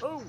Boom. 0.00 0.24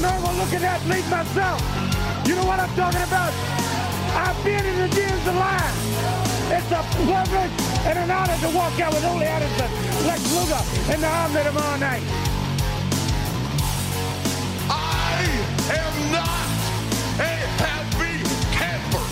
Normal 0.00 0.32
looking 0.34 0.62
athlete 0.62 1.06
myself. 1.10 1.60
You 2.26 2.36
know 2.36 2.46
what 2.46 2.60
I'm 2.60 2.70
talking 2.76 3.02
about? 3.02 3.32
I've 4.14 4.38
been 4.44 4.64
in 4.64 4.76
the 4.78 4.88
gyms 4.94 5.26
a 5.26 5.34
lot. 5.34 5.72
It's 6.54 6.70
a 6.70 6.82
privilege 6.94 7.54
and 7.84 7.98
an 7.98 8.10
honor 8.10 8.38
to 8.38 8.50
walk 8.56 8.78
out 8.80 8.94
with 8.94 9.04
Ole 9.04 9.22
Anderson, 9.22 9.70
Lex 10.06 10.20
Luger, 10.32 10.62
and 10.92 11.02
the 11.02 11.06
Arm 11.06 11.36
all 11.36 11.78
night. 11.78 12.02
I 14.70 15.18
am 15.74 15.94
not 16.12 16.48
a 17.18 17.32
happy 17.58 18.22
camper. 18.54 19.04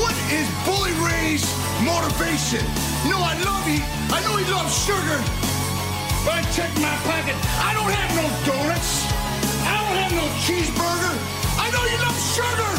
What 0.00 0.16
is 0.30 0.46
Bully 0.64 0.92
Ray's 1.00 1.44
motivation? 1.82 2.64
No, 3.08 3.18
I 3.18 3.34
love 3.44 3.64
he. 3.66 3.80
I 4.12 4.20
know 4.22 4.36
he 4.36 4.44
loves 4.52 4.74
sugar. 4.84 5.45
But 6.36 6.44
I 6.44 6.52
check 6.52 6.72
my 6.76 6.94
pocket. 7.08 7.36
I 7.64 7.72
don't 7.72 7.88
have 7.88 8.12
no 8.12 8.28
donuts. 8.44 9.08
I 9.64 9.72
don't 9.80 9.96
have 9.96 10.12
no 10.12 10.26
cheeseburger. 10.44 11.16
I 11.56 11.72
know 11.72 11.80
you 11.88 11.96
love 11.96 12.18
sugar, 12.36 12.72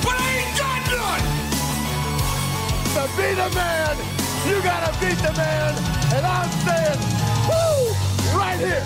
but 0.00 0.16
I 0.16 0.28
ain't 0.40 0.56
got 0.56 0.80
none. 0.88 1.24
To 2.96 3.02
be 3.12 3.28
the 3.36 3.52
man, 3.52 4.00
you 4.48 4.56
gotta 4.64 4.96
beat 4.96 5.20
the 5.20 5.32
man. 5.36 5.76
And 6.16 6.24
I'm 6.24 6.48
saying, 6.64 7.00
woo, 7.52 7.92
right 8.32 8.56
here 8.56 8.84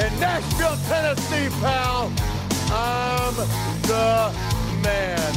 in 0.00 0.10
Nashville, 0.20 0.78
Tennessee, 0.88 1.52
pal. 1.60 2.10
I'm 2.72 3.36
the 3.84 4.32
man. 4.80 5.32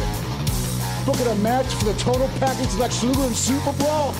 Look 1.05 1.19
at 1.19 1.27
a 1.27 1.35
match 1.41 1.73
for 1.75 1.85
the 1.91 1.99
total 1.99 2.29
package 2.39 2.73
Lex 2.75 3.03
Luger 3.03 3.23
and 3.23 3.35
Super 3.35 3.73
Brawl. 3.73 4.13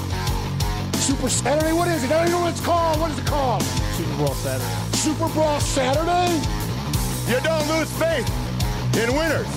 Super 1.08 1.30
Saturday? 1.30 1.72
What 1.72 1.88
is 1.88 2.04
it? 2.04 2.12
I 2.12 2.18
don't 2.18 2.28
even 2.28 2.32
know 2.34 2.42
what 2.42 2.52
it's 2.52 2.60
called. 2.60 3.00
What 3.00 3.12
is 3.12 3.18
it 3.18 3.26
called? 3.26 3.64
Super 3.96 4.18
Bowl 4.18 4.36
Saturday. 4.44 4.70
Super 4.92 5.30
Brawl 5.30 5.62
Saturday? 5.62 6.36
You 7.32 7.40
don't 7.48 7.66
lose 7.72 7.90
faith 7.96 8.28
in 9.00 9.16
winners. 9.16 9.48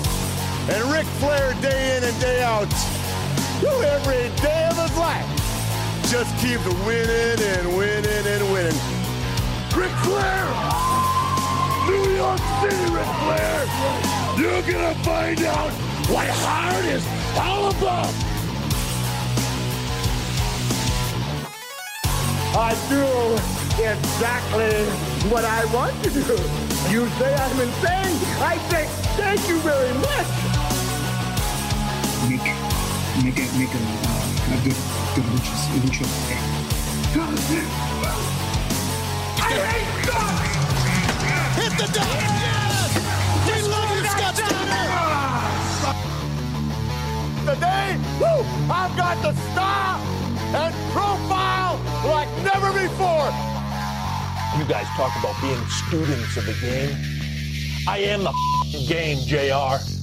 And 0.71 0.79
Ric 0.87 1.03
Flair, 1.19 1.53
day 1.59 1.97
in 1.97 2.05
and 2.05 2.17
day 2.21 2.41
out, 2.41 2.71
who 3.59 3.67
every 3.83 4.31
day 4.39 4.69
of 4.71 4.79
his 4.79 4.95
life, 4.95 5.27
just 6.07 6.31
keeps 6.39 6.63
winning 6.87 7.43
and 7.43 7.75
winning 7.75 8.25
and 8.31 8.43
winning. 8.53 8.79
Ric 9.75 9.91
Flair! 10.07 10.47
New 11.83 12.15
York 12.15 12.39
City, 12.63 12.95
Ric 12.95 13.11
Flair! 13.27 13.67
You're 14.39 14.63
gonna 14.71 14.95
find 15.03 15.43
out 15.43 15.71
what 16.07 16.29
hard 16.31 16.85
is 16.85 17.05
all 17.35 17.71
about! 17.71 18.30
I 22.53 22.75
do 22.89 23.07
exactly 23.81 24.83
what 25.31 25.45
I 25.45 25.63
want 25.73 25.95
to 26.03 26.09
do. 26.09 26.19
You 26.91 27.07
say 27.15 27.33
I'm 27.33 27.59
insane. 27.61 28.17
I 28.43 28.57
say 28.69 28.87
thank 29.15 29.47
you 29.47 29.57
very 29.59 29.93
much. 29.95 30.27
make 32.27 32.43
make 33.23 33.39
a 33.39 33.47
make 33.57 33.71
a, 33.71 33.79
uh, 33.79 34.51
a 34.51 34.57
good 34.67 34.75
good 35.15 35.27
luchas 35.31 35.63
lucha. 35.79 36.05
I 39.39 39.53
hate 39.71 39.91
guns! 40.07 40.51
Hit 41.55 41.73
the 41.79 41.87
deck! 41.93 42.07
Yes! 42.43 42.91
We 43.47 43.55
love 43.71 43.89
you, 43.95 44.03
Scott 44.11 44.35
Steiner! 44.35 44.87
Today, 47.47 47.87
woo, 48.19 48.43
I've 48.69 48.93
got 48.97 49.15
the 49.21 49.33
star 49.51 49.99
and 50.53 50.73
profile 50.91 51.40
like 52.05 52.29
never 52.43 52.71
before. 52.73 53.29
You 54.57 54.65
guys 54.65 54.87
talk 54.97 55.15
about 55.19 55.39
being 55.41 55.63
students 55.67 56.35
of 56.37 56.45
the 56.45 56.53
game. 56.61 56.95
I 57.87 57.99
am 57.99 58.23
the 58.23 58.85
game, 58.87 59.19
JR. 59.25 60.00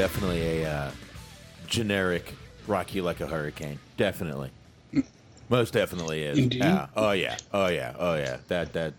definitely 0.00 0.62
a 0.62 0.70
uh, 0.70 0.90
generic 1.66 2.34
rock 2.66 2.94
you 2.94 3.02
like 3.02 3.20
a 3.20 3.26
hurricane. 3.26 3.78
Definitely. 3.98 4.50
Most 5.50 5.74
definitely 5.74 6.22
is. 6.22 6.38
Indeed. 6.38 6.60
Yeah. 6.60 6.86
Oh 6.96 7.10
yeah. 7.10 7.36
Oh 7.52 7.66
yeah. 7.66 7.94
Oh 7.98 8.14
yeah. 8.14 8.38
That 8.48 8.72
that 8.72 8.94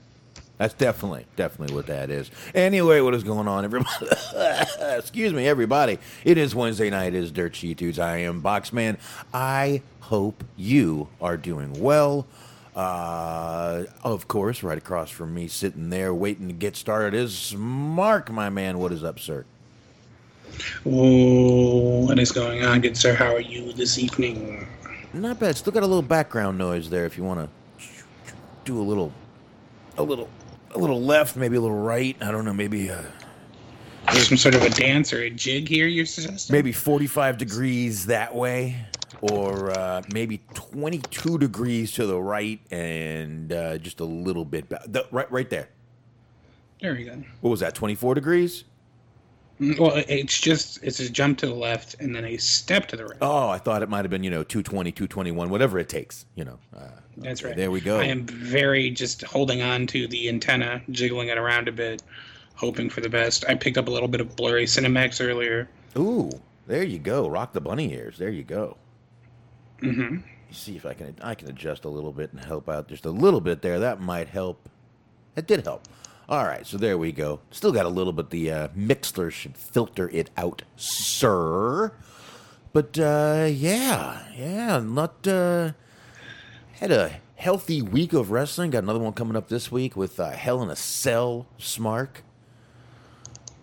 that's 0.60 0.76
definitely 0.76 1.26
definitely 1.36 1.74
what 1.74 1.88
that 1.88 2.12
is. 2.12 2.30
Anyway, 2.54 3.02
what 3.02 3.16
is 3.16 3.24
going 3.24 3.48
on, 3.48 3.66
everybody? 3.66 3.90
Excuse 4.96 5.34
me, 5.34 5.48
everybody. 5.48 5.98
It 6.24 6.38
is 6.38 6.54
Wednesday 6.54 6.92
night. 6.92 7.16
It 7.16 7.24
is 7.24 7.32
Dirt 7.32 7.56
Sheet 7.56 7.78
Dudes. 7.78 7.98
I 7.98 8.18
am 8.18 8.44
Boxman. 8.44 9.00
I 9.34 9.82
hope 10.02 10.44
you 10.56 11.08
are 11.20 11.36
doing 11.36 11.82
well. 11.82 12.28
Uh, 12.76 13.86
of 14.04 14.28
course, 14.28 14.62
right 14.62 14.78
across 14.78 15.10
from 15.10 15.34
me, 15.34 15.48
sitting 15.48 15.90
there 15.90 16.14
waiting 16.14 16.48
to 16.48 16.54
get 16.54 16.76
started, 16.76 17.16
is 17.16 17.56
Mark, 17.58 18.30
my 18.30 18.52
man. 18.52 18.78
What 18.78 18.92
is 18.92 19.04
up, 19.04 19.20
sir? 19.20 19.46
Oh, 20.86 22.06
what 22.06 22.20
is 22.20 22.32
going 22.32 22.64
on, 22.64 22.82
good 22.82 22.98
sir? 22.98 23.14
How 23.14 23.34
are 23.36 23.42
you 23.42 23.74
this 23.74 23.98
evening? 23.98 24.68
Not 25.14 25.40
bad. 25.40 25.58
Still 25.58 25.74
got 25.74 25.84
a 25.84 25.88
little 25.88 26.02
background 26.02 26.58
noise 26.58 26.90
there. 26.90 27.06
If 27.06 27.18
you 27.18 27.24
want 27.24 27.50
to 27.80 27.86
do 28.66 28.80
a 28.80 28.84
little, 28.84 29.12
a 29.98 30.04
little, 30.04 30.30
a 30.74 30.78
little 30.80 31.02
left, 31.02 31.36
maybe 31.36 31.58
a 31.58 31.62
little 31.62 31.80
right. 31.82 32.16
I 32.22 32.32
don't 32.32 32.46
know. 32.46 32.54
Maybe, 32.54 32.90
uh, 32.90 33.02
Some 34.14 34.38
sort 34.38 34.56
of 34.56 34.62
a 34.64 34.70
dance 34.70 35.14
or 35.14 35.22
a 35.22 35.30
jig 35.30 35.68
here 35.68 35.88
you're 35.88 36.06
suggesting? 36.06 36.54
maybe 36.54 36.72
forty-five 36.72 37.38
degrees 37.38 38.06
that 38.08 38.34
way, 38.34 38.78
or 39.22 39.72
uh, 39.72 40.02
maybe 40.14 40.42
twenty-two 40.54 41.38
degrees 41.38 41.92
to 41.94 42.06
the 42.06 42.20
right, 42.20 42.60
and 42.72 43.52
uh, 43.52 43.78
just 43.78 44.00
a 44.00 44.06
little 44.06 44.46
bit 44.46 44.70
back. 44.70 44.84
The, 44.88 45.06
right, 45.12 45.32
right 45.32 45.50
there. 45.50 45.70
There 46.82 46.94
we 46.94 47.04
go. 47.04 47.22
What 47.42 47.52
was 47.52 47.60
that? 47.60 47.76
Twenty-four 47.76 48.16
degrees? 48.16 48.64
Mm, 49.62 49.80
Well, 49.80 49.94
it's 50.08 50.40
just 50.40 50.84
it's 50.84 51.00
a 51.00 51.10
jump 51.10 51.38
to 51.40 51.46
the 51.48 51.54
left 51.54 51.96
and 52.00 52.16
then 52.16 52.26
a 52.26 52.38
step 52.38 52.88
to 52.88 52.98
the 52.98 53.06
right. 53.06 53.18
Oh, 53.22 53.48
I 53.50 53.60
thought 53.60 53.84
it 53.84 53.90
might 53.90 54.04
have 54.04 54.10
been 54.10 54.24
you 54.24 54.32
know 54.32 54.44
220, 54.44 54.92
221, 54.92 55.50
whatever 55.50 55.78
it 55.78 55.88
takes. 55.88 56.26
You 56.36 56.46
know. 56.46 56.60
Uh, 56.76 56.88
That's 57.18 57.42
okay, 57.42 57.50
right. 57.50 57.58
There 57.58 57.70
we 57.72 57.80
go. 57.80 58.00
I 58.00 58.06
am 58.06 58.26
very 58.26 58.90
just 58.90 59.22
holding 59.24 59.62
on 59.62 59.86
to 59.88 60.08
the 60.08 60.28
antenna, 60.30 60.82
jiggling 60.90 61.28
it 61.28 61.38
around 61.38 61.68
a 61.68 61.72
bit, 61.72 62.02
hoping 62.56 62.90
for 62.90 63.02
the 63.02 63.10
best. 63.10 63.46
I 63.48 63.56
picked 63.56 63.78
up 63.78 63.88
a 63.88 63.92
little 63.92 64.08
bit 64.08 64.20
of 64.20 64.36
blurry 64.36 64.66
Cinemax 64.66 65.24
earlier. 65.26 65.70
Ooh, 65.98 66.32
there 66.66 66.84
you 66.84 66.98
go. 66.98 67.28
Rock 67.30 67.54
the 67.54 67.62
bunny 67.62 67.94
ears. 67.94 68.18
There 68.18 68.30
you 68.30 68.44
go. 68.44 68.78
Mm-hmm. 69.82 70.18
see 70.52 70.76
if 70.76 70.86
I 70.86 70.94
can 70.94 71.16
I 71.22 71.34
can 71.36 71.50
adjust 71.50 71.86
a 71.86 71.90
little 71.90 72.12
bit 72.14 72.32
and 72.34 72.44
help 72.44 72.70
out 72.70 72.88
just 72.88 73.06
a 73.06 73.12
little 73.12 73.42
bit 73.42 73.62
there. 73.62 73.80
That 73.80 74.02
might 74.02 74.28
help. 74.28 74.70
It 75.36 75.48
did 75.48 75.64
help. 75.66 75.88
All 76.32 76.46
right, 76.46 76.66
so 76.66 76.78
there 76.78 76.98
we 76.98 77.12
go. 77.12 77.42
Still 77.52 77.74
got 77.74 77.86
a 77.86 77.90
little 77.90 78.14
bit. 78.14 78.30
The 78.30 78.50
uh, 78.50 78.68
Mixlr 78.70 79.30
should 79.34 79.58
filter 79.58 80.10
it 80.12 80.30
out, 80.38 80.62
sir. 80.78 81.92
But 82.72 82.98
uh, 82.98 83.50
yeah, 83.52 84.24
yeah, 84.38 84.80
not 84.80 85.28
uh, 85.28 85.74
had 86.80 86.90
a 86.90 87.20
healthy 87.36 87.82
week 87.82 88.14
of 88.14 88.32
wrestling. 88.32 88.70
Got 88.70 88.84
another 88.84 89.00
one 89.00 89.12
coming 89.12 89.36
up 89.36 89.50
this 89.50 89.74
week 89.74 89.98
with 89.98 90.22
uh, 90.22 90.30
Hell 90.30 90.64
in 90.64 90.70
a 90.70 90.76
Cell, 90.78 91.48
Smark. 91.60 92.22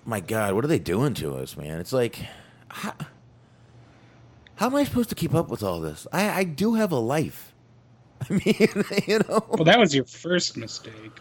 my 0.04 0.20
God, 0.20 0.52
what 0.52 0.62
are 0.62 0.68
they 0.68 0.78
doing 0.78 1.14
to 1.14 1.36
us, 1.36 1.56
man? 1.56 1.80
It's 1.80 1.94
like, 1.94 2.18
how, 2.68 2.92
how 4.56 4.66
am 4.66 4.74
I 4.74 4.84
supposed 4.84 5.08
to 5.08 5.14
keep 5.14 5.34
up 5.34 5.48
with 5.48 5.62
all 5.62 5.80
this? 5.80 6.06
I, 6.12 6.40
I 6.40 6.44
do 6.44 6.74
have 6.74 6.92
a 6.92 6.98
life. 6.98 7.54
I 8.28 8.34
mean, 8.34 8.84
you 9.06 9.20
know. 9.20 9.42
Well, 9.48 9.64
that 9.64 9.78
was 9.78 9.94
your 9.94 10.04
first 10.04 10.58
mistake. 10.58 11.18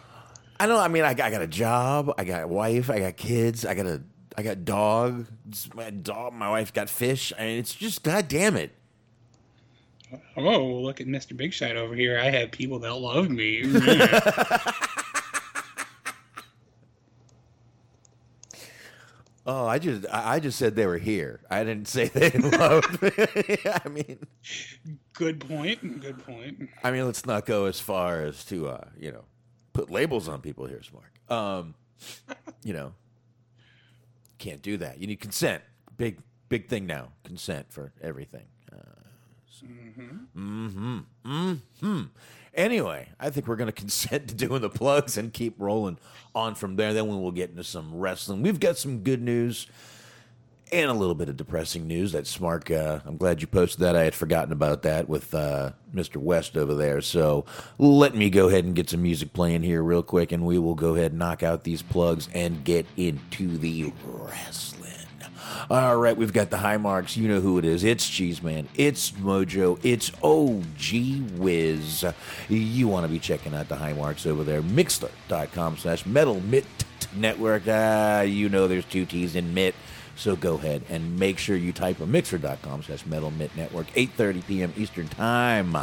I 0.60 0.66
know. 0.66 0.78
I 0.78 0.88
mean, 0.88 1.04
I, 1.04 1.14
got- 1.14 1.26
I 1.26 1.30
got 1.30 1.42
a 1.42 1.46
job. 1.46 2.12
I 2.18 2.24
got 2.24 2.42
a 2.42 2.48
wife. 2.48 2.90
I 2.90 2.98
got 3.00 3.16
kids. 3.16 3.64
I 3.64 3.74
got 3.74 3.86
a 3.86 4.02
I 4.36 4.42
got 4.42 4.64
dog. 4.64 5.26
My 5.74 5.90
dog. 5.90 6.32
My 6.32 6.50
wife 6.50 6.72
got 6.72 6.88
fish. 6.88 7.32
I 7.38 7.42
mean, 7.44 7.58
it's 7.58 7.74
just 7.74 8.02
God 8.02 8.28
damn 8.28 8.56
it. 8.56 8.72
Oh, 10.36 10.64
look 10.80 11.00
at 11.00 11.06
Mr. 11.06 11.36
Big 11.36 11.52
Shot 11.52 11.76
over 11.76 11.94
here. 11.94 12.18
I 12.18 12.30
have 12.30 12.50
people 12.50 12.78
that 12.80 12.94
love 12.94 13.28
me. 13.28 13.62
Oh, 19.46 19.66
I 19.66 19.78
just 19.78 20.04
I 20.12 20.34
I 20.34 20.40
just 20.40 20.58
said 20.58 20.76
they 20.76 20.86
were 20.86 20.98
here. 20.98 21.40
I 21.50 21.64
didn't 21.64 21.88
say 21.88 22.08
they 22.08 22.30
loved 22.38 23.00
me. 23.00 23.10
I 23.64 23.88
mean, 23.88 24.18
Good 25.14 25.40
point. 25.40 26.00
Good 26.02 26.18
point. 26.24 26.68
I 26.84 26.90
mean, 26.90 27.06
let's 27.06 27.24
not 27.24 27.46
go 27.46 27.64
as 27.64 27.80
far 27.80 28.20
as 28.22 28.44
to 28.46 28.68
uh, 28.68 28.84
you 28.98 29.10
know 29.10 29.24
put 29.78 29.90
labels 29.90 30.28
on 30.28 30.40
people 30.40 30.66
here, 30.66 30.82
Smart. 30.82 31.06
Um, 31.28 31.74
you 32.64 32.72
know, 32.72 32.94
can't 34.38 34.60
do 34.60 34.76
that. 34.78 34.98
You 34.98 35.06
need 35.06 35.20
consent. 35.20 35.62
Big 35.96 36.18
big 36.48 36.68
thing 36.68 36.84
now. 36.84 37.12
Consent 37.22 37.72
for 37.72 37.92
everything. 38.02 38.46
Uh, 38.72 38.78
so- 39.48 39.66
mm-hmm. 40.36 40.98
Mm-hmm. 41.24 42.02
Anyway, 42.54 43.08
I 43.20 43.30
think 43.30 43.46
we're 43.46 43.54
going 43.54 43.66
to 43.72 43.72
consent 43.72 44.28
to 44.28 44.34
doing 44.34 44.62
the 44.62 44.68
plugs 44.70 45.16
and 45.16 45.32
keep 45.32 45.54
rolling 45.58 45.98
on 46.34 46.56
from 46.56 46.74
there. 46.74 46.92
Then 46.92 47.06
we 47.06 47.14
will 47.14 47.30
get 47.30 47.50
into 47.50 47.62
some 47.62 47.94
wrestling. 47.94 48.42
We've 48.42 48.58
got 48.58 48.78
some 48.78 49.04
good 49.04 49.22
news 49.22 49.68
and 50.72 50.90
a 50.90 50.94
little 50.94 51.14
bit 51.14 51.28
of 51.28 51.36
depressing 51.36 51.86
news. 51.86 52.12
That 52.12 52.26
Smart, 52.26 52.70
uh, 52.70 53.00
I'm 53.04 53.16
glad 53.16 53.40
you 53.40 53.46
posted 53.46 53.80
that. 53.80 53.96
I 53.96 54.04
had 54.04 54.14
forgotten 54.14 54.52
about 54.52 54.82
that 54.82 55.08
with 55.08 55.34
uh, 55.34 55.72
Mr. 55.94 56.16
West 56.16 56.56
over 56.56 56.74
there. 56.74 57.00
So 57.00 57.44
let 57.78 58.14
me 58.14 58.30
go 58.30 58.48
ahead 58.48 58.64
and 58.64 58.74
get 58.74 58.90
some 58.90 59.02
music 59.02 59.32
playing 59.32 59.62
here 59.62 59.82
real 59.82 60.02
quick, 60.02 60.32
and 60.32 60.44
we 60.44 60.58
will 60.58 60.74
go 60.74 60.94
ahead 60.94 61.12
and 61.12 61.18
knock 61.18 61.42
out 61.42 61.64
these 61.64 61.82
plugs 61.82 62.28
and 62.34 62.64
get 62.64 62.86
into 62.96 63.58
the 63.58 63.92
wrestling. 64.04 64.78
All 65.70 65.96
right, 65.96 66.16
we've 66.16 66.32
got 66.32 66.50
the 66.50 66.58
high 66.58 66.76
marks. 66.76 67.16
You 67.16 67.28
know 67.28 67.40
who 67.40 67.58
it 67.58 67.64
is. 67.64 67.84
It's 67.84 68.08
Cheeseman. 68.08 68.68
It's 68.74 69.10
Mojo. 69.12 69.78
It's 69.82 70.10
OG 70.22 71.38
Wiz. 71.38 72.04
You 72.48 72.88
want 72.88 73.04
to 73.04 73.08
be 73.12 73.18
checking 73.18 73.54
out 73.54 73.68
the 73.68 73.76
high 73.76 73.92
marks 73.92 74.26
over 74.26 74.44
there. 74.44 74.62
Mixlr.com 74.62 75.76
slash 75.76 76.06
metal 76.06 76.40
mitt 76.40 76.64
network. 77.14 77.64
Ah, 77.68 78.22
you 78.22 78.48
know 78.48 78.68
there's 78.68 78.84
two 78.84 79.04
T's 79.04 79.36
in 79.36 79.52
mitt. 79.54 79.74
So 80.18 80.34
go 80.34 80.54
ahead 80.54 80.82
and 80.88 81.16
make 81.16 81.38
sure 81.38 81.56
you 81.56 81.72
type 81.72 82.00
in 82.00 82.10
mixer.com 82.10 82.82
slash 82.82 83.06
metal 83.06 83.30
mitt 83.30 83.56
network, 83.56 83.86
8.30 83.92 84.46
p.m. 84.46 84.74
Eastern 84.76 85.06
Time. 85.06 85.76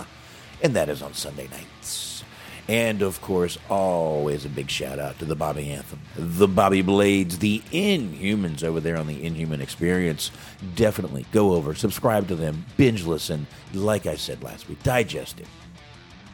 And 0.61 0.75
that 0.75 0.89
is 0.89 1.01
on 1.01 1.13
Sunday 1.13 1.47
nights. 1.47 2.23
And 2.67 3.01
of 3.01 3.21
course, 3.21 3.57
always 3.69 4.43
a 4.43 4.49
big 4.49 4.69
shout 4.69 4.99
out 4.99 5.19
to 5.19 5.25
the 5.25 5.35
Bobby 5.35 5.69
Anthem, 5.69 6.01
the 6.17 6.49
Bobby 6.49 6.81
Blades, 6.81 7.39
the 7.39 7.59
Inhumans 7.71 8.61
over 8.63 8.81
there 8.81 8.97
on 8.97 9.07
the 9.07 9.23
Inhuman 9.23 9.61
Experience. 9.61 10.31
Definitely 10.75 11.25
go 11.31 11.53
over, 11.53 11.73
subscribe 11.73 12.27
to 12.27 12.35
them, 12.35 12.65
binge 12.75 13.05
listen. 13.05 13.47
Like 13.73 14.05
I 14.05 14.15
said 14.15 14.43
last 14.43 14.67
week, 14.67 14.81
digest 14.83 15.39
it, 15.39 15.47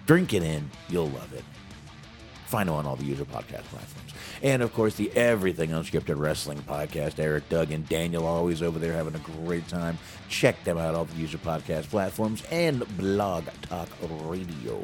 drink 0.08 0.34
it 0.34 0.42
in. 0.42 0.72
You'll 0.90 1.10
love 1.10 1.34
it. 1.34 1.44
Find 2.52 2.70
on 2.70 2.86
all 2.86 2.98
the 2.98 3.06
user 3.06 3.24
podcast 3.24 3.64
platforms. 3.64 4.14
And 4.44 4.62
of 4.62 4.74
course, 4.74 4.96
the 4.96 5.10
Everything 5.16 5.70
Unscripted 5.70 6.20
Wrestling 6.20 6.58
podcast. 6.64 7.18
Eric, 7.18 7.48
Doug, 7.48 7.72
and 7.72 7.88
Daniel 7.88 8.28
always 8.28 8.62
over 8.62 8.78
there 8.78 8.92
having 8.92 9.16
a 9.16 9.20
great 9.46 9.66
time. 9.70 9.98
Check 10.28 10.62
them 10.66 10.78
out, 10.78 10.90
on 10.90 10.96
all 10.96 11.06
the 11.06 11.16
user 11.16 11.38
podcast 11.38 11.90
platforms 11.90 12.44
and 12.52 12.86
Blog 12.98 13.46
Talk 13.62 13.88
Radio. 14.24 14.84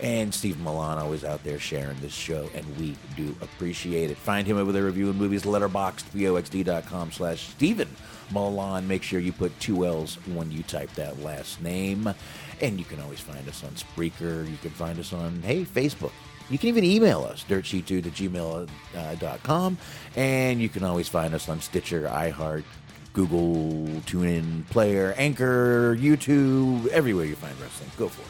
And 0.00 0.32
Steve 0.32 0.58
Milano 0.60 1.12
is 1.12 1.26
out 1.26 1.44
there 1.44 1.58
sharing 1.58 2.00
this 2.00 2.14
show, 2.14 2.48
and 2.54 2.64
we 2.78 2.96
do 3.16 3.36
appreciate 3.42 4.10
it. 4.10 4.16
Find 4.16 4.46
him 4.46 4.56
over 4.56 4.72
there 4.72 4.84
reviewing 4.84 5.18
movies, 5.18 5.42
letterboxd, 5.42 6.04
boxd.com 6.14 7.12
slash 7.12 7.48
Stephen 7.50 7.88
Milan. 8.32 8.88
Make 8.88 9.02
sure 9.02 9.20
you 9.20 9.32
put 9.32 9.60
two 9.60 9.84
L's 9.84 10.14
when 10.28 10.50
you 10.50 10.62
type 10.62 10.90
that 10.94 11.20
last 11.22 11.60
name. 11.60 12.14
And 12.62 12.78
you 12.78 12.86
can 12.86 12.98
always 13.00 13.20
find 13.20 13.46
us 13.46 13.62
on 13.62 13.72
Spreaker. 13.72 14.50
You 14.50 14.56
can 14.62 14.70
find 14.70 14.98
us 14.98 15.12
on, 15.12 15.42
hey, 15.42 15.66
Facebook. 15.66 16.12
You 16.50 16.58
can 16.58 16.68
even 16.68 16.84
email 16.84 17.22
us, 17.22 17.44
dirtsheet2 17.48 17.86
to 17.86 18.02
gmail.com. 18.02 19.78
Uh, 19.80 20.18
and 20.18 20.60
you 20.60 20.68
can 20.68 20.84
always 20.84 21.08
find 21.08 21.32
us 21.32 21.48
on 21.48 21.60
Stitcher, 21.60 22.08
iHeart, 22.12 22.64
Google, 23.12 23.86
TuneIn, 24.02 24.66
Player, 24.68 25.14
Anchor, 25.16 25.96
YouTube, 25.96 26.86
everywhere 26.88 27.24
you 27.24 27.36
find 27.36 27.58
wrestling. 27.60 27.90
Go 27.96 28.08
for 28.08 28.22
it. 28.22 28.29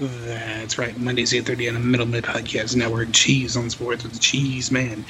That's 0.00 0.76
right. 0.76 0.98
Mondays 0.98 1.32
8:30 1.32 1.68
on 1.68 1.74
the 1.74 1.80
Middle 1.80 2.06
Mitt 2.06 2.24
Podcast 2.24 2.74
Network. 2.74 3.12
Cheese 3.12 3.56
on 3.56 3.70
Sports 3.70 4.02
with 4.02 4.12
the 4.12 4.18
Cheese 4.18 4.72
Man. 4.72 5.06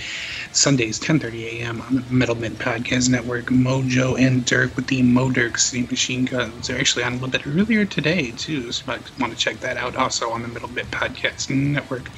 Sundays 0.52 1.00
10:30 1.00 1.60
a.m. 1.60 1.80
on 1.80 1.94
the 1.94 2.02
Middle 2.02 2.34
Mitt 2.34 2.58
Podcast 2.58 3.08
Network. 3.08 3.46
Mojo 3.46 4.18
and 4.20 4.44
Dirk 4.44 4.76
with 4.76 4.88
the 4.88 5.00
Mo 5.02 5.30
Dirk 5.30 5.56
Steam 5.56 5.86
Machine 5.90 6.26
Guns. 6.26 6.66
They're 6.66 6.78
actually 6.78 7.02
on 7.04 7.12
a 7.12 7.14
little 7.14 7.28
bit 7.28 7.46
earlier 7.46 7.86
today 7.86 8.32
too, 8.32 8.70
so 8.72 8.82
you 8.82 8.92
might 8.92 9.18
want 9.18 9.32
to 9.32 9.38
check 9.38 9.60
that 9.60 9.78
out. 9.78 9.96
Also 9.96 10.30
on 10.30 10.42
the 10.42 10.48
Middle 10.48 10.70
Mitt 10.70 10.90
Podcast 10.90 11.48
Network. 11.48 12.10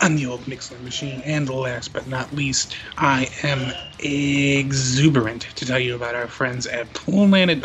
On 0.00 0.16
the 0.16 0.26
old 0.26 0.46
Mixlr 0.46 0.80
machine. 0.80 1.22
And 1.24 1.48
last 1.48 1.92
but 1.92 2.08
not 2.08 2.34
least, 2.34 2.74
I 2.96 3.28
am 3.44 3.72
exuberant 4.00 5.42
to 5.54 5.64
tell 5.64 5.78
you 5.78 5.94
about 5.94 6.16
our 6.16 6.28
friends 6.28 6.66
at 6.66 6.92
Planet 6.92 7.62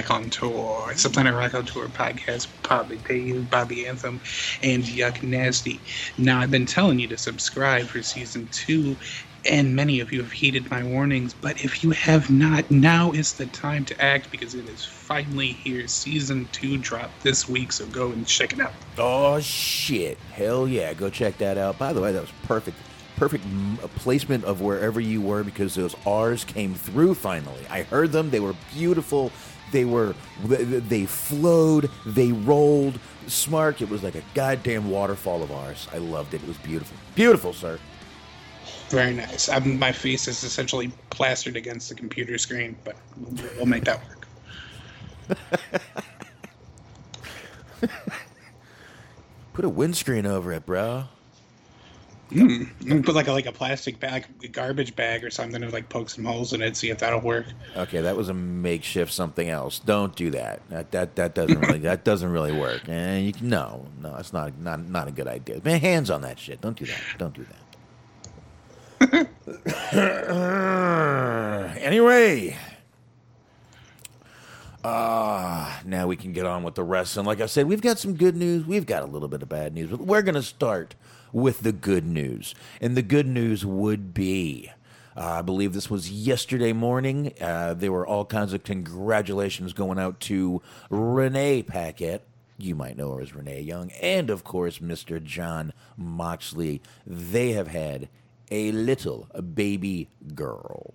Raconteur. 0.00 0.92
It's 0.92 1.02
the 1.02 1.10
Planet 1.10 1.66
tour 1.66 1.86
podcast, 1.88 2.48
Bobby 2.66 2.98
Dave, 3.06 3.50
Bobby 3.50 3.86
Anthem, 3.86 4.18
and 4.62 4.82
Yuck 4.82 5.22
Nasty. 5.22 5.78
Now, 6.16 6.40
I've 6.40 6.50
been 6.50 6.64
telling 6.64 6.98
you 6.98 7.06
to 7.08 7.18
subscribe 7.18 7.84
for 7.84 8.02
season 8.02 8.48
two, 8.50 8.96
and 9.44 9.76
many 9.76 10.00
of 10.00 10.10
you 10.10 10.22
have 10.22 10.32
heeded 10.32 10.70
my 10.70 10.82
warnings, 10.82 11.34
but 11.34 11.62
if 11.62 11.84
you 11.84 11.90
have 11.90 12.30
not, 12.30 12.70
now 12.70 13.12
is 13.12 13.34
the 13.34 13.44
time 13.46 13.84
to 13.84 14.02
act 14.02 14.30
because 14.30 14.54
it 14.54 14.66
is 14.70 14.86
finally 14.86 15.48
here. 15.48 15.86
Season 15.86 16.48
two 16.50 16.78
dropped 16.78 17.22
this 17.22 17.46
week, 17.46 17.70
so 17.70 17.84
go 17.88 18.10
and 18.10 18.26
check 18.26 18.54
it 18.54 18.60
out. 18.60 18.72
Oh 18.96 19.38
shit! 19.40 20.16
Hell 20.32 20.66
yeah! 20.66 20.94
Go 20.94 21.10
check 21.10 21.36
that 21.38 21.58
out. 21.58 21.78
By 21.78 21.92
the 21.92 22.00
way, 22.00 22.12
that 22.12 22.22
was 22.22 22.32
perfect, 22.44 22.78
perfect 23.16 23.44
mm, 23.46 23.76
placement 23.96 24.44
of 24.44 24.62
wherever 24.62 24.98
you 24.98 25.20
were 25.20 25.44
because 25.44 25.74
those 25.74 25.94
R's 26.06 26.42
came 26.42 26.72
through 26.72 27.16
finally. 27.16 27.66
I 27.68 27.82
heard 27.82 28.12
them. 28.12 28.30
They 28.30 28.40
were 28.40 28.54
beautiful. 28.72 29.30
They 29.72 29.84
were 29.84 30.14
they, 30.44 31.06
flowed. 31.06 31.90
They 32.04 32.32
rolled. 32.32 32.98
Smart. 33.26 33.80
It 33.80 33.88
was 33.88 34.02
like 34.02 34.14
a 34.16 34.22
goddamn 34.34 34.90
waterfall 34.90 35.42
of 35.42 35.52
ours. 35.52 35.86
I 35.92 35.98
loved 35.98 36.34
it. 36.34 36.42
It 36.42 36.48
was 36.48 36.58
beautiful. 36.58 36.96
Beautiful, 37.14 37.52
sir. 37.52 37.78
Very 38.88 39.14
nice. 39.14 39.48
I'm, 39.48 39.78
my 39.78 39.92
face 39.92 40.26
is 40.26 40.42
essentially 40.42 40.90
plastered 41.10 41.56
against 41.56 41.88
the 41.88 41.94
computer 41.94 42.36
screen, 42.38 42.76
but 42.82 42.96
we'll, 43.16 43.50
we'll 43.56 43.66
make 43.66 43.84
that 43.84 44.00
work. 44.08 44.26
Put 49.52 49.64
a 49.64 49.68
windscreen 49.68 50.26
over 50.26 50.52
it, 50.52 50.66
bro. 50.66 51.04
Mm. 52.30 53.04
Put 53.04 53.16
like 53.16 53.26
a 53.26 53.32
like 53.32 53.46
a 53.46 53.52
plastic 53.52 53.98
bag, 53.98 54.26
a 54.42 54.48
garbage 54.48 54.94
bag 54.94 55.24
or 55.24 55.30
something, 55.30 55.62
and 55.62 55.72
like 55.72 55.88
poke 55.88 56.08
some 56.08 56.24
holes 56.24 56.52
in 56.52 56.62
it, 56.62 56.76
see 56.76 56.90
if 56.90 56.98
that'll 56.98 57.20
work. 57.20 57.46
Okay, 57.76 58.00
that 58.00 58.16
was 58.16 58.28
a 58.28 58.34
makeshift 58.34 59.12
something 59.12 59.48
else. 59.48 59.80
Don't 59.80 60.14
do 60.14 60.30
that. 60.30 60.60
That 60.70 60.92
that, 60.92 61.16
that 61.16 61.34
doesn't 61.34 61.60
really 61.60 61.78
that 61.80 62.04
doesn't 62.04 62.30
really 62.30 62.52
work. 62.52 62.88
And 62.88 63.26
you 63.26 63.32
can, 63.32 63.48
no, 63.48 63.86
no, 64.00 64.14
it's 64.16 64.32
not 64.32 64.56
not 64.58 64.88
not 64.88 65.08
a 65.08 65.10
good 65.10 65.26
idea. 65.26 65.60
Man, 65.64 65.80
hands 65.80 66.08
on 66.08 66.22
that 66.22 66.38
shit. 66.38 66.60
Don't 66.60 66.78
do 66.78 66.86
that. 66.86 67.00
Don't 67.18 67.34
do 67.34 67.44
that. 67.44 67.56
anyway, 71.80 72.56
uh, 74.84 75.80
now 75.84 76.06
we 76.06 76.16
can 76.16 76.32
get 76.32 76.46
on 76.46 76.62
with 76.62 76.74
the 76.74 76.84
rest. 76.84 77.16
And 77.16 77.26
like 77.26 77.40
I 77.40 77.46
said, 77.46 77.66
we've 77.66 77.80
got 77.80 77.98
some 77.98 78.14
good 78.14 78.36
news. 78.36 78.66
We've 78.66 78.86
got 78.86 79.02
a 79.02 79.06
little 79.06 79.28
bit 79.28 79.42
of 79.42 79.48
bad 79.48 79.74
news, 79.74 79.90
but 79.90 80.00
we're 80.00 80.22
going 80.22 80.36
to 80.36 80.42
start 80.42 80.94
with 81.32 81.60
the 81.60 81.72
good 81.72 82.06
news. 82.06 82.54
And 82.80 82.96
the 82.96 83.02
good 83.02 83.26
news 83.26 83.64
would 83.64 84.12
be. 84.14 84.70
Uh, 85.16 85.38
I 85.38 85.42
believe 85.42 85.72
this 85.72 85.90
was 85.90 86.10
yesterday 86.10 86.72
morning. 86.72 87.32
Uh, 87.40 87.74
there 87.74 87.92
were 87.92 88.06
all 88.06 88.24
kinds 88.24 88.52
of 88.52 88.62
congratulations 88.64 89.72
going 89.72 89.98
out 89.98 90.20
to 90.20 90.62
Renee 90.88 91.62
Paquette. 91.62 92.24
You 92.58 92.74
might 92.74 92.96
know 92.96 93.14
her 93.14 93.20
as 93.20 93.34
Renee 93.34 93.62
Young. 93.62 93.90
And 94.02 94.30
of 94.30 94.44
course, 94.44 94.78
Mr. 94.78 95.22
Jon 95.22 95.72
Moxley. 95.96 96.80
They 97.06 97.52
have 97.52 97.68
had 97.68 98.08
a 98.50 98.70
little 98.72 99.26
baby 99.54 100.08
girl. 100.34 100.94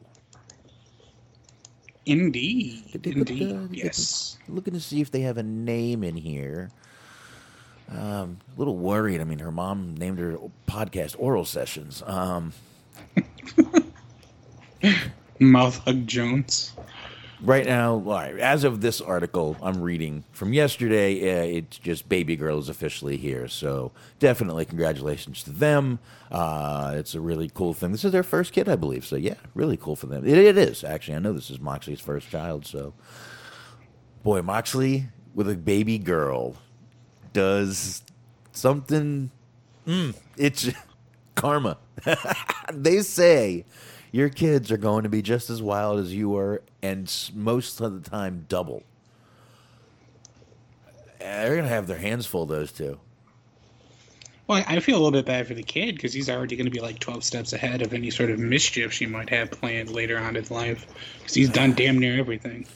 Indeed, 2.05 2.83
Did 2.91 3.03
they 3.03 3.13
put 3.13 3.27
the- 3.27 3.49
indeed, 3.49 3.77
yes. 3.83 4.37
Looking 4.47 4.73
to 4.75 4.79
see 4.79 5.01
if 5.01 5.09
they 5.09 5.21
have 5.21 5.37
a 5.37 5.43
name 5.43 6.03
in 6.03 6.15
here. 6.15 6.69
Um, 7.89 8.39
a 8.55 8.59
little 8.59 8.77
worried. 8.77 9.21
I 9.21 9.23
mean, 9.23 9.39
her 9.39 9.51
mom 9.51 9.95
named 9.95 10.19
her 10.19 10.37
podcast 10.67 11.15
Oral 11.19 11.45
Sessions. 11.45 12.01
Um, 12.05 12.53
Mouth 15.39 15.77
Hug 15.79 16.07
Jones. 16.07 16.73
right 17.41 17.65
now, 17.65 17.97
right, 17.97 18.37
as 18.39 18.63
of 18.63 18.81
this 18.81 19.01
article 19.01 19.57
I'm 19.61 19.81
reading 19.81 20.23
from 20.31 20.53
yesterday, 20.53 21.19
uh, 21.21 21.57
it's 21.57 21.77
just 21.77 22.09
Baby 22.09 22.35
Girl 22.35 22.57
is 22.57 22.69
officially 22.69 23.17
here. 23.17 23.47
So 23.47 23.91
definitely 24.19 24.65
congratulations 24.65 25.43
to 25.43 25.51
them. 25.51 25.99
Uh, 26.31 26.93
it's 26.95 27.13
a 27.15 27.21
really 27.21 27.49
cool 27.53 27.73
thing. 27.73 27.91
This 27.91 28.05
is 28.05 28.11
their 28.11 28.23
first 28.23 28.53
kid, 28.53 28.67
I 28.67 28.75
believe. 28.75 29.05
So 29.05 29.15
yeah, 29.15 29.35
really 29.53 29.77
cool 29.77 29.95
for 29.95 30.07
them. 30.07 30.25
It, 30.25 30.37
it 30.37 30.57
is 30.57 30.83
actually. 30.83 31.15
I 31.15 31.19
know 31.19 31.33
this 31.33 31.49
is 31.51 31.59
Moxley's 31.59 32.01
first 32.01 32.29
child. 32.29 32.65
So 32.65 32.93
boy, 34.23 34.41
Moxley 34.41 35.07
with 35.33 35.49
a 35.49 35.55
baby 35.55 35.97
girl 35.97 36.55
does 37.35 38.01
something. 38.53 39.29
Mm, 39.85 40.15
it's 40.37 40.69
karma. 41.35 41.77
they 42.73 43.01
say 43.01 43.65
your 44.11 44.29
kids 44.29 44.71
are 44.71 44.77
going 44.77 45.03
to 45.03 45.09
be 45.09 45.21
just 45.21 45.49
as 45.49 45.61
wild 45.61 45.99
as 45.99 46.15
you 46.15 46.35
are, 46.37 46.63
and 46.81 47.13
most 47.35 47.81
of 47.81 48.01
the 48.01 48.09
time, 48.09 48.45
double. 48.47 48.83
They're 51.19 51.55
gonna 51.55 51.67
have 51.67 51.87
their 51.87 51.97
hands 51.97 52.25
full. 52.25 52.45
Those 52.45 52.71
two. 52.71 52.99
Well, 54.47 54.63
I 54.67 54.79
feel 54.79 54.95
a 54.95 55.01
little 55.01 55.11
bit 55.11 55.25
bad 55.25 55.47
for 55.47 55.55
the 55.55 55.63
kid 55.63 55.95
because 55.95 56.13
he's 56.13 56.29
already 56.29 56.55
going 56.55 56.67
to 56.67 56.71
be 56.71 56.79
like 56.79 56.99
12 56.99 57.23
steps 57.23 57.51
ahead 57.51 57.81
of 57.81 57.95
any 57.95 58.11
sort 58.11 58.29
of 58.29 58.37
mischief 58.37 58.93
she 58.93 59.07
might 59.07 59.27
have 59.31 59.49
planned 59.49 59.89
later 59.89 60.19
on 60.19 60.35
in 60.35 60.45
life 60.51 60.85
because 61.17 61.33
he's 61.33 61.49
done 61.49 61.73
damn 61.73 61.97
near 61.97 62.19
everything. 62.19 62.67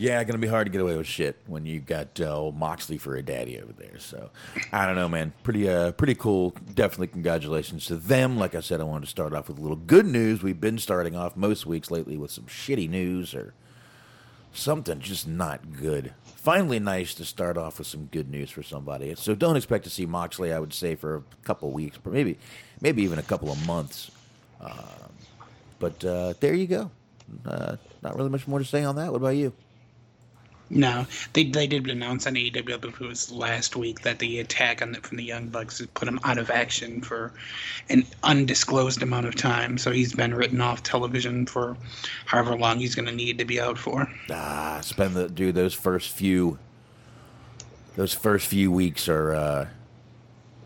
Yeah, 0.00 0.22
gonna 0.22 0.38
be 0.38 0.46
hard 0.46 0.66
to 0.66 0.70
get 0.70 0.80
away 0.80 0.96
with 0.96 1.08
shit 1.08 1.36
when 1.48 1.66
you 1.66 1.80
got 1.80 2.20
uh, 2.20 2.32
old 2.32 2.56
Moxley 2.56 2.98
for 2.98 3.16
a 3.16 3.22
daddy 3.22 3.60
over 3.60 3.72
there. 3.72 3.98
So 3.98 4.30
I 4.72 4.86
don't 4.86 4.94
know, 4.94 5.08
man. 5.08 5.32
Pretty, 5.42 5.68
uh, 5.68 5.90
pretty 5.90 6.14
cool. 6.14 6.54
Definitely 6.72 7.08
congratulations 7.08 7.86
to 7.86 7.96
them. 7.96 8.38
Like 8.38 8.54
I 8.54 8.60
said, 8.60 8.80
I 8.80 8.84
wanted 8.84 9.06
to 9.06 9.10
start 9.10 9.32
off 9.34 9.48
with 9.48 9.58
a 9.58 9.60
little 9.60 9.76
good 9.76 10.06
news. 10.06 10.40
We've 10.40 10.60
been 10.60 10.78
starting 10.78 11.16
off 11.16 11.36
most 11.36 11.66
weeks 11.66 11.90
lately 11.90 12.16
with 12.16 12.30
some 12.30 12.44
shitty 12.44 12.88
news 12.88 13.34
or 13.34 13.54
something 14.52 15.00
just 15.00 15.26
not 15.26 15.76
good. 15.76 16.14
Finally, 16.36 16.78
nice 16.78 17.12
to 17.14 17.24
start 17.24 17.58
off 17.58 17.78
with 17.78 17.88
some 17.88 18.04
good 18.06 18.30
news 18.30 18.50
for 18.50 18.62
somebody. 18.62 19.12
So 19.16 19.34
don't 19.34 19.56
expect 19.56 19.82
to 19.82 19.90
see 19.90 20.06
Moxley. 20.06 20.52
I 20.52 20.60
would 20.60 20.72
say 20.72 20.94
for 20.94 21.16
a 21.16 21.22
couple 21.44 21.72
weeks, 21.72 21.98
but 22.00 22.12
maybe, 22.12 22.38
maybe 22.80 23.02
even 23.02 23.18
a 23.18 23.22
couple 23.24 23.50
of 23.50 23.66
months. 23.66 24.12
Um, 24.60 24.72
but 25.80 26.04
uh, 26.04 26.34
there 26.38 26.54
you 26.54 26.68
go. 26.68 26.90
Uh, 27.44 27.76
not 28.00 28.16
really 28.16 28.30
much 28.30 28.46
more 28.46 28.60
to 28.60 28.64
say 28.64 28.84
on 28.84 28.94
that. 28.94 29.10
What 29.10 29.16
about 29.16 29.30
you? 29.36 29.52
No, 30.70 31.06
they 31.32 31.44
they 31.44 31.66
did 31.66 31.88
announce 31.88 32.26
on 32.26 32.34
AEW, 32.34 32.74
I 32.74 32.76
believe 32.76 33.00
it 33.00 33.06
was 33.06 33.32
last 33.32 33.74
week, 33.74 34.02
that 34.02 34.18
the 34.18 34.40
attack 34.40 34.82
on 34.82 34.92
the, 34.92 35.00
from 35.00 35.16
the 35.16 35.24
Young 35.24 35.48
Bucks 35.48 35.80
put 35.94 36.06
him 36.06 36.20
out 36.24 36.36
of 36.36 36.50
action 36.50 37.00
for 37.00 37.32
an 37.88 38.04
undisclosed 38.22 39.02
amount 39.02 39.26
of 39.26 39.34
time. 39.34 39.78
So 39.78 39.90
he's 39.90 40.12
been 40.12 40.34
written 40.34 40.60
off 40.60 40.82
television 40.82 41.46
for 41.46 41.76
however 42.26 42.56
long 42.56 42.78
he's 42.78 42.94
going 42.94 43.06
to 43.06 43.14
need 43.14 43.38
to 43.38 43.46
be 43.46 43.60
out 43.60 43.78
for. 43.78 44.06
Ah, 44.30 44.80
spend 44.82 45.14
the 45.14 45.28
dude 45.28 45.54
those 45.54 45.74
first 45.74 46.10
few 46.10 46.58
those 47.96 48.12
first 48.12 48.46
few 48.46 48.70
weeks 48.70 49.08
are 49.08 49.34
uh 49.34 49.66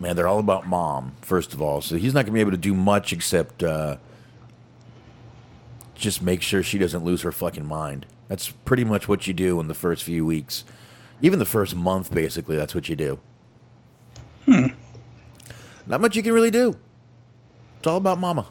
man, 0.00 0.16
they're 0.16 0.26
all 0.26 0.40
about 0.40 0.66
mom, 0.66 1.14
first 1.22 1.54
of 1.54 1.62
all. 1.62 1.80
So 1.80 1.96
he's 1.96 2.12
not 2.12 2.24
gonna 2.24 2.34
be 2.34 2.40
able 2.40 2.50
to 2.50 2.56
do 2.56 2.74
much 2.74 3.12
except 3.12 3.62
uh 3.62 3.98
just 5.94 6.20
make 6.20 6.42
sure 6.42 6.64
she 6.64 6.78
doesn't 6.78 7.04
lose 7.04 7.22
her 7.22 7.30
fucking 7.30 7.64
mind. 7.64 8.06
That's 8.32 8.48
pretty 8.48 8.84
much 8.84 9.08
what 9.08 9.26
you 9.26 9.34
do 9.34 9.60
in 9.60 9.68
the 9.68 9.74
first 9.74 10.04
few 10.04 10.24
weeks. 10.24 10.64
Even 11.20 11.38
the 11.38 11.44
first 11.44 11.76
month, 11.76 12.10
basically, 12.14 12.56
that's 12.56 12.74
what 12.74 12.88
you 12.88 12.96
do. 12.96 13.20
Hmm. 14.46 14.68
Not 15.86 16.00
much 16.00 16.16
you 16.16 16.22
can 16.22 16.32
really 16.32 16.50
do. 16.50 16.78
It's 17.76 17.86
all 17.86 17.98
about 17.98 18.18
mama. 18.18 18.46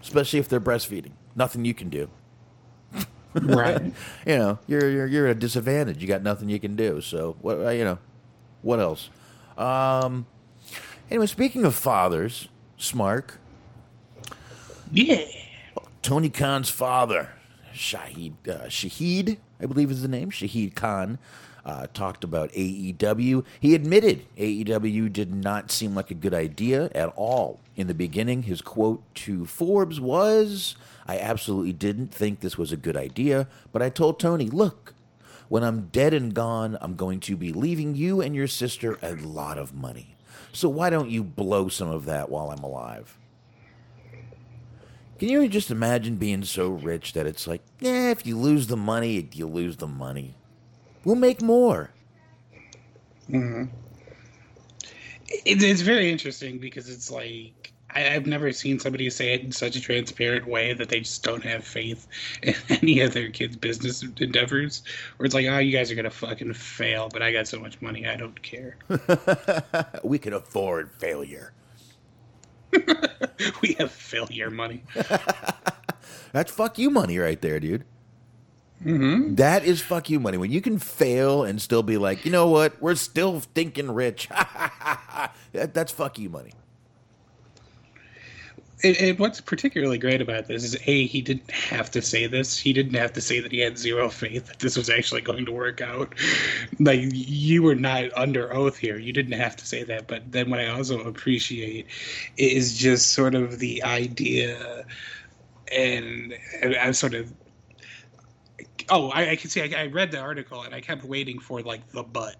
Especially 0.00 0.38
if 0.38 0.48
they're 0.48 0.62
breastfeeding. 0.62 1.10
Nothing 1.36 1.66
you 1.66 1.74
can 1.74 1.90
do 1.90 2.08
Right. 3.34 3.82
you 4.26 4.38
know, 4.38 4.58
you're 4.66 4.88
you're 4.88 5.06
you're 5.06 5.26
at 5.26 5.36
a 5.36 5.38
disadvantage. 5.38 6.00
You 6.00 6.08
got 6.08 6.22
nothing 6.22 6.48
you 6.48 6.58
can 6.58 6.74
do. 6.74 7.02
So 7.02 7.36
what 7.42 7.58
uh, 7.58 7.68
you 7.68 7.84
know, 7.84 7.98
what 8.62 8.80
else? 8.80 9.10
Um. 9.58 10.24
Anyway, 11.10 11.26
speaking 11.26 11.66
of 11.66 11.74
fathers, 11.74 12.48
Smark, 12.78 13.32
yeah. 14.90 15.26
Tony 16.00 16.30
Khan's 16.30 16.70
father, 16.70 17.28
Shahid 17.78 18.32
uh, 18.48 18.66
Shahid, 18.66 19.38
I 19.60 19.66
believe 19.66 19.90
is 19.90 20.02
the 20.02 20.08
name, 20.08 20.30
Shahid 20.30 20.74
Khan, 20.74 21.18
uh, 21.64 21.86
talked 21.94 22.24
about 22.24 22.50
AEW. 22.52 23.44
He 23.60 23.74
admitted 23.74 24.24
AEW 24.36 25.12
did 25.12 25.32
not 25.32 25.70
seem 25.70 25.94
like 25.94 26.10
a 26.10 26.14
good 26.14 26.34
idea 26.34 26.90
at 26.94 27.12
all 27.14 27.60
in 27.76 27.86
the 27.86 27.94
beginning. 27.94 28.42
His 28.42 28.60
quote 28.60 29.02
to 29.16 29.46
Forbes 29.46 30.00
was, 30.00 30.76
"I 31.06 31.18
absolutely 31.18 31.72
didn't 31.72 32.12
think 32.12 32.40
this 32.40 32.58
was 32.58 32.72
a 32.72 32.76
good 32.76 32.96
idea, 32.96 33.46
but 33.72 33.82
I 33.82 33.88
told 33.90 34.18
Tony, 34.18 34.50
look." 34.50 34.94
When 35.48 35.64
I'm 35.64 35.88
dead 35.92 36.12
and 36.12 36.34
gone, 36.34 36.76
I'm 36.82 36.94
going 36.94 37.20
to 37.20 37.34
be 37.34 37.54
leaving 37.54 37.94
you 37.94 38.20
and 38.20 38.34
your 38.34 38.46
sister 38.46 38.98
a 39.00 39.14
lot 39.14 39.56
of 39.56 39.74
money. 39.74 40.14
So 40.52 40.68
why 40.68 40.90
don't 40.90 41.08
you 41.08 41.24
blow 41.24 41.68
some 41.68 41.88
of 41.88 42.04
that 42.04 42.28
while 42.28 42.50
I'm 42.50 42.62
alive? 42.62 43.17
Can 45.18 45.28
you 45.28 45.48
just 45.48 45.70
imagine 45.70 46.16
being 46.16 46.44
so 46.44 46.68
rich 46.68 47.12
that 47.14 47.26
it's 47.26 47.46
like, 47.46 47.62
yeah, 47.80 48.10
if 48.10 48.24
you 48.24 48.38
lose 48.38 48.68
the 48.68 48.76
money, 48.76 49.28
you 49.32 49.46
lose 49.46 49.76
the 49.76 49.88
money. 49.88 50.36
We'll 51.04 51.16
make 51.16 51.42
more. 51.42 51.90
Mm-hmm. 53.28 53.64
It, 55.28 55.62
it's 55.62 55.80
very 55.80 56.10
interesting 56.10 56.58
because 56.58 56.88
it's 56.88 57.10
like 57.10 57.72
I, 57.90 58.14
I've 58.14 58.26
never 58.26 58.52
seen 58.52 58.78
somebody 58.78 59.08
say 59.10 59.34
it 59.34 59.42
in 59.42 59.52
such 59.52 59.76
a 59.76 59.80
transparent 59.80 60.46
way 60.46 60.72
that 60.72 60.88
they 60.88 61.00
just 61.00 61.22
don't 61.22 61.42
have 61.42 61.64
faith 61.64 62.06
in 62.42 62.54
any 62.68 63.00
of 63.00 63.12
their 63.12 63.30
kids' 63.30 63.56
business 63.56 64.02
endeavors. 64.02 64.82
Where 65.16 65.26
it's 65.26 65.34
like, 65.34 65.46
oh, 65.46 65.58
you 65.58 65.72
guys 65.72 65.90
are 65.90 65.94
gonna 65.94 66.10
fucking 66.10 66.52
fail, 66.54 67.08
but 67.12 67.22
I 67.22 67.32
got 67.32 67.48
so 67.48 67.58
much 67.58 67.80
money, 67.80 68.06
I 68.06 68.16
don't 68.16 68.40
care. 68.42 68.76
We 70.04 70.18
can 70.18 70.32
afford 70.32 70.90
failure. 70.92 71.52
we 73.62 73.74
have 73.74 73.90
failure 73.90 74.50
money. 74.50 74.82
That's 76.32 76.52
fuck 76.52 76.78
you 76.78 76.90
money 76.90 77.18
right 77.18 77.40
there, 77.40 77.60
dude. 77.60 77.84
Mm-hmm. 78.84 79.34
That 79.36 79.64
is 79.64 79.80
fuck 79.80 80.08
you 80.08 80.20
money. 80.20 80.38
When 80.38 80.52
you 80.52 80.60
can 80.60 80.78
fail 80.78 81.42
and 81.42 81.60
still 81.60 81.82
be 81.82 81.98
like, 81.98 82.24
you 82.24 82.30
know 82.30 82.48
what, 82.48 82.80
we're 82.80 82.94
still 82.94 83.40
thinking 83.40 83.90
rich. 83.90 84.28
that, 85.52 85.74
that's 85.74 85.90
fuck 85.90 86.18
you 86.18 86.28
money. 86.28 86.52
And, 88.84 88.96
and 88.98 89.18
what's 89.18 89.40
particularly 89.40 89.98
great 89.98 90.20
about 90.20 90.46
this 90.46 90.62
is 90.62 90.76
a 90.86 91.06
he 91.06 91.20
didn't 91.20 91.50
have 91.50 91.90
to 91.92 92.02
say 92.02 92.26
this. 92.26 92.58
He 92.58 92.72
didn't 92.72 92.94
have 92.94 93.12
to 93.14 93.20
say 93.20 93.40
that 93.40 93.50
he 93.50 93.58
had 93.58 93.76
zero 93.76 94.08
faith 94.08 94.46
that 94.46 94.60
this 94.60 94.76
was 94.76 94.88
actually 94.88 95.20
going 95.20 95.44
to 95.46 95.52
work 95.52 95.80
out. 95.80 96.14
Like 96.78 97.00
you 97.02 97.62
were 97.62 97.74
not 97.74 98.04
under 98.16 98.52
oath 98.52 98.76
here. 98.76 98.98
You 98.98 99.12
didn't 99.12 99.32
have 99.32 99.56
to 99.56 99.66
say 99.66 99.82
that. 99.84 100.06
But 100.06 100.30
then 100.30 100.50
what 100.50 100.60
I 100.60 100.68
also 100.68 101.00
appreciate 101.00 101.86
is 102.36 102.78
just 102.78 103.12
sort 103.12 103.34
of 103.34 103.58
the 103.58 103.82
idea, 103.82 104.84
and 105.72 106.34
I'm 106.80 106.92
sort 106.92 107.14
of. 107.14 107.32
Oh, 108.90 109.10
I, 109.10 109.30
I 109.30 109.36
can 109.36 109.50
see. 109.50 109.62
I, 109.62 109.82
I 109.82 109.86
read 109.86 110.12
the 110.12 110.18
article 110.20 110.62
and 110.62 110.74
I 110.74 110.80
kept 110.80 111.04
waiting 111.04 111.40
for 111.40 111.60
like 111.62 111.86
the 111.90 112.02
but. 112.02 112.36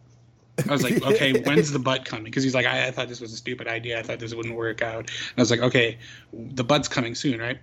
I 0.69 0.73
was 0.73 0.83
like, 0.83 1.03
okay, 1.07 1.41
when's 1.43 1.71
the 1.73 1.79
butt 1.79 2.05
coming? 2.05 2.25
Because 2.25 2.43
he's 2.45 2.55
like, 2.55 2.67
I, 2.67 2.89
I 2.89 2.91
thought 2.91 3.09
this 3.09 3.21
was 3.21 3.33
a 3.33 3.37
stupid 3.37 3.69
idea. 3.69 3.99
I 3.99 4.03
thought 4.03 4.19
this 4.19 4.35
wouldn't 4.35 4.57
work 4.57 4.83
out. 4.83 5.01
And 5.01 5.11
I 5.37 5.41
was 5.43 5.51
like, 5.51 5.61
okay, 5.61 5.99
the 6.33 6.65
butt's 6.65 6.89
coming 6.89 7.15
soon, 7.15 7.39
right? 7.41 7.59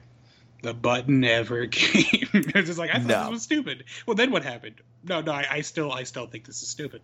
The 0.64 0.74
butt 0.74 1.08
never 1.10 1.68
came. 1.72 2.28
I 2.34 2.60
was 2.60 2.66
just 2.66 2.80
like, 2.80 2.90
I 2.92 3.00
thought 3.00 3.08
No. 3.08 3.22
this 3.24 3.30
was 3.32 3.42
stupid. 3.44 3.84
Well, 4.06 4.16
then 4.16 4.32
what 4.32 4.44
happened? 4.44 4.82
No, 5.04 5.22
no, 5.22 5.32
I, 5.32 5.46
I 5.50 5.62
still, 5.62 5.92
I 5.92 6.04
still 6.04 6.28
think 6.28 6.46
this 6.46 6.62
is 6.62 6.70
stupid. 6.70 7.02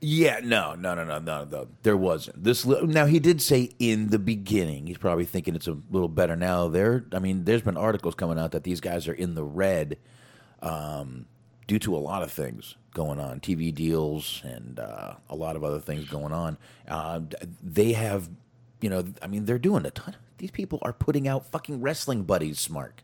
Yeah, 0.00 0.40
no, 0.42 0.74
no, 0.74 0.94
no, 0.94 1.04
no, 1.04 1.18
no, 1.18 1.44
no. 1.44 1.68
There 1.82 1.96
wasn't 1.96 2.42
this. 2.44 2.66
Now 2.66 3.06
he 3.06 3.18
did 3.20 3.40
say 3.40 3.70
in 3.78 4.08
the 4.08 4.18
beginning. 4.18 4.86
He's 4.86 4.98
probably 4.98 5.24
thinking 5.24 5.54
it's 5.54 5.68
a 5.68 5.78
little 5.90 6.08
better 6.08 6.34
now. 6.36 6.68
There, 6.68 7.04
I 7.12 7.20
mean, 7.20 7.44
there's 7.44 7.62
been 7.62 7.76
articles 7.76 8.14
coming 8.14 8.38
out 8.38 8.50
that 8.52 8.64
these 8.64 8.80
guys 8.80 9.06
are 9.08 9.12
in 9.14 9.34
the 9.34 9.44
red 9.44 9.98
um, 10.60 11.26
due 11.66 11.78
to 11.78 11.96
a 11.96 11.98
lot 11.98 12.22
of 12.22 12.32
things 12.32 12.74
going 12.92 13.18
on, 13.18 13.40
TV 13.40 13.74
deals 13.74 14.40
and 14.44 14.78
uh, 14.78 15.14
a 15.28 15.36
lot 15.36 15.56
of 15.56 15.64
other 15.64 15.80
things 15.80 16.08
going 16.08 16.32
on. 16.32 16.58
Uh, 16.86 17.20
they 17.62 17.92
have, 17.92 18.28
you 18.80 18.90
know, 18.90 19.04
I 19.22 19.26
mean, 19.26 19.44
they're 19.44 19.58
doing 19.58 19.86
a 19.86 19.90
ton. 19.90 20.16
These 20.38 20.50
people 20.50 20.78
are 20.82 20.92
putting 20.92 21.28
out 21.28 21.50
fucking 21.50 21.80
wrestling 21.80 22.24
buddies, 22.24 22.68
Mark. 22.68 23.02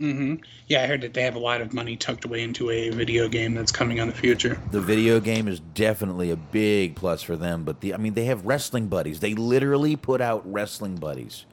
Mm-hmm. 0.00 0.36
Yeah, 0.68 0.84
I 0.84 0.86
heard 0.86 1.00
that 1.00 1.12
they 1.12 1.22
have 1.22 1.34
a 1.34 1.40
lot 1.40 1.60
of 1.60 1.74
money 1.74 1.96
tucked 1.96 2.24
away 2.24 2.42
into 2.42 2.70
a 2.70 2.90
video 2.90 3.28
game 3.28 3.54
that's 3.54 3.72
coming 3.72 3.98
on 3.98 4.06
the 4.06 4.14
future. 4.14 4.60
the 4.70 4.80
video 4.80 5.18
game 5.18 5.48
is 5.48 5.58
definitely 5.58 6.30
a 6.30 6.36
big 6.36 6.94
plus 6.94 7.22
for 7.22 7.36
them. 7.36 7.64
But 7.64 7.80
the, 7.80 7.94
I 7.94 7.96
mean, 7.96 8.14
they 8.14 8.26
have 8.26 8.46
wrestling 8.46 8.86
buddies. 8.86 9.18
They 9.20 9.34
literally 9.34 9.96
put 9.96 10.20
out 10.20 10.42
wrestling 10.50 10.96
buddies. 10.96 11.46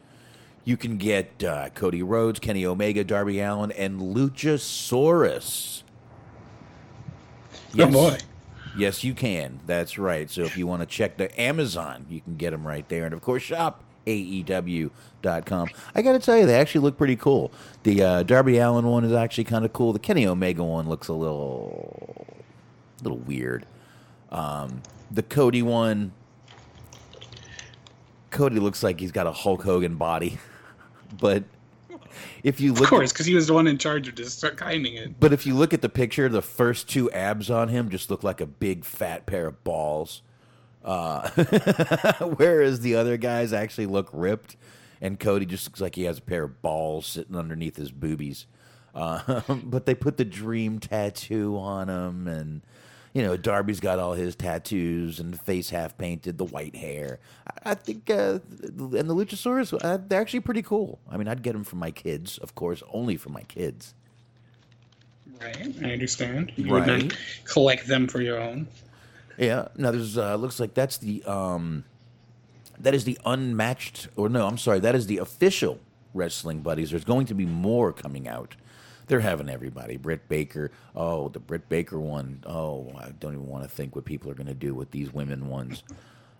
You 0.63 0.77
can 0.77 0.97
get 0.97 1.43
uh, 1.43 1.69
Cody 1.69 2.03
Rhodes, 2.03 2.39
Kenny 2.39 2.65
Omega, 2.65 3.03
Darby 3.03 3.39
Allin, 3.39 3.71
and 3.71 3.99
Luchasaurus. 3.99 5.83
Oh 7.77 7.91
boy. 7.91 8.17
Yes, 8.77 9.03
you 9.03 9.13
can. 9.13 9.59
That's 9.65 9.97
right. 9.97 10.29
So 10.29 10.41
if 10.41 10.57
you 10.57 10.67
want 10.67 10.81
to 10.81 10.85
check 10.85 11.17
the 11.17 11.39
Amazon, 11.39 12.05
you 12.09 12.21
can 12.21 12.35
get 12.35 12.51
them 12.51 12.67
right 12.67 12.87
there. 12.89 13.05
And 13.05 13.13
of 13.13 13.21
course, 13.21 13.41
shop 13.41 13.83
AEW.com. 14.05 15.69
I 15.95 16.01
got 16.01 16.13
to 16.13 16.19
tell 16.19 16.37
you, 16.37 16.45
they 16.45 16.59
actually 16.59 16.81
look 16.81 16.97
pretty 16.97 17.15
cool. 17.15 17.51
The 17.83 18.03
uh, 18.03 18.23
Darby 18.23 18.57
Allin 18.57 18.85
one 18.85 19.03
is 19.03 19.13
actually 19.13 19.45
kind 19.45 19.65
of 19.65 19.73
cool. 19.73 19.93
The 19.93 19.99
Kenny 19.99 20.27
Omega 20.27 20.63
one 20.63 20.89
looks 20.89 21.07
a 21.07 21.13
little, 21.13 22.27
little 23.01 23.19
weird. 23.19 23.65
Um, 24.29 24.81
the 25.09 25.23
Cody 25.23 25.61
one, 25.61 26.11
Cody 28.29 28.59
looks 28.59 28.83
like 28.83 28.99
he's 28.99 29.11
got 29.13 29.27
a 29.27 29.31
Hulk 29.31 29.63
Hogan 29.63 29.95
body, 29.95 30.37
but 31.19 31.43
if 32.43 32.59
you 32.59 32.73
look, 32.73 32.83
Of 32.83 32.89
course, 32.89 33.11
because 33.13 33.25
he 33.25 33.35
was 33.35 33.47
the 33.47 33.53
one 33.53 33.67
in 33.67 33.77
charge 33.77 34.07
of 34.07 34.15
just 34.15 34.43
kinding 34.57 34.95
it. 34.95 35.19
but 35.19 35.33
if 35.33 35.45
you 35.45 35.53
look 35.55 35.73
at 35.73 35.81
the 35.81 35.89
picture, 35.89 36.27
the 36.29 36.41
first 36.41 36.89
two 36.89 37.11
abs 37.11 37.49
on 37.49 37.69
him 37.69 37.89
just 37.89 38.09
look 38.09 38.23
like 38.23 38.41
a 38.41 38.45
big 38.45 38.85
fat 38.85 39.25
pair 39.25 39.47
of 39.47 39.63
balls. 39.63 40.21
Uh, 40.83 41.27
whereas 42.37 42.81
the 42.81 42.95
other 42.95 43.17
guys 43.17 43.51
actually 43.51 43.87
look 43.87 44.07
ripped, 44.13 44.55
and 45.01 45.19
Cody 45.19 45.45
just 45.45 45.67
looks 45.67 45.81
like 45.81 45.95
he 45.95 46.03
has 46.03 46.19
a 46.19 46.21
pair 46.21 46.43
of 46.43 46.61
balls 46.61 47.07
sitting 47.07 47.35
underneath 47.35 47.75
his 47.75 47.91
boobies. 47.91 48.45
Uh, 48.93 49.41
but 49.63 49.85
they 49.85 49.95
put 49.95 50.17
the 50.17 50.25
dream 50.25 50.79
tattoo 50.79 51.57
on 51.57 51.89
him, 51.89 52.27
and 52.27 52.61
you 53.15 53.23
know 53.23 53.35
Darby's 53.37 53.79
got 53.79 53.97
all 53.97 54.13
his 54.13 54.35
tattoos 54.35 55.19
and 55.19 55.33
the 55.33 55.37
face 55.37 55.69
half 55.71 55.97
painted, 55.97 56.37
the 56.37 56.43
white 56.45 56.75
hair. 56.75 57.19
I, 57.65 57.71
I 57.71 57.73
think, 57.73 58.09
uh, 58.11 58.39
and 58.61 59.09
the 59.09 59.15
Luchasaurus, 59.15 59.73
uh, 59.83 59.97
they're 60.07 60.21
actually 60.21 60.41
pretty 60.41 60.61
cool. 60.61 60.99
I 61.09 61.15
mean, 61.17 61.27
I'd 61.29 61.41
get 61.41 61.53
them 61.53 61.63
for 61.63 61.77
my 61.77 61.89
kids, 61.91 62.37
of 62.39 62.53
course, 62.55 62.83
only 62.91 63.15
for 63.17 63.29
my 63.29 63.43
kids. 63.43 63.95
Right, 65.41 65.75
I 65.81 65.91
understand. 65.93 66.51
You 66.57 66.71
would 66.71 66.87
Right. 66.87 67.03
not 67.03 67.17
collect 67.45 67.87
them 67.87 68.07
for 68.07 68.21
your 68.21 68.39
own. 68.39 68.67
Yeah. 69.37 69.69
Now 69.77 69.91
there's 69.91 70.17
uh, 70.17 70.35
looks 70.35 70.59
like 70.59 70.73
that's 70.73 70.97
the 70.97 71.23
um, 71.23 71.83
that 72.79 72.93
is 72.93 73.05
the 73.05 73.17
unmatched 73.25 74.09
or 74.17 74.27
no, 74.29 74.45
I'm 74.45 74.57
sorry, 74.57 74.79
that 74.81 74.95
is 74.95 75.07
the 75.07 75.17
official 75.19 75.79
wrestling 76.13 76.59
buddies. 76.61 76.89
There's 76.91 77.03
going 77.05 77.25
to 77.27 77.33
be 77.33 77.45
more 77.45 77.91
coming 77.93 78.27
out. 78.27 78.55
They're 79.07 79.19
having 79.19 79.49
everybody. 79.49 79.97
Britt 79.97 80.27
Baker. 80.27 80.71
Oh, 80.95 81.29
the 81.29 81.39
Britt 81.39 81.69
Baker 81.69 81.99
one. 81.99 82.43
Oh, 82.45 82.91
I 82.97 83.09
don't 83.09 83.33
even 83.33 83.47
want 83.47 83.63
to 83.63 83.69
think 83.69 83.95
what 83.95 84.05
people 84.05 84.31
are 84.31 84.35
going 84.35 84.47
to 84.47 84.53
do 84.53 84.73
with 84.73 84.91
these 84.91 85.13
women 85.13 85.47
ones. 85.47 85.83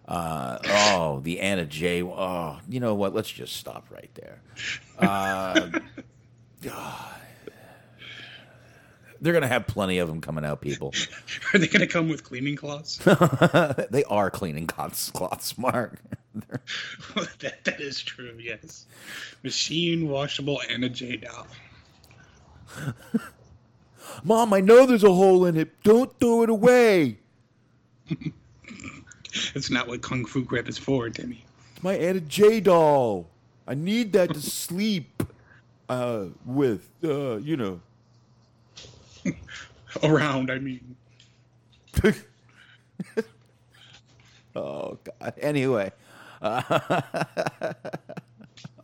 Uh, 0.08 0.60
oh, 0.68 1.20
the 1.22 1.40
Anna 1.40 1.66
Jay. 1.66 2.04
Oh, 2.04 2.60
you 2.70 2.80
know 2.80 2.96
what? 2.96 3.14
Let's 3.14 3.32
just 3.32 3.56
stop 3.56 3.88
right 3.90 4.10
there. 4.16 4.42
Uh, 5.00 5.70
they're 9.22 9.34
going 9.34 9.42
to 9.42 9.48
have 9.48 9.66
plenty 9.68 9.98
of 9.98 10.08
them 10.08 10.22
coming 10.22 10.46
out, 10.46 10.62
people. 10.62 10.94
Are 11.54 11.60
they 11.60 11.68
going 11.68 11.82
to 11.82 11.88
come 11.88 12.08
with 12.10 12.24
cleaning 12.24 12.56
cloths? 12.56 12.98
they 13.90 14.04
are 14.04 14.30
cleaning 14.30 14.68
cloths, 14.68 15.10
cloths 15.12 15.58
Mark. 15.58 16.00
that, 17.40 17.64
that 17.64 17.82
is 17.82 18.02
true, 18.02 18.38
yes. 18.40 18.86
Machine 19.44 20.10
washable 20.10 20.62
Anna 20.70 20.90
Jay 20.90 21.18
doll. 21.18 21.48
Mom, 24.24 24.54
I 24.54 24.62
know 24.62 24.86
there's 24.86 25.04
a 25.04 25.14
hole 25.14 25.46
in 25.46 25.58
it. 25.58 25.72
Don't 25.84 26.18
throw 26.20 26.44
it 26.44 26.50
away. 26.50 27.18
That's 29.54 29.70
not 29.70 29.88
what 29.88 30.02
Kung 30.02 30.26
Fu 30.26 30.44
Grip 30.44 30.70
is 30.70 30.78
for, 30.78 31.10
Timmy. 31.10 31.44
It's 31.74 31.84
my 31.84 31.96
Anna 31.96 32.22
Jay 32.22 32.60
doll. 32.60 33.28
I 33.68 33.74
need 33.74 34.14
that 34.14 34.34
to 34.34 34.42
sleep 34.42 35.24
uh, 35.90 36.26
with, 36.46 36.88
uh, 37.04 37.38
you 37.38 37.58
know. 37.58 37.82
Around, 40.04 40.52
I 40.52 40.60
mean. 40.60 40.96
Oh, 44.56 44.98
God. 45.04 45.34
Anyway. 45.42 45.92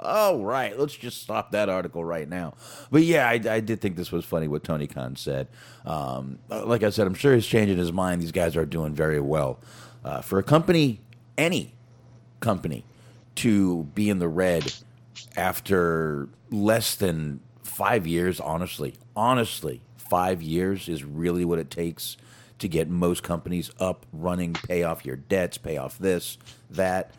All 0.01 0.43
right, 0.43 0.77
let's 0.79 0.95
just 0.95 1.21
stop 1.21 1.51
that 1.51 1.69
article 1.69 2.03
right 2.03 2.27
now. 2.27 2.55
But 2.89 3.03
yeah, 3.03 3.29
I, 3.29 3.33
I 3.33 3.59
did 3.59 3.81
think 3.81 3.95
this 3.95 4.11
was 4.11 4.25
funny 4.25 4.47
what 4.47 4.63
Tony 4.63 4.87
Khan 4.87 5.15
said. 5.15 5.47
Um, 5.85 6.39
like 6.49 6.81
I 6.81 6.89
said, 6.89 7.05
I'm 7.05 7.13
sure 7.13 7.35
he's 7.35 7.45
changing 7.45 7.77
his 7.77 7.93
mind. 7.93 8.21
These 8.21 8.31
guys 8.31 8.57
are 8.57 8.65
doing 8.65 8.95
very 8.95 9.19
well. 9.19 9.59
Uh, 10.03 10.21
for 10.21 10.39
a 10.39 10.43
company, 10.43 11.01
any 11.37 11.75
company, 12.39 12.83
to 13.35 13.83
be 13.93 14.09
in 14.09 14.17
the 14.17 14.27
red 14.27 14.73
after 15.35 16.29
less 16.49 16.95
than 16.95 17.39
five 17.61 18.07
years, 18.07 18.39
honestly, 18.39 18.95
honestly, 19.15 19.81
five 19.97 20.41
years 20.41 20.89
is 20.89 21.03
really 21.03 21.45
what 21.45 21.59
it 21.59 21.69
takes 21.69 22.17
to 22.59 22.67
get 22.67 22.89
most 22.89 23.23
companies 23.23 23.71
up, 23.79 24.05
running, 24.11 24.53
pay 24.53 24.83
off 24.83 25.05
your 25.05 25.15
debts, 25.15 25.57
pay 25.57 25.77
off 25.77 25.97
this, 25.97 26.37
that 26.69 27.11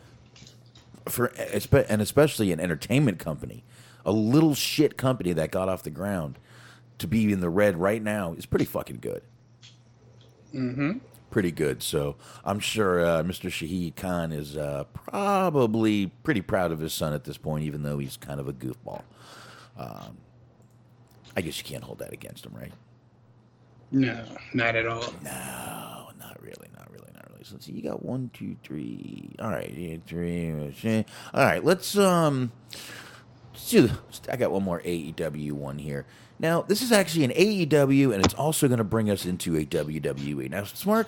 for 1.07 1.27
and 1.27 2.01
especially 2.01 2.51
an 2.51 2.59
entertainment 2.59 3.19
company, 3.19 3.63
a 4.05 4.11
little 4.11 4.55
shit 4.55 4.97
company 4.97 5.33
that 5.33 5.51
got 5.51 5.69
off 5.69 5.83
the 5.83 5.89
ground 5.89 6.39
to 6.99 7.07
be 7.07 7.31
in 7.31 7.39
the 7.41 7.49
red 7.49 7.77
right 7.77 8.01
now 8.01 8.33
is 8.33 8.45
pretty 8.45 8.65
fucking 8.65 8.99
good. 9.01 9.21
Mm-hmm. 10.53 10.99
Pretty 11.31 11.51
good. 11.51 11.81
So 11.81 12.15
I'm 12.45 12.59
sure 12.59 13.03
uh, 13.03 13.23
Mr. 13.23 13.49
Shahid 13.49 13.95
Khan 13.95 14.31
is 14.31 14.55
uh, 14.55 14.83
probably 14.93 16.07
pretty 16.23 16.41
proud 16.41 16.71
of 16.71 16.79
his 16.79 16.93
son 16.93 17.13
at 17.13 17.23
this 17.23 17.37
point, 17.37 17.65
even 17.65 17.83
though 17.83 17.97
he's 17.97 18.17
kind 18.17 18.39
of 18.39 18.47
a 18.47 18.53
goofball. 18.53 19.01
Um, 19.77 20.17
I 21.35 21.41
guess 21.41 21.57
you 21.57 21.63
can't 21.63 21.83
hold 21.83 21.99
that 21.99 22.13
against 22.13 22.45
him, 22.45 22.53
right? 22.53 22.71
No, 23.91 24.23
not 24.53 24.75
at 24.75 24.85
all. 24.85 25.13
No, 25.23 26.09
not 26.19 26.37
really, 26.41 26.67
not 26.75 26.91
really, 26.91 27.11
So 27.43 27.55
let's 27.55 27.65
see, 27.65 27.73
you 27.73 27.81
got 27.81 28.03
one, 28.03 28.29
two, 28.33 28.55
three. 28.63 29.35
All 29.39 29.49
right, 29.49 30.01
three. 30.07 30.51
All 31.33 31.43
right, 31.45 31.63
let's 31.63 31.97
um. 31.97 32.51
let's 33.53 33.69
do- 33.69 33.89
I 34.31 34.37
got 34.37 34.51
one 34.51 34.63
more 34.63 34.81
AEW 34.81 35.51
one 35.51 35.77
here. 35.77 36.05
Now, 36.39 36.61
this 36.61 36.81
is 36.81 36.91
actually 36.91 37.25
an 37.25 37.31
AEW, 37.31 38.13
and 38.13 38.23
it's 38.25 38.33
also 38.33 38.67
going 38.67 38.79
to 38.79 38.83
bring 38.83 39.09
us 39.09 39.25
into 39.25 39.55
a 39.55 39.65
WWE. 39.65 40.49
Now, 40.49 40.63
Smart, 40.63 41.07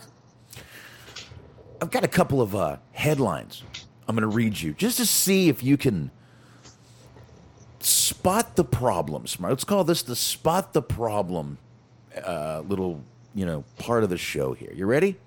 I've 1.81 1.91
got 1.91 2.03
a 2.03 2.07
couple 2.07 2.41
of 2.41 2.55
uh, 2.55 2.77
headlines 2.91 3.63
I'm 4.07 4.15
going 4.15 4.29
to 4.29 4.35
read 4.35 4.59
you 4.59 4.73
just 4.73 4.97
to 4.97 5.05
see 5.05 5.49
if 5.49 5.63
you 5.63 5.77
can 5.77 6.11
spot 7.79 8.55
the 8.55 8.63
problem. 8.63 9.25
Smart. 9.27 9.51
Let's 9.51 9.63
call 9.63 9.83
this 9.83 10.03
the 10.03 10.15
spot 10.15 10.73
the 10.73 10.81
problem 10.81 11.57
uh, 12.23 12.61
little, 12.67 13.03
you 13.33 13.45
know, 13.45 13.63
part 13.77 14.03
of 14.03 14.09
the 14.09 14.17
show 14.17 14.53
here. 14.53 14.71
You 14.73 14.85
ready? 14.85 15.17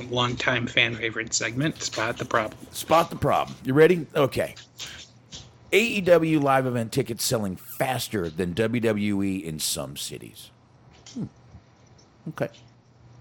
Longtime 0.00 0.66
fan 0.66 0.94
favorite 0.94 1.32
segment, 1.34 1.80
Spot 1.82 2.16
the 2.16 2.24
Problem. 2.24 2.58
Spot 2.72 3.10
the 3.10 3.16
problem. 3.16 3.56
You 3.64 3.74
ready? 3.74 4.06
Okay. 4.14 4.54
AEW 5.72 6.42
live 6.42 6.66
event 6.66 6.92
tickets 6.92 7.24
selling 7.24 7.56
faster 7.56 8.28
than 8.30 8.54
WWE 8.54 9.42
in 9.42 9.58
some 9.58 9.96
cities. 9.96 10.50
Hmm. 11.14 11.24
Okay. 12.28 12.48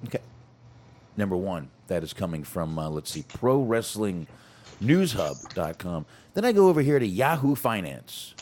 Okay. 0.06 0.20
Number 1.18 1.36
one, 1.36 1.70
that 1.88 2.04
is 2.04 2.14
coming 2.14 2.44
from, 2.44 2.78
uh, 2.78 2.90
let's 2.90 3.12
see, 3.12 3.24
Pro 3.28 3.62
Wrestling 3.62 4.28
Newshub.com. 4.84 6.06
Then 6.34 6.46
I 6.46 6.52
go 6.52 6.68
over 6.68 6.82
here 6.82 7.00
to 7.00 7.08
Yahoo 7.08 7.56
Finance. 7.56 8.36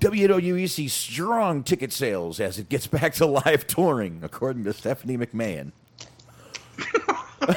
WWE 0.00 0.68
sees 0.68 0.92
strong 0.92 1.64
ticket 1.64 1.92
sales 1.92 2.38
as 2.38 2.58
it 2.58 2.68
gets 2.68 2.86
back 2.86 3.14
to 3.14 3.26
live 3.26 3.66
touring, 3.66 4.20
according 4.22 4.64
to 4.64 4.72
Stephanie 4.72 5.18
McMahon. 5.18 5.72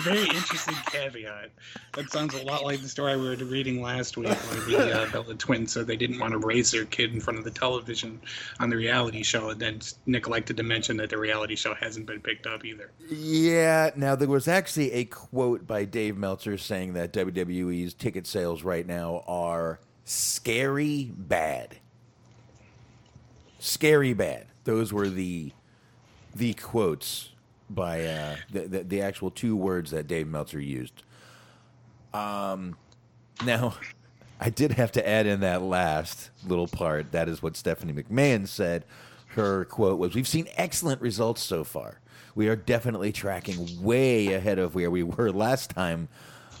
Very 0.00 0.22
interesting 0.22 0.74
caveat. 0.86 1.50
That 1.94 2.10
sounds 2.10 2.34
a 2.34 2.42
lot 2.44 2.64
like 2.64 2.80
the 2.80 2.88
story 2.88 3.16
we 3.16 3.28
were 3.28 3.36
reading 3.36 3.82
last 3.82 4.16
week 4.16 4.28
where 4.28 4.60
the 4.86 5.02
uh, 5.02 5.10
Bella 5.10 5.34
twins 5.34 5.72
said 5.72 5.86
they 5.86 5.96
didn't 5.96 6.18
want 6.18 6.32
to 6.32 6.38
raise 6.38 6.70
their 6.70 6.84
kid 6.84 7.12
in 7.12 7.20
front 7.20 7.38
of 7.38 7.44
the 7.44 7.50
television 7.50 8.20
on 8.60 8.70
the 8.70 8.76
reality 8.76 9.22
show, 9.22 9.50
and 9.50 9.60
then 9.60 9.80
neglected 10.06 10.56
to 10.56 10.62
mention 10.62 10.96
that 10.98 11.10
the 11.10 11.18
reality 11.18 11.56
show 11.56 11.74
hasn't 11.74 12.06
been 12.06 12.20
picked 12.20 12.46
up 12.46 12.64
either. 12.64 12.90
Yeah, 13.10 13.90
now 13.96 14.14
there 14.14 14.28
was 14.28 14.48
actually 14.48 14.92
a 14.92 15.04
quote 15.04 15.66
by 15.66 15.84
Dave 15.84 16.16
Meltzer 16.16 16.56
saying 16.58 16.94
that 16.94 17.12
WWE's 17.12 17.92
ticket 17.92 18.26
sales 18.26 18.62
right 18.62 18.86
now 18.86 19.24
are 19.26 19.80
scary 20.04 21.10
bad. 21.16 21.76
Scary 23.58 24.14
bad. 24.14 24.46
Those 24.64 24.92
were 24.92 25.08
the 25.08 25.52
the 26.34 26.54
quotes 26.54 27.30
by 27.68 28.04
uh, 28.04 28.36
the, 28.52 28.60
the 28.68 28.82
the 28.84 29.02
actual 29.02 29.30
two 29.30 29.56
words 29.56 29.90
that 29.92 30.06
Dave 30.06 30.26
Meltzer 30.26 30.60
used. 30.60 31.02
Um, 32.12 32.76
now, 33.44 33.74
I 34.40 34.50
did 34.50 34.72
have 34.72 34.92
to 34.92 35.08
add 35.08 35.26
in 35.26 35.40
that 35.40 35.62
last 35.62 36.30
little 36.46 36.66
part. 36.68 37.12
That 37.12 37.28
is 37.28 37.42
what 37.42 37.56
Stephanie 37.56 37.92
McMahon 37.92 38.46
said. 38.48 38.84
Her 39.28 39.64
quote 39.66 39.98
was, 39.98 40.14
"We've 40.14 40.26
seen 40.28 40.48
excellent 40.56 41.00
results 41.00 41.42
so 41.42 41.62
far. 41.62 42.00
We 42.34 42.48
are 42.48 42.56
definitely 42.56 43.12
tracking 43.12 43.82
way 43.82 44.32
ahead 44.34 44.58
of 44.58 44.74
where 44.74 44.90
we 44.90 45.02
were 45.02 45.30
last 45.30 45.70
time. 45.70 46.08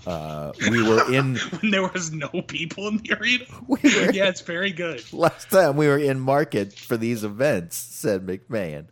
Uh, 0.06 0.52
we 0.70 0.82
were 0.82 1.12
in 1.12 1.36
When 1.60 1.70
there 1.72 1.86
was 1.88 2.10
no 2.12 2.28
people 2.46 2.88
in 2.88 2.98
the 2.98 3.12
arena. 3.14 3.44
We 3.68 3.78
were- 3.82 4.12
yeah, 4.12 4.28
it's 4.28 4.40
very 4.40 4.70
good. 4.72 5.02
last 5.12 5.50
time 5.50 5.76
we 5.76 5.88
were 5.88 5.98
in 5.98 6.20
market 6.20 6.72
for 6.72 6.96
these 6.96 7.24
events," 7.24 7.76
said 7.76 8.24
McMahon. 8.26 8.84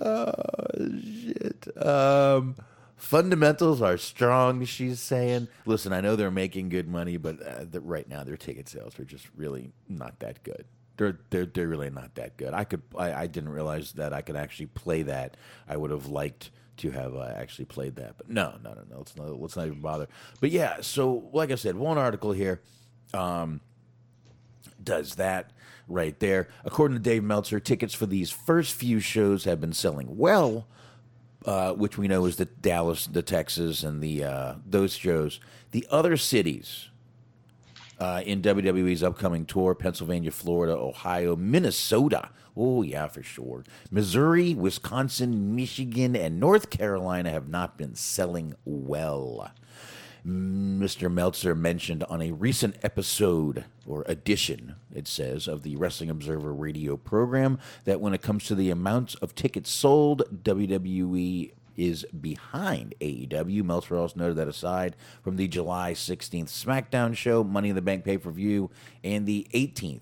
Oh 0.00 0.32
shit. 1.02 1.68
Um, 1.84 2.56
fundamentals 2.96 3.82
are 3.82 3.96
strong. 3.96 4.64
She's 4.64 5.00
saying. 5.00 5.48
Listen, 5.66 5.92
I 5.92 6.00
know 6.00 6.16
they're 6.16 6.30
making 6.30 6.68
good 6.68 6.88
money, 6.88 7.16
but 7.16 7.42
uh, 7.42 7.64
the, 7.70 7.80
right 7.80 8.08
now 8.08 8.24
their 8.24 8.36
ticket 8.36 8.68
sales 8.68 8.98
are 8.98 9.04
just 9.04 9.28
really 9.36 9.72
not 9.88 10.18
that 10.20 10.42
good. 10.42 10.64
They're 10.96 11.18
they're 11.30 11.46
they're 11.46 11.68
really 11.68 11.90
not 11.90 12.14
that 12.16 12.36
good. 12.36 12.52
I 12.54 12.64
could 12.64 12.82
I, 12.96 13.12
I 13.12 13.26
didn't 13.26 13.50
realize 13.50 13.92
that 13.92 14.12
I 14.12 14.20
could 14.20 14.36
actually 14.36 14.66
play 14.66 15.02
that. 15.02 15.36
I 15.68 15.76
would 15.76 15.90
have 15.90 16.06
liked 16.06 16.50
to 16.78 16.90
have 16.90 17.14
uh, 17.14 17.32
actually 17.36 17.66
played 17.66 17.96
that, 17.96 18.16
but 18.16 18.28
no, 18.30 18.54
no, 18.62 18.72
no, 18.72 18.82
no. 18.90 18.98
Let's 18.98 19.16
not 19.16 19.40
let's 19.40 19.56
not 19.56 19.66
even 19.66 19.80
bother. 19.80 20.08
But 20.40 20.50
yeah, 20.50 20.78
so 20.80 21.28
like 21.32 21.50
I 21.50 21.56
said, 21.56 21.76
one 21.76 21.98
article 21.98 22.32
here. 22.32 22.60
Um, 23.12 23.60
does 24.84 25.16
that 25.16 25.50
right 25.90 26.18
there. 26.20 26.48
According 26.64 26.96
to 26.96 27.02
Dave 27.02 27.24
Meltzer, 27.24 27.60
tickets 27.60 27.94
for 27.94 28.06
these 28.06 28.30
first 28.30 28.74
few 28.74 29.00
shows 29.00 29.44
have 29.44 29.60
been 29.60 29.72
selling 29.72 30.16
well, 30.16 30.66
uh, 31.44 31.72
which 31.72 31.98
we 31.98 32.08
know 32.08 32.24
is 32.26 32.36
the 32.36 32.44
Dallas, 32.44 33.06
the 33.06 33.22
Texas, 33.22 33.82
and 33.82 34.02
the 34.02 34.24
uh, 34.24 34.54
those 34.64 34.94
shows. 34.94 35.40
The 35.72 35.86
other 35.90 36.16
cities 36.16 36.88
uh, 37.98 38.22
in 38.24 38.42
WWE's 38.42 39.02
upcoming 39.02 39.44
tour: 39.44 39.74
Pennsylvania, 39.74 40.30
Florida, 40.30 40.76
Ohio, 40.76 41.36
Minnesota. 41.36 42.30
Oh 42.56 42.82
yeah, 42.82 43.06
for 43.06 43.22
sure. 43.22 43.64
Missouri, 43.90 44.54
Wisconsin, 44.54 45.54
Michigan, 45.54 46.16
and 46.16 46.40
North 46.40 46.70
Carolina 46.70 47.30
have 47.30 47.48
not 47.48 47.78
been 47.78 47.94
selling 47.94 48.54
well. 48.64 49.50
Mr. 50.26 51.10
Meltzer 51.10 51.54
mentioned 51.54 52.04
on 52.04 52.20
a 52.20 52.32
recent 52.32 52.76
episode 52.82 53.64
or 53.86 54.04
edition, 54.06 54.76
it 54.94 55.08
says, 55.08 55.48
of 55.48 55.62
the 55.62 55.76
Wrestling 55.76 56.10
Observer 56.10 56.52
radio 56.52 56.96
program 56.96 57.58
that 57.84 58.00
when 58.00 58.12
it 58.12 58.22
comes 58.22 58.44
to 58.44 58.54
the 58.54 58.70
amounts 58.70 59.14
of 59.16 59.34
tickets 59.34 59.70
sold, 59.70 60.22
WWE 60.44 61.52
is 61.76 62.04
behind 62.20 62.94
AEW. 63.00 63.64
Meltzer 63.64 63.96
also 63.96 64.18
noted 64.18 64.36
that 64.36 64.48
aside 64.48 64.96
from 65.22 65.36
the 65.36 65.48
July 65.48 65.92
16th 65.92 66.48
SmackDown 66.48 67.16
show, 67.16 67.42
Money 67.42 67.70
in 67.70 67.74
the 67.74 67.82
Bank 67.82 68.04
pay 68.04 68.18
per 68.18 68.30
view, 68.30 68.70
and 69.02 69.26
the 69.26 69.46
18th, 69.54 70.00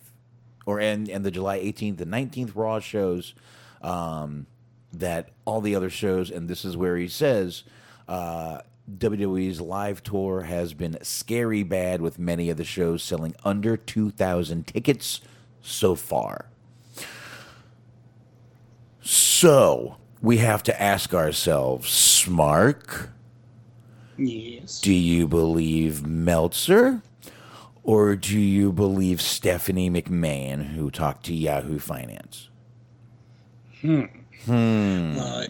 or 0.66 0.80
and, 0.80 1.08
and 1.08 1.24
the 1.24 1.30
July 1.30 1.60
18th 1.60 2.00
and 2.00 2.12
19th 2.12 2.52
Raw 2.56 2.80
shows, 2.80 3.34
um, 3.82 4.46
that 4.92 5.30
all 5.44 5.60
the 5.60 5.76
other 5.76 5.90
shows, 5.90 6.30
and 6.30 6.48
this 6.48 6.64
is 6.64 6.76
where 6.76 6.96
he 6.96 7.06
says, 7.06 7.62
uh, 8.08 8.62
WWE's 8.96 9.60
live 9.60 10.02
tour 10.02 10.42
has 10.42 10.72
been 10.72 10.96
scary 11.02 11.62
bad 11.62 12.00
with 12.00 12.18
many 12.18 12.48
of 12.48 12.56
the 12.56 12.64
shows 12.64 13.02
selling 13.02 13.34
under 13.44 13.76
2,000 13.76 14.66
tickets 14.66 15.20
so 15.60 15.94
far. 15.94 16.46
So 19.02 19.96
we 20.22 20.38
have 20.38 20.62
to 20.64 20.82
ask 20.82 21.12
ourselves, 21.14 21.88
Smark, 21.90 23.08
Yes. 24.16 24.80
do 24.80 24.92
you 24.92 25.28
believe 25.28 26.06
Meltzer 26.06 27.02
or 27.82 28.16
do 28.16 28.38
you 28.38 28.72
believe 28.72 29.20
Stephanie 29.20 29.90
McMahon 29.90 30.74
who 30.74 30.90
talked 30.90 31.24
to 31.26 31.34
Yahoo 31.34 31.78
Finance? 31.78 32.48
Well, 34.46 35.46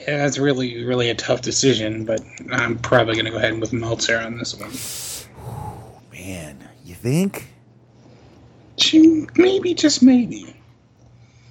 yeah, 0.00 0.18
that's 0.18 0.38
really, 0.38 0.84
really 0.84 1.10
a 1.10 1.14
tough 1.14 1.42
decision, 1.42 2.04
but 2.04 2.20
I'm 2.50 2.78
probably 2.78 3.14
going 3.14 3.26
to 3.26 3.30
go 3.30 3.36
ahead 3.38 3.58
with 3.60 3.72
Meltzer 3.72 4.18
on 4.18 4.38
this 4.38 4.54
one. 4.58 4.70
Man, 6.12 6.68
you 6.84 6.94
think? 6.94 7.48
She- 8.76 9.26
Maybe, 9.36 9.74
just 9.74 10.02
maybe. 10.02 10.56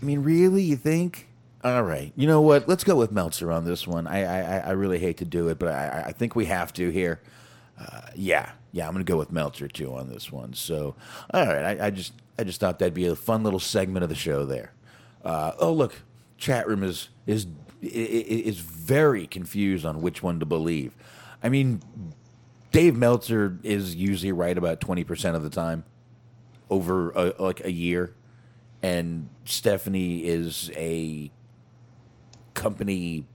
I 0.01 0.05
mean, 0.05 0.19
really? 0.19 0.63
You 0.63 0.75
think? 0.75 1.29
All 1.63 1.83
right. 1.83 2.11
You 2.17 2.27
know 2.27 2.41
what? 2.41 2.67
Let's 2.67 2.83
go 2.83 2.95
with 2.95 3.11
Meltzer 3.11 3.51
on 3.51 3.63
this 3.63 3.87
one. 3.87 4.05
I 4.05 4.23
I, 4.23 4.57
I 4.57 4.71
really 4.71 4.99
hate 4.99 5.17
to 5.17 5.25
do 5.25 5.47
it, 5.47 5.59
but 5.59 5.69
I, 5.69 6.05
I 6.07 6.11
think 6.11 6.35
we 6.35 6.45
have 6.45 6.73
to 6.73 6.89
here. 6.89 7.21
Uh, 7.79 8.01
yeah, 8.15 8.51
yeah. 8.73 8.85
I'm 8.85 8.93
going 8.93 9.03
to 9.05 9.09
go 9.09 9.17
with 9.17 9.31
Meltzer 9.31 9.69
too 9.69 9.95
on 9.95 10.09
this 10.09 10.29
one. 10.31 10.53
So, 10.53 10.95
all 11.33 11.45
right. 11.47 11.79
I, 11.79 11.87
I 11.87 11.89
just 11.89 12.11
I 12.37 12.43
just 12.43 12.59
thought 12.59 12.79
that'd 12.79 12.93
be 12.93 13.05
a 13.07 13.15
fun 13.15 13.43
little 13.43 13.61
segment 13.61 14.03
of 14.03 14.09
the 14.09 14.15
show 14.15 14.45
there. 14.45 14.73
Uh, 15.23 15.53
oh, 15.57 15.71
look, 15.71 16.01
chat 16.37 16.67
room 16.67 16.83
is 16.83 17.07
is 17.25 17.47
is 17.83 18.59
very 18.59 19.27
confused 19.27 19.85
on 19.85 20.01
which 20.01 20.23
one 20.23 20.39
to 20.39 20.45
believe. 20.45 20.95
I 21.41 21.49
mean, 21.49 21.81
Dave 22.71 22.95
Meltzer 22.95 23.59
is 23.63 23.95
usually 23.95 24.31
right 24.31 24.57
about 24.57 24.79
twenty 24.79 25.03
percent 25.03 25.35
of 25.35 25.43
the 25.43 25.49
time 25.49 25.83
over 26.69 27.11
a, 27.11 27.33
like 27.37 27.63
a 27.63 27.71
year, 27.71 28.15
and 28.81 29.29
Stephanie 29.45 30.25
is 30.25 30.71
a 30.75 31.31
company 32.53 33.25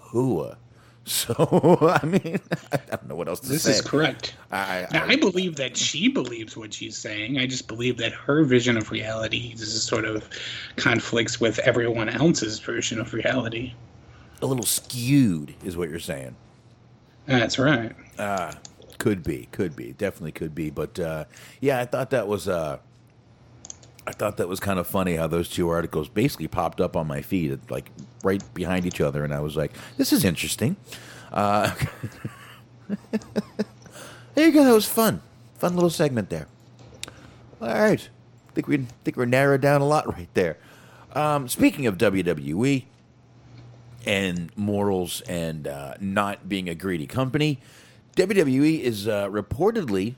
hua. 0.00 0.58
So 1.06 1.78
I 2.02 2.04
mean, 2.04 2.40
I 2.72 2.78
don't 2.90 3.08
know 3.08 3.14
what 3.14 3.28
else 3.28 3.40
to 3.40 3.48
This 3.48 3.62
say. 3.62 3.70
This 3.70 3.80
is 3.80 3.86
correct. 3.86 4.34
I, 4.50 4.86
Now, 4.92 5.04
I, 5.04 5.10
I 5.12 5.16
believe 5.16 5.56
that 5.56 5.76
she 5.76 6.08
believes 6.08 6.56
what 6.56 6.74
she's 6.74 6.98
saying. 6.98 7.38
I 7.38 7.46
just 7.46 7.68
believe 7.68 7.96
that 7.98 8.12
her 8.12 8.44
vision 8.44 8.76
of 8.76 8.90
reality 8.90 9.52
is 9.54 9.82
sort 9.82 10.04
of 10.04 10.28
conflicts 10.76 11.40
with 11.40 11.58
everyone 11.60 12.08
else's 12.08 12.58
version 12.58 13.00
of 13.00 13.14
reality. 13.14 13.72
a 14.42 14.46
little 14.46 14.64
skewed, 14.64 15.54
is 15.64 15.76
what 15.76 15.88
you're 15.88 15.98
saying. 16.00 16.34
That's 17.26 17.58
right. 17.58 17.94
Could 18.98 19.22
be, 19.22 19.48
could 19.52 19.76
be, 19.76 19.92
definitely 19.92 20.32
could 20.32 20.54
be. 20.54 20.70
But 20.70 20.98
uh, 20.98 21.24
yeah, 21.60 21.80
I 21.80 21.84
thought 21.84 22.10
that 22.10 22.26
was 22.26 22.48
uh, 22.48 22.78
I 24.06 24.12
thought 24.12 24.36
that 24.38 24.48
was 24.48 24.60
kind 24.60 24.78
of 24.78 24.86
funny 24.86 25.16
how 25.16 25.26
those 25.26 25.48
two 25.48 25.68
articles 25.68 26.08
basically 26.08 26.48
popped 26.48 26.80
up 26.80 26.96
on 26.96 27.06
my 27.06 27.22
feed, 27.22 27.58
like 27.70 27.90
right 28.22 28.42
behind 28.54 28.86
each 28.86 29.00
other, 29.00 29.24
and 29.24 29.32
I 29.32 29.40
was 29.40 29.56
like, 29.56 29.72
"This 29.96 30.12
is 30.12 30.24
interesting." 30.24 30.76
Uh, 31.32 31.74
there 34.34 34.46
you 34.46 34.52
go. 34.52 34.64
That 34.64 34.74
was 34.74 34.86
fun, 34.86 35.22
fun 35.58 35.74
little 35.74 35.90
segment 35.90 36.30
there. 36.30 36.48
All 37.60 37.68
right, 37.68 38.08
think 38.56 38.68
we 38.68 38.78
think 39.04 39.16
we're 39.16 39.26
narrowed 39.26 39.60
down 39.60 39.82
a 39.82 39.86
lot 39.86 40.08
right 40.12 40.28
there. 40.34 40.56
Um, 41.12 41.46
speaking 41.46 41.86
of 41.86 41.98
WWE 41.98 42.84
and 44.06 44.50
morals 44.56 45.20
and 45.22 45.68
uh, 45.68 45.94
not 46.00 46.48
being 46.48 46.68
a 46.68 46.74
greedy 46.74 47.06
company, 47.06 47.60
WWE 48.16 48.80
is 48.80 49.06
uh, 49.06 49.28
reportedly 49.28 50.14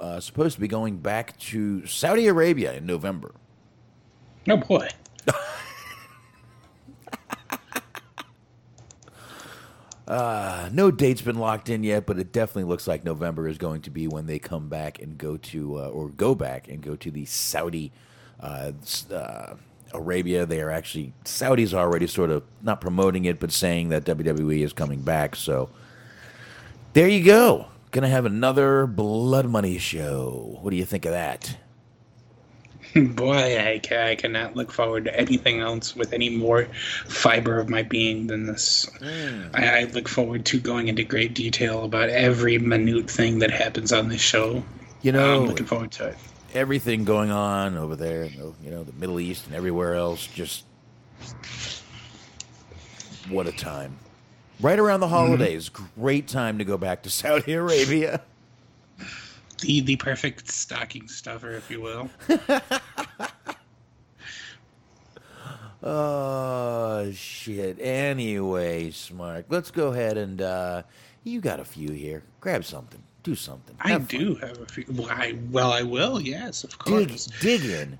uh, 0.00 0.20
supposed 0.20 0.54
to 0.54 0.60
be 0.60 0.68
going 0.68 0.98
back 0.98 1.36
to 1.38 1.84
Saudi 1.86 2.28
Arabia 2.28 2.72
in 2.74 2.86
November. 2.86 3.34
Oh 4.48 4.56
boy. 4.56 4.88
Uh, 10.10 10.68
no 10.72 10.90
date's 10.90 11.22
been 11.22 11.38
locked 11.38 11.68
in 11.68 11.84
yet, 11.84 12.04
but 12.04 12.18
it 12.18 12.32
definitely 12.32 12.64
looks 12.64 12.88
like 12.88 13.04
November 13.04 13.46
is 13.46 13.58
going 13.58 13.80
to 13.80 13.90
be 13.90 14.08
when 14.08 14.26
they 14.26 14.40
come 14.40 14.68
back 14.68 15.00
and 15.00 15.16
go 15.16 15.36
to, 15.36 15.78
uh, 15.78 15.86
or 15.86 16.08
go 16.08 16.34
back 16.34 16.66
and 16.66 16.82
go 16.82 16.96
to 16.96 17.12
the 17.12 17.24
Saudi 17.26 17.92
uh, 18.40 18.72
uh, 19.14 19.54
Arabia. 19.92 20.44
They 20.46 20.60
are 20.62 20.70
actually 20.72 21.12
Saudis 21.24 21.72
are 21.72 21.86
already 21.86 22.08
sort 22.08 22.30
of 22.30 22.42
not 22.60 22.80
promoting 22.80 23.24
it, 23.24 23.38
but 23.38 23.52
saying 23.52 23.90
that 23.90 24.04
WWE 24.04 24.64
is 24.64 24.72
coming 24.72 25.02
back. 25.02 25.36
So 25.36 25.70
there 26.92 27.06
you 27.06 27.24
go. 27.24 27.66
Gonna 27.92 28.08
have 28.08 28.26
another 28.26 28.88
Blood 28.88 29.46
Money 29.46 29.78
show. 29.78 30.58
What 30.60 30.70
do 30.70 30.76
you 30.76 30.84
think 30.84 31.04
of 31.04 31.12
that? 31.12 31.56
Boy, 33.14 33.58
I, 33.58 33.80
I 33.96 34.14
cannot 34.16 34.56
look 34.56 34.72
forward 34.72 35.04
to 35.04 35.16
anything 35.16 35.60
else 35.60 35.94
with 35.94 36.12
any 36.12 36.30
more 36.30 36.66
fiber 37.06 37.58
of 37.60 37.68
my 37.68 37.82
being 37.82 38.26
than 38.26 38.46
this. 38.46 38.86
Mm. 39.00 39.50
I, 39.54 39.80
I 39.80 39.84
look 39.84 40.08
forward 40.08 40.44
to 40.46 40.60
going 40.60 40.88
into 40.88 41.04
great 41.04 41.34
detail 41.34 41.84
about 41.84 42.08
every 42.08 42.58
minute 42.58 43.08
thing 43.08 43.38
that 43.40 43.50
happens 43.50 43.92
on 43.92 44.08
this 44.08 44.20
show. 44.20 44.62
You 45.02 45.12
know, 45.12 45.42
I'm 45.42 45.48
looking 45.48 45.66
forward 45.66 45.92
to 45.92 46.08
it. 46.08 46.16
everything 46.52 47.04
going 47.04 47.30
on 47.30 47.76
over 47.76 47.96
there, 47.96 48.24
you 48.24 48.70
know, 48.70 48.82
the 48.82 48.92
Middle 48.92 49.20
East 49.20 49.46
and 49.46 49.54
everywhere 49.54 49.94
else. 49.94 50.26
Just 50.26 50.64
what 53.28 53.46
a 53.46 53.52
time! 53.52 53.98
Right 54.60 54.78
around 54.78 55.00
the 55.00 55.06
mm-hmm. 55.06 55.14
holidays, 55.14 55.68
great 55.68 56.28
time 56.28 56.58
to 56.58 56.64
go 56.64 56.76
back 56.76 57.02
to 57.04 57.10
Saudi 57.10 57.52
Arabia. 57.52 58.22
The 59.60 59.80
the 59.80 59.96
perfect 59.96 60.48
stocking 60.50 61.08
stuffer, 61.08 61.50
if 61.52 61.70
you 61.70 61.80
will. 61.80 62.10
Oh 65.82 67.10
shit! 67.14 67.78
Anyway, 67.80 68.90
smart. 68.90 69.46
Let's 69.48 69.70
go 69.70 69.88
ahead 69.88 70.18
and 70.18 70.42
uh, 70.42 70.82
you 71.24 71.40
got 71.40 71.58
a 71.58 71.64
few 71.64 71.90
here. 71.92 72.22
Grab 72.40 72.64
something. 72.64 73.02
Do 73.22 73.34
something. 73.34 73.76
I 73.80 73.88
Have 73.90 74.10
fun. 74.10 74.20
do 74.20 74.34
have 74.36 74.60
a 74.60 74.66
few. 74.66 74.84
Well, 74.90 75.08
I, 75.10 75.38
well, 75.50 75.72
I 75.72 75.82
will. 75.82 76.20
Yes, 76.20 76.64
of 76.64 76.70
Dig, 76.84 77.08
course. 77.08 77.26
dig 77.40 77.64
in. 77.64 77.98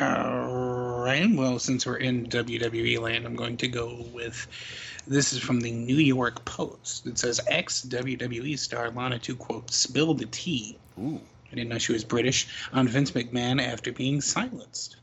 All 0.00 1.00
right. 1.00 1.28
Well, 1.34 1.58
since 1.58 1.84
we're 1.86 1.96
in 1.96 2.26
WWE 2.26 3.00
land, 3.00 3.26
I'm 3.26 3.36
going 3.36 3.56
to 3.58 3.68
go 3.68 4.04
with 4.12 4.46
this 5.06 5.32
is 5.32 5.38
from 5.38 5.60
the 5.60 5.70
New 5.70 5.96
York 5.96 6.44
Post. 6.44 7.06
It 7.06 7.16
says 7.16 7.40
ex 7.46 7.82
WWE 7.82 8.58
star 8.58 8.90
Lana 8.90 9.20
to 9.20 9.36
quote 9.36 9.70
spill 9.70 10.14
the 10.14 10.26
tea. 10.26 10.78
Ooh. 10.98 11.20
I 11.50 11.54
didn't 11.54 11.68
know 11.68 11.78
she 11.78 11.92
was 11.92 12.02
British 12.02 12.48
on 12.72 12.88
Vince 12.88 13.12
McMahon 13.12 13.62
after 13.62 13.92
being 13.92 14.20
silenced. 14.20 14.96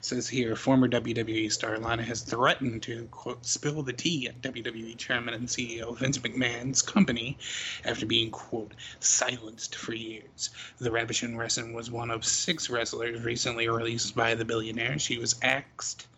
says 0.00 0.28
here, 0.28 0.56
former 0.56 0.88
WWE 0.88 1.52
star 1.52 1.78
Lana 1.78 2.02
has 2.02 2.22
threatened 2.22 2.82
to 2.82 3.04
quote 3.12 3.46
spill 3.46 3.84
the 3.84 3.92
tea 3.92 4.26
at 4.26 4.42
WWE 4.42 4.96
Chairman 4.96 5.34
and 5.34 5.46
CEO 5.46 5.96
Vince 5.96 6.18
McMahon's 6.18 6.82
company 6.82 7.38
after 7.84 8.06
being 8.06 8.32
quote 8.32 8.72
silenced 8.98 9.76
for 9.76 9.94
years. 9.94 10.50
The 10.78 10.90
Ravishing 10.90 11.36
Wrestling 11.36 11.74
was 11.74 11.92
one 11.92 12.10
of 12.10 12.24
six 12.24 12.68
wrestlers 12.68 13.22
recently 13.22 13.68
released 13.68 14.16
by 14.16 14.34
the 14.34 14.44
billionaire. 14.44 14.98
She 14.98 15.18
was 15.18 15.36
axed 15.42 16.08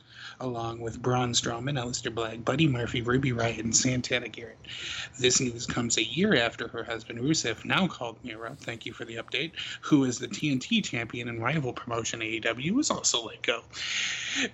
along 0.40 0.80
with 0.80 1.00
Braun 1.00 1.32
Strowman, 1.32 1.78
Aleister 1.78 2.14
Black, 2.14 2.44
Buddy 2.44 2.68
Murphy, 2.68 3.02
Ruby 3.02 3.32
Riott, 3.32 3.60
and 3.60 3.74
Santana 3.74 4.28
Garrett. 4.28 4.58
This 5.18 5.40
news 5.40 5.66
comes 5.66 5.96
a 5.96 6.04
year 6.04 6.36
after 6.36 6.68
her 6.68 6.84
husband 6.84 7.20
Rusev, 7.20 7.64
now 7.64 7.86
called 7.86 8.18
Miro, 8.22 8.54
thank 8.60 8.84
you 8.84 8.92
for 8.92 9.04
the 9.04 9.16
update, 9.16 9.52
who 9.80 10.04
is 10.04 10.18
the 10.18 10.28
TNT 10.28 10.84
champion 10.84 11.28
and 11.28 11.42
rival 11.42 11.72
promotion 11.72 12.20
AEW, 12.20 12.72
was 12.72 12.90
also 12.90 13.24
let 13.24 13.42
go. 13.42 13.62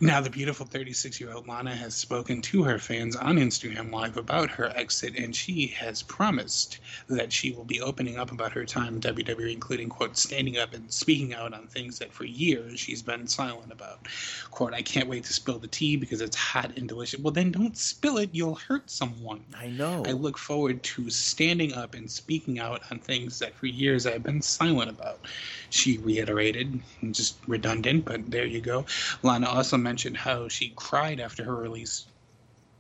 Now, 0.00 0.20
the 0.20 0.30
beautiful 0.30 0.66
36 0.66 1.20
year 1.20 1.32
old 1.32 1.48
Lana 1.48 1.74
has 1.74 1.94
spoken 1.94 2.40
to 2.42 2.62
her 2.62 2.78
fans 2.78 3.16
on 3.16 3.36
Instagram 3.36 3.92
Live 3.92 4.16
about 4.16 4.50
her 4.50 4.68
exit, 4.76 5.16
and 5.16 5.34
she 5.34 5.66
has 5.68 6.02
promised 6.02 6.78
that 7.08 7.32
she 7.32 7.50
will 7.52 7.64
be 7.64 7.80
opening 7.80 8.16
up 8.16 8.30
about 8.30 8.52
her 8.52 8.64
time 8.64 8.94
in 8.94 9.00
WWE, 9.00 9.52
including, 9.52 9.88
quote, 9.88 10.16
standing 10.16 10.58
up 10.58 10.74
and 10.74 10.92
speaking 10.92 11.34
out 11.34 11.52
on 11.52 11.66
things 11.66 11.98
that 11.98 12.12
for 12.12 12.24
years 12.24 12.78
she's 12.78 13.02
been 13.02 13.26
silent 13.26 13.72
about. 13.72 14.06
Quote, 14.50 14.74
I 14.74 14.82
can't 14.82 15.08
wait 15.08 15.24
to 15.24 15.32
spill 15.32 15.58
the 15.58 15.71
tea 15.72 15.96
because 15.96 16.20
it's 16.20 16.37
hot 16.37 16.76
and 16.76 16.88
delicious. 16.88 17.18
Well, 17.18 17.32
then 17.32 17.50
don't 17.50 17.76
spill 17.76 18.18
it. 18.18 18.30
You'll 18.32 18.54
hurt 18.54 18.88
someone. 18.90 19.44
I 19.58 19.68
know. 19.68 20.04
I 20.06 20.12
look 20.12 20.38
forward 20.38 20.82
to 20.85 21.11
standing 21.11 21.74
up 21.74 21.94
and 21.94 22.11
speaking 22.11 22.58
out 22.61 22.82
on 22.90 22.98
things 22.98 23.38
that 23.40 23.54
for 23.54 23.66
years 23.66 24.06
I've 24.06 24.22
been 24.22 24.42
silent 24.42 24.90
about. 24.90 25.26
She 25.70 25.98
reiterated, 25.98 26.80
just 27.11 27.37
redundant, 27.46 28.04
but 28.04 28.30
there 28.30 28.46
you 28.46 28.61
go. 28.61 28.87
Lana 29.22 29.48
also 29.48 29.76
mentioned 29.76 30.16
how 30.16 30.48
she 30.48 30.72
cried 30.76 31.18
after 31.18 31.42
her 31.44 31.56
release 31.56 32.06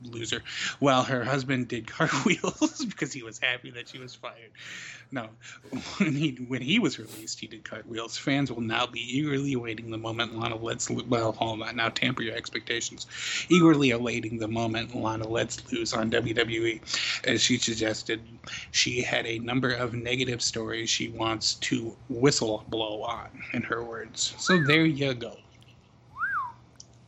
loser. 0.06 0.42
While 0.78 1.02
her 1.04 1.24
husband 1.24 1.68
did 1.68 1.86
cartwheels 1.86 2.84
because 2.88 3.12
he 3.12 3.22
was 3.22 3.38
happy 3.38 3.70
that 3.70 3.88
she 3.88 3.98
was 3.98 4.14
fired. 4.14 4.50
No 5.10 5.28
when 5.98 6.14
he 6.14 6.36
when 6.48 6.62
he 6.62 6.78
was 6.78 6.98
released 6.98 7.40
he 7.40 7.46
did 7.46 7.64
cartwheels. 7.64 8.16
Fans 8.16 8.50
will 8.50 8.62
now 8.62 8.86
be 8.86 9.00
eagerly 9.00 9.52
awaiting 9.52 9.90
the 9.90 9.98
moment 9.98 10.38
lana 10.38 10.56
lets 10.56 10.90
well 10.90 11.32
hold 11.32 11.62
on 11.62 11.76
now 11.76 11.88
tamper 11.88 12.22
your 12.22 12.36
expectations. 12.36 13.06
Eagerly 13.48 13.90
awaiting 13.90 14.38
the 14.38 14.48
moment 14.48 14.94
lana 14.94 15.28
lets 15.28 15.70
loose 15.72 15.92
on 15.92 16.10
wwe 16.10 16.80
as 17.24 17.42
she 17.42 17.58
suggested 17.58 18.20
she 18.70 19.02
had 19.02 19.26
a 19.26 19.38
number 19.40 19.72
of 19.72 19.94
negative 19.94 20.42
stories 20.42 20.88
she 20.88 21.08
wants 21.10 21.54
to 21.54 21.96
whistle 22.08 22.64
blow 22.68 23.02
on 23.02 23.28
in 23.52 23.62
her 23.62 23.84
words. 23.84 24.34
So 24.38 24.58
there 24.58 24.86
you 24.86 25.14
go. 25.14 25.36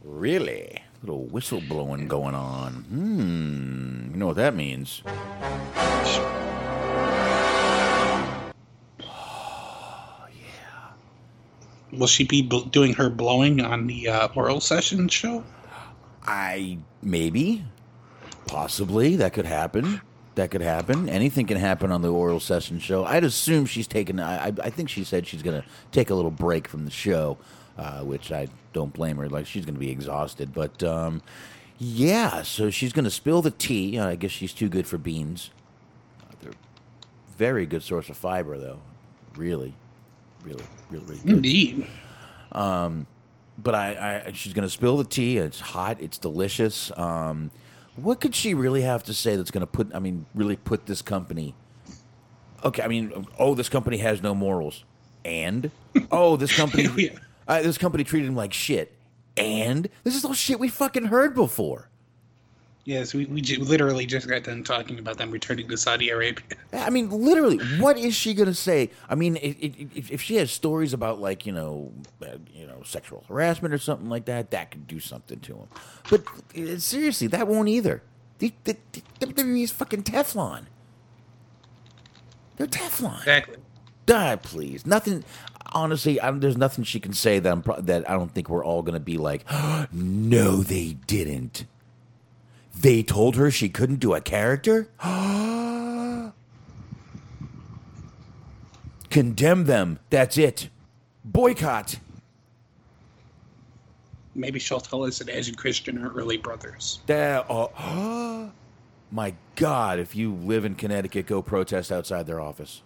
Really? 0.05 0.84
Little 1.05 1.27
whistle 1.27 1.61
blowing 1.69 2.09
going 2.09 2.35
on. 2.35 2.73
Hmm. 2.89 4.11
You 4.11 4.17
know 4.19 4.27
what 4.29 4.37
that 4.37 4.55
means? 4.57 5.03
Yeah. 10.33 10.89
will 11.93 12.07
she 12.07 12.25
be 12.25 12.41
bl- 12.41 12.61
doing 12.61 12.95
her 12.95 13.11
blowing 13.11 13.61
on 13.61 13.87
the 13.87 14.09
uh, 14.09 14.29
oral 14.35 14.61
session 14.61 15.09
show 15.09 15.45
I 16.27 16.79
maybe, 17.03 17.67
possibly 18.47 19.17
that 19.17 19.35
could 19.35 19.45
happen. 19.45 20.01
That 20.37 20.51
could 20.51 20.63
happen. 20.63 21.11
Anything 21.11 21.47
can 21.47 21.59
happen 21.59 21.93
on 21.93 22.01
the 22.01 22.11
oral 22.11 22.41
session 22.41 22.79
show. 22.79 23.05
I'd 23.05 23.25
assume 23.25 23.67
she's 23.67 23.87
taking. 23.87 24.19
I, 24.19 24.47
I 24.47 24.53
I 24.63 24.71
think 24.71 24.89
she 24.89 25.05
said 25.05 25.27
she's 25.27 25.43
gonna 25.43 25.65
take 25.93 26.09
a 26.09 26.15
little 26.15 26.31
break 26.31 26.67
from 26.67 26.87
the 26.87 26.91
show, 26.91 27.37
uh, 27.79 28.01
which 28.01 28.33
I 28.33 28.49
don't 28.73 28.93
blame 28.93 29.17
her. 29.17 29.29
Like 29.29 29.47
she's 29.47 29.65
gonna 29.65 29.79
be 29.79 29.91
exhausted. 29.91 30.53
But 30.53 30.83
um, 30.83 31.23
yeah, 31.79 32.43
so 32.43 32.71
she's 32.71 32.93
gonna 32.93 33.11
spill 33.11 33.43
the 33.43 33.51
tea. 33.51 33.99
Uh, 33.99 34.09
I 34.09 34.15
guess 34.17 34.31
she's 34.31 34.53
too 34.53 34.69
good 34.69 34.87
for 34.87 34.99
beans. 34.99 35.51
Uh, 36.23 36.35
they're 36.43 36.53
very 37.37 37.67
good 37.67 37.83
source 37.83 38.09
of 38.09 38.17
fiber, 38.17 38.59
though. 38.59 38.81
Really, 39.37 39.75
really, 40.45 40.65
really, 40.91 41.05
really 41.05 41.19
good 41.19 41.29
indeed 41.29 41.87
but 43.59 43.75
I, 43.75 44.25
I 44.27 44.33
she's 44.33 44.53
gonna 44.53 44.69
spill 44.69 44.97
the 44.97 45.05
tea. 45.05 45.39
It's 45.39 45.61
hot. 45.61 46.01
It's 46.01 46.19
delicious. 46.19 46.91
Um, 46.97 47.51
what 47.97 48.21
could 48.21 48.35
she 48.35 48.55
really 48.55 48.83
have 48.83 49.05
to 49.05 49.15
say 49.15 49.37
that's 49.37 49.51
gonna 49.51 49.67
put? 49.67 49.95
I 49.95 49.99
mean, 49.99 50.27
really 50.35 50.57
put 50.57 50.87
this 50.87 51.03
company. 51.03 51.55
Okay, 52.65 52.83
I 52.83 52.89
mean, 52.89 53.27
oh, 53.39 53.55
this 53.55 53.69
company 53.69 53.99
has 53.99 54.23
no 54.23 54.35
morals, 54.35 54.85
and 55.25 55.71
oh, 56.11 56.37
this 56.37 56.55
company. 56.57 57.11
uh, 57.49 57.63
this 57.63 57.79
company 57.79 58.05
treated 58.05 58.29
him 58.29 58.37
like 58.37 58.53
shit, 58.53 58.97
and 59.37 59.89
this 60.03 60.15
is 60.15 60.25
all 60.25 60.35
shit 60.35 60.59
we 60.59 60.69
fucking 60.69 61.07
heard 61.07 61.35
before. 61.35 61.89
Yes, 62.85 63.15
we, 63.15 63.25
we 63.25 63.41
literally 63.41 64.05
just 64.05 64.29
got 64.29 64.43
done 64.43 64.63
talking 64.63 64.99
about 64.99 65.17
them 65.17 65.31
returning 65.31 65.69
to 65.69 65.77
Saudi 65.77 66.11
Arabia. 66.11 66.45
I 66.75 66.91
mean, 66.91 67.09
literally, 67.09 67.57
what 67.79 67.97
is 67.97 68.15
she 68.15 68.35
gonna 68.35 68.53
say? 68.53 68.91
I 69.09 69.15
mean, 69.15 69.39
i 69.39 69.57
i 69.63 69.89
if, 69.95 70.11
if 70.11 70.21
she 70.21 70.37
has 70.37 70.51
stories 70.51 70.93
about 70.93 71.19
like 71.19 71.47
you 71.47 71.53
know, 71.53 71.93
uh, 72.23 72.37
you 72.55 72.67
know, 72.67 72.83
sexual 72.85 73.25
harassment 73.27 73.73
or 73.73 73.79
something 73.79 74.11
like 74.11 74.27
that, 74.27 74.51
that 74.51 74.71
could 74.71 74.87
do 74.87 75.01
something 75.01 75.41
to 75.41 75.55
him. 75.55 75.69
But 76.11 76.25
uh, 76.59 76.79
seriously, 76.79 77.27
that 77.29 77.49
won't 77.49 77.69
either. 77.69 78.03
The, 78.39 78.53
the, 78.65 78.77
the 78.93 79.27
WWE 79.27 79.63
is 79.63 79.71
fucking 79.71 80.03
Teflon. 80.03 80.65
They're 82.57 82.67
Teflon. 82.67 83.19
Exactly. 83.19 83.57
Die, 84.07 84.37
please. 84.37 84.85
Nothing. 84.85 85.25
Honestly, 85.75 86.21
I, 86.21 86.31
there's 86.31 86.57
nothing 86.57 86.85
she 86.85 87.01
can 87.01 87.13
say 87.13 87.41
that 87.41 87.51
I'm 87.53 87.63
pro- 87.63 87.81
that 87.81 88.09
I 88.09 88.15
don't 88.15 88.33
think 88.33 88.49
we're 88.49 88.65
all 88.65 88.83
gonna 88.83 89.01
be 89.01 89.19
like, 89.19 89.45
no, 89.93 90.63
they 90.63 90.97
didn't. 91.07 91.67
They 92.77 93.03
told 93.03 93.37
her 93.37 93.51
she 93.51 93.69
couldn't 93.69 94.01
do 94.01 94.15
a 94.15 94.21
character. 94.21 94.89
Condemn 99.11 99.65
them. 99.65 100.01
That's 100.11 100.37
it. 100.37 100.71
Boycott. 101.25 101.99
Maybe 104.35 104.59
she'll 104.59 104.81
tell 104.81 105.05
us 105.05 105.19
that 105.21 105.29
Edge 105.29 105.49
and 105.49 105.57
Christian 105.57 106.05
are 106.05 106.13
early 106.13 106.37
brothers. 106.37 106.99
That, 107.07 107.47
uh, 107.49 108.49
my 109.13 109.35
God, 109.55 110.01
if 110.01 110.17
you 110.17 110.35
live 110.35 110.65
in 110.65 110.75
Connecticut, 110.75 111.27
go 111.27 111.43
protest 111.43 111.93
outside 111.93 112.27
their 112.27 112.41
office. 112.41 112.83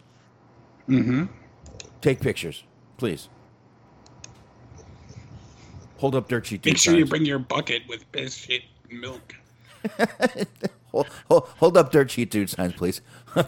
Mm-hmm. 0.89 1.25
Take 2.03 2.21
pictures, 2.21 2.65
please. 2.99 3.29
Hold 5.99 6.15
up 6.15 6.29
dirt 6.29 6.47
sheet. 6.47 6.65
Make 6.65 6.77
sure 6.77 6.95
you 6.95 7.07
bring 7.07 7.25
your 7.25 7.39
bucket 7.39 7.83
with 7.89 8.11
biscuit 8.13 8.63
milk. 8.91 9.35
hold, 10.91 11.09
hold, 11.29 11.49
hold 11.57 11.77
up 11.77 11.91
dirt 11.91 12.11
sheet 12.11 12.31
dude 12.31 12.51
signs, 12.51 12.75
please. 12.75 13.01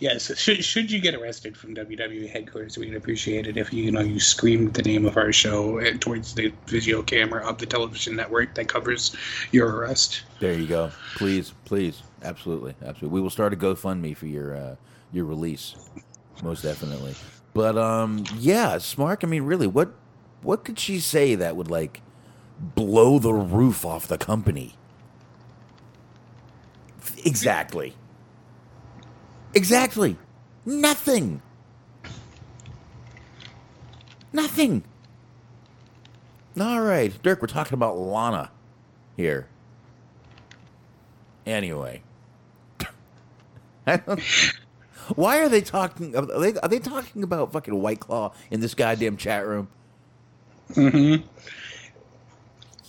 Yes, 0.00 0.38
should, 0.38 0.64
should 0.64 0.92
you 0.92 1.00
get 1.00 1.14
arrested 1.14 1.56
from 1.56 1.74
WWE 1.74 2.30
headquarters, 2.30 2.78
we'd 2.78 2.94
appreciate 2.94 3.48
it 3.48 3.56
if 3.56 3.72
you, 3.72 3.82
you 3.82 3.90
know 3.90 4.00
you 4.00 4.20
screamed 4.20 4.74
the 4.74 4.82
name 4.82 5.06
of 5.06 5.16
our 5.16 5.32
show 5.32 5.80
uh, 5.80 5.90
towards 5.98 6.34
the 6.34 6.52
video 6.66 7.02
camera 7.02 7.44
of 7.44 7.58
the 7.58 7.66
television 7.66 8.14
network 8.14 8.54
that 8.54 8.68
covers 8.68 9.16
your 9.50 9.68
arrest. 9.68 10.22
There 10.38 10.54
you 10.54 10.68
go. 10.68 10.92
Please, 11.16 11.52
please, 11.64 12.02
absolutely, 12.22 12.76
absolutely. 12.80 13.08
We 13.08 13.20
will 13.20 13.30
start 13.30 13.52
a 13.52 13.56
GoFundMe 13.56 14.16
for 14.16 14.26
your 14.26 14.56
uh, 14.56 14.76
your 15.10 15.24
release, 15.24 15.74
most 16.42 16.62
definitely. 16.62 17.14
But 17.54 17.76
um, 17.78 18.24
yeah, 18.38 18.76
Smark. 18.76 19.24
I 19.24 19.26
mean, 19.26 19.42
really, 19.42 19.66
what 19.66 19.92
what 20.42 20.64
could 20.64 20.78
she 20.78 21.00
say 21.00 21.34
that 21.34 21.56
would 21.56 21.70
like 21.70 22.02
blow 22.60 23.18
the 23.18 23.32
roof 23.32 23.84
off 23.84 24.06
the 24.06 24.18
company? 24.18 24.74
Exactly. 27.24 27.94
Exactly. 29.54 30.16
Nothing. 30.64 31.42
Nothing. 34.32 34.84
All 36.60 36.80
right, 36.80 37.12
Dirk. 37.22 37.40
We're 37.40 37.46
talking 37.48 37.74
about 37.74 37.98
Lana 37.98 38.50
here. 39.16 39.48
Anyway, 41.46 42.02
why 45.16 45.38
are 45.40 45.48
they 45.48 45.60
talking? 45.60 46.16
Are 46.16 46.40
they, 46.40 46.54
are 46.58 46.68
they 46.68 46.78
talking 46.78 47.22
about 47.22 47.52
fucking 47.52 47.74
White 47.74 48.00
Claw 48.00 48.32
in 48.50 48.60
this 48.60 48.74
goddamn 48.74 49.16
chat 49.16 49.46
room? 49.46 49.68
Mm-hmm. 50.70 51.26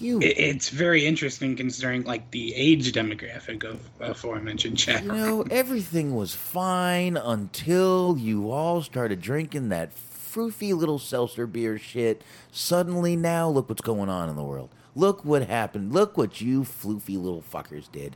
You, 0.01 0.21
it's 0.21 0.69
very 0.69 1.05
interesting 1.05 1.57
considering 1.57 2.03
like 2.05 2.31
the 2.31 2.55
age 2.55 2.93
demographic 2.93 3.65
of 3.65 3.81
aforementioned 3.99 4.77
chat. 4.77 5.03
you 5.03 5.11
know, 5.11 5.41
everything 5.51 6.15
was 6.15 6.33
fine 6.33 7.17
until 7.17 8.15
you 8.17 8.49
all 8.49 8.81
started 8.81 9.19
drinking 9.19 9.67
that 9.69 9.91
froofy 9.93 10.73
little 10.73 10.99
seltzer 10.99 11.45
beer 11.45 11.77
shit. 11.77 12.21
Suddenly, 12.49 13.17
now 13.17 13.49
look 13.49 13.67
what's 13.67 13.81
going 13.81 14.07
on 14.09 14.29
in 14.29 14.37
the 14.37 14.43
world. 14.43 14.69
Look 14.95 15.25
what 15.25 15.47
happened. 15.47 15.91
Look 15.91 16.17
what 16.17 16.39
you 16.39 16.61
floofy 16.61 17.21
little 17.21 17.43
fuckers 17.43 17.91
did. 17.91 18.15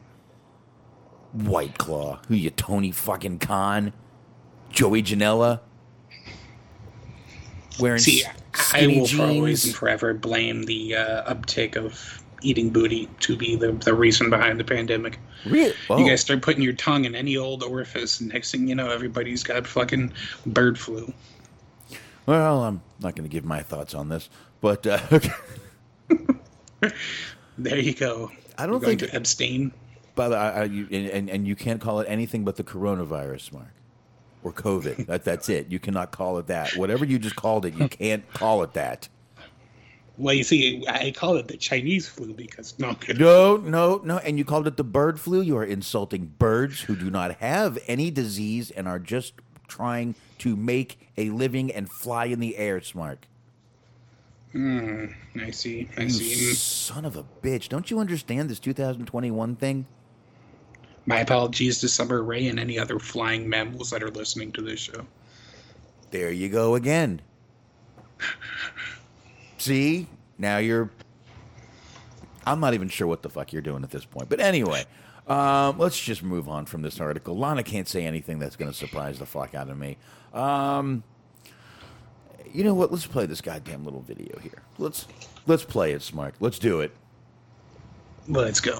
White 1.33 1.77
Claw, 1.77 2.19
who 2.27 2.35
you, 2.35 2.49
Tony 2.51 2.91
fucking 2.91 3.39
Khan, 3.39 3.91
Joey 4.71 5.01
Janela. 5.03 5.59
wearing 7.79 7.99
See, 7.99 8.23
I 8.73 8.87
will 8.87 9.07
for 9.07 9.23
always 9.23 9.63
jeans. 9.63 9.65
and 9.65 9.75
forever 9.75 10.13
blame 10.13 10.63
the 10.63 10.95
uh, 10.95 11.33
uptick 11.33 11.75
of 11.75 12.23
eating 12.43 12.69
booty 12.69 13.07
to 13.21 13.35
be 13.37 13.55
the, 13.55 13.71
the 13.71 13.93
reason 13.93 14.29
behind 14.29 14.59
the 14.59 14.63
pandemic. 14.63 15.17
Re- 15.45 15.73
oh, 15.89 15.97
You 15.97 16.07
guys 16.09 16.21
start 16.21 16.41
putting 16.41 16.61
your 16.61 16.73
tongue 16.73 17.05
in 17.05 17.15
any 17.15 17.35
old 17.37 17.63
orifice, 17.63 18.19
and 18.19 18.31
next 18.31 18.51
thing 18.51 18.67
you 18.67 18.75
know, 18.75 18.89
everybody's 18.91 19.43
got 19.43 19.65
fucking 19.65 20.11
bird 20.45 20.77
flu. 20.77 21.11
well, 22.25 22.63
I'm 22.63 22.81
not 22.99 23.15
going 23.15 23.27
to 23.27 23.31
give 23.33 23.45
my 23.45 23.61
thoughts 23.63 23.93
on 23.93 24.09
this, 24.09 24.29
but 24.61 24.85
uh, 24.85 24.99
There 27.57 27.77
you 27.77 27.93
go. 27.93 28.31
I 28.57 28.63
don't 28.65 28.73
You're 28.73 28.79
going 28.81 28.97
think- 28.99 29.11
to 29.11 29.17
abstain. 29.17 29.71
By 30.15 30.29
the 30.29 30.35
I, 30.37 30.49
I, 30.49 30.63
you, 30.65 30.87
and, 30.91 31.29
and 31.29 31.47
you 31.47 31.55
can't 31.55 31.81
call 31.81 31.99
it 31.99 32.05
anything 32.09 32.43
but 32.43 32.55
the 32.55 32.63
coronavirus, 32.63 33.53
Mark, 33.53 33.73
or 34.43 34.51
COVID. 34.51 35.05
that 35.07 35.23
that's 35.23 35.49
it. 35.49 35.67
You 35.71 35.79
cannot 35.79 36.11
call 36.11 36.37
it 36.37 36.47
that. 36.47 36.75
Whatever 36.75 37.05
you 37.05 37.19
just 37.19 37.35
called 37.35 37.65
it, 37.65 37.73
you 37.73 37.87
can't 37.89 38.27
call 38.33 38.63
it 38.63 38.73
that. 38.73 39.09
Well, 40.15 40.35
you 40.35 40.43
see, 40.43 40.85
I 40.87 41.09
call 41.09 41.37
it 41.37 41.47
the 41.47 41.57
Chinese 41.57 42.07
flu 42.07 42.35
because 42.35 42.77
no, 42.77 42.95
No, 43.17 43.57
no, 43.57 43.99
no. 44.03 44.17
And 44.19 44.37
you 44.37 44.45
called 44.45 44.67
it 44.67 44.77
the 44.77 44.83
bird 44.83 45.19
flu. 45.19 45.41
You 45.41 45.57
are 45.57 45.65
insulting 45.65 46.27
birds 46.37 46.81
who 46.81 46.95
do 46.95 47.09
not 47.09 47.37
have 47.37 47.79
any 47.87 48.11
disease 48.11 48.69
and 48.69 48.87
are 48.87 48.99
just 48.99 49.33
trying 49.67 50.13
to 50.37 50.55
make 50.55 50.99
a 51.17 51.31
living 51.31 51.71
and 51.71 51.89
fly 51.89 52.25
in 52.25 52.39
the 52.39 52.57
air, 52.57 52.79
Smart. 52.79 53.25
Hmm, 54.51 55.05
I 55.41 55.49
see. 55.49 55.89
I 55.97 56.03
You 56.03 56.09
see. 56.11 56.53
son 56.53 57.05
of 57.05 57.15
a 57.15 57.25
bitch. 57.41 57.69
Don't 57.69 57.89
you 57.89 57.97
understand 57.97 58.51
this 58.51 58.59
2021 58.59 59.55
thing? 59.55 59.87
My 61.05 61.19
apologies 61.19 61.79
to 61.79 61.89
Summer 61.89 62.23
Rae 62.23 62.47
and 62.47 62.59
any 62.59 62.79
other 62.79 62.99
flying 62.99 63.47
mammals 63.47 63.89
that 63.89 64.01
are 64.01 64.11
listening 64.11 64.51
to 64.53 64.61
this 64.61 64.79
show. 64.79 65.05
There 66.11 66.31
you 66.31 66.49
go 66.49 66.75
again. 66.75 67.21
See? 69.57 70.07
Now 70.37 70.57
you're. 70.57 70.89
I'm 72.45 72.59
not 72.59 72.73
even 72.73 72.89
sure 72.89 73.07
what 73.07 73.21
the 73.21 73.29
fuck 73.29 73.53
you're 73.53 73.61
doing 73.61 73.83
at 73.83 73.89
this 73.89 74.05
point. 74.05 74.29
But 74.29 74.39
anyway, 74.39 74.85
um, 75.27 75.77
let's 75.77 75.99
just 75.99 76.23
move 76.23 76.49
on 76.49 76.65
from 76.65 76.81
this 76.81 76.99
article. 76.99 77.37
Lana 77.37 77.63
can't 77.63 77.87
say 77.87 78.05
anything 78.05 78.39
that's 78.39 78.55
going 78.55 78.69
to 78.69 78.77
surprise 78.77 79.19
the 79.19 79.25
fuck 79.25 79.55
out 79.55 79.69
of 79.69 79.77
me. 79.77 79.97
Um, 80.33 81.03
you 82.51 82.63
know 82.63 82.73
what? 82.73 82.91
Let's 82.91 83.07
play 83.07 83.25
this 83.25 83.41
goddamn 83.41 83.83
little 83.83 84.01
video 84.01 84.37
here. 84.39 84.61
Let's 84.77 85.07
let's 85.47 85.63
play 85.63 85.93
it, 85.93 86.01
Smart. 86.01 86.35
Let's 86.39 86.59
do 86.59 86.81
it. 86.81 86.91
Let's 88.27 88.59
go. 88.59 88.79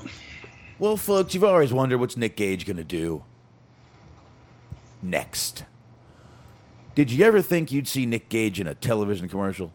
Well, 0.80 0.98
folks, 0.98 1.34
you've 1.34 1.44
always 1.44 1.72
wondered 1.72 2.00
what's 2.00 2.18
Nick 2.18 2.36
Gage 2.36 2.66
going 2.66 2.78
to 2.78 2.84
do 2.84 3.24
next. 5.02 5.66
Did 6.96 7.12
you 7.12 7.26
ever 7.26 7.42
think 7.42 7.72
you'd 7.72 7.88
see 7.88 8.06
Nick 8.06 8.30
Gage 8.30 8.60
in 8.60 8.68
a 8.68 8.76
television 8.76 9.28
commercial? 9.28 9.74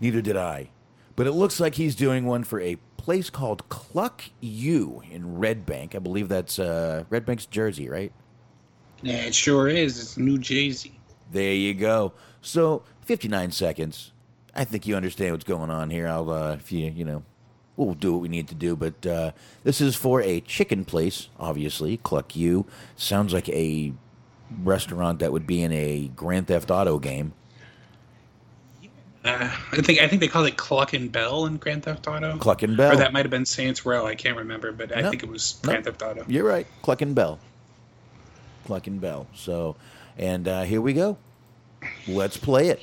Neither 0.00 0.20
did 0.20 0.36
I. 0.36 0.70
But 1.16 1.26
it 1.26 1.32
looks 1.32 1.60
like 1.60 1.74
he's 1.74 1.94
doing 1.94 2.24
one 2.24 2.44
for 2.44 2.60
a 2.60 2.76
place 2.96 3.28
called 3.30 3.68
Cluck 3.68 4.22
U 4.40 5.02
in 5.10 5.38
Red 5.38 5.66
Bank. 5.66 5.94
I 5.94 5.98
believe 5.98 6.28
that's 6.28 6.58
uh, 6.58 7.04
Red 7.10 7.26
Bank's 7.26 7.46
Jersey, 7.46 7.88
right? 7.88 8.12
Yeah, 9.02 9.16
it 9.16 9.34
sure 9.34 9.68
is. 9.68 10.00
It's 10.00 10.16
New 10.16 10.38
Jersey. 10.38 10.98
There 11.30 11.52
you 11.52 11.74
go. 11.74 12.12
So, 12.40 12.82
59 13.02 13.52
seconds. 13.52 14.12
I 14.54 14.64
think 14.64 14.86
you 14.86 14.96
understand 14.96 15.32
what's 15.32 15.44
going 15.44 15.70
on 15.70 15.90
here. 15.90 16.08
I'll, 16.08 16.30
uh, 16.30 16.54
if 16.54 16.72
you, 16.72 16.90
you 16.90 17.04
know, 17.04 17.22
we'll 17.86 17.94
do 17.94 18.12
what 18.12 18.22
we 18.22 18.28
need 18.28 18.48
to 18.48 18.54
do. 18.54 18.76
But 18.76 19.06
uh, 19.06 19.32
this 19.64 19.80
is 19.80 19.96
for 19.96 20.20
a 20.22 20.40
chicken 20.40 20.84
place, 20.84 21.28
obviously. 21.38 21.96
Cluck 21.98 22.34
U. 22.36 22.66
Sounds 22.96 23.32
like 23.32 23.48
a 23.48 23.92
restaurant 24.62 25.18
that 25.20 25.32
would 25.32 25.46
be 25.46 25.62
in 25.62 25.72
a 25.72 26.08
Grand 26.14 26.46
Theft 26.48 26.70
Auto 26.70 26.98
game. 26.98 27.32
Uh, 29.22 29.50
I 29.72 29.76
think 29.82 30.00
I 30.00 30.08
think 30.08 30.20
they 30.20 30.28
call 30.28 30.44
it 30.46 30.56
Cluckin' 30.56 31.08
Bell 31.08 31.44
in 31.44 31.58
Grand 31.58 31.82
Theft 31.84 32.08
Auto. 32.08 32.38
Cluckin' 32.38 32.74
Bell. 32.74 32.92
Or 32.92 32.96
that 32.96 33.12
might 33.12 33.26
have 33.26 33.30
been 33.30 33.44
Saints 33.44 33.84
Row. 33.84 34.06
I 34.06 34.14
can't 34.14 34.38
remember, 34.38 34.72
but 34.72 34.96
I 34.96 35.02
No. 35.02 35.10
think 35.10 35.22
it 35.22 35.28
was 35.28 35.60
No. 35.62 35.70
Grand 35.72 35.84
Theft 35.84 36.02
Auto. 36.02 36.24
You're 36.26 36.46
right. 36.48 36.66
Cluckin' 36.82 37.12
Bell. 37.12 37.38
Cluckin' 38.64 38.98
Bell. 38.98 39.26
So, 39.34 39.76
and 40.16 40.48
uh, 40.48 40.62
here 40.62 40.80
we 40.80 40.94
go. 40.94 41.18
Let's 42.08 42.38
play 42.38 42.68
it. 42.68 42.80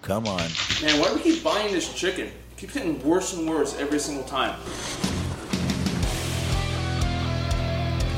Come 0.00 0.26
on. 0.26 0.48
Man, 0.82 0.98
why 0.98 1.08
do 1.08 1.16
we 1.16 1.20
keep 1.20 1.44
buying 1.44 1.72
this 1.74 1.92
chicken? 1.92 2.30
Keeps 2.60 2.74
getting 2.74 3.02
worse 3.02 3.32
and 3.32 3.48
worse 3.48 3.74
every 3.78 3.98
single 3.98 4.24
time. 4.24 4.52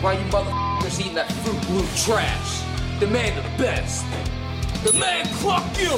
Why 0.02 0.14
you 0.14 0.24
motherfuckers 0.32 0.98
eating 0.98 1.14
that 1.14 1.30
fruit 1.30 1.62
blue 1.68 1.86
trash? 2.04 2.64
The 2.98 3.06
Demand 3.06 3.38
the 3.38 3.62
best. 3.62 4.04
The 4.82 4.98
man 4.98 5.26
clock 5.36 5.62
you! 5.78 5.90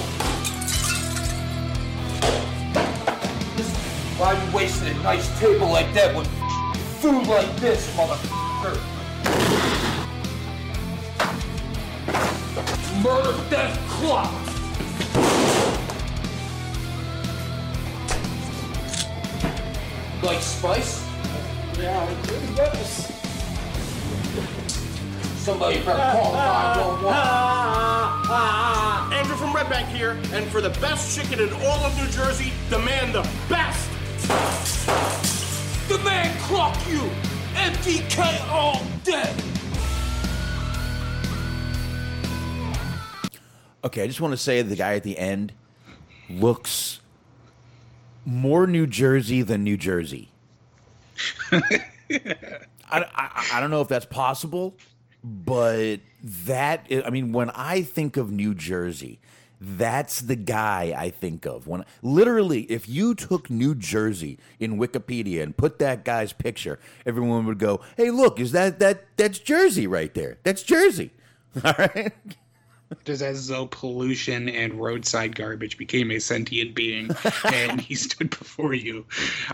Why 4.20 4.34
are 4.34 4.44
you 4.44 4.54
wasting 4.54 4.88
a 4.88 5.02
nice 5.02 5.40
table 5.40 5.70
like 5.70 5.94
that 5.94 6.14
with 6.14 6.26
food 7.00 7.26
like 7.26 7.56
this, 7.56 7.90
motherfucker? 7.96 8.78
Murder, 13.02 13.48
death, 13.48 13.88
clock! 13.88 14.53
Like 20.24 20.40
spice? 20.40 21.04
Yeah, 21.78 22.08
yes. 22.56 23.12
Somebody 25.36 25.80
better 25.80 26.18
call 26.18 26.32
911. 26.32 29.18
Andrew 29.18 29.36
from 29.36 29.54
Red 29.54 29.68
Bank 29.68 29.86
here, 29.88 30.16
and 30.32 30.46
for 30.46 30.62
the 30.62 30.70
best 30.80 31.14
chicken 31.14 31.40
in 31.40 31.52
all 31.52 31.84
of 31.84 31.94
New 31.98 32.08
Jersey, 32.08 32.54
demand 32.70 33.14
the 33.14 33.28
best. 33.50 33.90
The 35.88 35.98
man 35.98 36.34
clock 36.40 36.74
you! 36.88 37.10
MDK 37.52 38.48
all 38.50 38.82
day! 39.04 39.30
Okay, 43.84 44.02
I 44.02 44.06
just 44.06 44.22
want 44.22 44.32
to 44.32 44.38
say 44.38 44.62
the 44.62 44.74
guy 44.74 44.94
at 44.94 45.02
the 45.02 45.18
end 45.18 45.52
looks 46.30 47.00
more 48.24 48.66
New 48.66 48.86
Jersey 48.86 49.42
than 49.42 49.64
New 49.64 49.76
Jersey. 49.76 50.30
I, 51.52 51.60
I, 52.90 53.48
I 53.54 53.60
don't 53.60 53.70
know 53.70 53.80
if 53.80 53.88
that's 53.88 54.06
possible, 54.06 54.76
but 55.22 55.98
that 56.22 56.86
I 57.04 57.10
mean, 57.10 57.32
when 57.32 57.50
I 57.50 57.82
think 57.82 58.16
of 58.16 58.30
New 58.30 58.54
Jersey, 58.54 59.20
that's 59.60 60.20
the 60.20 60.36
guy 60.36 60.94
I 60.96 61.10
think 61.10 61.46
of. 61.46 61.66
When 61.66 61.84
literally, 62.02 62.62
if 62.62 62.88
you 62.88 63.14
took 63.14 63.48
New 63.50 63.74
Jersey 63.74 64.38
in 64.60 64.78
Wikipedia 64.78 65.42
and 65.42 65.56
put 65.56 65.78
that 65.78 66.04
guy's 66.04 66.32
picture, 66.32 66.78
everyone 67.06 67.46
would 67.46 67.58
go, 67.58 67.80
"Hey, 67.96 68.10
look, 68.10 68.38
is 68.40 68.52
that 68.52 68.78
that 68.80 69.04
that's 69.16 69.38
Jersey 69.38 69.86
right 69.86 70.12
there? 70.14 70.38
That's 70.42 70.62
Jersey." 70.62 71.10
All 71.64 71.74
right. 71.78 72.12
Just 73.04 73.22
as 73.22 73.48
though 73.48 73.66
pollution 73.66 74.48
and 74.48 74.74
roadside 74.74 75.34
garbage 75.34 75.78
became 75.78 76.10
a 76.10 76.18
sentient 76.18 76.74
being, 76.74 77.10
and 77.44 77.80
he 77.80 77.94
stood 77.94 78.30
before 78.30 78.74
you. 78.74 79.04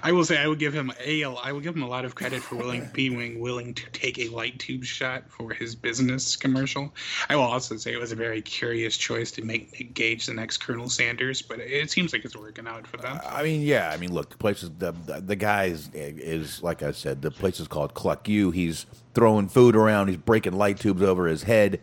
I 0.02 0.12
will 0.12 0.24
say 0.24 0.38
I 0.38 0.46
would 0.46 0.58
give 0.58 0.74
him 0.74 0.92
a 1.04 1.24
I 1.24 1.52
would 1.52 1.62
give 1.62 1.74
him 1.74 1.82
a 1.82 1.88
lot 1.88 2.04
of 2.04 2.14
credit 2.14 2.42
for 2.42 2.56
willing 2.56 2.88
being 2.92 3.40
willing 3.40 3.74
to 3.74 3.90
take 3.90 4.18
a 4.18 4.28
light 4.28 4.58
tube 4.58 4.84
shot 4.84 5.30
for 5.30 5.52
his 5.52 5.74
business 5.74 6.36
commercial. 6.36 6.92
I 7.28 7.36
will 7.36 7.44
also 7.44 7.76
say 7.76 7.92
it 7.92 8.00
was 8.00 8.12
a 8.12 8.16
very 8.16 8.42
curious 8.42 8.96
choice 8.96 9.30
to 9.32 9.42
make 9.42 9.72
Nick 9.72 9.94
Gage 9.94 10.26
the 10.26 10.34
next 10.34 10.58
Colonel 10.58 10.88
Sanders, 10.88 11.40
but 11.40 11.60
it 11.60 11.90
seems 11.90 12.12
like 12.12 12.24
it's 12.24 12.36
working 12.36 12.66
out 12.66 12.86
for 12.86 12.96
them. 12.96 13.20
I 13.26 13.42
mean, 13.42 13.62
yeah. 13.62 13.90
I 13.90 13.96
mean, 13.96 14.12
look, 14.12 14.30
the 14.30 14.38
place 14.38 14.62
is 14.62 14.70
the 14.78 14.92
the, 15.06 15.20
the 15.20 15.36
guy 15.36 15.64
is, 15.64 15.90
is 15.94 16.62
like 16.62 16.82
I 16.82 16.90
said. 16.92 17.22
The 17.22 17.30
place 17.30 17.60
is 17.60 17.68
called 17.68 17.94
Cluck 17.94 18.28
U. 18.28 18.50
He's 18.50 18.86
throwing 19.14 19.48
food 19.48 19.76
around. 19.76 20.08
He's 20.08 20.16
breaking 20.16 20.52
light 20.54 20.78
tubes 20.78 21.02
over 21.02 21.26
his 21.26 21.44
head. 21.44 21.80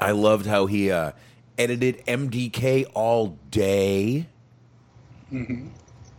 I 0.00 0.12
loved 0.12 0.46
how 0.46 0.66
he 0.66 0.90
uh, 0.90 1.12
edited 1.56 2.04
MDK 2.06 2.86
all 2.94 3.38
day. 3.50 4.26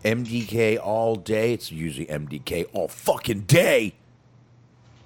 MDK 0.04 0.80
all 0.80 1.16
day. 1.16 1.54
It's 1.54 1.72
usually 1.72 2.06
MDK 2.08 2.68
all 2.74 2.88
fucking 2.88 3.42
day. 3.42 3.96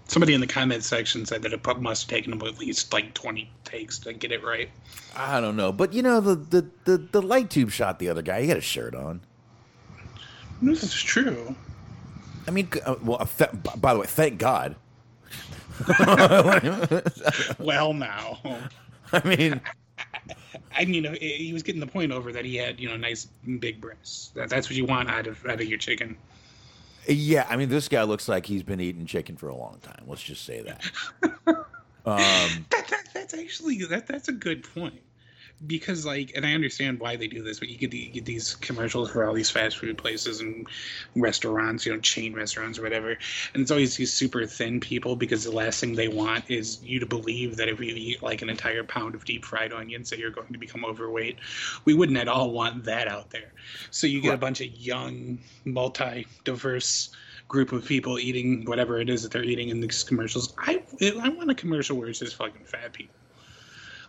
Somebody 0.08 0.34
in 0.34 0.42
the 0.42 0.48
comment 0.48 0.84
section 0.84 1.26
said 1.26 1.42
that 1.44 1.54
it 1.54 1.82
must 1.82 2.04
have 2.04 2.10
taken 2.10 2.34
him 2.34 2.42
at 2.42 2.60
least 2.60 2.92
like 2.92 3.14
20 3.14 3.50
takes 3.64 4.00
to 4.00 4.14
get 4.14 4.32
it 4.32 4.44
right. 4.44 4.70
I 5.16 5.40
don't 5.40 5.56
know, 5.56 5.72
but 5.72 5.94
you 5.94 6.02
know 6.02 6.20
the 6.20 6.36
the 6.36 6.70
the, 6.86 6.98
the 6.98 7.22
light 7.22 7.50
tube 7.50 7.72
shot 7.72 8.00
the 8.00 8.10
other 8.10 8.22
guy. 8.22 8.42
He 8.42 8.48
had 8.48 8.58
a 8.58 8.62
shirt 8.62 8.96
on. 8.96 9.22
This 10.62 10.84
is 10.84 10.94
true. 10.94 11.56
I 12.48 12.52
mean, 12.52 12.68
uh, 12.86 12.96
well, 13.02 13.28
by 13.78 13.94
the 13.94 14.02
way, 14.02 14.06
thank 14.06 14.38
God. 14.38 14.76
Well, 17.60 17.94
now. 17.94 18.40
I 19.12 19.28
mean. 19.28 19.62
I 20.76 20.86
mean, 20.86 21.16
he 21.20 21.52
was 21.54 21.62
getting 21.64 21.80
the 21.80 21.88
point 21.88 22.12
over 22.12 22.32
that 22.32 22.46
he 22.46 22.56
had, 22.56 22.80
you 22.80 22.90
know, 22.90 22.98
nice 22.98 23.28
big 23.60 23.80
breasts. 23.80 24.32
That, 24.36 24.50
that's 24.50 24.70
what 24.70 24.76
you 24.76 24.86
want 24.86 25.10
out 25.10 25.28
of 25.28 25.46
out 25.46 25.62
of 25.62 25.68
your 25.68 25.78
chicken. 25.78 26.18
Yeah, 27.08 27.46
I 27.50 27.58
mean, 27.58 27.70
this 27.70 27.88
guy 27.88 28.04
looks 28.04 28.28
like 28.28 28.46
he's 28.46 28.64
been 28.64 28.80
eating 28.80 29.06
chicken 29.06 29.36
for 29.36 29.50
a 29.50 29.56
long 29.56 29.80
time. 29.82 30.04
Let's 30.08 30.24
just 30.24 30.46
say 30.46 30.62
that. 30.62 30.84
um, 31.48 31.66
That, 32.06 32.88
that 32.90 33.04
that's 33.14 33.34
actually 33.34 33.84
that 33.86 34.08
that's 34.08 34.30
a 34.30 34.34
good 34.34 34.64
point. 34.74 35.02
Because 35.66 36.06
like, 36.06 36.32
and 36.36 36.46
I 36.46 36.54
understand 36.54 37.00
why 37.00 37.16
they 37.16 37.28
do 37.28 37.44
this, 37.44 37.60
but 37.60 37.70
you 37.70 37.78
get, 37.78 37.94
you 37.94 38.12
get 38.12 38.26
these 38.26 38.56
commercials 38.56 39.12
for 39.12 39.26
all 39.26 39.34
these 39.34 39.50
fast 39.50 39.78
food 39.78 39.98
places 39.98 40.40
and 40.40 40.68
restaurants, 41.16 41.86
you 41.86 41.94
know, 41.94 42.00
chain 42.00 42.34
restaurants 42.34 42.80
or 42.80 42.84
whatever, 42.84 43.18
and 43.54 43.62
it's 43.62 43.72
always 43.72 43.96
these 43.96 44.14
super 44.14 44.46
thin 44.46 44.80
people 44.80 45.16
because 45.16 45.44
the 45.44 45.52
last 45.52 45.80
thing 45.80 45.96
they 45.96 46.08
want 46.08 46.50
is 46.50 46.84
you 46.84 47.00
to 47.00 47.06
believe 47.06 47.58
that 47.58 47.70
if 47.70 47.80
you 47.80 47.94
eat 47.96 48.24
like 48.24 48.42
an 48.42 48.50
entire 48.50 48.84
pound 48.84 49.16
of 49.16 49.26
deep 49.26 49.46
fried 49.46 49.74
onions 49.74 50.10
that 50.10 50.20
you're 50.20 50.32
going 50.32 50.52
to 50.52 50.60
become 50.60 50.86
overweight. 50.86 51.40
We 51.86 51.94
wouldn't 51.94 52.18
at 52.18 52.28
all 52.28 52.52
want 52.52 52.86
that 52.86 53.08
out 53.08 53.30
there. 53.30 53.54
So 53.92 54.08
you 54.08 54.22
get 54.22 54.34
a 54.34 54.38
bunch 54.38 54.62
of 54.62 54.68
young, 54.68 55.40
multi-diverse 55.66 57.10
group 57.48 57.72
of 57.72 57.86
people 57.86 58.20
eating 58.20 58.66
whatever 58.66 59.00
it 59.00 59.10
is 59.10 59.24
that 59.24 59.32
they're 59.32 59.44
eating 59.44 59.70
in 59.70 59.80
these 59.80 60.04
commercials. 60.04 60.54
I 60.58 60.82
I 61.22 61.30
want 61.30 61.50
a 61.50 61.56
commercial 61.56 61.98
where 61.98 62.10
it's 62.10 62.20
just 62.20 62.36
fucking 62.36 62.66
fat 62.66 62.94
people. 62.94 63.16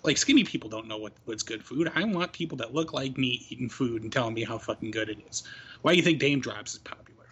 Like 0.05 0.19
skinny 0.19 0.45
people 0.45 0.69
don't 0.69 0.87
know 0.87 0.99
what, 0.99 1.15
what's 1.25 1.43
good 1.43 1.65
food. 1.65 1.91
I 1.95 2.05
want 2.05 2.33
people 2.33 2.59
that 2.59 2.75
look 2.75 2.93
like 2.93 3.17
me 3.17 3.45
eating 3.49 3.69
food 3.69 4.03
and 4.03 4.13
telling 4.13 4.35
me 4.35 4.45
how 4.45 4.59
fucking 4.59 4.91
good 4.91 5.09
it 5.09 5.19
is. 5.31 5.43
Why 5.83 5.93
do 5.93 5.97
you 5.97 6.03
think 6.03 6.21
Daym 6.21 6.41
Drops 6.41 6.75
is 6.75 6.79
popular? 6.79 7.27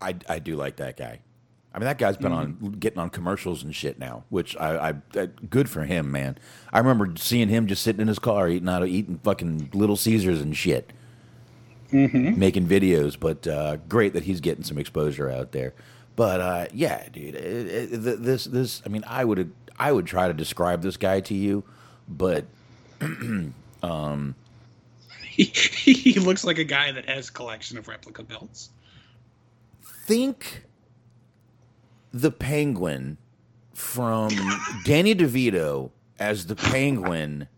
I, 0.00 0.16
I 0.28 0.38
do 0.40 0.56
like 0.56 0.76
that 0.76 0.96
guy. 0.96 1.20
I 1.72 1.78
mean, 1.78 1.84
that 1.84 1.98
guy's 1.98 2.16
been 2.16 2.32
on 2.32 2.76
getting 2.80 2.98
on 2.98 3.10
commercials 3.10 3.62
and 3.62 3.74
shit 3.74 3.98
now, 3.98 4.24
which 4.30 4.56
I, 4.56 4.88
I, 4.88 4.94
I 5.14 5.26
good 5.50 5.68
for 5.68 5.84
him, 5.84 6.10
man. 6.10 6.38
I 6.72 6.78
remember 6.78 7.12
seeing 7.18 7.48
him 7.48 7.66
just 7.66 7.82
sitting 7.82 8.00
in 8.00 8.08
his 8.08 8.18
car 8.18 8.48
eating 8.48 8.68
out 8.68 8.82
of 8.82 8.88
eating 8.88 9.20
fucking 9.22 9.72
Little 9.74 9.96
Caesars 9.96 10.40
and 10.40 10.56
shit, 10.56 10.90
making 11.92 12.66
videos. 12.66 13.20
But 13.20 13.46
uh, 13.46 13.76
great 13.90 14.14
that 14.14 14.24
he's 14.24 14.40
getting 14.40 14.64
some 14.64 14.78
exposure 14.78 15.30
out 15.30 15.52
there. 15.52 15.74
But 16.16 16.40
uh, 16.40 16.66
yeah, 16.72 17.10
dude, 17.10 17.34
it, 17.34 17.92
it, 17.92 18.22
this 18.22 18.46
this 18.46 18.80
I 18.86 18.88
mean, 18.88 19.04
I 19.06 19.26
would 19.26 19.52
I 19.78 19.92
would 19.92 20.06
try 20.06 20.28
to 20.28 20.34
describe 20.34 20.80
this 20.80 20.96
guy 20.96 21.20
to 21.20 21.34
you, 21.34 21.62
but 22.08 22.44
He, 25.36 25.44
he 25.44 26.18
looks 26.18 26.44
like 26.44 26.58
a 26.58 26.64
guy 26.64 26.92
that 26.92 27.08
has 27.08 27.28
a 27.28 27.32
collection 27.32 27.78
of 27.78 27.88
replica 27.88 28.22
belts. 28.22 28.70
think 29.82 30.64
the 32.12 32.30
penguin 32.30 33.18
from 33.74 34.30
Danny 34.84 35.14
DeVito 35.14 35.90
as 36.18 36.46
the 36.46 36.56
penguin. 36.56 37.48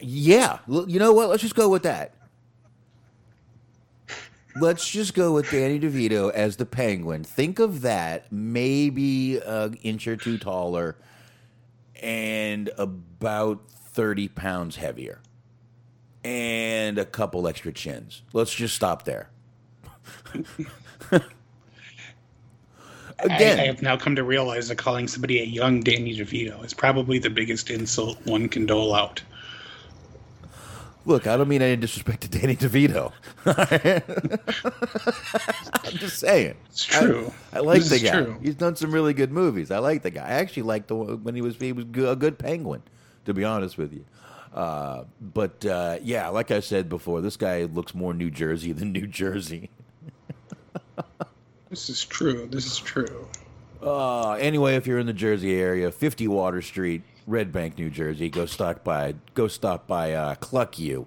Yeah, 0.00 0.58
you 0.68 0.98
know 0.98 1.12
what? 1.12 1.28
Let's 1.28 1.42
just 1.42 1.56
go 1.56 1.68
with 1.68 1.82
that. 1.82 2.14
Let's 4.60 4.88
just 4.88 5.14
go 5.14 5.32
with 5.32 5.50
Danny 5.50 5.78
DeVito 5.78 6.32
as 6.32 6.56
the 6.56 6.66
penguin. 6.66 7.24
Think 7.24 7.58
of 7.58 7.80
that, 7.82 8.30
maybe 8.32 9.38
an 9.38 9.74
inch 9.82 10.06
or 10.06 10.16
two 10.16 10.38
taller 10.38 10.96
and 12.02 12.70
about 12.78 13.70
30 13.70 14.28
pounds 14.28 14.76
heavier 14.76 15.20
and 16.24 16.98
a 16.98 17.04
couple 17.04 17.46
extra 17.48 17.72
chins. 17.72 18.22
Let's 18.32 18.54
just 18.54 18.74
stop 18.74 19.04
there. 19.04 19.30
I, 23.20 23.24
Again, 23.24 23.58
I 23.58 23.66
have 23.66 23.82
now 23.82 23.96
come 23.96 24.14
to 24.14 24.22
realize 24.22 24.68
that 24.68 24.76
calling 24.76 25.08
somebody 25.08 25.40
a 25.40 25.44
young 25.44 25.80
Danny 25.80 26.16
DeVito 26.16 26.64
is 26.64 26.72
probably 26.72 27.18
the 27.18 27.30
biggest 27.30 27.68
insult 27.68 28.24
one 28.24 28.48
can 28.48 28.64
dole 28.64 28.94
out. 28.94 29.22
Look, 31.08 31.26
I 31.26 31.36
don't 31.36 31.48
mean 31.48 31.62
any 31.62 31.74
disrespect 31.76 32.20
to 32.20 32.28
Danny 32.28 32.54
DeVito. 32.54 33.12
I'm 35.84 35.92
just 35.96 36.18
saying. 36.18 36.54
It's 36.66 36.84
true. 36.84 37.32
I, 37.52 37.56
I 37.56 37.60
like 37.60 37.80
This 37.82 38.00
the 38.00 38.06
guy. 38.06 38.22
true. 38.22 38.36
He's 38.42 38.54
done 38.54 38.76
some 38.76 38.92
really 38.92 39.14
good 39.14 39.32
movies. 39.32 39.70
I 39.70 39.78
like 39.78 40.02
the 40.02 40.10
guy. 40.10 40.24
I 40.24 40.32
actually 40.34 40.64
liked 40.64 40.88
the 40.88 40.96
one- 40.96 41.24
when 41.24 41.34
he 41.34 41.42
was 41.42 41.56
he 41.56 41.72
was 41.72 41.84
a 41.84 42.16
good 42.16 42.38
penguin, 42.38 42.82
to 43.24 43.34
be 43.34 43.44
honest 43.44 43.78
with 43.78 43.92
you. 43.92 44.04
Uh, 44.54 45.04
but 45.20 45.64
uh, 45.66 45.98
yeah, 46.02 46.28
like 46.28 46.50
I 46.50 46.60
said 46.60 46.88
before, 46.88 47.20
this 47.20 47.36
guy 47.36 47.64
looks 47.64 47.94
more 47.94 48.14
New 48.14 48.30
Jersey 48.30 48.72
than 48.72 48.92
New 48.92 49.06
Jersey. 49.06 49.70
This 51.70 51.90
is 51.90 52.04
true. 52.04 52.48
This 52.50 52.66
is 52.66 52.78
true. 52.78 53.28
Uh, 53.82 54.32
anyway, 54.32 54.74
if 54.76 54.86
you're 54.86 54.98
in 54.98 55.06
the 55.06 55.12
Jersey 55.12 55.54
area, 55.54 55.92
50 55.92 56.26
Water 56.28 56.62
Street, 56.62 57.02
Red 57.28 57.52
Bank, 57.52 57.76
New 57.76 57.90
Jersey, 57.90 58.30
go 58.30 58.46
stop 58.46 58.82
by 58.82 59.14
go 59.34 59.48
stop 59.48 59.86
by 59.86 60.14
uh, 60.14 60.34
Cluck 60.36 60.78
U. 60.78 61.06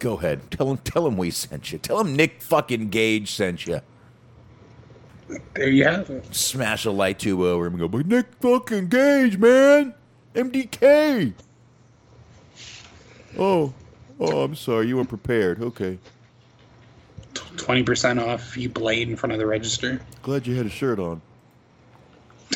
Go 0.00 0.18
ahead, 0.18 0.50
tell 0.50 0.68
him 0.70 0.78
tell 0.78 1.06
him 1.06 1.16
we 1.16 1.30
sent 1.30 1.70
you. 1.70 1.78
Tell 1.78 2.00
him 2.00 2.16
Nick 2.16 2.42
fucking 2.42 2.88
Gage 2.88 3.30
sent 3.30 3.66
you. 3.66 3.80
There 5.54 5.68
you 5.68 5.84
have 5.84 6.10
it. 6.10 6.34
Smash 6.34 6.86
a 6.86 6.90
light 6.90 7.20
tube 7.20 7.40
over 7.40 7.66
him 7.66 7.74
and 7.74 7.80
go, 7.80 7.88
but 7.88 8.06
Nick 8.06 8.26
fucking 8.40 8.88
Gage, 8.88 9.38
man, 9.38 9.94
MDK. 10.34 11.34
Oh, 13.38 13.72
oh, 14.18 14.42
I'm 14.42 14.56
sorry, 14.56 14.88
you 14.88 14.96
weren't 14.96 15.08
prepared. 15.08 15.62
Okay, 15.62 15.98
Twenty 17.56 17.84
percent 17.84 18.18
off. 18.18 18.56
You 18.56 18.68
blade 18.68 19.08
in 19.08 19.14
front 19.14 19.32
of 19.32 19.38
the 19.38 19.46
register. 19.46 20.00
glad 20.22 20.48
you 20.48 20.56
had 20.56 20.66
a 20.66 20.70
shirt 20.70 20.98
on. 20.98 21.22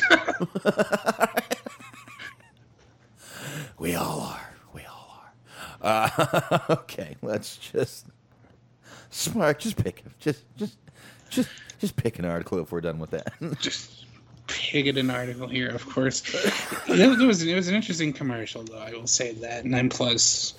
we 3.77 3.95
all 3.95 4.21
are. 4.21 4.55
We 4.73 4.81
all 4.85 5.21
are. 5.81 5.81
Uh, 5.81 6.59
okay, 6.69 7.15
let's 7.21 7.57
just 7.57 8.07
smart. 9.09 9.59
Just 9.59 9.83
pick. 9.83 10.03
Just, 10.19 10.43
just, 10.57 10.77
just, 11.29 11.49
just 11.79 11.95
pick 11.95 12.19
an 12.19 12.25
article 12.25 12.59
if 12.59 12.71
we're 12.71 12.81
done 12.81 12.99
with 12.99 13.11
that. 13.11 13.33
Just 13.59 14.05
picket 14.47 14.97
an 14.97 15.09
article 15.09 15.47
here, 15.47 15.69
of 15.69 15.87
course. 15.89 16.21
it, 16.87 17.25
was 17.25 17.43
it 17.43 17.55
was 17.55 17.67
an 17.67 17.75
interesting 17.75 18.13
commercial, 18.13 18.63
though. 18.63 18.77
I 18.77 18.91
will 18.91 19.07
say 19.07 19.33
that. 19.33 19.69
Then 19.69 19.89
plus, 19.89 20.53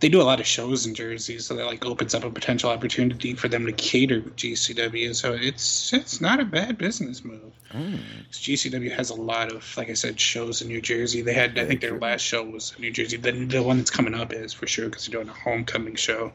they 0.00 0.08
do 0.08 0.20
a 0.20 0.24
lot 0.24 0.40
of 0.40 0.46
shows 0.46 0.86
in 0.86 0.94
Jersey, 0.94 1.38
so 1.38 1.54
that 1.54 1.66
like 1.66 1.84
opens 1.84 2.14
up 2.14 2.24
a 2.24 2.30
potential 2.30 2.70
opportunity 2.70 3.34
for 3.34 3.48
them 3.48 3.66
to 3.66 3.72
cater 3.72 4.20
with 4.20 4.36
GCW. 4.36 5.14
So 5.14 5.34
it's 5.34 5.92
it's 5.92 6.20
not 6.20 6.40
a 6.40 6.44
bad 6.44 6.78
business 6.78 7.24
move. 7.24 7.52
'Cause 7.72 8.40
GCW 8.40 8.90
has 8.96 9.10
a 9.10 9.14
lot 9.14 9.52
of, 9.52 9.76
like 9.76 9.90
I 9.90 9.94
said, 9.94 10.18
shows 10.18 10.60
in 10.60 10.66
New 10.66 10.80
Jersey. 10.80 11.22
They 11.22 11.34
had, 11.34 11.56
I 11.56 11.64
think, 11.66 11.80
their 11.80 11.96
last 11.98 12.22
show 12.22 12.42
was 12.42 12.72
in 12.76 12.82
New 12.82 12.90
Jersey. 12.90 13.16
The, 13.16 13.30
the 13.30 13.62
one 13.62 13.78
that's 13.78 13.90
coming 13.90 14.12
up 14.14 14.32
is 14.32 14.52
for 14.52 14.66
sure 14.66 14.86
because 14.88 15.06
they're 15.06 15.22
doing 15.22 15.28
a 15.28 15.38
homecoming 15.38 15.94
show. 15.94 16.32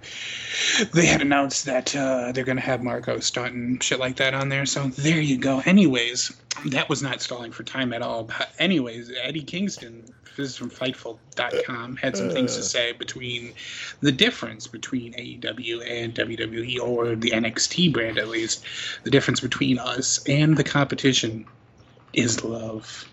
They 0.94 1.06
had 1.08 1.22
announced 1.22 1.66
that 1.66 1.94
uh, 1.94 2.32
they're 2.32 2.46
going 2.46 2.56
to 2.58 2.62
have 2.64 2.84
Marco 2.84 3.20
Stunt 3.20 3.54
and 3.54 3.84
shit 3.84 4.00
like 4.00 4.16
that 4.18 4.34
on 4.34 4.48
there. 4.48 4.66
So 4.66 4.88
there 4.88 5.20
you 5.20 5.38
go. 5.38 5.62
Anyways, 5.66 6.32
that 6.68 6.88
was 6.88 7.02
not 7.02 7.22
stalling 7.22 7.52
for 7.52 7.64
time 7.64 7.92
at 7.92 8.02
all. 8.02 8.24
But 8.24 8.50
anyways, 8.58 9.12
Eddie 9.22 9.44
Kingston, 9.44 10.06
this 10.36 10.50
is 10.50 10.58
from 10.58 10.70
Fightful.com, 10.70 11.98
had 11.98 12.18
some 12.18 12.30
things 12.30 12.54
to 12.56 12.62
uh. 12.62 12.64
say 12.64 12.92
between 12.94 13.54
the 14.02 14.12
difference 14.12 14.68
between 14.68 15.14
AEW 15.14 15.90
and 15.90 16.14
WWE, 16.14 16.80
or 16.80 17.16
the 17.16 17.32
NXT 17.32 17.94
brand 17.94 18.18
at 18.18 18.28
least. 18.28 18.64
The 19.04 19.12
difference 19.12 19.40
between 19.40 19.80
us 19.80 20.24
and 20.28 20.58
the 20.58 20.64
competition 20.64 21.46
is 22.14 22.44
love. 22.44 23.10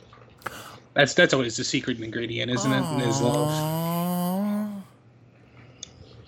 That's 0.94 1.14
that's 1.14 1.32
always 1.32 1.56
the 1.56 1.64
secret 1.64 2.00
ingredient, 2.00 2.50
isn't 2.50 2.72
it? 2.72 3.06
Is 3.06 3.20
love. 3.20 4.82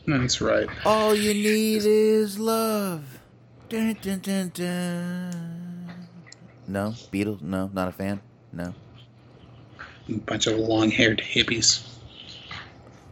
That's 0.06 0.40
right. 0.40 0.68
All 0.84 1.14
you 1.14 1.32
need 1.32 1.82
is 1.84 2.38
love. 2.38 3.18
Dun, 3.68 3.96
dun, 4.02 4.18
dun, 4.20 4.50
dun. 4.54 5.94
No, 6.66 6.90
Beatles. 7.12 7.42
No, 7.42 7.70
not 7.72 7.88
a 7.88 7.92
fan. 7.92 8.20
No. 8.52 8.74
Bunch 10.08 10.46
of 10.46 10.58
long-haired 10.58 11.18
hippies. 11.20 11.88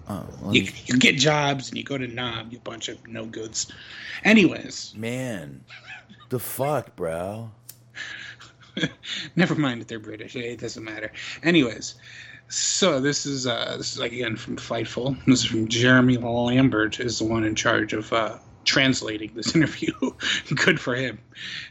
Oh, 0.09 0.27
You, 0.51 0.69
you 0.87 0.99
get 0.99 1.17
jobs 1.17 1.69
and 1.69 1.79
you 1.79 1.85
go 1.85 1.97
to 1.97 2.07
Knob, 2.07 2.53
you 2.53 2.59
bunch 2.59 2.89
of 2.89 3.07
no 3.07 3.25
goods. 3.25 3.71
Anyways, 4.25 4.95
man, 4.97 5.65
the 6.29 6.39
fuck, 6.39 6.95
bro. 6.97 7.51
never 9.37 9.55
mind 9.55 9.81
that 9.81 9.89
they're 9.89 9.99
British. 9.99 10.35
It 10.37 10.61
doesn't 10.61 10.85
matter. 10.85 11.13
Anyways, 11.43 11.95
so 12.49 13.01
this 13.01 13.27
is 13.27 13.47
uh 13.47 13.77
this 13.79 13.95
is 13.95 14.01
again 14.01 14.37
from 14.37 14.57
Fightful. 14.57 15.17
This 15.27 15.41
is 15.41 15.45
from 15.47 15.69
Jeremy 15.69 16.17
Lambert 16.17 17.01
is 17.01 17.19
the 17.19 17.25
one 17.25 17.45
in 17.45 17.55
charge 17.55 17.93
of 17.93 18.13
uh 18.13 18.39
translating 18.65 19.33
this 19.35 19.55
interview. 19.57 19.93
Good 20.55 20.81
for 20.81 20.95
him. 20.95 21.19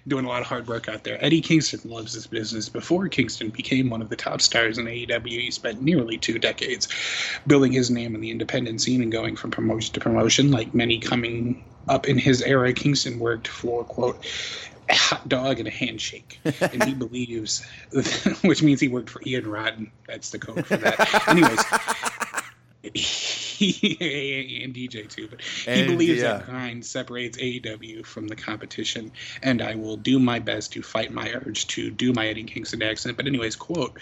Doing 0.07 0.25
a 0.25 0.27
lot 0.27 0.41
of 0.41 0.47
hard 0.47 0.67
work 0.67 0.89
out 0.89 1.03
there. 1.03 1.23
Eddie 1.23 1.41
Kingston 1.41 1.89
loves 1.89 2.13
this 2.13 2.27
business. 2.27 2.69
Before 2.69 3.07
Kingston 3.07 3.49
became 3.49 3.89
one 3.89 4.01
of 4.01 4.09
the 4.09 4.15
top 4.15 4.41
stars 4.41 4.77
in 4.77 4.85
AEW, 4.85 5.27
he 5.27 5.51
spent 5.51 5.81
nearly 5.81 6.17
two 6.17 6.39
decades 6.39 6.87
building 7.47 7.71
his 7.71 7.89
name 7.89 8.15
in 8.15 8.21
the 8.21 8.31
independent 8.31 8.81
scene 8.81 9.01
and 9.01 9.11
going 9.11 9.35
from 9.35 9.51
promotion 9.51 9.93
to 9.93 9.99
promotion. 9.99 10.51
Like 10.51 10.73
many 10.73 10.99
coming 10.99 11.63
up 11.87 12.07
in 12.07 12.17
his 12.17 12.41
era, 12.41 12.73
Kingston 12.73 13.19
worked 13.19 13.47
for 13.47 13.83
quote 13.83 14.25
a 14.89 14.95
hot 14.95 15.27
dog 15.27 15.59
and 15.59 15.67
a 15.67 15.71
handshake. 15.71 16.39
And 16.43 16.83
he 16.83 16.93
believes, 17.05 17.65
which 18.41 18.61
means 18.61 18.79
he 18.79 18.87
worked 18.87 19.09
for 19.09 19.21
Ian 19.25 19.49
Rotten. 19.49 19.91
That's 20.07 20.31
the 20.31 20.39
code 20.39 20.65
for 20.65 20.77
that. 20.77 21.27
Anyways, 22.83 23.40
and 23.61 24.73
DJ 24.73 25.07
too, 25.07 25.27
but 25.29 25.41
he 25.41 25.81
And, 25.81 25.87
believes 25.91 26.21
yeah. 26.21 26.37
that 26.37 26.45
grind 26.45 26.85
separates 26.85 27.37
AEW 27.37 28.05
from 28.05 28.27
the 28.27 28.35
competition, 28.35 29.11
and 29.41 29.61
I 29.61 29.75
will 29.75 29.97
do 29.97 30.19
my 30.19 30.39
best 30.39 30.73
to 30.73 30.81
fight 30.81 31.11
my 31.11 31.31
urge 31.31 31.67
to 31.67 31.91
do 31.91 32.13
my 32.13 32.27
Eddie 32.27 32.43
Kingston 32.43 32.81
accent. 32.81 33.17
But 33.17 33.27
anyways, 33.27 33.55
quote: 33.55 33.99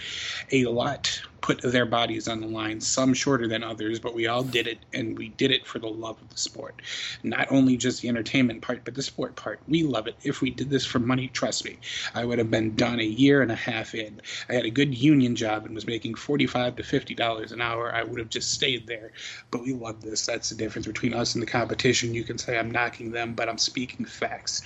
a 0.52 0.64
lot 0.66 1.20
put 1.40 1.62
their 1.62 1.86
bodies 1.86 2.28
on 2.28 2.40
the 2.40 2.46
line, 2.46 2.80
some 2.80 3.14
shorter 3.14 3.46
than 3.46 3.64
others, 3.64 3.98
but 3.98 4.14
we 4.14 4.26
all 4.26 4.42
did 4.42 4.66
it, 4.66 4.78
and 4.92 5.18
we 5.18 5.28
did 5.30 5.50
it 5.50 5.66
for 5.66 5.78
the 5.78 5.88
love 5.88 6.20
of 6.20 6.28
the 6.30 6.38
sport. 6.38 6.80
Not 7.22 7.50
only 7.50 7.76
just 7.76 8.02
the 8.02 8.08
entertainment 8.08 8.62
part, 8.62 8.84
but 8.84 8.94
the 8.94 9.02
sport 9.02 9.36
part. 9.36 9.60
We 9.68 9.82
love 9.82 10.06
it. 10.06 10.16
If 10.22 10.40
we 10.40 10.50
did 10.50 10.70
this 10.70 10.84
for 10.84 10.98
money, 10.98 11.28
trust 11.28 11.64
me, 11.64 11.78
I 12.14 12.24
would 12.24 12.38
have 12.38 12.50
been 12.50 12.74
done 12.76 13.00
a 13.00 13.04
year 13.04 13.42
and 13.42 13.50
a 13.50 13.56
half 13.56 13.94
in. 13.94 14.20
I 14.48 14.54
had 14.54 14.64
a 14.64 14.70
good 14.70 14.94
union 14.94 15.36
job 15.36 15.64
and 15.64 15.74
was 15.74 15.86
making 15.86 16.14
forty-five 16.14 16.76
to 16.76 16.82
fifty 16.82 17.14
dollars 17.14 17.52
an 17.52 17.60
hour. 17.60 17.94
I 17.94 18.02
would 18.02 18.18
have 18.18 18.30
just 18.30 18.52
stayed 18.52 18.86
there. 18.86 19.12
But 19.50 19.62
we 19.62 19.72
love 19.72 20.00
this. 20.02 20.26
That's 20.26 20.50
the 20.50 20.56
difference 20.56 20.86
between 20.86 21.14
us 21.14 21.34
and 21.34 21.42
the 21.42 21.46
competition. 21.46 22.14
You 22.14 22.24
can 22.24 22.38
say 22.38 22.58
I'm 22.58 22.70
knocking 22.70 23.10
them, 23.10 23.34
but 23.34 23.48
I'm 23.48 23.58
speaking 23.58 24.04
facts. 24.04 24.62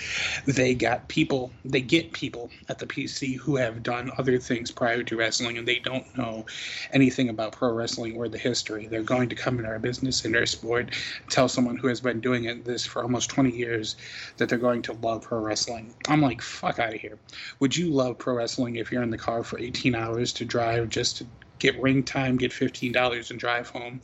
They 0.47 0.75
got 0.75 1.09
people. 1.09 1.53
They 1.65 1.81
get 1.81 2.13
people 2.13 2.51
at 2.69 2.79
the 2.79 2.87
PC 2.87 3.37
who 3.37 3.57
have 3.57 3.83
done 3.83 4.11
other 4.19 4.39
things 4.39 4.71
prior 4.71 5.03
to 5.03 5.17
wrestling, 5.17 5.59
and 5.59 5.67
they 5.67 5.79
don't 5.79 6.17
know 6.17 6.47
anything 6.93 7.29
about 7.29 7.53
pro 7.53 7.73
wrestling 7.73 8.17
or 8.17 8.29
the 8.29 8.39
history. 8.39 8.87
They're 8.87 9.03
going 9.03 9.29
to 9.29 9.35
come 9.35 9.59
in 9.59 9.67
our 9.67 9.79
business, 9.79 10.25
in 10.25 10.35
our 10.37 10.47
sport, 10.47 10.95
tell 11.29 11.49
someone 11.49 11.77
who 11.77 11.89
has 11.89 12.01
been 12.01 12.21
doing 12.21 12.45
it 12.45 12.65
this 12.65 12.85
for 12.87 13.03
almost 13.03 13.31
20 13.31 13.51
years 13.51 13.97
that 14.37 14.49
they're 14.49 14.59
going 14.59 14.83
to 14.83 14.93
love 14.95 15.23
pro 15.23 15.41
wrestling. 15.41 15.95
I'm 16.09 16.21
like, 16.21 16.43
fuck 16.43 16.79
out 16.79 16.95
of 16.95 17.01
here. 17.01 17.19
Would 17.61 17.77
you 17.77 17.91
love 17.91 18.19
pro 18.19 18.35
wrestling 18.35 18.77
if 18.77 18.91
you're 18.91 19.03
in 19.03 19.11
the 19.11 19.19
car 19.19 19.43
for 19.43 19.59
18 19.59 19.95
hours 19.95 20.33
to 20.35 20.45
drive 20.45 20.89
just 20.89 21.19
to 21.19 21.27
get 21.59 21.81
ring 21.81 22.03
time, 22.03 22.37
get 22.37 22.51
$15 22.51 23.31
and 23.31 23.39
drive 23.39 23.69
home, 23.69 24.01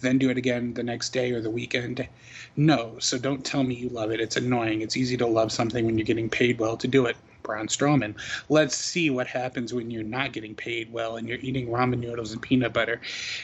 then 0.00 0.18
do 0.18 0.30
it 0.30 0.38
again 0.38 0.72
the 0.74 0.82
next 0.82 1.10
day 1.10 1.32
or 1.32 1.40
the 1.40 1.50
weekend? 1.50 2.08
No. 2.56 2.96
So 2.98 3.18
don't 3.18 3.44
tell 3.44 3.62
me 3.62 3.74
you 3.74 3.88
love 3.88 4.10
it. 4.10 4.20
It's 4.20 4.36
annoying. 4.36 4.82
It's 4.82 4.96
easy 4.96 5.16
to 5.18 5.26
love 5.26 5.52
something 5.52 5.84
when 5.84 5.98
you're 5.98 6.06
getting 6.06 6.30
paid 6.30 6.58
well 6.58 6.76
to 6.78 6.88
do 6.88 7.06
it. 7.06 7.16
Braun 7.42 7.68
Strowman. 7.68 8.14
Let's 8.48 8.76
see 8.76 9.10
what 9.10 9.26
happens 9.26 9.72
when 9.72 9.90
you're 9.90 10.02
not 10.02 10.32
getting 10.32 10.54
paid 10.54 10.92
well 10.92 11.16
and 11.16 11.28
you're 11.28 11.38
eating 11.40 11.68
ramen 11.68 11.98
noodles 11.98 12.32
and 12.32 12.42
peanut 12.42 12.72
butter 12.72 13.00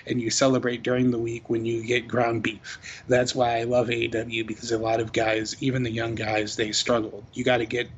and 0.07 0.21
you 0.21 0.31
celebrate 0.31 0.83
during 0.83 1.11
the 1.11 1.19
week 1.19 1.49
when 1.51 1.65
you 1.65 1.85
get 1.85 2.09
ground 2.09 2.43
beef. 2.43 3.03
That's 3.09 3.35
why 3.35 3.59
I 3.59 3.65
love 3.65 3.89
AEW 3.89 4.47
because 4.47 4.73
a 4.73 4.79
lot 4.79 5.01
of 5.01 5.13
guys, 5.13 5.57
even 5.61 5.83
the 5.83 5.91
young 5.91 6.15
guys, 6.15 6.57
they 6.57 6.73
struggle. 6.73 7.25
You 7.33 7.45
got 7.45 7.59
to 7.59 7.67
get 7.67 7.89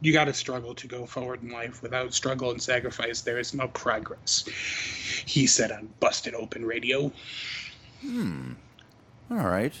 you 0.00 0.12
got 0.12 0.26
to 0.26 0.34
struggle 0.34 0.74
to 0.76 0.86
go 0.86 1.06
forward 1.06 1.42
in 1.42 1.50
life. 1.50 1.82
Without 1.82 2.14
struggle 2.14 2.50
and 2.50 2.62
sacrifice, 2.62 3.22
there 3.22 3.38
is 3.38 3.52
no 3.52 3.68
progress. 3.68 4.44
He 5.26 5.46
said 5.46 5.72
on 5.72 5.88
Busted 5.98 6.34
Open 6.34 6.64
Radio. 6.64 7.12
Hmm. 8.00 8.52
All 9.30 9.38
right. 9.38 9.74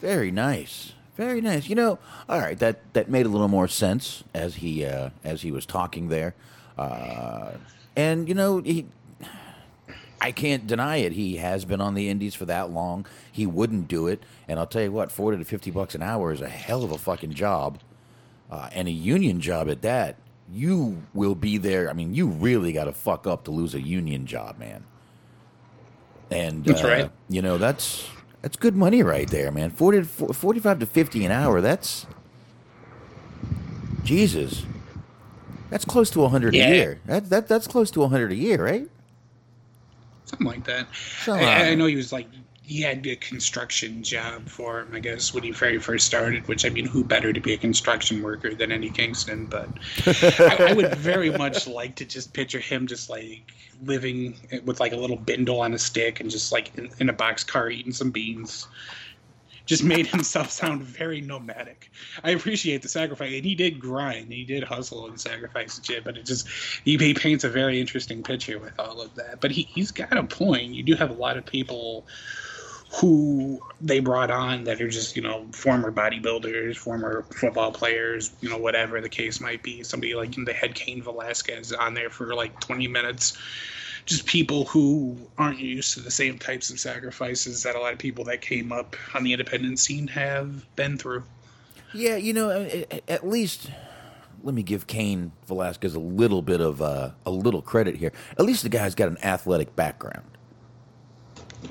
Very 0.00 0.30
nice. 0.30 0.92
Very 1.18 1.40
nice. 1.40 1.68
You 1.68 1.74
know, 1.74 1.98
all 2.28 2.38
right, 2.38 2.56
that 2.60 2.80
that 2.94 3.10
made 3.10 3.26
a 3.26 3.28
little 3.28 3.48
more 3.48 3.66
sense 3.66 4.22
as 4.32 4.54
he 4.54 4.84
uh 4.86 5.10
as 5.24 5.42
he 5.42 5.50
was 5.50 5.66
talking 5.66 6.08
there. 6.08 6.34
Uh 6.78 7.50
and 7.96 8.28
you 8.28 8.34
know, 8.34 8.60
he 8.60 8.86
I 10.20 10.30
can't 10.30 10.66
deny 10.66 10.98
it. 10.98 11.12
He 11.12 11.36
has 11.36 11.64
been 11.64 11.80
on 11.80 11.94
the 11.94 12.08
indies 12.08 12.36
for 12.36 12.44
that 12.44 12.70
long. 12.70 13.04
He 13.30 13.46
wouldn't 13.46 13.88
do 13.88 14.06
it. 14.06 14.22
And 14.46 14.60
I'll 14.60 14.66
tell 14.66 14.82
you 14.82 14.92
what, 14.92 15.10
40 15.12 15.38
to 15.38 15.44
50 15.44 15.70
bucks 15.72 15.94
an 15.94 16.02
hour 16.02 16.32
is 16.32 16.40
a 16.40 16.48
hell 16.48 16.84
of 16.84 16.92
a 16.92 16.98
fucking 16.98 17.34
job. 17.34 17.78
Uh, 18.50 18.68
and 18.72 18.88
a 18.88 18.92
union 18.92 19.40
job 19.40 19.68
at 19.68 19.82
that. 19.82 20.16
You 20.50 21.02
will 21.14 21.34
be 21.34 21.58
there. 21.58 21.90
I 21.90 21.92
mean, 21.92 22.14
you 22.14 22.26
really 22.26 22.72
got 22.72 22.84
to 22.84 22.92
fuck 22.92 23.26
up 23.26 23.44
to 23.44 23.50
lose 23.50 23.74
a 23.74 23.80
union 23.80 24.26
job, 24.26 24.58
man. 24.58 24.84
And 26.30 26.64
That's 26.64 26.82
uh, 26.82 26.88
right. 26.88 27.10
You 27.28 27.42
know 27.42 27.58
that's 27.58 28.08
that's 28.42 28.56
good 28.56 28.76
money 28.76 29.02
right 29.02 29.28
there, 29.28 29.50
man. 29.50 29.70
40 29.70 30.00
to, 30.02 30.04
45 30.34 30.78
to 30.80 30.86
fifty 30.86 31.24
an 31.24 31.32
hour. 31.32 31.60
That's 31.60 32.06
Jesus. 34.04 34.64
That's 35.70 35.84
close 35.84 36.10
to 36.10 36.24
a 36.24 36.28
hundred 36.28 36.54
Yeah. 36.54 36.68
a 36.70 36.74
year. 36.74 37.00
That 37.06 37.30
that 37.30 37.48
that's 37.48 37.66
close 37.66 37.90
to 37.92 38.02
a 38.04 38.08
hundred 38.08 38.32
a 38.32 38.36
year, 38.36 38.62
right? 38.64 38.88
Something 40.26 40.46
like 40.46 40.64
that. 40.64 40.88
Something 41.24 41.46
like 41.46 41.58
I, 41.58 41.70
I 41.72 41.74
know 41.74 41.86
he 41.86 41.96
was 41.96 42.12
like 42.12 42.28
he 42.68 42.82
had 42.82 43.06
a 43.06 43.16
construction 43.16 44.02
job 44.02 44.46
for 44.46 44.80
him, 44.80 44.90
I 44.92 45.00
guess, 45.00 45.32
when 45.32 45.42
he 45.42 45.52
very 45.52 45.78
first 45.78 46.06
started. 46.06 46.46
Which 46.48 46.66
I 46.66 46.68
mean, 46.68 46.84
who 46.84 47.02
better 47.02 47.32
to 47.32 47.40
be 47.40 47.54
a 47.54 47.56
construction 47.56 48.22
worker 48.22 48.54
than 48.54 48.70
Eddie 48.70 48.90
Kingston? 48.90 49.46
But 49.46 49.70
I, 50.06 50.66
I 50.68 50.72
would 50.74 50.94
very 50.96 51.30
much 51.30 51.66
like 51.66 51.94
to 51.96 52.04
just 52.04 52.34
picture 52.34 52.58
him 52.58 52.86
just 52.86 53.08
like 53.08 53.50
living 53.82 54.34
with 54.66 54.80
like 54.80 54.92
a 54.92 54.96
little 54.96 55.16
bindle 55.16 55.62
on 55.62 55.72
a 55.72 55.78
stick 55.78 56.20
and 56.20 56.30
just 56.30 56.52
like 56.52 56.76
in, 56.76 56.90
in 57.00 57.08
a 57.08 57.12
box 57.14 57.42
car 57.42 57.70
eating 57.70 57.92
some 57.92 58.10
beans. 58.10 58.68
Just 59.64 59.82
made 59.82 60.06
himself 60.06 60.50
sound 60.50 60.82
very 60.82 61.22
nomadic. 61.22 61.90
I 62.22 62.30
appreciate 62.30 62.82
the 62.82 62.88
sacrifice, 62.88 63.32
and 63.34 63.44
he 63.44 63.54
did 63.54 63.80
grind, 63.80 64.30
he 64.30 64.44
did 64.44 64.62
hustle 64.62 65.06
and 65.06 65.18
sacrifice 65.18 65.78
and 65.78 65.86
shit. 65.86 66.04
But 66.04 66.18
it 66.18 66.26
just 66.26 66.46
he, 66.84 66.98
he 66.98 67.14
paints 67.14 67.44
a 67.44 67.48
very 67.48 67.80
interesting 67.80 68.22
picture 68.22 68.58
with 68.58 68.78
all 68.78 69.00
of 69.00 69.14
that. 69.14 69.40
But 69.40 69.52
he 69.52 69.62
he's 69.62 69.90
got 69.90 70.14
a 70.14 70.24
point. 70.24 70.74
You 70.74 70.82
do 70.82 70.96
have 70.96 71.08
a 71.08 71.14
lot 71.14 71.38
of 71.38 71.46
people 71.46 72.06
who 72.90 73.60
they 73.80 74.00
brought 74.00 74.30
on 74.30 74.64
that 74.64 74.80
are 74.80 74.88
just 74.88 75.14
you 75.14 75.22
know 75.22 75.46
former 75.52 75.92
bodybuilders, 75.92 76.76
former 76.76 77.24
football 77.30 77.70
players, 77.70 78.32
you 78.40 78.48
know 78.48 78.58
whatever 78.58 79.00
the 79.00 79.08
case 79.08 79.40
might 79.40 79.62
be. 79.62 79.82
Somebody 79.82 80.14
like 80.14 80.34
the 80.34 80.52
head 80.52 80.74
Cain 80.74 81.02
Velasquez 81.02 81.72
on 81.72 81.94
there 81.94 82.10
for 82.10 82.34
like 82.34 82.58
20 82.60 82.88
minutes. 82.88 83.36
Just 84.06 84.24
people 84.24 84.64
who 84.64 85.18
aren't 85.36 85.58
used 85.58 85.92
to 85.94 86.00
the 86.00 86.10
same 86.10 86.38
types 86.38 86.70
of 86.70 86.80
sacrifices 86.80 87.62
that 87.64 87.76
a 87.76 87.78
lot 87.78 87.92
of 87.92 87.98
people 87.98 88.24
that 88.24 88.40
came 88.40 88.72
up 88.72 88.96
on 89.14 89.22
the 89.22 89.32
independent 89.34 89.78
scene 89.78 90.06
have 90.08 90.64
been 90.76 90.96
through. 90.96 91.24
Yeah, 91.92 92.16
you 92.16 92.32
know, 92.32 92.50
at 93.06 93.28
least 93.28 93.70
let 94.42 94.54
me 94.54 94.62
give 94.62 94.86
Cain 94.86 95.32
Velasquez 95.46 95.94
a 95.94 96.00
little 96.00 96.40
bit 96.40 96.62
of 96.62 96.80
uh, 96.80 97.10
a 97.26 97.30
little 97.30 97.60
credit 97.60 97.96
here. 97.96 98.12
At 98.38 98.46
least 98.46 98.62
the 98.62 98.70
guy's 98.70 98.94
got 98.94 99.08
an 99.08 99.18
athletic 99.22 99.76
background. 99.76 100.37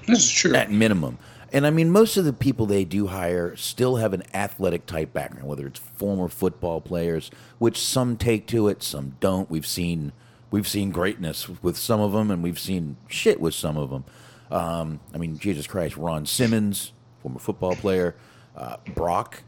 This 0.08 0.26
is 0.26 0.32
true. 0.32 0.56
at 0.56 0.72
minimum. 0.72 1.18
And 1.54 1.66
I 1.66 1.70
mean, 1.70 1.92
most 1.92 2.18
of 2.18 2.26
the 2.26 2.34
people 2.34 2.66
they 2.66 2.84
do 2.84 3.08
hire 3.08 3.56
still 3.56 3.96
have 3.98 4.14
an 4.14 4.24
athletic 4.34 4.86
type 4.86 5.14
background, 5.14 5.48
whether 5.48 5.66
it's 5.66 5.80
former 5.80 6.28
football 6.28 6.82
players, 6.82 7.32
which 7.58 7.80
some 7.82 8.18
take 8.18 8.48
to 8.48 8.68
it, 8.68 8.84
some 8.84 9.16
don't. 9.22 9.50
We've 9.50 9.66
seen 9.66 10.12
we've 10.52 10.68
seen 10.68 10.92
greatness 10.92 11.48
with 11.62 11.78
some 11.78 12.02
of 12.02 12.12
them, 12.12 12.32
and 12.32 12.44
we've 12.44 12.60
seen 12.60 12.98
shit 13.08 13.40
with 13.40 13.54
some 13.54 13.78
of 13.78 13.90
them. 13.90 14.04
Um, 14.52 15.00
I 15.14 15.18
mean, 15.18 15.38
Jesus 15.40 15.68
Christ, 15.68 15.96
Ron 15.98 16.26
Simmons, 16.26 16.92
former 17.22 17.40
football 17.40 17.76
player, 17.76 18.16
uh, 18.56 18.78
Brock 18.94 19.44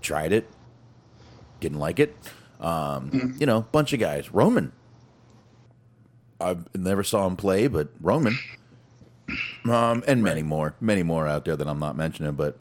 tried 0.00 0.32
it, 0.32 0.48
didn't 1.60 1.78
like 1.78 1.98
it. 2.00 2.16
Um, 2.60 3.36
You 3.38 3.46
know, 3.46 3.62
bunch 3.72 3.92
of 3.92 4.00
guys. 4.00 4.32
Roman, 4.32 4.72
I 6.40 6.56
never 6.76 7.02
saw 7.02 7.26
him 7.26 7.36
play, 7.36 7.68
but 7.68 7.88
Roman. 8.00 8.36
Um, 9.68 10.02
and 10.06 10.22
many 10.22 10.42
more, 10.42 10.74
many 10.80 11.02
more 11.02 11.26
out 11.26 11.44
there 11.44 11.56
that 11.56 11.68
I'm 11.68 11.78
not 11.78 11.96
mentioning, 11.96 12.32
but 12.32 12.58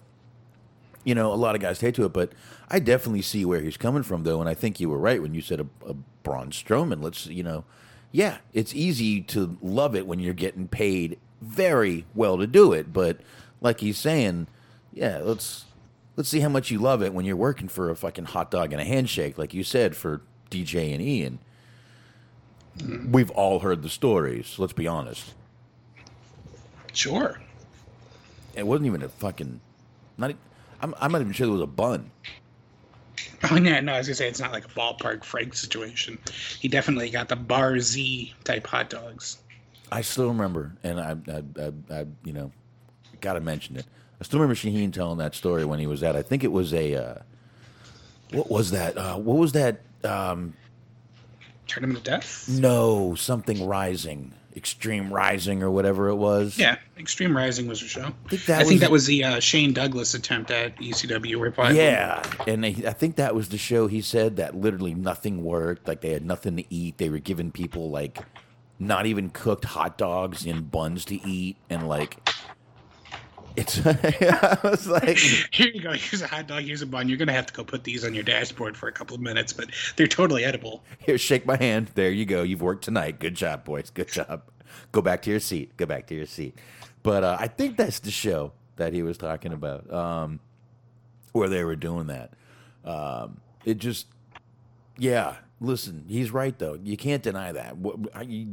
you 1.03 1.15
know, 1.15 1.31
a 1.31 1.35
lot 1.35 1.55
of 1.55 1.61
guys 1.61 1.79
take 1.79 1.95
to 1.95 2.05
it. 2.05 2.13
But 2.13 2.33
I 2.69 2.79
definitely 2.79 3.21
see 3.21 3.45
where 3.45 3.61
he's 3.61 3.77
coming 3.77 4.03
from, 4.03 4.23
though, 4.23 4.39
and 4.39 4.49
I 4.49 4.53
think 4.53 4.79
you 4.79 4.89
were 4.89 4.97
right 4.97 5.21
when 5.21 5.33
you 5.33 5.41
said 5.41 5.59
a, 5.59 5.67
a 5.87 5.93
Braun 6.23 6.51
Strowman. 6.51 7.01
Let's, 7.01 7.25
you 7.27 7.43
know, 7.43 7.63
yeah, 8.11 8.37
it's 8.53 8.73
easy 8.73 9.21
to 9.21 9.57
love 9.61 9.95
it 9.95 10.07
when 10.07 10.19
you're 10.19 10.33
getting 10.33 10.67
paid 10.67 11.17
very 11.41 12.05
well 12.13 12.37
to 12.37 12.47
do 12.47 12.73
it, 12.73 12.91
but 12.91 13.19
like 13.61 13.79
he's 13.79 13.97
saying, 13.97 14.47
yeah, 14.93 15.19
let's 15.23 15.65
let's 16.15 16.29
see 16.29 16.41
how 16.41 16.49
much 16.49 16.71
you 16.71 16.79
love 16.79 17.01
it 17.01 17.13
when 17.13 17.25
you're 17.25 17.35
working 17.35 17.67
for 17.67 17.89
a 17.89 17.95
fucking 17.95 18.25
hot 18.25 18.51
dog 18.51 18.73
and 18.73 18.81
a 18.81 18.85
handshake, 18.85 19.37
like 19.37 19.53
you 19.53 19.63
said 19.63 19.95
for 19.95 20.21
DJ 20.49 20.93
and 20.93 21.01
Ian. 21.01 21.39
We've 23.09 23.31
all 23.31 23.59
heard 23.59 23.83
the 23.83 23.89
stories. 23.89 24.57
Let's 24.57 24.73
be 24.73 24.87
honest. 24.87 25.33
Sure. 26.93 27.39
It 28.55 28.65
wasn't 28.65 28.87
even 28.87 29.03
a 29.03 29.09
fucking. 29.09 29.59
Not. 30.17 30.35
I'm, 30.81 30.93
I'm 30.99 31.11
not 31.11 31.21
even 31.21 31.33
sure 31.33 31.47
there 31.47 31.53
was 31.53 31.61
a 31.61 31.67
bun. 31.67 32.11
Oh 33.51 33.55
yeah, 33.55 33.79
no, 33.79 33.93
I 33.93 33.97
was 33.97 34.07
gonna 34.07 34.15
say 34.15 34.27
it's 34.27 34.39
not 34.39 34.51
like 34.51 34.65
a 34.65 34.69
ballpark 34.69 35.23
Frank 35.23 35.53
situation. 35.53 36.17
He 36.59 36.67
definitely 36.67 37.09
got 37.09 37.29
the 37.29 37.37
Bar-S 37.37 37.97
type 38.43 38.67
hot 38.67 38.89
dogs. 38.89 39.37
I 39.91 40.01
still 40.01 40.27
remember, 40.27 40.73
and 40.83 40.99
I, 40.99 41.15
I, 41.27 41.43
I, 41.61 41.99
I 42.01 42.05
you 42.25 42.33
know, 42.33 42.51
got 43.21 43.33
to 43.33 43.39
mention 43.41 43.77
it. 43.77 43.85
I 44.19 44.23
still 44.25 44.39
remember 44.39 44.55
Shaheen 44.55 44.91
telling 44.91 45.17
that 45.19 45.35
story 45.35 45.63
when 45.65 45.79
he 45.79 45.87
was 45.87 46.03
at. 46.03 46.15
I 46.15 46.21
think 46.21 46.43
it 46.43 46.51
was 46.51 46.73
a. 46.73 46.95
Uh, 46.95 47.15
what 48.31 48.51
was 48.51 48.71
that? 48.71 48.97
Uh, 48.97 49.17
what 49.17 49.37
was 49.37 49.53
that? 49.53 49.81
Um, 50.03 50.53
Tournament 51.67 51.99
of 51.99 52.03
Death. 52.03 52.49
no, 52.49 53.15
something 53.15 53.65
rising, 53.65 54.33
extreme 54.55 55.13
rising, 55.13 55.61
or 55.63 55.69
whatever 55.71 56.09
it 56.09 56.15
was. 56.15 56.57
Yeah, 56.57 56.77
Extreme 56.97 57.35
Rising 57.35 57.67
was 57.67 57.81
a 57.81 57.87
show. 57.87 58.05
I 58.25 58.29
think 58.29 58.45
that 58.45 58.61
I 58.61 58.63
think 58.63 58.71
was 58.71 58.79
that 58.81 58.85
the- 58.87 58.91
was 58.91 59.05
the 59.05 59.23
uh, 59.23 59.39
Shane 59.39 59.73
Douglas 59.73 60.13
attempt 60.13 60.51
at 60.51 60.75
ECW 60.77 61.39
revival. 61.39 61.75
Yeah, 61.77 62.21
and 62.47 62.63
they, 62.63 62.75
I 62.87 62.93
think 62.93 63.15
that 63.17 63.35
was 63.35 63.49
the 63.49 63.57
show. 63.57 63.87
He 63.87 64.01
said 64.01 64.35
that 64.37 64.55
literally 64.55 64.93
nothing 64.93 65.43
worked. 65.43 65.87
Like 65.87 66.01
they 66.01 66.11
had 66.11 66.25
nothing 66.25 66.57
to 66.57 66.73
eat. 66.73 66.97
They 66.97 67.09
were 67.09 67.19
giving 67.19 67.51
people 67.51 67.89
like 67.89 68.19
not 68.79 69.05
even 69.05 69.29
cooked 69.29 69.65
hot 69.65 69.97
dogs 69.97 70.45
in 70.45 70.63
buns 70.63 71.05
to 71.05 71.15
eat, 71.27 71.57
and 71.69 71.87
like 71.87 72.17
It's 73.55 73.85
I 73.85 74.57
was 74.63 74.87
like, 74.87 75.17
Here 75.51 75.67
you 75.73 75.81
go. 75.81 75.93
Here's 75.93 76.21
a 76.21 76.27
hot 76.27 76.47
dog. 76.47 76.63
Here's 76.63 76.81
a 76.81 76.85
bun. 76.85 77.09
You're 77.09 77.17
gonna 77.17 77.33
have 77.33 77.45
to 77.47 77.53
go 77.53 77.63
put 77.63 77.83
these 77.83 78.05
on 78.05 78.13
your 78.13 78.23
dashboard 78.23 78.77
for 78.77 78.87
a 78.87 78.91
couple 78.91 79.15
of 79.15 79.21
minutes, 79.21 79.53
but 79.53 79.69
they're 79.95 80.07
totally 80.07 80.43
edible. 80.45 80.83
here, 80.99 81.17
shake 81.17 81.45
my 81.45 81.57
hand. 81.57 81.91
There 81.95 82.11
you 82.11 82.25
go. 82.25 82.43
You've 82.43 82.61
worked 82.61 82.83
tonight. 82.83 83.19
Good 83.19 83.35
job, 83.35 83.63
boys. 83.65 83.89
Good 83.89 84.09
job. 84.09 84.43
Go 84.91 85.01
back 85.01 85.21
to 85.23 85.29
your 85.31 85.39
seat. 85.39 85.75
Go 85.77 85.85
back 85.85 86.07
to 86.07 86.15
your 86.15 86.25
seat. 86.25 86.57
But 87.03 87.23
uh, 87.23 87.37
I 87.39 87.47
think 87.47 87.77
that's 87.77 87.99
the 87.99 88.11
show 88.11 88.51
that 88.75 88.93
he 88.93 89.03
was 89.03 89.17
talking 89.17 89.53
about, 89.53 89.91
um, 89.91 90.39
where 91.31 91.49
they 91.49 91.63
were 91.63 91.75
doing 91.75 92.07
that. 92.07 92.31
Um, 92.85 93.39
it 93.65 93.77
just, 93.77 94.07
yeah. 94.97 95.35
Listen, 95.61 96.05
he's 96.07 96.31
right 96.31 96.57
though. 96.57 96.79
You 96.81 96.95
can't 96.95 97.21
deny 97.21 97.51
that. 97.51 97.75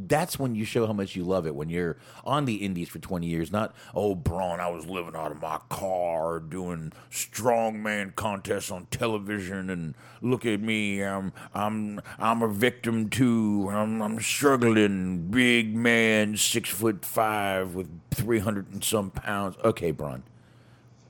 That's 0.09 0.40
when 0.40 0.57
you 0.57 0.64
show 0.64 0.88
how 0.88 0.92
much 0.92 1.14
you 1.14 1.22
love 1.22 1.46
it. 1.46 1.54
When 1.54 1.68
you're 1.68 1.98
on 2.24 2.46
the 2.46 2.57
indies 2.57 2.88
for 2.88 2.98
20 2.98 3.28
years, 3.28 3.52
not 3.52 3.76
oh, 3.94 4.16
Braun, 4.16 4.59
I 4.59 4.68
was 4.68 4.86
living 4.86 5.14
out 5.14 5.30
of 5.30 5.40
my 5.40 5.61
car 5.68 6.40
doing 6.40 6.92
strongman 7.09 8.16
contests 8.16 8.72
on 8.72 8.86
television, 8.86 9.70
and 9.70 9.94
look 10.20 10.44
at 10.44 10.61
me, 10.61 11.00
I'm 11.00 11.32
I'm 11.54 12.00
I'm 12.18 12.42
a 12.42 12.48
victim 12.48 13.09
too. 13.09 13.68
I'm 13.70 14.02
I'm 14.02 14.18
struggling, 14.18 15.28
big 15.28 15.76
man, 15.76 16.36
six 16.36 16.70
foot 16.70 17.04
five 17.04 17.76
with 17.76 17.88
300 18.11 18.72
and 18.72 18.82
some 18.82 19.11
pounds. 19.12 19.57
Okay, 19.62 19.92
Braun. 19.92 20.24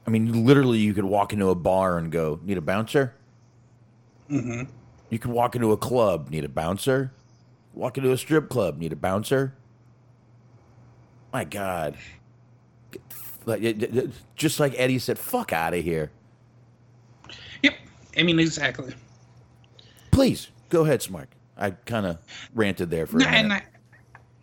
I 0.07 0.11
mean, 0.11 0.45
literally, 0.45 0.79
you 0.79 0.93
could 0.93 1.05
walk 1.05 1.33
into 1.33 1.49
a 1.49 1.55
bar 1.55 1.97
and 1.97 2.13
go, 2.13 2.39
"Need 2.45 2.59
a 2.59 2.61
bouncer." 2.61 3.15
Mm-hmm. 4.31 4.71
You 5.11 5.19
can 5.19 5.33
walk 5.33 5.55
into 5.55 5.73
a 5.73 5.77
club, 5.77 6.31
need 6.31 6.45
a 6.45 6.49
bouncer. 6.49 7.13
Walk 7.75 7.99
into 7.99 8.11
a 8.13 8.19
strip 8.19 8.49
club, 8.49 8.79
need 8.79 8.93
a 8.93 8.97
bouncer. 8.97 9.55
My 11.33 11.45
God. 11.45 11.97
Just 14.35 14.59
like 14.59 14.75
Eddie 14.77 14.99
said, 14.99 15.19
fuck 15.19 15.53
out 15.53 15.75
of 15.75 15.85
here. 15.85 16.11
Yep. 17.63 17.75
I 18.19 18.23
mean, 18.23 18.39
exactly. 18.41 18.95
Please, 20.11 20.49
go 20.71 20.85
ahead, 20.85 21.03
Smart. 21.03 21.29
I 21.57 21.71
kind 21.71 22.07
of 22.07 22.19
ranted 22.55 22.91
there 22.91 23.07
for 23.07 23.19
a 23.19 23.21
No, 23.21 23.31
minute. 23.31 23.63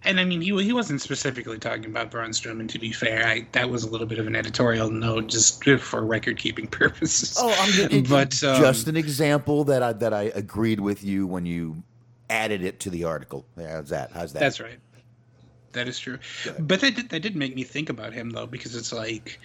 And 0.05 0.19
I, 0.19 0.25
mean, 0.25 0.41
he 0.41 0.63
he 0.63 0.73
wasn't 0.73 1.01
specifically 1.01 1.57
talking 1.57 1.85
about 1.85 2.11
Braun 2.11 2.31
Strowman. 2.31 2.67
To 2.69 2.79
be 2.79 2.91
fair, 2.91 3.25
I, 3.25 3.47
that 3.53 3.69
was 3.69 3.83
a 3.83 3.89
little 3.89 4.07
bit 4.07 4.19
of 4.19 4.27
an 4.27 4.35
editorial 4.35 4.89
note, 4.89 5.27
just 5.27 5.63
for 5.63 6.05
record 6.05 6.37
keeping 6.37 6.67
purposes. 6.81 7.37
Oh, 7.39 7.55
I'm 7.59 7.71
just, 7.71 8.09
but 8.09 8.43
um, 8.43 8.61
just 8.61 8.87
an 8.87 8.97
example 8.97 9.63
that 9.65 9.83
I 9.83 9.93
that 9.93 10.13
I 10.13 10.23
agreed 10.35 10.79
with 10.79 11.03
you 11.03 11.27
when 11.27 11.45
you 11.45 11.83
added 12.29 12.63
it 12.63 12.79
to 12.81 12.89
the 12.89 13.03
article. 13.03 13.45
How's 13.57 13.89
that? 13.89 14.11
How's 14.11 14.33
that? 14.33 14.39
That's 14.39 14.59
right. 14.59 14.79
That 15.73 15.87
is 15.87 15.99
true. 15.99 16.19
But 16.59 16.81
that 16.81 16.95
did, 16.95 17.09
that 17.09 17.21
did 17.21 17.35
make 17.35 17.55
me 17.55 17.63
think 17.63 17.89
about 17.89 18.13
him 18.13 18.29
though, 18.29 18.45
because 18.45 18.75
it's 18.75 18.93
like 18.93 19.39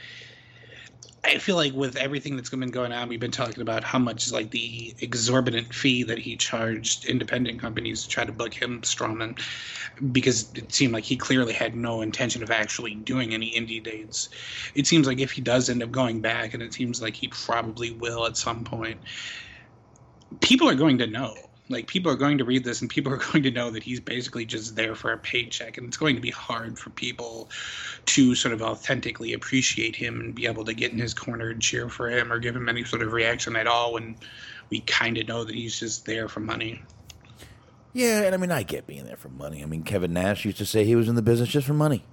I 1.24 1.38
feel 1.38 1.56
like 1.56 1.72
with 1.74 1.96
everything 1.96 2.36
that's 2.36 2.50
been 2.50 2.70
going 2.70 2.92
on, 2.92 3.08
we've 3.08 3.18
been 3.18 3.30
talking 3.30 3.60
about 3.60 3.82
how 3.82 3.98
much 3.98 4.30
like 4.30 4.50
the 4.50 4.94
exorbitant 5.00 5.74
fee 5.74 6.04
that 6.04 6.18
he 6.18 6.36
charged 6.36 7.06
independent 7.06 7.60
companies 7.60 8.02
to 8.02 8.08
try 8.08 8.24
to 8.24 8.32
book 8.32 8.54
him 8.54 8.82
Strowman, 8.82 9.38
because 10.12 10.52
it 10.54 10.72
seemed 10.72 10.92
like 10.92 11.04
he 11.04 11.16
clearly 11.16 11.52
had 11.52 11.74
no 11.74 12.02
intention 12.02 12.42
of 12.42 12.50
actually 12.50 12.94
doing 12.94 13.34
any 13.34 13.50
indie 13.50 13.82
dates. 13.82 14.28
It 14.74 14.86
seems 14.86 15.06
like 15.06 15.18
if 15.18 15.32
he 15.32 15.40
does 15.40 15.68
end 15.68 15.82
up 15.82 15.90
going 15.90 16.20
back, 16.20 16.54
and 16.54 16.62
it 16.62 16.72
seems 16.72 17.02
like 17.02 17.16
he 17.16 17.28
probably 17.28 17.90
will 17.90 18.24
at 18.24 18.36
some 18.36 18.62
point, 18.64 19.00
people 20.40 20.68
are 20.68 20.74
going 20.74 20.98
to 20.98 21.06
know. 21.06 21.34
Like 21.70 21.86
people 21.86 22.10
are 22.10 22.16
going 22.16 22.38
to 22.38 22.44
read 22.44 22.64
this 22.64 22.80
and 22.80 22.88
people 22.88 23.12
are 23.12 23.16
going 23.32 23.42
to 23.42 23.50
know 23.50 23.70
that 23.70 23.82
he's 23.82 24.00
basically 24.00 24.44
just 24.44 24.76
there 24.76 24.94
for 24.94 25.12
a 25.12 25.18
paycheck 25.18 25.78
and 25.78 25.88
it's 25.88 25.96
going 25.96 26.14
to 26.14 26.22
be 26.22 26.30
hard 26.30 26.78
for 26.78 26.90
people 26.90 27.50
to 28.06 28.34
sort 28.34 28.54
of 28.54 28.62
authentically 28.62 29.32
appreciate 29.32 29.94
him 29.94 30.20
and 30.20 30.34
be 30.34 30.46
able 30.46 30.64
to 30.64 30.74
get 30.74 30.92
in 30.92 30.98
his 30.98 31.14
corner 31.14 31.50
and 31.50 31.60
cheer 31.60 31.88
for 31.88 32.08
him 32.08 32.32
or 32.32 32.38
give 32.38 32.56
him 32.56 32.68
any 32.68 32.84
sort 32.84 33.02
of 33.02 33.12
reaction 33.12 33.56
at 33.56 33.66
all 33.66 33.94
when 33.94 34.16
we 34.70 34.80
kind 34.80 35.18
of 35.18 35.28
know 35.28 35.44
that 35.44 35.54
he's 35.54 35.78
just 35.78 36.06
there 36.06 36.28
for 36.28 36.40
money. 36.40 36.82
Yeah, 37.92 38.22
and 38.22 38.34
I 38.34 38.38
mean, 38.38 38.52
I 38.52 38.62
get 38.62 38.86
being 38.86 39.04
there 39.04 39.16
for 39.16 39.28
money. 39.28 39.62
I 39.62 39.66
mean, 39.66 39.82
Kevin 39.82 40.12
Nash 40.12 40.44
used 40.44 40.58
to 40.58 40.66
say 40.66 40.84
he 40.84 40.94
was 40.94 41.08
in 41.08 41.14
the 41.14 41.22
business 41.22 41.48
just 41.48 41.66
for 41.66 41.74
money. 41.74 42.04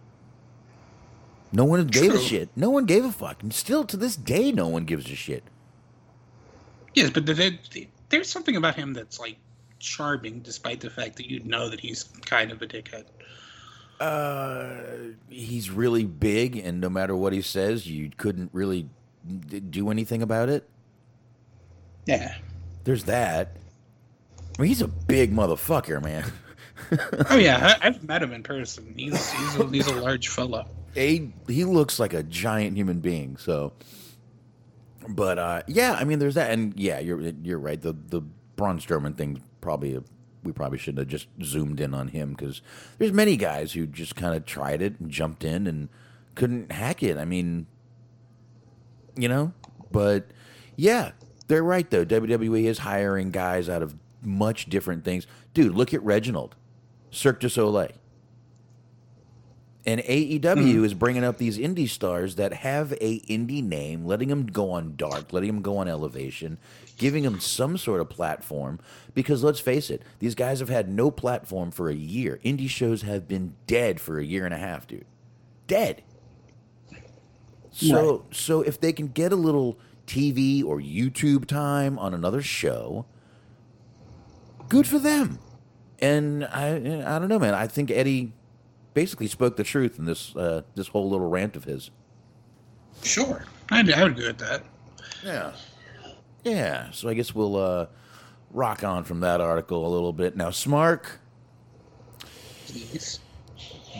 No 1.51 1.63
one 1.63 1.85
gave 1.87 2.13
a 2.13 2.19
shit. 2.19 2.49
No 2.55 2.69
one 2.69 2.85
gave 2.85 3.05
a 3.05 3.11
fuck. 3.11 3.41
And 3.41 3.53
still 3.53 3.85
to 3.85 3.95
this 3.95 4.15
day, 4.15 4.51
no 4.51 4.67
one 4.67 4.85
gives 4.85 5.09
a 5.09 5.15
shit. 5.15 5.43
Yes, 6.93 7.11
but 7.11 7.25
there, 7.25 7.51
there's 8.09 8.29
something 8.29 8.55
about 8.55 8.75
him 8.75 8.93
that's 8.93 9.19
like 9.19 9.37
charming 9.86 10.39
despite 10.39 10.81
the 10.81 10.89
fact 10.89 11.15
that 11.17 11.29
you 11.29 11.39
know 11.43 11.69
that 11.69 11.79
he's 11.79 12.03
kind 12.25 12.51
of 12.51 12.61
a 12.61 12.67
dickhead. 12.67 13.05
Uh, 13.99 15.13
he's 15.29 15.69
really 15.69 16.03
big, 16.03 16.57
and 16.57 16.81
no 16.81 16.89
matter 16.89 17.15
what 17.15 17.31
he 17.31 17.41
says, 17.41 17.88
you 17.88 18.11
couldn't 18.17 18.49
really 18.51 18.89
do 19.69 19.89
anything 19.89 20.21
about 20.21 20.49
it. 20.49 20.67
Yeah. 22.05 22.36
There's 22.83 23.05
that. 23.05 23.55
I 24.57 24.61
mean, 24.61 24.69
he's 24.69 24.81
a 24.81 24.88
big 24.88 25.33
motherfucker, 25.33 26.03
man. 26.03 26.25
Oh 27.31 27.38
yeah, 27.38 27.77
I, 27.81 27.88
I've 27.88 28.03
met 28.03 28.21
him 28.21 28.33
in 28.33 28.43
person. 28.43 28.93
He's 28.97 29.31
he's 29.31 29.55
a, 29.55 29.67
he's 29.69 29.88
a 29.88 29.95
large 29.95 30.27
fella. 30.27 30.67
a 30.97 31.31
he 31.47 31.63
looks 31.63 31.99
like 31.99 32.13
a 32.13 32.21
giant 32.21 32.75
human 32.75 32.99
being. 32.99 33.38
So, 33.38 33.73
but 35.07 35.39
uh, 35.39 35.63
yeah, 35.67 35.93
I 35.93 36.03
mean, 36.03 36.19
there's 36.19 36.36
that, 36.36 36.51
and 36.51 36.77
yeah, 36.77 36.99
you're 36.99 37.21
you're 37.21 37.59
right. 37.59 37.81
The 37.81 37.93
the 38.09 38.21
Braun 38.55 38.79
Strowman 38.79 39.17
thing 39.17 39.41
probably 39.66 39.99
we 40.43 40.51
probably 40.51 40.78
shouldn't 40.78 40.99
have 40.99 41.07
just 41.07 41.28
zoomed 41.43 41.80
in 41.82 41.95
on 41.95 42.09
him 42.09 42.36
because 42.36 42.61
there's 42.99 43.11
many 43.11 43.36
guys 43.36 43.74
who 43.74 43.88
just 43.88 44.16
kind 44.16 44.36
of 44.36 44.45
tried 44.45 44.80
it 44.80 44.99
and 44.99 45.09
jumped 45.09 45.43
in 45.43 45.66
and 45.66 45.89
couldn't 46.36 46.72
hack 46.72 47.01
it. 47.01 47.18
I 47.18 47.26
mean, 47.26 47.66
you 49.18 49.28
know, 49.28 49.53
but 49.91 50.28
yeah, 50.76 51.13
they're 51.47 51.63
right 51.63 51.89
though. 51.89 52.05
WWE 52.05 52.66
is 52.66 52.78
hiring 52.78 53.32
guys 53.32 53.68
out 53.68 53.82
of 53.82 53.95
much 54.22 54.68
different 54.68 55.03
things. 55.03 55.26
Dude, 55.55 55.74
look 55.74 55.95
at 55.95 56.03
Reginald, 56.03 56.55
Cirque 57.09 57.39
du 57.39 57.49
Soleil. 57.49 57.91
And 59.88 60.01
AEW 60.01 60.78
hmm. 60.78 60.84
is 60.84 60.93
bringing 60.93 61.24
up 61.24 61.38
these 61.38 61.57
indie 61.57 61.89
stars 61.89 62.36
that 62.36 62.53
have 62.53 62.91
a 62.93 63.20
indie 63.22 63.63
name, 63.63 64.05
letting 64.05 64.30
them 64.30 64.45
go 64.47 64.72
on 64.72 64.95
dark, 64.95 65.32
letting 65.32 65.47
them 65.47 65.61
go 65.61 65.78
on 65.78 65.88
elevation, 65.88 66.57
giving 66.97 67.23
them 67.23 67.39
some 67.39 67.77
sort 67.77 68.01
of 68.01 68.09
platform. 68.09 68.79
Because 69.13 69.43
let's 69.43 69.59
face 69.59 69.89
it, 69.89 70.01
these 70.19 70.35
guys 70.35 70.59
have 70.59 70.69
had 70.69 70.89
no 70.89 71.11
platform 71.11 71.71
for 71.71 71.89
a 71.89 71.95
year. 71.95 72.39
Indie 72.43 72.69
shows 72.69 73.01
have 73.03 73.27
been 73.27 73.55
dead 73.67 73.99
for 73.99 74.19
a 74.19 74.25
year 74.25 74.45
and 74.45 74.53
a 74.53 74.57
half, 74.57 74.87
dude. 74.87 75.05
Dead. 75.67 76.03
So, 77.71 78.25
so 78.31 78.61
if 78.61 78.79
they 78.79 78.93
can 78.93 79.09
get 79.09 79.33
a 79.33 79.35
little 79.35 79.77
TV 80.07 80.63
or 80.63 80.79
YouTube 80.79 81.45
time 81.45 81.99
on 81.99 82.13
another 82.13 82.41
show, 82.41 83.05
good 84.69 84.87
for 84.87 84.97
them. 84.97 85.39
And 85.99 86.45
I, 86.45 86.75
I 86.75 87.19
don't 87.19 87.27
know, 87.27 87.39
man. 87.39 87.53
I 87.53 87.67
think 87.67 87.91
Eddie 87.91 88.31
basically 88.93 89.27
spoke 89.27 89.57
the 89.57 89.63
truth 89.63 89.99
in 89.99 90.05
this 90.05 90.35
uh, 90.35 90.61
this 90.75 90.87
whole 90.87 91.09
little 91.09 91.29
rant 91.29 91.55
of 91.55 91.65
his. 91.65 91.91
Sure, 93.03 93.45
I'd, 93.69 93.91
I 93.91 94.03
would 94.03 94.13
agree 94.13 94.27
with 94.27 94.37
that. 94.39 94.63
Yeah. 95.23 95.51
Yeah. 96.45 96.91
So 96.91 97.09
I 97.09 97.15
guess 97.15 97.35
we'll 97.35 97.57
uh, 97.57 97.87
rock 98.51 98.83
on 98.83 99.03
from 99.03 99.19
that 99.21 99.41
article 99.41 99.85
a 99.85 99.89
little 99.89 100.13
bit. 100.13 100.37
Now, 100.37 100.49
Smark, 100.49 101.05
Please. 102.67 103.19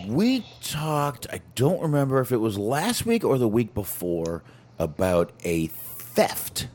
we 0.08 0.46
talked, 0.62 1.28
I 1.32 1.42
don't 1.56 1.82
remember 1.82 2.22
if 2.22 2.32
it 2.32 2.38
was 2.38 2.58
last 2.58 3.06
week 3.06 3.24
or 3.26 3.38
the 3.38 3.48
week 3.48 3.74
before, 3.74 4.44
about 4.78 5.32
a 5.44 5.68
theft 5.68 6.68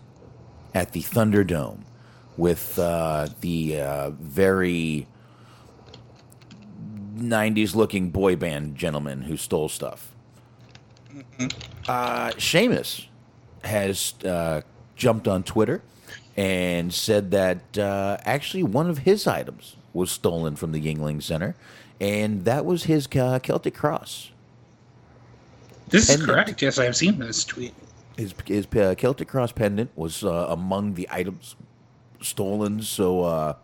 at 0.75 0.93
the 0.93 1.03
Thunderdome 1.03 1.83
with 2.37 2.79
uh, 2.79 3.29
the 3.41 3.81
uh, 3.81 4.11
very 4.11 5.07
90s 7.17 7.75
looking 7.75 8.11
boy 8.11 8.35
band 8.35 8.77
gentleman 8.77 9.23
who 9.23 9.37
stole 9.37 9.69
stuff. 9.69 10.15
Uh, 11.87 12.33
Sheamus 12.39 13.07
has 13.63 14.15
uh, 14.25 14.63
jumped 15.01 15.27
on 15.27 15.43
Twitter 15.43 15.83
and 16.37 16.93
said 16.95 17.33
that 17.33 17.79
uh, 17.79 18.19
actually 18.25 18.63
one 18.63 18.89
of 18.89 18.99
his 18.99 19.27
items 19.27 19.77
was 19.93 20.13
stolen 20.13 20.55
from 20.55 20.71
the 20.71 20.81
Yuengling 20.81 21.21
Center, 21.23 21.57
and 22.01 22.45
that 22.45 22.65
was 22.65 22.85
his 22.85 23.09
uh, 23.17 23.41
Celtic 23.41 23.75
cross. 23.75 24.31
This 25.89 26.09
is 26.09 26.25
correct. 26.25 26.63
Yes, 26.63 26.79
I 26.79 26.85
have 26.85 26.95
seen 26.95 27.19
this 27.19 27.43
tweet. 27.45 27.75
His, 28.17 28.35
his 28.47 28.67
uh, 28.77 28.95
Celtic 28.95 29.27
cross 29.27 29.51
pendant 29.51 29.91
was 29.97 30.23
uh, 30.23 30.47
among 30.49 30.95
the 30.95 31.09
items 31.11 31.57
stolen. 32.21 32.83
So 32.83 33.23
uh, 33.23 33.55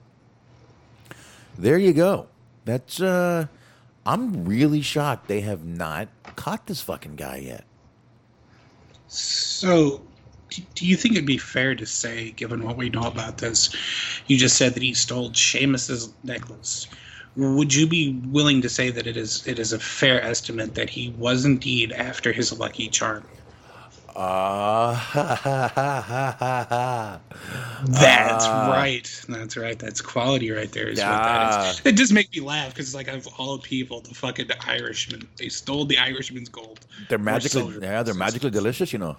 there 1.57 1.79
you 1.79 1.93
go. 1.93 2.27
That's 2.65 3.01
uh, 3.01 3.47
I'm 4.05 4.45
really 4.45 4.81
shocked 4.81 5.29
they 5.29 5.43
have 5.43 5.65
not 5.65 6.09
caught 6.35 6.67
this 6.67 6.81
fucking 6.81 7.17
guy 7.17 7.37
yet. 7.37 7.65
So, 9.09 10.03
do 10.75 10.87
you 10.87 10.97
think 10.97 11.15
it'd 11.15 11.27
be 11.27 11.39
fair 11.39 11.75
to 11.75 11.87
say, 11.87 12.31
given 12.33 12.65
what 12.65 12.77
we 12.77 12.89
know 12.91 13.03
about 13.05 13.39
this, 13.39 13.71
you 14.27 14.37
just 14.39 14.57
said 14.57 14.75
that 14.75 14.83
he 14.83 14.95
stole 14.95 15.33
Sheamus's 15.33 16.11
necklace? 16.25 16.87
Would 17.37 17.75
you 17.75 17.87
be 17.87 18.19
willing 18.29 18.63
to 18.63 18.69
say 18.69 18.91
that 18.91 19.07
it 19.07 19.17
is 19.17 19.47
it 19.47 19.59
is 19.59 19.73
a 19.73 19.79
fair 19.79 20.23
estimate 20.23 20.75
that 20.75 20.89
he 20.89 21.11
was 21.19 21.45
indeed 21.45 21.93
after 21.93 22.33
his 22.33 22.59
lucky 22.59 22.89
charm? 22.89 23.25
Ah, 24.19 25.11
Uh, 25.15 27.19
That's 27.85 28.45
Ah. 28.47 28.71
right. 28.73 29.25
That's 29.29 29.59
right. 29.59 29.79
That's 29.79 30.01
quality 30.01 30.51
right 30.51 30.73
there. 30.73 30.89
Is 30.89 30.99
what 30.99 31.07
Ah. 31.09 31.63
that 31.63 31.75
is. 31.75 31.81
It 31.85 31.97
just 31.99 32.15
makes 32.15 32.35
me 32.35 32.41
laugh 32.41 32.71
because, 32.73 32.87
it's 32.87 32.95
like, 32.95 33.09
of 33.09 33.27
all 33.39 33.59
people, 33.59 34.01
the 34.01 34.15
fucking 34.15 34.49
Irishman. 34.67 35.29
They 35.37 35.51
stole 35.51 35.85
the 35.85 35.99
Irishman's 35.99 36.49
gold. 36.49 36.87
they're 37.11 37.19
magically, 37.19 37.77
yeah, 37.83 38.03
they're 38.03 38.15
magically 38.15 38.49
delicious, 38.51 38.91
you 38.95 38.99
know. 38.99 39.19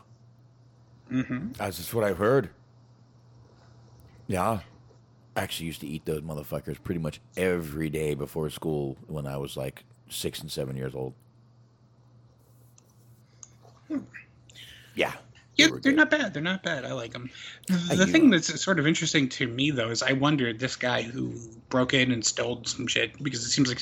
Mm-hmm. 1.12 1.54
That's 1.54 1.78
just 1.78 1.94
what 1.94 2.04
I've 2.04 2.18
heard. 2.18 2.50
Yeah. 4.28 4.60
I 5.36 5.42
actually 5.42 5.68
used 5.68 5.82
to 5.82 5.88
eat 5.88 6.06
those 6.06 6.22
motherfuckers 6.22 6.82
pretty 6.84 7.00
much 7.00 7.22
every 7.36 7.90
day 7.90 8.16
before 8.16 8.50
school 8.50 8.98
when 9.08 9.28
I 9.28 9.38
was 9.38 9.56
like 9.56 9.84
six 10.10 10.42
and 10.42 10.52
seven 10.52 10.76
years 10.76 10.96
old. 10.96 11.14
Yeah. 14.96 15.14
Yeah, 15.58 15.66
they 15.68 15.72
they're 15.72 15.80
good. 15.80 15.96
not 15.96 16.10
bad. 16.12 16.34
They're 16.34 16.44
not 16.44 16.64
bad. 16.64 16.86
I 16.86 16.94
like 16.94 17.14
them. 17.14 17.30
The 17.68 18.06
do. 18.06 18.12
thing 18.12 18.30
that's 18.30 18.62
sort 18.64 18.80
of 18.80 18.88
interesting 18.88 19.28
to 19.30 19.48
me, 19.48 19.72
though, 19.72 19.90
is 19.90 20.04
I 20.04 20.12
wondered 20.14 20.60
this 20.60 20.76
guy 20.76 21.02
who 21.02 21.34
broke 21.70 21.94
in 21.94 22.12
and 22.12 22.24
stole 22.26 22.64
some 22.66 22.88
shit 22.88 23.22
because 23.24 23.44
it 23.44 23.50
seems 23.50 23.68
like 23.70 23.82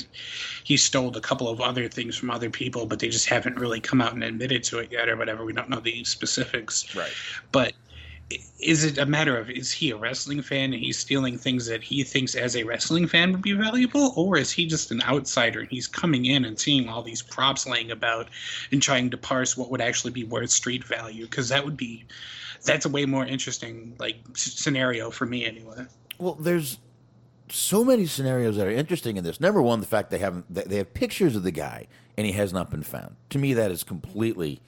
he 0.63 0.77
stole 0.77 1.15
a 1.15 1.21
couple 1.21 1.47
of 1.49 1.61
other 1.61 1.87
things 1.87 2.15
from 2.15 2.31
other 2.31 2.49
people, 2.49 2.85
but 2.85 2.99
they 2.99 3.09
just 3.09 3.27
haven't 3.27 3.57
really 3.57 3.79
come 3.79 4.01
out 4.01 4.13
and 4.13 4.23
admitted 4.23 4.63
to 4.65 4.79
it 4.79 4.91
yet, 4.91 5.09
or 5.09 5.17
whatever. 5.17 5.43
We 5.45 5.53
don't 5.53 5.69
know 5.69 5.79
the 5.79 6.03
specifics. 6.05 6.95
Right. 6.95 7.11
But 7.51 7.73
i- 7.73 7.84
is 8.59 8.83
it 8.83 8.97
a 8.97 9.05
matter 9.05 9.37
of 9.37 9.49
is 9.49 9.71
he 9.71 9.91
a 9.91 9.97
wrestling 9.97 10.41
fan 10.41 10.73
and 10.73 10.81
he's 10.81 10.97
stealing 10.97 11.37
things 11.37 11.67
that 11.67 11.83
he 11.83 12.03
thinks 12.03 12.33
as 12.33 12.55
a 12.55 12.63
wrestling 12.63 13.07
fan 13.07 13.31
would 13.31 13.41
be 13.41 13.53
valuable, 13.53 14.13
or 14.15 14.37
is 14.37 14.51
he 14.51 14.65
just 14.65 14.91
an 14.91 15.01
outsider 15.03 15.59
and 15.59 15.69
he's 15.69 15.87
coming 15.87 16.25
in 16.25 16.45
and 16.45 16.59
seeing 16.59 16.89
all 16.89 17.03
these 17.03 17.21
props 17.21 17.67
laying 17.67 17.91
about 17.91 18.29
and 18.71 18.81
trying 18.81 19.09
to 19.11 19.17
parse 19.17 19.55
what 19.55 19.69
would 19.69 19.81
actually 19.81 20.11
be 20.11 20.23
worth 20.23 20.49
street 20.49 20.83
value? 20.83 21.25
Because 21.25 21.49
that 21.49 21.63
would 21.63 21.77
be 21.77 22.05
that's 22.63 22.85
a 22.85 22.89
way 22.89 23.05
more 23.05 23.25
interesting 23.25 23.95
like 23.99 24.17
scenario 24.33 25.11
for 25.11 25.27
me 25.27 25.45
anyway. 25.45 25.85
Well, 26.17 26.33
there's 26.33 26.79
so 27.49 27.85
many 27.85 28.07
scenarios 28.07 28.57
that 28.57 28.65
are 28.65 28.71
interesting 28.71 29.17
in 29.17 29.23
this. 29.23 29.39
Number 29.39 29.61
one, 29.61 29.81
the 29.81 29.85
fact 29.85 30.09
they 30.09 30.17
haven't 30.17 30.51
they 30.51 30.77
have 30.77 30.93
pictures 30.95 31.35
of 31.35 31.43
the 31.43 31.51
guy 31.51 31.85
and 32.17 32.25
he 32.25 32.33
has 32.33 32.51
not 32.51 32.71
been 32.71 32.83
found. 32.83 33.17
To 33.29 33.37
me, 33.37 33.53
that 33.53 33.69
is 33.69 33.83
completely 33.83 34.61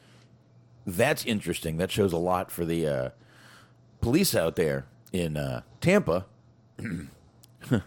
that's 0.85 1.25
interesting. 1.25 1.77
That 1.77 1.91
shows 1.91 2.13
a 2.13 2.17
lot 2.17 2.51
for 2.51 2.63
the 2.63 2.87
uh, 2.87 3.09
police 4.01 4.35
out 4.35 4.55
there 4.55 4.85
in 5.11 5.37
uh, 5.37 5.61
Tampa. 5.81 6.25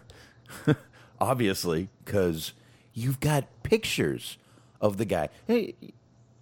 Obviously, 1.19 1.89
because 2.03 2.53
you've 2.93 3.19
got 3.19 3.45
pictures 3.63 4.37
of 4.79 4.97
the 4.97 5.05
guy. 5.05 5.29
Hey, 5.47 5.75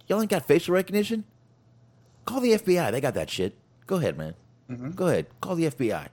y'all 0.06 0.20
ain't 0.20 0.30
got 0.30 0.46
facial 0.46 0.74
recognition? 0.74 1.24
Call 2.24 2.40
the 2.40 2.52
FBI. 2.52 2.90
They 2.92 3.00
got 3.00 3.14
that 3.14 3.28
shit. 3.30 3.56
Go 3.86 3.96
ahead, 3.96 4.16
man. 4.16 4.34
Go 4.94 5.08
ahead. 5.08 5.26
Call 5.40 5.56
the 5.56 5.64
FBI. 5.64 6.08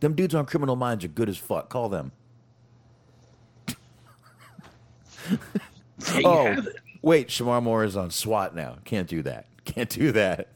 Them 0.00 0.14
dudes 0.14 0.34
on 0.34 0.46
Criminal 0.46 0.76
Minds 0.76 1.04
are 1.04 1.08
good 1.08 1.28
as 1.28 1.36
fuck. 1.38 1.68
Call 1.68 1.88
them. 1.88 2.12
Oh, 6.24 6.56
wait. 7.02 7.28
Shemar 7.28 7.60
Moore 7.60 7.82
is 7.82 7.96
on 7.96 8.10
SWAT 8.10 8.54
now. 8.54 8.78
Can't 8.84 9.08
do 9.08 9.20
that. 9.22 9.46
Can't 9.64 9.90
do 9.90 10.12
that. 10.12 10.48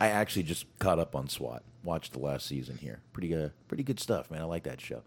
I 0.00 0.08
actually 0.08 0.44
just 0.44 0.66
caught 0.78 0.98
up 0.98 1.14
on 1.14 1.28
SWAT. 1.28 1.62
Watched 1.82 2.12
the 2.12 2.18
last 2.18 2.46
season 2.46 2.78
here. 2.78 3.00
Pretty 3.12 3.34
uh, 3.34 3.50
pretty 3.68 3.82
good 3.82 4.00
stuff, 4.00 4.30
man. 4.30 4.40
I 4.40 4.44
like 4.44 4.64
that 4.64 4.80
show. 4.80 5.02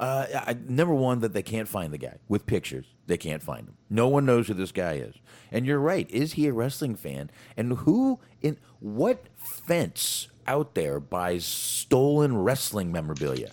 Uh, 0.00 0.26
I, 0.46 0.56
number 0.66 0.94
one, 0.94 1.20
that 1.20 1.34
they 1.34 1.42
can't 1.42 1.68
find 1.68 1.92
the 1.92 1.98
guy 1.98 2.16
with 2.26 2.46
pictures. 2.46 2.86
They 3.06 3.18
can't 3.18 3.42
find 3.42 3.68
him. 3.68 3.76
No 3.90 4.08
one 4.08 4.24
knows 4.24 4.48
who 4.48 4.54
this 4.54 4.72
guy 4.72 4.94
is. 4.94 5.14
And 5.52 5.66
you're 5.66 5.78
right. 5.78 6.10
Is 6.10 6.32
he 6.32 6.46
a 6.46 6.54
wrestling 6.54 6.94
fan? 6.94 7.30
And 7.54 7.74
who 7.74 8.18
in 8.40 8.56
what 8.78 9.26
fence 9.36 10.28
out 10.46 10.74
there 10.74 11.00
buys 11.00 11.44
stolen 11.44 12.38
wrestling 12.38 12.90
memorabilia? 12.90 13.50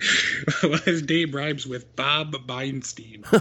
His 0.84 1.06
name 1.08 1.32
rhymes 1.32 1.66
with 1.66 1.94
Bob 1.94 2.46
Beinstein. 2.46 3.24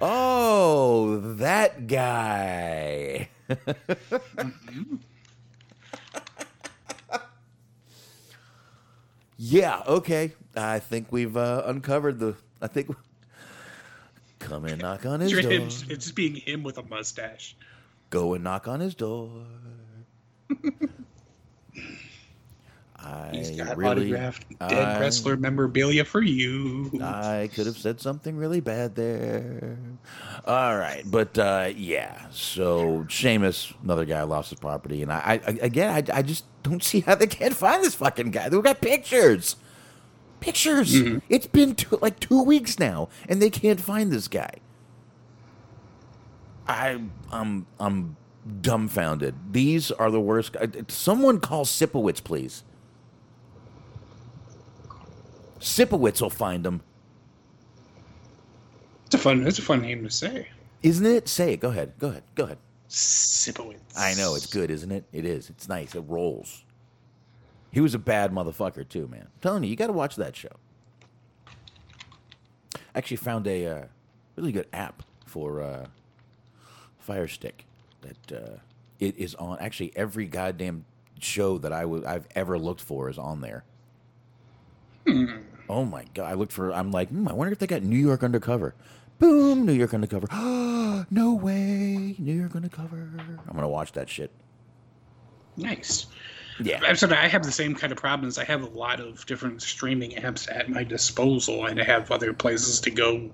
Oh, 0.00 1.18
that 1.36 1.86
guy. 1.86 3.28
yeah, 9.36 9.82
okay. 9.86 10.32
I 10.56 10.78
think 10.78 11.12
we've 11.12 11.36
uh, 11.36 11.62
uncovered 11.66 12.18
the. 12.18 12.34
I 12.60 12.66
think. 12.66 12.94
Come 14.40 14.64
and 14.66 14.80
knock 14.82 15.06
on 15.06 15.20
his 15.20 15.32
door. 15.32 15.52
it's 15.52 15.82
just 15.82 16.14
being 16.14 16.34
him 16.34 16.62
with 16.62 16.76
a 16.78 16.82
mustache. 16.82 17.56
Go 18.10 18.34
and 18.34 18.44
knock 18.44 18.68
on 18.68 18.80
his 18.80 18.94
door. 18.94 19.30
I 23.04 23.30
He's 23.32 23.50
got 23.50 23.76
really, 23.76 24.06
autographed 24.14 24.46
dead 24.60 24.72
I- 24.72 25.00
wrestler 25.00 25.36
memorabilia 25.36 26.04
for 26.04 26.22
you. 26.22 26.90
I 27.02 27.50
could 27.54 27.66
have 27.66 27.76
said 27.76 28.00
something 28.00 28.36
really 28.36 28.60
bad 28.60 28.94
there. 28.94 29.76
All 30.46 30.76
right, 30.76 31.02
but 31.06 31.36
uh, 31.38 31.70
yeah. 31.76 32.26
So 32.30 33.04
Sheamus, 33.08 33.72
another 33.82 34.04
guy, 34.04 34.22
lost 34.22 34.50
his 34.50 34.58
property, 34.58 35.02
and 35.02 35.12
I, 35.12 35.40
I 35.46 35.50
again, 35.60 35.90
I, 35.90 36.18
I 36.18 36.22
just 36.22 36.44
don't 36.62 36.82
see 36.82 37.00
how 37.00 37.14
they 37.14 37.26
can't 37.26 37.54
find 37.54 37.84
this 37.84 37.94
fucking 37.94 38.30
guy. 38.30 38.48
They've 38.48 38.62
got 38.62 38.80
pictures, 38.80 39.56
pictures. 40.40 40.94
It's 41.28 41.46
been 41.46 41.74
two, 41.74 41.98
like 42.00 42.20
two 42.20 42.42
weeks 42.42 42.78
now, 42.78 43.08
and 43.28 43.40
they 43.42 43.50
can't 43.50 43.80
find 43.80 44.10
this 44.10 44.28
guy. 44.28 44.50
I, 46.66 46.98
I'm, 47.30 47.66
I'm 47.78 48.16
dumbfounded. 48.62 49.34
These 49.52 49.90
are 49.92 50.10
the 50.10 50.20
worst. 50.20 50.56
uh, 50.56 50.66
Someone 50.88 51.40
call 51.40 51.64
Sipowicz, 51.64 52.24
please. 52.24 52.64
Sipowicz 55.60 56.20
will 56.20 56.30
find 56.30 56.64
them. 56.64 56.82
It's 59.06 59.14
a 59.14 59.18
fun. 59.18 59.46
It's 59.46 59.58
a 59.58 59.62
fun 59.62 59.82
name 59.82 60.02
to 60.04 60.10
say. 60.10 60.48
Isn't 60.82 61.06
it? 61.06 61.28
Say 61.28 61.54
it. 61.54 61.60
Go 61.60 61.70
ahead. 61.70 61.94
Go 61.98 62.08
ahead. 62.08 62.22
Go 62.34 62.44
ahead. 62.44 62.58
Sipowicz. 62.88 63.78
I 63.96 64.14
know 64.14 64.34
it's 64.34 64.46
good, 64.46 64.70
isn't 64.70 64.90
it? 64.90 65.04
It 65.12 65.24
is. 65.24 65.50
It's 65.50 65.68
nice. 65.68 65.94
It 65.94 66.04
rolls. 66.06 66.64
He 67.70 67.80
was 67.80 67.94
a 67.94 67.98
bad 67.98 68.32
motherfucker 68.32 68.88
too, 68.88 69.08
man. 69.08 69.22
I'm 69.22 69.40
telling 69.40 69.64
you, 69.64 69.70
you 69.70 69.76
got 69.76 69.88
to 69.88 69.92
watch 69.92 70.16
that 70.16 70.36
show. 70.36 70.52
Actually, 72.94 73.16
found 73.16 73.46
a 73.48 73.66
uh, 73.66 73.84
really 74.36 74.52
good 74.52 74.68
app 74.72 75.02
for 75.26 75.60
uh, 75.60 75.86
Fire 76.98 77.26
Stick 77.26 77.64
that 78.02 78.32
uh, 78.32 78.56
it 79.00 79.16
is 79.16 79.34
on. 79.34 79.58
Actually, 79.58 79.92
every 79.96 80.26
goddamn 80.26 80.84
show 81.18 81.58
that 81.58 81.72
I 81.72 81.84
would 81.84 82.04
I've 82.04 82.28
ever 82.34 82.58
looked 82.58 82.80
for 82.80 83.08
is 83.10 83.18
on 83.18 83.40
there. 83.40 83.64
Oh 85.68 85.84
my 85.84 86.04
god! 86.14 86.30
I 86.30 86.34
looked 86.34 86.52
for. 86.52 86.72
I'm 86.72 86.90
like, 86.90 87.08
hmm, 87.08 87.28
I 87.28 87.32
wonder 87.32 87.52
if 87.52 87.58
they 87.58 87.66
got 87.66 87.82
New 87.82 87.98
York 87.98 88.22
Undercover. 88.22 88.74
Boom, 89.18 89.64
New 89.64 89.72
York 89.72 89.94
Undercover. 89.94 90.28
no 91.10 91.34
way, 91.34 92.16
New 92.18 92.34
York 92.34 92.54
Undercover. 92.54 93.10
I'm 93.48 93.54
gonna 93.54 93.68
watch 93.68 93.92
that 93.92 94.08
shit. 94.08 94.30
Nice. 95.56 96.06
Yeah. 96.60 96.80
I'm 96.86 96.96
sorry, 96.96 97.14
I 97.14 97.26
have 97.28 97.42
the 97.42 97.52
same 97.52 97.74
kind 97.74 97.92
of 97.92 97.98
problems. 97.98 98.38
I 98.38 98.44
have 98.44 98.62
a 98.62 98.66
lot 98.68 99.00
of 99.00 99.26
different 99.26 99.60
streaming 99.62 100.12
apps 100.12 100.48
at 100.54 100.68
my 100.68 100.84
disposal, 100.84 101.66
and 101.66 101.80
I 101.80 101.84
have 101.84 102.10
other 102.12 102.32
places 102.32 102.80
to 102.82 102.90
go 102.90 103.30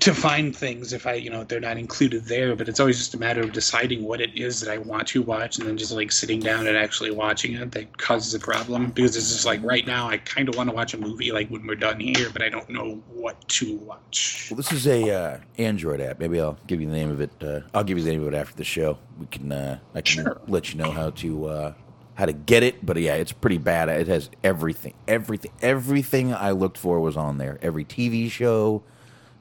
to 0.00 0.14
find 0.14 0.54
things 0.54 0.92
if 0.92 1.06
I, 1.06 1.14
you 1.14 1.30
know, 1.30 1.44
they're 1.44 1.60
not 1.60 1.78
included 1.78 2.24
there. 2.26 2.54
But 2.56 2.68
it's 2.68 2.80
always 2.80 2.98
just 2.98 3.14
a 3.14 3.18
matter 3.18 3.40
of 3.40 3.52
deciding 3.52 4.02
what 4.04 4.20
it 4.20 4.38
is 4.38 4.60
that 4.60 4.70
I 4.70 4.78
want 4.78 5.08
to 5.08 5.22
watch, 5.22 5.58
and 5.58 5.66
then 5.66 5.76
just 5.78 5.92
like 5.92 6.12
sitting 6.12 6.40
down 6.40 6.66
and 6.66 6.76
actually 6.76 7.10
watching 7.10 7.54
it 7.54 7.72
that 7.72 7.96
causes 7.98 8.34
a 8.34 8.38
problem. 8.40 8.90
Because 8.90 9.16
it's 9.16 9.32
just 9.32 9.46
like 9.46 9.62
right 9.62 9.86
now, 9.86 10.08
I 10.08 10.18
kind 10.18 10.48
of 10.48 10.56
want 10.56 10.68
to 10.68 10.74
watch 10.76 10.92
a 10.94 10.98
movie 10.98 11.32
like 11.32 11.48
when 11.48 11.66
we're 11.66 11.74
done 11.74 12.00
here, 12.00 12.28
but 12.32 12.42
I 12.42 12.48
don't 12.48 12.68
know 12.68 13.02
what 13.12 13.48
to 13.48 13.76
watch. 13.78 14.48
Well, 14.50 14.56
this 14.56 14.72
is 14.72 14.86
a 14.86 15.10
uh, 15.10 15.38
Android 15.58 16.00
app. 16.00 16.18
Maybe 16.18 16.40
I'll 16.40 16.58
give 16.66 16.80
you 16.80 16.86
the 16.86 16.92
name 16.96 17.10
of 17.10 17.20
it. 17.20 17.30
Uh, 17.40 17.60
I'll 17.72 17.84
give 17.84 17.96
you 17.96 18.04
the 18.04 18.10
name 18.10 18.22
of 18.22 18.28
it 18.32 18.36
after 18.36 18.56
the 18.56 18.64
show. 18.64 18.98
We 19.18 19.26
can. 19.26 19.50
Uh, 19.52 19.78
I 19.94 20.02
can 20.02 20.24
Sure. 20.24 20.40
let 20.48 20.72
you 20.72 20.78
know 20.78 20.90
how 20.90 21.10
to 21.10 21.46
uh, 21.46 21.72
how 22.20 22.26
to 22.26 22.32
get 22.34 22.62
it. 22.62 22.84
But 22.84 22.98
yeah, 22.98 23.14
it's 23.14 23.32
pretty 23.32 23.58
bad. 23.58 23.88
It 23.88 24.06
has 24.06 24.30
everything, 24.44 24.92
everything, 25.08 25.50
everything 25.62 26.34
I 26.34 26.50
looked 26.50 26.78
for 26.78 27.00
was 27.00 27.16
on 27.16 27.38
there. 27.38 27.58
Every 27.62 27.84
TV 27.84 28.30
show, 28.30 28.82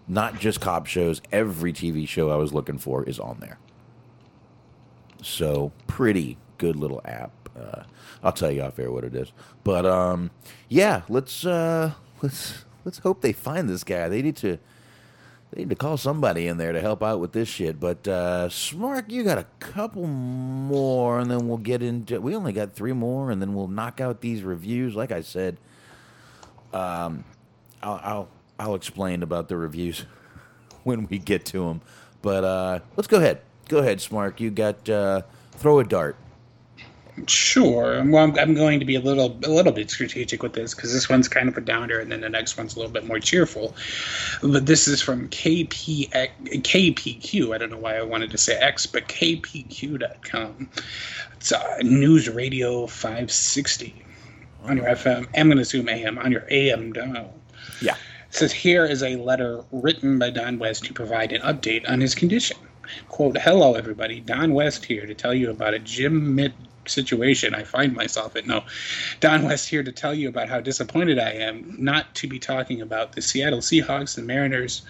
not 0.08 0.40
just 0.40 0.62
cop 0.62 0.88
shows. 0.88 1.22
Every 1.32 1.74
TV 1.74 2.08
show 2.08 2.32
I 2.32 2.38
was 2.38 2.54
looking 2.54 2.78
for 2.78 3.04
is 3.04 3.20
on 3.20 3.40
there. 3.42 3.60
So 5.22 5.74
pretty 5.88 6.38
good 6.58 6.78
little 6.78 7.02
app. 7.04 7.32
Uh, 7.60 7.84
I'll 8.24 8.32
tell 8.32 8.50
you 8.50 8.62
off 8.62 8.80
air 8.80 8.92
what 8.92 9.04
it 9.04 9.14
is. 9.14 9.34
But 9.66 9.86
um, 9.86 10.32
yeah, 10.70 11.02
let's 11.10 11.46
uh, 11.46 11.92
let's 12.22 12.64
let's 12.86 13.00
hope 13.00 13.22
they 13.22 13.34
find 13.34 13.68
this 13.68 13.84
guy. 13.84 14.08
They 14.08 14.22
need 14.22 14.38
to 14.38 14.58
they 15.52 15.62
need 15.62 15.70
to 15.70 15.76
call 15.76 15.97
somebody 15.97 16.47
in 16.47 16.58
there 16.58 16.72
to 16.74 16.82
help 16.82 17.02
out 17.04 17.20
with 17.20 17.32
this 17.34 17.47
shit. 17.50 17.80
But 17.80 18.08
uh, 18.08 18.50
Smark, 18.50 19.10
you 19.10 19.24
got 19.24 19.38
a 19.39 19.45
couple 19.60 20.06
more, 20.06 21.20
and 21.20 21.30
then 21.32 21.47
we'll 21.47 21.58
get 21.58 21.82
into. 21.82 22.22
We 22.22 22.36
only 22.36 22.54
got 22.54 22.74
three 22.74 22.93
more, 22.93 23.32
and 23.32 23.41
then 23.41 23.54
we'll 23.56 23.68
knock 23.68 24.00
out 24.00 24.22
these 24.22 24.43
reviews. 24.43 24.95
Like 24.95 25.12
I 25.12 25.22
said, 25.22 25.58
Um, 26.74 27.24
I'll, 27.82 28.00
I'll 28.04 28.28
I'll 28.60 28.76
explain 28.76 29.24
about 29.24 29.47
the 29.47 29.58
reviews 29.58 30.06
when 30.84 31.08
we 31.08 31.18
get 31.18 31.45
to 31.47 31.66
them. 31.66 31.82
But 32.22 32.43
uh, 32.43 32.80
let's 32.95 33.08
go 33.08 33.18
ahead. 33.18 33.41
Go 33.70 33.80
ahead, 33.80 34.00
Smark. 34.00 34.39
You 34.39 34.52
got 34.52 34.88
uh, 34.89 35.22
throw 35.54 35.80
a 35.80 35.84
dart. 35.84 36.16
Sure. 37.28 38.03
Well, 38.05 38.24
I'm, 38.24 38.38
I'm 38.38 38.53
going 38.53 38.80
to 38.80 38.86
be 38.86 38.95
a 38.95 38.99
little 38.99 39.38
a 39.43 39.49
little 39.49 39.72
bit 39.72 39.89
strategic 39.89 40.43
with 40.43 40.53
this 40.53 40.74
because 40.74 40.93
this 40.93 41.09
one's 41.09 41.28
kind 41.28 41.49
of 41.49 41.57
a 41.57 41.61
downer, 41.61 41.99
and 41.99 42.11
then 42.11 42.22
the 42.22 42.30
next 42.30 42.57
one's 42.57 42.76
a 42.76 42.80
little 42.80 42.91
bit 42.91 43.05
more 43.05 43.20
cheerful. 43.20 43.76
But 44.41 44.65
this 44.65 44.88
is 44.88 45.01
from 45.01 45.28
KP, 45.30 46.09
KPQ. 46.09 47.53
I 47.53 47.57
don't 47.57 47.72
know 47.72 47.78
why 47.78 47.97
I 47.97 48.03
wanted 48.03 48.32
to 48.32 48.38
say 48.38 48.55
X, 48.57 48.86
but 48.86 49.07
KPQ.com. 49.07 50.70
It's 51.38 51.51
uh, 51.51 51.78
News 51.82 52.30
Radio 52.30 52.88
560 52.88 54.05
on 54.63 54.78
your 54.78 54.86
FM. 54.88 55.28
I'm 55.36 55.47
going 55.47 55.57
to 55.57 55.63
assume 55.63 55.89
AM 55.89 56.17
on 56.17 56.32
your 56.32 56.45
AM 56.49 56.93
dial. 56.93 57.34
Yeah. 57.82 57.95
It 58.30 58.36
says 58.36 58.51
here 58.51 58.86
is 58.86 59.01
a 59.01 59.15
letter 59.15 59.63
written 59.72 60.20
by 60.20 60.30
Don 60.30 60.59
West 60.59 60.86
to 60.86 60.93
provide 60.93 61.32
an 61.32 61.41
update 61.41 61.89
on 61.89 62.01
his 62.01 62.13
condition. 62.13 62.57
Quote, 63.07 63.38
hello 63.38 63.76
everybody, 63.76 64.20
Don 64.20 64.53
West 64.53 64.86
here 64.86 65.05
to 65.05 65.13
tell 65.13 65.34
you 65.34 65.49
about 65.49 65.74
a 65.74 65.80
Jim 65.80 66.36
mid 66.36 66.53
situation 66.90 67.56
I 67.56 67.64
find 67.64 67.94
myself 67.94 68.36
in. 68.36 68.48
No, 68.48 68.64
Don 69.20 69.44
West 69.44 69.70
here 69.70 69.84
to 69.84 69.92
tell 69.92 70.14
you 70.14 70.30
about 70.30 70.50
how 70.50 70.60
disappointed 70.60 71.20
I 71.20 71.32
am 71.32 71.76
not 71.78 72.16
to 72.16 72.28
be 72.28 72.40
talking 72.40 72.82
about 72.82 73.14
the 73.14 73.22
Seattle 73.22 73.60
Seahawks 73.60 74.18
and 74.18 74.28
Mariners. 74.28 74.82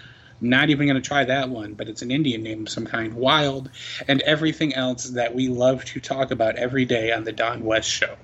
Not 0.42 0.70
even 0.70 0.86
going 0.86 1.00
to 1.00 1.06
try 1.06 1.24
that 1.24 1.50
one, 1.50 1.74
but 1.74 1.88
it's 1.88 2.00
an 2.00 2.10
Indian 2.10 2.42
name 2.42 2.62
of 2.62 2.70
some 2.70 2.86
kind, 2.86 3.12
Wild, 3.12 3.68
and 4.08 4.22
everything 4.22 4.74
else 4.74 5.04
that 5.10 5.34
we 5.34 5.48
love 5.48 5.84
to 5.84 6.00
talk 6.00 6.30
about 6.30 6.56
every 6.56 6.86
day 6.86 7.12
on 7.12 7.24
the 7.24 7.32
Don 7.32 7.62
West 7.62 7.90
Show 7.90 8.16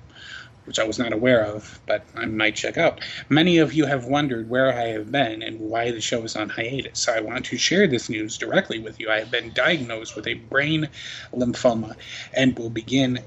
which 0.67 0.79
I 0.79 0.83
was 0.83 0.99
not 0.99 1.13
aware 1.13 1.45
of, 1.45 1.79
but 1.87 2.03
I 2.13 2.25
might 2.25 2.55
check 2.55 2.77
out. 2.77 2.99
Many 3.29 3.59
of 3.59 3.71
you 3.71 3.85
have 3.85 4.03
wondered 4.03 4.49
where 4.49 4.77
I 4.77 4.87
have 4.87 5.09
been 5.09 5.41
and 5.41 5.61
why 5.61 5.91
the 5.91 6.01
show 6.01 6.23
is 6.23 6.35
on 6.35 6.49
hiatus, 6.49 6.99
so 6.99 7.13
I 7.13 7.21
want 7.21 7.45
to 7.45 7.57
share 7.57 7.87
this 7.87 8.09
news 8.09 8.37
directly 8.37 8.77
with 8.77 8.99
you. 8.99 9.09
I 9.09 9.19
have 9.19 9.31
been 9.31 9.53
diagnosed 9.53 10.17
with 10.17 10.27
a 10.27 10.33
brain 10.33 10.89
lymphoma 11.33 11.95
and 12.33 12.59
will 12.59 12.69
begin 12.69 13.19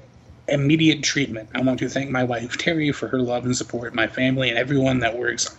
immediate 0.51 1.03
treatment. 1.03 1.49
I 1.55 1.61
want 1.61 1.79
to 1.79 1.89
thank 1.89 2.09
my 2.09 2.23
wife 2.23 2.57
Terry 2.57 2.91
for 2.91 3.07
her 3.07 3.19
love 3.19 3.45
and 3.45 3.55
support, 3.55 3.95
my 3.95 4.07
family, 4.07 4.49
and 4.49 4.57
everyone 4.57 4.99
that 4.99 5.17
works 5.17 5.57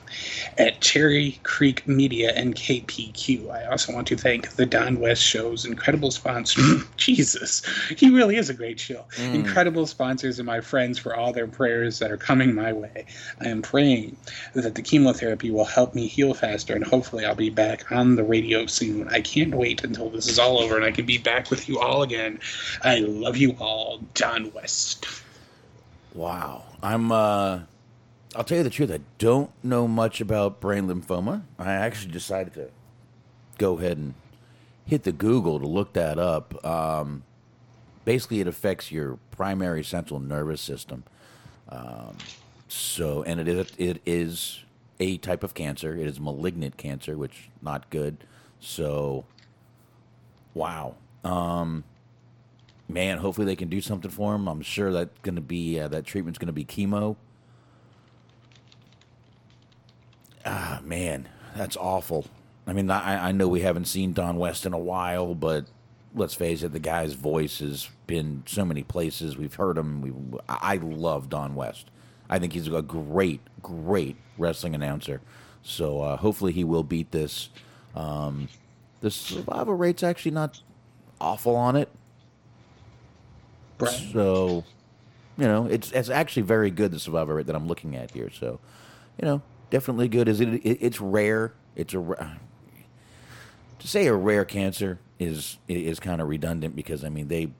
at 0.58 0.80
Cherry 0.80 1.40
Creek 1.42 1.86
Media 1.88 2.32
and 2.36 2.54
KPQ. 2.54 3.50
I 3.50 3.64
also 3.64 3.92
want 3.92 4.06
to 4.08 4.16
thank 4.16 4.50
the 4.50 4.66
Don 4.66 5.00
West 5.00 5.22
Show's 5.22 5.64
incredible 5.64 6.10
sponsors. 6.10 6.84
Jesus, 6.96 7.62
he 7.96 8.10
really 8.10 8.36
is 8.36 8.50
a 8.50 8.54
great 8.54 8.78
show. 8.78 9.04
Mm. 9.16 9.34
Incredible 9.34 9.86
sponsors 9.86 10.38
and 10.38 10.46
my 10.46 10.60
friends 10.60 10.98
for 10.98 11.16
all 11.16 11.32
their 11.32 11.46
prayers 11.46 11.98
that 11.98 12.10
are 12.10 12.16
coming 12.16 12.54
my 12.54 12.72
way. 12.72 13.06
I 13.40 13.48
am 13.48 13.62
praying 13.62 14.16
that 14.54 14.74
the 14.74 14.82
chemotherapy 14.82 15.50
will 15.50 15.64
help 15.64 15.94
me 15.94 16.06
heal 16.06 16.34
faster, 16.34 16.74
and 16.74 16.84
hopefully, 16.84 17.24
I'll 17.24 17.34
be 17.34 17.50
back 17.50 17.90
on 17.90 18.16
the 18.16 18.24
radio 18.24 18.66
soon. 18.66 19.08
I 19.08 19.20
can't 19.20 19.54
wait 19.54 19.82
until 19.84 20.10
this 20.10 20.28
is 20.28 20.38
all 20.38 20.58
over 20.58 20.76
and 20.76 20.84
I 20.84 20.90
can 20.90 21.06
be 21.06 21.18
back 21.18 21.50
with 21.50 21.68
you 21.68 21.78
all 21.78 22.02
again. 22.02 22.40
I 22.82 22.98
love 22.98 23.36
you 23.36 23.56
all, 23.58 24.00
Don 24.14 24.52
West. 24.52 24.81
Wow. 26.14 26.64
I'm 26.82 27.10
uh 27.12 27.60
I'll 28.34 28.44
tell 28.44 28.58
you 28.58 28.64
the 28.64 28.70
truth, 28.70 28.90
I 28.90 29.00
don't 29.18 29.50
know 29.62 29.86
much 29.86 30.20
about 30.20 30.60
brain 30.60 30.86
lymphoma. 30.86 31.42
I 31.58 31.72
actually 31.72 32.12
decided 32.12 32.54
to 32.54 32.70
go 33.58 33.78
ahead 33.78 33.98
and 33.98 34.14
hit 34.86 35.02
the 35.02 35.12
Google 35.12 35.60
to 35.60 35.66
look 35.66 35.92
that 35.92 36.18
up. 36.18 36.64
Um, 36.64 37.24
basically 38.04 38.40
it 38.40 38.46
affects 38.46 38.90
your 38.90 39.18
primary 39.30 39.84
central 39.84 40.18
nervous 40.18 40.60
system. 40.60 41.04
Um, 41.68 42.16
so 42.68 43.22
and 43.22 43.38
it 43.40 43.48
is 43.48 43.72
it 43.76 44.00
is 44.06 44.60
a 44.98 45.18
type 45.18 45.42
of 45.42 45.54
cancer. 45.54 45.94
It 45.94 46.06
is 46.06 46.18
malignant 46.20 46.76
cancer, 46.76 47.16
which 47.16 47.50
not 47.60 47.90
good. 47.90 48.18
So 48.60 49.24
wow. 50.54 50.94
Um 51.24 51.84
man, 52.88 53.18
hopefully 53.18 53.46
they 53.46 53.56
can 53.56 53.68
do 53.68 53.80
something 53.80 54.10
for 54.10 54.34
him. 54.34 54.48
I'm 54.48 54.62
sure 54.62 54.92
that's 54.92 55.18
going 55.22 55.36
to 55.36 55.40
be 55.40 55.78
uh, 55.78 55.88
that 55.88 56.04
treatment's 56.04 56.38
going 56.38 56.46
to 56.46 56.52
be 56.52 56.64
chemo. 56.64 57.16
Ah, 60.44 60.80
man, 60.84 61.28
that's 61.56 61.76
awful. 61.76 62.26
I 62.66 62.72
mean, 62.72 62.90
I, 62.90 63.28
I 63.28 63.32
know 63.32 63.48
we 63.48 63.60
haven't 63.60 63.86
seen 63.86 64.12
Don 64.12 64.36
West 64.36 64.66
in 64.66 64.72
a 64.72 64.78
while, 64.78 65.34
but 65.34 65.66
let's 66.14 66.34
face 66.34 66.62
it, 66.62 66.72
the 66.72 66.78
guy's 66.78 67.14
voice 67.14 67.58
has 67.60 67.88
been 68.06 68.42
so 68.46 68.64
many 68.64 68.82
places. 68.82 69.36
We've 69.36 69.54
heard 69.54 69.78
him. 69.78 70.00
We, 70.00 70.12
I 70.48 70.76
love 70.76 71.28
Don 71.28 71.54
West. 71.54 71.90
I 72.28 72.38
think 72.38 72.52
he's 72.52 72.68
a 72.68 72.82
great, 72.82 73.40
great 73.62 74.16
wrestling 74.38 74.74
announcer. 74.74 75.20
So 75.62 76.00
uh, 76.00 76.16
hopefully 76.16 76.52
he 76.52 76.64
will 76.64 76.82
beat 76.82 77.10
this. 77.10 77.50
Um, 77.94 78.48
the 79.00 79.10
survival 79.10 79.74
rate's 79.74 80.02
actually 80.02 80.32
not 80.32 80.60
awful 81.20 81.56
on 81.56 81.76
it. 81.76 81.88
Right. 83.82 84.08
So, 84.12 84.64
you 85.36 85.44
know, 85.44 85.66
it's 85.66 85.92
it's 85.92 86.10
actually 86.10 86.42
very 86.42 86.70
good 86.70 86.92
the 86.92 86.98
survivor 86.98 87.34
rate 87.34 87.46
that 87.46 87.56
I'm 87.56 87.66
looking 87.66 87.96
at 87.96 88.10
here. 88.10 88.30
So, 88.30 88.60
you 89.20 89.26
know, 89.26 89.42
definitely 89.70 90.08
good. 90.08 90.28
Is 90.28 90.40
it? 90.40 90.48
it 90.48 90.78
it's 90.80 91.00
rare. 91.00 91.52
It's 91.74 91.94
a 91.94 91.98
to 93.78 93.88
say 93.88 94.06
a 94.06 94.14
rare 94.14 94.44
cancer 94.44 94.98
is 95.18 95.58
is 95.68 95.98
kind 95.98 96.20
of 96.20 96.28
redundant 96.28 96.76
because 96.76 97.04
I 97.04 97.08
mean 97.08 97.28
they 97.28 97.50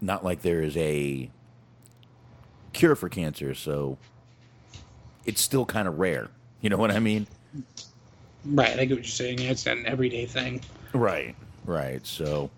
not 0.00 0.24
like 0.24 0.42
there 0.42 0.62
is 0.62 0.76
a 0.76 1.30
cure 2.72 2.94
for 2.94 3.08
cancer, 3.08 3.54
so 3.54 3.98
it's 5.26 5.40
still 5.40 5.66
kind 5.66 5.88
of 5.88 5.98
rare. 5.98 6.28
You 6.60 6.70
know 6.70 6.76
what 6.76 6.90
I 6.90 6.98
mean? 6.98 7.26
Right, 8.44 8.78
I 8.78 8.84
get 8.84 8.90
what 8.90 8.96
you're 8.98 9.04
saying. 9.04 9.40
It's 9.40 9.66
an 9.66 9.84
everyday 9.86 10.26
thing. 10.26 10.60
Right. 10.92 11.34
Right. 11.64 12.04
So, 12.06 12.50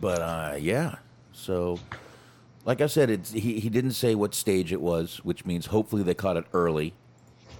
but 0.00 0.22
uh, 0.22 0.56
yeah. 0.58 0.96
So, 1.40 1.78
like 2.64 2.80
I 2.80 2.86
said, 2.86 3.10
it's 3.10 3.32
he, 3.32 3.60
he 3.60 3.68
didn't 3.70 3.92
say 3.92 4.14
what 4.14 4.34
stage 4.34 4.72
it 4.72 4.80
was, 4.80 5.18
which 5.24 5.44
means 5.44 5.66
hopefully 5.66 6.02
they 6.02 6.14
caught 6.14 6.36
it 6.36 6.44
early. 6.52 6.92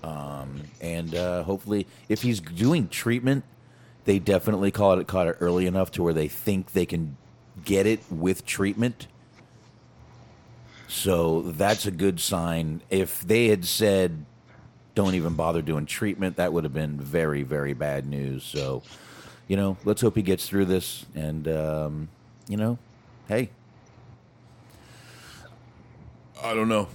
Um, 0.02 0.62
and 0.80 1.14
uh, 1.14 1.42
hopefully, 1.42 1.86
if 2.08 2.22
he's 2.22 2.40
doing 2.40 2.88
treatment, 2.88 3.44
they 4.04 4.18
definitely 4.18 4.70
caught 4.70 4.98
it 4.98 5.06
caught 5.06 5.26
it 5.26 5.36
early 5.40 5.66
enough 5.66 5.90
to 5.92 6.02
where 6.02 6.14
they 6.14 6.28
think 6.28 6.72
they 6.72 6.86
can 6.86 7.16
get 7.64 7.86
it 7.86 8.00
with 8.10 8.46
treatment. 8.46 9.06
So 10.88 11.42
that's 11.42 11.86
a 11.86 11.90
good 11.90 12.20
sign. 12.20 12.82
If 12.90 13.20
they 13.20 13.48
had 13.48 13.64
said, 13.64 14.24
"Don't 14.94 15.14
even 15.14 15.34
bother 15.34 15.62
doing 15.62 15.86
treatment," 15.86 16.36
that 16.36 16.52
would 16.52 16.64
have 16.64 16.74
been 16.74 16.98
very, 16.98 17.42
very 17.42 17.74
bad 17.74 18.06
news. 18.06 18.42
So, 18.42 18.82
you 19.48 19.56
know, 19.56 19.76
let's 19.84 20.00
hope 20.00 20.16
he 20.16 20.22
gets 20.22 20.48
through 20.48 20.64
this. 20.66 21.06
And 21.14 21.46
um, 21.48 22.08
you 22.48 22.56
know, 22.56 22.78
hey, 23.28 23.50
I 26.42 26.54
don't 26.54 26.68
know. 26.68 26.88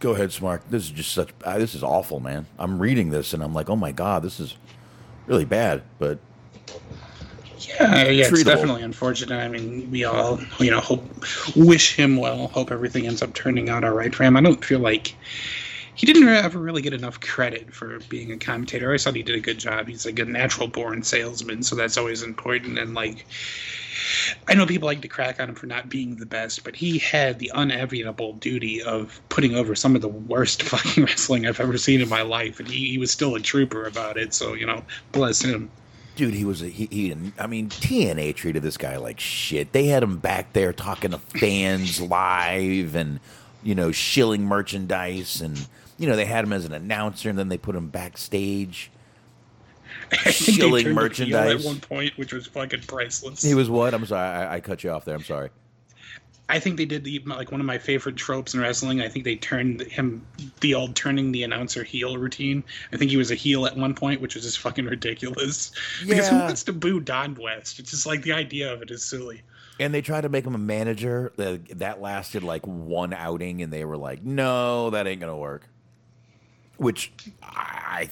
Go 0.00 0.14
ahead, 0.14 0.32
Smart. 0.32 0.62
This 0.70 0.84
is 0.84 0.90
just 0.90 1.12
such. 1.12 1.30
Uh, 1.44 1.58
this 1.58 1.74
is 1.74 1.82
awful, 1.82 2.20
man. 2.20 2.46
I'm 2.58 2.78
reading 2.78 3.10
this 3.10 3.32
and 3.34 3.42
I'm 3.42 3.52
like, 3.52 3.68
oh 3.68 3.76
my 3.76 3.92
god, 3.92 4.22
this 4.22 4.38
is 4.40 4.56
really 5.26 5.44
bad. 5.44 5.82
But 5.98 6.18
Yeah, 7.58 8.04
yeah, 8.04 8.24
it's 8.26 8.30
Treatable. 8.30 8.44
definitely 8.44 8.82
unfortunate. 8.82 9.36
I 9.36 9.48
mean, 9.48 9.90
we 9.90 10.04
all, 10.04 10.38
you 10.60 10.70
know, 10.70 10.80
hope, 10.80 11.04
wish 11.56 11.96
him 11.96 12.16
well. 12.16 12.46
Hope 12.48 12.70
everything 12.70 13.06
ends 13.06 13.22
up 13.22 13.34
turning 13.34 13.68
out 13.68 13.82
all 13.84 13.90
right 13.92 14.14
for 14.14 14.22
him. 14.24 14.36
I 14.36 14.40
don't 14.40 14.64
feel 14.64 14.78
like 14.78 15.14
he 15.98 16.06
didn't 16.06 16.28
ever 16.28 16.60
really 16.60 16.80
get 16.80 16.92
enough 16.92 17.18
credit 17.18 17.74
for 17.74 17.98
being 18.08 18.30
a 18.30 18.36
commentator. 18.36 18.86
I 18.86 18.90
always 18.90 19.02
thought 19.02 19.16
he 19.16 19.24
did 19.24 19.34
a 19.34 19.40
good 19.40 19.58
job. 19.58 19.88
He's 19.88 20.06
like 20.06 20.20
a 20.20 20.24
natural 20.24 20.68
born 20.68 21.02
salesman, 21.02 21.64
so 21.64 21.74
that's 21.74 21.96
always 21.96 22.22
important. 22.22 22.78
And 22.78 22.94
like, 22.94 23.26
I 24.46 24.54
know 24.54 24.64
people 24.64 24.86
like 24.86 25.00
to 25.00 25.08
crack 25.08 25.40
on 25.40 25.48
him 25.48 25.56
for 25.56 25.66
not 25.66 25.88
being 25.88 26.14
the 26.14 26.24
best, 26.24 26.62
but 26.62 26.76
he 26.76 26.98
had 26.98 27.40
the 27.40 27.50
unenviable 27.52 28.34
duty 28.34 28.80
of 28.80 29.20
putting 29.28 29.56
over 29.56 29.74
some 29.74 29.96
of 29.96 30.00
the 30.00 30.06
worst 30.06 30.62
fucking 30.70 31.02
wrestling 31.02 31.46
I've 31.46 31.58
ever 31.58 31.76
seen 31.76 32.00
in 32.00 32.08
my 32.08 32.22
life, 32.22 32.60
and 32.60 32.68
he, 32.68 32.90
he 32.92 32.98
was 32.98 33.10
still 33.10 33.34
a 33.34 33.40
trooper 33.40 33.84
about 33.84 34.16
it. 34.16 34.32
So 34.32 34.54
you 34.54 34.66
know, 34.66 34.84
bless 35.10 35.42
him. 35.42 35.68
dude, 36.14 36.32
he 36.32 36.44
was 36.44 36.62
a, 36.62 36.68
he, 36.68 36.86
he. 36.92 37.16
I 37.40 37.48
mean, 37.48 37.70
TNA 37.70 38.36
treated 38.36 38.62
this 38.62 38.76
guy 38.76 38.98
like 38.98 39.18
shit. 39.18 39.72
They 39.72 39.86
had 39.86 40.04
him 40.04 40.18
back 40.18 40.52
there 40.52 40.72
talking 40.72 41.10
to 41.10 41.18
fans 41.18 42.00
live, 42.00 42.94
and 42.94 43.18
you 43.64 43.74
know, 43.74 43.90
shilling 43.90 44.44
merchandise, 44.44 45.40
and 45.40 45.66
you 45.98 46.08
know, 46.08 46.16
they 46.16 46.24
had 46.24 46.44
him 46.44 46.52
as 46.52 46.64
an 46.64 46.72
announcer, 46.72 47.28
and 47.28 47.38
then 47.38 47.48
they 47.48 47.58
put 47.58 47.74
him 47.74 47.88
backstage. 47.88 48.90
I 50.12 50.16
think 50.16 50.24
they 50.24 50.32
Shilling 50.32 50.84
turned 50.84 50.86
him 50.86 50.94
heel 50.94 50.94
merchandise. 50.94 51.66
at 51.66 51.66
one 51.66 51.80
point, 51.80 52.16
which 52.16 52.32
was 52.32 52.46
fucking 52.46 52.82
priceless. 52.82 53.42
He 53.42 53.54
was 53.54 53.68
what? 53.68 53.94
I'm 53.94 54.06
sorry, 54.06 54.28
I, 54.28 54.56
I 54.56 54.60
cut 54.60 54.84
you 54.84 54.90
off 54.90 55.04
there. 55.04 55.14
I'm 55.14 55.24
sorry. 55.24 55.50
I 56.50 56.58
think 56.58 56.78
they 56.78 56.86
did 56.86 57.04
the 57.04 57.18
like 57.26 57.52
one 57.52 57.60
of 57.60 57.66
my 57.66 57.76
favorite 57.76 58.16
tropes 58.16 58.54
in 58.54 58.60
wrestling. 58.60 59.02
I 59.02 59.08
think 59.08 59.26
they 59.26 59.36
turned 59.36 59.82
him 59.82 60.24
the 60.60 60.74
old 60.74 60.96
turning 60.96 61.30
the 61.30 61.42
announcer 61.42 61.84
heel 61.84 62.16
routine. 62.16 62.64
I 62.90 62.96
think 62.96 63.10
he 63.10 63.18
was 63.18 63.30
a 63.30 63.34
heel 63.34 63.66
at 63.66 63.76
one 63.76 63.94
point, 63.94 64.22
which 64.22 64.34
was 64.34 64.44
just 64.44 64.58
fucking 64.60 64.86
ridiculous. 64.86 65.72
Yeah. 66.02 66.06
Because 66.18 66.28
who 66.30 66.36
wants 66.38 66.64
to 66.64 66.72
boo 66.72 67.00
Don 67.00 67.34
West? 67.34 67.78
It's 67.78 67.90
just 67.90 68.06
like 68.06 68.22
the 68.22 68.32
idea 68.32 68.72
of 68.72 68.80
it 68.80 68.90
is 68.90 69.04
silly. 69.04 69.42
And 69.78 69.92
they 69.92 70.00
tried 70.00 70.22
to 70.22 70.28
make 70.30 70.46
him 70.46 70.54
a 70.54 70.58
manager. 70.58 71.32
That 71.36 71.78
that 71.78 72.00
lasted 72.00 72.42
like 72.42 72.66
one 72.66 73.12
outing, 73.12 73.60
and 73.60 73.70
they 73.70 73.84
were 73.84 73.98
like, 73.98 74.24
"No, 74.24 74.88
that 74.90 75.06
ain't 75.06 75.20
gonna 75.20 75.36
work." 75.36 75.68
Which 76.78 77.12
I 77.42 78.08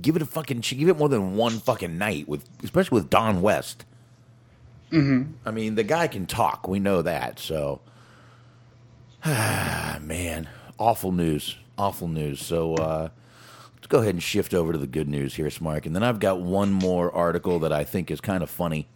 give 0.00 0.16
it 0.16 0.22
a 0.22 0.26
fucking 0.26 0.60
give 0.60 0.88
it 0.88 0.98
more 0.98 1.08
than 1.08 1.36
one 1.36 1.58
fucking 1.58 1.98
night 1.98 2.28
with 2.28 2.44
especially 2.62 2.96
with 2.96 3.10
Don 3.10 3.42
West. 3.42 3.84
Mm-hmm. 4.92 5.32
I 5.46 5.50
mean, 5.50 5.74
the 5.74 5.84
guy 5.84 6.06
can 6.06 6.26
talk. 6.26 6.68
We 6.68 6.78
know 6.78 7.00
that. 7.02 7.38
So, 7.38 7.80
man, 9.26 10.48
awful 10.78 11.12
news. 11.12 11.56
Awful 11.78 12.08
news. 12.08 12.40
So, 12.42 12.74
uh, 12.74 13.08
let's 13.76 13.86
go 13.86 14.00
ahead 14.00 14.14
and 14.14 14.22
shift 14.22 14.52
over 14.52 14.72
to 14.72 14.78
the 14.78 14.86
good 14.86 15.08
news 15.08 15.34
here, 15.34 15.46
Smark. 15.46 15.86
And 15.86 15.96
then 15.96 16.02
I've 16.02 16.20
got 16.20 16.42
one 16.42 16.70
more 16.70 17.10
article 17.10 17.60
that 17.60 17.72
I 17.72 17.84
think 17.84 18.10
is 18.10 18.20
kind 18.20 18.42
of 18.42 18.50
funny 18.50 18.86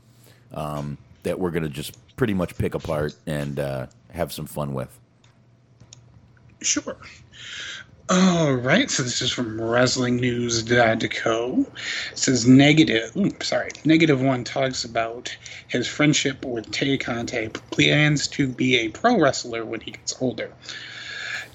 um, 0.52 0.98
that 1.22 1.40
we're 1.40 1.50
going 1.50 1.62
to 1.62 1.70
just 1.70 1.96
pretty 2.16 2.34
much 2.34 2.56
pick 2.58 2.74
apart 2.74 3.14
and 3.26 3.58
uh, 3.58 3.86
have 4.10 4.32
some 4.32 4.46
fun 4.46 4.74
with. 4.74 5.00
Sure. 6.60 6.98
All 8.08 8.54
right, 8.54 8.88
so 8.88 9.02
this 9.02 9.20
is 9.20 9.32
from 9.32 9.58
WrestlingNews.co. 9.58 11.66
It 12.12 12.16
says 12.16 12.46
negative. 12.46 13.16
ooh, 13.16 13.32
sorry, 13.42 13.70
negative 13.84 14.22
one 14.22 14.44
talks 14.44 14.84
about 14.84 15.36
his 15.66 15.88
friendship 15.88 16.44
with 16.44 16.70
Tay 16.70 16.98
Conti. 16.98 17.48
Plans 17.48 18.28
to 18.28 18.46
be 18.46 18.76
a 18.76 18.90
pro 18.90 19.18
wrestler 19.18 19.64
when 19.64 19.80
he 19.80 19.90
gets 19.90 20.14
older. 20.22 20.52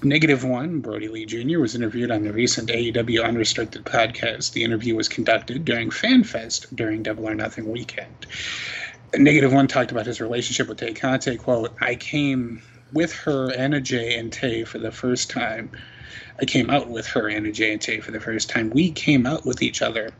Negative 0.02 0.44
one, 0.44 0.80
Brodie 0.80 1.08
Lee 1.08 1.24
Jr. 1.24 1.58
was 1.58 1.74
interviewed 1.74 2.10
on 2.10 2.22
the 2.22 2.34
recent 2.34 2.68
AEW 2.68 3.24
Unrestricted 3.24 3.86
podcast. 3.86 4.52
The 4.52 4.64
interview 4.64 4.94
was 4.94 5.08
conducted 5.08 5.64
during 5.64 5.88
FanFest 5.88 6.76
during 6.76 7.02
Double 7.02 7.30
or 7.30 7.34
Nothing 7.34 7.72
weekend. 7.72 8.26
Negative 9.16 9.54
one 9.54 9.68
talked 9.68 9.90
about 9.90 10.04
his 10.04 10.20
relationship 10.20 10.68
with 10.68 10.76
Tay 10.76 10.92
Conti. 10.92 11.38
Quote, 11.38 11.74
I 11.80 11.94
came 11.94 12.60
with 12.92 13.14
her, 13.14 13.54
Anna 13.54 13.80
Jay, 13.80 14.18
and 14.18 14.30
Tay 14.30 14.64
for 14.64 14.78
the 14.78 14.92
first 14.92 15.30
time. 15.30 15.70
I 16.40 16.44
came 16.46 16.70
out 16.70 16.88
with 16.90 17.06
her, 17.08 17.28
and 17.28 17.54
Tay 17.54 18.00
for 18.00 18.10
the 18.10 18.20
first 18.20 18.48
time. 18.50 18.70
We 18.70 18.92
came 18.92 19.26
out 19.26 19.46
with 19.46 19.62
each 19.62 19.82
other, 19.82 20.10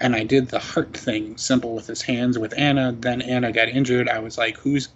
and 0.00 0.14
I 0.16 0.24
did 0.24 0.48
the 0.48 0.58
heart 0.58 0.96
thing, 0.96 1.36
simple 1.36 1.74
with 1.74 1.86
his 1.86 2.02
hands 2.02 2.38
with 2.38 2.54
Anna. 2.56 2.92
Then 2.98 3.22
Anna 3.22 3.52
got 3.52 3.68
injured. 3.68 4.08
I 4.08 4.18
was 4.20 4.38
like, 4.38 4.56
Who's 4.58 4.88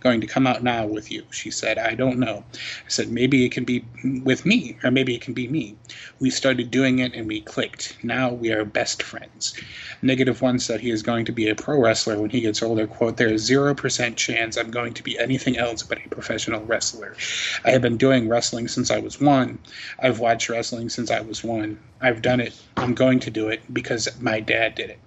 going 0.00 0.20
to 0.20 0.26
come 0.26 0.46
out 0.46 0.62
now 0.62 0.86
with 0.86 1.10
you? 1.10 1.24
She 1.30 1.50
said, 1.50 1.78
I 1.78 1.94
don't 1.94 2.18
know. 2.18 2.44
I 2.54 2.88
said, 2.88 3.10
Maybe 3.10 3.44
it 3.44 3.52
can 3.52 3.64
be 3.64 3.84
with 4.24 4.46
me, 4.46 4.76
or 4.84 4.90
maybe 4.90 5.14
it 5.14 5.20
can 5.20 5.34
be 5.34 5.48
me. 5.48 5.76
We 6.20 6.30
started 6.30 6.70
doing 6.70 6.98
it, 7.00 7.14
and 7.14 7.26
we 7.26 7.40
clicked. 7.40 7.96
Now 8.02 8.30
we 8.30 8.52
are 8.52 8.64
best 8.64 9.02
friends. 9.02 9.54
Negative 10.02 10.40
one 10.40 10.58
said 10.58 10.80
he 10.80 10.90
is 10.90 11.02
going 11.02 11.24
to 11.24 11.32
be 11.32 11.48
a 11.48 11.54
pro 11.54 11.80
wrestler 11.80 12.20
when 12.20 12.30
he 12.30 12.40
gets 12.40 12.62
older. 12.62 12.86
Quote, 12.86 13.16
there 13.16 13.32
is 13.32 13.48
0% 13.48 14.16
chance 14.16 14.56
I'm 14.56 14.70
going 14.70 14.94
to 14.94 15.02
be 15.02 15.18
anything 15.18 15.56
else 15.56 15.82
but 15.82 15.98
a 16.04 16.08
professional 16.08 16.64
wrestler. 16.64 17.16
I 17.64 17.70
have 17.70 17.82
been 17.82 17.96
doing 17.96 18.28
wrestling 18.28 18.68
since 18.68 18.90
I 18.90 18.98
was 18.98 19.20
one. 19.20 19.58
I've 19.98 20.20
watched 20.20 20.48
wrestling 20.48 20.88
since 20.88 21.10
I 21.10 21.20
was 21.20 21.42
one. 21.42 21.78
I've 22.00 22.22
done 22.22 22.40
it. 22.40 22.54
I'm 22.76 22.94
going 22.94 23.18
to 23.20 23.30
do 23.30 23.48
it 23.48 23.60
because 23.72 24.08
my 24.20 24.38
dad 24.38 24.76
did 24.76 24.90
it. 24.90 25.00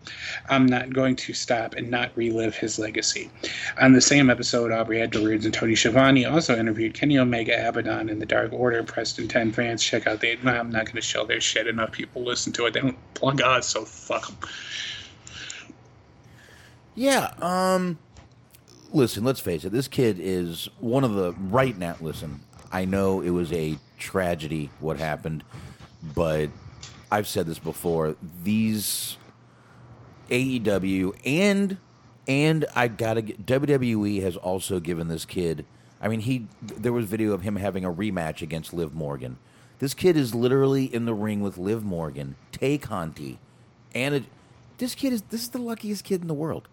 I'm 0.50 0.66
not 0.66 0.94
going 0.94 1.16
to 1.18 1.34
stop 1.34 1.76
and 1.76 1.90
not 1.90 2.12
relive 2.16 2.56
his 2.56 2.78
legacy. 2.78 3.30
On 3.80 3.94
the 3.94 4.02
same 4.02 4.30
episode, 4.30 4.72
Aubrey 4.72 5.02
Edwards 5.02 5.46
and 5.46 5.54
Tony 5.54 5.76
Schiavone 5.76 6.26
also 6.26 6.58
interviewed 6.58 6.94
Kenny 6.94 7.18
Omega, 7.18 7.54
Abaddon, 7.68 8.10
and 8.10 8.22
the 8.22 8.26
Dark 8.26 8.52
Order. 8.52 8.84
Preston 8.84 9.30
10 9.30 9.54
fans, 9.54 9.82
check 9.82 10.06
out 10.06 10.20
the. 10.20 10.38
I'm 10.44 10.70
not 10.70 10.86
going 10.86 10.96
to 10.96 11.02
show 11.02 11.26
their 11.26 11.40
shit. 11.40 11.68
Enough 11.68 11.92
people 11.94 12.24
listen 12.24 12.52
to 12.54 12.66
it. 12.66 12.74
They 12.74 12.82
don't 12.82 13.14
plug 13.14 13.42
us, 13.42 13.68
so 13.68 13.86
fuck 13.86 14.28
them. 14.28 14.50
Yeah. 16.96 17.34
Um. 17.40 18.00
Listen, 18.94 19.24
let's 19.24 19.40
face 19.40 19.64
it. 19.64 19.72
This 19.72 19.88
kid 19.88 20.18
is 20.20 20.68
one 20.80 21.06
of 21.06 21.14
the 21.14 21.32
right 21.34 21.78
now. 21.78 21.96
Listen, 22.02 22.42
I 22.74 22.84
know 22.84 23.22
it 23.22 23.30
was 23.30 23.54
a 23.54 23.78
tragedy 23.98 24.70
what 24.82 24.98
happened, 24.98 25.46
but 26.14 26.50
I've 27.12 27.28
said 27.28 27.46
this 27.46 27.60
before. 27.60 28.16
These 28.44 29.18
AEW 30.30 31.14
and 31.26 31.78
and 32.28 32.66
I 32.76 32.88
gotta 32.88 33.22
get 33.22 33.46
WWE 33.46 34.22
has 34.22 34.38
also 34.38 34.80
given 34.80 35.10
this 35.10 35.26
kid. 35.26 35.66
I 36.02 36.08
mean, 36.08 36.22
he 36.22 36.48
there 36.62 36.94
was 36.94 37.06
video 37.06 37.34
of 37.34 37.42
him 37.42 37.58
having 37.58 37.84
a 37.84 37.92
rematch 37.92 38.42
against 38.42 38.74
Liv 38.74 38.94
Morgan. 38.94 39.38
This 39.80 39.94
kid 39.94 40.16
is 40.16 40.34
literally 40.34 40.86
in 40.86 41.06
the 41.06 41.14
ring 41.14 41.42
with 41.42 41.58
Liv 41.58 41.84
Morgan, 41.84 42.36
Tay 42.52 42.78
Conti, 42.78 43.40
and 43.94 44.26
this 44.78 44.96
kid 44.96 45.12
is 45.12 45.24
this 45.24 45.42
is 45.42 45.50
the 45.50 45.62
luckiest 45.62 46.04
kid 46.04 46.22
in 46.22 46.28
the 46.28 46.34
world. 46.34 46.68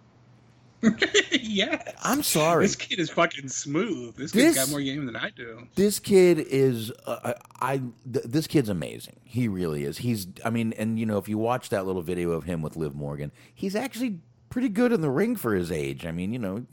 yeah. 1.32 1.82
I'm 2.02 2.22
sorry. 2.22 2.64
This 2.64 2.76
kid 2.76 2.98
is 2.98 3.10
fucking 3.10 3.48
smooth. 3.48 4.16
This, 4.16 4.32
This- 4.32 4.54
kid's 4.54 4.56
got 4.66 4.70
more 4.70 4.80
game 4.80 5.06
than 5.06 5.16
I 5.16 5.30
do. 5.30 5.66
This 5.74 5.98
kid 5.98 6.38
is, 6.38 6.92
uh, 7.06 7.34
I, 7.60 7.78
th- 8.12 8.24
this 8.26 8.46
kid's 8.46 8.68
amazing. 8.68 9.16
He 9.24 9.48
really 9.48 9.84
is. 9.84 9.98
He's, 9.98 10.26
I 10.44 10.50
mean, 10.50 10.72
and 10.78 10.98
you 10.98 11.06
know, 11.06 11.18
if 11.18 11.28
you 11.28 11.38
watch 11.38 11.68
that 11.70 11.86
little 11.86 12.02
video 12.02 12.30
of 12.32 12.44
him 12.44 12.62
with 12.62 12.76
Liv 12.76 12.94
Morgan, 12.94 13.32
he's 13.54 13.74
actually 13.74 14.20
pretty 14.50 14.68
good 14.68 14.92
in 14.92 15.00
the 15.00 15.10
ring 15.10 15.36
for 15.36 15.54
his 15.54 15.70
age. 15.72 16.06
I 16.06 16.12
mean, 16.12 16.32
you 16.32 16.38
know, 16.38 16.64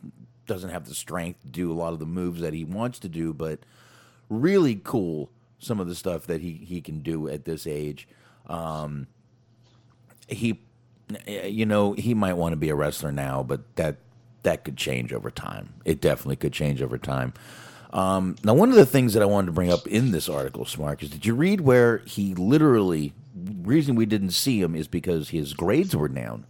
doesn't 0.48 0.70
have 0.70 0.86
the 0.88 0.94
strength 0.96 1.42
to 1.42 1.48
do 1.48 1.72
a 1.72 1.74
lot 1.76 1.94
of 1.94 2.00
the 2.00 2.06
moves 2.06 2.42
that 2.42 2.54
he 2.54 2.64
wants 2.64 3.00
to 3.00 3.10
do, 3.10 3.34
but 3.34 3.60
really 4.30 4.76
cool 4.84 5.30
some 5.60 5.80
of 5.80 5.88
the 5.88 5.96
stuff 5.96 6.28
that 6.28 6.42
he 6.42 6.54
he 6.54 6.82
can 6.82 7.00
do 7.00 7.28
at 7.28 7.46
this 7.46 7.66
age. 7.66 8.08
Um, 8.48 9.08
he, 10.28 10.60
you 11.28 11.66
know, 11.66 11.94
he 11.94 12.14
might 12.14 12.34
want 12.34 12.54
to 12.54 12.58
be 12.58 12.70
a 12.70 12.76
wrestler 12.76 13.12
now, 13.12 13.44
but 13.44 13.76
that 13.76 13.98
that 14.44 14.64
could 14.64 14.78
change 14.78 15.12
over 15.12 15.32
time. 15.32 15.74
It 15.86 16.02
definitely 16.02 16.36
could 16.36 16.54
change 16.54 16.82
over 16.82 16.98
time. 16.98 17.34
Um, 17.92 18.36
now, 18.44 18.54
one 18.54 18.70
of 18.70 18.76
the 18.76 18.86
things 18.86 19.14
that 19.14 19.24
I 19.24 19.26
wanted 19.26 19.48
to 19.48 19.52
bring 19.54 19.72
up 19.72 19.88
in 19.88 20.12
this 20.12 20.28
article, 20.28 20.66
Smart, 20.66 21.02
is 21.02 21.10
did 21.10 21.26
you 21.26 21.34
read 21.34 21.62
where 21.62 22.00
he 22.00 22.36
literally 22.36 23.14
reason 23.62 23.96
we 23.96 24.06
didn't 24.06 24.32
see 24.32 24.62
him 24.62 24.76
is 24.76 24.88
because 24.88 25.30
his 25.30 25.54
grades 25.54 25.96
were 25.96 26.08
down. 26.08 26.46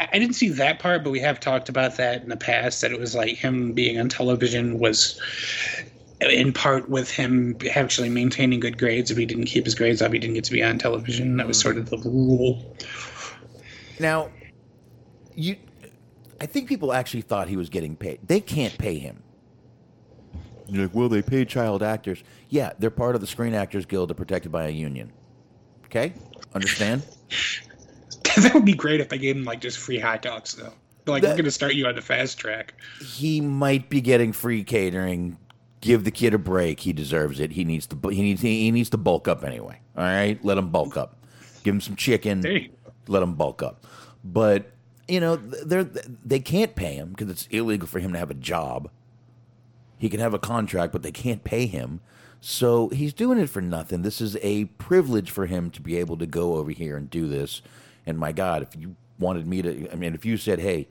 I 0.00 0.18
didn't 0.18 0.34
see 0.34 0.48
that 0.50 0.80
part, 0.80 1.04
but 1.04 1.10
we 1.10 1.20
have 1.20 1.38
talked 1.38 1.68
about 1.68 1.96
that 1.96 2.22
in 2.22 2.28
the 2.28 2.36
past. 2.36 2.80
That 2.80 2.92
it 2.92 2.98
was 2.98 3.14
like 3.14 3.36
him 3.36 3.72
being 3.72 3.98
on 3.98 4.08
television 4.08 4.78
was 4.78 5.20
in 6.30 6.52
part 6.52 6.88
with 6.88 7.10
him 7.10 7.56
actually 7.74 8.08
maintaining 8.08 8.60
good 8.60 8.78
grades. 8.78 9.10
If 9.10 9.16
he 9.16 9.26
didn't 9.26 9.46
keep 9.46 9.64
his 9.64 9.74
grades 9.74 10.02
up, 10.02 10.12
he 10.12 10.18
didn't 10.18 10.34
get 10.34 10.44
to 10.44 10.52
be 10.52 10.62
on 10.62 10.78
television. 10.78 11.36
That 11.36 11.46
was 11.46 11.58
sort 11.58 11.76
of 11.76 11.90
the 11.90 11.98
rule. 11.98 12.76
Now, 13.98 14.30
you, 15.34 15.56
I 16.40 16.46
think 16.46 16.68
people 16.68 16.92
actually 16.92 17.22
thought 17.22 17.48
he 17.48 17.56
was 17.56 17.68
getting 17.68 17.96
paid. 17.96 18.20
They 18.26 18.40
can't 18.40 18.76
pay 18.78 18.98
him. 18.98 19.22
You're 20.66 20.84
like, 20.84 20.94
well, 20.94 21.08
they 21.08 21.22
pay 21.22 21.44
child 21.44 21.82
actors. 21.82 22.24
Yeah, 22.48 22.72
they're 22.78 22.90
part 22.90 23.14
of 23.14 23.20
the 23.20 23.26
Screen 23.26 23.54
Actors 23.54 23.84
Guild, 23.84 24.10
are 24.10 24.14
protected 24.14 24.50
by 24.50 24.66
a 24.66 24.70
union. 24.70 25.12
Okay, 25.86 26.14
understand? 26.54 27.02
that 28.36 28.54
would 28.54 28.64
be 28.64 28.72
great 28.72 29.00
if 29.00 29.08
they 29.08 29.18
gave 29.18 29.36
him 29.36 29.44
like 29.44 29.60
just 29.60 29.78
free 29.78 29.98
hot 29.98 30.22
dogs, 30.22 30.54
though. 30.54 30.72
Like 31.06 31.22
we're 31.22 31.30
going 31.30 31.44
to 31.44 31.50
start 31.50 31.74
you 31.74 31.86
on 31.86 31.94
the 31.94 32.02
fast 32.02 32.38
track. 32.38 32.74
he 33.00 33.40
might 33.40 33.90
be 33.90 34.00
getting 34.00 34.32
free 34.32 34.64
catering. 34.64 35.36
Give 35.84 36.02
the 36.02 36.10
kid 36.10 36.32
a 36.32 36.38
break. 36.38 36.80
He 36.80 36.94
deserves 36.94 37.40
it. 37.40 37.52
He 37.52 37.62
needs 37.62 37.86
to. 37.88 38.08
He 38.08 38.22
needs. 38.22 38.40
He 38.40 38.70
needs 38.70 38.88
to 38.88 38.96
bulk 38.96 39.28
up 39.28 39.44
anyway. 39.44 39.80
All 39.98 40.04
right, 40.04 40.42
let 40.42 40.56
him 40.56 40.70
bulk 40.70 40.96
up. 40.96 41.18
Give 41.62 41.74
him 41.74 41.82
some 41.82 41.94
chicken. 41.94 42.42
You 42.42 42.70
Let 43.06 43.22
him 43.22 43.34
bulk 43.34 43.62
up. 43.62 43.84
But 44.24 44.72
you 45.06 45.20
know, 45.20 45.36
they're 45.36 45.84
they 45.84 46.40
can't 46.40 46.74
pay 46.74 46.94
him 46.94 47.10
because 47.10 47.28
it's 47.28 47.46
illegal 47.48 47.86
for 47.86 47.98
him 47.98 48.14
to 48.14 48.18
have 48.18 48.30
a 48.30 48.34
job. 48.34 48.90
He 49.98 50.08
can 50.08 50.20
have 50.20 50.32
a 50.32 50.38
contract, 50.38 50.90
but 50.90 51.02
they 51.02 51.12
can't 51.12 51.44
pay 51.44 51.66
him. 51.66 52.00
So 52.40 52.88
he's 52.88 53.12
doing 53.12 53.38
it 53.38 53.50
for 53.50 53.60
nothing. 53.60 54.00
This 54.00 54.22
is 54.22 54.38
a 54.40 54.64
privilege 54.64 55.30
for 55.30 55.44
him 55.44 55.70
to 55.72 55.82
be 55.82 55.98
able 55.98 56.16
to 56.16 56.26
go 56.26 56.54
over 56.54 56.70
here 56.70 56.96
and 56.96 57.10
do 57.10 57.28
this. 57.28 57.60
And 58.06 58.18
my 58.18 58.32
God, 58.32 58.62
if 58.62 58.74
you 58.74 58.96
wanted 59.18 59.46
me 59.46 59.60
to, 59.60 59.92
I 59.92 59.96
mean, 59.96 60.14
if 60.14 60.24
you 60.24 60.38
said, 60.38 60.60
"Hey, 60.60 60.88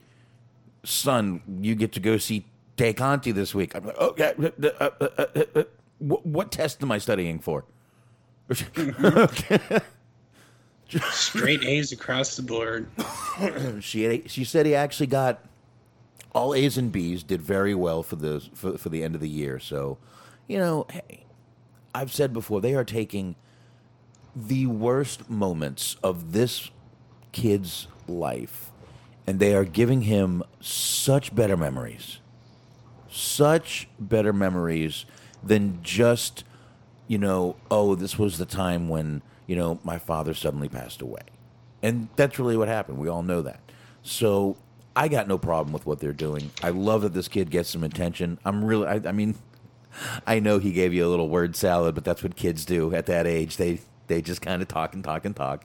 son, 0.84 1.42
you 1.60 1.74
get 1.74 1.90
to 1.94 2.00
go 2.00 2.16
see 2.16 2.46
Tay 2.76 2.92
Conti 2.92 3.32
this 3.32 3.54
week," 3.54 3.74
I'm 3.74 3.86
like, 3.86 3.98
"Okay, 3.98 4.34
uh, 4.38 4.50
uh, 4.80 4.90
uh, 5.00 5.08
uh, 5.18 5.44
uh, 5.54 5.62
what, 5.98 6.26
what 6.26 6.52
test 6.52 6.82
am 6.82 6.92
I 6.92 6.98
studying 6.98 7.38
for?" 7.38 7.64
Straight 11.10 11.64
A's 11.64 11.92
across 11.92 12.36
the 12.36 12.42
board. 12.42 12.88
she 13.80 14.02
had, 14.02 14.30
she 14.30 14.44
said 14.44 14.66
he 14.66 14.74
actually 14.74 15.06
got 15.06 15.44
all 16.34 16.54
A's 16.54 16.76
and 16.76 16.92
B's. 16.92 17.22
Did 17.22 17.40
very 17.40 17.74
well 17.74 18.02
for 18.02 18.16
the 18.16 18.40
for, 18.54 18.76
for 18.76 18.88
the 18.90 19.02
end 19.02 19.14
of 19.14 19.20
the 19.20 19.28
year. 19.28 19.58
So, 19.58 19.98
you 20.46 20.58
know, 20.58 20.86
hey, 20.90 21.24
I've 21.94 22.12
said 22.12 22.32
before 22.32 22.60
they 22.60 22.74
are 22.74 22.84
taking 22.84 23.36
the 24.36 24.66
worst 24.66 25.30
moments 25.30 25.96
of 26.02 26.32
this 26.32 26.70
kid's 27.32 27.86
life, 28.08 28.70
and 29.26 29.38
they 29.38 29.54
are 29.54 29.64
giving 29.64 30.02
him 30.02 30.42
such 30.60 31.34
better 31.34 31.56
memories, 31.56 32.18
such 33.14 33.88
better 33.98 34.32
memories 34.32 35.04
than 35.42 35.78
just 35.82 36.44
you 37.06 37.18
know, 37.18 37.56
oh, 37.70 37.94
this 37.94 38.18
was 38.18 38.38
the 38.38 38.46
time 38.46 38.88
when 38.88 39.22
you 39.46 39.56
know 39.56 39.78
my 39.84 39.98
father 39.98 40.34
suddenly 40.34 40.68
passed 40.68 41.02
away. 41.02 41.22
And 41.82 42.08
that's 42.16 42.38
really 42.38 42.56
what 42.56 42.68
happened. 42.68 42.98
We 42.98 43.08
all 43.08 43.22
know 43.22 43.42
that. 43.42 43.60
So 44.02 44.56
I 44.96 45.08
got 45.08 45.28
no 45.28 45.36
problem 45.36 45.72
with 45.72 45.84
what 45.84 46.00
they're 46.00 46.12
doing. 46.12 46.50
I 46.62 46.70
love 46.70 47.02
that 47.02 47.12
this 47.12 47.28
kid 47.28 47.50
gets 47.50 47.68
some 47.68 47.84
attention. 47.84 48.38
I'm 48.44 48.64
really, 48.64 48.86
I, 48.86 48.94
I 49.06 49.12
mean, 49.12 49.34
I 50.26 50.40
know 50.40 50.58
he 50.58 50.72
gave 50.72 50.94
you 50.94 51.06
a 51.06 51.10
little 51.10 51.28
word 51.28 51.56
salad, 51.56 51.94
but 51.94 52.04
that's 52.04 52.22
what 52.22 52.36
kids 52.36 52.64
do 52.64 52.94
at 52.94 53.06
that 53.06 53.26
age. 53.26 53.56
They 53.56 53.80
they 54.06 54.22
just 54.22 54.40
kind 54.40 54.62
of 54.62 54.68
talk 54.68 54.94
and 54.94 55.04
talk 55.04 55.24
and 55.24 55.36
talk. 55.36 55.64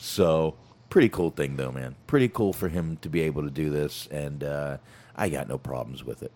So 0.00 0.56
pretty 0.90 1.08
cool 1.08 1.30
thing 1.30 1.56
though, 1.56 1.72
man. 1.72 1.94
Pretty 2.06 2.28
cool 2.28 2.52
for 2.52 2.68
him 2.68 2.98
to 3.02 3.08
be 3.08 3.20
able 3.22 3.42
to 3.42 3.50
do 3.50 3.70
this, 3.70 4.08
and 4.10 4.42
uh, 4.42 4.78
I 5.14 5.28
got 5.28 5.48
no 5.48 5.58
problems 5.58 6.02
with 6.02 6.22
it. 6.24 6.32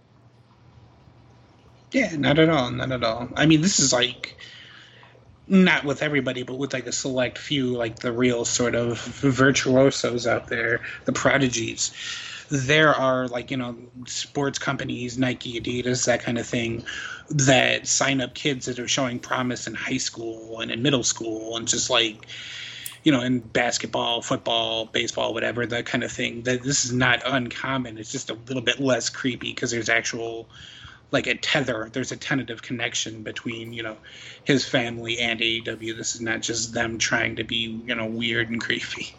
Yeah, 1.97 2.15
not 2.15 2.39
at 2.39 2.51
all. 2.51 2.71
Not 2.71 2.93
at 2.93 3.03
all. 3.03 3.31
I 3.37 3.47
mean, 3.47 3.63
this 3.63 3.81
is 3.81 3.91
like 3.91 4.37
not 5.49 5.83
with 5.85 6.03
everybody, 6.03 6.43
but 6.43 6.59
with 6.59 6.75
like 6.75 6.87
a 6.87 6.93
select 6.93 7.39
few, 7.39 7.75
like 7.75 8.01
the 8.01 8.13
real 8.13 8.45
sort 8.45 8.75
of 8.75 8.99
virtuosos 8.99 10.27
out 10.27 10.49
there, 10.49 10.83
the 11.07 11.15
prodigies. 11.15 11.93
There 12.51 12.95
are 12.95 13.29
like 13.29 13.51
you 13.51 13.57
know 13.57 13.77
sports 14.07 14.59
companies, 14.59 15.17
Nike, 15.17 15.59
Adidas, 15.59 16.05
that 16.05 16.21
kind 16.21 16.37
of 16.37 16.47
thing, 16.47 16.85
that 17.31 17.87
sign 17.87 18.21
up 18.21 18.35
kids 18.35 18.67
that 18.67 18.79
are 18.79 18.89
showing 18.89 19.19
promise 19.19 19.67
in 19.67 19.73
high 19.73 19.97
school 19.97 20.61
and 20.61 20.71
in 20.71 20.83
middle 20.83 21.03
school, 21.03 21.57
and 21.57 21.67
just 21.67 21.89
like 21.89 22.27
you 23.05 23.11
know 23.11 23.23
in 23.23 23.39
basketball, 23.39 24.21
football, 24.21 24.85
baseball, 24.85 25.33
whatever 25.33 25.65
that 25.65 25.87
kind 25.87 26.05
of 26.05 26.13
thing. 26.13 26.43
That 26.43 26.63
this 26.63 26.85
is 26.85 26.93
not 26.93 27.23
uncommon. 27.25 27.97
It's 27.97 28.13
just 28.13 28.29
a 28.29 28.35
little 28.35 28.63
bit 28.63 28.81
less 28.81 29.09
creepy 29.09 29.55
because 29.55 29.71
there's 29.71 29.89
actual 29.89 30.47
like 31.11 31.27
a 31.27 31.35
tether. 31.35 31.89
There's 31.93 32.13
a 32.13 32.17
tentative 32.17 32.63
connection 32.63 33.23
between 33.23 33.73
you 33.73 33.83
know 33.83 33.97
his 34.45 34.67
family 34.67 35.19
and 35.19 35.41
AEW. 35.41 35.97
This 35.97 36.15
is 36.15 36.21
not 36.21 36.43
just 36.43 36.73
them 36.73 36.99
trying 36.99 37.37
to 37.37 37.45
be 37.45 37.81
you 37.87 37.95
know 37.95 38.07
weird 38.07 38.51
and 38.51 38.61
creepy. 38.61 39.15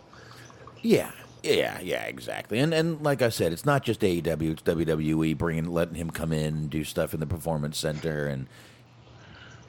Yeah, 0.81 1.11
yeah, 1.43 1.79
yeah, 1.79 2.03
exactly. 2.03 2.59
And 2.59 2.73
and 2.73 3.01
like 3.03 3.21
I 3.21 3.29
said, 3.29 3.53
it's 3.53 3.65
not 3.65 3.83
just 3.83 4.01
AEW; 4.01 4.51
it's 4.51 4.63
WWE 4.63 5.37
bringing, 5.37 5.65
letting 5.65 5.95
him 5.95 6.09
come 6.09 6.31
in 6.31 6.53
and 6.53 6.69
do 6.69 6.83
stuff 6.83 7.13
in 7.13 7.19
the 7.19 7.27
performance 7.27 7.77
center, 7.77 8.27
and 8.27 8.47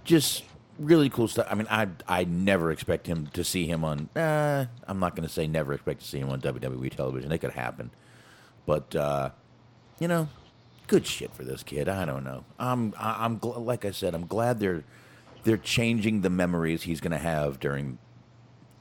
just 0.05 0.45
really 0.79 1.11
cool 1.11 1.29
stuff. 1.29 1.47
I 1.51 1.55
mean, 1.55 1.67
I 1.71 1.89
I 2.07 2.25
never 2.25 2.71
expect 2.71 3.07
him 3.07 3.29
to 3.29 3.45
see 3.45 3.67
him 3.67 3.85
on. 3.85 4.09
Uh, 4.17 4.67
I'm 4.87 4.99
not 4.99 5.15
going 5.15 5.27
to 5.27 5.33
say 5.33 5.47
never 5.47 5.73
expect 5.73 6.01
to 6.01 6.07
see 6.07 6.19
him 6.19 6.31
on 6.31 6.41
WWE 6.41 6.95
television. 6.95 7.31
It 7.33 7.39
could 7.39 7.53
happen, 7.53 7.91
but 8.67 8.95
uh, 8.97 9.31
you 10.01 10.09
know, 10.09 10.29
good 10.89 11.07
shit 11.07 11.33
for 11.33 11.45
this 11.45 11.63
kid. 11.63 11.89
I 11.89 12.05
don't 12.05 12.25
know. 12.25 12.45
I'm 12.59 12.93
I'm 12.99 13.39
gl- 13.39 13.65
like 13.65 13.85
I 13.85 13.93
said, 13.93 14.15
I'm 14.15 14.27
glad 14.27 14.59
they're 14.59 14.83
they're 15.45 15.57
changing 15.57 16.23
the 16.23 16.31
memories 16.31 16.83
he's 16.83 17.01
going 17.01 17.13
to 17.13 17.19
have 17.19 17.61
during 17.61 17.99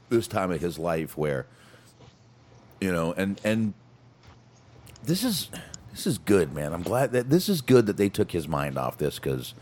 this 0.08 0.26
time 0.26 0.50
of 0.50 0.60
his 0.60 0.78
life 0.78 1.16
where 1.16 1.46
you 2.80 2.90
know 2.92 3.12
and 3.12 3.40
and 3.44 3.74
this 5.04 5.22
is 5.24 5.48
this 5.90 6.06
is 6.06 6.18
good 6.18 6.52
man 6.52 6.72
i'm 6.72 6.82
glad 6.82 7.12
that 7.12 7.30
this 7.30 7.48
is 7.48 7.60
good 7.60 7.86
that 7.86 7.96
they 7.96 8.08
took 8.08 8.32
his 8.32 8.48
mind 8.48 8.78
off 8.78 8.98
this 8.98 9.18
because 9.18 9.54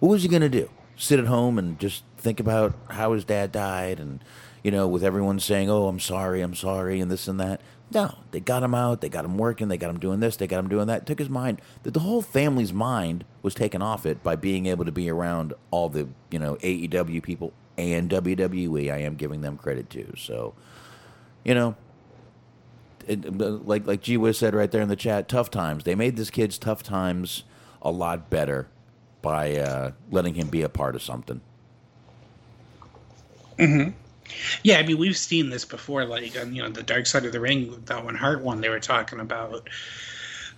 what 0.00 0.08
was 0.08 0.22
he 0.22 0.28
going 0.28 0.42
to 0.42 0.48
do 0.48 0.68
sit 0.96 1.18
at 1.18 1.26
home 1.26 1.58
and 1.58 1.78
just 1.78 2.04
think 2.16 2.40
about 2.40 2.74
how 2.90 3.12
his 3.12 3.24
dad 3.24 3.52
died 3.52 4.00
and 4.00 4.20
you 4.62 4.70
know 4.70 4.88
with 4.88 5.04
everyone 5.04 5.38
saying 5.38 5.70
oh 5.70 5.86
i'm 5.86 6.00
sorry 6.00 6.40
i'm 6.40 6.54
sorry 6.54 7.00
and 7.00 7.10
this 7.10 7.28
and 7.28 7.38
that 7.38 7.60
no. 7.94 8.18
They 8.32 8.40
got 8.40 8.62
him 8.62 8.74
out. 8.74 9.00
They 9.00 9.08
got 9.08 9.24
him 9.24 9.38
working. 9.38 9.68
They 9.68 9.76
got 9.76 9.90
him 9.90 9.98
doing 9.98 10.20
this. 10.20 10.36
They 10.36 10.46
got 10.46 10.58
him 10.58 10.68
doing 10.68 10.88
that. 10.88 11.06
Took 11.06 11.18
his 11.18 11.30
mind 11.30 11.60
the, 11.82 11.90
the 11.90 12.00
whole 12.00 12.22
family's 12.22 12.72
mind 12.72 13.24
was 13.42 13.54
taken 13.54 13.82
off 13.82 14.06
it 14.06 14.22
by 14.22 14.36
being 14.36 14.66
able 14.66 14.84
to 14.84 14.92
be 14.92 15.08
around 15.10 15.54
all 15.70 15.88
the 15.88 16.08
you 16.30 16.38
know 16.38 16.56
aew 16.56 17.22
people 17.22 17.52
and 17.76 18.10
wwe 18.10 18.92
i 18.92 18.98
am 18.98 19.16
giving 19.16 19.40
them 19.40 19.56
credit 19.56 19.90
too. 19.90 20.12
So 20.16 20.54
you 21.44 21.54
know 21.54 21.76
it, 23.06 23.36
like 23.66 23.86
like 23.86 24.02
G 24.02 24.16
Wiz 24.16 24.38
said 24.38 24.54
right 24.54 24.70
there 24.70 24.82
in 24.82 24.88
the 24.88 24.96
chat, 24.96 25.28
tough 25.28 25.50
times. 25.50 25.84
They 25.84 25.94
made 25.94 26.16
this 26.16 26.30
kid's 26.30 26.58
tough 26.58 26.82
times 26.82 27.44
a 27.82 27.90
lot 27.90 28.30
better 28.30 28.68
by 29.22 29.56
uh, 29.56 29.92
letting 30.10 30.34
him 30.34 30.48
be 30.48 30.62
a 30.62 30.68
part 30.68 30.94
of 30.94 31.02
something. 31.02 31.40
Yeah, 34.62 34.78
I 34.78 34.82
mean 34.86 34.98
we've 34.98 35.16
seen 35.16 35.50
this 35.50 35.64
before, 35.64 36.04
like 36.04 36.38
on 36.40 36.54
you 36.54 36.62
know 36.62 36.70
the 36.70 36.82
Dark 36.82 37.06
Side 37.06 37.24
of 37.24 37.32
the 37.32 37.40
Ring, 37.40 37.82
that 37.86 38.04
one 38.04 38.16
Hart 38.16 38.42
one. 38.42 38.60
They 38.60 38.68
were 38.68 38.80
talking 38.80 39.20
about 39.20 39.68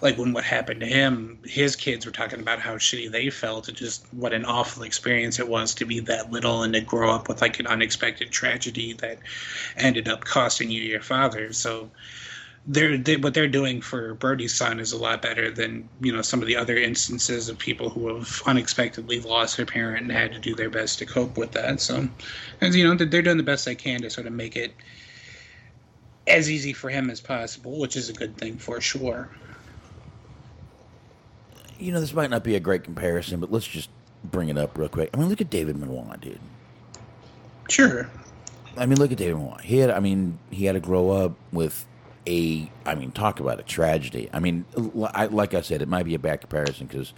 like 0.00 0.18
when 0.18 0.32
what 0.32 0.44
happened 0.44 0.80
to 0.80 0.86
him. 0.86 1.38
His 1.44 1.76
kids 1.76 2.04
were 2.04 2.12
talking 2.12 2.40
about 2.40 2.60
how 2.60 2.74
shitty 2.74 3.10
they 3.10 3.30
felt 3.30 3.68
and 3.68 3.76
just 3.76 4.06
what 4.12 4.32
an 4.32 4.44
awful 4.44 4.82
experience 4.82 5.38
it 5.38 5.48
was 5.48 5.74
to 5.76 5.86
be 5.86 6.00
that 6.00 6.30
little 6.30 6.62
and 6.62 6.74
to 6.74 6.80
grow 6.80 7.10
up 7.10 7.28
with 7.28 7.40
like 7.40 7.58
an 7.60 7.66
unexpected 7.66 8.30
tragedy 8.30 8.92
that 8.94 9.18
ended 9.76 10.08
up 10.08 10.24
costing 10.24 10.70
you 10.70 10.82
your 10.82 11.02
father. 11.02 11.52
So 11.52 11.90
they're 12.66 12.98
they, 12.98 13.16
what 13.16 13.34
they're 13.34 13.48
doing 13.48 13.80
for 13.80 14.14
Brodie's 14.14 14.54
son 14.54 14.80
is 14.80 14.92
a 14.92 14.98
lot 14.98 15.22
better 15.22 15.50
than 15.50 15.88
you 16.00 16.12
know 16.12 16.22
some 16.22 16.40
of 16.40 16.48
the 16.48 16.56
other 16.56 16.76
instances 16.76 17.48
of 17.48 17.58
people 17.58 17.88
who 17.90 18.14
have 18.14 18.42
unexpectedly 18.46 19.20
lost 19.20 19.56
their 19.56 19.66
parent 19.66 20.02
and 20.02 20.12
had 20.12 20.32
to 20.32 20.38
do 20.38 20.54
their 20.54 20.70
best 20.70 20.98
to 20.98 21.06
cope 21.06 21.38
with 21.38 21.52
that. 21.52 21.80
So, 21.80 22.08
and 22.60 22.74
you 22.74 22.84
know 22.84 22.94
they're 22.94 23.22
doing 23.22 23.36
the 23.36 23.42
best 23.42 23.64
they 23.64 23.74
can 23.74 24.02
to 24.02 24.10
sort 24.10 24.26
of 24.26 24.32
make 24.32 24.56
it 24.56 24.72
as 26.26 26.50
easy 26.50 26.72
for 26.72 26.90
him 26.90 27.08
as 27.08 27.20
possible, 27.20 27.78
which 27.78 27.94
is 27.94 28.08
a 28.08 28.12
good 28.12 28.36
thing 28.36 28.56
for 28.56 28.80
sure. 28.80 29.28
You 31.78 31.92
know, 31.92 32.00
this 32.00 32.14
might 32.14 32.30
not 32.30 32.42
be 32.42 32.56
a 32.56 32.60
great 32.60 32.82
comparison, 32.82 33.38
but 33.38 33.52
let's 33.52 33.66
just 33.66 33.90
bring 34.24 34.48
it 34.48 34.58
up 34.58 34.76
real 34.76 34.88
quick. 34.88 35.10
I 35.14 35.18
mean, 35.18 35.28
look 35.28 35.40
at 35.40 35.50
David 35.50 35.78
Benoit, 35.78 36.20
dude. 36.20 36.40
Sure. 37.68 38.10
I 38.76 38.86
mean, 38.86 38.98
look 38.98 39.12
at 39.12 39.18
David 39.18 39.36
Benoit. 39.36 39.60
He 39.60 39.78
had, 39.78 39.90
I 39.90 40.00
mean, 40.00 40.38
he 40.50 40.64
had 40.64 40.72
to 40.72 40.80
grow 40.80 41.10
up 41.10 41.34
with 41.52 41.86
a, 42.26 42.70
I 42.84 42.94
mean, 42.94 43.12
talk 43.12 43.40
about 43.40 43.60
a 43.60 43.62
tragedy. 43.62 44.28
I 44.32 44.40
mean, 44.40 44.64
I, 45.14 45.26
like 45.26 45.54
I 45.54 45.60
said, 45.60 45.82
it 45.82 45.88
might 45.88 46.04
be 46.04 46.14
a 46.14 46.18
bad 46.18 46.40
comparison 46.40 46.86
because, 46.86 47.12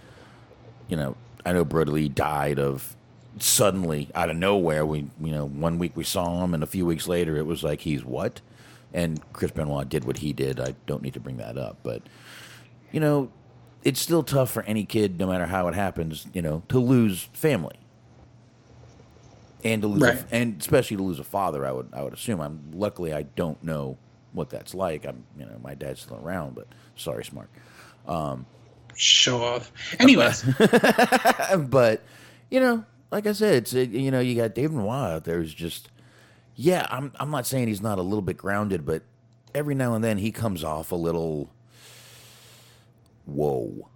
you 0.87 0.95
know, 0.97 1.15
I 1.45 1.53
know 1.53 1.65
Brodie 1.65 1.91
Lee 1.91 2.09
died 2.09 2.59
of 2.59 2.95
suddenly 3.39 4.09
out 4.13 4.29
of 4.29 4.35
nowhere. 4.37 4.85
We, 4.85 4.99
you 5.21 5.31
know, 5.31 5.45
one 5.47 5.79
week 5.79 5.93
we 5.95 6.03
saw 6.03 6.43
him, 6.43 6.53
and 6.53 6.61
a 6.63 6.67
few 6.67 6.85
weeks 6.85 7.07
later 7.07 7.37
it 7.37 7.45
was 7.45 7.63
like 7.63 7.81
he's 7.81 8.03
what? 8.05 8.41
And 8.93 9.21
Chris 9.33 9.51
Benoit 9.51 9.87
did 9.87 10.03
what 10.03 10.17
he 10.17 10.33
did. 10.33 10.59
I 10.59 10.75
don't 10.87 11.01
need 11.01 11.13
to 11.13 11.19
bring 11.19 11.37
that 11.37 11.57
up, 11.57 11.77
but 11.83 12.01
you 12.91 12.99
know, 12.99 13.31
it's 13.83 13.99
still 13.99 14.23
tough 14.23 14.49
for 14.51 14.63
any 14.63 14.83
kid, 14.83 15.19
no 15.19 15.27
matter 15.27 15.45
how 15.45 15.67
it 15.67 15.75
happens, 15.75 16.25
you 16.33 16.41
know, 16.41 16.63
to 16.69 16.79
lose 16.79 17.23
family. 17.33 17.75
And 19.63 19.81
to 19.81 19.87
lose, 19.87 20.01
a- 20.31 20.35
and 20.35 20.59
especially 20.59 20.97
to 20.97 21.03
lose 21.03 21.19
a 21.19 21.23
father, 21.23 21.65
I 21.65 21.71
would, 21.71 21.89
I 21.93 22.01
would 22.01 22.13
assume. 22.13 22.41
I'm 22.41 22.71
luckily 22.73 23.13
I 23.13 23.23
don't 23.23 23.61
know 23.63 23.97
what 24.33 24.49
that's 24.49 24.73
like. 24.73 25.05
I'm, 25.05 25.23
you 25.37 25.45
know, 25.45 25.59
my 25.63 25.75
dad's 25.75 26.01
still 26.01 26.19
around, 26.23 26.55
but 26.55 26.67
sorry, 26.95 27.25
smart. 27.25 27.49
Show 28.95 29.41
off. 29.43 29.71
Anyways, 29.99 30.43
but 31.57 32.03
you 32.49 32.59
know, 32.59 32.85
like 33.11 33.27
I 33.27 33.31
said, 33.31 33.55
it's 33.55 33.73
uh, 33.73 33.79
you 33.79 34.11
know, 34.11 34.19
you 34.19 34.35
got 34.35 34.55
David 34.55 34.73
Noir 34.73 35.13
out 35.13 35.23
there 35.23 35.37
who's 35.37 35.53
just, 35.53 35.89
yeah. 36.55 36.85
I'm, 36.89 37.13
I'm 37.19 37.31
not 37.31 37.47
saying 37.47 37.67
he's 37.69 37.81
not 37.81 37.97
a 37.97 38.01
little 38.01 38.21
bit 38.21 38.37
grounded, 38.37 38.85
but 38.85 39.03
every 39.55 39.75
now 39.75 39.93
and 39.93 40.03
then 40.03 40.17
he 40.17 40.31
comes 40.31 40.63
off 40.63 40.91
a 40.91 40.95
little, 40.95 41.49
whoa, 43.25 43.89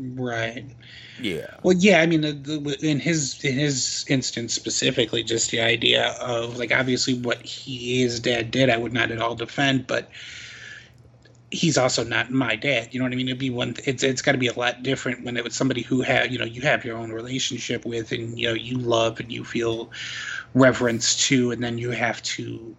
right. 0.00 0.64
yeah. 1.20 1.54
Well, 1.62 1.76
yeah, 1.76 2.00
I 2.00 2.06
mean, 2.06 2.22
the, 2.22 2.32
the, 2.32 2.78
in 2.82 3.00
his 3.00 3.42
in 3.44 3.54
his 3.54 4.04
instance 4.08 4.54
specifically, 4.54 5.22
just 5.22 5.50
the 5.50 5.60
idea 5.60 6.08
of 6.20 6.58
like 6.58 6.72
obviously 6.72 7.14
what 7.14 7.42
he 7.42 8.02
his 8.02 8.20
dad 8.20 8.50
did, 8.50 8.70
I 8.70 8.76
would 8.76 8.92
not 8.92 9.10
at 9.10 9.20
all 9.20 9.34
defend, 9.34 9.86
but 9.86 10.10
he's 11.50 11.76
also 11.76 12.04
not 12.04 12.30
my 12.30 12.56
dad. 12.56 12.88
You 12.92 13.00
know 13.00 13.04
what 13.04 13.12
I 13.12 13.16
mean? 13.16 13.28
It'd 13.28 13.38
be 13.38 13.50
one. 13.50 13.74
It's 13.84 14.02
it's 14.02 14.22
got 14.22 14.32
to 14.32 14.38
be 14.38 14.46
a 14.46 14.52
lot 14.52 14.82
different 14.82 15.24
when 15.24 15.36
it 15.36 15.44
was 15.44 15.54
somebody 15.54 15.82
who 15.82 16.00
have 16.02 16.30
you 16.30 16.38
know 16.38 16.44
you 16.44 16.62
have 16.62 16.84
your 16.84 16.96
own 16.96 17.12
relationship 17.12 17.84
with 17.84 18.12
and 18.12 18.38
you 18.38 18.48
know 18.48 18.54
you 18.54 18.78
love 18.78 19.20
and 19.20 19.32
you 19.32 19.44
feel 19.44 19.90
reverence 20.54 21.28
to, 21.28 21.50
and 21.50 21.62
then 21.62 21.78
you 21.78 21.90
have 21.90 22.22
to 22.22 22.76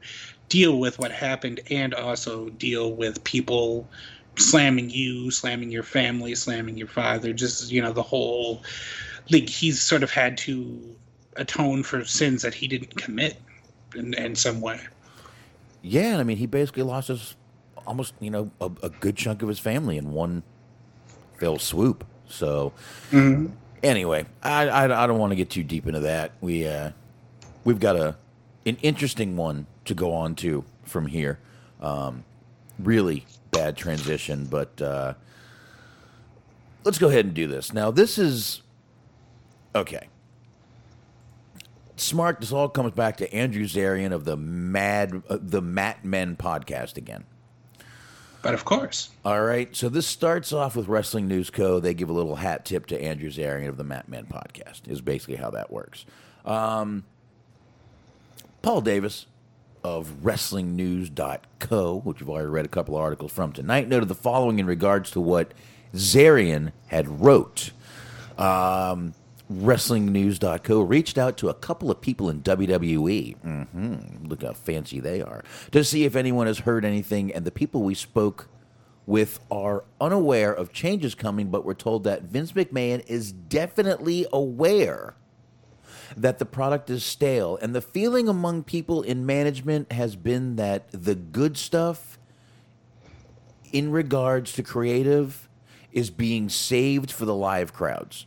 deal 0.49 0.79
with 0.79 0.99
what 0.99 1.11
happened 1.11 1.61
and 1.69 1.93
also 1.93 2.49
deal 2.49 2.91
with 2.91 3.23
people 3.23 3.87
slamming 4.35 4.89
you, 4.89 5.31
slamming 5.31 5.71
your 5.71 5.83
family, 5.83 6.35
slamming 6.35 6.77
your 6.77 6.87
father. 6.87 7.33
Just 7.33 7.71
you 7.71 7.81
know 7.81 7.93
the 7.93 8.03
whole 8.03 8.63
like 9.29 9.49
he's 9.49 9.81
sort 9.81 10.03
of 10.03 10.11
had 10.11 10.37
to 10.37 10.95
atone 11.35 11.83
for 11.83 12.03
sins 12.05 12.41
that 12.41 12.53
he 12.53 12.67
didn't 12.67 12.95
commit 12.97 13.37
in, 13.95 14.13
in 14.15 14.35
some 14.35 14.61
way. 14.61 14.79
Yeah, 15.81 16.17
I 16.17 16.23
mean, 16.23 16.37
he 16.37 16.45
basically 16.45 16.83
lost 16.83 17.07
his 17.07 17.35
almost, 17.87 18.13
you 18.19 18.29
know, 18.29 18.51
a, 18.59 18.69
a 18.83 18.89
good 18.89 19.15
chunk 19.15 19.41
of 19.41 19.47
his 19.49 19.59
family 19.59 19.97
in 19.97 20.11
one 20.11 20.43
fell 21.37 21.57
swoop. 21.57 22.05
So, 22.27 22.73
anyway, 23.83 24.25
I, 24.43 24.67
I, 24.67 25.03
I 25.03 25.07
don't 25.07 25.19
want 25.19 25.31
to 25.31 25.35
get 25.35 25.49
too 25.49 25.63
deep 25.63 25.87
into 25.87 26.01
that. 26.01 26.31
We 26.39 26.67
uh, 26.67 26.91
we've 27.63 27.79
got 27.79 27.95
a 27.95 28.15
an 28.65 28.77
interesting 28.81 29.35
one 29.35 29.65
to 29.85 29.93
go 29.93 30.13
on 30.13 30.35
to 30.35 30.63
from 30.83 31.07
here. 31.07 31.39
Um, 31.81 32.23
really 32.79 33.25
bad 33.51 33.77
transition, 33.77 34.45
but 34.45 34.81
uh, 34.81 35.13
let's 36.83 36.97
go 36.97 37.07
ahead 37.07 37.25
and 37.25 37.33
do 37.33 37.47
this. 37.47 37.73
Now, 37.73 37.91
this 37.91 38.17
is 38.17 38.61
okay. 39.75 40.07
Smart. 41.97 42.39
This 42.39 42.51
all 42.51 42.67
comes 42.67 42.93
back 42.93 43.17
to 43.17 43.31
Andrew 43.33 43.65
Zarian 43.65 44.11
of 44.11 44.25
the 44.25 44.35
Mad, 44.35 45.21
uh, 45.29 45.37
the 45.39 45.61
Mat 45.61 46.03
Men 46.03 46.35
podcast 46.35 46.97
again. 46.97 47.25
But 48.41 48.55
of 48.55 48.65
course. 48.65 49.09
All 49.23 49.43
right. 49.43 49.75
So 49.75 49.87
this 49.87 50.07
starts 50.07 50.51
off 50.51 50.75
with 50.75 50.87
Wrestling 50.87 51.27
News 51.27 51.51
Co. 51.51 51.79
They 51.79 51.93
give 51.93 52.09
a 52.09 52.13
little 52.13 52.37
hat 52.37 52.65
tip 52.65 52.87
to 52.87 52.99
Andrew 52.99 53.29
Zarian 53.29 53.67
of 53.67 53.77
the 53.77 53.83
Mat 53.83 54.09
Men 54.09 54.25
podcast, 54.25 54.87
is 54.87 54.99
basically 54.99 55.35
how 55.35 55.51
that 55.51 55.71
works. 55.71 56.05
Um, 56.43 57.03
Paul 58.63 58.81
Davis 58.81 59.27
of 59.83 60.23
WrestlingNews.co, 60.23 62.01
which 62.03 62.19
you've 62.19 62.29
already 62.29 62.47
read 62.47 62.65
a 62.65 62.69
couple 62.69 62.95
of 62.95 63.01
articles 63.01 63.31
from 63.31 63.51
tonight, 63.51 63.87
noted 63.87 64.07
the 64.09 64.15
following 64.15 64.59
in 64.59 64.65
regards 64.65 65.11
to 65.11 65.21
what 65.21 65.53
Zarian 65.93 66.71
had 66.87 67.21
wrote. 67.21 67.71
Um, 68.37 69.13
WrestlingNews.co 69.51 70.81
reached 70.81 71.17
out 71.17 71.37
to 71.37 71.49
a 71.49 71.53
couple 71.53 71.91
of 71.91 72.01
people 72.01 72.29
in 72.29 72.41
WWE. 72.41 73.35
hmm 73.37 73.95
Look 74.27 74.43
how 74.43 74.53
fancy 74.53 74.99
they 74.99 75.21
are. 75.21 75.43
To 75.71 75.83
see 75.83 76.05
if 76.05 76.15
anyone 76.15 76.47
has 76.47 76.59
heard 76.59 76.85
anything, 76.85 77.33
and 77.33 77.45
the 77.45 77.51
people 77.51 77.81
we 77.83 77.95
spoke 77.95 78.47
with 79.05 79.39
are 79.49 79.83
unaware 79.99 80.53
of 80.53 80.71
changes 80.71 81.15
coming, 81.15 81.47
but 81.49 81.65
we're 81.65 81.73
told 81.73 82.03
that 82.05 82.23
Vince 82.23 82.53
McMahon 82.53 83.03
is 83.07 83.31
definitely 83.31 84.25
aware 84.31 85.15
that 86.17 86.39
the 86.39 86.45
product 86.45 86.89
is 86.89 87.03
stale. 87.03 87.57
And 87.61 87.75
the 87.75 87.81
feeling 87.81 88.27
among 88.27 88.63
people 88.63 89.01
in 89.01 89.25
management 89.25 89.91
has 89.91 90.15
been 90.15 90.55
that 90.57 90.91
the 90.91 91.15
good 91.15 91.57
stuff 91.57 92.17
in 93.71 93.91
regards 93.91 94.53
to 94.53 94.63
creative 94.63 95.47
is 95.91 96.09
being 96.09 96.49
saved 96.49 97.11
for 97.11 97.25
the 97.25 97.35
live 97.35 97.73
crowds. 97.73 98.25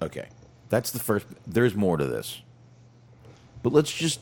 Okay. 0.00 0.28
That's 0.68 0.90
the 0.90 0.98
first. 0.98 1.26
There's 1.46 1.74
more 1.74 1.96
to 1.96 2.06
this. 2.06 2.42
But 3.62 3.72
let's 3.72 3.92
just. 3.92 4.20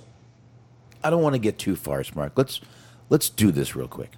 I 1.02 1.10
don't 1.10 1.22
want 1.22 1.34
to 1.34 1.38
get 1.38 1.58
too 1.58 1.76
far, 1.76 2.02
Smart. 2.04 2.32
Let's 2.36 2.60
let's 3.10 3.28
do 3.28 3.50
this 3.50 3.76
real 3.76 3.88
quick. 3.88 4.12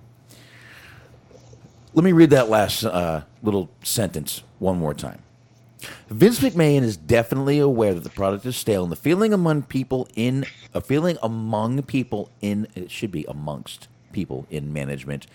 Let 1.95 2.05
me 2.05 2.13
read 2.13 2.31
that 2.31 2.49
last 2.49 2.85
uh, 2.85 3.23
little 3.43 3.71
sentence 3.83 4.43
one 4.59 4.79
more 4.79 4.95
time. 4.95 5.23
Vince 6.09 6.41
McMahon 6.41 6.83
is 6.83 6.97
definitely 6.97 7.59
aware 7.59 7.95
that 7.95 8.03
the 8.03 8.11
product 8.11 8.45
is 8.47 8.57
stale, 8.57 8.83
and 8.83 8.93
the 8.93 8.97
feeling 8.97 9.33
among 9.33 9.63
people 9.63 10.09
in 10.15 10.45
a 10.75 10.81
feeling 10.81 11.19
among 11.23 11.83
people 11.83 12.31
in 12.41 12.67
it 12.75 12.91
should 12.91 13.13
be 13.13 13.25
amongst 13.29 13.89
people 14.13 14.47
in 14.51 14.73
management 14.73 15.27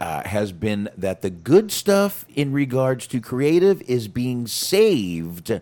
uh, 0.00 0.22
has 0.26 0.52
been 0.52 0.88
that 0.96 1.22
the 1.22 1.30
good 1.30 1.70
stuff 1.70 2.24
in 2.34 2.52
regards 2.52 3.06
to 3.08 3.20
creative 3.20 3.82
is 3.82 4.08
being 4.08 4.46
saved 4.46 5.60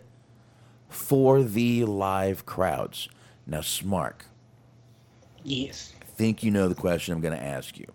for 0.88 1.42
the 1.42 1.84
live 1.84 2.46
crowds. 2.46 3.08
Now, 3.46 3.60
Smark, 3.60 4.22
Yes. 5.46 5.92
I 6.02 6.04
think 6.04 6.42
you 6.42 6.50
know 6.50 6.66
the 6.68 6.74
question 6.74 7.14
I'm 7.14 7.20
going 7.20 7.36
to 7.36 7.42
ask 7.42 7.78
you. 7.78 7.86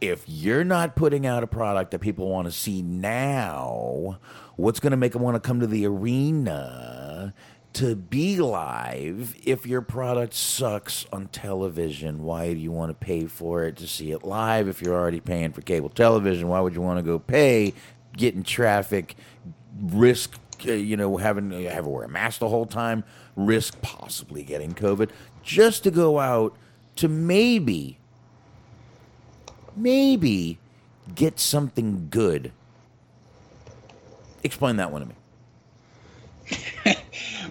If 0.00 0.24
you're 0.26 0.64
not 0.64 0.94
putting 0.94 1.26
out 1.26 1.42
a 1.42 1.48
product 1.48 1.90
that 1.90 1.98
people 2.00 2.28
want 2.28 2.46
to 2.46 2.52
see 2.52 2.82
now, 2.82 4.18
what's 4.56 4.78
going 4.78 4.92
to 4.92 4.96
make 4.96 5.12
them 5.12 5.22
want 5.22 5.34
to 5.34 5.40
come 5.40 5.58
to 5.60 5.66
the 5.66 5.86
arena 5.86 7.34
to 7.74 7.94
be 7.94 8.38
live 8.38 9.34
if 9.44 9.66
your 9.66 9.82
product 9.82 10.34
sucks 10.34 11.06
on 11.12 11.26
television? 11.28 12.22
Why 12.22 12.54
do 12.54 12.60
you 12.60 12.70
want 12.70 12.90
to 12.90 12.94
pay 12.94 13.26
for 13.26 13.64
it 13.64 13.76
to 13.76 13.86
see 13.86 14.12
it 14.12 14.24
live 14.24 14.68
if 14.68 14.80
you're 14.80 14.94
already 14.94 15.20
paying 15.20 15.52
for 15.52 15.62
cable 15.62 15.88
television? 15.88 16.48
Why 16.48 16.60
would 16.60 16.74
you 16.74 16.80
want 16.80 16.98
to 16.98 17.02
go 17.02 17.18
pay, 17.18 17.74
get 18.16 18.34
in 18.34 18.44
traffic, 18.44 19.16
risk, 19.80 20.38
uh, 20.66 20.72
you 20.72 20.96
know, 20.96 21.16
having 21.16 21.52
uh, 21.52 21.70
have 21.70 21.84
to 21.84 21.90
wear 21.90 22.04
a 22.04 22.08
mask 22.08 22.40
the 22.40 22.48
whole 22.48 22.66
time, 22.66 23.04
risk 23.36 23.80
possibly 23.82 24.42
getting 24.42 24.74
COVID, 24.74 25.10
just 25.42 25.84
to 25.84 25.90
go 25.90 26.18
out 26.18 26.56
to 26.96 27.08
maybe, 27.08 27.97
maybe 29.78 30.58
get 31.14 31.38
something 31.38 32.08
good? 32.10 32.52
Explain 34.42 34.76
that 34.76 34.90
one 34.90 35.02
to 35.02 35.08
me. 35.08 35.14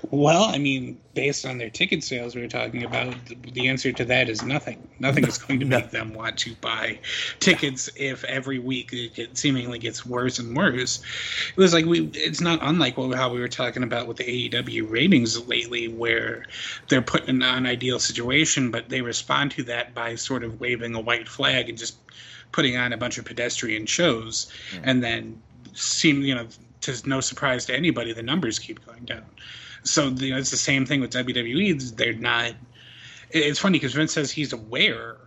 Well, 0.09 0.43
I 0.43 0.57
mean, 0.57 0.99
based 1.15 1.45
on 1.45 1.57
their 1.57 1.69
ticket 1.69 2.03
sales 2.03 2.33
we 2.33 2.41
were 2.41 2.47
talking 2.47 2.83
about, 2.83 3.13
the, 3.25 3.67
answer 3.67 3.91
to 3.91 4.05
that 4.05 4.29
is 4.29 4.41
nothing. 4.41 4.87
Nothing 4.99 5.25
is 5.27 5.37
going 5.37 5.59
to 5.59 5.65
make 5.65 5.91
them 5.91 6.13
want 6.13 6.37
to 6.39 6.55
buy 6.55 6.99
tickets 7.39 7.89
if 7.97 8.23
every 8.23 8.59
week 8.59 8.89
it 8.93 9.37
seemingly 9.37 9.79
gets 9.79 10.05
worse 10.05 10.39
and 10.39 10.55
worse. 10.55 11.01
It 11.49 11.57
was 11.57 11.73
like 11.73 11.85
we. 11.85 12.09
It's 12.13 12.39
not 12.39 12.59
unlike 12.61 12.97
what, 12.97 13.17
how 13.17 13.33
we 13.33 13.39
were 13.39 13.49
talking 13.49 13.83
about 13.83 14.07
with 14.07 14.17
the 14.17 14.49
AEW 14.49 14.89
ratings 14.89 15.45
lately, 15.47 15.87
where 15.89 16.45
they're 16.87 17.01
put 17.01 17.27
in 17.27 17.41
an 17.41 17.65
ideal 17.65 17.99
situation, 17.99 18.71
but 18.71 18.87
they 18.89 19.01
respond 19.01 19.51
to 19.51 19.63
that 19.63 19.93
by 19.93 20.15
sort 20.15 20.43
of 20.43 20.61
waving 20.61 20.95
a 20.95 21.01
white 21.01 21.27
flag 21.27 21.67
and 21.67 21.77
just 21.77 21.97
putting 22.53 22.77
on 22.77 22.93
a 22.93 22.97
bunch 22.97 23.17
of 23.17 23.25
pedestrian 23.25 23.85
shows, 23.85 24.51
and 24.83 25.03
then 25.03 25.41
seem 25.73 26.21
you 26.21 26.33
know 26.33 26.47
to 26.81 27.09
no 27.09 27.21
surprise 27.21 27.65
to 27.65 27.75
anybody, 27.75 28.13
the 28.13 28.23
numbers 28.23 28.59
keep 28.59 28.85
going 28.85 29.05
down. 29.05 29.25
So 29.83 30.07
you 30.07 30.31
know, 30.31 30.37
it's 30.37 30.51
the 30.51 30.57
same 30.57 30.85
thing 30.85 31.01
with 31.01 31.11
WWE. 31.11 31.95
They're 31.95 32.13
not. 32.13 32.53
It's 33.29 33.59
funny 33.59 33.77
because 33.77 33.93
Vince 33.93 34.13
says 34.13 34.31
he's 34.31 34.53
aware 34.53 35.17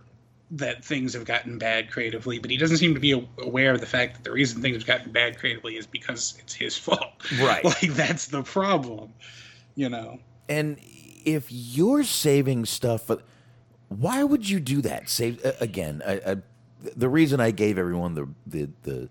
that 0.51 0.83
things 0.83 1.13
have 1.13 1.23
gotten 1.23 1.57
bad 1.57 1.89
creatively, 1.89 2.37
but 2.37 2.51
he 2.51 2.57
doesn't 2.57 2.77
seem 2.77 2.93
to 2.93 2.99
be 2.99 3.11
aware 3.39 3.73
of 3.73 3.79
the 3.79 3.85
fact 3.85 4.15
that 4.15 4.23
the 4.23 4.31
reason 4.31 4.61
things 4.61 4.75
have 4.75 4.85
gotten 4.85 5.11
bad 5.11 5.39
creatively 5.39 5.77
is 5.77 5.87
because 5.87 6.35
it's 6.39 6.53
his 6.53 6.77
fault. 6.77 7.13
Right. 7.39 7.63
Like 7.71 7.93
that's 7.93 8.27
the 8.27 8.43
problem. 8.43 9.13
You 9.75 9.89
know. 9.89 10.19
And 10.49 10.77
if 11.23 11.47
you're 11.49 12.03
saving 12.03 12.65
stuff, 12.65 13.09
why 13.87 14.23
would 14.23 14.49
you 14.49 14.59
do 14.59 14.81
that? 14.81 15.09
Save 15.09 15.39
again. 15.61 16.01
I, 16.05 16.13
I, 16.25 16.37
the 16.95 17.07
reason 17.07 17.39
I 17.39 17.51
gave 17.51 17.77
everyone 17.77 18.15
the 18.15 18.27
the 18.45 18.69
the, 18.83 19.09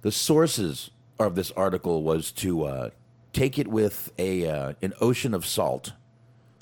the 0.00 0.12
sources 0.12 0.90
of 1.18 1.34
this 1.34 1.50
article 1.52 2.02
was 2.02 2.32
to 2.32 2.64
uh, 2.64 2.90
take 3.32 3.58
it 3.58 3.68
with 3.68 4.12
a 4.18 4.46
uh, 4.48 4.72
an 4.82 4.92
ocean 5.00 5.34
of 5.34 5.46
salt, 5.46 5.92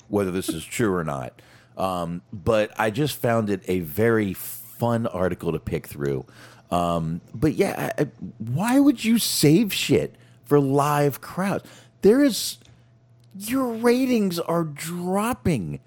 whether 0.07 0.31
this 0.31 0.49
is 0.49 0.63
true 0.63 0.93
or 0.93 1.03
not. 1.03 1.41
Um, 1.77 2.21
but 2.31 2.71
I 2.77 2.91
just 2.91 3.15
found 3.15 3.49
it 3.49 3.61
a 3.67 3.79
very 3.79 4.33
fun 4.33 5.07
article 5.07 5.51
to 5.51 5.59
pick 5.59 5.87
through. 5.87 6.25
Um, 6.69 7.21
but 7.33 7.53
yeah, 7.53 7.91
I, 7.97 8.03
I, 8.03 8.07
why 8.37 8.79
would 8.79 9.03
you 9.03 9.17
save 9.17 9.73
shit 9.73 10.15
for 10.45 10.59
live 10.59 11.21
crowds? 11.21 11.65
There 12.01 12.23
is 12.23 12.57
your 13.37 13.73
ratings 13.73 14.39
are 14.39 14.63
dropping. 14.63 15.79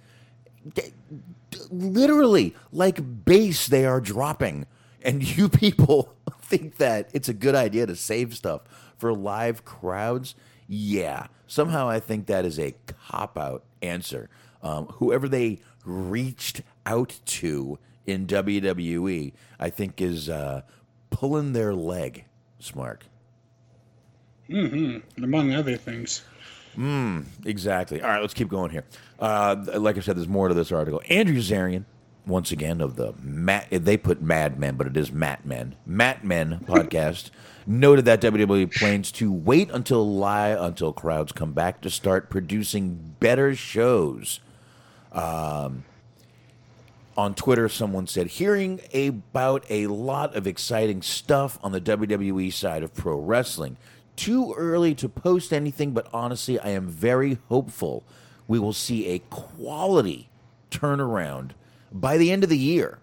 Literally, 1.71 2.55
like 2.73 3.25
base, 3.25 3.67
they 3.67 3.85
are 3.85 4.01
dropping. 4.01 4.67
And 5.03 5.23
you 5.37 5.49
people 5.49 6.15
think 6.57 6.77
that 6.77 7.11
it's 7.13 7.29
a 7.29 7.35
good 7.35 7.55
idea 7.55 7.87
to 7.87 7.97
save 7.97 8.35
stuff 8.35 8.63
for 8.97 9.13
live 9.13 9.65
crowds? 9.65 10.35
Yeah. 10.69 11.27
Somehow 11.47 11.89
I 11.89 12.01
think 12.01 12.27
that 12.27 12.45
is 12.45 12.59
a 12.59 12.75
cop 12.87 13.37
out 13.39 13.65
answer. 13.83 14.31
Um, 14.63 14.87
whoever 14.87 15.29
they 15.29 15.61
reached 15.85 16.63
out 16.87 17.21
to 17.27 17.79
in 18.07 18.27
WWE, 18.27 19.33
I 19.59 19.71
think 19.71 20.01
is 20.01 20.29
uh, 20.29 20.63
pulling 21.11 21.53
their 21.53 21.75
leg, 21.75 22.25
Smart. 22.59 23.05
Mm-hmm. 24.49 25.25
Among 25.25 25.53
other 25.53 25.77
things. 25.77 26.23
Exactly. 27.45 28.01
All 28.01 28.09
right, 28.09 28.21
let's 28.21 28.35
keep 28.35 28.49
going 28.49 28.71
here. 28.71 28.85
Uh, 29.19 29.57
like 29.75 29.97
I 29.97 30.01
said, 30.01 30.17
there's 30.17 30.29
more 30.29 30.49
to 30.49 30.55
this 30.55 30.73
article. 30.73 31.03
Andrew 31.09 31.39
Zarian, 31.39 31.85
once 32.27 32.51
again 32.51 32.81
of 32.81 32.97
the 32.97 33.13
Matt, 33.21 33.69
they 33.71 33.97
put 33.97 34.23
Mad 34.23 34.59
Men, 34.59 34.77
but 34.77 34.87
it 34.87 34.97
is 34.97 35.13
Mat 35.13 35.45
Men. 35.45 35.75
Mat 35.85 36.25
Men 36.25 36.61
podcast 36.65 37.31
noted 37.67 38.05
that 38.05 38.21
WWE 38.21 38.75
plans 38.75 39.11
to 39.13 39.33
wait 39.33 39.71
until 39.71 40.15
lie 40.15 40.51
until 40.51 40.93
crowds 40.93 41.33
come 41.33 41.53
back 41.53 41.81
to 41.83 41.91
start 41.91 42.31
producing 42.31 43.15
better 43.21 43.55
shows. 43.55 44.41
Um, 45.13 45.85
on 47.17 47.35
Twitter, 47.35 47.69
someone 47.69 48.07
said, 48.07 48.27
hearing 48.27 48.81
about 48.93 49.65
a 49.71 49.87
lot 49.87 50.35
of 50.35 50.47
exciting 50.47 51.01
stuff 51.03 51.59
on 51.63 51.73
the 51.73 51.81
WWE 51.81 52.53
side 52.53 52.83
of 52.83 52.95
pro 52.95 53.17
wrestling. 53.17 53.77
Too 54.17 54.55
early 54.57 54.95
to 54.97 55.09
post 55.09 55.53
anything, 55.53 55.93
but 55.93 56.09
honestly, 56.13 56.59
I 56.59 56.71
am 56.71 56.89
very 56.89 57.39
hopeful 57.49 58.05
we 58.47 58.59
will 58.59 58.73
see 58.73 59.09
a 59.09 59.19
quality 59.19 60.29
turnaround 60.71 61.53
by 61.95 62.19
the 62.19 62.31
end 62.31 62.43
of 62.43 62.51
the 62.51 62.59
year. 62.59 62.99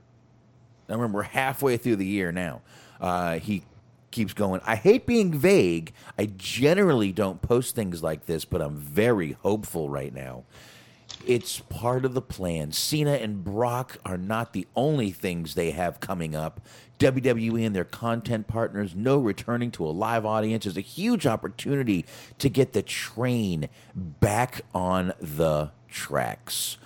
I 0.89 0.93
remember, 0.93 1.21
halfway 1.23 1.77
through 1.77 1.95
the 1.95 2.05
year 2.05 2.31
now. 2.31 2.61
Uh, 2.99 3.39
he 3.39 3.63
keeps 4.11 4.33
going. 4.33 4.61
I 4.65 4.75
hate 4.75 5.05
being 5.05 5.33
vague. 5.33 5.93
I 6.17 6.29
generally 6.37 7.13
don't 7.13 7.41
post 7.41 7.75
things 7.75 8.03
like 8.03 8.25
this, 8.25 8.45
but 8.45 8.61
I'm 8.61 8.75
very 8.75 9.31
hopeful 9.41 9.89
right 9.89 10.13
now. 10.13 10.43
It's 11.25 11.59
part 11.59 12.03
of 12.03 12.13
the 12.13 12.21
plan. 12.21 12.71
Cena 12.71 13.13
and 13.13 13.43
Brock 13.43 13.97
are 14.05 14.17
not 14.17 14.53
the 14.53 14.67
only 14.75 15.11
things 15.11 15.55
they 15.55 15.71
have 15.71 15.99
coming 15.99 16.35
up. 16.35 16.61
WWE 16.99 17.65
and 17.65 17.75
their 17.75 17.85
content 17.85 18.47
partners 18.47 18.95
know 18.95 19.17
returning 19.17 19.71
to 19.71 19.85
a 19.85 19.89
live 19.89 20.25
audience 20.25 20.65
is 20.65 20.77
a 20.77 20.81
huge 20.81 21.25
opportunity 21.25 22.05
to 22.37 22.49
get 22.49 22.73
the 22.73 22.81
train 22.81 23.69
back 23.95 24.61
on 24.73 25.13
the 25.19 25.71
tracks. 25.89 26.77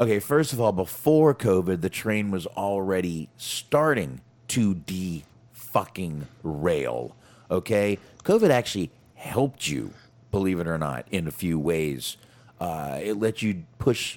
Okay, 0.00 0.18
first 0.18 0.54
of 0.54 0.60
all, 0.62 0.72
before 0.72 1.34
COVID, 1.34 1.82
the 1.82 1.90
train 1.90 2.30
was 2.30 2.46
already 2.46 3.28
starting 3.36 4.22
to 4.48 4.74
de 4.74 5.24
fucking 5.52 6.26
rail. 6.42 7.14
Okay, 7.50 7.98
COVID 8.24 8.48
actually 8.48 8.90
helped 9.14 9.68
you, 9.68 9.92
believe 10.30 10.58
it 10.58 10.66
or 10.66 10.78
not, 10.78 11.04
in 11.10 11.28
a 11.28 11.30
few 11.30 11.58
ways. 11.58 12.16
Uh, 12.58 12.98
it 13.02 13.18
let 13.18 13.42
you 13.42 13.64
push 13.78 14.16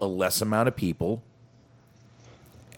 a 0.00 0.06
less 0.06 0.40
amount 0.40 0.68
of 0.68 0.76
people 0.76 1.24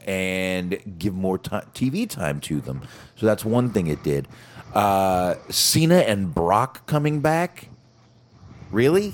and 0.07 0.79
give 0.99 1.13
more 1.13 1.37
ti 1.37 1.51
TV 1.75 2.09
time 2.09 2.41
to 2.41 2.63
them. 2.63 2.81
So 3.15 3.27
that's 3.27 3.45
one 3.45 3.69
thing 3.69 3.89
it 3.89 4.03
did. 4.03 4.27
Uh, 4.73 5.35
Cena 5.51 5.97
and 5.99 6.35
Brock 6.35 6.87
coming 6.87 7.21
back. 7.21 7.69
Really? 8.71 9.13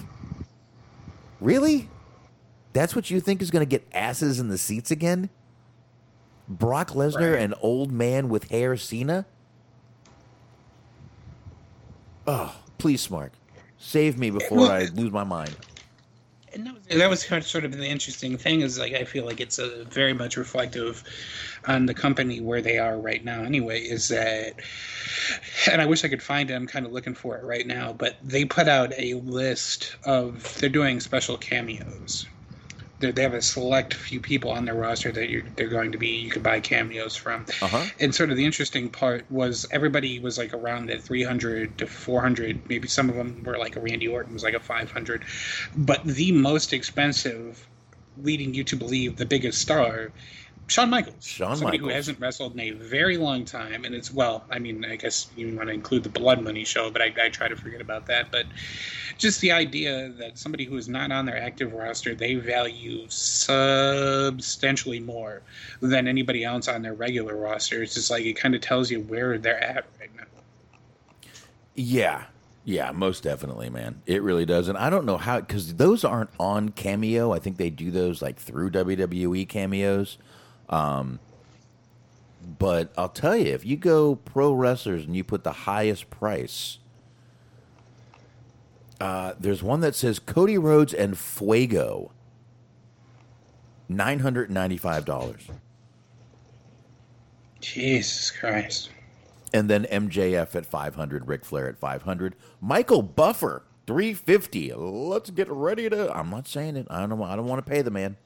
Really? 1.41 1.89
That's 2.79 2.95
what 2.95 3.11
you 3.11 3.19
think 3.19 3.43
is 3.43 3.51
going 3.51 3.63
to 3.63 3.69
get 3.69 3.89
asses 3.93 4.39
in 4.39 4.51
the 4.51 4.57
seats 4.57 4.93
again? 4.93 5.31
Brock 6.49 6.91
Lesnar, 6.91 7.33
Right. 7.33 7.43
an 7.43 7.53
old 7.61 7.91
man 7.91 8.29
with 8.29 8.51
hair, 8.51 8.77
Cena? 8.77 9.27
Oh, 12.25 12.55
please, 12.79 13.11
Mark. 13.11 13.33
Save 13.79 14.17
me 14.17 14.31
before 14.31 14.59
Well- 14.59 14.71
I 14.71 14.85
lose 14.95 15.11
my 15.11 15.25
mind. 15.25 15.57
And 16.55 16.67
that 16.67 16.75
was, 16.75 16.83
that 16.99 17.11
was 17.11 17.25
kind 17.25 17.43
of 17.43 17.49
sort 17.49 17.65
of 17.65 17.73
the 17.77 17.85
interesting 17.85 18.39
thing 18.39 18.61
is 18.61 18.79
like 18.79 18.93
I 18.95 19.03
feel 19.03 19.27
like 19.27 19.41
it's 19.41 19.59
a 19.59 19.85
very 19.87 20.13
much 20.15 20.37
reflective 20.37 21.03
on 21.67 21.85
the 21.87 21.95
company 21.95 22.41
where 22.41 22.63
they 22.63 22.79
are 22.79 22.97
right 22.97 23.25
now. 23.25 23.43
Anyway, 23.43 23.81
is 23.81 24.07
that, 24.09 24.55
and 25.71 25.83
I 25.83 25.85
wish 25.87 26.05
I 26.05 26.09
could 26.09 26.23
find 26.23 26.49
it. 26.49 26.55
I'm 26.55 26.69
kind 26.69 26.87
of 26.87 26.93
looking 26.93 27.15
for 27.15 27.37
it 27.37 27.45
right 27.45 27.67
now, 27.67 27.93
but 27.93 28.17
they 28.23 28.45
put 28.45 28.69
out 28.69 28.93
a 28.97 29.15
list 29.15 29.97
of 30.05 30.57
they're 30.59 30.71
doing 30.71 31.01
special 31.01 31.37
cameos. 31.37 32.25
They 33.01 33.23
have 33.23 33.35
a 33.35 33.43
select 33.43 33.95
few 33.95 34.21
people 34.21 34.51
on 34.51 34.65
their 34.65 34.75
roster 34.75 35.13
that 35.13 35.29
you're, 35.31 35.43
they're 35.57 35.69
going 35.69 35.93
to 35.93 35.99
be 35.99 36.09
you 36.09 36.31
could 36.31 36.43
buy 36.43 36.61
cameos 36.61 37.15
from. 37.15 37.47
Uh-huh. 37.63 37.85
And 38.01 38.15
sort 38.15 38.31
of 38.31 38.37
the 38.37 38.45
interesting 38.45 38.89
part 38.89 39.25
was 39.31 39.67
everybody 39.71 40.19
was 40.19 40.37
like 40.37 40.53
around 40.53 40.87
the 40.87 40.99
300 40.99 41.79
to 41.79 41.87
400. 41.87 42.69
Maybe 42.69 42.89
some 42.89 43.09
of 43.09 43.15
them 43.15 43.43
were 43.45 43.57
like 43.57 43.77
a 43.77 43.81
Randy 43.81 44.09
Orton 44.09 44.35
was 44.35 44.43
like 44.43 44.55
a 44.55 44.61
500. 44.61 45.25
But 45.77 46.05
the 46.05 46.33
most 46.33 46.73
expensive, 46.73 47.67
leading 48.23 48.55
you 48.55 48.65
to 48.65 48.77
believe 48.77 49.17
the 49.17 49.27
biggest 49.27 49.61
star, 49.61 50.11
Shawn 50.69 50.91
Michaels. 50.91 51.25
Shawn 51.25 51.57
Somebody 51.57 51.79
who 51.79 51.89
hasn't 51.89 52.21
wrestled 52.21 52.53
in 52.53 52.61
a 52.61 52.71
very 52.73 53.17
long 53.17 53.47
time. 53.47 53.87
And 53.87 53.95
it's, 53.95 54.13
well, 54.13 54.45
I 54.51 54.59
mean, 54.59 54.85
I 54.85 54.97
guess 54.97 55.29
you 55.35 55.57
want 55.57 55.69
to 55.69 55.75
include 55.75 56.03
the 56.03 56.11
Blood 56.11 56.43
Money 56.43 56.65
show, 56.65 56.91
but 56.91 57.01
I, 57.01 57.13
I 57.23 57.31
try 57.31 57.49
to 57.49 57.57
forget 57.57 57.81
about 57.81 58.05
that. 58.07 58.31
But 58.31 58.45
just 59.17 59.41
the 59.41 59.51
idea 59.51 60.11
that 60.19 60.37
somebody 60.37 60.67
who 60.67 60.77
is 60.77 60.87
not 60.87 61.11
on 61.11 61.25
their 61.25 61.41
active 61.41 61.73
roster, 61.73 62.15
they 62.15 62.35
value 62.35 63.07
substantially 63.09 65.01
more 65.01 65.41
than 65.81 66.07
anybody 66.07 66.45
else 66.45 66.69
on 66.69 66.83
their 66.83 66.95
regular 66.95 67.35
roster. 67.35 67.83
It's 67.83 67.95
just 67.95 68.11
like 68.11 68.27
it 68.27 68.35
kind 68.35 68.55
of 68.55 68.61
tells 68.61 68.91
you 68.91 69.01
where 69.01 69.39
they're 69.39 69.63
at 69.63 69.87
right 69.99 70.15
now. 70.17 70.25
Yeah. 71.75 72.25
Yeah, 72.67 72.91
most 72.93 73.23
definitely, 73.23 73.71
man. 73.71 74.03
It 74.05 74.23
really 74.23 74.45
does. 74.45 74.69
And 74.69 74.77
I 74.77 74.91
don't 74.91 75.07
know 75.07 75.17
how, 75.17 75.41
because 75.41 75.77
those 75.77 76.05
aren't 76.05 76.29
on 76.39 76.69
Cameo. 76.69 77.33
I 77.33 77.39
think 77.39 77.57
they 77.57 77.71
do 77.71 77.91
those 77.91 78.21
like 78.21 78.37
through 78.37 78.71
WWE 78.73 79.49
cameos. 79.49 80.19
Um, 80.69 81.19
but 82.59 82.93
I'll 82.97 83.09
tell 83.09 83.37
you, 83.37 83.53
if 83.53 83.65
you 83.65 83.77
go 83.77 84.15
pro 84.17 84.53
wrestlers 84.53 85.05
and 85.05 85.15
you 85.17 85.25
put 85.25 85.45
the 85.45 85.53
highest 85.53 86.11
price, 86.11 86.79
uh, 89.01 89.35
there's 89.39 89.63
one 89.63 89.81
that 89.81 89.95
says 89.95 90.19
Cody 90.19 90.59
Rhodes 90.59 90.93
and 90.95 91.17
Fuego, 91.19 92.11
$995. 93.91 95.41
Jesus 97.61 98.31
Christ. 98.31 98.91
and 99.53 99.69
then 99.69 99.85
MJF 99.85 100.55
at 100.55 100.67
500, 100.67 101.27
Ric 101.29 101.45
Flair 101.45 101.69
at 101.69 101.79
500, 101.79 102.37
Michael 102.61 103.03
Buffer 103.03 103.65
350. 103.87 104.73
Let's 104.75 105.31
get 105.31 105.49
ready 105.49 105.89
to. 105.89 106.15
I'm 106.17 106.31
not 106.31 106.47
saying 106.47 106.77
it. 106.77 106.87
I 106.91 107.07
don't. 107.07 107.21
I 107.23 107.35
don't 107.37 107.47
want 107.47 107.65
to 107.65 107.69
pay 107.71 107.83
the 107.83 107.91
man. 107.91 108.17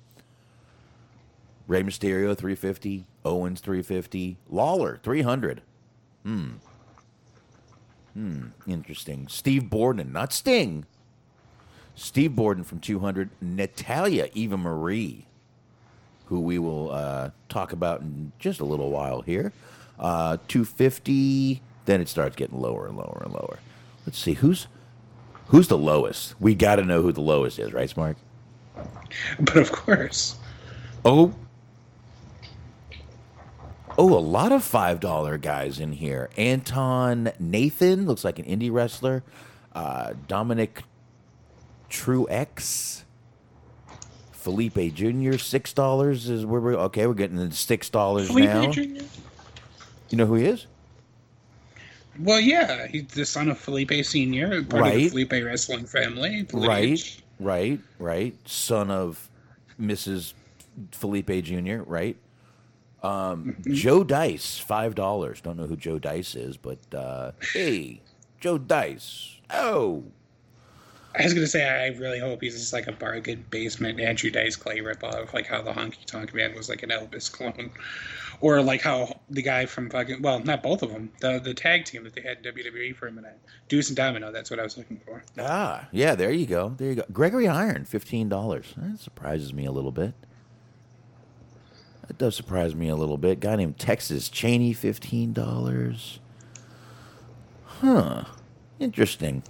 Rey 1.72 1.82
Mysterio 1.82 2.36
350, 2.36 3.06
Owens 3.24 3.60
350, 3.60 4.36
Lawler 4.50 5.00
300. 5.02 5.62
Hmm. 6.22 6.50
Hmm. 8.12 8.48
Interesting. 8.66 9.26
Steve 9.28 9.70
Borden, 9.70 10.12
not 10.12 10.34
Sting. 10.34 10.84
Steve 11.94 12.36
Borden 12.36 12.62
from 12.62 12.78
200. 12.78 13.30
Natalya 13.40 14.28
Eva 14.34 14.58
Marie 14.58 15.24
who 16.26 16.40
we 16.40 16.58
will 16.58 16.90
uh, 16.90 17.30
talk 17.48 17.72
about 17.72 18.00
in 18.00 18.32
just 18.38 18.60
a 18.60 18.64
little 18.64 18.90
while 18.90 19.20
here. 19.22 19.52
Uh, 19.98 20.38
250, 20.48 21.60
then 21.84 22.00
it 22.00 22.08
starts 22.08 22.36
getting 22.36 22.58
lower 22.58 22.86
and 22.86 22.96
lower 22.96 23.22
and 23.24 23.32
lower. 23.32 23.58
Let's 24.06 24.18
see 24.18 24.34
who's 24.34 24.66
who's 25.46 25.68
the 25.68 25.78
lowest. 25.78 26.34
We 26.40 26.54
got 26.54 26.76
to 26.76 26.84
know 26.84 27.02
who 27.02 27.12
the 27.12 27.20
lowest 27.20 27.58
is, 27.58 27.72
right, 27.72 27.88
Smart? 27.88 28.16
But 29.40 29.56
of 29.56 29.72
course. 29.72 30.36
Oh, 31.04 31.34
oh, 33.98 34.16
a 34.16 34.20
lot 34.20 34.52
of 34.52 34.62
five 34.64 35.00
dollar 35.00 35.38
guys 35.38 35.80
in 35.80 35.92
here. 35.92 36.30
Anton 36.36 37.32
Nathan 37.38 38.06
looks 38.06 38.24
like 38.24 38.38
an 38.38 38.44
indie 38.44 38.72
wrestler. 38.72 39.22
Uh, 39.74 40.14
Dominic 40.28 40.84
Truex. 41.90 43.02
Felipe 44.32 44.94
Jr. 44.94 45.38
Six 45.38 45.72
dollars 45.72 46.28
is 46.28 46.44
where 46.44 46.60
we're 46.60 46.74
okay. 46.74 47.06
We're 47.06 47.14
getting 47.14 47.50
six 47.52 47.88
dollars 47.88 48.26
Felipe 48.26 48.46
now. 48.46 48.72
Jr.? 48.72 49.04
You 50.10 50.18
know 50.18 50.26
who 50.26 50.34
he 50.34 50.46
is? 50.46 50.66
Well, 52.18 52.40
yeah, 52.40 52.86
he's 52.88 53.06
the 53.06 53.24
son 53.24 53.48
of 53.48 53.58
Felipe 53.58 54.04
Senior, 54.04 54.62
part 54.64 54.88
of 54.88 54.94
the 54.94 55.08
Felipe 55.08 55.32
wrestling 55.32 55.86
family. 55.86 56.46
Right, 56.52 57.22
right, 57.40 57.80
right. 57.98 58.34
Son 58.46 58.90
of 58.90 59.30
Mrs. 59.80 60.34
Felipe 60.90 61.30
Jr. 61.44 61.82
Right. 61.86 62.16
Um, 63.02 63.56
Joe 63.68 64.04
Dice, 64.04 64.58
five 64.58 64.94
dollars. 64.94 65.40
Don't 65.40 65.56
know 65.56 65.66
who 65.66 65.76
Joe 65.76 65.98
Dice 65.98 66.34
is, 66.34 66.56
but 66.56 66.78
uh, 66.94 67.32
hey, 67.52 68.00
Joe 68.40 68.58
Dice. 68.58 69.40
Oh, 69.50 70.04
I 71.18 71.24
was 71.24 71.34
gonna 71.34 71.46
say 71.46 71.68
I 71.68 71.88
really 71.98 72.18
hope 72.20 72.40
he's 72.40 72.54
just 72.58 72.72
like 72.72 72.86
a 72.86 72.92
bargain 72.92 73.44
basement 73.50 74.00
Andrew 74.00 74.30
Dice 74.30 74.56
Clay 74.56 74.78
ripoff, 74.78 75.32
like 75.34 75.46
how 75.46 75.62
the 75.62 75.72
Honky 75.72 76.04
Tonk 76.06 76.32
Man 76.34 76.54
was 76.54 76.68
like 76.68 76.82
an 76.82 76.90
Elvis 76.90 77.30
clone, 77.30 77.70
or 78.40 78.62
like 78.62 78.80
how 78.80 79.20
the 79.28 79.42
guy 79.42 79.66
from 79.66 79.90
fucking 79.90 80.22
well, 80.22 80.38
not 80.40 80.62
both 80.62 80.82
of 80.82 80.90
them, 80.90 81.10
the 81.20 81.38
the 81.38 81.54
tag 81.54 81.84
team 81.84 82.04
that 82.04 82.14
they 82.14 82.22
had 82.22 82.38
in 82.46 82.54
WWE 82.54 82.94
for 82.96 83.08
a 83.08 83.12
minute, 83.12 83.38
Deuce 83.68 83.88
and 83.88 83.96
Domino. 83.96 84.32
That's 84.32 84.50
what 84.50 84.58
I 84.60 84.62
was 84.62 84.78
looking 84.78 85.00
for. 85.04 85.22
ah, 85.38 85.86
yeah. 85.92 86.14
There 86.14 86.32
you 86.32 86.46
go. 86.46 86.74
There 86.78 86.88
you 86.88 86.94
go. 86.94 87.04
Gregory 87.12 87.48
Iron, 87.48 87.84
fifteen 87.84 88.28
dollars. 88.28 88.72
That 88.76 88.98
surprises 88.98 89.52
me 89.52 89.66
a 89.66 89.72
little 89.72 89.92
bit. 89.92 90.14
That 92.12 92.18
does 92.26 92.36
surprise 92.36 92.74
me 92.74 92.90
a 92.90 92.94
little 92.94 93.16
bit. 93.16 93.40
Guy 93.40 93.56
named 93.56 93.78
Texas 93.78 94.28
Cheney, 94.28 94.74
fifteen 94.74 95.32
dollars. 95.32 96.20
Huh. 97.64 98.24
Interesting. 98.78 99.42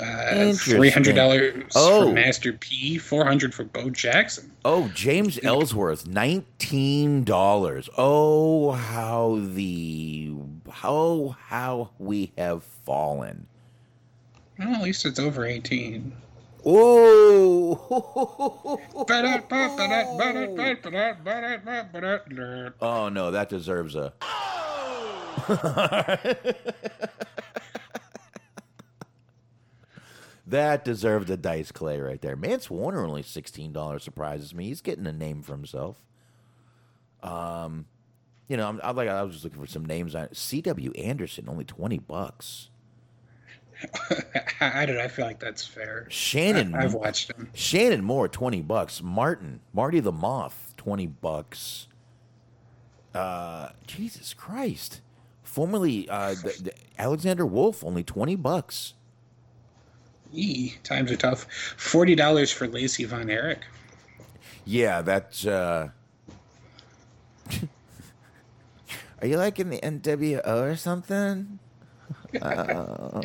Uh, 0.00 0.54
Three 0.54 0.88
hundred 0.88 1.16
dollars 1.16 1.64
Oh. 1.74 2.06
for 2.06 2.12
Master 2.14 2.54
P, 2.54 2.96
four 2.96 3.26
hundred 3.26 3.52
for 3.54 3.64
Bo 3.64 3.90
Jackson. 3.90 4.50
Oh, 4.64 4.90
James 4.94 5.38
Ellsworth, 5.42 6.06
nineteen 6.06 7.24
dollars. 7.24 7.90
Oh, 7.98 8.70
how 8.70 9.38
the 9.52 10.32
how 10.70 11.36
how 11.48 11.90
we 11.98 12.32
have 12.38 12.62
fallen. 12.86 13.46
Well, 14.58 14.76
at 14.76 14.82
least 14.82 15.04
it's 15.04 15.18
over 15.18 15.44
eighteen. 15.44 16.14
Oh, 16.64 17.80
oh 22.80 23.08
no, 23.08 23.30
that 23.30 23.48
deserves 23.48 23.94
a. 23.94 24.12
that 30.46 30.84
deserved 30.84 31.30
a 31.30 31.36
dice 31.36 31.72
clay 31.72 31.98
right 32.00 32.20
there. 32.20 32.36
Mance 32.36 32.68
Warner 32.70 33.04
only 33.04 33.22
sixteen 33.22 33.72
dollars 33.72 34.04
surprises 34.04 34.54
me. 34.54 34.66
He's 34.66 34.82
getting 34.82 35.06
a 35.06 35.12
name 35.12 35.42
for 35.42 35.52
himself. 35.52 36.02
Um, 37.22 37.86
you 38.48 38.56
know, 38.56 38.68
I'm, 38.68 38.80
I'm 38.82 38.96
like 38.96 39.08
I 39.08 39.22
was 39.22 39.34
just 39.34 39.44
looking 39.44 39.60
for 39.60 39.66
some 39.66 39.84
names 39.86 40.14
on 40.14 40.28
C.W. 40.34 40.92
Anderson, 40.92 41.48
only 41.48 41.64
twenty 41.64 41.98
bucks. 41.98 42.68
I 44.60 44.86
don't 44.86 44.96
know. 44.96 45.02
I 45.02 45.08
feel 45.08 45.26
like 45.26 45.40
that's 45.40 45.66
fair. 45.66 46.06
Shannon, 46.08 46.74
I, 46.74 46.82
have 46.82 46.94
watched 46.94 47.30
him. 47.30 47.48
Shannon 47.54 48.04
Moore, 48.04 48.28
twenty 48.28 48.60
bucks. 48.60 49.02
Martin, 49.02 49.60
Marty 49.72 50.00
the 50.00 50.12
Moth, 50.12 50.74
twenty 50.76 51.06
bucks. 51.06 51.86
Uh, 53.14 53.70
Jesus 53.86 54.34
Christ! 54.34 55.00
Formerly, 55.42 56.08
uh, 56.08 56.34
the, 56.34 56.56
the 56.62 56.72
Alexander 56.98 57.46
Wolfe, 57.46 57.82
only 57.84 58.02
twenty 58.02 58.36
bucks. 58.36 58.94
E, 60.32 60.74
times 60.82 61.10
are 61.10 61.16
tough. 61.16 61.46
Forty 61.76 62.14
dollars 62.14 62.52
for 62.52 62.68
Lacey 62.68 63.04
Von 63.04 63.30
Erich. 63.30 63.64
Yeah, 64.64 65.02
that's. 65.02 65.46
uh 65.46 65.88
Are 69.22 69.26
you 69.26 69.36
like 69.36 69.58
in 69.60 69.70
the 69.70 69.78
NWO 69.78 70.46
or 70.46 70.76
something? 70.76 71.59
Uh, 72.40 73.22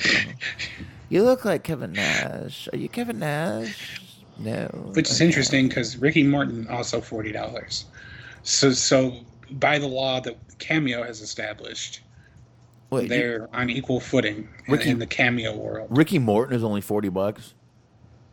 you 1.09 1.23
look 1.23 1.45
like 1.45 1.63
Kevin 1.63 1.93
Nash. 1.93 2.67
Are 2.73 2.77
you 2.77 2.89
Kevin 2.89 3.19
Nash? 3.19 4.01
No. 4.37 4.65
Which 4.93 5.09
is 5.09 5.21
interesting 5.21 5.67
because 5.67 5.97
Ricky 5.97 6.23
Morton 6.23 6.67
also 6.67 7.01
forty 7.01 7.31
dollars. 7.31 7.85
So 8.43 8.71
so 8.71 9.13
by 9.51 9.79
the 9.79 9.87
law 9.87 10.19
that 10.21 10.37
Cameo 10.59 11.03
has 11.03 11.21
established, 11.21 12.01
Wait, 12.89 13.09
they're 13.09 13.49
on 13.53 13.69
equal 13.69 13.99
footing 13.99 14.47
in, 14.67 14.73
Ricky- 14.73 14.89
in 14.89 14.99
the 14.99 15.07
Cameo 15.07 15.55
world. 15.55 15.87
Ricky 15.89 16.19
Morton 16.19 16.55
is 16.55 16.63
only 16.63 16.81
forty 16.81 17.09
bucks. 17.09 17.53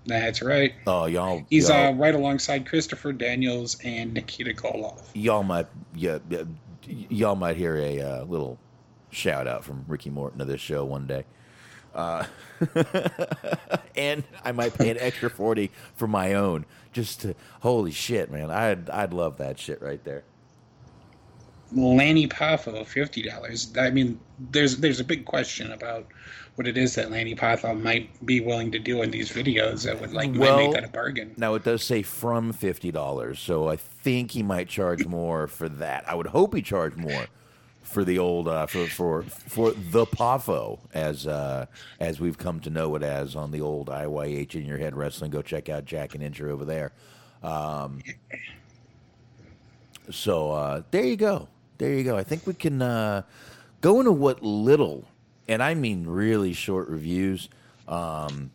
That's 0.05 0.43
right. 0.43 0.75
Oh, 0.87 1.07
y'all. 1.07 1.45
He's 1.49 1.69
y'all, 1.69 1.89
uh, 1.89 1.93
right 1.93 2.15
alongside 2.15 2.67
Christopher 2.67 3.13
Daniels 3.13 3.77
and 3.85 4.13
Nikita 4.13 4.53
Koloff. 4.53 5.01
y'all 5.15 5.45
might 5.45 5.69
yeah, 5.95 6.19
yeah, 6.29 6.43
y'all 6.87 7.37
might 7.37 7.57
hear 7.57 7.77
a 7.77 8.01
uh, 8.01 8.25
little 8.25 8.59
shout 9.13 9.47
out 9.47 9.65
from 9.65 9.85
Ricky 9.87 10.11
Morton 10.11 10.39
to 10.41 10.45
this 10.45 10.61
show 10.61 10.85
one 10.85 11.07
day. 11.07 11.25
Uh, 11.95 12.25
and 13.97 14.25
I 14.45 14.53
might 14.53 14.75
pay 14.75 14.91
an 14.91 14.97
extra 14.99 15.29
forty 15.29 15.71
for 15.95 16.09
my 16.09 16.35
own. 16.35 16.65
Just 16.93 17.21
to 17.21 17.35
holy 17.61 17.93
shit, 17.93 18.31
man! 18.31 18.51
I'd 18.51 18.89
I'd 18.91 19.13
love 19.13 19.39
that 19.39 19.59
shit 19.59 19.81
right 19.83 20.03
there. 20.05 20.25
Lanny 21.75 22.29
Poffo, 22.29 22.87
fifty 22.87 23.23
dollars. 23.23 23.73
I 23.79 23.91
mean, 23.91 24.19
there's 24.51 24.79
there's 24.79 25.01
a 25.01 25.05
big 25.05 25.25
question 25.27 25.73
about 25.73 26.07
what 26.55 26.67
it 26.67 26.77
is 26.77 26.95
that 26.95 27.11
Lanny 27.11 27.35
Poffo 27.35 27.79
might 27.81 28.25
be 28.27 28.41
willing 28.41 28.71
to 28.73 28.79
do 28.79 29.03
in 29.03 29.11
these 29.11 29.31
videos 29.31 29.85
that 29.85 29.99
would 30.01 30.13
like 30.13 30.31
might 30.31 30.41
Well- 30.41 30.57
make 30.59 30.73
that 30.73 30.85
a 30.85 30.89
bargain. 30.89 31.33
Now 31.37 31.55
it 31.55 31.65
does 31.65 31.83
say 31.83 32.03
from 32.03 32.53
fifty 32.53 32.91
dollars, 32.91 33.39
so 33.39 33.69
I 33.69 33.77
think 33.77 34.31
he 34.33 34.43
might 34.43 34.69
charge 34.69 35.07
more 35.07 35.47
for 35.47 35.69
that. 35.69 36.09
I 36.09 36.15
would 36.15 36.29
hope 36.29 36.55
he 36.55 36.63
charged 36.63 36.97
more 36.97 37.27
for 37.83 38.05
the 38.05 38.19
old 38.19 38.49
uh, 38.49 38.67
for 38.67 38.87
for 38.87 39.23
for 39.23 39.73
the 39.73 40.07
Poffo 40.07 40.79
as 40.95 41.27
uh, 41.27 41.67
as 42.01 42.21
we've 42.21 42.39
come 42.39 42.61
to 42.61 42.71
know 42.71 42.95
it 42.97 43.03
as 43.03 43.37
on 43.37 43.51
the 43.51 43.61
old 43.61 43.89
IYH 43.89 44.55
in 44.55 44.65
your 44.65 44.79
head 44.79 44.97
wrestling. 44.97 45.31
Go 45.31 45.43
check 45.43 45.69
out 45.69 45.85
Jack 45.85 46.15
and 46.15 46.23
Incher 46.23 46.49
over 46.51 46.65
there. 46.65 46.93
Um, 47.43 48.03
so 50.11 50.53
uh, 50.53 50.83
there 50.91 51.05
you 51.05 51.17
go, 51.17 51.49
there 51.79 51.93
you 51.93 52.05
go. 52.05 52.17
I 52.17 52.23
think 52.23 52.47
we 52.47 52.55
can 52.55 52.81
uh, 52.81 53.23
go 53.81 53.99
into 54.01 54.13
what 54.13 54.43
little, 54.43 55.05
and 55.49 55.63
I 55.63 55.75
mean 55.75 56.07
really 56.07 56.53
short 56.53 56.89
reviews. 56.89 57.49
Um, 57.89 58.51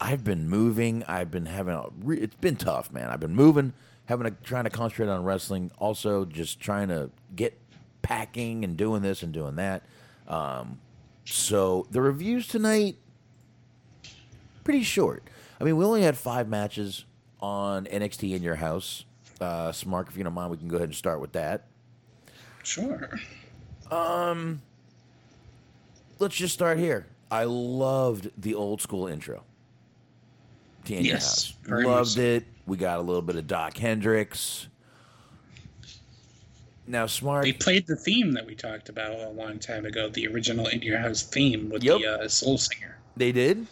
I've 0.00 0.24
been 0.24 0.48
moving. 0.48 1.04
I've 1.06 1.30
been 1.30 1.46
having 1.46 1.74
a. 1.74 1.84
Re- 2.02 2.18
it's 2.18 2.34
been 2.34 2.56
tough, 2.56 2.90
man. 2.90 3.08
I've 3.08 3.20
been 3.20 3.36
moving, 3.36 3.72
having 4.06 4.26
a 4.26 4.32
trying 4.32 4.64
to 4.64 4.70
concentrate 4.70 5.08
on 5.08 5.22
wrestling. 5.22 5.70
Also, 5.78 6.24
just 6.24 6.58
trying 6.58 6.88
to 6.88 7.10
get 7.36 7.56
packing 8.02 8.64
and 8.64 8.76
doing 8.76 9.02
this 9.02 9.22
and 9.22 9.32
doing 9.32 9.56
that. 9.56 9.82
Um, 10.28 10.78
so 11.24 11.86
the 11.90 12.00
reviews 12.00 12.46
tonight, 12.48 12.96
pretty 14.64 14.82
short. 14.82 15.22
I 15.60 15.64
mean, 15.64 15.76
we 15.76 15.84
only 15.84 16.02
had 16.02 16.16
five 16.16 16.48
matches 16.48 17.04
on 17.40 17.86
NXT 17.86 18.34
in 18.34 18.42
your 18.42 18.56
house. 18.56 19.04
Uh, 19.40 19.70
Smark, 19.72 20.08
if 20.08 20.16
you 20.16 20.24
don't 20.24 20.34
mind, 20.34 20.50
we 20.50 20.56
can 20.56 20.68
go 20.68 20.76
ahead 20.76 20.88
and 20.88 20.96
start 20.96 21.20
with 21.20 21.32
that. 21.32 21.66
Sure. 22.62 23.10
Um, 23.90 24.62
let's 26.18 26.34
just 26.36 26.54
start 26.54 26.78
here. 26.78 27.06
I 27.30 27.44
loved 27.44 28.30
the 28.36 28.54
old 28.54 28.80
school 28.80 29.06
intro. 29.06 29.42
To 30.84 30.94
In 30.94 31.04
Your 31.04 31.14
Yes, 31.14 31.24
House. 31.24 31.54
very 31.64 31.82
much 31.84 31.90
Loved 31.90 32.10
so. 32.10 32.20
it. 32.20 32.44
We 32.66 32.76
got 32.76 32.98
a 32.98 33.02
little 33.02 33.22
bit 33.22 33.36
of 33.36 33.46
Dok 33.46 33.76
Hendrix. 33.76 34.68
Now, 36.86 37.06
Smart. 37.06 37.44
They 37.44 37.52
played 37.52 37.86
the 37.86 37.96
theme 37.96 38.32
that 38.32 38.46
we 38.46 38.54
talked 38.54 38.88
about 38.88 39.12
a 39.12 39.30
long 39.30 39.58
time 39.58 39.86
ago, 39.86 40.08
the 40.08 40.26
original 40.26 40.66
In 40.66 40.82
Your 40.82 40.98
House 40.98 41.22
theme 41.22 41.70
with 41.70 41.84
Yep. 41.84 42.00
the 42.00 42.06
uh, 42.24 42.28
Soul 42.28 42.58
Singer. 42.58 42.98
They 43.16 43.30
did. 43.32 43.66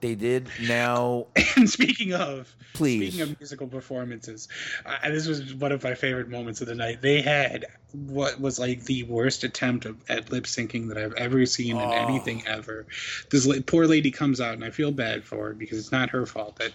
They 0.00 0.14
did. 0.14 0.48
Now, 0.62 1.26
And 1.56 1.68
speaking 1.68 2.12
of, 2.12 2.54
Please. 2.74 3.12
speaking 3.14 3.20
of 3.32 3.38
musical 3.40 3.66
performances, 3.68 4.48
uh, 4.86 5.08
this 5.10 5.26
was 5.26 5.54
one 5.54 5.70
of 5.72 5.82
my 5.84 5.94
favorite 5.94 6.28
moments 6.28 6.60
of 6.60 6.66
the 6.66 6.74
night. 6.74 7.02
They 7.02 7.20
had 7.20 7.66
what 7.92 8.40
was 8.40 8.58
like 8.58 8.84
the 8.84 9.02
worst 9.04 9.44
attempt 9.44 9.84
of, 9.84 9.96
at 10.08 10.30
lip 10.32 10.44
syncing 10.44 10.88
that 10.88 10.98
I've 10.98 11.12
ever 11.14 11.44
seen 11.46 11.76
in 11.76 11.82
Oh. 11.82 11.90
anything 11.90 12.42
ever. 12.46 12.86
This 13.30 13.46
poor 13.66 13.86
lady 13.86 14.10
comes 14.10 14.40
out, 14.40 14.54
and 14.54 14.64
I 14.64 14.70
feel 14.70 14.90
bad 14.92 15.24
for 15.24 15.48
her 15.48 15.54
because 15.54 15.78
it's 15.78 15.92
not 15.92 16.10
her 16.10 16.26
fault 16.26 16.56
that 16.56 16.72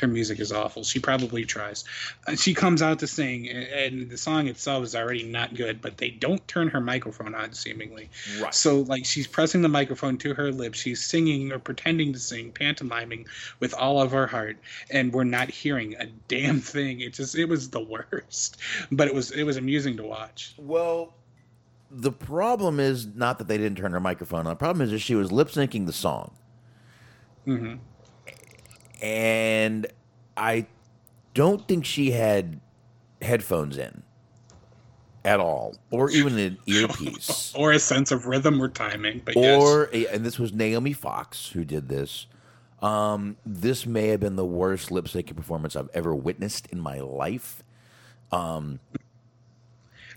her 0.00 0.06
music 0.06 0.40
is 0.40 0.52
awful. 0.52 0.84
She 0.84 0.98
probably 0.98 1.44
tries. 1.44 1.84
Uh, 2.26 2.34
she 2.36 2.54
comes 2.54 2.82
out 2.82 2.98
to 3.00 3.06
sing, 3.06 3.48
and, 3.48 3.64
and 3.64 4.10
the 4.10 4.16
song 4.16 4.48
itself 4.48 4.84
is 4.84 4.94
already 4.94 5.22
not 5.22 5.54
good, 5.54 5.80
but 5.80 5.98
they 5.98 6.10
don't 6.10 6.46
turn 6.48 6.68
her 6.68 6.80
microphone 6.80 7.34
on, 7.34 7.52
seemingly. 7.52 8.10
Right. 8.40 8.54
So, 8.54 8.80
like, 8.80 9.04
she's 9.04 9.26
pressing 9.26 9.62
the 9.62 9.68
microphone 9.68 10.18
to 10.18 10.34
her 10.34 10.50
lips. 10.50 10.78
She's 10.78 11.04
singing 11.04 11.52
or 11.52 11.58
pretending 11.58 12.12
to 12.12 12.18
sing, 12.18 12.52
pantomiming 12.52 13.26
with 13.60 13.74
all 13.74 14.00
of 14.00 14.12
her 14.12 14.26
heart, 14.26 14.58
and 14.90 15.12
we're 15.12 15.24
not 15.24 15.50
hearing 15.50 15.94
a 15.94 16.06
damn 16.28 16.60
thing. 16.60 17.00
It 17.00 17.14
just, 17.14 17.36
it 17.36 17.46
was 17.46 17.70
the 17.70 17.80
worst. 17.80 18.56
But 18.90 19.08
it 19.08 19.14
was, 19.14 19.30
it 19.30 19.44
was 19.44 19.56
amusing 19.56 19.96
to 19.98 20.04
watch. 20.04 20.54
well, 20.58 21.14
the 21.96 22.10
problem 22.10 22.80
is 22.80 23.06
not 23.06 23.38
that 23.38 23.46
they 23.46 23.56
didn't 23.56 23.78
turn 23.78 23.92
her 23.92 24.00
microphone 24.00 24.40
on. 24.40 24.46
The 24.46 24.56
problem 24.56 24.82
is 24.82 24.90
that 24.90 24.98
she 24.98 25.14
was 25.14 25.30
lip 25.30 25.48
syncing 25.48 25.86
the 25.86 25.92
song. 25.92 26.32
hmm 27.44 27.74
and 29.04 29.86
I 30.34 30.66
don't 31.34 31.68
think 31.68 31.84
she 31.84 32.12
had 32.12 32.58
headphones 33.20 33.76
in 33.76 34.02
at 35.26 35.40
all, 35.40 35.76
or 35.90 36.10
even 36.10 36.38
an 36.38 36.58
earpiece, 36.66 37.52
Or 37.54 37.72
a 37.72 37.78
sense 37.78 38.10
of 38.12 38.24
rhythm 38.24 38.60
or 38.62 38.68
timing. 38.68 39.20
But 39.24 39.36
or 39.36 39.90
a, 39.92 40.06
and 40.06 40.24
this 40.24 40.38
was 40.38 40.54
Naomi 40.54 40.94
Fox 40.94 41.50
who 41.50 41.64
did 41.64 41.88
this. 41.90 42.26
Um, 42.80 43.36
this 43.44 43.84
may 43.84 44.08
have 44.08 44.20
been 44.20 44.36
the 44.36 44.44
worst 44.44 44.90
lip 44.90 45.04
syncing 45.04 45.36
performance 45.36 45.76
I've 45.76 45.90
ever 45.92 46.14
witnessed 46.14 46.66
in 46.68 46.80
my 46.80 47.00
life. 47.00 47.62
Um, 48.32 48.80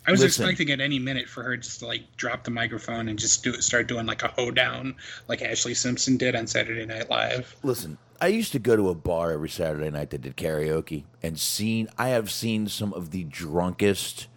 I 0.08 0.12
was 0.12 0.22
listen. 0.22 0.44
expecting 0.44 0.72
at 0.72 0.80
any 0.80 1.00
minute 1.00 1.28
for 1.28 1.44
her 1.44 1.58
just 1.58 1.80
to 1.80 1.88
like 1.88 2.16
drop 2.16 2.46
the 2.46 2.52
microphone 2.52 3.10
and 3.10 3.20
just 3.20 3.44
do 3.44 3.52
start 3.56 3.88
doing 3.88 4.06
like 4.06 4.24
a 4.24 4.30
hoedown 4.30 4.96
like 5.28 5.42
Ashlee 5.42 5.76
Simpson 5.76 6.16
did 6.16 6.34
on 6.34 6.48
Saturday 6.48 6.86
Night 6.86 7.10
Live. 7.10 7.58
Listen, 7.62 7.98
I 8.22 8.28
used 8.28 8.54
to 8.54 8.60
go 8.60 8.78
to 8.78 8.90
a 8.90 8.96
bar 8.96 9.34
every 9.34 9.50
Saturday 9.50 9.90
night 9.90 10.12
that 10.12 10.22
did 10.22 10.38
karaoke 10.38 11.04
and 11.22 11.38
seen 11.38 11.90
I 11.98 12.10
have 12.10 12.32
seen 12.32 12.70
some 12.70 12.94
of 12.94 13.12
the 13.12 13.26
drunkest 13.26 14.28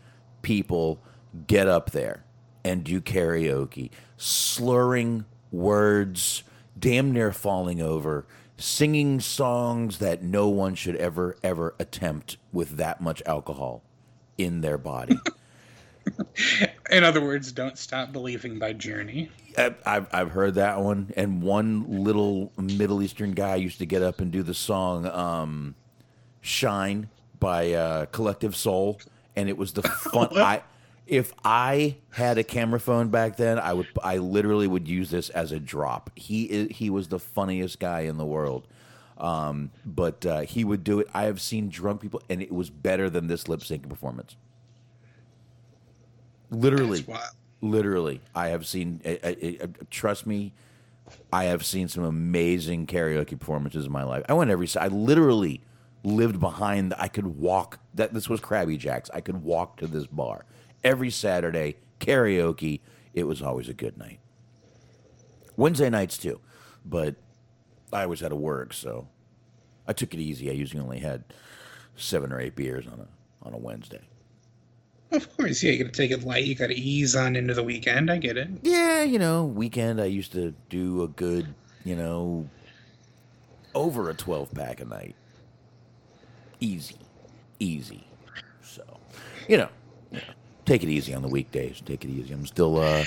people 0.43 1.01
get 1.47 1.69
up 1.69 1.93
there 1.93 2.25
and 2.65 2.83
do 2.83 3.01
karaoke, 3.01 3.91
slurring 4.17 5.25
words, 5.53 6.43
damn 6.77 7.13
near 7.13 7.33
falling 7.33 7.81
over, 7.81 8.27
singing 8.57 9.21
songs 9.21 9.99
that 9.99 10.21
no 10.21 10.49
one 10.49 10.75
should 10.75 10.97
ever 10.97 11.37
ever 11.45 11.77
attempt 11.79 12.39
with 12.53 12.77
that 12.77 13.01
much 13.01 13.23
alcohol 13.25 13.85
in 14.37 14.63
their 14.63 14.77
body. 14.77 15.17
In 16.91 17.05
other 17.05 17.21
words, 17.21 17.53
"Don't 17.53 17.79
Stop 17.79 18.13
Believing" 18.13 18.59
by 18.59 18.73
Journey. 18.73 19.31
I've 19.57 20.07
I've 20.13 20.31
heard 20.31 20.55
that 20.55 20.81
one, 20.81 21.13
and 21.17 21.43
one 21.43 22.05
little 22.05 22.53
Middle 22.57 23.03
Eastern 23.03 23.33
guy 23.33 23.57
used 23.57 23.79
to 23.79 23.87
get 23.87 24.03
up 24.03 24.21
and 24.21 24.31
do 24.31 24.43
the 24.43 24.55
song 24.55 25.07
um, 25.07 25.75
"Shine" 26.41 27.09
by 27.39 27.73
uh, 27.73 28.07
Collective 28.07 28.57
Soul, 28.57 29.01
and 29.37 29.49
it 29.49 29.57
was 29.57 29.73
the 29.73 29.83
fun. 29.83 30.29
I 30.37 30.63
if 31.07 31.33
I 31.45 31.97
had 32.11 32.39
a 32.39 32.45
camera 32.45 32.79
phone 32.79 33.09
back 33.09 33.37
then, 33.37 33.59
I 33.59 33.73
would 33.73 33.89
I 34.03 34.19
literally 34.19 34.67
would 34.67 34.89
use 34.89 35.11
this 35.11 35.29
as 35.31 35.53
a 35.53 35.59
drop. 35.59 36.11
He 36.15 36.45
is, 36.45 36.77
he 36.77 36.91
was 36.91 37.09
the 37.09 37.19
funniest 37.19 37.81
guy 37.81 38.01
in 38.01 38.17
the 38.17 38.27
world. 38.27 38.67
Um, 39.19 39.71
but 39.85 40.25
uh, 40.25 40.41
he 40.41 40.65
would 40.65 40.83
do 40.83 40.99
it. 41.01 41.09
I 41.13 41.25
have 41.25 41.43
seen 41.43 41.69
drunk 41.69 42.01
people, 42.01 42.23
and 42.31 42.41
it 42.41 42.51
was 42.51 42.71
better 42.71 43.11
than 43.11 43.27
this 43.27 43.49
lip 43.49 43.63
sync 43.63 43.87
performance. 43.87 44.37
Literally, 46.51 47.05
literally. 47.61 48.21
I 48.35 48.49
have 48.49 48.67
seen 48.67 49.01
I, 49.05 49.19
I, 49.23 49.29
I- 49.65 49.69
trust 49.91 50.27
me 50.27 50.53
i 51.33 51.45
have 51.45 51.65
seen 51.65 51.89
some 51.89 52.05
amazing 52.05 52.87
karaoke 52.87 53.37
performances 53.39 53.85
in 53.87 53.91
my 53.93 54.05
life. 54.05 54.25
I 54.29 54.33
went 54.35 54.51
every 54.51 54.69
i 54.79 54.87
literally 54.89 55.61
lived 56.05 56.39
behind 56.41 56.95
i 56.99 57.09
could 57.09 57.27
walk 57.27 57.79
that 57.95 58.15
this 58.15 58.29
was 58.29 58.41
krabby 58.41 58.79
jacks. 58.79 59.11
I 59.13 59.21
could 59.21 59.43
walk 59.43 59.77
to 59.79 59.87
this 59.89 60.07
bar 60.07 60.45
every 60.85 61.11
saturday 61.11 61.77
karaoke. 62.01 62.81
It 63.13 63.25
was 63.25 63.43
always 63.43 63.69
a 63.69 63.75
good 63.75 63.99
night. 63.99 64.21
Wednesday 65.57 65.91
nights 65.91 66.17
too. 66.17 66.41
But 66.85 67.17
i 67.93 68.05
always 68.05 68.21
had 68.21 68.31
to 68.31 68.37
work 68.37 68.73
so 68.73 69.09
i 69.87 69.93
took 69.93 70.15
it 70.15 70.21
easy. 70.21 70.49
I 70.49 70.55
usually 70.55 70.81
only 70.83 71.01
had 71.01 71.25
seven 71.97 72.33
or 72.33 72.41
eight 72.41 72.55
beers 72.57 72.87
on 72.87 73.01
a 73.01 73.09
on 73.47 73.53
a 73.53 73.59
wednesday 73.59 74.01
Of 75.17 75.37
course, 75.37 75.63
yeah. 75.63 75.73
You 75.73 75.85
got 75.85 75.93
to 75.93 75.97
take 75.97 76.11
it 76.13 76.25
light. 76.25 76.45
You 76.45 76.55
got 76.55 76.69
to 76.69 76.75
ease 76.75 77.17
on 77.17 77.35
into 77.35 77.53
the 77.55 77.63
weekend. 77.65 78.11
I 78.11 78.19
get 78.19 78.37
it. 78.37 78.49
Yeah, 78.63 79.03
you 79.03 79.19
know, 79.19 79.45
weekend 79.45 80.01
I 80.01 80.05
used 80.05 80.33
to 80.33 80.55
do 80.69 81.03
a 81.03 81.09
good, 81.09 81.53
you 81.85 81.97
know, 81.97 82.49
over 83.75 84.09
a 84.09 84.15
12 84.15 84.55
pack 84.55 84.81
a 84.81 84.85
night. 84.85 85.17
Easy. 86.61 86.97
Easy. 87.59 88.05
So, 88.63 88.83
you 89.49 89.57
know, 89.57 89.69
you 90.13 90.19
know, 90.19 90.25
take 90.65 90.83
it 90.85 90.89
easy 90.89 91.13
on 91.15 91.23
the 91.23 91.29
weekdays. 91.29 91.81
Take 91.85 92.05
it 92.05 92.09
easy. 92.11 92.33
I'm 92.33 92.47
still, 92.47 92.79
uh, 92.79 93.05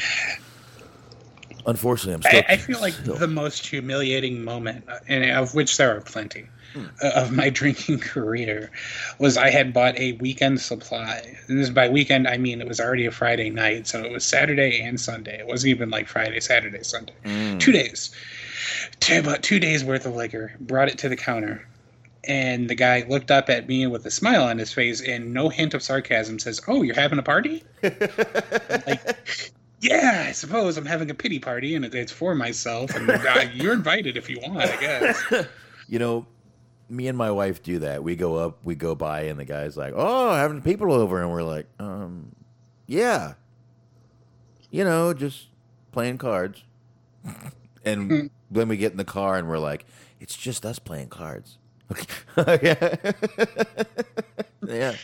unfortunately, 1.65 2.15
I'm 2.15 2.21
still. 2.23 2.41
I, 2.49 2.53
I 2.53 2.57
feel 2.57 2.79
like 2.81 2.93
still- 2.93 3.15
the 3.15 3.27
most 3.27 3.65
humiliating 3.65 4.43
moment, 4.43 4.85
uh, 4.89 4.99
and 5.07 5.23
of 5.31 5.55
which 5.55 5.77
there 5.77 5.95
are 5.95 6.01
plenty, 6.01 6.47
of 7.01 7.31
my 7.31 7.49
drinking 7.61 7.99
career 7.99 8.71
was 9.19 9.37
I 9.37 9.49
had 9.49 9.73
bought 9.73 9.97
a 9.97 10.13
weekend 10.13 10.61
supply. 10.61 11.37
And 11.47 11.59
this 11.59 11.69
by 11.69 11.89
weekend 11.89 12.27
I 12.27 12.37
mean 12.37 12.61
it 12.61 12.67
was 12.67 12.79
already 12.79 13.05
a 13.05 13.11
Friday 13.11 13.49
night, 13.49 13.87
so 13.87 14.03
it 14.03 14.11
was 14.11 14.25
Saturday 14.25 14.81
and 14.81 14.99
Sunday. 14.99 15.39
It 15.39 15.47
wasn't 15.47 15.71
even 15.71 15.89
like 15.89 16.07
Friday, 16.07 16.39
Saturday, 16.39 16.83
Sunday. 16.83 17.13
Hmm. 17.25 17.57
Two 17.57 17.71
days. 17.71 18.13
Two, 18.99 19.19
about 19.19 19.43
two 19.43 19.59
days 19.59 19.83
worth 19.83 20.05
of 20.05 20.15
liquor. 20.15 20.53
Brought 20.59 20.89
it 20.89 20.97
to 20.99 21.09
the 21.09 21.17
counter. 21.17 21.67
And 22.25 22.69
the 22.69 22.75
guy 22.75 23.05
looked 23.07 23.31
up 23.31 23.49
at 23.49 23.67
me 23.67 23.85
with 23.87 24.05
a 24.05 24.11
smile 24.11 24.43
on 24.43 24.57
his 24.57 24.71
face 24.71 25.01
and 25.01 25.33
no 25.33 25.49
hint 25.49 25.73
of 25.73 25.83
sarcasm 25.83 26.39
says, 26.39 26.61
Oh, 26.67 26.81
you're 26.81 26.95
having 26.95 27.19
a 27.19 27.23
party? 27.23 27.63
like, 27.83 29.51
yeah, 29.81 30.25
I 30.29 30.31
suppose 30.31 30.77
I'm 30.77 30.85
having 30.85 31.11
a 31.11 31.13
pity 31.13 31.39
party 31.39 31.75
and 31.75 31.83
it's 31.83 32.13
for 32.13 32.33
myself. 32.33 32.95
And 32.95 33.09
uh, 33.09 33.45
you're 33.53 33.73
invited 33.73 34.15
if 34.15 34.29
you 34.29 34.39
want, 34.39 34.61
I 34.61 34.77
guess. 34.77 35.21
You 35.89 35.99
know, 35.99 36.25
me 36.89 37.07
and 37.07 37.17
my 37.17 37.31
wife 37.31 37.63
do 37.63 37.79
that. 37.79 38.03
We 38.03 38.15
go 38.15 38.35
up, 38.35 38.59
we 38.63 38.75
go 38.75 38.95
by, 38.95 39.21
and 39.23 39.39
the 39.39 39.45
guy's 39.45 39.77
like, 39.77 39.93
"Oh, 39.95 40.33
having 40.33 40.61
people 40.61 40.91
over," 40.91 41.21
and 41.21 41.31
we're 41.31 41.43
like, 41.43 41.67
"Um, 41.79 42.35
yeah, 42.87 43.33
you 44.69 44.83
know, 44.83 45.13
just 45.13 45.47
playing 45.91 46.17
cards." 46.17 46.63
and 47.85 48.29
then 48.51 48.67
we 48.67 48.77
get 48.77 48.91
in 48.91 48.97
the 48.97 49.05
car, 49.05 49.37
and 49.37 49.47
we're 49.47 49.59
like, 49.59 49.85
"It's 50.19 50.35
just 50.35 50.65
us 50.65 50.79
playing 50.79 51.09
cards." 51.09 51.57
yeah, 52.37 52.95
yeah, 54.67 54.95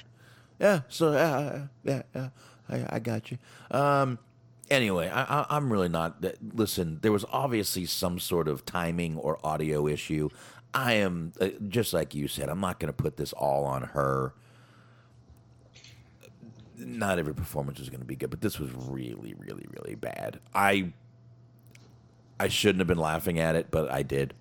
yeah. 0.60 0.81
So 0.89 1.14
uh, 1.14 1.68
yeah, 1.84 2.01
yeah, 2.15 2.30
I, 2.69 2.85
I 2.89 2.99
got 2.99 3.31
you. 3.31 3.38
Um, 3.72 4.19
anyway, 4.69 5.10
I, 5.10 5.41
I, 5.41 5.45
I'm 5.49 5.72
really 5.72 5.89
not. 5.89 6.23
Listen, 6.53 6.99
there 7.01 7.11
was 7.11 7.26
obviously 7.31 7.85
some 7.85 8.19
sort 8.19 8.47
of 8.47 8.65
timing 8.65 9.18
or 9.18 9.39
audio 9.45 9.88
issue. 9.88 10.30
I 10.74 10.94
am 10.94 11.34
uh, 11.41 11.50
just 11.68 11.94
like 11.94 12.14
you 12.14 12.28
said. 12.28 12.50
I'm 12.50 12.62
not 12.62 12.80
going 12.80 12.94
to 12.94 12.94
put 12.94 13.18
this 13.18 13.34
all 13.34 13.66
on 13.66 13.84
her. 13.84 14.34
Not 16.78 17.20
every 17.20 17.34
performance 17.34 17.80
is 17.80 17.90
going 17.90 18.02
to 18.02 18.06
be 18.06 18.16
good, 18.16 18.30
but 18.30 18.41
this 18.41 18.60
was 18.60 18.72
really, 18.72 19.36
really, 19.38 19.66
really 19.70 19.96
bad. 19.96 20.40
I 20.54 20.94
I 22.40 22.48
shouldn't 22.48 22.80
have 22.80 22.88
been 22.88 22.98
laughing 22.98 23.40
at 23.40 23.56
it, 23.56 23.68
but 23.70 23.91
I 23.91 24.04
did. 24.04 24.34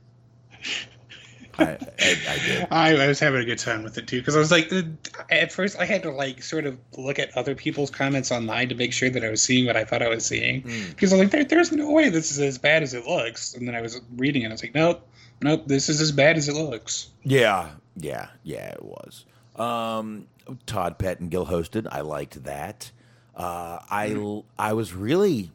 I, 1.59 1.65
I, 1.65 1.77
I 1.99 2.39
did. 2.47 2.69
I, 2.71 2.97
I 2.97 3.09
was 3.09 3.19
having 3.19 3.41
a 3.41 3.45
good 3.45 3.59
time 3.59 3.83
with 3.83 3.99
it 3.99 4.07
too 4.07 4.21
because 4.21 4.37
I 4.37 4.39
was 4.39 4.53
like, 4.53 4.73
uh, 4.73 4.83
at 5.31 5.51
first 5.51 5.79
I 5.81 5.85
had 5.85 6.05
to 6.05 6.13
like 6.13 6.43
sort 6.43 6.67
of 6.67 6.79
look 6.97 7.19
at 7.19 7.37
other 7.37 7.57
people's 7.57 7.91
comments 7.91 8.31
online 8.31 8.69
to 8.69 8.77
make 8.77 8.93
sure 8.93 9.11
that 9.11 9.25
I 9.25 9.31
was 9.31 9.43
seeing 9.43 9.67
what 9.67 9.77
I 9.77 9.85
thought 9.85 10.03
I 10.03 10.09
was 10.09 10.25
seeing 10.25 10.61
because 10.91 11.13
I 11.13 11.17
was 11.17 11.25
like, 11.25 11.31
there, 11.33 11.45
there's 11.45 11.73
no 11.73 11.91
way 11.91 12.09
this 12.11 12.31
is 12.31 12.39
as 12.39 12.59
bad 12.59 12.85
as 12.85 12.95
it 12.95 13.07
looks. 13.07 13.55
And 13.55 13.67
then 13.67 13.75
I 13.75 13.81
was 13.81 14.01
reading 14.17 14.43
it, 14.43 14.45
and 14.45 14.53
I 14.53 14.55
was 14.55 14.63
like, 14.63 14.75
nope, 14.75 15.09
nope, 15.41 15.65
this 15.67 15.89
is 15.89 16.01
as 16.01 16.13
bad 16.13 16.37
as 16.37 16.49
it 16.49 16.55
looks. 16.55 17.09
Yeah, 17.23 17.71
yeah, 17.97 18.29
yeah, 18.43 18.71
it 18.71 18.83
was. 18.83 19.25
Um, 19.57 20.27
Todd 20.67 20.99
Pettengill 20.99 21.47
hosted. 21.47 21.87
I 21.91 22.01
liked 22.01 22.45
that. 22.45 22.91
Uh, 23.35 23.79
I 23.91 24.43
I 24.59 24.73
was 24.73 24.93
really, 24.95 25.51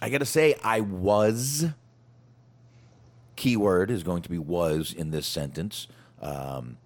I 0.00 0.10
got 0.10 0.18
to 0.18 0.26
say, 0.26 0.56
I 0.62 0.80
was. 0.80 1.66
Keyword 3.36 3.90
is 3.90 4.04
going 4.04 4.22
to 4.22 4.30
be 4.30 4.38
was 4.38 4.92
in 4.92 5.10
this 5.10 5.26
sentence. 5.26 5.88
Um, 6.22 6.76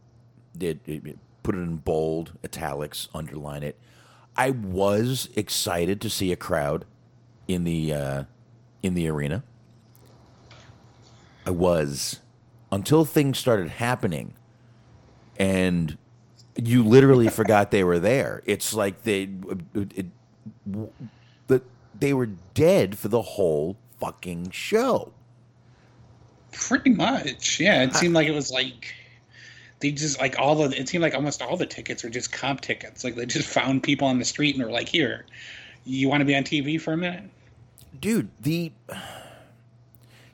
did 0.57 0.81
it, 0.87 1.19
put 1.43 1.55
it 1.55 1.59
in 1.59 1.77
bold, 1.77 2.33
italics, 2.43 3.09
underline 3.15 3.63
it. 3.63 3.79
I 4.37 4.51
was 4.51 5.29
excited 5.37 6.01
to 6.01 6.11
see 6.11 6.33
a 6.33 6.37
crowd 6.37 6.85
in 7.47 7.65
the 7.65 7.93
uh, 7.93 8.25
in 8.83 8.95
the 8.95 9.09
arena. 9.09 9.43
I 11.49 11.51
was 11.51 12.21
until 12.71 13.07
things 13.07 13.39
started 13.39 13.71
happening 13.71 14.35
and 15.39 15.97
you 16.57 16.83
literally 16.83 17.29
forgot 17.41 17.71
they 17.71 17.83
were 17.85 17.99
there. 17.99 18.43
It's 18.45 18.75
like 18.75 19.05
they 19.05 19.31
it, 19.75 20.11
it, 21.49 21.63
they 21.99 22.13
were 22.13 22.27
dead 22.53 22.99
for 22.99 23.09
the 23.09 23.23
whole 23.23 23.79
fucking 23.99 24.51
show. 24.51 25.11
Pretty 26.53 26.91
much, 26.91 27.59
yeah. 27.59 27.83
It 27.83 27.95
seemed 27.95 28.13
like 28.13 28.29
it 28.29 28.35
was 28.35 28.51
like 28.51 28.95
they 29.81 29.91
just 29.91 30.21
like 30.21 30.39
all 30.39 30.55
the. 30.55 30.79
It 30.79 30.87
seemed 30.91 31.01
like 31.01 31.15
almost 31.15 31.41
all 31.41 31.57
the 31.57 31.65
tickets 31.65 32.05
were 32.05 32.11
just 32.11 32.31
comp 32.31 32.61
tickets. 32.61 33.05
Like 33.05 33.15
they 33.15 33.25
just 33.25 33.49
found 33.49 33.83
people 33.83 34.07
on 34.07 34.19
the 34.19 34.27
street 34.27 34.55
and 34.55 34.63
were 34.63 34.71
like, 34.71 34.91
"Here, 34.91 35.25
you 35.87 36.11
want 36.11 36.21
to 36.21 36.27
be 36.27 36.37
on 36.37 36.45
TV 36.45 36.79
for 36.79 36.93
a 36.93 36.97
minute?" 36.99 37.25
Dude, 37.99 38.29
the 38.39 38.71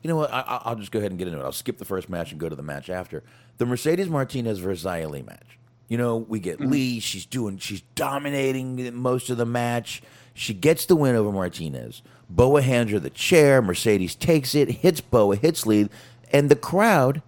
you 0.05 0.09
know 0.09 0.17
what? 0.17 0.31
I, 0.31 0.41
I- 0.41 0.61
I'll 0.65 0.75
just 0.75 0.91
go 0.91 0.99
ahead 0.99 1.09
and 1.09 1.17
get 1.17 1.27
into 1.27 1.39
it. 1.39 1.43
I'll 1.43 1.51
skip 1.51 1.79
the 1.79 1.83
first 1.83 2.09
match 2.09 2.29
and 2.29 2.39
go 2.39 2.47
to 2.47 2.55
the 2.55 2.61
match 2.61 2.91
after 2.91 3.23
the 3.57 3.65
Mercedes 3.65 4.07
Martinez 4.07 4.59
versus 4.59 4.85
Li 4.85 5.23
match. 5.23 5.57
You 5.87 5.97
know, 5.97 6.17
we 6.17 6.39
get 6.39 6.59
mm-hmm. 6.59 6.69
Li. 6.69 6.99
She's 6.99 7.25
doing. 7.25 7.57
She's 7.57 7.81
dominating 7.95 8.93
most 8.93 9.31
of 9.31 9.37
the 9.37 9.47
match. 9.47 10.03
She 10.35 10.53
gets 10.53 10.85
the 10.85 10.95
win 10.95 11.15
over 11.15 11.31
Martinez. 11.31 12.03
Boa 12.29 12.61
hands 12.61 12.91
her 12.91 12.99
the 12.99 13.09
chair. 13.09 13.63
Mercedes 13.63 14.13
takes 14.13 14.53
it, 14.53 14.69
hits 14.69 15.01
Boa, 15.01 15.37
hits 15.37 15.65
Li, 15.65 15.89
and 16.31 16.51
the 16.51 16.55
crowd, 16.55 17.23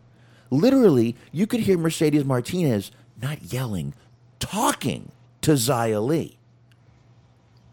literally, 0.52 1.16
you 1.32 1.48
could 1.48 1.62
hear 1.62 1.80
Mercedes 1.80 2.26
Martinez 2.26 2.92
not 3.20 3.42
yelling, 3.52 3.96
talking 4.38 5.12
to 5.42 5.54
Xia 5.54 6.06
Li. 6.06 6.38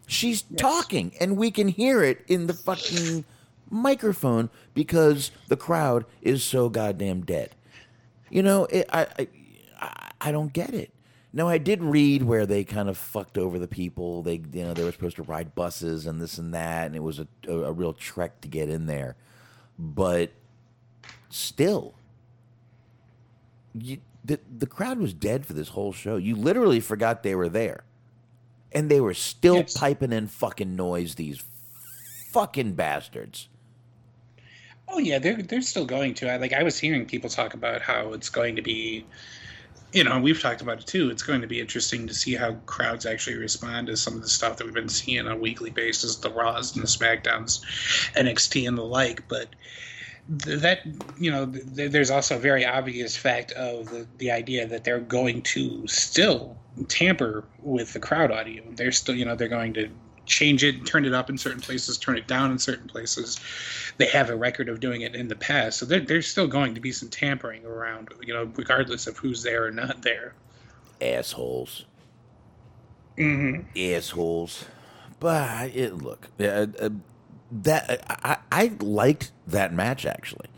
She's 0.07 0.45
talking, 0.57 1.13
and 1.21 1.37
we 1.37 1.51
can 1.51 1.69
hear 1.69 2.03
it 2.03 2.25
in 2.27 2.47
the 2.47 2.55
fucking 2.55 3.27
microphone 3.71 4.51
because 4.75 5.31
the 5.49 5.57
crowd 5.57 6.05
is 6.23 6.43
so 6.45 6.69
goddamn 6.69 7.23
dead. 7.23 7.55
You 8.31 8.43
know, 8.43 8.65
it, 8.67 8.87
I, 8.93 9.07
I, 9.81 10.09
I- 10.21 10.33
don't 10.33 10.53
get 10.53 10.73
it. 10.75 10.91
Now, 11.33 11.49
I 11.49 11.59
did 11.59 11.83
read 11.83 12.23
where 12.23 12.47
they 12.47 12.63
kind 12.63 12.89
of 12.89 12.97
fucked 12.97 13.37
over 13.39 13.59
the 13.59 13.67
people. 13.67 14.23
They, 14.23 14.35
you 14.53 14.63
know, 14.63 14.73
they 14.73 14.85
were 14.85 14.93
supposed 14.93 15.17
to 15.17 15.23
ride 15.25 15.55
buses 15.57 16.07
and 16.07 16.21
this 16.21 16.39
and 16.39 16.55
that, 16.55 16.87
and 16.87 16.95
it 16.95 17.03
was 17.03 17.19
a, 17.19 17.27
a, 17.49 17.53
a 17.65 17.73
real 17.73 17.93
trek 17.93 18.41
to 18.43 18.49
get 18.49 18.69
in 18.69 18.87
there. 18.87 19.17
But 19.77 20.31
still, 21.29 21.95
you, 23.75 23.99
the 24.25 24.39
the 24.57 24.67
crowd 24.67 24.99
was 24.99 25.13
dead 25.13 25.45
for 25.45 25.53
this 25.55 25.71
whole 25.71 25.93
show. 25.93 26.17
You 26.17 26.37
literally 26.37 26.79
forgot 26.81 27.23
they 27.25 27.35
were 27.35 27.49
there, 27.49 27.83
and 28.73 28.89
they 28.91 29.01
were 29.01 29.15
still 29.15 29.57
Yes. 29.57 29.77
piping 29.77 30.13
in 30.13 30.29
fucking 30.29 30.77
noise. 30.77 31.17
These 31.17 31.43
fucking 32.31 32.75
bastards. 32.75 33.49
Oh 34.89 34.99
yeah, 34.99 35.19
they're 35.19 35.43
they're 35.43 35.63
still 35.63 35.87
going 35.87 36.15
to. 36.15 36.31
I 36.31 36.37
like 36.37 36.53
I 36.53 36.63
was 36.63 36.79
hearing 36.79 37.07
people 37.07 37.31
talk 37.31 37.55
about 37.55 37.83
how 37.83 38.13
it's 38.13 38.29
going 38.31 38.57
to 38.57 38.63
be 38.63 39.09
you 39.95 40.03
know, 40.03 40.19
we've 40.19 40.41
talked 40.41 40.61
about 40.61 40.81
it 40.81 40.87
too. 40.89 41.09
It's 41.09 41.23
going 41.23 41.41
to 41.41 41.47
be 41.47 41.61
interesting 41.61 42.09
to 42.09 42.15
see 42.15 42.35
how 42.35 42.55
crowds 42.67 43.07
actually 43.07 43.37
respond 43.37 43.87
to 43.87 43.97
some 43.97 44.15
of 44.17 44.23
the 44.23 44.29
stuff 44.29 44.57
that 44.57 44.65
we've 44.65 44.75
been 44.75 44.89
seeing 44.89 45.27
on 45.27 45.33
a 45.33 45.37
weekly 45.37 45.71
basis, 45.71 46.17
the 46.17 46.33
Raws 46.33 46.75
and 46.75 46.83
the 46.83 46.89
SmackDowns, 46.89 47.61
NXT 48.15 48.67
and 48.67 48.77
the 48.77 48.83
like. 48.83 49.29
But 49.29 49.55
that, 50.29 50.81
you 51.17 51.31
know, 51.31 51.47
th- 51.47 51.93
there's 51.93 52.11
also 52.11 52.37
a 52.37 52.41
very 52.41 52.67
obvious 52.67 53.17
fact 53.17 53.53
of 53.53 53.89
the, 53.91 54.09
the 54.19 54.33
idea 54.33 54.67
that 54.67 54.83
they're 54.83 54.99
going 54.99 55.43
to 55.43 55.87
still 55.87 56.59
tamper 56.89 57.45
with 57.59 57.93
the 57.93 58.01
crowd 58.01 58.33
audio. 58.33 58.65
They're 58.73 58.91
still, 58.93 59.15
you 59.15 59.25
know, 59.25 59.37
they're 59.37 59.49
going 59.49 59.75
to 59.75 59.91
change 60.27 60.65
it, 60.65 60.87
turn 60.87 61.05
it 61.05 61.15
up 61.15 61.31
in 61.31 61.39
certain 61.39 61.61
places, 61.61 61.99
turn 61.99 62.17
it 62.17 62.27
down 62.27 62.51
in 62.51 62.59
certain 62.59 62.89
places. 62.89 63.41
They 63.97 64.07
have 64.07 64.31
a 64.31 64.37
record 64.37 64.69
of 64.69 64.81
doing 64.81 65.03
it 65.03 65.15
in 65.15 65.29
the 65.29 65.37
past, 65.37 65.79
so 65.79 65.87
there, 65.87 66.01
there's 66.01 66.27
still 66.27 66.49
going 66.49 66.75
to 66.75 66.81
be 66.81 66.93
some 66.93 67.09
tampering 67.09 67.65
around, 67.65 68.09
you 68.23 68.35
know, 68.35 68.51
regardless 68.57 69.07
of 69.07 69.17
who's 69.17 69.43
there 69.43 69.65
or 69.67 69.71
not 69.71 70.03
there. 70.03 70.35
Assholes. 71.01 71.85
Mm-hmm. 73.17 73.79
assholes. 73.79 74.65
But 75.21 75.75
it, 75.75 75.95
look, 75.95 76.29
uh, 76.41 76.67
uh, 76.81 76.91
that 77.63 78.05
I, 78.09 78.39
I 78.51 78.73
liked 78.81 79.33
that 79.47 79.73
match 79.73 80.05
actually. 80.05 80.49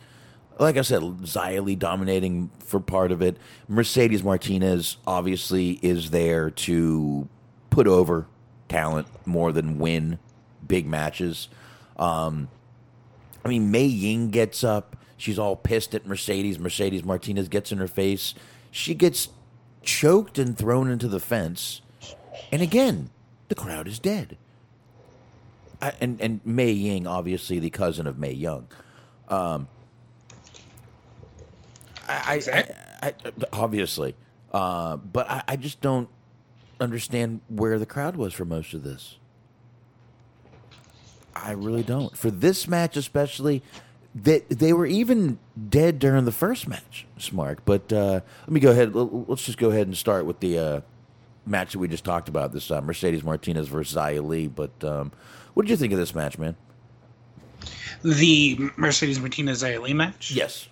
Like 0.58 0.78
I 0.78 0.82
said, 0.82 1.02
Xia 1.02 1.78
dominating 1.78 2.50
for 2.60 2.80
part 2.80 3.12
of 3.12 3.20
it. 3.20 3.36
Mercedes 3.68 4.24
Martinez 4.24 4.96
obviously 5.06 5.78
is 5.82 6.10
there 6.10 6.50
to 6.50 7.28
put 7.68 7.86
over 7.86 8.26
talent 8.68 9.06
more 9.24 9.52
than 9.52 9.78
win 9.78 10.18
big 10.66 10.86
matches. 10.86 11.48
Um, 11.98 12.48
I 13.44 13.48
mean, 13.48 13.70
Mei 13.70 13.84
Ying 13.84 14.30
gets 14.30 14.64
up. 14.64 14.96
She's 15.16 15.38
all 15.38 15.56
pissed 15.56 15.94
at 15.94 16.06
Mercedes. 16.06 16.58
Mercedes 16.58 17.04
Martinez 17.04 17.48
gets 17.48 17.72
in 17.72 17.78
her 17.78 17.88
face. 17.88 18.34
She 18.70 18.94
gets 18.94 19.28
choked 19.82 20.38
and 20.38 20.58
thrown 20.58 20.90
into 20.90 21.08
the 21.08 21.20
fence. 21.20 21.80
And 22.52 22.60
again, 22.60 23.10
the 23.48 23.54
crowd 23.54 23.88
is 23.88 23.98
dead. 23.98 24.36
I, 25.80 25.92
and 26.00 26.20
and 26.20 26.40
Mei 26.44 26.72
Ying, 26.72 27.06
obviously 27.06 27.58
the 27.58 27.70
cousin 27.70 28.06
of 28.06 28.18
Mae 28.18 28.32
Young. 28.32 28.66
Um, 29.28 29.68
I, 32.08 32.40
I, 32.52 32.64
I, 33.02 33.14
obviously, 33.52 34.14
uh, 34.52 34.96
but 34.96 35.28
I, 35.28 35.42
I 35.48 35.56
just 35.56 35.80
don't 35.80 36.08
understand 36.80 37.40
where 37.48 37.78
the 37.78 37.86
crowd 37.86 38.16
was 38.16 38.32
for 38.32 38.44
most 38.44 38.74
of 38.74 38.82
this. 38.82 39.16
I 41.34 41.52
really 41.52 41.82
don't. 41.82 42.16
For 42.16 42.30
this 42.30 42.66
match, 42.66 42.96
especially, 42.96 43.62
they 44.14 44.40
they 44.48 44.72
were 44.72 44.86
even 44.86 45.38
dead 45.68 45.98
during 45.98 46.24
the 46.24 46.32
first 46.32 46.66
match, 46.66 47.06
Smart. 47.18 47.60
But 47.64 47.92
uh, 47.92 48.20
let 48.40 48.50
me 48.50 48.60
go 48.60 48.70
ahead. 48.70 48.94
Let's 48.94 49.44
just 49.44 49.58
go 49.58 49.70
ahead 49.70 49.86
and 49.86 49.96
start 49.96 50.24
with 50.24 50.40
the 50.40 50.58
uh, 50.58 50.80
match 51.44 51.72
that 51.72 51.78
we 51.78 51.88
just 51.88 52.04
talked 52.04 52.28
about. 52.28 52.52
This 52.52 52.70
uh, 52.70 52.80
Mercedes 52.80 53.22
Martinez 53.22 53.68
versus 53.68 53.96
Xia 53.96 54.26
Li. 54.26 54.48
But 54.48 54.82
um, 54.82 55.12
what 55.52 55.64
did 55.64 55.70
you 55.70 55.76
think 55.76 55.92
of 55.92 55.98
this 55.98 56.14
match, 56.14 56.38
man? 56.38 56.56
The 58.02 58.70
Mercedes 58.76 59.20
Martinez 59.20 59.62
Lee 59.62 59.94
match? 59.94 60.30
Yes. 60.30 60.68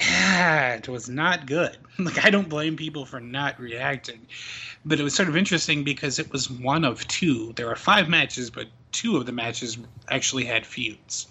It 0.00 0.88
was 0.88 1.08
not 1.08 1.46
good. 1.46 1.76
Like 1.98 2.24
I 2.24 2.30
don't 2.30 2.48
blame 2.48 2.76
people 2.76 3.04
for 3.04 3.20
not 3.20 3.60
reacting, 3.60 4.26
but 4.86 4.98
it 4.98 5.02
was 5.02 5.14
sort 5.14 5.28
of 5.28 5.36
interesting 5.36 5.84
because 5.84 6.18
it 6.18 6.32
was 6.32 6.50
one 6.50 6.86
of 6.86 7.06
two. 7.08 7.52
There 7.56 7.66
were 7.66 7.76
five 7.76 8.08
matches, 8.08 8.48
but 8.48 8.68
two 8.90 9.18
of 9.18 9.26
the 9.26 9.32
matches 9.32 9.76
actually 10.08 10.46
had 10.46 10.64
feuds. 10.64 11.26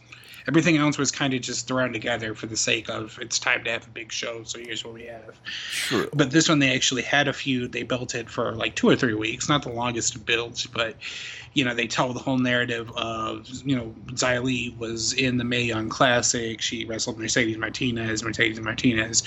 Everything 0.49 0.77
else 0.77 0.97
was 0.97 1.11
kind 1.11 1.35
of 1.35 1.41
just 1.41 1.67
thrown 1.67 1.93
together 1.93 2.33
for 2.33 2.47
the 2.47 2.57
sake 2.57 2.89
of 2.89 3.19
it's 3.21 3.37
time 3.37 3.63
to 3.65 3.69
have 3.69 3.85
a 3.85 3.89
big 3.91 4.11
show, 4.11 4.41
so 4.43 4.57
here's 4.57 4.83
what 4.83 4.95
we 4.95 5.03
have. 5.03 5.39
True. 5.71 6.09
But 6.11 6.31
this 6.31 6.49
one 6.49 6.57
they 6.57 6.73
actually 6.73 7.03
had 7.03 7.27
a 7.27 7.33
feud. 7.33 7.71
They 7.71 7.83
built 7.83 8.15
it 8.15 8.31
for 8.31 8.53
like 8.53 8.73
two 8.73 8.89
or 8.89 8.95
three 8.95 9.13
weeks, 9.13 9.47
not 9.47 9.61
the 9.61 9.69
longest 9.69 10.25
build, 10.25 10.65
but 10.73 10.95
you 11.53 11.63
know 11.63 11.75
they 11.75 11.85
tell 11.85 12.13
the 12.13 12.19
whole 12.19 12.39
narrative 12.39 12.91
of 12.97 13.47
you 13.63 13.75
know 13.75 13.93
Li 14.41 14.75
was 14.79 15.13
in 15.13 15.37
the 15.37 15.43
Mae 15.43 15.61
Young 15.61 15.87
Classic. 15.87 16.59
She 16.59 16.83
wrestled 16.83 17.19
Mercedes 17.19 17.57
Martinez. 17.57 18.23
Mercedes 18.23 18.59
Martinez 18.59 19.21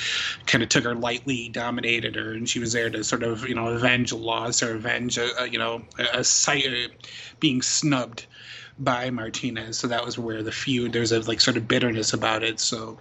kind 0.47 0.65
of 0.65 0.71
took 0.71 0.83
her 0.83 0.97
lightly, 0.97 1.49
dominated 1.51 2.17
her, 2.17 2.33
and 2.33 2.49
she 2.49 2.59
was 2.59 2.73
there 2.73 2.91
to 2.91 3.05
sort 3.05 3.23
of 3.23 3.49
you 3.49 3.55
know 3.55 3.69
avenge 3.69 4.11
a 4.11 4.17
loss 4.17 4.61
or 4.61 4.75
avenge 4.75 5.19
a, 5.19 5.41
a 5.41 5.47
you 5.49 5.59
know 5.61 5.83
a, 6.01 6.19
a 6.19 6.25
sight 6.25 6.67
uh, 6.67 6.89
being 7.39 7.63
snubbed 7.63 8.27
by 8.79 9.11
Martinez. 9.11 9.79
So 9.79 9.87
that 9.89 10.05
was 10.05 10.19
where 10.19 10.43
the 10.43 10.53
feud. 10.53 10.93
There's 10.93 11.13
a 11.13 11.21
like 11.21 11.41
sort 11.41 11.57
of 11.57 11.69
bitterness 11.69 12.13
about 12.13 12.43
it. 12.43 12.61
So 12.61 12.99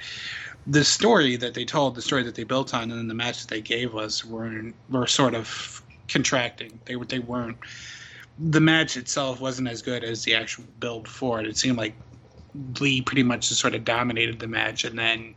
the 0.68 0.84
story 0.84 1.36
that 1.38 1.54
they 1.54 1.66
told, 1.66 1.96
the 1.96 2.02
story 2.02 2.24
that 2.24 2.36
they 2.36 2.44
built 2.44 2.74
on, 2.74 2.84
and 2.84 2.94
then 2.94 3.08
the 3.08 3.14
match 3.14 3.42
that 3.42 3.50
they 3.50 3.62
gave 3.62 3.96
us 3.96 4.24
were 4.26 4.72
were 4.90 5.08
sort 5.08 5.34
of 5.34 5.82
contracting. 6.08 6.80
They 6.86 6.96
were 6.96 7.06
they 7.06 7.20
weren't. 7.20 7.58
The 8.40 8.62
match 8.62 8.98
itself 8.98 9.40
wasn't 9.40 9.68
as 9.68 9.82
good 9.82 10.04
as 10.04 10.24
the 10.24 10.36
actual 10.36 10.66
build 10.80 11.08
for 11.08 11.40
it. 11.40 11.48
It 11.48 11.58
seemed 11.58 11.78
like 11.78 11.96
Li 12.80 13.02
pretty 13.02 13.24
much 13.24 13.50
just 13.50 13.62
sort 13.62 13.76
of 13.76 13.84
dominated 13.84 14.40
the 14.40 14.48
match, 14.48 14.84
and 14.84 14.98
then 14.98 15.36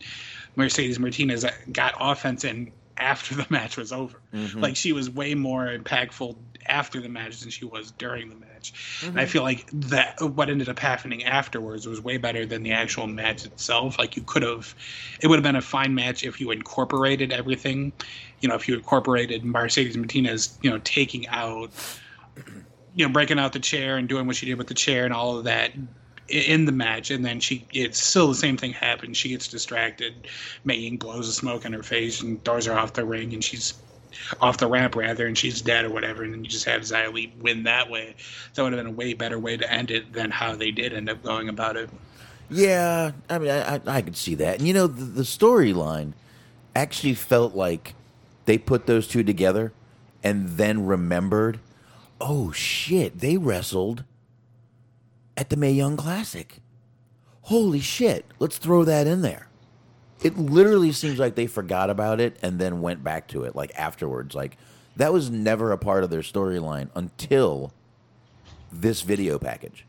Mercedes 0.56 0.98
Martinez 0.98 1.44
got 1.72 1.94
offense 1.98 2.44
in 2.44 2.72
after 2.96 3.34
the 3.34 3.46
match 3.50 3.76
was 3.76 3.92
over. 3.92 4.20
Mm-hmm. 4.32 4.60
Like 4.60 4.76
she 4.76 4.92
was 4.92 5.10
way 5.10 5.34
more 5.34 5.66
impactful 5.66 6.36
after 6.66 7.00
the 7.00 7.08
match 7.08 7.40
than 7.40 7.50
she 7.50 7.64
was 7.64 7.90
during 7.92 8.28
the 8.28 8.36
match. 8.36 9.00
And 9.02 9.18
I 9.18 9.22
mm-hmm. 9.22 9.30
feel 9.30 9.42
like 9.42 9.68
that 9.72 10.20
what 10.20 10.50
ended 10.50 10.68
up 10.68 10.78
happening 10.78 11.24
afterwards 11.24 11.86
was 11.86 12.00
way 12.00 12.16
better 12.16 12.46
than 12.46 12.62
the 12.62 12.72
actual 12.72 13.06
match 13.06 13.44
itself. 13.44 13.98
Like 13.98 14.16
you 14.16 14.22
could 14.22 14.42
have, 14.42 14.74
it 15.20 15.28
would 15.28 15.36
have 15.36 15.44
been 15.44 15.56
a 15.56 15.62
fine 15.62 15.94
match 15.94 16.24
if 16.24 16.40
you 16.40 16.50
incorporated 16.50 17.32
everything. 17.32 17.92
You 18.40 18.48
know, 18.48 18.54
if 18.54 18.68
you 18.68 18.74
incorporated 18.74 19.44
Mercedes 19.44 19.96
Martinez, 19.96 20.58
you 20.62 20.70
know, 20.70 20.80
taking 20.84 21.26
out 21.28 21.70
you 22.94 23.06
know 23.06 23.12
breaking 23.12 23.38
out 23.38 23.52
the 23.52 23.58
chair 23.58 23.96
and 23.96 24.08
doing 24.08 24.26
what 24.26 24.36
she 24.36 24.46
did 24.46 24.56
with 24.56 24.68
the 24.68 24.74
chair 24.74 25.04
and 25.04 25.12
all 25.12 25.36
of 25.36 25.44
that 25.44 25.72
in 26.28 26.64
the 26.64 26.72
match 26.72 27.10
and 27.10 27.24
then 27.24 27.38
she 27.38 27.66
it's 27.72 28.02
still 28.02 28.28
the 28.28 28.34
same 28.34 28.56
thing 28.56 28.72
happens 28.72 29.16
she 29.16 29.28
gets 29.28 29.46
distracted 29.48 30.14
Mei 30.64 30.76
Ying 30.76 30.96
blows 30.96 31.26
the 31.26 31.32
smoke 31.32 31.64
in 31.64 31.72
her 31.72 31.82
face 31.82 32.22
and 32.22 32.42
throws 32.44 32.66
her 32.66 32.72
off 32.72 32.94
the 32.94 33.04
ring 33.04 33.34
and 33.34 33.44
she's 33.44 33.74
off 34.40 34.58
the 34.58 34.66
ramp 34.66 34.96
rather 34.96 35.26
and 35.26 35.36
she's 35.36 35.60
dead 35.60 35.84
or 35.84 35.90
whatever 35.90 36.22
and 36.22 36.32
then 36.32 36.44
you 36.44 36.50
just 36.50 36.64
have 36.64 36.90
Li 37.12 37.32
win 37.40 37.62
that 37.64 37.90
way 37.90 38.14
that 38.54 38.62
would 38.62 38.72
have 38.72 38.82
been 38.82 38.92
a 38.92 38.96
way 38.96 39.14
better 39.14 39.38
way 39.38 39.56
to 39.56 39.72
end 39.72 39.90
it 39.90 40.12
than 40.12 40.30
how 40.30 40.54
they 40.54 40.70
did 40.70 40.92
end 40.92 41.08
up 41.08 41.22
going 41.22 41.48
about 41.48 41.76
it 41.76 41.90
Yeah, 42.50 43.12
I 43.28 43.38
mean, 43.38 43.50
I, 43.50 43.76
I, 43.76 43.80
I 43.86 44.02
could 44.02 44.16
see 44.16 44.34
that. 44.36 44.58
And 44.58 44.68
you 44.68 44.74
know, 44.74 44.86
the, 44.86 45.04
the 45.04 45.22
storyline 45.22 46.12
actually 46.74 47.14
felt 47.14 47.54
like 47.54 47.94
they 48.44 48.58
put 48.58 48.86
those 48.86 49.08
two 49.08 49.22
together 49.22 49.72
and 50.22 50.50
then 50.50 50.86
remembered, 50.86 51.60
oh 52.20 52.52
shit, 52.52 53.20
they 53.20 53.36
wrestled 53.36 54.04
at 55.36 55.50
the 55.50 55.56
Mae 55.56 55.72
Young 55.72 55.96
Classic. 55.96 56.58
Holy 57.42 57.80
shit, 57.80 58.24
let's 58.38 58.58
throw 58.58 58.84
that 58.84 59.06
in 59.06 59.22
there. 59.22 59.48
It 60.22 60.38
literally 60.38 60.92
seems 60.92 61.18
like 61.18 61.34
they 61.34 61.46
forgot 61.46 61.90
about 61.90 62.20
it 62.20 62.38
and 62.42 62.58
then 62.58 62.80
went 62.80 63.04
back 63.04 63.28
to 63.28 63.44
it, 63.44 63.54
like 63.54 63.72
afterwards. 63.76 64.34
Like, 64.34 64.56
that 64.96 65.12
was 65.12 65.30
never 65.30 65.72
a 65.72 65.78
part 65.78 66.04
of 66.04 66.10
their 66.10 66.20
storyline 66.22 66.88
until 66.94 67.72
this 68.72 69.02
video 69.02 69.38
package. 69.38 69.84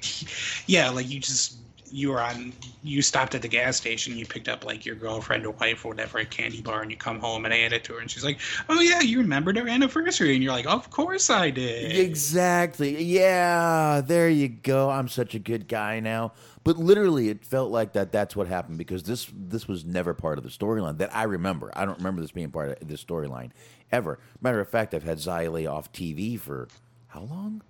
yeah 0.66 0.90
like 0.90 1.08
you 1.08 1.18
just 1.18 1.56
you 1.90 2.10
were 2.10 2.20
on 2.20 2.52
you 2.82 3.00
stopped 3.00 3.34
at 3.34 3.42
the 3.42 3.48
gas 3.48 3.76
station 3.76 4.16
you 4.16 4.26
picked 4.26 4.46
up 4.48 4.64
like 4.64 4.84
your 4.84 4.94
girlfriend 4.94 5.44
or 5.46 5.52
wife 5.52 5.84
or 5.84 5.88
whatever 5.88 6.18
a 6.18 6.24
candy 6.24 6.60
bar 6.60 6.82
and 6.82 6.90
you 6.90 6.96
come 6.96 7.18
home 7.18 7.44
and 7.46 7.54
hand 7.54 7.72
it 7.72 7.82
to 7.82 7.94
her 7.94 8.00
and 8.00 8.10
she's 8.10 8.24
like 8.24 8.38
oh 8.68 8.80
yeah 8.80 9.00
you 9.00 9.18
remembered 9.18 9.56
our 9.58 9.66
anniversary 9.66 10.34
and 10.34 10.44
you're 10.44 10.52
like 10.52 10.66
of 10.66 10.88
course 10.90 11.30
i 11.30 11.50
did 11.50 11.96
Exactly. 11.96 13.02
Yeah, 13.02 14.02
there 14.04 14.28
you 14.28 14.48
go. 14.48 14.90
I'm 14.90 15.08
such 15.08 15.34
a 15.34 15.38
good 15.38 15.66
guy 15.66 16.00
now. 16.00 16.32
But 16.64 16.76
literally, 16.76 17.28
it 17.28 17.44
felt 17.44 17.70
like 17.70 17.92
that. 17.94 18.12
That's 18.12 18.36
what 18.36 18.46
happened 18.48 18.78
because 18.78 19.04
this 19.04 19.30
this 19.34 19.66
was 19.68 19.84
never 19.84 20.14
part 20.14 20.38
of 20.38 20.44
the 20.44 20.50
storyline 20.50 20.98
that 20.98 21.14
I 21.14 21.24
remember. 21.24 21.70
I 21.74 21.84
don't 21.84 21.98
remember 21.98 22.20
this 22.20 22.32
being 22.32 22.50
part 22.50 22.80
of 22.80 22.88
this 22.88 23.02
storyline 23.02 23.50
ever. 23.92 24.18
Matter 24.40 24.60
of 24.60 24.68
fact, 24.68 24.94
I've 24.94 25.04
had 25.04 25.24
Li 25.26 25.66
off 25.66 25.92
TV 25.92 26.38
for 26.38 26.68
how 27.08 27.20
long? 27.22 27.62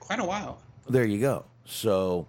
quite 0.00 0.20
a 0.20 0.24
while 0.24 0.58
There 0.88 1.04
you 1.06 1.18
go. 1.18 1.46
So 1.64 2.26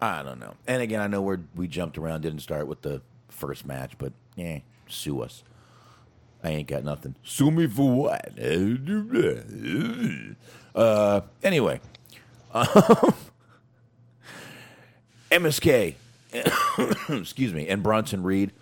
I 0.00 0.22
don't 0.22 0.38
know. 0.38 0.54
And 0.66 0.80
again, 0.80 1.00
I 1.00 1.06
know 1.06 1.22
we 1.22 1.36
we 1.56 1.66
jumped 1.68 1.98
around, 1.98 2.20
didn't 2.20 2.40
start 2.40 2.66
with 2.68 2.82
the 2.82 3.02
first 3.28 3.66
match, 3.66 3.92
but 3.98 4.12
eh, 4.36 4.60
sue 4.88 5.22
us. 5.22 5.42
I 6.42 6.50
ain't 6.50 6.68
got 6.68 6.84
nothing. 6.84 7.16
Sue 7.24 7.50
me 7.50 7.66
for 7.66 7.90
what? 7.90 8.32
Uh, 10.74 11.22
anyway, 11.42 11.80
um, 12.54 13.14
MSK, 15.30 15.94
excuse 17.20 17.52
me, 17.52 17.68
and 17.68 17.82
Bronson 17.82 18.22
Reed 18.22 18.52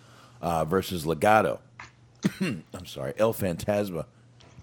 uh, 0.40 0.64
versus 0.64 1.04
Legado. 1.04 1.58
I'm 2.40 2.86
sorry, 2.86 3.14
El 3.18 3.32
Fantasma 3.32 4.06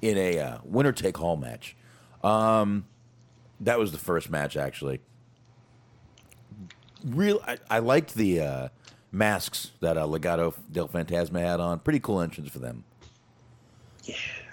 in 0.02 0.18
a 0.18 0.40
uh, 0.40 0.58
winner 0.64 0.92
take 0.92 1.22
all 1.22 1.38
match. 1.38 1.76
Um, 2.24 2.86
that 3.62 3.80
was 3.80 3.92
the 3.92 3.98
first 3.98 4.30
match, 4.30 4.58
actually. 4.58 5.00
Real, 7.06 7.42
I, 7.46 7.58
I 7.70 7.80
liked 7.80 8.16
the 8.16 8.42
uh, 8.42 8.68
masks 9.12 9.72
that 9.80 9.98
uh, 9.98 10.06
Legado 10.06 10.54
del 10.72 10.88
Fantasma 10.88 11.40
had 11.40 11.60
on. 11.60 11.80
Pretty 11.80 12.00
cool 12.00 12.22
entrance 12.22 12.50
for 12.50 12.60
them. 12.60 12.84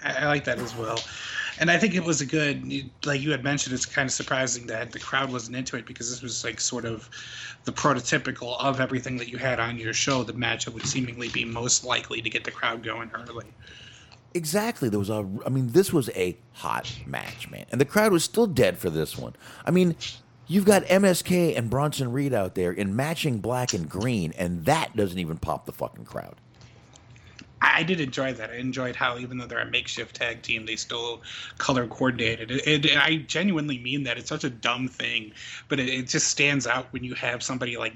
I, 0.03 0.13
I 0.19 0.25
like 0.27 0.45
that 0.45 0.59
as 0.59 0.75
well. 0.75 0.99
And 1.59 1.69
I 1.69 1.77
think 1.77 1.95
it 1.95 2.03
was 2.03 2.21
a 2.21 2.25
good, 2.25 2.89
like 3.05 3.21
you 3.21 3.31
had 3.31 3.43
mentioned, 3.43 3.73
it's 3.73 3.85
kind 3.85 4.07
of 4.07 4.13
surprising 4.13 4.67
that 4.67 4.91
the 4.91 4.99
crowd 4.99 5.31
wasn't 5.31 5.57
into 5.57 5.75
it 5.77 5.85
because 5.85 6.09
this 6.09 6.21
was 6.21 6.43
like 6.43 6.59
sort 6.59 6.85
of 6.85 7.09
the 7.65 7.71
prototypical 7.71 8.59
of 8.59 8.79
everything 8.79 9.17
that 9.17 9.29
you 9.29 9.37
had 9.37 9.59
on 9.59 9.77
your 9.77 9.93
show, 9.93 10.23
the 10.23 10.33
match 10.33 10.67
would 10.67 10.85
seemingly 10.85 11.29
be 11.29 11.45
most 11.45 11.83
likely 11.83 12.21
to 12.21 12.29
get 12.29 12.43
the 12.43 12.51
crowd 12.51 12.83
going 12.83 13.11
early. 13.13 13.45
Exactly. 14.33 14.89
There 14.89 14.99
was 14.99 15.09
a. 15.09 15.27
I 15.45 15.49
mean, 15.49 15.67
this 15.71 15.91
was 15.91 16.09
a 16.15 16.37
hot 16.53 16.91
match, 17.05 17.49
man, 17.49 17.65
and 17.71 17.81
the 17.81 17.85
crowd 17.85 18.11
was 18.11 18.23
still 18.23 18.47
dead 18.47 18.77
for 18.77 18.89
this 18.89 19.17
one. 19.17 19.35
I 19.65 19.71
mean, 19.71 19.95
you've 20.47 20.65
got 20.65 20.83
MSK 20.85 21.57
and 21.57 21.69
Bronson 21.69 22.13
Reed 22.13 22.33
out 22.33 22.55
there 22.55 22.71
in 22.71 22.95
matching 22.95 23.39
black 23.39 23.73
and 23.73 23.89
green, 23.89 24.33
and 24.37 24.65
that 24.65 24.95
doesn't 24.95 25.19
even 25.19 25.37
pop 25.37 25.65
the 25.65 25.73
fucking 25.73 26.05
crowd. 26.05 26.35
I, 27.61 27.83
did 27.83 27.99
enjoy 27.99 28.33
that. 28.33 28.49
I 28.49 28.55
enjoyed 28.55 28.95
how 28.95 29.17
even 29.17 29.37
though 29.37 29.45
they're 29.45 29.59
a 29.59 29.69
makeshift 29.69 30.15
tag 30.15 30.41
team, 30.41 30.65
they 30.65 30.75
still 30.75 31.21
color 31.57 31.87
coordinated. 31.87 32.51
It, 32.51 32.97
I 32.97 33.17
genuinely 33.17 33.77
mean 33.77 34.03
that. 34.03 34.17
It's 34.17 34.29
such 34.29 34.43
a 34.43 34.49
dumb 34.49 34.87
thing, 34.87 35.33
but 35.67 35.79
it, 35.79 35.89
it 35.89 36.07
just 36.07 36.27
stands 36.27 36.65
out 36.67 36.91
when 36.91 37.03
you 37.03 37.13
have 37.15 37.43
somebody 37.43 37.77
like 37.77 37.95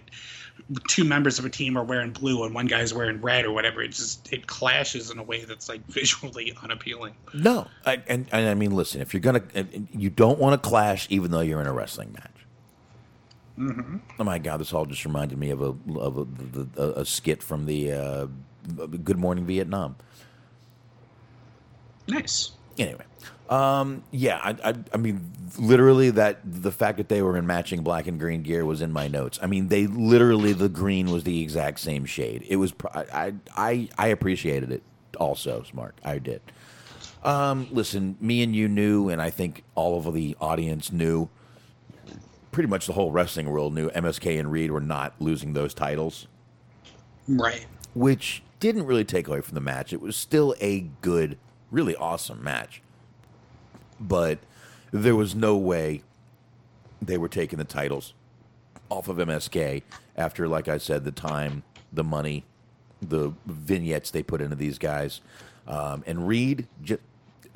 two 0.88 1.04
members 1.04 1.40
of 1.40 1.46
a 1.46 1.50
team 1.50 1.78
are 1.78 1.84
wearing 1.84 2.12
blue 2.12 2.44
and 2.44 2.54
one 2.54 2.66
guy's 2.68 2.94
wearing 2.94 3.22
red 3.22 3.46
or 3.46 3.52
whatever. 3.52 3.82
It 3.82 3.90
just 3.90 4.32
it 4.32 4.48
clashes 4.48 5.12
in 5.12 5.20
a 5.20 5.24
way 5.24 5.44
that's 5.46 5.70
like 5.70 5.86
visually 5.88 6.54
unappealing. 6.62 7.16
No, 7.34 7.68
I, 7.86 8.02
and 8.08 8.28
and 8.32 8.48
I 8.48 8.54
mean, 8.54 8.72
listen, 8.72 9.02
if 9.02 9.14
you're 9.14 9.22
gonna, 9.22 9.44
you 9.92 10.10
don't 10.10 10.40
want 10.40 10.62
to 10.62 10.70
clash, 10.70 11.08
even 11.10 11.32
though 11.32 11.42
you're 11.42 11.62
in 11.62 11.68
a 11.68 11.74
wrestling 11.74 12.14
match. 12.14 12.32
Mm-hmm. 13.58 13.98
Oh 14.20 14.24
my 14.24 14.38
god, 14.38 14.58
this 14.58 14.74
all 14.74 14.86
just 14.86 15.06
reminded 15.06 15.38
me 15.38 15.50
of 15.50 15.62
a 15.62 15.76
of 15.98 16.18
a, 16.18 16.26
the, 16.26 17.00
a 17.00 17.06
skit 17.06 17.42
from 17.42 17.66
the 17.66 17.94
uh, 17.94 18.28
Good 19.04 19.18
Morning 19.18 19.46
Vietnam. 19.46 19.96
Nice. 22.08 22.52
Anyway, 22.78 23.04
um, 23.50 24.04
yeah, 24.12 24.40
I, 24.44 24.56
I, 24.70 24.74
I 24.94 24.98
mean, 24.98 25.32
literally 25.58 26.10
that 26.12 26.40
the 26.44 26.72
fact 26.72 26.98
that 26.98 27.10
they 27.10 27.22
were 27.22 27.38
in 27.38 27.48
matching 27.48 27.84
black 27.84 28.06
and 28.08 28.20
green 28.20 28.44
gear 28.44 28.66
was 28.66 28.82
in 28.82 28.92
my 28.92 29.08
notes. 29.08 29.40
I 29.42 29.48
mean, 29.48 29.70
they 29.70 29.88
literally 29.88 30.54
the 30.54 30.70
green 30.70 31.10
was 31.10 31.24
the 31.24 31.42
exact 31.42 31.80
same 31.80 32.06
shade. 32.06 32.46
It 32.48 32.58
was 32.58 32.74
I 32.94 33.34
I 33.56 33.90
I 33.98 34.08
appreciated 34.08 34.72
it 34.72 34.84
also, 35.20 35.64
smart. 35.64 35.96
I 36.04 36.20
did. 36.20 36.42
Um, 37.24 37.68
listen, 37.72 38.18
me 38.20 38.44
and 38.44 38.56
you 38.56 38.68
knew, 38.68 39.10
and 39.10 39.22
I 39.22 39.30
think 39.32 39.64
all 39.74 39.98
of 40.06 40.14
the 40.14 40.36
audience 40.40 40.92
knew. 40.92 41.30
Pretty 42.52 42.70
much 42.70 42.88
the 42.88 42.94
whole 42.94 43.12
wrestling 43.12 43.50
world 43.50 43.74
knew 43.74 43.90
MSK 43.90 44.40
and 44.40 44.50
Reed 44.50 44.72
were 44.72 44.80
not 44.80 45.14
losing 45.20 45.52
those 45.52 45.74
titles 45.74 46.28
Right. 47.28 47.66
which 47.94 48.44
didn't 48.60 48.86
really 48.86 49.06
take 49.06 49.28
away 49.28 49.42
from 49.42 49.56
the 49.56 49.62
match. 49.62 49.94
It 49.94 50.02
was 50.02 50.16
still 50.16 50.56
a 50.60 50.82
good, 51.02 51.38
really 51.72 51.96
awesome 51.96 52.44
match. 52.44 52.82
But 54.00 54.40
there 54.92 55.16
was 55.16 55.36
no 55.36 55.56
way 55.56 56.04
they 57.02 57.18
were 57.18 57.28
taking 57.28 57.58
the 57.60 57.66
titles 57.66 58.14
off 58.90 59.08
of 59.08 59.18
MSK 59.18 59.84
after, 60.16 60.48
like 60.48 60.68
I 60.68 60.78
said, 60.78 61.04
the 61.06 61.12
time, 61.12 61.64
the 61.92 62.04
money, 62.04 62.46
the 63.02 63.34
vignettes 63.46 64.12
they 64.12 64.24
put 64.24 64.42
into 64.42 64.56
these 64.56 64.78
guys. 64.78 65.22
Um, 65.68 66.04
and 66.06 66.28
Reed 66.28 66.68
ju- 66.84 67.00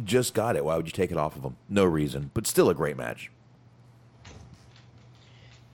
just 0.03 0.33
got 0.33 0.55
it. 0.55 0.65
Why 0.65 0.75
would 0.75 0.85
you 0.85 0.91
take 0.91 1.11
it 1.11 1.17
off 1.17 1.35
of 1.35 1.43
them? 1.43 1.57
No 1.67 1.85
reason, 1.85 2.31
but 2.33 2.47
still 2.47 2.69
a 2.69 2.75
great 2.75 2.97
match. 2.97 3.31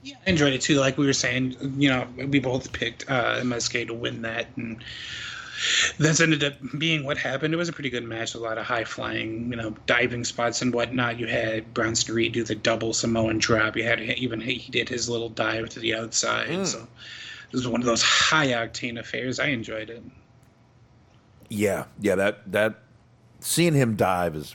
Yeah, 0.06 0.14
I 0.24 0.30
enjoyed 0.30 0.52
it 0.52 0.60
too. 0.60 0.78
Like 0.78 0.98
we 0.98 1.04
were 1.04 1.12
saying, 1.12 1.56
you 1.76 1.88
know, 1.88 2.06
we 2.16 2.38
both 2.38 2.70
picked 2.72 3.10
uh, 3.10 3.40
MSK 3.40 3.88
to 3.88 3.94
win 3.94 4.22
that, 4.22 4.46
and 4.54 4.80
that's 5.98 6.20
ended 6.20 6.44
up 6.44 6.52
being 6.78 7.02
what 7.02 7.18
happened. 7.18 7.52
It 7.52 7.56
was 7.56 7.68
a 7.68 7.72
pretty 7.72 7.90
good 7.90 8.04
match, 8.04 8.36
a 8.36 8.38
lot 8.38 8.56
of 8.56 8.64
high 8.64 8.84
flying, 8.84 9.50
you 9.50 9.56
know, 9.56 9.74
diving 9.86 10.22
spots 10.22 10.62
and 10.62 10.72
whatnot. 10.72 11.18
You 11.18 11.26
had 11.26 11.74
Bronson 11.74 12.14
Reed 12.14 12.34
do 12.34 12.44
the 12.44 12.54
double 12.54 12.92
Samoan 12.92 13.38
drop. 13.38 13.76
You 13.76 13.82
had 13.82 14.00
even 14.00 14.40
he 14.40 14.70
did 14.70 14.88
his 14.88 15.08
little 15.08 15.28
dive 15.28 15.70
to 15.70 15.80
the 15.80 15.96
outside. 15.96 16.68
So 16.68 16.86
this 17.50 17.62
was 17.62 17.66
one 17.66 17.80
of 17.80 17.86
those 17.86 18.02
high 18.02 18.48
octane 18.48 19.00
affairs. 19.00 19.40
I 19.40 19.46
enjoyed 19.46 19.90
it. 19.90 20.04
Yeah, 21.48 21.86
yeah, 22.00 22.14
that 22.14 22.52
that 22.52 22.78
seeing 23.40 23.74
him 23.74 23.96
dive 23.96 24.36
is 24.36 24.54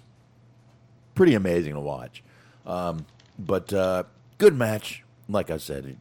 pretty 1.14 1.34
amazing 1.34 1.73
to 1.73 1.82
watch. 1.82 2.23
Um, 2.65 3.06
but 3.38 3.73
uh, 3.73 4.03
good 4.38 4.56
match. 4.56 5.03
Like 5.32 5.49
I 5.49 5.58
said, 5.58 5.98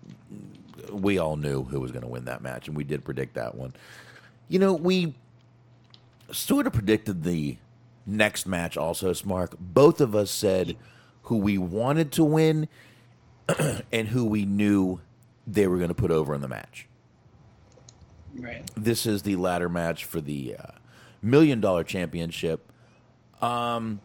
we 0.92 1.18
all 1.18 1.36
knew 1.36 1.64
who 1.64 1.80
was 1.80 1.92
going 1.92 2.02
to 2.02 2.08
win 2.08 2.24
that 2.24 2.42
match, 2.42 2.68
and 2.68 2.76
we 2.76 2.84
did 2.84 3.04
predict 3.04 3.34
that 3.34 3.54
one. 3.54 3.74
You 4.48 4.58
know, 4.58 4.72
we 4.72 5.14
sort 6.32 6.66
of 6.66 6.72
predicted 6.72 7.22
the 7.22 7.56
next 8.06 8.46
match 8.46 8.76
also, 8.76 9.12
Smark. 9.12 9.54
Both 9.58 10.00
of 10.00 10.14
us 10.14 10.30
said 10.30 10.76
who 11.22 11.36
we 11.36 11.58
wanted 11.58 12.12
to 12.12 12.24
win 12.24 12.68
and 13.92 14.08
who 14.08 14.24
we 14.24 14.44
knew 14.44 15.00
they 15.46 15.66
were 15.66 15.76
going 15.76 15.88
to 15.88 15.94
put 15.94 16.10
over 16.10 16.34
in 16.34 16.40
the 16.40 16.48
match. 16.48 16.86
Right. 18.34 18.68
This 18.76 19.06
is 19.06 19.22
the 19.22 19.36
ladder 19.36 19.68
match 19.68 20.04
for 20.04 20.20
the 20.20 20.56
uh, 20.56 20.66
million 21.22 21.60
dollar 21.60 21.84
championship. 21.84 22.72
Um, 23.42 24.00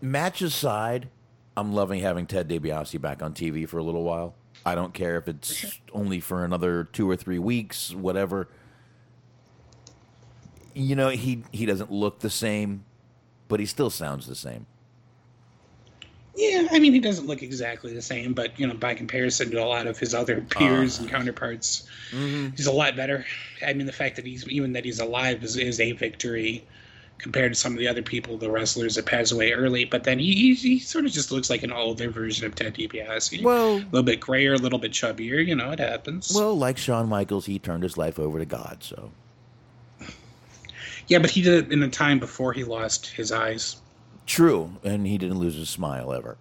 match 0.00 0.42
aside, 0.42 1.08
I'm 1.56 1.72
loving 1.72 2.00
having 2.00 2.26
Ted 2.26 2.48
DiBiase 2.48 3.00
back 3.00 3.22
on 3.22 3.32
TV 3.32 3.68
for 3.68 3.78
a 3.78 3.82
little 3.82 4.02
while. 4.02 4.34
I 4.64 4.74
don't 4.74 4.92
care 4.92 5.16
if 5.16 5.28
it's 5.28 5.78
only 5.92 6.20
for 6.20 6.44
another 6.44 6.84
two 6.84 7.08
or 7.08 7.16
three 7.16 7.38
weeks, 7.38 7.94
whatever. 7.94 8.48
You 10.74 10.96
know, 10.96 11.08
he 11.08 11.44
he 11.52 11.64
doesn't 11.64 11.90
look 11.90 12.18
the 12.18 12.30
same, 12.30 12.84
but 13.48 13.60
he 13.60 13.66
still 13.66 13.90
sounds 13.90 14.26
the 14.26 14.34
same. 14.34 14.66
Yeah, 16.34 16.68
I 16.70 16.78
mean, 16.78 16.92
he 16.92 17.00
doesn't 17.00 17.26
look 17.26 17.42
exactly 17.42 17.94
the 17.94 18.02
same, 18.02 18.34
but 18.34 18.58
you 18.60 18.66
know, 18.66 18.74
by 18.74 18.92
comparison 18.94 19.50
to 19.52 19.62
a 19.62 19.64
lot 19.64 19.86
of 19.86 19.98
his 19.98 20.14
other 20.14 20.42
peers 20.42 20.98
uh. 20.98 21.02
and 21.02 21.10
counterparts, 21.10 21.88
mm-hmm. 22.10 22.54
he's 22.54 22.66
a 22.66 22.72
lot 22.72 22.94
better. 22.94 23.24
I 23.66 23.72
mean, 23.72 23.86
the 23.86 23.92
fact 23.92 24.16
that 24.16 24.26
he's 24.26 24.46
even 24.48 24.74
that 24.74 24.84
he's 24.84 25.00
alive 25.00 25.42
is, 25.42 25.56
is 25.56 25.80
a 25.80 25.92
victory 25.92 26.66
compared 27.18 27.52
to 27.52 27.58
some 27.58 27.72
of 27.72 27.78
the 27.78 27.88
other 27.88 28.02
people, 28.02 28.36
the 28.36 28.50
wrestlers 28.50 28.94
that 28.96 29.06
passed 29.06 29.32
away 29.32 29.52
early. 29.52 29.84
But 29.84 30.04
then 30.04 30.18
he 30.18 30.32
he, 30.34 30.54
he 30.54 30.78
sort 30.78 31.04
of 31.06 31.12
just 31.12 31.32
looks 31.32 31.48
like 31.50 31.62
an 31.62 31.72
older 31.72 32.10
version 32.10 32.46
of 32.46 32.54
Ted 32.54 32.74
DiBiase. 32.74 33.42
Well- 33.42 33.76
a 33.76 33.84
little 33.90 34.02
bit 34.02 34.20
grayer, 34.20 34.54
a 34.54 34.58
little 34.58 34.78
bit 34.78 34.92
chubbier. 34.92 35.44
You 35.44 35.54
know, 35.54 35.70
it 35.72 35.78
happens. 35.78 36.32
Well, 36.34 36.56
like 36.56 36.76
Shawn 36.78 37.08
Michaels, 37.08 37.46
he 37.46 37.58
turned 37.58 37.82
his 37.82 37.96
life 37.96 38.18
over 38.18 38.38
to 38.38 38.44
God. 38.44 38.78
So 38.82 39.10
yeah, 41.08 41.18
but 41.18 41.30
he 41.30 41.40
did 41.42 41.66
it 41.66 41.72
in 41.72 41.82
a 41.82 41.88
time 41.88 42.18
before 42.18 42.52
he 42.52 42.64
lost 42.64 43.06
his 43.06 43.30
eyes. 43.32 43.76
true, 44.26 44.72
and 44.82 45.06
he 45.06 45.18
didn't 45.18 45.38
lose 45.38 45.54
his 45.54 45.70
smile 45.70 46.12
ever. 46.12 46.36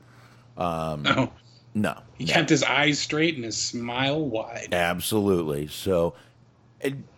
No, 0.57 1.31
No, 1.76 2.02
he 2.18 2.23
no. 2.26 2.34
kept 2.34 2.49
his 2.49 2.64
eyes 2.64 2.97
straight 2.97 3.35
and 3.35 3.43
his 3.43 3.57
smile 3.57 4.26
wide. 4.26 4.69
Absolutely. 4.73 5.68
So, 5.68 6.15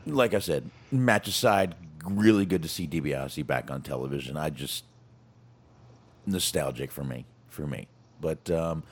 like 0.05 0.33
I 0.33 0.39
said, 0.39 0.69
match 0.91 1.27
aside, 1.27 1.75
really 2.05 2.45
good 2.45 2.63
to 2.63 2.69
see 2.69 2.87
DiBiase 2.87 3.45
back 3.45 3.71
on 3.71 3.81
television. 3.81 4.37
I 4.37 4.49
just 4.49 4.83
nostalgic 6.25 6.91
for 6.91 7.03
me, 7.03 7.25
for 7.47 7.65
me. 7.65 7.87
But 8.19 8.49
um, 8.49 8.83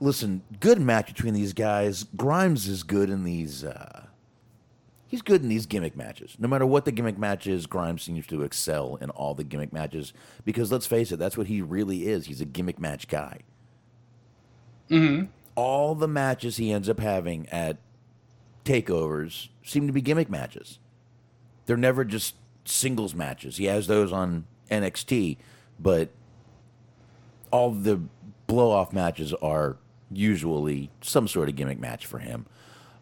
listen, 0.00 0.42
good 0.60 0.80
match 0.80 1.08
between 1.08 1.34
these 1.34 1.52
guys. 1.52 2.04
Grimes 2.16 2.66
is 2.68 2.82
good 2.82 3.10
in 3.10 3.24
these. 3.24 3.64
Uh, 3.64 4.06
he's 5.06 5.22
good 5.22 5.42
in 5.42 5.48
these 5.48 5.66
gimmick 5.66 5.96
matches. 5.96 6.36
No 6.38 6.48
matter 6.48 6.66
what 6.66 6.84
the 6.84 6.92
gimmick 6.92 7.18
match 7.18 7.46
is, 7.46 7.66
Grimes 7.66 8.02
seems 8.02 8.26
to 8.28 8.42
excel 8.42 8.96
in 9.00 9.10
all 9.10 9.34
the 9.34 9.44
gimmick 9.44 9.72
matches 9.72 10.12
because 10.44 10.72
let's 10.72 10.86
face 10.86 11.12
it, 11.12 11.18
that's 11.18 11.36
what 11.36 11.46
he 11.46 11.60
really 11.62 12.06
is. 12.08 12.26
He's 12.26 12.40
a 12.40 12.46
gimmick 12.46 12.78
match 12.78 13.08
guy. 13.08 13.40
All 15.54 15.94
the 15.94 16.08
matches 16.08 16.56
he 16.56 16.72
ends 16.72 16.88
up 16.88 17.00
having 17.00 17.48
at 17.48 17.78
takeovers 18.64 19.48
seem 19.64 19.86
to 19.86 19.92
be 19.92 20.00
gimmick 20.00 20.30
matches. 20.30 20.78
They're 21.66 21.76
never 21.76 22.04
just 22.04 22.36
singles 22.68 23.14
matches. 23.14 23.56
He 23.56 23.66
has 23.66 23.86
those 23.86 24.12
on 24.12 24.44
NXT, 24.70 25.36
but 25.78 26.10
all 27.50 27.70
the 27.70 28.00
blow 28.46 28.70
off 28.70 28.92
matches 28.92 29.32
are 29.34 29.76
usually 30.10 30.90
some 31.00 31.28
sort 31.28 31.48
of 31.48 31.56
gimmick 31.56 31.78
match 31.78 32.06
for 32.06 32.18
him. 32.18 32.46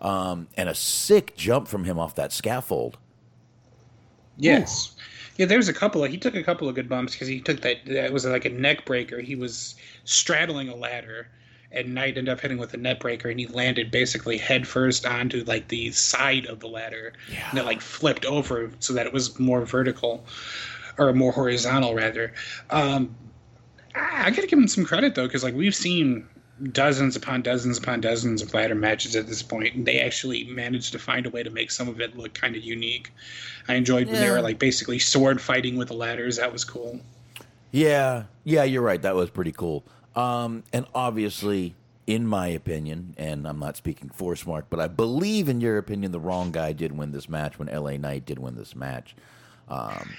Um, 0.01 0.49
and 0.57 0.69
a 0.69 0.75
sick 0.75 1.37
jump 1.37 1.69
from 1.69 1.85
him 1.85 1.99
off 1.99 2.15
that 2.17 2.33
scaffold. 2.33 2.99
Yes. 4.37 4.95
Yeah, 5.37 5.47
there's 5.47 5.69
a 5.69 5.73
couple 5.73 6.05
of 6.05 6.11
he 6.11 6.19
took 6.19 6.35
a 6.35 6.43
couple 6.43 6.69
of 6.69 6.75
good 6.75 6.89
bumps 6.89 7.13
because 7.13 7.29
he 7.29 7.41
took 7.41 7.61
that 7.63 7.79
that 7.87 8.13
was 8.13 8.25
like 8.25 8.45
a 8.45 8.51
neck 8.51 8.85
breaker. 8.85 9.21
He 9.21 9.35
was 9.35 9.75
straddling 10.05 10.69
a 10.69 10.75
ladder 10.75 11.29
and 11.73 11.95
Knight 11.95 12.17
ended 12.17 12.29
up 12.29 12.41
hitting 12.41 12.59
with 12.59 12.73
a 12.75 12.77
neck 12.77 13.01
breaker 13.01 13.29
and 13.29 13.39
he 13.39 13.47
landed 13.47 13.91
basically 13.91 14.39
head 14.39 14.67
first 14.67 15.05
onto 15.07 15.45
like 15.45 15.69
the 15.69 15.91
side 15.93 16.47
of 16.47 16.61
the 16.61 16.69
ladder. 16.69 17.13
And 17.51 17.59
it 17.59 17.65
like 17.65 17.81
flipped 17.81 18.25
over 18.25 18.71
so 18.79 18.93
that 18.95 19.07
it 19.07 19.13
was 19.13 19.39
more 19.39 19.65
vertical 19.65 20.25
or 20.99 21.13
more 21.13 21.33
horizontal 21.33 21.95
rather. 21.95 22.33
Um 22.71 23.15
I 23.95 24.27
I 24.27 24.31
gotta 24.31 24.47
give 24.47 24.59
him 24.59 24.69
some 24.69 24.85
credit 24.85 25.15
though, 25.15 25.27
because 25.27 25.45
like 25.45 25.55
we've 25.55 25.75
seen 25.75 26.27
dozens 26.73 27.17
upon 27.17 27.43
dozens 27.43 27.79
upon 27.79 28.01
dozens 28.01 28.43
of 28.43 28.53
ladder 28.55 28.75
matches 28.75 29.15
at 29.15 29.27
this 29.27 29.43
point, 29.43 29.75
and 29.75 29.87
they 29.87 30.01
actually 30.01 30.45
managed 30.45 30.93
to 30.93 30.99
find 30.99 31.27
a 31.27 31.31
way 31.31 31.43
to 31.43 31.51
make 31.51 31.71
some 31.71 31.89
of 31.89 32.01
it 32.01 32.17
look 32.17 32.35
kind 32.35 32.57
of 32.57 32.63
unique. 32.63 33.13
I 33.69 33.75
enjoyed 33.75 34.07
when 34.07 34.21
they 34.21 34.31
were 34.31 34.41
like 34.41 34.59
basically 34.59 34.99
sword 34.99 35.41
fighting 35.41 35.77
with 35.77 35.89
the 35.89 35.95
ladders. 35.95 36.37
That 36.37 36.53
was 36.53 36.65
cool. 36.65 37.01
Yeah, 37.73 38.25
yeah, 38.45 38.65
you're 38.65 38.83
right. 38.83 39.03
That 39.03 39.15
was 39.15 39.29
pretty 39.29 39.53
cool. 39.53 39.85
Um, 40.17 40.65
and 40.73 40.87
obviously, 40.95 41.75
in 42.07 42.27
my 42.27 42.49
opinion, 42.49 43.15
and 43.19 43.47
I'm 43.47 43.59
not 43.59 43.77
speaking 43.77 44.09
for 44.09 44.35
Smart, 44.35 44.67
but 44.71 44.81
I 44.81 44.89
believe 44.89 45.49
in 45.49 45.61
your 45.61 45.77
opinion, 45.79 46.13
the 46.13 46.21
wrong 46.21 46.51
guy 46.51 46.73
did 46.73 46.97
win 46.97 47.13
this 47.13 47.29
match 47.29 47.59
when 47.59 47.69
LA 47.69 47.99
Knight 47.99 48.25
did 48.25 48.39
win 48.39 48.55
this 48.57 48.75
match. 48.75 49.15
Um, 49.69 50.15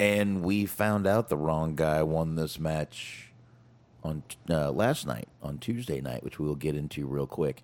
and 0.00 0.42
we 0.42 0.64
found 0.64 1.06
out 1.06 1.28
the 1.28 1.36
wrong 1.36 1.74
guy 1.74 2.02
won 2.02 2.36
this 2.36 2.58
match 2.58 3.32
on 4.04 4.22
uh, 4.48 4.70
last 4.70 5.06
night, 5.06 5.28
on 5.42 5.58
Tuesday 5.58 6.00
night, 6.00 6.22
which 6.22 6.38
we 6.38 6.46
will 6.46 6.54
get 6.54 6.76
into 6.76 7.06
real 7.06 7.26
quick. 7.26 7.62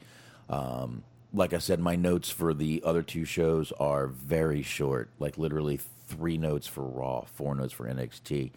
Um, 0.48 1.04
like 1.32 1.52
I 1.52 1.58
said, 1.58 1.80
my 1.80 1.96
notes 1.96 2.30
for 2.30 2.54
the 2.54 2.82
other 2.84 3.02
two 3.02 3.24
shows 3.24 3.72
are 3.78 4.06
very 4.06 4.62
short, 4.62 5.10
like 5.18 5.38
literally 5.38 5.78
three 6.06 6.36
notes 6.36 6.66
for 6.66 6.84
Raw, 6.84 7.22
four 7.22 7.54
notes 7.54 7.72
for 7.72 7.86
NXT. 7.88 8.50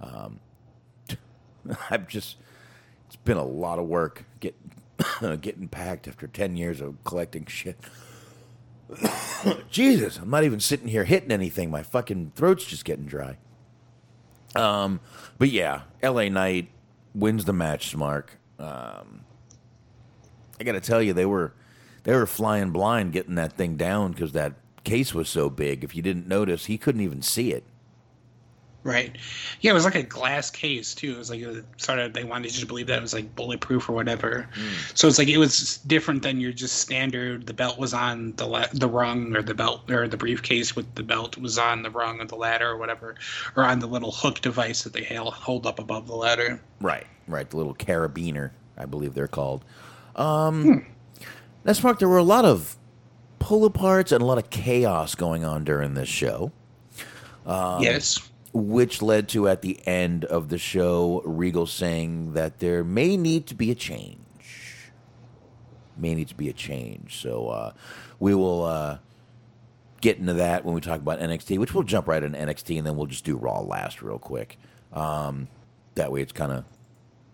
Um, 0.00 0.40
I've 1.90 2.08
just, 2.08 2.36
it's 3.14 3.22
been 3.22 3.36
a 3.36 3.44
lot 3.44 3.78
of 3.78 3.86
work 3.86 4.24
get, 4.40 4.56
getting 5.40 5.68
packed 5.68 6.08
after 6.08 6.26
10 6.26 6.56
years 6.56 6.80
of 6.80 7.02
collecting 7.04 7.46
shit. 7.46 7.78
Jesus, 9.70 10.18
I'm 10.18 10.30
not 10.30 10.42
even 10.42 10.58
sitting 10.58 10.88
here 10.88 11.04
hitting 11.04 11.30
anything. 11.30 11.70
My 11.70 11.84
fucking 11.84 12.32
throat's 12.34 12.64
just 12.64 12.84
getting 12.84 13.06
dry. 13.06 13.38
Um, 14.56 14.98
but 15.38 15.50
yeah, 15.50 15.82
LA 16.02 16.28
Knight 16.28 16.70
wins 17.14 17.44
the 17.44 17.52
match, 17.52 17.94
Mark. 17.94 18.36
Um, 18.58 19.24
I 20.58 20.64
got 20.64 20.72
to 20.72 20.80
tell 20.80 21.00
you, 21.00 21.12
they 21.12 21.26
were 21.26 21.54
they 22.02 22.14
were 22.14 22.26
flying 22.26 22.70
blind 22.70 23.12
getting 23.12 23.36
that 23.36 23.52
thing 23.52 23.76
down 23.76 24.12
because 24.12 24.32
that 24.32 24.54
case 24.82 25.14
was 25.14 25.28
so 25.28 25.48
big. 25.50 25.84
If 25.84 25.94
you 25.94 26.02
didn't 26.02 26.26
notice, 26.26 26.66
he 26.66 26.78
couldn't 26.78 27.00
even 27.00 27.22
see 27.22 27.52
it. 27.52 27.64
Right. 28.84 29.16
Yeah, 29.62 29.70
it 29.70 29.74
was 29.74 29.86
like 29.86 29.94
a 29.94 30.02
glass 30.02 30.50
case 30.50 30.94
too. 30.94 31.14
It 31.14 31.18
was 31.18 31.30
like 31.30 31.42
sort 31.78 31.98
of 31.98 32.12
they 32.12 32.22
wanted 32.22 32.54
you 32.54 32.60
to 32.60 32.66
believe 32.66 32.86
that 32.88 32.98
it 32.98 33.02
was 33.02 33.14
like 33.14 33.34
bulletproof 33.34 33.88
or 33.88 33.94
whatever. 33.94 34.46
Hmm. 34.54 34.68
So 34.94 35.08
it's 35.08 35.18
like 35.18 35.28
it 35.28 35.38
was 35.38 35.78
different 35.86 36.22
than 36.22 36.38
your 36.38 36.52
just 36.52 36.76
standard. 36.76 37.46
The 37.46 37.54
belt 37.54 37.78
was 37.78 37.94
on 37.94 38.34
the 38.36 38.46
la- 38.46 38.66
the 38.74 38.86
rung, 38.86 39.34
or 39.34 39.42
the 39.42 39.54
belt 39.54 39.90
or 39.90 40.06
the 40.06 40.18
briefcase 40.18 40.76
with 40.76 40.94
the 40.96 41.02
belt 41.02 41.38
was 41.38 41.56
on 41.56 41.82
the 41.82 41.88
rung 41.88 42.20
of 42.20 42.28
the 42.28 42.36
ladder 42.36 42.68
or 42.68 42.76
whatever, 42.76 43.14
or 43.56 43.64
on 43.64 43.78
the 43.78 43.86
little 43.86 44.12
hook 44.12 44.42
device 44.42 44.82
that 44.82 44.92
they 44.92 45.04
hold 45.04 45.66
up 45.66 45.78
above 45.78 46.06
the 46.06 46.14
ladder. 46.14 46.60
Right, 46.82 47.06
right. 47.26 47.48
The 47.48 47.56
little 47.56 47.74
carabiner, 47.74 48.50
I 48.76 48.84
believe 48.84 49.14
they're 49.14 49.26
called. 49.26 49.64
Um, 50.14 50.62
hmm. 50.62 50.78
That's 51.62 51.82
Mark. 51.82 51.98
There 51.98 52.08
were 52.08 52.18
a 52.18 52.22
lot 52.22 52.44
of 52.44 52.76
pull 53.38 53.68
aparts 53.68 54.12
and 54.12 54.20
a 54.20 54.26
lot 54.26 54.36
of 54.36 54.50
chaos 54.50 55.14
going 55.14 55.42
on 55.42 55.64
during 55.64 55.94
this 55.94 56.08
show, 56.08 56.52
um, 57.46 57.82
yes. 57.82 58.20
Which 58.54 59.02
led 59.02 59.28
to 59.30 59.48
at 59.48 59.62
the 59.62 59.80
end 59.84 60.24
of 60.24 60.48
the 60.48 60.58
show, 60.58 61.20
Regal 61.24 61.66
saying 61.66 62.34
that 62.34 62.60
there 62.60 62.84
may 62.84 63.16
need 63.16 63.48
to 63.48 63.54
be 63.54 63.72
a 63.72 63.74
change. 63.74 64.20
May 65.96 66.14
need 66.14 66.28
to 66.28 66.36
be 66.36 66.48
a 66.48 66.52
change. 66.52 67.20
So 67.20 67.48
uh, 67.48 67.72
we 68.20 68.32
will 68.32 68.62
uh, 68.62 68.98
get 70.00 70.18
into 70.18 70.34
that 70.34 70.64
when 70.64 70.72
we 70.72 70.80
talk 70.80 71.00
about 71.00 71.18
NXT, 71.18 71.58
which 71.58 71.74
we'll 71.74 71.82
jump 71.82 72.06
right 72.06 72.22
into 72.22 72.38
NXT 72.38 72.78
and 72.78 72.86
then 72.86 72.96
we'll 72.96 73.06
just 73.06 73.24
do 73.24 73.36
Raw 73.36 73.60
last 73.60 74.02
real 74.02 74.20
quick. 74.20 74.56
Um, 74.92 75.48
that 75.96 76.12
way 76.12 76.22
it's 76.22 76.32
kind 76.32 76.52
of, 76.52 76.64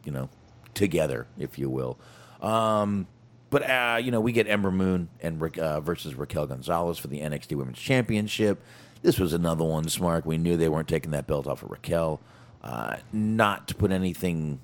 you 0.05 0.13
know, 0.13 0.31
together, 0.73 1.27
if 1.39 1.59
you 1.59 1.69
will. 1.69 1.99
Um, 2.41 3.07
but 3.51 3.69
uh, 3.69 4.01
you 4.03 4.11
know, 4.11 4.21
we 4.21 4.33
get 4.33 4.49
Ember 4.49 4.71
Moon 4.71 5.09
and 5.21 5.59
uh, 5.59 5.81
versus 5.81 6.15
Raquel 6.15 6.47
Gonzalez 6.47 6.97
for 6.97 7.09
the 7.09 7.21
NXT 7.21 7.57
Women's 7.57 7.79
Championship. 7.79 8.63
This 9.03 9.19
was 9.19 9.33
another 9.33 9.65
one, 9.65 9.89
Smart. 9.89 10.27
We 10.27 10.37
knew 10.39 10.57
they 10.57 10.69
weren't 10.69 10.89
taking 10.89 11.11
that 11.13 11.27
belt 11.27 11.47
off 11.47 11.63
of 11.63 11.71
Raquel. 11.71 12.21
Uh, 12.63 12.97
not 13.13 13.67
to 13.69 13.75
put 13.75 13.91
anything, 13.93 14.61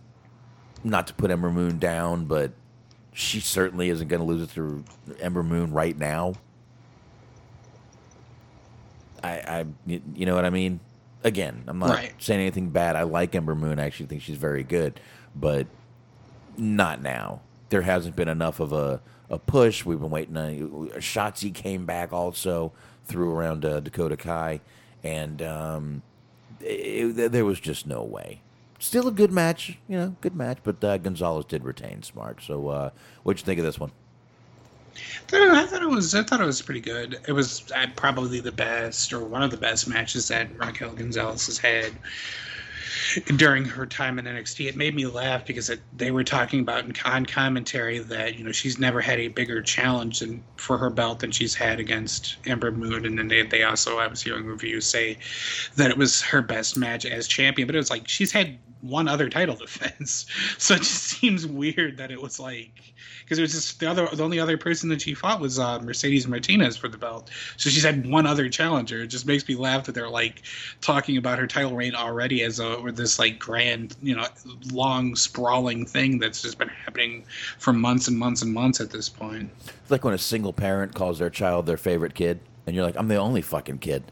not 0.85 1.07
to 1.07 1.15
put 1.15 1.31
Ember 1.31 1.51
Moon 1.51 1.79
down, 1.79 2.27
but 2.27 2.53
she 3.15 3.41
certainly 3.41 3.89
isn't 3.89 4.09
going 4.09 4.21
to 4.21 4.27
lose 4.27 4.43
it 4.43 4.53
to 4.55 4.85
Ember 5.21 5.43
Moon 5.43 5.73
right 5.73 5.97
now. 5.97 6.35
I, 9.23 9.31
I, 9.31 9.65
you 9.87 10.27
know 10.27 10.35
what 10.35 10.45
I 10.45 10.51
mean. 10.51 10.81
Again, 11.25 11.65
I'm 11.67 11.79
not 11.79 11.91
Right. 11.91 12.13
saying 12.19 12.41
anything 12.41 12.69
bad. 12.69 12.95
I 12.95 13.03
like 13.03 13.35
Ember 13.35 13.55
Moon. 13.55 13.79
I 13.79 13.87
actually 13.87 14.07
think 14.07 14.23
she's 14.23 14.37
very 14.37 14.63
good, 14.63 15.01
but 15.35 15.67
not 16.57 17.01
now. 17.03 17.41
There 17.71 17.83
hasn't 17.83 18.15
been 18.15 18.29
enough 18.29 18.61
of 18.61 18.73
a, 18.73 19.01
a 19.31 19.39
push. 19.39 19.85
We've 19.85 19.99
been 19.99 20.11
waiting. 20.11 20.37
On, 20.37 20.89
Shotzi 20.99 21.53
came 21.53 21.85
back 21.87 22.13
also 22.13 22.73
threw 23.07 23.33
around 23.35 23.65
uh, 23.65 23.81
Dakota 23.81 24.17
Kai, 24.17 24.61
and 25.03 25.41
um, 25.43 26.03
it, 26.61 27.19
it- 27.19 27.33
there 27.33 27.45
was 27.45 27.59
just 27.61 27.87
no 27.87 28.03
way. 28.03 28.41
Still 28.79 29.09
a 29.09 29.13
good 29.13 29.33
match, 29.33 29.79
you 29.89 29.97
know, 29.97 30.15
good 30.21 30.37
match. 30.37 30.59
But 30.63 30.85
uh, 30.85 30.99
Gonzalez 30.99 31.47
did 31.47 31.65
retain 31.65 32.03
Smart. 32.03 32.43
So, 32.43 32.69
uh, 32.69 32.91
what'd 33.23 33.41
you 33.41 33.47
think 33.47 33.59
of 33.59 33.65
this 33.65 33.81
one? 33.81 33.91
I 35.33 35.67
thought 35.67 35.83
it 35.83 35.89
was. 35.89 36.15
I 36.15 36.23
thought 36.23 36.41
it 36.41 36.47
was 36.47 36.61
pretty 36.63 36.81
good. 36.81 37.19
It 37.27 37.33
was 37.33 37.71
probably 37.97 38.41
the 38.41 38.53
best 38.53 39.13
or 39.13 39.25
one 39.25 39.43
of 39.43 39.51
the 39.51 39.57
best 39.57 39.89
matches 39.89 40.29
that 40.29 40.49
Raquel 40.59 40.93
Gonzalez 40.93 41.47
has 41.47 41.59
had 41.59 41.93
during 43.37 43.65
her 43.65 43.87
time 43.87 44.19
in 44.19 44.25
NXT. 44.25 44.69
It 44.69 44.77
made 44.77 44.95
me 44.95 45.07
laugh 45.07 45.47
because 45.47 45.71
it, 45.71 45.81
they 45.97 46.11
were 46.11 46.25
talking 46.25 46.61
about 46.61 46.85
in 46.85 46.93
con 46.93 47.27
commentary 47.27 47.99
that 47.99 48.37
you 48.37 48.45
know 48.45 48.53
she's 48.53 48.79
never 48.79 49.01
had 49.01 49.19
a 49.19 49.29
bigger 49.29 49.63
challenge 49.63 50.21
than, 50.21 50.43
for 50.57 50.79
her 50.79 50.91
belt 50.91 51.21
than 51.21 51.31
she's 51.31 51.55
had 51.55 51.81
against 51.81 52.37
Ember 52.47 52.71
Moon, 52.73 53.07
and 53.07 53.19
then 53.19 53.29
they, 53.29 53.43
they 53.43 53.63
also 53.63 53.99
I 53.99 54.07
was 54.07 54.23
hearing 54.23 54.45
reviews 54.47 54.87
say 54.87 55.19
that 55.77 55.91
it 55.91 55.99
was 55.99 56.23
her 56.23 56.43
best 56.43 56.77
match 56.77 57.05
as 57.05 57.29
champion. 57.29 57.67
But 57.67 57.75
it 57.75 57.79
was 57.79 57.91
like 57.91 58.09
she's 58.09 58.33
had 58.33 58.59
one 58.89 59.09
other 59.09 59.29
title 59.29 59.57
defense, 59.67 60.27
so 60.59 60.75
it 60.75 60.79
just 60.79 61.03
seems 61.03 61.47
weird 61.47 61.97
that 61.99 62.11
it 62.11 62.21
was 62.21 62.39
like 62.39 62.95
because 63.27 63.39
it 63.41 63.43
was 63.43 63.53
just 63.53 63.81
the 63.81 63.91
other 63.91 64.07
the 64.13 64.23
only 64.23 64.39
other 64.39 64.57
person 64.57 64.89
that 64.89 65.03
she 65.03 65.13
fought 65.13 65.41
was 65.41 65.59
uh, 65.59 65.81
Mercedes 65.81 66.29
Martinez 66.29 66.77
for 66.77 66.89
the 66.89 66.97
belt. 66.97 67.31
So 67.57 67.69
she's 67.71 67.85
had 67.85 68.09
one 68.09 68.27
other 68.27 68.49
challenger. 68.49 69.03
It 69.03 69.09
just 69.09 69.27
makes 69.27 69.47
me 69.49 69.57
laugh 69.57 69.85
that 69.87 69.93
they're 69.93 70.09
like 70.09 70.43
talking 70.81 71.17
about 71.17 71.39
her 71.39 71.47
title 71.47 71.75
reign 71.75 71.95
already 71.95 72.43
as 72.45 72.61
a 72.61 72.75
or 72.75 72.93
this 72.93 73.19
like 73.19 73.39
grand, 73.39 73.97
you 74.01 74.15
know, 74.15 74.27
long 74.71 75.17
sprawling 75.17 75.85
thing 75.87 76.19
that's 76.19 76.41
just 76.41 76.59
been 76.59 76.69
happening 76.69 77.25
for 77.59 77.73
months 77.73 78.07
and 78.07 78.17
months 78.17 78.43
and 78.43 78.53
months 78.53 78.81
at 78.81 78.91
this 78.91 79.09
point. 79.09 79.51
It's 79.83 79.91
like 79.91 80.05
when 80.05 80.15
a 80.15 80.19
single 80.19 80.53
parent 80.53 80.95
calls 80.95 81.19
their 81.19 81.31
child 81.31 81.67
their 81.67 81.77
favorite 81.77 82.15
kid, 82.15 82.39
and 82.67 82.77
you're 82.77 82.85
like, 82.85 82.97
"I'm 82.97 83.09
the 83.09 83.17
only 83.17 83.43
fucking 83.43 83.79
kid." 83.79 84.05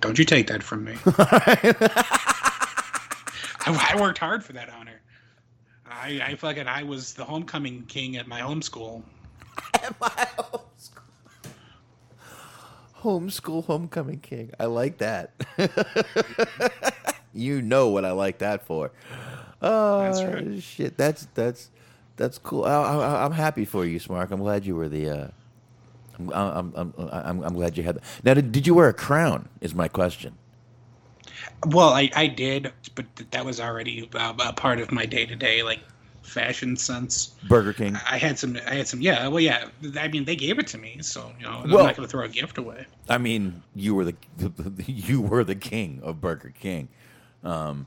Don't 0.00 0.18
you 0.18 0.24
take 0.24 0.46
that 0.48 0.62
from 0.62 0.84
me. 0.84 0.94
I, 3.74 3.94
I 3.94 4.00
worked 4.00 4.18
hard 4.18 4.44
for 4.44 4.52
that 4.54 4.70
honor. 4.70 5.00
I, 5.86 6.20
I 6.22 6.34
fucking 6.36 6.66
I 6.66 6.82
was 6.82 7.14
the 7.14 7.24
homecoming 7.24 7.84
king 7.86 8.16
at 8.16 8.26
my 8.26 8.40
home 8.40 8.62
school. 8.62 9.04
At 9.82 9.98
my 10.00 10.08
homeschool 10.08 11.02
Homeschool 13.00 13.64
homecoming 13.64 14.20
king. 14.20 14.50
I 14.58 14.66
like 14.66 14.98
that. 14.98 15.32
you 17.32 17.62
know 17.62 17.88
what 17.88 18.04
I 18.04 18.10
like 18.12 18.38
that 18.38 18.66
for. 18.66 18.90
Oh 19.62 20.02
That's 20.02 20.22
right. 20.24 20.62
shit! 20.62 20.96
That's 20.96 21.26
that's 21.34 21.70
that's 22.16 22.38
cool. 22.38 22.64
I, 22.64 22.72
I, 22.72 23.24
I'm 23.24 23.32
happy 23.32 23.64
for 23.64 23.84
you, 23.84 23.98
Smark. 24.00 24.30
I'm 24.30 24.40
glad 24.40 24.66
you 24.66 24.74
were 24.74 24.88
the. 24.88 25.08
Uh, 25.10 25.28
I'm, 26.18 26.32
I'm, 26.32 26.72
I'm, 26.74 26.94
I'm, 26.98 27.42
I'm 27.44 27.54
glad 27.54 27.76
you 27.76 27.84
had 27.84 27.96
that. 27.96 28.04
Now, 28.24 28.34
did, 28.34 28.50
did 28.50 28.66
you 28.66 28.74
wear 28.74 28.88
a 28.88 28.94
crown? 28.94 29.48
Is 29.60 29.74
my 29.74 29.86
question. 29.86 30.36
Well, 31.66 31.90
I, 31.90 32.10
I 32.14 32.26
did, 32.26 32.72
but 32.94 33.06
that 33.30 33.44
was 33.44 33.60
already 33.60 34.08
uh, 34.14 34.34
a 34.38 34.52
part 34.52 34.80
of 34.80 34.92
my 34.92 35.06
day 35.06 35.26
to 35.26 35.36
day 35.36 35.62
like 35.62 35.80
fashion 36.22 36.76
sense. 36.76 37.28
Burger 37.48 37.72
King. 37.72 37.96
I 38.08 38.18
had 38.18 38.38
some. 38.38 38.58
I 38.66 38.74
had 38.74 38.88
some. 38.88 39.00
Yeah. 39.00 39.28
Well, 39.28 39.40
yeah. 39.40 39.68
I 39.98 40.08
mean, 40.08 40.24
they 40.24 40.36
gave 40.36 40.58
it 40.58 40.66
to 40.68 40.78
me, 40.78 40.98
so 41.00 41.32
you 41.38 41.44
know, 41.44 41.60
I'm 41.64 41.70
not 41.70 41.96
going 41.96 42.06
to 42.06 42.08
throw 42.08 42.24
a 42.24 42.28
gift 42.28 42.58
away. 42.58 42.86
I 43.08 43.18
mean, 43.18 43.62
you 43.74 43.94
were 43.94 44.04
the, 44.04 44.14
you 44.86 45.20
were 45.20 45.44
the 45.44 45.54
king 45.54 46.00
of 46.02 46.20
Burger 46.20 46.52
King. 46.58 46.88
Um, 47.42 47.86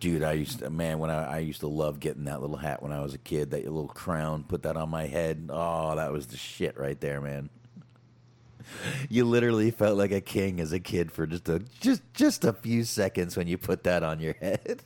Dude, 0.00 0.24
I 0.24 0.32
used 0.32 0.58
to, 0.58 0.70
man 0.70 0.98
when 0.98 1.10
I, 1.10 1.36
I 1.36 1.38
used 1.38 1.60
to 1.60 1.68
love 1.68 2.00
getting 2.00 2.24
that 2.24 2.40
little 2.40 2.56
hat 2.56 2.82
when 2.82 2.90
I 2.92 3.00
was 3.00 3.14
a 3.14 3.18
kid. 3.18 3.52
That 3.52 3.64
little 3.64 3.86
crown, 3.86 4.44
put 4.44 4.64
that 4.64 4.76
on 4.76 4.88
my 4.88 5.06
head. 5.06 5.48
Oh, 5.50 5.94
that 5.94 6.10
was 6.12 6.26
the 6.26 6.36
shit 6.36 6.76
right 6.76 7.00
there, 7.00 7.20
man. 7.20 7.48
You 9.08 9.24
literally 9.24 9.70
felt 9.70 9.96
like 9.98 10.12
a 10.12 10.20
king 10.20 10.60
as 10.60 10.72
a 10.72 10.80
kid 10.80 11.10
for 11.12 11.26
just 11.26 11.48
a 11.48 11.60
just 11.80 12.02
just 12.14 12.44
a 12.44 12.52
few 12.52 12.84
seconds 12.84 13.36
when 13.36 13.48
you 13.48 13.58
put 13.58 13.84
that 13.84 14.02
on 14.02 14.20
your 14.20 14.34
head. 14.34 14.82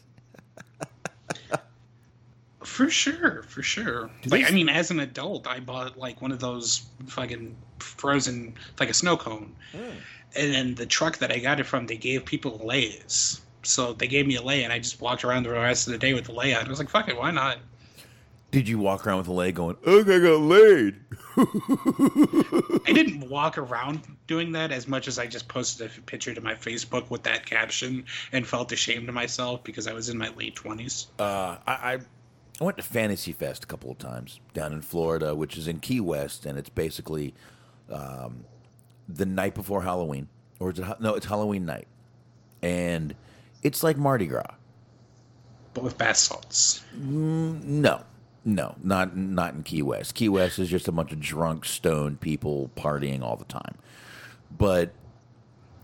For 2.64 2.88
sure, 2.88 3.42
for 3.42 3.62
sure. 3.62 4.10
like, 4.26 4.50
I 4.50 4.50
mean, 4.50 4.70
as 4.70 4.90
an 4.90 4.98
adult, 5.00 5.46
I 5.46 5.60
bought 5.60 5.98
like 5.98 6.22
one 6.22 6.32
of 6.32 6.40
those 6.40 6.86
fucking 7.06 7.54
frozen, 7.78 8.54
like 8.80 8.88
a 8.88 8.94
snow 8.94 9.18
cone, 9.18 9.54
hmm. 9.72 9.90
and 10.34 10.54
then 10.54 10.74
the 10.74 10.86
truck 10.86 11.18
that 11.18 11.30
I 11.30 11.38
got 11.38 11.60
it 11.60 11.64
from, 11.64 11.86
they 11.86 11.98
gave 11.98 12.24
people 12.24 12.58
lays. 12.64 13.42
So 13.64 13.92
they 13.92 14.06
gave 14.06 14.26
me 14.26 14.36
a 14.36 14.42
lay, 14.42 14.64
and 14.64 14.72
I 14.72 14.78
just 14.78 15.00
walked 15.00 15.24
around 15.24 15.42
the 15.42 15.50
rest 15.50 15.86
of 15.86 15.92
the 15.92 15.98
day 15.98 16.14
with 16.14 16.24
the 16.24 16.32
lay 16.32 16.54
on. 16.54 16.64
I 16.64 16.68
was 16.68 16.78
like, 16.78 16.88
"Fuck 16.88 17.08
it, 17.08 17.16
why 17.16 17.30
not?" 17.30 17.58
Did 18.54 18.68
you 18.68 18.78
walk 18.78 19.04
around 19.04 19.18
with 19.18 19.26
a 19.26 19.32
leg 19.32 19.56
going, 19.56 19.76
"Ugh, 19.84 20.08
I 20.08 20.18
got 20.20 20.40
laid"? 20.40 20.94
I 21.36 22.92
didn't 22.92 23.28
walk 23.28 23.58
around 23.58 24.02
doing 24.28 24.52
that 24.52 24.70
as 24.70 24.86
much 24.86 25.08
as 25.08 25.18
I 25.18 25.26
just 25.26 25.48
posted 25.48 25.90
a 25.98 26.00
picture 26.02 26.32
to 26.32 26.40
my 26.40 26.54
Facebook 26.54 27.10
with 27.10 27.24
that 27.24 27.44
caption 27.46 28.04
and 28.30 28.46
felt 28.46 28.70
ashamed 28.70 29.08
of 29.08 29.14
myself 29.14 29.64
because 29.64 29.88
I 29.88 29.92
was 29.92 30.08
in 30.08 30.16
my 30.18 30.28
late 30.36 30.54
twenties. 30.54 31.08
Uh, 31.18 31.56
I, 31.66 31.98
I 32.60 32.64
went 32.64 32.76
to 32.76 32.84
Fantasy 32.84 33.32
Fest 33.32 33.64
a 33.64 33.66
couple 33.66 33.90
of 33.90 33.98
times 33.98 34.38
down 34.52 34.72
in 34.72 34.82
Florida, 34.82 35.34
which 35.34 35.58
is 35.58 35.66
in 35.66 35.80
Key 35.80 36.00
West, 36.00 36.46
and 36.46 36.56
it's 36.56 36.68
basically 36.70 37.34
um, 37.90 38.44
the 39.08 39.26
night 39.26 39.56
before 39.56 39.82
Halloween, 39.82 40.28
or 40.60 40.70
is 40.70 40.78
it? 40.78 40.86
No, 41.00 41.14
it's 41.16 41.26
Halloween 41.26 41.66
night, 41.66 41.88
and 42.62 43.16
it's 43.64 43.82
like 43.82 43.96
Mardi 43.96 44.26
Gras. 44.26 44.54
but 45.74 45.82
with 45.82 45.98
bath 45.98 46.18
salts. 46.18 46.84
No, 46.96 48.02
no, 48.44 48.74
not 48.82 49.16
not 49.16 49.54
in 49.54 49.62
Key 49.62 49.82
West. 49.82 50.14
Key 50.14 50.28
West 50.28 50.58
is 50.58 50.68
just 50.68 50.86
a 50.88 50.92
bunch 50.92 51.12
of 51.12 51.20
drunk, 51.20 51.64
stoned 51.64 52.20
people 52.20 52.70
partying 52.76 53.22
all 53.22 53.36
the 53.36 53.44
time. 53.44 53.76
But 54.56 54.92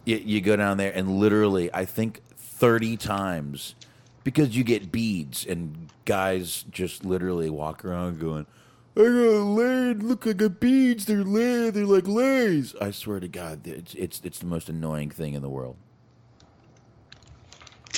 you, 0.04 0.16
you 0.16 0.40
go 0.40 0.56
down 0.56 0.76
there 0.76 0.92
and 0.92 1.18
literally, 1.18 1.72
I 1.72 1.84
think 1.84 2.20
thirty 2.36 2.96
times, 2.96 3.74
because 4.24 4.56
you 4.56 4.64
get 4.64 4.92
beads 4.92 5.46
and 5.46 5.88
guys 6.04 6.64
just 6.70 7.04
literally 7.04 7.48
walk 7.48 7.84
around 7.84 8.20
going, 8.20 8.46
"I 8.94 9.00
got 9.00 9.06
laid. 9.08 10.02
Look, 10.02 10.26
I 10.26 10.34
got 10.34 10.60
beads. 10.60 11.06
They're 11.06 11.24
laid. 11.24 11.74
They're 11.74 11.86
like 11.86 12.06
lays." 12.06 12.74
I 12.80 12.90
swear 12.90 13.20
to 13.20 13.28
God, 13.28 13.66
it's 13.66 13.94
it's 13.94 14.20
it's 14.22 14.38
the 14.38 14.46
most 14.46 14.68
annoying 14.68 15.10
thing 15.10 15.32
in 15.32 15.40
the 15.40 15.48
world. 15.48 15.76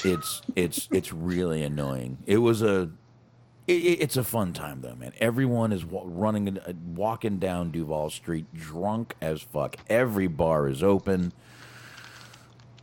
It's 0.04 0.40
it's 0.54 0.88
it's 0.92 1.12
really 1.12 1.62
annoying. 1.62 2.18
It 2.26 2.38
was 2.38 2.62
a 2.62 2.90
it, 3.66 3.72
it- 3.72 4.00
it's 4.00 4.16
a 4.16 4.24
fun 4.24 4.52
time 4.52 4.80
though, 4.80 4.94
man. 4.94 5.12
Everyone 5.20 5.72
is 5.72 5.84
running, 5.84 6.58
uh, 6.58 6.72
walking 6.94 7.38
down 7.38 7.70
Duval 7.70 8.10
Street, 8.10 8.46
drunk 8.54 9.14
as 9.20 9.40
fuck. 9.42 9.76
Every 9.88 10.26
bar 10.26 10.68
is 10.68 10.82
open. 10.82 11.32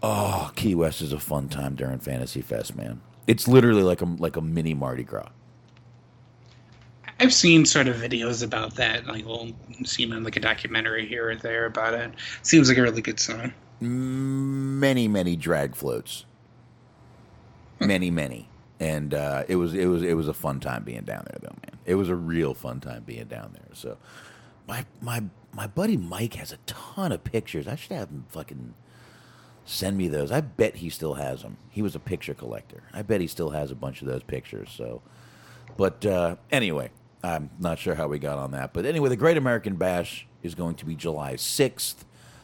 Oh, 0.02 0.52
Key 0.56 0.76
West 0.76 1.02
is 1.02 1.12
a 1.12 1.20
fun 1.20 1.50
time 1.50 1.76
during 1.76 2.00
Fantasy 2.00 2.42
Fest, 2.42 2.76
man. 2.76 3.02
It's 3.28 3.48
literally 3.48 3.84
like 3.84 4.02
a 4.02 4.06
like 4.06 4.38
a 4.38 4.42
mini 4.42 4.74
Mardi 4.74 5.04
Gras. 5.04 5.30
I've 7.20 7.34
seen 7.34 7.66
sort 7.66 7.90
of 7.90 7.98
videos 7.98 8.42
about 8.44 8.76
that. 8.76 9.06
Like 9.06 9.26
we'll 9.26 9.52
see 9.84 10.06
them 10.06 10.18
in 10.18 10.24
like 10.24 10.38
a 10.38 10.40
documentary 10.40 11.06
here 11.06 11.30
or 11.32 11.36
there 11.36 11.66
about 11.66 11.94
it. 11.94 12.14
Seems 12.44 12.70
like 12.70 12.78
a 12.78 12.82
really 12.82 13.02
good 13.02 13.20
song. 13.20 13.54
Many, 13.82 15.08
many 15.08 15.36
drag 15.36 15.76
floats. 15.76 16.26
Many, 17.80 18.10
many. 18.10 18.49
And 18.80 19.14
uh, 19.14 19.44
it 19.48 19.58
was 19.58 19.74
it 19.74 19.88
was 19.88 20.04
it 20.04 20.16
was 20.16 20.28
a 20.28 20.34
fun 20.34 20.60
time 20.60 20.84
being 20.84 21.04
down 21.04 21.26
there 21.28 21.40
though, 21.42 21.56
man. 21.66 21.80
It 21.86 21.96
was 21.96 22.10
a 22.10 22.16
real 22.16 22.54
fun 22.54 22.80
time 22.80 23.04
being 23.04 23.26
down 23.26 23.52
there. 23.54 23.74
So 23.74 23.98
my 24.68 24.86
my 25.02 25.24
my 25.54 25.68
buddy 25.68 25.98
Mike 25.98 26.36
has 26.36 26.52
a 26.54 26.58
ton 26.66 27.12
of 27.12 27.24
pictures. 27.24 27.68
I 27.68 27.76
should 27.76 27.92
have 27.92 28.10
him 28.10 28.26
fucking 28.30 28.74
send 29.66 29.98
me 29.98 30.08
those. 30.08 30.32
I 30.32 30.42
bet 30.42 30.78
he 30.78 30.90
still 30.90 31.16
has 31.16 31.42
them. 31.42 31.58
He 31.70 31.82
was 31.82 31.96
a 31.96 32.00
picture 32.00 32.34
collector. 32.34 32.84
I 32.94 33.02
bet 33.02 33.22
he 33.22 33.28
still 33.28 33.52
has 33.52 33.70
a 33.70 33.76
bunch 33.76 34.02
of 34.02 34.08
those 34.08 34.24
pictures. 34.24 34.72
So, 34.76 35.02
but 35.78 36.06
uh, 36.06 36.38
anyway, 36.52 36.90
I'm 37.24 37.50
not 37.60 37.80
sure 37.80 37.96
how 37.96 38.08
we 38.08 38.18
got 38.18 38.38
on 38.38 38.52
that. 38.52 38.74
But 38.74 38.86
anyway, 38.86 39.10
the 39.10 39.16
Great 39.16 39.38
American 39.38 39.76
Bash 39.76 40.26
is 40.42 40.56
going 40.56 40.76
to 40.76 40.86
be 40.86 40.96
July 40.96 41.34
6th. 41.36 41.96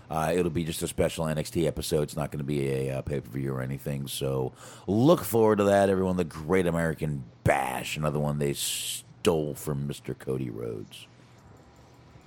Uh, 0.10 0.32
it'll 0.36 0.52
be 0.52 0.64
just 0.64 0.82
a 0.84 0.88
special 0.88 1.26
NXT 1.26 1.66
episode. 1.66 2.04
It's 2.04 2.16
not 2.16 2.32
going 2.32 2.40
to 2.40 2.46
be 2.46 2.70
a 2.70 2.98
uh, 2.98 3.02
pay 3.02 3.20
per 3.20 3.30
view 3.30 3.54
or 3.54 3.62
anything. 3.62 4.08
So 4.08 4.54
look 4.88 5.24
forward 5.24 5.58
to 5.58 5.64
that, 5.66 5.90
everyone. 5.90 6.18
The 6.18 6.24
Great 6.24 6.68
American 6.68 7.24
Bash, 7.44 7.98
another 7.98 8.20
one 8.20 8.40
they 8.40 8.54
stole 8.54 9.56
from 9.56 9.88
Mr. 9.88 10.18
Cody 10.18 10.50
Rhodes. 10.50 11.08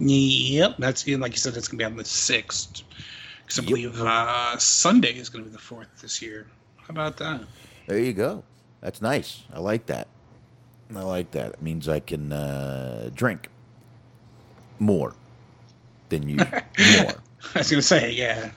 Yep, 0.00 0.76
that's 0.78 1.06
like 1.08 1.32
you 1.32 1.38
said. 1.38 1.56
It's 1.56 1.68
gonna 1.68 1.78
be 1.78 1.84
on 1.84 1.96
the 1.96 2.04
sixth. 2.04 2.82
Because 3.44 3.58
I 3.58 3.66
believe 3.66 4.00
uh, 4.00 4.58
Sunday 4.58 5.12
is 5.12 5.28
gonna 5.28 5.44
be 5.44 5.50
the 5.50 5.58
fourth 5.58 5.88
this 6.00 6.22
year. 6.22 6.46
How 6.76 6.90
about 6.90 7.16
that? 7.16 7.42
There 7.86 7.98
you 7.98 8.12
go. 8.12 8.44
That's 8.80 9.02
nice. 9.02 9.42
I 9.52 9.58
like 9.58 9.86
that. 9.86 10.06
I 10.94 11.02
like 11.02 11.32
that. 11.32 11.54
It 11.54 11.62
means 11.62 11.88
I 11.88 12.00
can 12.00 12.32
uh, 12.32 13.10
drink 13.14 13.48
more 14.78 15.14
than 16.08 16.28
you. 16.28 16.36
more. 17.02 17.14
I 17.54 17.58
was 17.58 17.70
gonna 17.70 17.82
say, 17.82 18.12
yeah. 18.12 18.50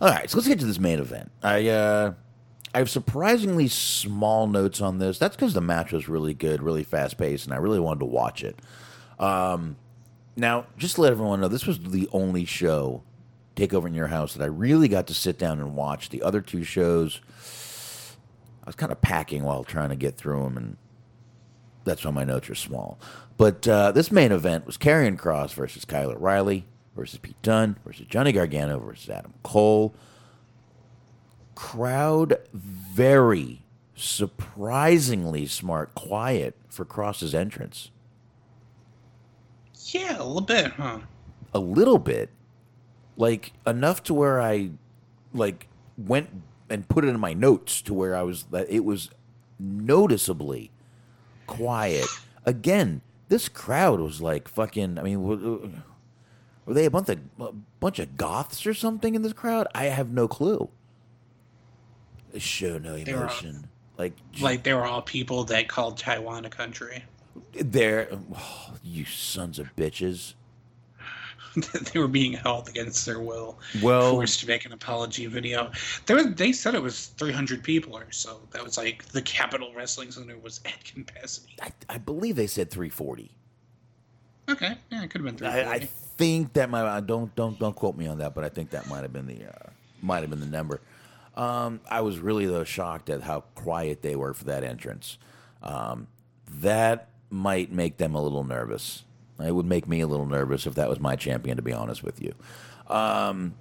All 0.00 0.08
right, 0.08 0.30
so 0.30 0.38
let's 0.38 0.48
get 0.48 0.58
to 0.60 0.66
this 0.66 0.78
main 0.78 0.98
event. 0.98 1.30
I 1.42 1.68
uh, 1.68 2.14
I 2.74 2.78
have 2.78 2.88
surprisingly 2.88 3.68
small 3.68 4.46
notes 4.46 4.80
on 4.80 4.98
this. 4.98 5.18
That's 5.18 5.36
because 5.36 5.54
the 5.54 5.60
match 5.60 5.92
was 5.92 6.08
really 6.08 6.34
good, 6.34 6.62
really 6.62 6.84
fast 6.84 7.18
paced, 7.18 7.44
and 7.44 7.54
I 7.54 7.58
really 7.58 7.80
wanted 7.80 8.00
to 8.00 8.06
watch 8.06 8.44
it. 8.44 8.58
Um, 9.18 9.76
now, 10.36 10.66
just 10.78 10.94
to 10.94 11.02
let 11.02 11.12
everyone 11.12 11.40
know, 11.40 11.48
this 11.48 11.66
was 11.66 11.80
the 11.80 12.08
only 12.12 12.44
show, 12.44 13.02
Takeover 13.56 13.86
in 13.86 13.94
Your 13.94 14.06
House, 14.06 14.34
that 14.34 14.42
I 14.42 14.46
really 14.46 14.88
got 14.88 15.08
to 15.08 15.14
sit 15.14 15.38
down 15.38 15.58
and 15.58 15.74
watch. 15.74 16.08
The 16.10 16.22
other 16.22 16.40
two 16.40 16.62
shows, 16.62 17.20
I 18.64 18.66
was 18.68 18.76
kind 18.76 18.92
of 18.92 19.02
packing 19.02 19.42
while 19.42 19.64
trying 19.64 19.90
to 19.90 19.96
get 19.96 20.16
through 20.16 20.44
them, 20.44 20.56
and 20.56 20.76
that's 21.84 22.04
why 22.04 22.12
my 22.12 22.24
notes 22.24 22.48
are 22.48 22.54
small. 22.54 23.00
But 23.36 23.66
uh, 23.66 23.90
this 23.92 24.12
main 24.12 24.32
event 24.32 24.64
was 24.64 24.78
Karrion 24.78 25.18
Kross 25.18 25.52
versus 25.52 25.84
Kyle 25.84 26.10
O'Reilly 26.10 26.66
versus 27.00 27.18
Pete 27.18 27.40
Dunne 27.40 27.76
versus 27.82 28.04
Johnny 28.10 28.30
Gargano 28.30 28.78
versus 28.78 29.08
Adam 29.08 29.32
Cole. 29.42 29.94
Crowd 31.54 32.36
very 32.52 33.62
surprisingly 33.94 35.46
smart, 35.46 35.94
quiet 35.94 36.54
for 36.68 36.84
Kross's 36.84 37.34
entrance. 37.34 37.90
Yeah, 39.86 40.18
a 40.18 40.24
little 40.24 40.42
bit, 40.42 40.72
huh? 40.72 40.98
A 41.54 41.58
little 41.58 41.98
bit, 41.98 42.28
like 43.16 43.54
enough 43.66 44.02
to 44.04 44.14
where 44.14 44.38
I, 44.38 44.72
like, 45.32 45.68
went 45.96 46.28
and 46.68 46.86
put 46.86 47.06
it 47.06 47.08
in 47.08 47.18
my 47.18 47.32
notes 47.32 47.80
to 47.82 47.94
where 47.94 48.14
I 48.14 48.22
was 48.22 48.44
that 48.50 48.70
it 48.70 48.84
was 48.84 49.08
noticeably 49.58 50.70
quiet. 51.46 52.06
Again, 52.44 53.00
this 53.28 53.48
crowd 53.48 54.00
was 54.00 54.20
like 54.20 54.48
fucking. 54.48 54.98
I 54.98 55.02
mean, 55.02 55.82
were, 56.66 56.74
they 56.74 56.84
a 56.84 56.90
bunch 56.90 57.08
of 57.08 57.18
a 57.38 57.52
bunch 57.80 57.98
of 57.98 58.16
goths 58.16 58.66
or 58.66 58.74
something 58.74 59.14
in 59.14 59.22
this 59.22 59.32
crowd? 59.32 59.66
I 59.74 59.84
have 59.84 60.10
no 60.10 60.28
clue. 60.28 60.68
They 62.32 62.38
show 62.38 62.78
no 62.78 62.94
emotion. 62.94 63.68
Like, 63.98 64.12
Like 64.40 64.62
they 64.62 64.72
were 64.72 64.84
all 64.84 65.02
people 65.02 65.44
that 65.44 65.68
called 65.68 65.98
Taiwan 65.98 66.44
a 66.44 66.50
country. 66.50 67.04
they're 67.52 68.08
oh, 68.34 68.74
you 68.82 69.04
sons 69.04 69.58
of 69.58 69.74
bitches. 69.76 70.34
they 71.92 71.98
were 71.98 72.06
being 72.08 72.32
held 72.32 72.68
against 72.68 73.04
their 73.04 73.18
will, 73.20 73.58
Well- 73.82 74.12
forced 74.12 74.40
to 74.40 74.46
make 74.46 74.64
an 74.64 74.72
apology 74.72 75.26
video. 75.26 75.72
There, 76.06 76.16
was, 76.16 76.34
they 76.34 76.52
said 76.52 76.74
it 76.76 76.82
was 76.82 77.06
300 77.18 77.62
people 77.64 77.96
or 77.96 78.10
so. 78.12 78.40
That 78.52 78.62
was 78.62 78.78
like 78.78 79.04
the 79.06 79.22
Capitol 79.22 79.72
Wrestling 79.74 80.12
Center 80.12 80.38
was 80.38 80.60
at 80.64 80.84
capacity. 80.84 81.56
I, 81.60 81.72
I 81.88 81.98
believe 81.98 82.36
they 82.36 82.46
said 82.46 82.70
340. 82.70 83.32
Okay, 84.48 84.76
yeah, 84.90 85.02
it 85.02 85.10
could 85.10 85.24
have 85.24 85.36
been 85.36 85.46
I, 85.46 85.52
340. 85.64 85.84
I 85.84 85.88
think 86.20 86.52
that 86.52 86.68
might 86.68 86.84
I 86.84 87.00
don't 87.00 87.34
don't 87.34 87.58
don't 87.58 87.74
quote 87.74 87.96
me 87.96 88.06
on 88.06 88.18
that, 88.18 88.34
but 88.34 88.44
I 88.44 88.50
think 88.50 88.70
that 88.70 88.88
might 88.88 89.02
have 89.02 89.12
been 89.12 89.26
the 89.26 89.46
uh, 89.46 89.70
might 90.02 90.20
have 90.20 90.30
been 90.30 90.40
the 90.40 90.46
number. 90.46 90.80
Um, 91.34 91.80
I 91.90 92.02
was 92.02 92.18
really 92.18 92.46
though 92.46 92.64
shocked 92.64 93.08
at 93.08 93.22
how 93.22 93.40
quiet 93.54 94.02
they 94.02 94.16
were 94.16 94.34
for 94.34 94.44
that 94.44 94.62
entrance. 94.62 95.16
Um, 95.62 96.08
that 96.58 97.08
might 97.30 97.72
make 97.72 97.96
them 97.96 98.14
a 98.14 98.22
little 98.22 98.44
nervous. 98.44 99.04
It 99.42 99.54
would 99.54 99.66
make 99.66 99.88
me 99.88 100.00
a 100.00 100.06
little 100.06 100.26
nervous 100.26 100.66
if 100.66 100.74
that 100.74 100.90
was 100.90 101.00
my 101.00 101.16
champion, 101.16 101.56
to 101.56 101.62
be 101.62 101.72
honest 101.72 102.02
with 102.02 102.20
you. 102.20 102.34
Um, 102.88 103.54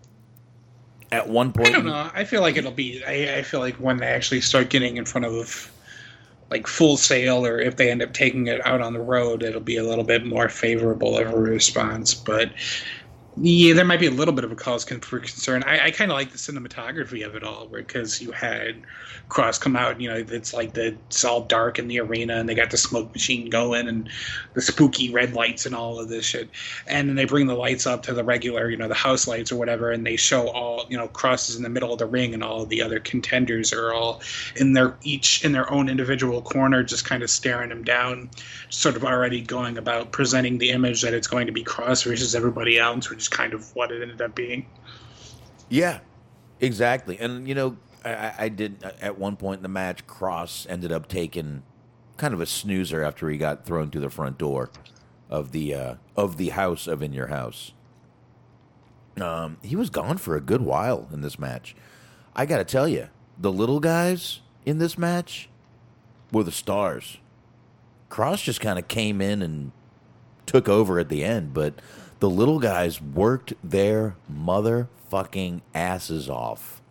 at 1.11 1.30
one 1.30 1.53
point, 1.53 1.69
I 1.69 1.72
don't 1.72 1.86
know. 1.86 2.11
I 2.14 2.26
feel 2.26 2.41
like 2.41 2.57
it'll 2.57 2.72
be. 2.72 3.02
I, 3.06 3.38
I 3.38 3.44
feel 3.44 3.61
like 3.61 3.76
when 3.76 3.98
they 3.98 4.07
actually 4.07 4.41
start 4.41 4.69
getting 4.69 4.98
in 4.98 5.06
front 5.06 5.26
of 5.26 5.72
like 6.52 6.68
Full 6.68 6.98
Sail, 6.98 7.46
or 7.46 7.60
if 7.60 7.76
they 7.76 7.92
end 7.92 8.02
up 8.02 8.14
taking 8.14 8.48
it 8.48 8.66
out 8.66 8.82
on 8.82 8.94
the 8.94 9.02
road, 9.02 9.44
it'll 9.44 9.62
be 9.62 9.78
a 9.78 9.84
little 9.84 10.04
bit 10.04 10.26
more 10.26 10.50
favorable 10.50 11.18
of 11.18 11.32
a 11.32 11.38
response. 11.38 12.14
But 12.14 12.52
yeah, 13.41 13.74
there 13.74 13.86
might 13.86 13.99
be 13.99 14.07
a 14.07 14.11
little 14.11 14.34
bit 14.34 14.44
of 14.44 14.52
a 14.52 14.56
cause 14.56 14.84
for 14.84 15.20
concern. 15.20 15.64
I, 15.64 15.86
I 15.86 15.91
kind 15.91 16.11
of 16.11 16.18
like 16.18 16.32
the 16.32 16.38
cinematography 16.38 17.26
of 17.26 17.36
it 17.36 17.44
all, 17.44 17.68
because 17.68 18.22
you 18.22 18.32
had 18.32 18.84
Kross 19.30 19.60
come 19.60 19.76
out. 19.76 20.02
You 20.02 20.10
know, 20.10 20.26
it's 20.28 20.53
like 20.53 20.74
the 20.74 20.98
it's 21.07 21.24
all 21.24 21.41
dark 21.41 21.80
in 21.80 21.88
the 21.88 21.99
arena, 21.99 22.36
and 22.36 22.49
they 22.49 22.56
got 22.56 22.72
the 22.72 22.78
smoke 22.78 23.14
machine 23.14 23.49
going, 23.49 23.88
and 23.88 24.10
the 24.53 24.61
spooky 24.61 25.11
red 25.11 25.34
lights 25.34 25.66
and 25.66 25.74
all 25.74 25.99
of 25.99 26.10
this 26.10 26.26
shit. 26.26 26.49
And 26.88 27.07
then 27.07 27.16
they 27.16 27.26
bring 27.26 27.48
the 27.48 27.56
lights 27.56 27.88
up 27.88 28.03
to 28.03 28.14
the 28.14 28.24
regular, 28.24 28.70
you 28.70 28.78
know, 28.78 28.88
the 28.88 28.94
house 28.94 29.28
lights 29.28 29.52
or 29.52 29.57
whatever, 29.57 29.91
and 29.91 30.06
they 30.06 30.18
show 30.18 30.49
all, 30.49 30.86
you 30.90 30.98
know, 30.98 31.07
Kross 31.07 31.49
is 31.49 31.56
in 31.56 31.64
the 31.64 31.70
middle 31.70 31.94
of 31.94 31.99
the 31.99 32.07
ring, 32.07 32.34
and 32.34 32.44
all 32.44 32.64
of 32.64 32.70
the 32.70 32.82
other 32.82 32.99
contenders 32.99 33.72
are 33.72 33.94
all 33.94 34.22
in 34.57 34.74
their 34.74 34.98
each 35.03 35.45
in 35.45 35.53
their 35.53 35.72
own 35.72 35.88
individual 35.88 36.41
corner, 36.41 36.84
just 36.84 37.06
kind 37.06 37.24
of 37.24 37.30
staring 37.30 37.70
them 37.70 37.84
down, 37.84 38.30
sort 38.70 38.95
of 38.95 39.06
already 39.06 39.40
going 39.41 39.78
about 39.78 40.11
presenting 40.11 40.57
the 40.57 40.72
image 40.72 41.02
that 41.03 41.14
it's 41.14 41.28
going 41.28 41.45
to 41.45 41.53
be 41.53 41.64
Kross 41.64 42.03
versus 42.03 42.36
everybody 42.36 42.78
else, 42.78 43.10
which 43.10 43.28
kind 43.30 43.53
of 43.53 43.76
what 43.76 43.91
it 43.91 44.01
ended 44.01 44.22
up 44.22 44.35
being. 44.35 44.65
Yeah, 45.69 45.99
exactly. 46.60 47.18
And 47.19 47.47
you 47.47 47.56
know, 47.56 47.77
I- 48.03 48.34
I, 48.38 48.49
did 48.49 48.84
at 49.01 49.18
one 49.18 49.35
point 49.35 49.60
in 49.60 49.64
the 49.64 49.69
match. 49.69 50.07
Kross 50.07 50.65
ended 50.69 50.91
up 50.91 51.07
taking 51.07 51.64
kind 52.18 52.34
of 52.34 52.41
a 52.41 52.45
snoozer 52.45 53.03
after 53.03 53.30
he 53.30 53.38
got 53.38 53.65
thrown 53.65 53.89
through 53.91 54.01
the 54.01 54.10
front 54.10 54.38
door 54.38 54.69
of 55.30 55.51
the 55.51 55.73
uh, 55.73 55.95
of 56.15 56.38
the 56.38 56.49
house 56.49 56.88
of 56.88 57.01
in 57.01 57.14
your 57.14 57.27
house. 57.27 57.73
Um, 59.19 59.57
he 59.64 59.76
was 59.76 59.89
gone 59.89 60.18
for 60.18 60.35
a 60.35 60.41
good 60.41 60.61
while 60.61 61.07
in 61.11 61.22
this 61.22 61.38
match. 61.38 61.76
I 62.35 62.45
got 62.45 62.57
to 62.57 62.64
tell 62.64 62.88
you, 62.88 63.10
the 63.38 63.51
little 63.51 63.80
guys 63.80 64.39
in 64.65 64.77
this 64.77 64.97
match 64.97 65.49
were 66.31 66.43
the 66.43 66.51
stars. 66.51 67.18
Kross 68.10 68.43
just 68.43 68.61
kind 68.61 68.80
of 68.80 68.88
came 68.88 69.22
in 69.22 69.41
and 69.41 69.72
took 70.45 70.69
over 70.69 70.99
at 70.99 71.10
the 71.10 71.23
end, 71.23 71.53
but 71.53 71.76
the 72.20 72.30
little 72.30 72.60
guys 72.60 73.02
worked 73.02 73.54
their 73.64 74.16
motherfucking 74.32 75.62
asses 75.74 76.30
off 76.30 76.82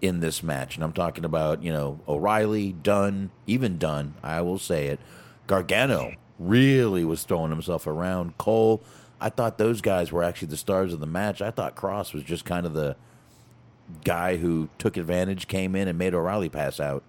in 0.00 0.20
this 0.20 0.42
match. 0.42 0.74
And 0.74 0.84
I'm 0.84 0.92
talking 0.92 1.24
about, 1.24 1.62
you 1.62 1.72
know, 1.72 2.00
O'Reilly, 2.08 2.72
Dunne, 2.72 3.30
even 3.46 3.78
Dunne, 3.78 4.14
I 4.22 4.40
will 4.42 4.58
say 4.58 4.88
it. 4.88 5.00
Gargano 5.46 6.14
really 6.38 7.04
was 7.04 7.22
throwing 7.22 7.50
himself 7.50 7.86
around. 7.86 8.36
Cole, 8.36 8.82
I 9.20 9.30
thought 9.30 9.58
those 9.58 9.80
guys 9.80 10.10
were 10.10 10.24
actually 10.24 10.48
the 10.48 10.56
stars 10.56 10.92
of 10.92 11.00
the 11.00 11.06
match. 11.06 11.40
I 11.40 11.50
thought 11.50 11.76
Kross 11.76 12.12
was 12.12 12.24
just 12.24 12.44
kind 12.44 12.66
of 12.66 12.74
the 12.74 12.96
guy 14.04 14.36
who 14.36 14.68
took 14.78 14.96
advantage, 14.96 15.46
came 15.46 15.76
in, 15.76 15.88
and 15.88 15.96
made 15.96 16.14
O'Reilly 16.14 16.48
pass 16.48 16.80
out. 16.80 17.04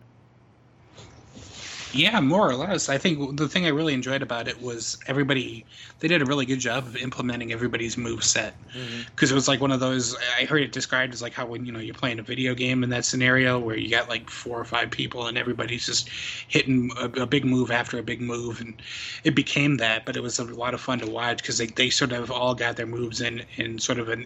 Yeah, 1.94 2.20
more 2.22 2.49
or 2.49 2.56
less. 2.56 2.90
I 2.90 2.98
think 2.98 3.38
the 3.38 3.48
thing 3.48 3.65
I 3.65 3.70
really 3.70 3.94
enjoyed 3.94 4.24
about 4.24 4.48
it 4.48 4.60
was 4.61 4.98
everybody. 5.06 5.64
They 5.99 6.07
did 6.07 6.24
a 6.24 6.26
really 6.26 6.45
good 6.45 6.60
job 6.60 6.88
of 6.88 6.98
implementing 6.98 7.53
everybody's 7.53 7.98
move 7.98 8.24
set 8.24 8.56
because 8.65 8.82
mm-hmm. 8.82 9.26
it 9.26 9.34
was 9.34 9.48
like 9.48 9.61
one 9.61 9.72
of 9.72 9.80
those. 9.80 10.15
I 10.40 10.45
heard 10.45 10.64
it 10.64 10.72
described 10.72 11.14
as 11.14 11.22
like 11.22 11.34
how 11.34 11.45
when 11.45 11.65
you 11.65 11.72
know 11.72 11.80
you're 11.80 11.94
playing 11.94 12.18
a 12.18 12.24
video 12.24 12.56
game 12.56 12.84
in 12.84 12.90
that 12.90 13.06
scenario 13.06 13.60
where 13.60 13.78
you 13.78 13.91
got 13.91 14.10
like 14.10 14.28
four 14.28 14.60
or 14.60 14.65
five 14.65 14.90
people 14.90 15.28
and 15.28 15.38
everybody's 15.38 15.86
just 15.86 16.10
hitting 16.48 16.90
a, 16.98 17.06
a 17.22 17.26
big 17.28 17.45
move 17.45 17.70
after 17.70 17.99
a 17.99 18.03
big 18.03 18.22
move, 18.22 18.60
and 18.60 18.82
it 19.24 19.36
became 19.36 19.78
that. 19.78 20.03
But 20.03 20.18
it 20.18 20.24
was 20.24 20.40
a 20.40 20.45
lot 20.45 20.74
of 20.74 20.82
fun 20.82 20.99
to 20.99 21.10
watch 21.10 21.38
because 21.38 21.60
they 21.60 21.68
they 21.68 21.91
sort 21.91 22.11
of 22.11 22.32
all 22.32 22.56
got 22.56 22.76
their 22.76 22.88
moves 22.88 23.22
in 23.22 23.44
in 23.57 23.78
sort 23.78 23.99
of 23.99 24.10
an 24.10 24.26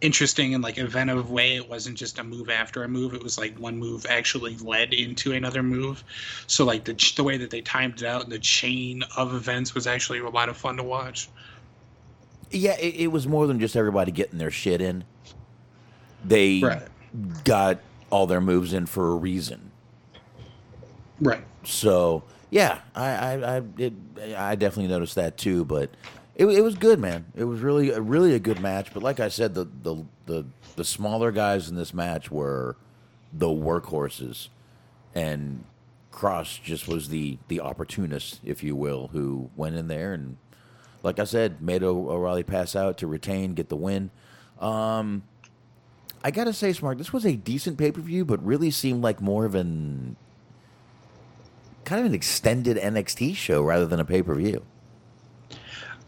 interesting 0.00 0.54
and 0.54 0.62
like 0.62 0.78
inventive 0.78 1.30
way. 1.30 1.56
It 1.56 1.68
wasn't 1.68 1.96
just 1.96 2.18
a 2.18 2.24
move 2.24 2.50
after 2.50 2.84
a 2.84 2.88
move. 2.88 3.14
It 3.14 3.22
was 3.22 3.38
like 3.38 3.58
one 3.58 3.78
move 3.78 4.06
actually 4.08 4.56
led 4.58 4.92
into 4.92 5.32
another 5.32 5.62
move. 5.62 6.04
So 6.46 6.64
like 6.64 6.84
the 6.84 6.92
the 7.16 7.24
way 7.24 7.36
that 7.38 7.50
they 7.50 7.60
timed 7.62 8.02
it 8.02 8.06
out 8.06 8.24
and 8.24 8.32
the 8.32 8.38
chain 8.38 9.02
of 9.16 9.34
events 9.34 9.74
was 9.74 9.86
actually 9.86 10.18
a 10.18 10.28
lot 10.28 10.48
of 10.48 10.56
fun 10.56 10.76
to 10.76 10.82
watch. 10.82 11.28
Yeah, 12.50 12.76
it, 12.78 12.94
it 12.94 13.06
was 13.08 13.26
more 13.26 13.46
than 13.46 13.58
just 13.58 13.74
everybody 13.74 14.12
getting 14.12 14.38
their 14.38 14.50
shit 14.50 14.80
in. 14.80 15.04
They 16.24 16.60
Right. 16.60 16.82
got 17.44 17.80
all 18.10 18.26
their 18.26 18.40
moves 18.40 18.72
in 18.72 18.86
for 18.86 19.08
a 19.12 19.16
reason. 19.16 19.70
Right. 21.20 21.42
So 21.64 22.22
yeah, 22.50 22.80
I 22.94 23.08
I 23.08 23.56
I, 23.56 23.62
it, 23.78 23.92
I 24.36 24.54
definitely 24.54 24.88
noticed 24.88 25.14
that 25.16 25.38
too. 25.38 25.64
But 25.64 25.90
it, 26.36 26.46
it 26.46 26.60
was 26.60 26.74
good, 26.74 26.98
man. 26.98 27.26
It 27.34 27.44
was 27.44 27.60
really 27.60 27.90
a 27.90 28.00
really 28.00 28.34
a 28.34 28.38
good 28.38 28.60
match. 28.60 28.92
But 28.92 29.02
like 29.02 29.20
I 29.20 29.28
said, 29.28 29.54
the 29.54 29.64
the 29.64 30.04
the, 30.26 30.44
the 30.76 30.84
smaller 30.84 31.32
guys 31.32 31.68
in 31.68 31.76
this 31.76 31.94
match 31.94 32.30
were 32.30 32.76
the 33.32 33.48
workhorses, 33.48 34.48
and 35.14 35.64
Kross 36.12 36.62
just 36.62 36.86
was 36.86 37.08
the 37.08 37.38
the 37.48 37.60
opportunist, 37.60 38.40
if 38.44 38.62
you 38.62 38.76
will, 38.76 39.08
who 39.08 39.50
went 39.56 39.76
in 39.76 39.88
there 39.88 40.12
and, 40.12 40.36
like 41.02 41.18
I 41.18 41.24
said, 41.24 41.62
made 41.62 41.82
O- 41.82 42.10
O'Reilly 42.10 42.42
pass 42.42 42.76
out 42.76 42.98
to 42.98 43.06
retain, 43.06 43.54
get 43.54 43.70
the 43.70 43.76
win. 43.76 44.10
Um, 44.60 45.22
I 46.22 46.30
gotta 46.30 46.52
say, 46.52 46.72
Smart, 46.72 46.98
this 46.98 47.12
was 47.12 47.24
a 47.24 47.36
decent 47.36 47.78
pay 47.78 47.92
per 47.92 48.00
view, 48.02 48.24
but 48.26 48.44
really 48.44 48.70
seemed 48.70 49.02
like 49.02 49.22
more 49.22 49.46
of 49.46 49.54
an 49.54 50.16
kind 51.84 52.00
of 52.00 52.06
an 52.06 52.14
extended 52.14 52.76
NXT 52.76 53.36
show 53.36 53.62
rather 53.62 53.86
than 53.86 54.00
a 54.00 54.04
pay 54.04 54.22
per 54.22 54.34
view. 54.34 54.64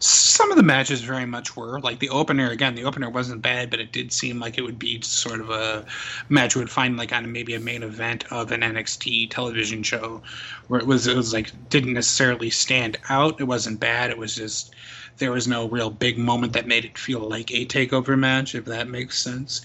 Some 0.01 0.49
of 0.49 0.57
the 0.57 0.63
matches 0.63 1.01
very 1.01 1.25
much 1.25 1.57
were 1.57 1.81
like 1.81 1.99
the 1.99 2.09
opener. 2.09 2.49
Again, 2.49 2.75
the 2.75 2.85
opener 2.85 3.09
wasn't 3.09 3.41
bad, 3.41 3.69
but 3.69 3.81
it 3.81 3.91
did 3.91 4.13
seem 4.13 4.39
like 4.39 4.57
it 4.57 4.61
would 4.61 4.79
be 4.79 5.01
sort 5.01 5.41
of 5.41 5.49
a 5.49 5.85
match 6.29 6.55
would 6.55 6.69
find 6.69 6.95
like 6.95 7.11
on 7.11 7.29
maybe 7.31 7.53
a 7.53 7.59
main 7.59 7.83
event 7.83 8.23
of 8.31 8.51
an 8.51 8.61
NXT 8.61 9.29
television 9.29 9.83
show, 9.83 10.21
where 10.67 10.79
it 10.79 10.87
was 10.87 11.05
it 11.07 11.17
was 11.17 11.33
like 11.33 11.51
didn't 11.69 11.93
necessarily 11.93 12.49
stand 12.49 12.97
out. 13.09 13.41
It 13.41 13.43
wasn't 13.43 13.81
bad. 13.81 14.09
It 14.09 14.17
was 14.17 14.35
just 14.35 14.73
there 15.19 15.31
was 15.31 15.47
no 15.47 15.67
real 15.67 15.89
big 15.89 16.17
moment 16.17 16.53
that 16.53 16.67
made 16.67 16.85
it 16.85 16.97
feel 16.97 17.19
like 17.19 17.51
a 17.51 17.65
takeover 17.65 18.17
match, 18.17 18.55
if 18.55 18.65
that 18.65 18.87
makes 18.87 19.19
sense. 19.19 19.61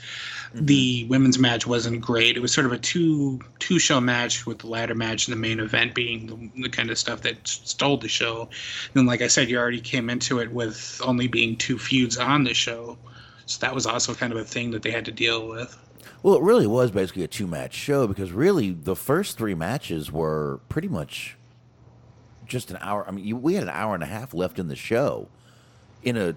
Mm-hmm. 0.55 0.67
The 0.67 1.07
women's 1.09 1.39
match 1.39 1.67
wasn't 1.67 2.01
great. 2.01 2.37
It 2.37 2.41
was 2.41 2.53
sort 2.53 2.67
of 2.67 2.73
a 2.73 2.79
two 2.79 3.41
two 3.59 3.79
show 3.79 4.01
match 4.01 4.47
with 4.47 4.59
the 4.59 4.67
ladder 4.67 4.95
match 4.95 5.27
and 5.27 5.33
the 5.33 5.41
main 5.41 5.61
event 5.61 5.95
being 5.95 6.27
the, 6.27 6.63
the 6.63 6.69
kind 6.69 6.91
of 6.91 6.99
stuff 6.99 7.23
that 7.23 7.47
stole 7.47 7.97
the 7.97 8.09
show. 8.09 8.49
And 8.95 9.07
like 9.07 9.23
I 9.23 9.29
said, 9.29 9.49
you 9.49 9.59
already 9.59 9.81
came 9.81 10.11
into 10.11 10.41
it 10.41 10.53
with 10.53 11.01
only 11.05 11.29
being 11.29 11.57
two 11.57 11.79
feuds 11.79 12.19
on 12.19 12.45
the 12.45 12.55
show, 12.55 12.99
so 13.47 13.61
that 13.61 13.75
was 13.75 13.87
also 13.87 14.15
kind 14.15 14.33
of 14.33 14.39
a 14.39 14.45
thing 14.45 14.71
that 14.73 14.83
they 14.83 14.91
had 14.91 15.05
to 15.07 15.13
deal 15.13 15.49
with. 15.49 15.79
Well, 16.23 16.37
it 16.37 16.43
really 16.43 16.67
was 16.67 16.91
basically 16.91 17.23
a 17.23 17.29
two 17.29 17.47
match 17.47 17.75
show 17.75 18.07
because 18.07 18.33
really 18.33 18.71
the 18.73 18.97
first 18.97 19.37
three 19.37 19.55
matches 19.55 20.11
were 20.11 20.61
pretty 20.69 20.89
much 20.89 21.37
just 22.47 22.71
an 22.71 22.79
hour. 22.81 23.05
I 23.07 23.11
mean, 23.11 23.25
you, 23.25 23.37
we 23.37 23.55
had 23.55 23.65
an 23.65 23.71
hour 23.71 23.95
and 23.95 24.03
a 24.03 24.07
half 24.07 24.35
left 24.35 24.59
in 24.59 24.69
the 24.69 24.77
show. 24.77 25.29
In 26.05 26.17
a 26.17 26.37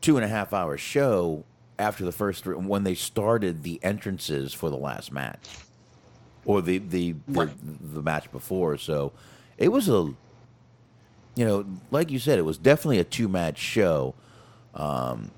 two 0.00 0.16
and 0.16 0.24
a 0.24 0.28
half 0.28 0.52
hour 0.52 0.76
show 0.76 1.44
after 1.78 2.04
the 2.04 2.12
first 2.12 2.44
three, 2.44 2.54
when 2.54 2.84
they 2.84 2.94
started 2.94 3.62
the 3.62 3.80
entrances 3.82 4.54
for 4.54 4.70
the 4.70 4.76
last 4.76 5.10
match 5.10 5.48
or 6.44 6.62
the 6.62 6.78
the 6.78 7.14
the, 7.26 7.50
the 7.80 8.02
match 8.02 8.30
before, 8.30 8.76
so 8.76 9.12
it 9.58 9.72
was 9.72 9.88
a 9.88 10.14
you 11.36 11.44
know, 11.44 11.66
like 11.90 12.10
you 12.10 12.18
said, 12.18 12.38
it 12.38 12.44
was 12.44 12.58
definitely 12.58 12.98
a 12.98 13.04
two 13.04 13.28
match 13.28 13.58
show. 13.58 14.14
Um, 14.74 15.30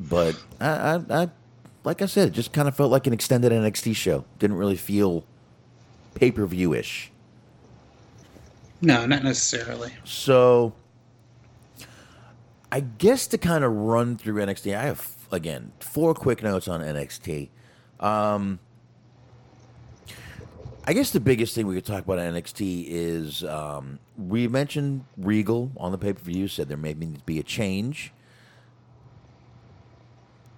but 0.00 0.34
I, 0.60 0.68
I, 0.68 1.22
I, 1.22 1.30
like 1.84 2.02
I 2.02 2.06
said, 2.06 2.28
it 2.28 2.32
just 2.32 2.52
kind 2.52 2.66
of 2.66 2.74
felt 2.74 2.90
like 2.90 3.06
an 3.06 3.12
extended 3.12 3.52
NXT 3.52 3.94
show. 3.94 4.24
Didn't 4.38 4.56
really 4.56 4.76
feel 4.76 5.24
pay 6.14 6.30
per 6.30 6.46
view 6.46 6.74
ish. 6.74 7.10
No, 8.80 9.06
not 9.06 9.22
necessarily. 9.22 9.92
So, 10.04 10.72
I 12.72 12.80
guess 12.80 13.26
to 13.28 13.38
kind 13.38 13.64
of 13.64 13.70
run 13.70 14.16
through 14.16 14.42
NXT, 14.42 14.74
I 14.74 14.84
have 14.84 15.14
again 15.30 15.72
four 15.78 16.14
quick 16.14 16.42
notes 16.42 16.68
on 16.68 16.80
NXT. 16.80 17.50
Um, 18.00 18.60
I 20.86 20.94
guess 20.94 21.10
the 21.10 21.20
biggest 21.20 21.54
thing 21.54 21.66
we 21.66 21.74
could 21.74 21.84
talk 21.84 22.02
about 22.02 22.18
NXT 22.18 22.86
is 22.88 23.44
um, 23.44 23.98
we 24.16 24.48
mentioned 24.48 25.04
Regal 25.18 25.70
on 25.76 25.92
the 25.92 25.98
pay 25.98 26.14
per 26.14 26.22
view, 26.22 26.48
said 26.48 26.70
there 26.70 26.78
may 26.78 26.94
need 26.94 27.18
to 27.18 27.24
be 27.24 27.38
a 27.38 27.42
change. 27.42 28.10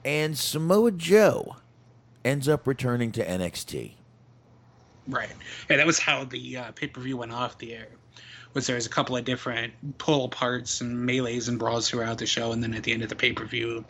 And 0.04 0.38
Samoa 0.38 0.92
Joe 0.92 1.56
ends 2.24 2.48
up 2.48 2.68
returning 2.68 3.10
to 3.12 3.26
NXT. 3.26 3.94
Right. 5.08 5.30
Yeah, 5.68 5.78
that 5.78 5.86
was 5.86 5.98
how 5.98 6.22
the 6.24 6.58
uh, 6.58 6.70
pay 6.72 6.86
per 6.86 7.00
view 7.00 7.16
went 7.16 7.32
off 7.32 7.58
the 7.58 7.74
air. 7.74 7.88
Was 8.54 8.66
there 8.66 8.76
was 8.76 8.86
a 8.86 8.90
couple 8.90 9.16
of 9.16 9.24
different 9.24 9.72
pull 9.98 10.28
parts 10.28 10.80
and 10.80 10.96
melees 10.96 11.48
and 11.48 11.58
brawls 11.58 11.88
throughout 11.88 12.18
the 12.18 12.26
show, 12.26 12.52
and 12.52 12.62
then 12.62 12.72
at 12.74 12.84
the 12.84 12.92
end 12.92 13.02
of 13.02 13.08
the 13.08 13.16
pay 13.16 13.32
per 13.32 13.44
view, 13.44 13.84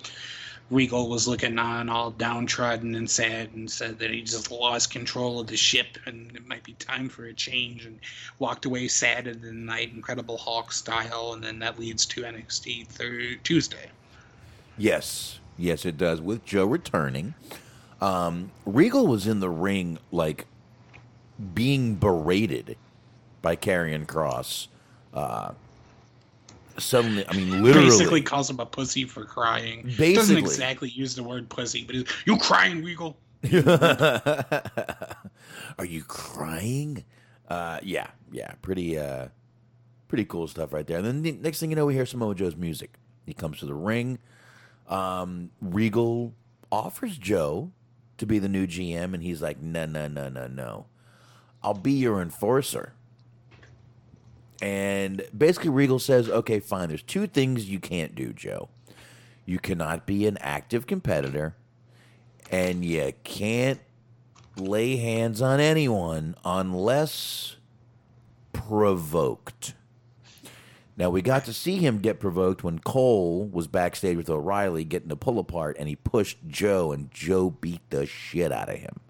Regal 0.70 1.10
was 1.10 1.28
looking 1.28 1.58
on 1.58 1.90
all 1.90 2.10
downtrodden 2.10 2.94
and 2.94 3.08
sad, 3.08 3.52
and 3.52 3.70
said 3.70 3.98
that 3.98 4.10
he 4.10 4.22
just 4.22 4.50
lost 4.50 4.90
control 4.90 5.38
of 5.38 5.46
the 5.46 5.56
ship, 5.56 5.98
and 6.06 6.34
it 6.34 6.46
might 6.46 6.64
be 6.64 6.72
time 6.74 7.10
for 7.10 7.26
a 7.26 7.34
change, 7.34 7.84
and 7.84 8.00
walked 8.38 8.64
away 8.64 8.88
sad 8.88 9.26
in 9.26 9.42
the 9.42 9.52
night, 9.52 9.92
Incredible 9.92 10.38
Hulk 10.38 10.72
style, 10.72 11.34
and 11.34 11.44
then 11.44 11.58
that 11.58 11.78
leads 11.78 12.06
to 12.06 12.22
NXT 12.22 12.86
thir- 12.86 13.36
Tuesday. 13.42 13.90
Yes, 14.78 15.38
yes, 15.58 15.84
it 15.84 15.98
does. 15.98 16.22
With 16.22 16.46
Joe 16.46 16.64
returning, 16.64 17.34
um, 18.00 18.50
Regal 18.64 19.06
was 19.06 19.26
in 19.26 19.40
the 19.40 19.50
ring 19.50 19.98
like 20.10 20.46
being 21.54 21.96
berated 21.96 22.76
by 23.44 23.54
Karrion 23.54 24.06
Kross. 24.06 24.68
Uh, 25.12 25.52
suddenly, 26.78 27.28
I 27.28 27.34
mean, 27.34 27.62
literally, 27.62 27.90
Basically, 27.90 28.22
calls 28.22 28.50
him 28.50 28.58
a 28.58 28.66
pussy 28.66 29.04
for 29.04 29.24
crying. 29.24 29.82
Basically, 29.82 30.14
Doesn't 30.14 30.38
exactly 30.38 30.88
use 30.88 31.14
the 31.14 31.22
word 31.22 31.48
pussy, 31.48 31.84
but 31.84 31.94
he's, 31.94 32.06
you 32.24 32.36
crying, 32.38 32.82
Regal. 32.82 33.16
Are 35.78 35.84
you 35.84 36.02
crying? 36.04 37.04
Uh, 37.46 37.78
yeah, 37.82 38.08
yeah, 38.32 38.52
pretty, 38.62 38.98
uh, 38.98 39.28
pretty 40.08 40.24
cool 40.24 40.48
stuff 40.48 40.72
right 40.72 40.86
there. 40.86 40.96
And 40.98 41.06
then 41.06 41.22
the 41.22 41.32
next 41.32 41.60
thing 41.60 41.68
you 41.70 41.76
know, 41.76 41.86
we 41.86 41.94
hear 41.94 42.06
Samoa 42.06 42.34
Joe's 42.34 42.56
music. 42.56 42.98
He 43.26 43.34
comes 43.34 43.58
to 43.58 43.66
the 43.66 43.74
ring. 43.74 44.18
Um, 44.88 45.50
Regal 45.60 46.34
offers 46.72 47.18
Joe 47.18 47.70
to 48.16 48.26
be 48.26 48.38
the 48.38 48.48
new 48.48 48.66
GM, 48.66 49.12
and 49.12 49.22
he's 49.22 49.42
like, 49.42 49.60
"No, 49.60 49.86
no, 49.86 50.08
no, 50.08 50.28
no, 50.28 50.46
no. 50.46 50.86
I'll 51.62 51.74
be 51.74 51.92
your 51.92 52.20
enforcer." 52.20 52.94
And 54.62 55.22
basically, 55.36 55.70
Regal 55.70 55.98
says, 55.98 56.28
"Okay, 56.28 56.60
fine. 56.60 56.88
There's 56.88 57.02
two 57.02 57.26
things 57.26 57.68
you 57.68 57.80
can't 57.80 58.14
do, 58.14 58.32
Joe. 58.32 58.68
You 59.44 59.58
cannot 59.58 60.06
be 60.06 60.26
an 60.26 60.38
active 60.38 60.86
competitor." 60.86 61.56
and 62.50 62.84
you 62.84 63.12
can't 63.24 63.80
lay 64.56 64.96
hands 64.96 65.42
on 65.42 65.60
anyone 65.60 66.36
unless 66.44 67.56
provoked. 68.52 69.74
Now 70.96 71.10
we 71.10 71.22
got 71.22 71.44
to 71.46 71.52
see 71.52 71.76
him 71.76 71.98
get 71.98 72.20
provoked 72.20 72.62
when 72.62 72.78
Cole 72.78 73.46
was 73.46 73.66
backstage 73.66 74.16
with 74.16 74.30
O'Reilly 74.30 74.84
getting 74.84 75.10
a 75.10 75.16
pull 75.16 75.40
apart, 75.40 75.76
and 75.78 75.88
he 75.88 75.96
pushed 75.96 76.38
Joe, 76.46 76.92
and 76.92 77.10
Joe 77.10 77.50
beat 77.50 77.80
the 77.90 78.06
shit 78.06 78.52
out 78.52 78.68
of 78.68 78.76
him. 78.76 79.00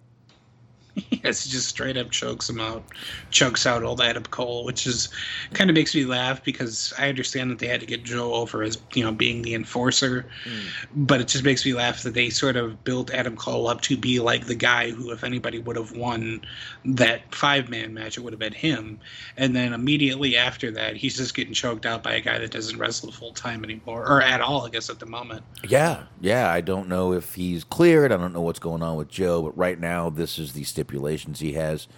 Yes, 1.24 1.44
he 1.44 1.50
just 1.50 1.68
straight 1.68 1.96
up 1.96 2.10
chokes 2.10 2.50
him 2.50 2.60
out, 2.60 2.84
chokes 3.30 3.66
out 3.66 3.82
old 3.82 4.02
Adam 4.02 4.24
Cole, 4.24 4.64
which 4.64 4.86
is 4.86 5.08
kind 5.54 5.70
of 5.70 5.74
makes 5.74 5.94
me 5.94 6.04
laugh 6.04 6.44
because 6.44 6.92
I 6.98 7.08
understand 7.08 7.50
that 7.50 7.58
they 7.60 7.66
had 7.66 7.80
to 7.80 7.86
get 7.86 8.04
Joe 8.04 8.34
over 8.34 8.62
as 8.62 8.78
you 8.92 9.02
know 9.02 9.10
being 9.10 9.40
the 9.40 9.54
enforcer, 9.54 10.26
hmm. 10.44 10.60
but 10.94 11.22
it 11.22 11.28
just 11.28 11.42
makes 11.42 11.64
me 11.64 11.72
laugh 11.72 12.02
that 12.02 12.12
they 12.12 12.28
sort 12.28 12.56
of 12.56 12.84
built 12.84 13.10
Adam 13.10 13.36
Cole 13.36 13.68
up 13.68 13.80
to 13.82 13.96
be 13.96 14.20
like 14.20 14.46
the 14.46 14.54
guy 14.54 14.90
who, 14.90 15.12
if 15.12 15.24
anybody 15.24 15.58
would 15.58 15.76
have 15.76 15.92
won 15.92 16.42
that 16.84 17.34
five 17.34 17.70
man 17.70 17.94
match, 17.94 18.18
it 18.18 18.20
would 18.20 18.34
have 18.34 18.40
been 18.40 18.52
him, 18.52 19.00
and 19.38 19.56
then 19.56 19.72
immediately 19.72 20.36
after 20.36 20.70
that, 20.72 20.94
he's 20.94 21.16
just 21.16 21.34
getting 21.34 21.54
choked 21.54 21.86
out 21.86 22.02
by 22.02 22.12
a 22.12 22.20
guy 22.20 22.38
that 22.38 22.50
doesn't 22.50 22.78
wrestle 22.78 23.10
full 23.10 23.32
time 23.32 23.64
anymore 23.64 24.06
or 24.06 24.20
at 24.20 24.42
all, 24.42 24.66
I 24.66 24.70
guess 24.70 24.90
at 24.90 24.98
the 24.98 25.06
moment. 25.06 25.42
Yeah, 25.66 26.04
yeah. 26.20 26.50
I 26.50 26.60
don't 26.60 26.88
know 26.88 27.12
if 27.12 27.34
he's 27.34 27.64
cleared. 27.64 28.12
I 28.12 28.18
don't 28.18 28.34
know 28.34 28.42
what's 28.42 28.58
going 28.58 28.82
on 28.82 28.96
with 28.96 29.08
Joe, 29.08 29.42
but 29.42 29.56
right 29.56 29.78
now, 29.78 30.10
this 30.10 30.38
is 30.38 30.52
the 30.52 30.64
stipulations 30.84 31.40
he 31.40 31.52
has. 31.54 31.88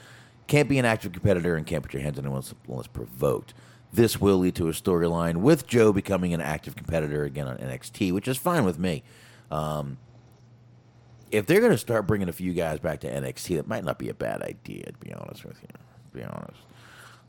Can't 0.47 0.69
be 0.69 0.79
an 0.79 0.85
active 0.85 1.13
competitor 1.13 1.57
and 1.57 1.67
can't 1.67 1.83
put 1.83 1.93
your 1.93 2.03
hands 2.03 2.19
on 2.19 2.25
anyone 2.25 2.43
unless, 2.69 2.87
provoked. 2.87 3.53
This 3.93 4.21
will 4.21 4.39
lead 4.39 4.55
to 4.57 4.69
a 4.69 4.73
storyline 4.73 5.37
with 5.39 5.67
Joe 5.67 5.93
becoming 5.93 6.33
an 6.35 6.41
active 6.41 6.77
competitor 6.77 7.25
again 7.25 7.49
on 7.49 7.57
NXT, 7.57 8.13
which 8.13 8.29
is 8.29 8.37
fine 8.37 8.65
with 8.65 8.79
me. 8.79 9.03
Um, 9.51 9.99
if 11.31 11.47
they're 11.47 11.61
going 11.61 11.73
to 11.73 11.79
start 11.79 12.07
bringing 12.07 12.29
a 12.29 12.33
few 12.33 12.53
guys 12.53 12.79
back 12.79 13.01
to 13.01 13.11
NXT, 13.11 13.57
that 13.57 13.67
might 13.67 13.85
not 13.85 13.99
be 13.99 14.09
a 14.09 14.15
bad 14.15 14.43
idea. 14.43 14.87
To 14.87 14.99
be 14.99 15.13
honest 15.13 15.45
with 15.45 15.61
you, 15.63 15.69
to 15.69 16.17
be 16.17 16.25
honest. 16.25 16.61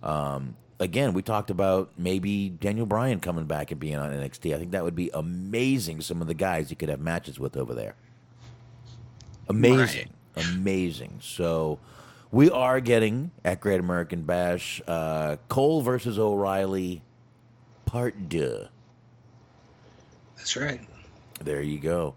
Um, 0.04 0.56
again, 0.80 1.14
we 1.14 1.22
talked 1.22 1.50
about 1.50 1.92
maybe 1.98 2.50
Daniel 2.50 2.86
Bryan 2.86 3.20
coming 3.20 3.46
back 3.46 3.72
and 3.72 3.80
being 3.80 3.96
on 3.96 4.12
NXT. 4.12 4.54
I 4.54 4.60
think 4.60 4.72
that 4.72 4.84
would 4.84 4.96
be 4.96 5.10
amazing. 5.14 6.02
Some 6.02 6.22
of 6.22 6.28
the 6.28 6.36
guys 6.36 6.70
you 6.70 6.76
could 6.76 6.90
have 6.90 7.00
matches 7.00 7.40
with 7.40 7.58
over 7.58 7.74
there. 7.74 7.96
Amazing, 9.50 10.10
amazing. 10.38 11.20
So 11.22 11.80
we 12.32 12.50
are 12.50 12.80
getting 12.80 13.32
at 13.44 13.60
Great 13.60 13.80
American 13.80 14.24
Bash 14.24 14.82
uh, 14.88 15.38
Cole 15.50 15.82
versus 15.82 16.20
O'Reilly, 16.20 17.02
part 17.86 18.30
two. 18.30 18.68
That's 20.38 20.56
right. 20.56 20.82
There 21.42 21.62
you 21.62 21.80
go. 21.80 22.16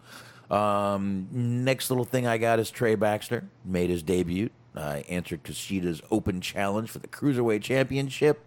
Um, 0.50 1.28
next 1.30 1.90
little 1.90 2.04
thing 2.04 2.26
I 2.26 2.38
got 2.38 2.58
is 2.58 2.70
Trey 2.70 2.96
Baxter 2.96 3.44
made 3.64 3.90
his 3.90 4.02
debut. 4.02 4.50
Uh, 4.74 5.02
answered 5.08 5.42
Kushida's 5.42 6.00
open 6.10 6.40
challenge 6.40 6.90
for 6.90 7.00
the 7.00 7.08
Cruiserweight 7.08 7.62
Championship 7.62 8.44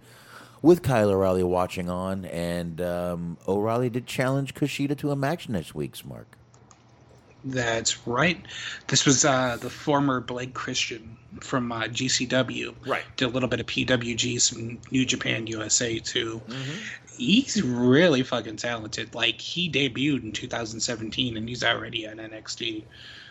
with 0.61 0.81
Kyle 0.81 1.09
O'Reilly 1.09 1.43
watching 1.43 1.89
on, 1.89 2.23
and 2.25 2.79
um, 2.79 3.37
O'Reilly 3.47 3.89
did 3.89 4.07
challenge 4.07 4.53
Kushida 4.53 4.97
to 4.99 5.11
a 5.11 5.15
match 5.15 5.49
next 5.49 5.75
week's 5.75 6.05
mark. 6.05 6.37
That's 7.45 8.07
right. 8.07 8.39
This 8.87 9.05
was 9.05 9.25
uh, 9.25 9.57
the 9.59 9.69
former 9.69 10.21
Blake 10.21 10.53
Christian 10.53 11.17
from 11.41 11.71
uh, 11.71 11.83
GCW. 11.83 12.73
Right. 12.85 13.03
Did 13.17 13.25
a 13.25 13.27
little 13.29 13.49
bit 13.49 13.59
of 13.59 13.65
PWG, 13.65 14.39
some 14.39 14.79
New 14.91 15.05
Japan 15.05 15.47
USA 15.47 15.99
too. 15.99 16.41
Mm-hmm. 16.47 16.71
He's 17.17 17.61
really 17.61 18.23
fucking 18.23 18.57
talented. 18.57 19.13
Like 19.13 19.39
he 19.41 19.69
debuted 19.69 20.23
in 20.23 20.31
2017 20.31 21.37
and 21.37 21.47
he's 21.47 21.63
already 21.63 22.05
at 22.05 22.17
NXT. 22.17 22.83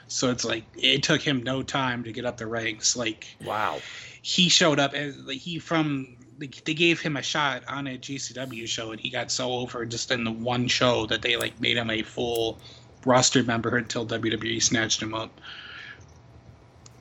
So 0.09 0.31
it's 0.31 0.45
like 0.45 0.65
it 0.77 1.03
took 1.03 1.23
him 1.23 1.43
no 1.43 1.63
time 1.63 2.05
to 2.05 2.13
get 2.13 2.25
up 2.25 2.37
the 2.37 2.47
ranks. 2.47 2.97
Like 2.97 3.27
Wow. 3.45 3.81
he 4.21 4.49
showed 4.49 4.79
up 4.79 4.95
as 4.95 5.17
like, 5.19 5.39
he 5.39 5.59
from 5.59 6.17
like, 6.39 6.65
they 6.65 6.75
gave 6.75 7.01
him 7.01 7.17
a 7.17 7.23
shot 7.23 7.63
on 7.67 7.87
a 7.87 7.97
GCW 7.97 8.69
show 8.69 8.93
and 8.93 9.01
he 9.01 9.11
got 9.11 9.31
so 9.31 9.53
over 9.53 9.85
just 9.87 10.11
in 10.11 10.25
the 10.25 10.33
one 10.33 10.69
show 10.69 11.07
that 11.07 11.23
they 11.23 11.37
like 11.37 11.61
made 11.61 11.77
him 11.77 11.91
a 11.91 12.03
full 12.03 12.59
roster 13.05 13.43
member 13.43 13.77
until 13.77 14.07
WWE 14.07 14.63
snatched 14.63 15.03
him 15.03 15.15
up. 15.15 15.41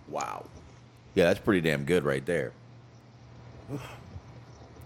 Wow. 0.07 0.45
Yeah, 1.15 1.25
that's 1.25 1.39
pretty 1.39 1.61
damn 1.61 1.83
good 1.85 2.03
right 2.03 2.25
there. 2.25 2.53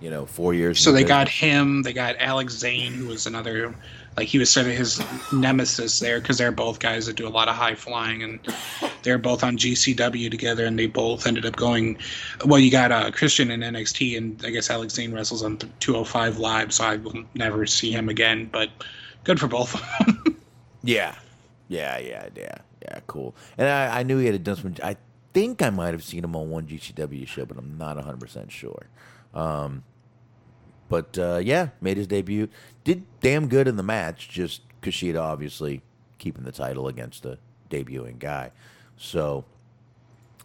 You 0.02 0.10
know, 0.10 0.26
four 0.26 0.54
years. 0.54 0.80
So 0.80 0.92
they 0.92 1.04
got 1.04 1.28
him. 1.28 1.84
They 1.84 1.94
got 1.94 2.16
Alex 2.20 2.54
Zayne, 2.54 2.94
who 2.94 3.08
was 3.08 3.26
another, 3.26 3.74
like 4.18 4.28
he 4.28 4.38
was 4.38 4.50
sort 4.50 4.68
of 4.68 4.74
his 4.74 5.02
nemesis 5.32 6.00
there 6.00 6.20
because 6.20 6.38
they're 6.38 6.52
both 6.52 6.80
guys 6.80 7.06
that 7.06 7.16
do 7.16 7.28
a 7.28 7.30
lot 7.30 7.48
of 7.48 7.56
high 7.56 7.76
flying, 7.76 8.22
and 8.22 8.40
they're 9.04 9.18
both 9.18 9.44
on 9.44 9.58
GCW 9.58 10.30
together, 10.30 10.66
and 10.66 10.78
they 10.78 10.88
both 10.88 11.26
ended 11.26 11.46
up 11.46 11.56
going. 11.56 11.98
Well, 12.46 12.60
you 12.60 12.70
got 12.70 12.92
uh, 12.92 13.10
Christian 13.12 13.50
in 13.50 13.62
NXT, 13.62 14.18
and 14.18 14.42
I 14.46 14.50
guess 14.50 14.70
Alex 14.70 14.94
Zayne 14.94 15.14
wrestles 15.14 15.44
on 15.44 15.58
205 15.80 16.38
Live, 16.38 16.74
so 16.74 16.84
I 16.84 16.98
will 16.98 17.24
never 17.34 17.66
see 17.66 17.92
him 17.92 18.10
again. 18.10 18.50
But 18.52 18.70
good 19.24 19.40
for 19.40 19.48
both 19.48 19.74
of 19.74 20.06
them. 20.06 20.24
Yeah, 20.86 21.16
yeah, 21.68 21.98
yeah, 21.98 22.30
yeah, 22.36 22.58
yeah. 22.82 23.00
Cool. 23.08 23.36
And 23.58 23.68
I, 23.68 24.00
I 24.00 24.04
knew 24.04 24.20
he 24.20 24.28
had 24.28 24.44
done 24.44 24.56
some. 24.56 24.76
I 24.84 24.98
think 25.34 25.62
I 25.62 25.70
might 25.70 25.94
have 25.94 26.04
seen 26.04 26.24
him 26.24 26.36
on 26.36 26.50
one 26.50 26.68
GCW 26.68 27.28
show, 27.28 27.46
but 27.46 27.58
I'm 27.58 27.78
not 27.78 27.96
100 27.98 28.20
percent 28.20 28.52
sure. 28.52 28.88
Um, 29.34 29.84
but 30.88 31.18
uh, 31.18 31.42
yeah, 31.44 31.70
made 31.82 31.98
his 31.98 32.08
debut. 32.08 32.48
Did 32.84 33.06
damn 33.20 33.48
good 33.48 33.68
in 33.68 33.76
the 33.76 33.84
match. 33.84 34.30
Just 34.30 34.62
Kushida 34.82 35.20
obviously 35.20 35.82
keeping 36.20 36.44
the 36.44 36.52
title 36.52 36.88
against 36.88 37.26
a 37.26 37.40
debuting 37.70 38.20
guy. 38.20 38.52
So 38.98 39.46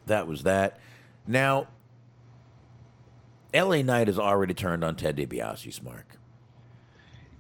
that 0.07 0.27
was 0.27 0.43
that. 0.45 0.79
Now, 1.27 1.69
LA 3.55 3.83
Knight 3.83 4.07
has 4.09 4.19
already 4.19 4.55
turned 4.55 4.83
on 4.83 4.97
Ted 4.97 5.17
DiBiase's 5.17 5.83
mark. 5.83 6.10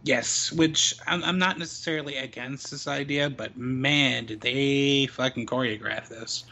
Yes, 0.02 0.52
which 0.52 0.94
I'm, 1.06 1.22
I'm 1.24 1.38
not 1.38 1.58
necessarily 1.58 2.16
against 2.16 2.70
this 2.70 2.86
idea, 2.86 3.30
but 3.30 3.56
man, 3.56 4.26
did 4.26 4.40
they 4.40 5.06
fucking 5.06 5.46
choreograph 5.46 6.08
this. 6.08 6.44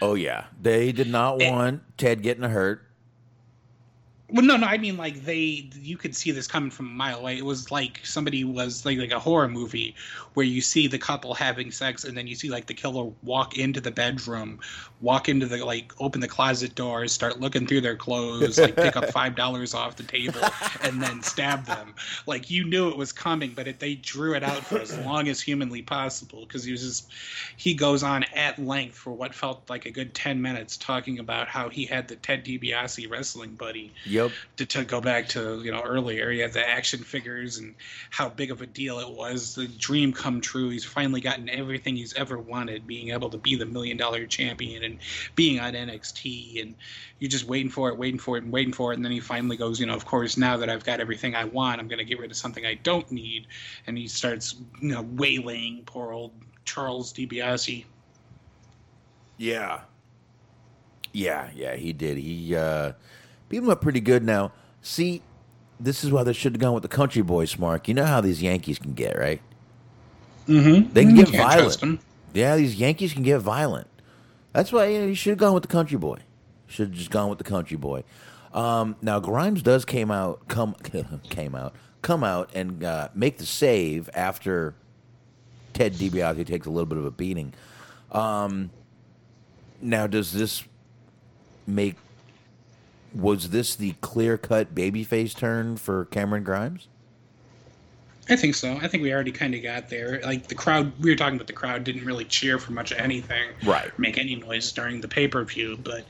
Oh 0.00 0.14
yeah, 0.14 0.44
they 0.62 0.92
did 0.92 1.08
not 1.08 1.42
Eh. 1.42 1.50
want 1.50 1.82
Ted 1.98 2.22
getting 2.22 2.44
hurt. 2.44 2.87
Well, 4.30 4.44
no, 4.44 4.58
no. 4.58 4.66
I 4.66 4.76
mean, 4.76 4.98
like 4.98 5.24
they, 5.24 5.70
you 5.80 5.96
could 5.96 6.14
see 6.14 6.32
this 6.32 6.46
coming 6.46 6.70
from 6.70 6.86
a 6.86 6.90
mile 6.90 7.20
away. 7.20 7.38
It 7.38 7.46
was 7.46 7.70
like 7.70 8.00
somebody 8.04 8.44
was 8.44 8.84
like 8.84 8.98
like 8.98 9.10
a 9.10 9.18
horror 9.18 9.48
movie 9.48 9.94
where 10.34 10.44
you 10.44 10.60
see 10.60 10.86
the 10.86 10.98
couple 10.98 11.32
having 11.32 11.70
sex, 11.70 12.04
and 12.04 12.14
then 12.14 12.26
you 12.26 12.34
see 12.34 12.50
like 12.50 12.66
the 12.66 12.74
killer 12.74 13.10
walk 13.22 13.56
into 13.56 13.80
the 13.80 13.90
bedroom, 13.90 14.60
walk 15.00 15.30
into 15.30 15.46
the 15.46 15.64
like 15.64 15.94
open 15.98 16.20
the 16.20 16.28
closet 16.28 16.74
doors, 16.74 17.10
start 17.10 17.40
looking 17.40 17.66
through 17.66 17.80
their 17.80 17.96
clothes, 17.96 18.58
like 18.58 18.76
pick 18.76 18.96
up 18.96 19.08
five 19.12 19.34
dollars 19.34 19.72
off 19.72 19.96
the 19.96 20.02
table, 20.02 20.42
and 20.82 21.02
then 21.02 21.22
stab 21.22 21.64
them. 21.64 21.94
Like 22.26 22.50
you 22.50 22.64
knew 22.64 22.90
it 22.90 22.98
was 22.98 23.12
coming, 23.12 23.52
but 23.56 23.66
it, 23.66 23.80
they 23.80 23.94
drew 23.94 24.34
it 24.34 24.42
out 24.42 24.62
for 24.62 24.78
as 24.78 24.98
long 25.06 25.28
as 25.28 25.40
humanly 25.40 25.80
possible 25.80 26.40
because 26.40 26.64
he 26.64 26.72
was 26.72 26.82
just 26.82 27.10
he 27.56 27.72
goes 27.72 28.02
on 28.02 28.24
at 28.34 28.58
length 28.58 28.94
for 28.94 29.14
what 29.14 29.34
felt 29.34 29.62
like 29.70 29.86
a 29.86 29.90
good 29.90 30.12
ten 30.12 30.42
minutes 30.42 30.76
talking 30.76 31.18
about 31.18 31.48
how 31.48 31.70
he 31.70 31.86
had 31.86 32.08
the 32.08 32.16
Ted 32.16 32.44
DiBiase 32.44 33.10
wrestling 33.10 33.54
buddy 33.54 33.90
Yep. 34.18 34.32
to, 34.58 34.66
to 34.66 34.84
go 34.84 35.00
back 35.00 35.28
to 35.28 35.62
you 35.62 35.72
know 35.72 35.82
earlier 35.82 36.30
he 36.30 36.38
had 36.38 36.52
the 36.52 36.68
action 36.68 37.00
figures 37.00 37.58
and 37.58 37.74
how 38.10 38.28
big 38.28 38.50
of 38.50 38.62
a 38.62 38.66
deal 38.66 38.98
it 38.98 39.10
was 39.10 39.54
the 39.54 39.66
dream 39.66 40.12
come 40.12 40.40
true 40.40 40.68
he's 40.68 40.84
finally 40.84 41.20
gotten 41.20 41.48
everything 41.48 41.96
he's 41.96 42.14
ever 42.14 42.38
wanted 42.38 42.86
being 42.86 43.10
able 43.10 43.30
to 43.30 43.38
be 43.38 43.56
the 43.56 43.66
million 43.66 43.96
dollar 43.96 44.26
champion 44.26 44.84
and 44.84 44.98
being 45.34 45.60
on 45.60 45.72
nxt 45.72 46.60
and 46.60 46.74
you're 47.18 47.30
just 47.30 47.46
waiting 47.46 47.70
for 47.70 47.88
it 47.88 47.96
waiting 47.96 48.18
for 48.18 48.36
it 48.36 48.44
and 48.44 48.52
waiting 48.52 48.72
for 48.72 48.92
it 48.92 48.96
and 48.96 49.04
then 49.04 49.12
he 49.12 49.20
finally 49.20 49.56
goes 49.56 49.80
you 49.80 49.86
know 49.86 49.94
of 49.94 50.04
course 50.04 50.36
now 50.36 50.56
that 50.56 50.68
i've 50.68 50.84
got 50.84 51.00
everything 51.00 51.34
i 51.34 51.44
want 51.44 51.80
i'm 51.80 51.88
going 51.88 51.98
to 51.98 52.04
get 52.04 52.18
rid 52.18 52.30
of 52.30 52.36
something 52.36 52.66
i 52.66 52.74
don't 52.74 53.10
need 53.10 53.46
and 53.86 53.96
he 53.96 54.06
starts 54.06 54.56
you 54.80 54.92
know 54.92 55.02
waylaying 55.02 55.84
poor 55.86 56.12
old 56.12 56.32
charles 56.68 57.12
DiBiase. 57.12 57.84
Yeah. 59.38 59.80
Yeah, 61.12 61.50
yeah, 61.54 61.74
he 61.74 61.92
did. 61.92 62.18
He 62.18 62.54
uh 62.54 62.92
beat 63.48 63.58
him 63.58 63.70
up 63.70 63.80
pretty 63.80 64.00
good 64.00 64.24
now. 64.24 64.52
See, 64.82 65.22
this 65.80 66.04
is 66.04 66.10
why 66.10 66.22
they 66.22 66.32
should 66.32 66.52
have 66.52 66.60
gone 66.60 66.74
with 66.74 66.82
the 66.82 66.88
country 66.88 67.22
boys, 67.22 67.58
Mark. 67.58 67.88
You 67.88 67.94
know 67.94 68.04
how 68.04 68.20
these 68.20 68.42
Yankees 68.42 68.78
can 68.78 68.94
get, 68.94 69.18
right? 69.18 69.40
Mm-hmm. 70.46 70.92
They 70.92 71.04
can 71.04 71.14
get 71.14 71.28
Can't 71.30 71.42
violent. 71.42 72.00
Yeah, 72.34 72.56
these 72.56 72.76
Yankees 72.76 73.12
can 73.12 73.22
get 73.22 73.40
violent. 73.40 73.86
That's 74.52 74.72
why 74.72 74.86
you, 74.86 75.00
know, 75.00 75.06
you 75.06 75.14
should 75.14 75.30
have 75.30 75.38
gone 75.38 75.54
with 75.54 75.62
the 75.62 75.68
country 75.68 75.98
boy. 75.98 76.18
Should 76.66 76.88
have 76.88 76.96
just 76.96 77.10
gone 77.10 77.28
with 77.28 77.38
the 77.38 77.44
country 77.44 77.76
boy. 77.76 78.04
Um, 78.52 78.96
now 79.02 79.20
Grimes 79.20 79.62
does 79.62 79.84
came 79.84 80.10
out 80.10 80.48
come 80.48 80.74
came 81.30 81.54
out 81.54 81.74
come 82.02 82.24
out 82.24 82.50
and 82.54 82.82
uh, 82.82 83.08
make 83.14 83.38
the 83.38 83.46
save 83.46 84.08
after 84.14 84.74
Ted 85.74 85.94
DiBiase 85.94 86.46
takes 86.46 86.66
a 86.66 86.70
little 86.70 86.86
bit 86.86 86.98
of 86.98 87.04
a 87.04 87.10
beating. 87.10 87.52
Um, 88.10 88.70
now, 89.80 90.06
does 90.06 90.32
this 90.32 90.64
make 91.66 91.96
was 93.14 93.50
this 93.50 93.74
the 93.74 93.92
clear 94.00 94.36
cut 94.38 94.74
babyface 94.74 95.36
turn 95.36 95.76
for 95.76 96.06
Cameron 96.06 96.44
Grimes? 96.44 96.88
I 98.30 98.36
think 98.36 98.54
so. 98.54 98.78
I 98.82 98.88
think 98.88 99.02
we 99.02 99.12
already 99.12 99.32
kind 99.32 99.54
of 99.54 99.62
got 99.62 99.88
there. 99.88 100.20
Like 100.22 100.48
the 100.48 100.54
crowd, 100.54 100.92
we 101.00 101.10
were 101.10 101.16
talking 101.16 101.36
about 101.36 101.46
the 101.46 101.54
crowd 101.54 101.84
didn't 101.84 102.04
really 102.04 102.26
cheer 102.26 102.58
for 102.58 102.72
much 102.72 102.92
of 102.92 102.98
anything, 102.98 103.48
Right. 103.64 103.96
Make 103.98 104.18
any 104.18 104.36
noise 104.36 104.70
during 104.72 105.00
the 105.00 105.08
pay 105.08 105.28
per 105.28 105.42
view, 105.44 105.78
but 105.82 106.04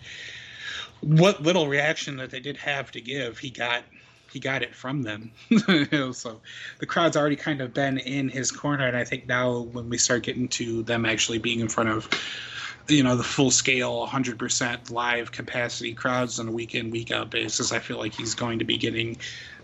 what 1.00 1.42
little 1.42 1.68
reaction 1.68 2.16
that 2.16 2.30
they 2.30 2.40
did 2.40 2.56
have 2.56 2.90
to 2.92 3.00
give, 3.00 3.38
he 3.38 3.50
got. 3.50 3.84
He 4.30 4.40
got 4.40 4.62
it 4.62 4.74
from 4.74 5.04
them, 5.04 5.32
so 6.12 6.38
the 6.80 6.86
crowd's 6.86 7.16
already 7.16 7.34
kind 7.34 7.62
of 7.62 7.72
been 7.72 7.96
in 7.96 8.28
his 8.28 8.50
corner, 8.50 8.86
and 8.86 8.94
I 8.94 9.02
think 9.02 9.26
now 9.26 9.60
when 9.60 9.88
we 9.88 9.96
start 9.96 10.22
getting 10.22 10.48
to 10.48 10.82
them 10.82 11.06
actually 11.06 11.38
being 11.38 11.60
in 11.60 11.68
front 11.70 11.88
of, 11.88 12.10
you 12.88 13.02
know, 13.02 13.16
the 13.16 13.24
full 13.24 13.50
scale, 13.50 14.06
100% 14.06 14.90
live 14.90 15.32
capacity 15.32 15.94
crowds 15.94 16.40
on 16.40 16.48
a 16.48 16.52
week 16.52 16.74
in 16.74 16.90
week 16.90 17.10
out 17.10 17.30
basis, 17.30 17.72
I 17.72 17.78
feel 17.78 17.98
like 17.98 18.14
he's 18.14 18.34
going 18.34 18.58
to 18.58 18.64
be 18.64 18.76
getting 18.76 19.16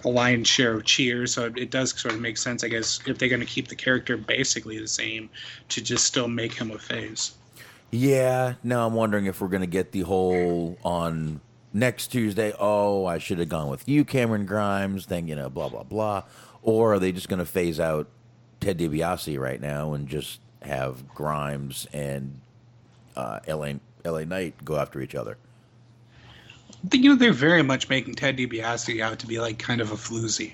a 0.05 0.09
lion's 0.09 0.49
share 0.49 0.75
of 0.75 0.85
cheers. 0.85 1.33
So 1.33 1.47
it 1.57 1.71
does 1.71 1.99
sort 1.99 2.15
of 2.15 2.21
make 2.21 2.37
sense, 2.37 2.63
I 2.63 2.69
guess, 2.69 3.01
if 3.07 3.19
they're 3.19 3.29
going 3.29 3.41
to 3.41 3.47
keep 3.47 3.69
the 3.69 3.77
character 3.77 4.17
basically 4.17 4.79
the 4.79 4.89
same, 4.89 5.31
to 5.71 5.83
just 5.83 6.05
still 6.05 6.29
make 6.29 6.53
him 6.53 6.71
a 6.71 6.79
face. 6.79 7.35
Yeah. 7.91 8.55
Now 8.63 8.87
I'm 8.87 8.95
wondering 8.95 9.27
if 9.27 9.41
we're 9.41 9.49
going 9.49 9.61
to 9.61 9.67
get 9.67 9.93
the 9.93 10.01
whole 10.01 10.77
on 10.85 11.41
next 11.73 12.09
Tuesday. 12.09 12.53
Oh, 12.59 13.07
I 13.07 13.19
should 13.19 13.39
have 13.39 13.49
gone 13.49 13.69
with 13.69 13.89
you, 13.89 14.05
Cameron 14.05 14.47
Grimes. 14.47 15.07
Then 15.07 15.29
you 15.29 15.37
know, 15.37 15.49
blah 15.49 15.69
blah 15.69 15.83
blah. 15.83 16.25
Or 16.63 16.95
are 16.95 16.99
they 16.99 17.13
just 17.13 17.29
going 17.29 17.39
to 17.39 17.45
phase 17.45 17.79
out 17.79 18.09
Ted 18.61 18.79
DiBiase 18.79 19.39
right 19.39 19.61
now 19.61 19.93
and 19.93 20.09
just 20.09 20.41
have 20.63 21.07
Grimes 21.15 21.87
and 21.93 22.41
uh, 23.16 23.41
LA 23.49 23.74
LA 24.05 24.24
Knight 24.24 24.55
go 24.65 24.77
after 24.77 25.01
each 25.01 25.15
other? 25.15 25.36
You 26.93 27.11
know, 27.11 27.16
they're 27.16 27.32
very 27.32 27.62
much 27.62 27.89
making 27.89 28.15
Ted 28.15 28.36
DiBiase 28.36 29.01
out 29.01 29.19
to 29.20 29.27
be 29.27 29.41
like 29.41 29.59
kind 29.59 29.81
of 29.81 29.91
a 29.91 29.95
floozy. 29.95 30.53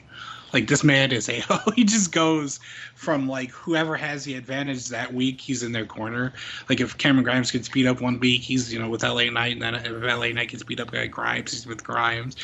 Like 0.52 0.66
this 0.66 0.82
man 0.82 1.12
is 1.12 1.28
a 1.28 1.42
he 1.76 1.84
just 1.84 2.12
goes 2.12 2.58
from 2.94 3.28
like 3.28 3.50
whoever 3.50 3.96
has 3.96 4.24
the 4.24 4.34
advantage 4.34 4.88
that 4.88 5.14
week, 5.14 5.40
he's 5.40 5.62
in 5.62 5.72
their 5.72 5.86
corner. 5.86 6.32
Like 6.68 6.80
if 6.80 6.98
Cameron 6.98 7.24
Grimes 7.24 7.50
gets 7.50 7.68
beat 7.68 7.86
up 7.86 8.00
one 8.00 8.18
week, 8.18 8.42
he's 8.42 8.72
you 8.72 8.78
know 8.78 8.88
with 8.88 9.02
LA 9.02 9.24
Knight, 9.30 9.52
and 9.52 9.62
then 9.62 9.74
if 9.74 10.02
LA 10.02 10.28
Knight 10.28 10.48
gets 10.48 10.62
beat 10.62 10.80
up 10.80 10.90
by 10.90 11.06
Grimes, 11.06 11.52
he's 11.52 11.66
with 11.66 11.84
Grimes. 11.84 12.36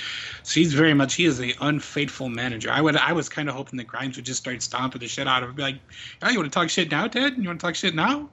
So 0.43 0.60
he's 0.60 0.72
very 0.72 0.94
much 0.94 1.14
he 1.14 1.24
is 1.24 1.40
a 1.40 1.52
unfaithful 1.60 2.28
manager. 2.28 2.70
I 2.70 2.80
would 2.80 2.97
I 2.97 3.12
was 3.12 3.28
kind 3.28 3.48
of 3.48 3.55
hoping 3.55 3.76
that 3.78 3.88
Grimes 3.88 4.16
would 4.16 4.26
just 4.26 4.40
start 4.40 4.62
stomping 4.62 5.01
the 5.01 5.09
shit 5.09 5.26
out 5.26 5.43
of 5.43 5.51
him, 5.51 5.56
be 5.56 5.62
like, 5.62 5.78
oh, 6.22 6.30
you 6.30 6.38
want 6.38 6.52
to 6.52 6.55
talk 6.55 6.70
shit 6.70 6.90
now, 6.90 7.09
Ted? 7.09 7.36
You 7.36 7.48
want 7.48 7.60
to 7.60 7.66
talk 7.66 7.74
shit 7.74 7.94
now? 7.94 8.28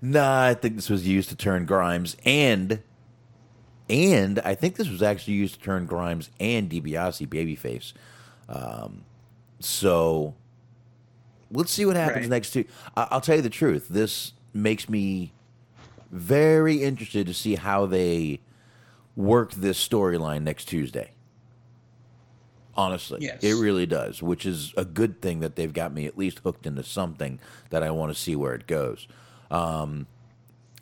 Nah, 0.00 0.44
I 0.46 0.54
think 0.54 0.76
this 0.76 0.88
was 0.90 1.06
used 1.06 1.28
to 1.30 1.36
turn 1.36 1.66
Grimes 1.66 2.16
and 2.24 2.82
and 3.90 4.38
I 4.40 4.54
think 4.54 4.76
this 4.76 4.88
was 4.88 5.02
actually 5.02 5.34
used 5.34 5.54
to 5.54 5.60
turn 5.60 5.86
Grimes 5.86 6.28
and 6.38 6.68
DiBiase 6.70 7.26
babyface. 7.26 7.94
Um, 8.48 9.04
so 9.60 10.34
let's 11.50 11.72
see 11.72 11.86
what 11.86 11.96
happens 11.96 12.24
Right. 12.24 12.28
next. 12.30 12.50
Two, 12.52 12.66
I- 12.96 13.08
I'll 13.10 13.22
tell 13.22 13.36
you 13.36 13.42
the 13.42 13.48
truth. 13.48 13.88
This 13.88 14.34
makes 14.52 14.90
me 14.90 15.32
very 16.12 16.82
interested 16.82 17.26
to 17.28 17.34
see 17.34 17.54
how 17.54 17.86
they 17.86 18.40
work 19.16 19.52
this 19.54 19.86
storyline 19.86 20.42
next 20.42 20.66
Tuesday. 20.66 21.12
Honestly, 22.74 23.18
Yes. 23.22 23.42
it 23.42 23.54
really 23.54 23.86
does, 23.86 24.22
which 24.22 24.44
is 24.46 24.72
a 24.76 24.84
good 24.84 25.20
thing 25.22 25.40
that 25.40 25.56
they've 25.56 25.72
got 25.72 25.92
me 25.92 26.04
at 26.06 26.16
least 26.16 26.40
hooked 26.40 26.66
into 26.66 26.82
something 26.84 27.40
that 27.70 27.82
I 27.82 27.90
want 27.90 28.12
to 28.14 28.18
see 28.20 28.36
where 28.36 28.54
it 28.54 28.66
goes. 28.66 29.08
Um, 29.50 30.06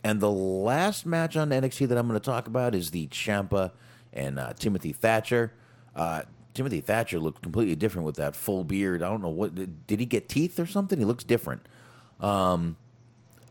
and 0.03 0.21
the 0.21 0.31
last 0.31 1.07
match 1.07 1.37
on 1.37 1.51
NXT 1.51 1.89
that 1.89 1.99
I'm 1.99 2.07
going 2.07 2.19
to 2.19 2.25
talk 2.25 2.47
about 2.47 2.75
is 2.75 2.91
the 2.91 3.09
Ciampa 3.09 3.73
and 4.13 4.39
uh, 4.39 4.53
Timothy 4.59 4.93
Thatcher. 4.93 5.53
Uh, 5.95 6.23
Timothy 6.55 6.81
Thatcher 6.81 7.19
looked 7.19 7.43
completely 7.43 7.75
different 7.75 8.07
with 8.07 8.17
that 8.17 8.35
full 8.35 8.65
beard. 8.65 9.03
I 9.03 9.11
don't 9.11 9.21
know 9.21 9.29
what 9.29 9.87
did 9.87 10.01
he 10.01 10.07
get 10.07 10.29
teeth 10.29 10.59
or 10.59 10.67
something? 10.67 10.99
He 10.99 11.05
looks 11.05 11.25
different. 11.25 11.67
Um, 12.21 12.77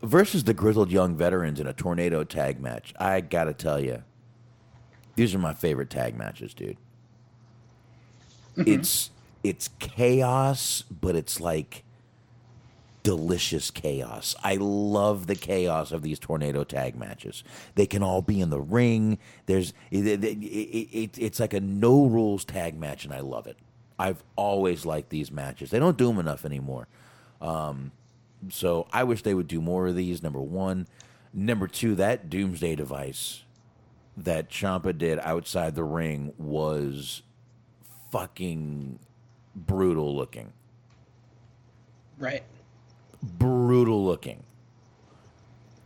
versus 0.02 0.44
the 0.44 0.54
grizzled 0.54 0.90
young 0.90 1.16
veterans 1.16 1.60
in 1.60 1.66
a 1.66 1.72
tornado 1.72 2.24
tag 2.24 2.60
match. 2.60 2.94
I 2.98 3.20
gotta 3.20 3.52
tell 3.52 3.78
you, 3.80 4.02
these 5.14 5.34
are 5.34 5.38
my 5.38 5.54
favorite 5.54 5.90
tag 5.90 6.16
matches, 6.16 6.52
dude. 6.52 6.76
It's 8.56 9.10
it's 9.42 9.68
chaos, 9.78 10.82
but 10.82 11.14
it's 11.14 11.40
like 11.40 11.84
delicious 13.06 13.70
chaos. 13.70 14.34
I 14.42 14.56
love 14.56 15.28
the 15.28 15.36
chaos 15.36 15.92
of 15.92 16.02
these 16.02 16.18
tornado 16.18 16.64
tag 16.64 16.96
matches. 16.96 17.44
They 17.76 17.86
can 17.86 18.02
all 18.02 18.20
be 18.20 18.40
in 18.40 18.50
the 18.50 18.60
ring. 18.60 19.18
There's 19.46 19.72
it, 19.92 20.04
it, 20.08 20.24
it, 20.24 20.34
it, 20.42 21.16
it's 21.16 21.38
like 21.38 21.54
a 21.54 21.60
no 21.60 22.06
rules 22.06 22.44
tag 22.44 22.76
match, 22.76 23.04
and 23.04 23.14
I 23.14 23.20
love 23.20 23.46
it. 23.46 23.58
I've 23.96 24.24
always 24.34 24.84
liked 24.84 25.10
these 25.10 25.30
matches. 25.30 25.70
They 25.70 25.78
don't 25.78 25.96
do 25.96 26.08
them 26.08 26.18
enough 26.18 26.44
anymore. 26.44 26.88
Um, 27.40 27.92
so 28.50 28.88
I 28.92 29.04
wish 29.04 29.22
they 29.22 29.34
would 29.34 29.46
do 29.46 29.60
more 29.60 29.86
of 29.86 29.94
these. 29.94 30.20
Number 30.20 30.40
one, 30.40 30.88
number 31.32 31.68
two, 31.68 31.94
that 31.94 32.28
Doomsday 32.28 32.74
device 32.74 33.44
that 34.16 34.50
Ciampa 34.50 34.98
did 34.98 35.20
outside 35.20 35.76
the 35.76 35.84
ring 35.84 36.32
was 36.38 37.22
fucking 38.10 38.98
brutal 39.54 40.16
looking 40.16 40.52
Right. 42.18 42.42
Brutal 43.22 44.04
looking. 44.04 44.42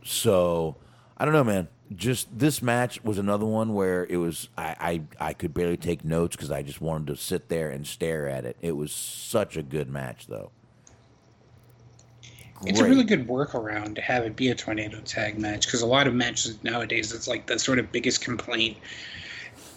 So 0.04 0.76
I 1.16 1.24
don't 1.24 1.34
know, 1.34 1.44
man. 1.44 1.68
Just 1.94 2.38
this 2.38 2.62
match 2.62 3.02
was 3.02 3.18
another 3.18 3.46
one 3.46 3.74
where 3.74 4.06
it 4.06 4.16
was 4.16 4.48
I 4.56 5.02
I, 5.20 5.28
I 5.28 5.32
could 5.32 5.52
barely 5.52 5.76
take 5.76 6.04
notes 6.04 6.36
because 6.36 6.50
I 6.50 6.62
just 6.62 6.80
wanted 6.80 7.08
to 7.08 7.16
sit 7.16 7.48
there 7.48 7.70
and 7.70 7.86
stare 7.86 8.28
at 8.28 8.44
it. 8.44 8.56
It 8.60 8.72
was 8.72 8.92
such 8.92 9.56
a 9.56 9.62
good 9.62 9.88
match, 9.88 10.26
though. 10.28 10.52
It's 12.66 12.80
a 12.80 12.84
really 12.84 13.04
good 13.04 13.26
workaround 13.26 13.94
to 13.94 14.02
have 14.02 14.24
it 14.24 14.36
be 14.36 14.50
a 14.50 14.54
tornado 14.54 15.00
tag 15.00 15.38
match 15.38 15.66
because 15.66 15.80
a 15.80 15.86
lot 15.86 16.06
of 16.06 16.14
matches 16.14 16.62
nowadays 16.62 17.12
it's 17.12 17.26
like 17.26 17.46
the 17.46 17.58
sort 17.58 17.78
of 17.78 17.90
biggest 17.90 18.20
complaint 18.20 18.76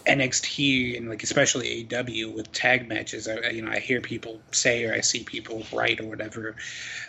NXT 0.06 0.96
and 0.96 1.08
like 1.08 1.22
especially 1.22 1.84
AEW 1.84 2.34
with 2.34 2.52
tag 2.52 2.88
matches. 2.88 3.28
I, 3.28 3.50
you 3.50 3.62
know, 3.62 3.70
I 3.70 3.78
hear 3.78 4.00
people 4.00 4.40
say 4.50 4.84
or 4.84 4.92
I 4.92 5.00
see 5.00 5.24
people 5.24 5.64
write 5.72 6.00
or 6.00 6.06
whatever 6.06 6.56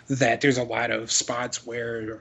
that 0.08 0.40
there's 0.40 0.58
a 0.58 0.64
lot 0.64 0.90
of 0.90 1.10
spots 1.10 1.66
where 1.66 2.20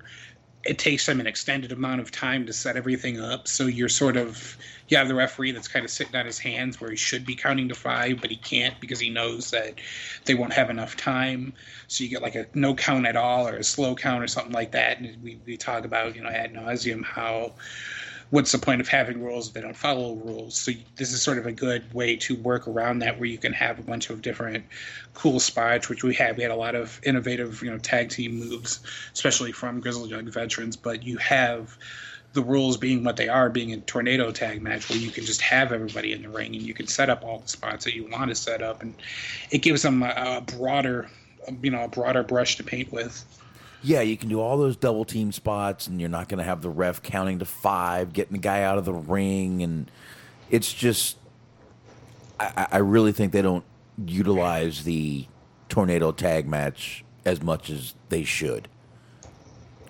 it 0.66 0.80
takes 0.80 1.06
them 1.06 1.20
an 1.20 1.28
extended 1.28 1.72
amount 1.72 2.02
of 2.02 2.12
time 2.12 2.46
to 2.48 2.54
set 2.54 2.76
everything 2.76 3.20
up. 3.20 3.48
So 3.48 3.68
you're 3.68 3.88
sort 3.88 4.18
of 4.18 4.58
you 4.88 4.98
have 4.98 5.08
the 5.08 5.16
referee 5.16 5.52
that's 5.52 5.68
kind 5.68 5.86
of 5.86 5.92
sitting 5.92 6.16
on 6.16 6.26
his 6.26 6.40
hands 6.40 6.82
where 6.82 6.90
he 6.90 6.98
should 6.98 7.26
be 7.26 7.36
counting 7.36 7.70
to 7.70 7.76
five, 7.76 8.22
but 8.22 8.30
he 8.30 8.38
can't 8.38 8.80
because 8.80 9.00
he 9.00 9.10
knows 9.10 9.52
that 9.52 9.80
they 10.26 10.36
won't 10.36 10.54
have 10.54 10.70
enough 10.70 10.96
time. 10.98 11.54
So 11.88 12.04
you 12.04 12.10
get 12.10 12.22
like 12.22 12.36
a 12.36 12.48
no 12.54 12.76
count 12.76 13.06
at 13.06 13.16
all 13.16 13.48
or 13.48 13.58
a 13.58 13.64
slow 13.64 13.96
count 13.96 14.24
or 14.24 14.28
something 14.28 14.54
like 14.54 14.72
that. 14.72 15.00
And 15.00 15.22
we, 15.24 15.40
we 15.46 15.58
talk 15.58 15.86
about, 15.86 16.16
you 16.16 16.22
know, 16.22 16.30
ad 16.30 16.54
nauseum 16.54 17.04
how 17.04 17.54
what's 18.36 18.52
the 18.52 18.58
point 18.58 18.82
of 18.82 18.88
having 18.90 19.24
rules 19.24 19.48
if 19.48 19.54
they 19.54 19.62
don't 19.62 19.78
follow 19.78 20.16
rules? 20.16 20.58
So 20.58 20.74
this 20.98 21.14
is 21.14 21.22
sort 21.22 21.38
of 21.38 21.46
a 21.46 21.54
good 21.54 21.92
way 21.94 22.18
to 22.18 22.36
work 22.36 22.68
around 22.68 23.00
that, 23.00 23.18
where 23.18 23.30
you 23.30 23.38
can 23.38 23.54
have 23.54 23.80
a 23.80 23.82
bunch 23.82 24.10
of 24.10 24.22
different 24.22 24.66
cool 25.14 25.40
spots, 25.40 25.88
which 25.88 26.04
we 26.04 26.14
had. 26.14 26.36
We 26.36 26.44
had 26.44 26.52
a 26.52 26.56
lot 26.58 26.76
of 26.76 27.00
innovative, 27.04 27.64
you 27.64 27.72
know, 27.72 27.78
tag 27.78 28.10
team 28.10 28.38
moves, 28.38 28.82
especially 29.14 29.54
from 29.54 29.80
Grizzled 29.80 30.10
Young 30.10 30.30
veterans. 30.30 30.76
But 30.76 31.04
you 31.04 31.16
have 31.18 31.78
the 32.34 32.44
rules 32.44 32.76
being 32.76 33.06
what 33.06 33.16
they 33.16 33.30
are, 33.30 33.50
being 33.50 33.72
a 33.72 33.78
tornado 33.78 34.30
tag 34.32 34.62
match, 34.62 34.90
where 34.90 35.00
you 35.00 35.12
can 35.12 35.24
just 35.24 35.40
have 35.40 35.72
everybody 35.72 36.12
in 36.12 36.22
the 36.22 36.30
ring 36.30 36.54
and 36.54 36.62
you 36.64 36.74
can 36.74 36.88
set 36.88 37.10
up 37.10 37.24
all 37.24 37.40
the 37.40 37.48
spots 37.48 37.86
that 37.86 37.96
you 37.96 38.06
want 38.12 38.28
to 38.30 38.36
set 38.36 38.62
up, 38.62 38.82
and 38.82 38.96
it 39.50 39.60
gives 39.60 39.82
them 39.82 40.04
a, 40.04 40.14
a 40.18 40.42
broader, 40.42 41.10
you 41.62 41.72
know, 41.72 41.86
a 41.86 41.88
broader 41.88 42.22
brush 42.22 42.58
to 42.58 42.64
paint 42.66 42.92
with. 42.92 43.24
Yeah, 43.86 44.02
you 44.02 44.18
can 44.18 44.30
do 44.30 44.40
all 44.42 44.58
those 44.58 44.76
double 44.76 45.06
team 45.06 45.32
spots, 45.32 45.86
and 45.86 46.00
you're 46.02 46.10
not 46.10 46.28
going 46.28 46.40
to 46.40 46.44
have 46.44 46.62
the 46.64 46.70
ref 46.72 47.04
counting 47.04 47.38
to 47.40 47.46
five, 47.46 48.14
getting 48.14 48.34
the 48.34 48.40
guy 48.40 48.64
out 48.64 48.80
of 48.80 48.86
the 48.86 48.94
ring, 48.94 49.62
and 49.62 49.92
it's 50.50 50.74
just. 50.74 51.18
I, 52.40 52.52
I- 52.58 52.68
I 52.72 52.78
really 52.80 53.12
think 53.12 53.32
they 53.32 53.44
don't 53.44 53.64
utilize 54.06 54.84
the 54.86 55.28
tornado 55.70 56.12
tag 56.12 56.48
match 56.48 57.04
as 57.26 57.42
much 57.44 57.70
as 57.70 57.94
they 58.10 58.24
should. 58.24 58.68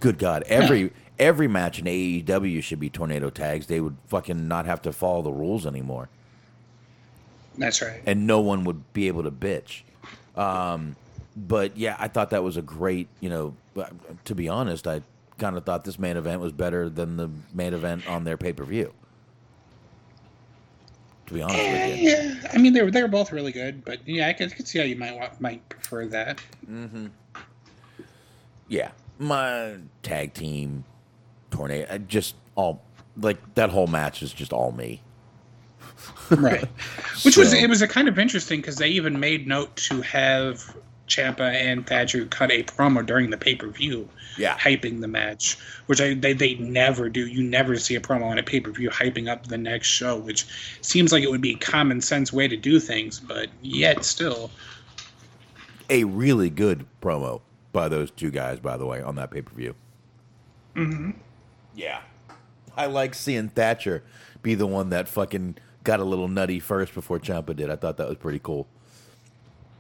Good 0.02 0.18
God, 0.18 0.44
every 0.48 0.92
every 1.18 1.48
match 1.48 1.80
in 1.80 1.86
AEW 1.86 2.62
should 2.62 2.80
be 2.82 2.90
tornado 2.90 3.30
tags. 3.30 3.68
They 3.68 3.80
would 3.80 3.96
fucking 4.08 4.48
not 4.50 4.66
have 4.66 4.82
to 4.84 4.92
follow 4.92 5.22
the 5.22 5.32
rules 5.32 5.66
anymore 5.66 6.10
That's 7.58 7.82
right. 7.82 8.02
and 8.06 8.28
no 8.28 8.42
one 8.42 8.66
would 8.66 8.92
be 8.94 9.08
able 9.08 9.24
to 9.24 9.32
bitch. 9.32 9.84
Um, 10.36 10.98
but 11.36 11.78
yeah, 11.78 11.96
I 12.00 12.08
thought 12.08 12.30
that 12.30 12.44
was 12.44 12.58
a 12.58 12.62
great, 12.62 13.08
you 13.20 13.30
know, 13.30 13.56
to 14.26 14.36
be 14.36 14.48
honest, 14.48 14.88
I 14.88 15.02
kind 15.38 15.58
of 15.58 15.66
thought 15.66 15.84
this 15.84 16.00
main 16.00 16.18
event 16.18 16.42
was 16.42 16.52
better 16.52 16.90
than 16.90 17.18
the 17.18 17.30
main 17.54 17.74
event 17.74 18.08
on 18.08 18.24
their 18.24 18.38
pay 18.38 18.54
per 18.54 18.64
view. 18.64 18.94
To 21.28 21.34
be 21.34 21.42
honest 21.42 21.58
with 21.58 22.00
you. 22.00 22.10
Yeah, 22.10 22.50
I 22.54 22.58
mean 22.58 22.74
they 22.74 22.84
were 22.84 22.92
they 22.92 23.02
were 23.02 23.08
both 23.08 23.32
really 23.32 23.52
good, 23.52 23.84
but 23.84 24.08
yeah, 24.08 24.28
I 24.28 24.34
could, 24.34 24.52
I 24.52 24.56
could 24.56 24.68
see 24.68 24.80
how 24.80 24.86
you 24.86 24.96
might 24.96 25.42
might 25.42 25.68
prefer 25.70 26.06
that. 26.08 26.40
Mm-hmm. 26.70 27.08
Yeah, 28.68 28.92
my 29.18 29.78
tag 30.04 30.34
team 30.34 30.86
tornado, 31.50 31.92
I 31.92 31.98
just 31.98 32.36
all 32.56 32.82
like 33.18 33.56
that 33.56 33.72
whole 33.72 33.88
match 33.88 34.22
is 34.22 34.32
just 34.32 34.54
all 34.54 34.72
me. 34.72 35.02
right 36.30 36.68
which 37.24 37.38
was 37.38 37.54
it 37.54 37.70
was 37.70 37.82
a 37.82 37.88
kind 37.88 38.08
of 38.08 38.20
interesting 38.20 38.60
because 38.60 38.78
they 38.78 38.90
even 38.90 39.20
made 39.20 39.48
note 39.48 39.76
to 39.76 40.02
have 40.02 40.76
Ciampa 41.08 41.42
and 41.54 41.86
Thatcher 41.86 42.26
cut 42.26 42.52
a 42.52 42.64
promo 42.64 43.06
during 43.06 43.30
the 43.30 43.38
pay 43.38 43.56
per 43.56 43.68
view, 43.68 44.10
Yeah. 44.38 44.58
hyping 44.58 45.02
the 45.02 45.08
match, 45.08 45.58
which 45.86 46.02
I, 46.02 46.14
they 46.16 46.34
they 46.34 46.56
never 46.56 47.10
do. 47.10 47.28
You 47.28 47.44
never 47.44 47.78
see 47.78 47.96
a 47.96 48.00
promo 48.02 48.26
on 48.26 48.38
a 48.40 48.44
pay 48.44 48.60
per 48.60 48.72
view 48.72 48.90
hyping 48.90 49.30
up 49.30 49.48
the 49.48 49.58
next 49.58 49.88
show, 49.88 50.18
which 50.18 50.46
seems 50.82 51.12
like 51.12 51.24
it 51.24 51.30
would 51.30 51.42
be 51.42 51.54
a 51.54 51.58
common 51.58 52.02
sense 52.02 52.34
way 52.34 52.48
to 52.48 52.58
do 52.58 52.80
things, 52.80 53.20
but 53.20 53.50
yet 53.62 54.04
still, 54.04 54.50
A 55.90 56.04
really 56.06 56.50
good 56.50 56.86
promo 57.02 57.42
by 57.72 57.88
those 57.90 58.10
two 58.10 58.32
guys, 58.32 58.60
by 58.60 58.76
the 58.78 58.86
way, 58.86 59.02
on 59.02 59.16
that 59.16 59.30
pay 59.32 59.42
per 59.42 59.54
view. 59.54 59.76
Mm-hmm. 60.76 61.12
Yeah, 61.76 62.02
I 62.76 62.88
like 62.88 63.14
seeing 63.14 63.50
Thatcher 63.50 64.04
be 64.42 64.56
the 64.56 64.66
one 64.68 64.90
that 64.90 65.08
fucking 65.08 65.58
got 65.84 66.00
a 66.00 66.04
little 66.04 66.28
nutty 66.28 66.60
first 66.60 66.94
before 66.94 67.20
Ciampa 67.20 67.56
did. 67.56 67.70
I 67.70 67.76
thought 67.76 67.98
that 67.98 68.08
was 68.08 68.18
pretty 68.18 68.40
cool. 68.40 68.68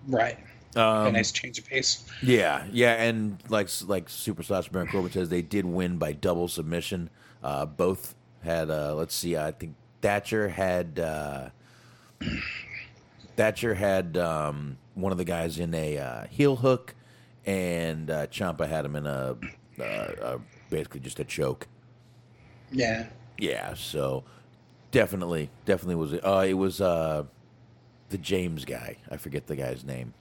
right. 0.08 0.38
A 0.76 1.12
nice 1.12 1.32
change 1.32 1.58
of 1.58 1.68
pace. 1.68 2.06
Yeah, 2.22 2.66
yeah, 2.72 3.02
and 3.02 3.42
like 3.50 3.70
like 3.86 4.08
Superstar 4.08 4.70
Baron 4.72 4.88
Corbin 4.88 5.12
says, 5.12 5.30
they 5.30 5.42
did 5.42 5.66
win 5.66 5.98
by 5.98 6.12
double 6.12 6.48
submission. 6.48 7.10
Uh, 7.44 7.66
both 7.66 8.16
had, 8.44 8.70
uh, 8.70 8.96
let's 8.96 9.16
see, 9.16 9.38
I 9.38 9.52
think 9.52 9.76
Thatcher 10.02 10.50
had 10.50 11.00
uh, 11.00 11.50
Thatcher 13.36 13.74
had 13.76 14.18
um, 14.18 14.78
one 14.94 15.12
of 15.12 15.18
the 15.18 15.26
guys 15.26 15.60
in 15.60 15.74
a 15.74 15.98
uh, 15.98 16.28
heel 16.28 16.56
hook, 16.58 16.96
and 17.46 18.10
uh, 18.10 18.28
Ciampa 18.28 18.68
had 18.68 18.86
him 18.86 18.96
in 18.96 19.06
a 19.06 19.36
uh, 19.80 19.84
uh, 19.84 20.38
basically 20.70 21.00
just 21.00 21.20
a 21.20 21.26
choke. 21.26 21.68
Yeah. 22.72 23.08
Yeah, 23.38 23.74
so 23.74 24.24
definitely, 24.92 25.50
definitely 25.66 25.96
was. 25.96 26.14
Uh, 26.14 26.46
it 26.48 26.54
was 26.54 26.80
uh, 26.80 27.26
the 28.10 28.18
James 28.18 28.64
guy. 28.66 28.98
I 29.10 29.18
forget 29.18 29.48
the 29.48 29.56
guy's 29.56 29.84
name. 29.84 30.14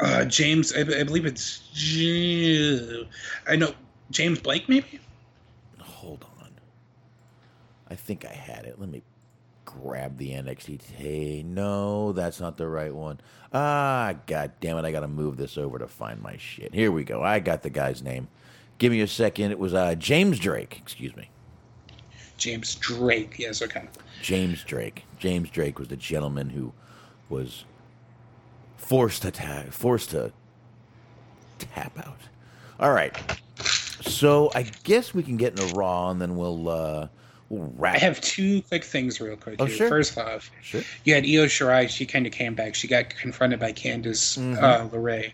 Uh, 0.00 0.24
James, 0.24 0.74
I, 0.74 0.80
I 0.80 1.02
believe 1.04 1.26
it's. 1.26 1.68
J- 1.72 3.08
I 3.48 3.56
know 3.56 3.74
James 4.10 4.38
Blake, 4.38 4.68
maybe. 4.68 5.00
Hold 5.80 6.24
on. 6.40 6.50
I 7.90 7.94
think 7.94 8.24
I 8.24 8.32
had 8.32 8.64
it. 8.64 8.78
Let 8.78 8.88
me 8.90 9.02
grab 9.64 10.16
the 10.18 10.30
NXT. 10.30 10.82
Hey, 10.96 11.42
no, 11.42 12.12
that's 12.12 12.40
not 12.40 12.56
the 12.56 12.68
right 12.68 12.94
one. 12.94 13.20
Ah, 13.52 14.14
god 14.26 14.52
damn 14.60 14.76
it! 14.78 14.84
I 14.84 14.92
gotta 14.92 15.08
move 15.08 15.36
this 15.36 15.56
over 15.56 15.78
to 15.78 15.86
find 15.86 16.20
my 16.20 16.36
shit. 16.36 16.74
Here 16.74 16.92
we 16.92 17.04
go. 17.04 17.22
I 17.22 17.38
got 17.38 17.62
the 17.62 17.70
guy's 17.70 18.02
name. 18.02 18.28
Give 18.78 18.92
me 18.92 19.00
a 19.00 19.06
second. 19.06 19.50
It 19.50 19.58
was 19.58 19.72
uh, 19.72 19.94
James 19.94 20.38
Drake. 20.38 20.78
Excuse 20.82 21.16
me. 21.16 21.30
James 22.36 22.74
Drake. 22.74 23.36
Yes, 23.38 23.62
okay. 23.62 23.88
James 24.20 24.62
Drake. 24.62 25.04
James 25.18 25.48
Drake 25.48 25.78
was 25.78 25.88
the 25.88 25.96
gentleman 25.96 26.50
who 26.50 26.72
was 27.30 27.64
forced 28.76 29.22
to 29.22 29.30
ta- 29.30 29.64
forced 29.70 30.10
to 30.10 30.32
tap 31.58 31.98
out. 31.98 32.18
All 32.78 32.92
right. 32.92 33.14
So 34.02 34.50
I 34.54 34.62
guess 34.84 35.14
we 35.14 35.22
can 35.22 35.36
get 35.36 35.58
into 35.58 35.74
Raw, 35.74 36.10
and 36.10 36.20
then 36.20 36.36
we'll 36.36 36.68
uh, 36.68 37.08
we'll 37.48 37.72
wrap. 37.76 37.96
I 37.96 37.98
have 37.98 38.20
two 38.20 38.62
quick 38.62 38.84
things 38.84 39.20
real 39.20 39.36
quick. 39.36 39.56
Oh, 39.58 39.66
sure. 39.66 39.88
First 39.88 40.16
off, 40.18 40.50
Sure. 40.62 40.82
you 41.04 41.14
had 41.14 41.24
Io 41.24 41.46
Shirai. 41.46 41.88
She 41.88 42.06
kind 42.06 42.26
of 42.26 42.32
came 42.32 42.54
back. 42.54 42.74
She 42.74 42.86
got 42.88 43.10
confronted 43.10 43.58
by 43.58 43.72
Candice 43.72 44.38
Mhm. 44.38 44.62
uh, 44.62 44.88
LeRae. 44.88 45.32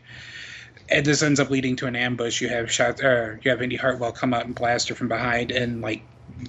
And 0.88 1.06
this 1.06 1.22
ends 1.22 1.40
up 1.40 1.48
leading 1.50 1.76
to 1.76 1.86
an 1.86 1.96
ambush. 1.96 2.40
You 2.40 2.48
have 2.48 2.70
shot, 2.70 3.02
uh, 3.02 3.32
you 3.42 3.50
have 3.50 3.62
Indy 3.62 3.76
Hartwell 3.76 4.12
come 4.12 4.34
out 4.34 4.44
and 4.46 4.54
blast 4.54 4.88
her 4.88 4.94
from 4.94 5.08
behind, 5.08 5.50
and 5.50 5.80
like 5.80 6.02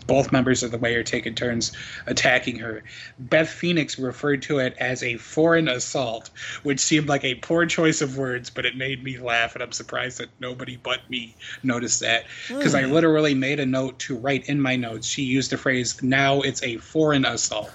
both 0.08 0.32
members 0.32 0.64
of 0.64 0.72
the 0.72 0.78
way 0.78 0.96
are 0.96 1.04
taking 1.04 1.36
turns 1.36 1.72
attacking 2.08 2.58
her. 2.60 2.84
Beth 3.20 3.50
Phoenix 3.50 3.98
referred 4.00 4.42
to 4.44 4.60
it 4.60 4.76
as 4.80 5.04
a 5.04 5.18
foreign 5.18 5.68
assault, 5.68 6.30
which 6.64 6.80
seemed 6.80 7.08
like 7.08 7.24
a 7.24 7.36
poor 7.36 7.66
choice 7.66 8.02
of 8.02 8.18
words, 8.18 8.50
but 8.50 8.66
it 8.66 8.76
made 8.78 9.04
me 9.04 9.18
laugh, 9.18 9.54
and 9.56 9.64
I'm 9.64 9.72
surprised 9.72 10.20
that 10.20 10.30
nobody 10.40 10.78
but 10.78 11.10
me 11.10 11.36
noticed 11.64 12.00
that. 12.02 12.26
Because 12.48 12.76
I 12.76 12.84
Hmm. 12.84 12.94
literally 12.94 13.34
made 13.34 13.60
a 13.60 13.66
note 13.66 14.00
to 14.00 14.16
write 14.16 14.48
in 14.50 14.60
my 14.60 14.76
notes. 14.76 15.08
She 15.08 15.24
used 15.24 15.52
the 15.52 15.58
phrase, 15.58 16.02
now 16.02 16.42
it's 16.42 16.64
a 16.64 16.78
foreign 16.78 17.26
assault, 17.26 17.70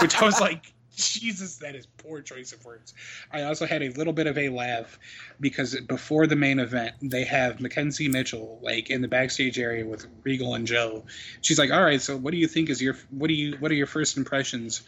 which 0.00 0.20
I 0.20 0.24
was 0.24 0.40
like, 0.40 0.72
Jesus, 0.96 1.56
that 1.56 1.74
is 1.74 1.86
poor 1.86 2.22
choice 2.22 2.52
of 2.52 2.64
words. 2.64 2.94
I 3.30 3.42
also 3.42 3.66
had 3.66 3.82
a 3.82 3.90
little 3.90 4.14
bit 4.14 4.26
of 4.26 4.38
a 4.38 4.48
laugh 4.48 4.98
because 5.38 5.78
before 5.82 6.26
the 6.26 6.36
main 6.36 6.58
event, 6.58 6.94
they 7.02 7.24
have 7.24 7.60
Mackenzie 7.60 8.08
Mitchell 8.08 8.58
like 8.62 8.88
in 8.88 9.02
the 9.02 9.08
backstage 9.08 9.58
area 9.58 9.84
with 9.84 10.06
Regal 10.24 10.54
and 10.54 10.66
Joe. 10.66 11.04
She's 11.42 11.58
like, 11.58 11.70
"All 11.70 11.82
right, 11.82 12.00
so 12.00 12.16
what 12.16 12.30
do 12.30 12.38
you 12.38 12.48
think 12.48 12.70
is 12.70 12.80
your 12.80 12.96
what 13.10 13.28
do 13.28 13.34
you 13.34 13.56
what 13.58 13.70
are 13.70 13.74
your 13.74 13.86
first 13.86 14.16
impressions 14.16 14.82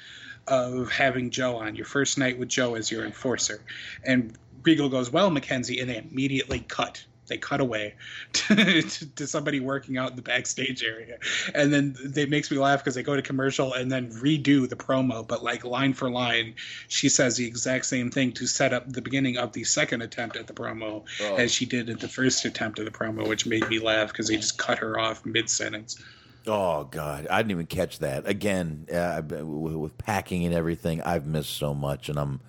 of 0.46 0.90
having 0.90 1.30
Joe 1.30 1.56
on 1.56 1.76
your 1.76 1.84
first 1.84 2.16
night 2.16 2.38
with 2.38 2.48
Joe 2.48 2.74
as 2.74 2.90
your 2.90 3.04
enforcer?" 3.04 3.60
And 4.02 4.36
Regal 4.62 4.88
goes, 4.88 5.10
"Well, 5.10 5.30
Mackenzie," 5.30 5.78
and 5.78 5.90
they 5.90 5.98
immediately 5.98 6.60
cut. 6.60 7.04
They 7.28 7.38
cut 7.38 7.60
away 7.60 7.94
to, 8.32 8.82
to 8.82 9.26
somebody 9.26 9.60
working 9.60 9.98
out 9.98 10.10
in 10.10 10.16
the 10.16 10.22
backstage 10.22 10.82
area, 10.82 11.18
and 11.54 11.72
then 11.72 11.96
it 12.16 12.30
makes 12.30 12.50
me 12.50 12.58
laugh 12.58 12.80
because 12.80 12.94
they 12.94 13.02
go 13.02 13.14
to 13.16 13.22
commercial 13.22 13.74
and 13.74 13.90
then 13.92 14.10
redo 14.12 14.68
the 14.68 14.76
promo, 14.76 15.26
but 15.26 15.42
like 15.44 15.64
line 15.64 15.94
for 15.94 16.10
line, 16.10 16.54
she 16.88 17.08
says 17.08 17.36
the 17.36 17.46
exact 17.46 17.86
same 17.86 18.10
thing 18.10 18.32
to 18.32 18.46
set 18.46 18.72
up 18.72 18.90
the 18.92 19.02
beginning 19.02 19.36
of 19.38 19.52
the 19.52 19.64
second 19.64 20.02
attempt 20.02 20.36
at 20.36 20.46
the 20.46 20.52
promo 20.52 21.04
Oh. 21.20 21.36
as 21.36 21.52
she 21.52 21.66
did 21.66 21.88
at 21.90 22.00
the 22.00 22.08
first 22.08 22.44
attempt 22.44 22.78
at 22.78 22.84
the 22.84 22.90
promo, 22.90 23.26
which 23.28 23.46
made 23.46 23.68
me 23.68 23.78
laugh 23.78 24.08
because 24.08 24.28
they 24.28 24.36
just 24.36 24.58
cut 24.58 24.78
her 24.78 24.98
off 24.98 25.24
mid 25.24 25.48
sentence. 25.50 26.02
Oh 26.46 26.84
God, 26.84 27.26
I 27.28 27.38
didn't 27.42 27.50
even 27.50 27.66
catch 27.66 27.98
that. 27.98 28.26
Again, 28.26 28.86
uh, 28.92 29.20
with 29.44 29.98
packing 29.98 30.44
and 30.46 30.54
everything, 30.54 31.02
I've 31.02 31.26
missed 31.26 31.50
so 31.56 31.74
much, 31.74 32.08
and 32.08 32.18
I'm. 32.18 32.40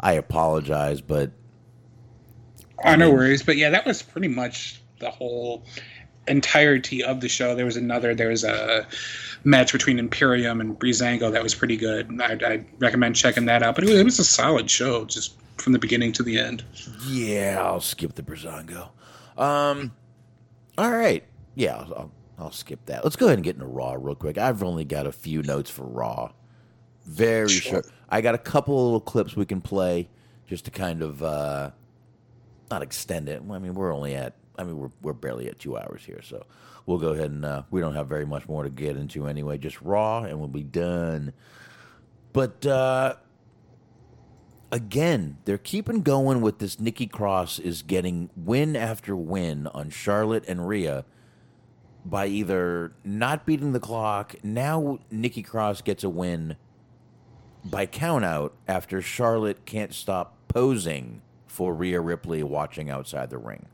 I 0.00 0.12
apologize, 0.12 1.00
but 1.00 1.32
Oh, 2.84 2.94
no 2.94 3.10
worries. 3.10 3.42
But 3.42 3.56
yeah, 3.56 3.70
that 3.70 3.84
was 3.86 4.02
pretty 4.02 4.28
much 4.28 4.80
the 5.00 5.10
whole 5.10 5.64
entirety 6.26 7.02
of 7.02 7.20
the 7.20 7.28
show. 7.28 7.54
There 7.54 7.64
was 7.64 7.76
another, 7.76 8.14
there 8.14 8.28
was 8.28 8.44
a 8.44 8.86
match 9.44 9.72
between 9.72 9.98
Imperium 9.98 10.60
and 10.60 10.78
Breezango 10.78 11.32
that 11.32 11.42
was 11.42 11.54
pretty 11.54 11.76
good. 11.76 12.20
I, 12.20 12.32
I 12.44 12.64
recommend 12.78 13.16
checking 13.16 13.46
that 13.46 13.62
out. 13.62 13.74
But 13.74 13.84
it 13.84 13.90
was, 13.90 13.98
it 14.00 14.04
was 14.04 14.18
a 14.18 14.24
solid 14.24 14.70
show, 14.70 15.04
just 15.04 15.34
from 15.56 15.72
the 15.72 15.78
beginning 15.78 16.12
to 16.12 16.22
the 16.22 16.38
end. 16.38 16.64
yeah, 17.06 17.60
I'll 17.62 17.80
skip 17.80 18.14
the 18.14 18.22
Breezango. 18.22 18.88
Um, 19.36 19.92
all 20.76 20.90
right, 20.90 21.24
yeah, 21.54 21.76
I'll, 21.76 21.94
I'll, 21.94 22.10
I'll 22.38 22.52
skip 22.52 22.84
that. 22.86 23.02
Let's 23.04 23.16
go 23.16 23.26
ahead 23.26 23.38
and 23.38 23.44
get 23.44 23.54
into 23.56 23.66
Raw 23.66 23.96
real 23.98 24.14
quick. 24.14 24.38
I've 24.38 24.62
only 24.62 24.84
got 24.84 25.06
a 25.06 25.12
few 25.12 25.42
notes 25.42 25.70
for 25.70 25.82
Raw. 25.84 26.30
Very 27.06 27.48
Sure. 27.48 27.72
short. 27.82 27.86
I 28.08 28.20
got 28.20 28.34
a 28.34 28.38
couple 28.38 28.76
of 28.78 28.84
little 28.84 29.00
clips 29.00 29.34
we 29.36 29.46
can 29.46 29.60
play 29.60 30.08
just 30.46 30.64
to 30.66 30.70
kind 30.70 31.02
of 31.02 31.22
uh, 31.22 31.70
not 32.70 32.82
extend 32.82 33.28
it. 33.28 33.42
I 33.50 33.58
mean, 33.58 33.74
we're 33.74 33.94
only 33.94 34.14
at. 34.14 34.34
I 34.58 34.64
mean, 34.64 34.78
we're 34.78 34.90
we're 35.02 35.12
barely 35.12 35.48
at 35.48 35.58
two 35.58 35.76
hours 35.76 36.02
here, 36.04 36.20
so 36.22 36.44
we'll 36.86 36.98
go 36.98 37.10
ahead 37.10 37.30
and 37.30 37.44
uh, 37.44 37.62
we 37.70 37.80
don't 37.80 37.94
have 37.94 38.08
very 38.08 38.26
much 38.26 38.48
more 38.48 38.64
to 38.64 38.70
get 38.70 38.96
into 38.96 39.26
anyway. 39.26 39.58
Just 39.58 39.80
Raw, 39.82 40.24
and 40.24 40.38
we'll 40.38 40.48
be 40.48 40.64
done. 40.64 41.32
But 42.32 42.66
uh, 42.66 43.16
again, 44.72 45.38
they're 45.44 45.58
keeping 45.58 46.02
going 46.02 46.40
with 46.40 46.58
this. 46.58 46.80
Nikki 46.80 47.06
Cross 47.06 47.58
is 47.58 47.82
getting 47.82 48.30
win 48.36 48.76
after 48.76 49.14
win 49.16 49.66
on 49.68 49.90
Charlotte 49.90 50.44
and 50.48 50.66
Rhea 50.66 51.04
by 52.04 52.26
either 52.26 52.92
not 53.04 53.44
beating 53.46 53.72
the 53.72 53.80
clock. 53.80 54.34
Now 54.42 54.98
Nikki 55.10 55.42
Cross 55.42 55.82
gets 55.82 56.04
a 56.04 56.08
win 56.08 56.56
by 57.64 57.86
count 57.86 58.24
out 58.24 58.54
after 58.66 59.02
Charlotte 59.02 59.66
can't 59.66 59.92
stop 59.92 60.36
posing 60.48 61.22
for 61.58 61.74
Rhea 61.74 62.00
Ripley 62.00 62.44
watching 62.44 62.88
outside 62.88 63.30
the 63.30 63.38
ring. 63.38 63.66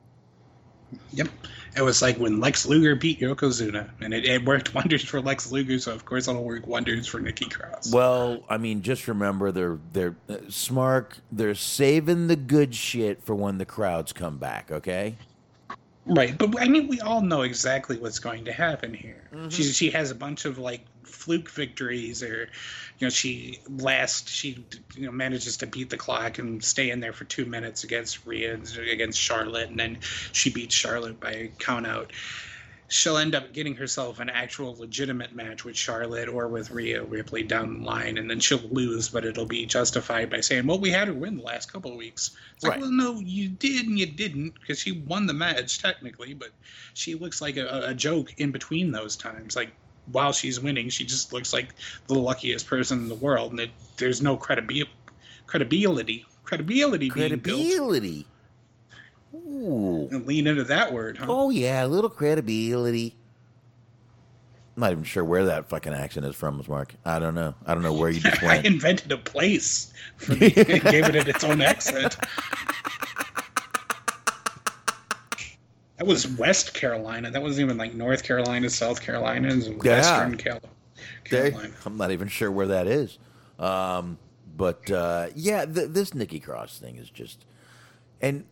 Yep. 1.13 1.29
It 1.77 1.83
was 1.83 2.01
like 2.01 2.17
when 2.17 2.41
Lex 2.41 2.65
Luger 2.65 2.97
beat 2.97 3.21
Yokozuna, 3.21 3.91
and 4.01 4.15
it, 4.15 4.25
it 4.25 4.43
worked 4.43 4.75
wonders 4.75 5.05
for 5.05 5.21
Lex 5.21 5.53
Luger, 5.53 5.79
so 5.79 5.93
of 5.93 6.07
course 6.07 6.27
it'll 6.27 6.45
work 6.45 6.67
wonders 6.67 7.07
for 7.07 7.21
Nikki 7.21 7.45
Cross. 7.45 7.93
Well, 7.93 8.43
I 8.49 8.57
mean, 8.57 8.81
just 8.81 9.07
remember 9.07 9.53
they're 9.53 9.79
they're 9.93 10.17
uh, 10.31 10.37
smart. 10.49 11.21
They're 11.31 11.55
saving 11.55 12.29
the 12.29 12.37
good 12.37 12.75
shit 12.75 13.23
for 13.23 13.35
when 13.35 13.59
the 13.59 13.67
crowds 13.67 14.15
come 14.15 14.39
back. 14.39 14.73
Okay. 14.73 15.17
Right, 16.07 16.37
but 16.37 16.61
I 16.61 16.69
mean, 16.69 16.89
we 16.89 17.01
all 17.01 17.23
know 17.23 17.43
exactly 17.43 17.97
what's 17.97 18.19
going 18.19 18.45
to 18.45 18.53
happen 18.53 18.93
here. 18.93 19.23
Mm-hmm. 19.33 19.49
She 19.49 19.63
she 19.65 19.91
has 19.91 20.11
a 20.11 20.15
bunch 20.15 20.45
of 20.45 20.59
like 20.59 20.83
fluke 21.03 21.51
victories, 21.51 22.23
or 22.23 22.49
you 22.99 23.07
know, 23.07 23.11
she 23.11 23.61
last 23.69 24.29
she 24.29 24.65
you 24.95 25.07
know 25.07 25.13
manages 25.13 25.59
to 25.59 25.67
beat 25.67 25.89
the 25.89 25.97
clock 25.97 26.39
and 26.39 26.63
stay 26.63 26.91
in 26.91 27.01
there 27.01 27.15
for 27.15 27.25
two 27.25 27.47
minutes 27.47 27.85
against 27.85 28.27
Rhea 28.27 28.59
against 28.91 29.19
Charlotte, 29.19 29.71
and 29.71 29.79
then 29.79 29.99
she 30.33 30.51
beats 30.51 30.75
Charlotte 30.75 31.21
by 31.21 31.51
count 31.59 31.87
out. 31.87 32.13
She'll 32.95 33.17
end 33.17 33.35
up 33.35 33.53
getting 33.53 33.75
herself 33.75 34.21
an 34.21 34.31
actual 34.31 34.77
legitimate 34.77 35.35
match 35.35 35.65
with 35.65 35.77
Charlotte 35.77 36.29
or 36.29 36.47
with 36.47 36.71
Rhea 36.71 37.03
Ripley 37.03 37.43
down 37.43 37.81
the 37.81 37.85
line, 37.85 38.19
and 38.19 38.31
then 38.31 38.39
she'll 38.39 38.69
lose, 38.71 39.09
but 39.09 39.25
it'll 39.25 39.47
be 39.47 39.67
justified 39.67 40.31
by 40.31 40.41
saying, 40.41 40.65
"Well, 40.69 40.79
we 40.79 40.91
had 40.91 41.09
her 41.09 41.15
win 41.15 41.39
the 41.39 41.43
last 41.43 41.73
couple 41.73 41.91
of 41.91 41.97
weeks." 41.97 42.37
It's 42.55 42.63
like, 42.63 42.75
Right. 42.75 42.83
well, 42.83 42.93
no, 42.93 43.19
you 43.19 43.49
did 43.49 43.89
and 43.89 43.99
you 43.99 44.07
didn't 44.07 44.55
because 44.61 44.79
she 44.79 44.93
won 44.93 45.27
the 45.27 45.33
match 45.33 45.83
technically, 45.83 46.35
but 46.35 46.51
she 46.95 47.17
looks 47.17 47.43
like 47.43 47.57
a, 47.57 47.87
a 47.87 47.95
joke 47.95 48.33
in 48.37 48.53
between 48.53 48.93
those 48.93 49.17
times. 49.17 49.57
Like 49.57 49.73
while 50.13 50.33
she's 50.33 50.61
winning, 50.61 50.89
she 50.89 51.05
just 51.05 51.33
looks 51.33 51.53
like 51.53 51.75
the 52.07 52.15
luckiest 52.15 52.69
person 52.69 53.01
in 53.01 53.09
the 53.09 53.17
world, 53.17 53.51
and 53.51 53.59
it, 53.59 53.71
there's 53.97 54.23
no 54.23 54.37
credibi- 54.37 54.87
credibility, 55.49 56.27
credibility, 56.45 57.11
being 57.11 57.39
built. 57.41 57.59
Credibility. 57.59 58.27
Ooh. 59.47 60.09
And 60.11 60.27
lean 60.27 60.47
into 60.47 60.65
that 60.65 60.93
word, 60.93 61.19
huh? 61.19 61.27
Oh 61.29 61.51
yeah, 61.51 61.85
a 61.85 61.89
little 61.89 62.11
credibility. 62.11 63.15
I'm 64.77 64.81
not 64.81 64.93
even 64.93 65.05
sure 65.05 65.25
where 65.25 65.45
that 65.47 65.69
fucking 65.69 65.93
accent 65.95 66.27
is 66.27 66.35
from, 66.35 66.63
Mark. 66.67 66.95
I 67.05 67.19
don't 67.21 67.35
know. 67.35 67.55
I 67.65 67.75
don't 67.75 67.83
know 67.85 67.93
where 67.93 68.11
you 68.11 68.21
just 68.21 68.43
I 68.43 68.57
invented 68.57 69.13
a 69.13 69.19
place 69.19 69.93
for 70.17 70.33
me 70.37 70.47
and 70.57 70.83
gave 70.83 71.09
it 71.09 71.15
its 71.29 71.45
own 71.45 71.61
accent. 71.61 72.17
That 75.99 76.07
was 76.07 76.27
West 76.27 76.75
Carolina. 76.75 77.31
That 77.31 77.41
wasn't 77.43 77.67
even 77.67 77.79
like 77.79 77.95
North 77.95 78.25
Carolina, 78.25 78.69
South 78.69 79.01
Carolina. 79.01 79.49
It 79.49 79.55
was 79.57 79.69
Yeah. 79.69 79.77
Western 80.01 80.37
Cal- 80.37 80.61
Carolina. 81.25 81.73
I'm 81.87 81.97
not 81.97 82.11
even 82.11 82.27
sure 82.27 82.51
where 82.51 82.67
that 82.67 82.89
is. 82.89 83.19
Um, 83.61 84.19
but 84.57 84.91
uh, 84.91 85.29
yeah, 85.37 85.65
th- 85.65 85.91
this 85.91 86.13
Nikki 86.13 86.41
Cross 86.41 86.79
thing 86.81 86.97
is 86.97 87.09
just, 87.11 87.45
and 88.21 88.45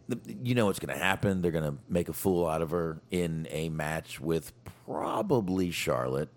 you 0.42 0.54
know 0.54 0.66
what's 0.66 0.78
going 0.78 0.96
to 0.96 1.02
happen. 1.02 1.42
They're 1.42 1.52
going 1.52 1.64
to 1.70 1.78
make 1.88 2.08
a 2.08 2.12
fool 2.12 2.46
out 2.46 2.62
of 2.62 2.70
her 2.70 3.00
in 3.10 3.46
a 3.50 3.68
match 3.68 4.20
with 4.20 4.52
probably 4.86 5.70
Charlotte. 5.70 6.28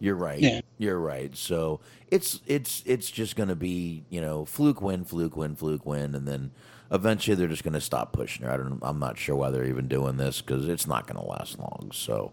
You're 0.00 0.14
right. 0.14 0.38
Yeah. 0.38 0.60
You're 0.78 0.98
right. 0.98 1.36
So 1.36 1.80
it's 2.08 2.40
it's 2.46 2.82
it's 2.86 3.10
just 3.10 3.36
going 3.36 3.48
to 3.48 3.56
be 3.56 4.04
you 4.10 4.20
know 4.20 4.44
fluke 4.44 4.80
win, 4.80 5.04
fluke 5.04 5.36
win, 5.36 5.56
fluke 5.56 5.84
win, 5.84 6.14
and 6.14 6.26
then 6.26 6.52
eventually 6.90 7.34
they're 7.34 7.48
just 7.48 7.64
going 7.64 7.74
to 7.74 7.80
stop 7.80 8.12
pushing 8.12 8.46
her. 8.46 8.52
I 8.52 8.56
don't. 8.56 8.78
I'm 8.82 8.98
not 8.98 9.18
sure 9.18 9.36
why 9.36 9.50
they're 9.50 9.64
even 9.64 9.88
doing 9.88 10.16
this 10.16 10.40
because 10.40 10.68
it's 10.68 10.86
not 10.86 11.06
going 11.06 11.20
to 11.20 11.28
last 11.28 11.58
long. 11.58 11.90
So, 11.92 12.32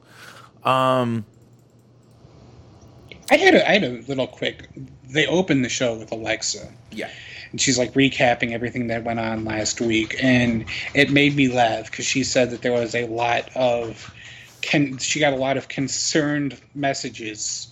um, 0.63 1.25
I 3.29 3.37
had 3.37 3.55
a, 3.55 3.69
I 3.69 3.73
had 3.73 3.83
a 3.83 4.01
little 4.07 4.27
quick. 4.27 4.69
They 5.09 5.25
opened 5.27 5.65
the 5.65 5.69
show 5.69 5.95
with 5.95 6.11
Alexa. 6.11 6.71
Yeah. 6.91 7.09
And 7.51 7.59
she's 7.59 7.77
like 7.77 7.93
recapping 7.93 8.51
everything 8.51 8.87
that 8.87 9.03
went 9.03 9.19
on 9.19 9.45
last 9.45 9.81
week, 9.81 10.15
and 10.21 10.65
it 10.93 11.11
made 11.11 11.35
me 11.35 11.47
laugh 11.47 11.89
because 11.89 12.05
she 12.05 12.23
said 12.23 12.51
that 12.51 12.61
there 12.61 12.73
was 12.73 12.95
a 12.95 13.05
lot 13.07 13.49
of, 13.55 14.13
con- 14.61 14.97
she 14.97 15.19
got 15.19 15.33
a 15.33 15.37
lot 15.37 15.57
of 15.57 15.67
concerned 15.67 16.59
messages 16.73 17.67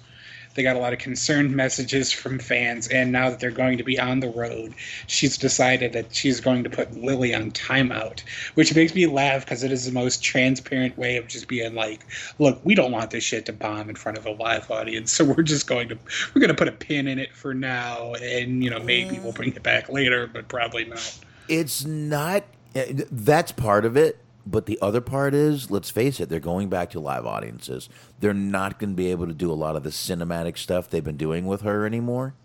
They 0.56 0.64
got 0.64 0.76
a 0.76 0.80
lot 0.80 0.94
of 0.94 1.00
concerned 1.00 1.56
messages 1.56 2.12
from 2.12 2.40
fans, 2.40 2.88
and 2.88 3.12
now 3.12 3.30
that 3.30 3.40
they're 3.40 3.52
going 3.52 3.78
to 3.80 3.84
be 3.84 4.00
on 4.00 4.20
the 4.20 4.30
road, 4.30 4.74
she's 5.08 5.38
decided 5.38 5.94
that 5.94 6.14
she's 6.14 6.40
going 6.40 6.64
to 6.64 6.70
put 6.70 6.96
Lily 6.96 7.34
on 7.34 7.52
timeout, 7.52 8.22
which 8.54 8.76
makes 8.76 8.94
me 8.94 9.08
laugh 9.08 9.46
because 9.46 9.64
it 9.64 9.72
is 9.72 9.86
the 9.86 9.92
most 9.92 10.24
transparent 10.24 10.98
way 10.98 11.18
of 11.18 11.28
just 11.28 11.48
being 11.48 11.74
like, 11.74 12.06
"Look, 12.40 12.60
we 12.64 12.76
don't 12.76 12.92
want 12.92 13.12
this 13.12 13.24
shit 13.24 13.46
to 13.48 13.54
bomb 13.54 13.90
in 13.90 13.96
front 13.96 14.18
of 14.18 14.26
a 14.26 14.32
live 14.32 14.70
audience, 14.70 15.12
so 15.12 15.26
we're 15.26 15.44
just 15.44 15.68
going 15.68 15.90
to 15.90 15.98
we're 16.34 16.40
going 16.40 16.50
to 16.50 16.56
put 16.56 16.68
a 16.68 16.72
pin 16.72 17.08
in 17.08 17.20
it 17.20 17.34
for 17.34 17.54
now, 17.54 18.14
and 18.14 18.64
you 18.64 18.70
know 18.70 18.80
maybe 18.80 19.20
we'll 19.20 19.34
bring 19.34 19.54
it 19.54 19.64
back 19.64 19.90
later, 19.90 20.28
but 20.28 20.48
probably 20.48 20.86
not." 20.86 21.20
It's 21.50 21.84
not. 21.84 22.44
eh, 22.76 22.94
That's 23.12 23.52
part 23.52 23.86
of 23.86 23.98
it. 23.98 24.20
But 24.46 24.66
the 24.66 24.78
other 24.82 25.00
part 25.00 25.34
is, 25.34 25.72
let's 25.72 25.90
face 25.90 26.20
it, 26.20 26.28
they're 26.28 26.40
going 26.40 26.70
back 26.70 26.90
to 26.92 27.00
live 27.00 27.26
audiences. 27.26 27.88
They're 28.20 28.34
not 28.34 28.78
going 28.78 28.90
to 28.90 28.96
be 28.96 29.10
able 29.12 29.28
to 29.28 29.34
do 29.34 29.52
a 29.52 29.54
lot 29.54 29.76
of 29.76 29.84
the 29.84 29.90
cinematic 29.90 30.58
stuff 30.58 30.90
they've 30.90 31.04
been 31.04 31.18
doing 31.18 31.46
with 31.46 31.62
her 31.62 31.86
anymore. 31.86 32.36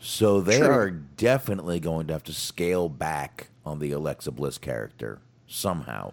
So 0.00 0.40
they 0.40 0.58
True. 0.58 0.68
are 0.68 0.90
definitely 0.90 1.78
going 1.78 2.06
to 2.08 2.14
have 2.14 2.24
to 2.24 2.32
scale 2.32 2.88
back 2.88 3.50
on 3.64 3.78
the 3.78 3.92
Alexa 3.92 4.32
Bliss 4.32 4.58
character 4.58 5.20
somehow. 5.46 6.12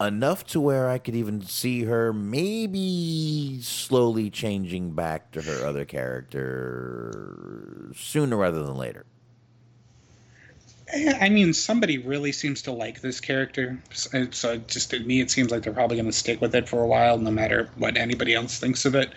Enough 0.00 0.44
to 0.46 0.60
where 0.60 0.88
I 0.88 0.98
could 0.98 1.14
even 1.14 1.42
see 1.42 1.84
her 1.84 2.12
maybe 2.12 3.58
slowly 3.62 4.30
changing 4.30 4.92
back 4.92 5.30
to 5.32 5.42
her 5.42 5.66
other 5.66 5.84
character 5.84 7.12
sooner 7.94 8.36
rather 8.36 8.62
than 8.62 8.76
later. 8.76 9.04
I 10.94 11.30
mean, 11.30 11.54
somebody 11.54 11.96
really 11.96 12.32
seems 12.32 12.60
to 12.62 12.72
like 12.72 13.00
this 13.00 13.18
character, 13.18 13.80
so 13.92 14.26
so 14.30 14.54
uh, 14.54 14.56
just 14.56 14.90
to 14.90 15.00
me, 15.00 15.20
it 15.20 15.30
seems 15.30 15.50
like 15.50 15.62
they're 15.62 15.72
probably 15.72 15.96
going 15.96 16.10
to 16.10 16.12
stick 16.12 16.40
with 16.42 16.54
it 16.54 16.68
for 16.68 16.82
a 16.82 16.86
while, 16.86 17.16
no 17.16 17.30
matter 17.30 17.70
what 17.76 17.96
anybody 17.96 18.34
else 18.34 18.58
thinks 18.58 18.84
of 18.84 18.94
it. 18.94 19.10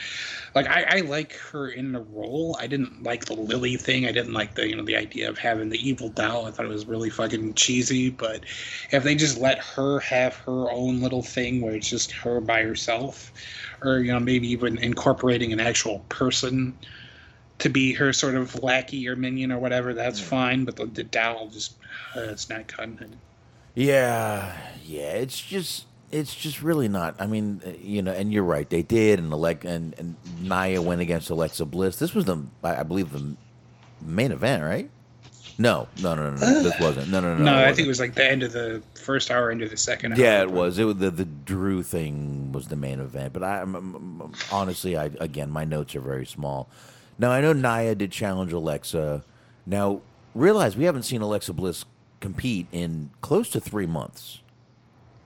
Like, 0.54 0.68
I, 0.68 0.84
I 0.84 1.00
like 1.02 1.34
her 1.52 1.68
in 1.68 1.92
the 1.92 2.00
role. 2.00 2.56
I 2.62 2.68
didn't 2.68 3.04
like 3.04 3.26
the 3.26 3.34
Lily 3.34 3.76
thing. 3.76 4.06
I 4.06 4.14
didn't 4.14 4.32
like 4.32 4.56
the 4.56 4.70
you 4.70 4.76
know 4.78 4.86
the 4.86 4.96
idea 4.96 5.30
of 5.30 5.38
having 5.38 5.68
the 5.68 5.90
evil 5.90 6.08
doll. 6.08 6.46
I 6.46 6.52
thought 6.52 6.66
it 6.66 6.70
was 6.70 6.86
really 6.86 7.10
fucking 7.10 7.56
cheesy. 7.56 8.10
But 8.10 8.46
if 8.92 9.04
they 9.04 9.16
just 9.16 9.38
let 9.38 9.60
her 9.60 10.00
have 10.00 10.36
her 10.38 10.72
own 10.72 11.02
little 11.02 11.24
thing 11.24 11.60
where 11.60 11.76
it's 11.76 11.90
just 11.90 12.12
her 12.14 12.40
by 12.40 12.64
herself, 12.64 13.34
or 13.82 14.00
you 14.00 14.14
know 14.14 14.20
maybe 14.22 14.48
even 14.48 14.78
incorporating 14.78 15.52
an 15.52 15.60
actual 15.60 16.00
person 16.08 16.78
to 17.60 17.70
be 17.70 17.94
her 17.94 18.12
sort 18.14 18.36
of 18.36 18.62
lackey 18.64 19.08
or 19.08 19.16
minion 19.16 19.52
or 19.52 19.60
whatever, 19.60 19.94
that's 19.94 20.20
fine. 20.20 20.66
But 20.66 20.76
the, 20.76 20.86
the 20.86 21.04
doll 21.04 21.48
just, 21.48 21.76
uh, 22.16 22.22
it's 22.22 22.50
not 22.50 22.68
cutting 22.68 22.98
it. 23.02 23.10
Yeah, 23.74 24.56
yeah. 24.86 25.12
It's 25.14 25.40
just, 25.40 25.86
it's 26.12 26.34
just 26.36 26.62
really 26.62 26.88
not. 26.88 27.16
I 27.20 27.28
mean, 27.28 27.62
uh, 27.66 27.72
you 27.82 28.02
know, 28.02 28.12
and 28.12 28.32
you're 28.32 28.44
right. 28.44 28.70
They 28.70 28.84
did, 28.84 29.20
and 29.20 29.32
Alec 29.32 29.64
and, 29.66 29.94
and 29.98 30.16
Nia 30.42 30.82
went 30.82 31.02
against 31.02 31.30
Alexa 31.30 31.66
Bliss. 31.66 31.98
This 31.98 32.14
was 32.14 32.26
the, 32.26 32.42
I 32.64 32.84
believe, 32.84 33.12
the 33.12 33.36
main 34.02 34.32
event, 34.32 34.64
right? 34.64 34.90
No, 35.58 35.88
no, 36.02 36.16
no, 36.16 36.32
no, 36.32 36.36
no. 36.36 36.64
This 36.64 36.78
wasn't. 36.82 37.10
No, 37.10 37.22
no, 37.22 37.38
no. 37.38 37.44
No, 37.46 37.52
I 37.54 37.56
wasn't. 37.62 37.76
think 37.78 37.86
it 37.86 37.90
was 37.90 38.00
like 38.02 38.16
the 38.16 38.30
end 38.30 38.44
of 38.44 38.52
the 38.52 38.82
first 38.94 39.32
hour 39.32 39.52
into 39.52 39.70
the 39.70 39.78
second 39.78 40.12
hour. 40.12 40.20
Yeah, 40.20 40.42
it 40.42 40.52
was. 40.52 40.78
It 40.78 40.84
was 40.84 40.98
the 40.98 41.10
the 41.10 41.24
Drew 41.24 41.82
thing 41.82 42.52
was 42.52 42.68
the 42.68 42.76
main 42.76 43.00
event, 43.00 43.32
but 43.32 43.42
I 43.42 43.60
I'm- 43.60 44.34
honestly, 44.52 44.98
I 44.98 45.06
again, 45.22 45.50
my 45.50 45.64
notes 45.64 45.96
are 45.96 46.02
very 46.02 46.26
small. 46.26 46.70
Now 47.18 47.32
I 47.32 47.42
know 47.42 47.54
Nia 47.54 47.96
did 47.96 48.12
challenge 48.12 48.52
Alexa. 48.54 49.24
Now 49.66 50.02
realize 50.34 50.76
we 50.76 50.84
haven't 50.86 51.04
seen 51.04 51.22
Alexa 51.22 51.54
Bliss 51.54 51.86
compete 52.20 52.68
in 52.72 53.10
close 53.22 53.50
to 53.52 53.60
three 53.60 53.86
months. 53.86 54.42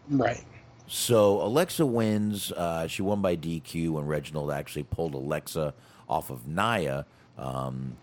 Right. 0.10 0.44
So 0.88 1.42
Alexa 1.42 1.86
wins. 1.86 2.52
Uh, 2.52 2.88
she 2.88 3.02
won 3.02 3.22
by 3.22 3.36
DQ, 3.36 4.00
and 4.00 4.10
Reginald 4.10 4.52
actually 4.52 4.84
pulled 4.84 5.14
Alexa 5.14 5.74
off 6.08 6.30
of 6.32 6.48
Nia 6.48 7.06
um, 7.38 7.96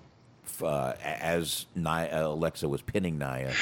f- 0.47 0.63
uh, 0.63 0.95
as 1.03 1.67
Nia, 1.75 2.27
Alexa 2.27 2.69
was 2.69 2.83
pinning 2.83 3.19
Nia. 3.19 3.53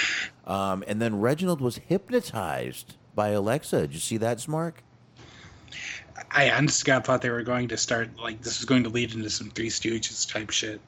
Um, 0.47 0.85
and 0.87 1.01
then 1.01 1.21
Reginald 1.21 1.61
was 1.61 1.79
hypnotized 1.79 2.97
by 3.15 3.29
Alexa. 3.31 3.83
Did 3.83 3.95
you 3.95 4.01
see 4.01 4.19
that, 4.19 4.39
Smark? 4.39 4.75
I 6.31 6.51
honestly 6.51 6.87
God 6.87 7.05
thought 7.05 7.23
they 7.23 7.31
were 7.31 7.43
going 7.43 7.69
to 7.69 7.77
start 7.77 8.09
like 8.21 8.41
this 8.43 8.59
was 8.59 8.65
going 8.65 8.85
to 8.85 8.89
lead 8.89 9.15
into 9.15 9.29
some 9.31 9.51
Three 9.51 9.69
Stooges 9.69 10.31
type 10.31 10.51
shit. 10.51 10.81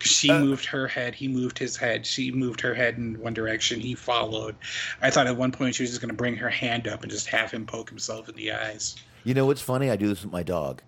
She 0.00 0.28
Uh, 0.30 0.40
moved 0.40 0.64
her 0.66 0.88
head, 0.88 1.14
he 1.14 1.28
moved 1.28 1.58
his 1.58 1.76
head. 1.76 2.04
She 2.04 2.32
moved 2.32 2.60
her 2.62 2.74
head 2.74 2.96
in 2.96 3.20
one 3.20 3.32
direction, 3.34 3.78
he 3.80 3.94
followed. 3.94 4.56
I 5.00 5.10
thought 5.10 5.26
at 5.28 5.36
one 5.36 5.52
point 5.52 5.76
she 5.76 5.84
was 5.84 5.90
just 5.90 6.00
going 6.00 6.10
to 6.10 6.16
bring 6.16 6.34
her 6.36 6.50
hand 6.50 6.88
up 6.88 7.02
and 7.02 7.10
just 7.10 7.28
have 7.28 7.50
him 7.50 7.64
poke 7.64 7.88
himself 7.88 8.28
in 8.28 8.34
the 8.34 8.52
eyes. 8.52 8.96
You 9.24 9.34
know 9.34 9.46
what's 9.46 9.62
funny? 9.62 9.88
I 9.88 9.94
do 9.96 10.08
this 10.08 10.24
with 10.24 10.32
my 10.32 10.42
dog. 10.42 10.82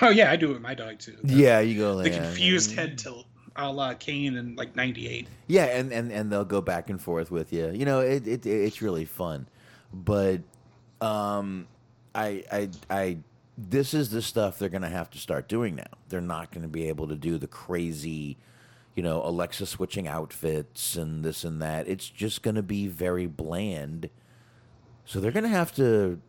Oh 0.00 0.10
yeah, 0.10 0.30
I 0.30 0.36
do 0.36 0.50
it 0.50 0.52
with 0.52 0.62
my 0.62 0.74
dog 0.74 1.00
too. 1.00 1.16
Yeah, 1.24 1.58
you 1.58 1.76
go 1.76 1.94
like, 1.94 2.04
The 2.04 2.10
yeah, 2.18 2.22
confused 2.24 2.72
head 2.76 2.96
tilt, 2.96 3.26
a 3.56 3.70
la 3.72 3.94
Kane 3.94 4.36
in 4.36 4.54
like 4.54 4.76
'98. 4.76 5.26
Yeah, 5.48 5.64
and, 5.64 5.92
and, 5.92 6.12
and 6.12 6.30
they'll 6.30 6.44
go 6.44 6.60
back 6.60 6.90
and 6.90 7.02
forth 7.02 7.32
with 7.32 7.52
you. 7.52 7.70
You 7.70 7.84
know, 7.84 7.98
it, 7.98 8.28
it 8.28 8.46
it's 8.46 8.80
really 8.80 9.04
fun. 9.04 9.48
But 9.92 10.42
um 11.00 11.66
I 12.14 12.44
I 12.50 12.70
I 12.88 13.18
this 13.58 13.94
is 13.94 14.10
the 14.10 14.22
stuff 14.22 14.58
they're 14.58 14.68
gonna 14.68 14.88
have 14.88 15.10
to 15.10 15.18
start 15.18 15.48
doing 15.48 15.76
now. 15.76 15.84
They're 16.08 16.20
not 16.20 16.52
gonna 16.52 16.68
be 16.68 16.88
able 16.88 17.08
to 17.08 17.16
do 17.16 17.38
the 17.38 17.46
crazy, 17.46 18.36
you 18.94 19.02
know, 19.02 19.22
Alexa 19.24 19.66
switching 19.66 20.08
outfits 20.08 20.96
and 20.96 21.24
this 21.24 21.44
and 21.44 21.60
that. 21.62 21.88
It's 21.88 22.08
just 22.08 22.42
gonna 22.42 22.62
be 22.62 22.86
very 22.86 23.26
bland. 23.26 24.10
So 25.04 25.20
they're 25.20 25.32
gonna 25.32 25.48
have 25.48 25.74
to 25.76 26.20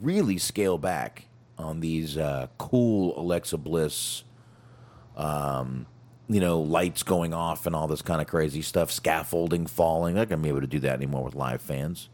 really 0.00 0.38
scale 0.38 0.78
back 0.78 1.26
on 1.58 1.80
these 1.80 2.16
uh, 2.16 2.48
cool 2.58 3.18
Alexa 3.18 3.58
Bliss 3.58 4.24
um, 5.16 5.86
you 6.28 6.40
know, 6.40 6.60
lights 6.60 7.02
going 7.02 7.34
off 7.34 7.66
and 7.66 7.74
all 7.74 7.88
this 7.88 8.02
kind 8.02 8.20
of 8.20 8.26
crazy 8.26 8.62
stuff, 8.62 8.90
scaffolding 8.90 9.66
falling. 9.66 10.14
They're 10.14 10.22
not 10.22 10.28
gonna 10.28 10.42
be 10.42 10.48
able 10.48 10.60
to 10.60 10.66
do 10.66 10.80
that 10.80 10.94
anymore 10.94 11.24
with 11.24 11.34
live 11.34 11.60
fans. 11.60 12.08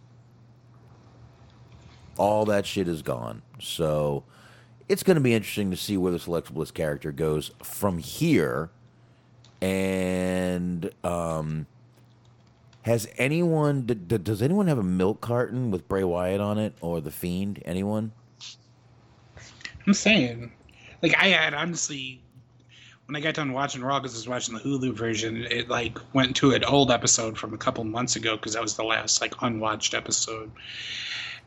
All 2.16 2.44
that 2.46 2.66
shit 2.66 2.88
is 2.88 3.02
gone. 3.02 3.42
So 3.60 4.24
it's 4.88 5.02
gonna 5.02 5.20
be 5.20 5.34
interesting 5.34 5.70
to 5.70 5.76
see 5.76 5.96
where 5.96 6.12
this 6.12 6.26
Alexa 6.26 6.52
Bliss 6.52 6.70
character 6.70 7.12
goes 7.12 7.50
from 7.62 7.98
here. 7.98 8.70
And 9.60 10.90
um, 11.02 11.66
has 12.82 13.08
anyone? 13.18 13.82
d- 13.82 13.94
d- 13.94 14.18
does 14.18 14.42
anyone 14.42 14.66
have 14.68 14.78
a 14.78 14.82
milk 14.84 15.20
carton 15.20 15.70
with 15.70 15.88
Bray 15.88 16.04
Wyatt 16.04 16.40
on 16.40 16.58
it 16.58 16.74
or 16.80 17.00
the 17.00 17.10
Fiend? 17.10 17.62
Anyone? 17.64 18.12
I'm 19.86 19.94
saying, 19.94 20.52
like 21.02 21.16
I 21.16 21.28
had 21.28 21.54
honestly, 21.54 22.20
when 23.06 23.16
I 23.16 23.20
got 23.20 23.34
done 23.34 23.52
watching 23.52 23.82
Raw, 23.82 24.00
because 24.00 24.14
I 24.14 24.18
was 24.18 24.28
watching 24.28 24.54
the 24.54 24.60
Hulu 24.60 24.94
version, 24.94 25.44
it 25.50 25.68
like 25.68 25.98
went 26.12 26.36
to 26.36 26.52
an 26.52 26.64
old 26.64 26.90
episode 26.90 27.38
from 27.38 27.54
a 27.54 27.58
couple 27.58 27.82
months 27.84 28.16
ago 28.16 28.36
because 28.36 28.54
that 28.54 28.62
was 28.62 28.76
the 28.76 28.84
last 28.84 29.20
like 29.20 29.34
unwatched 29.42 29.94
episode 29.94 30.50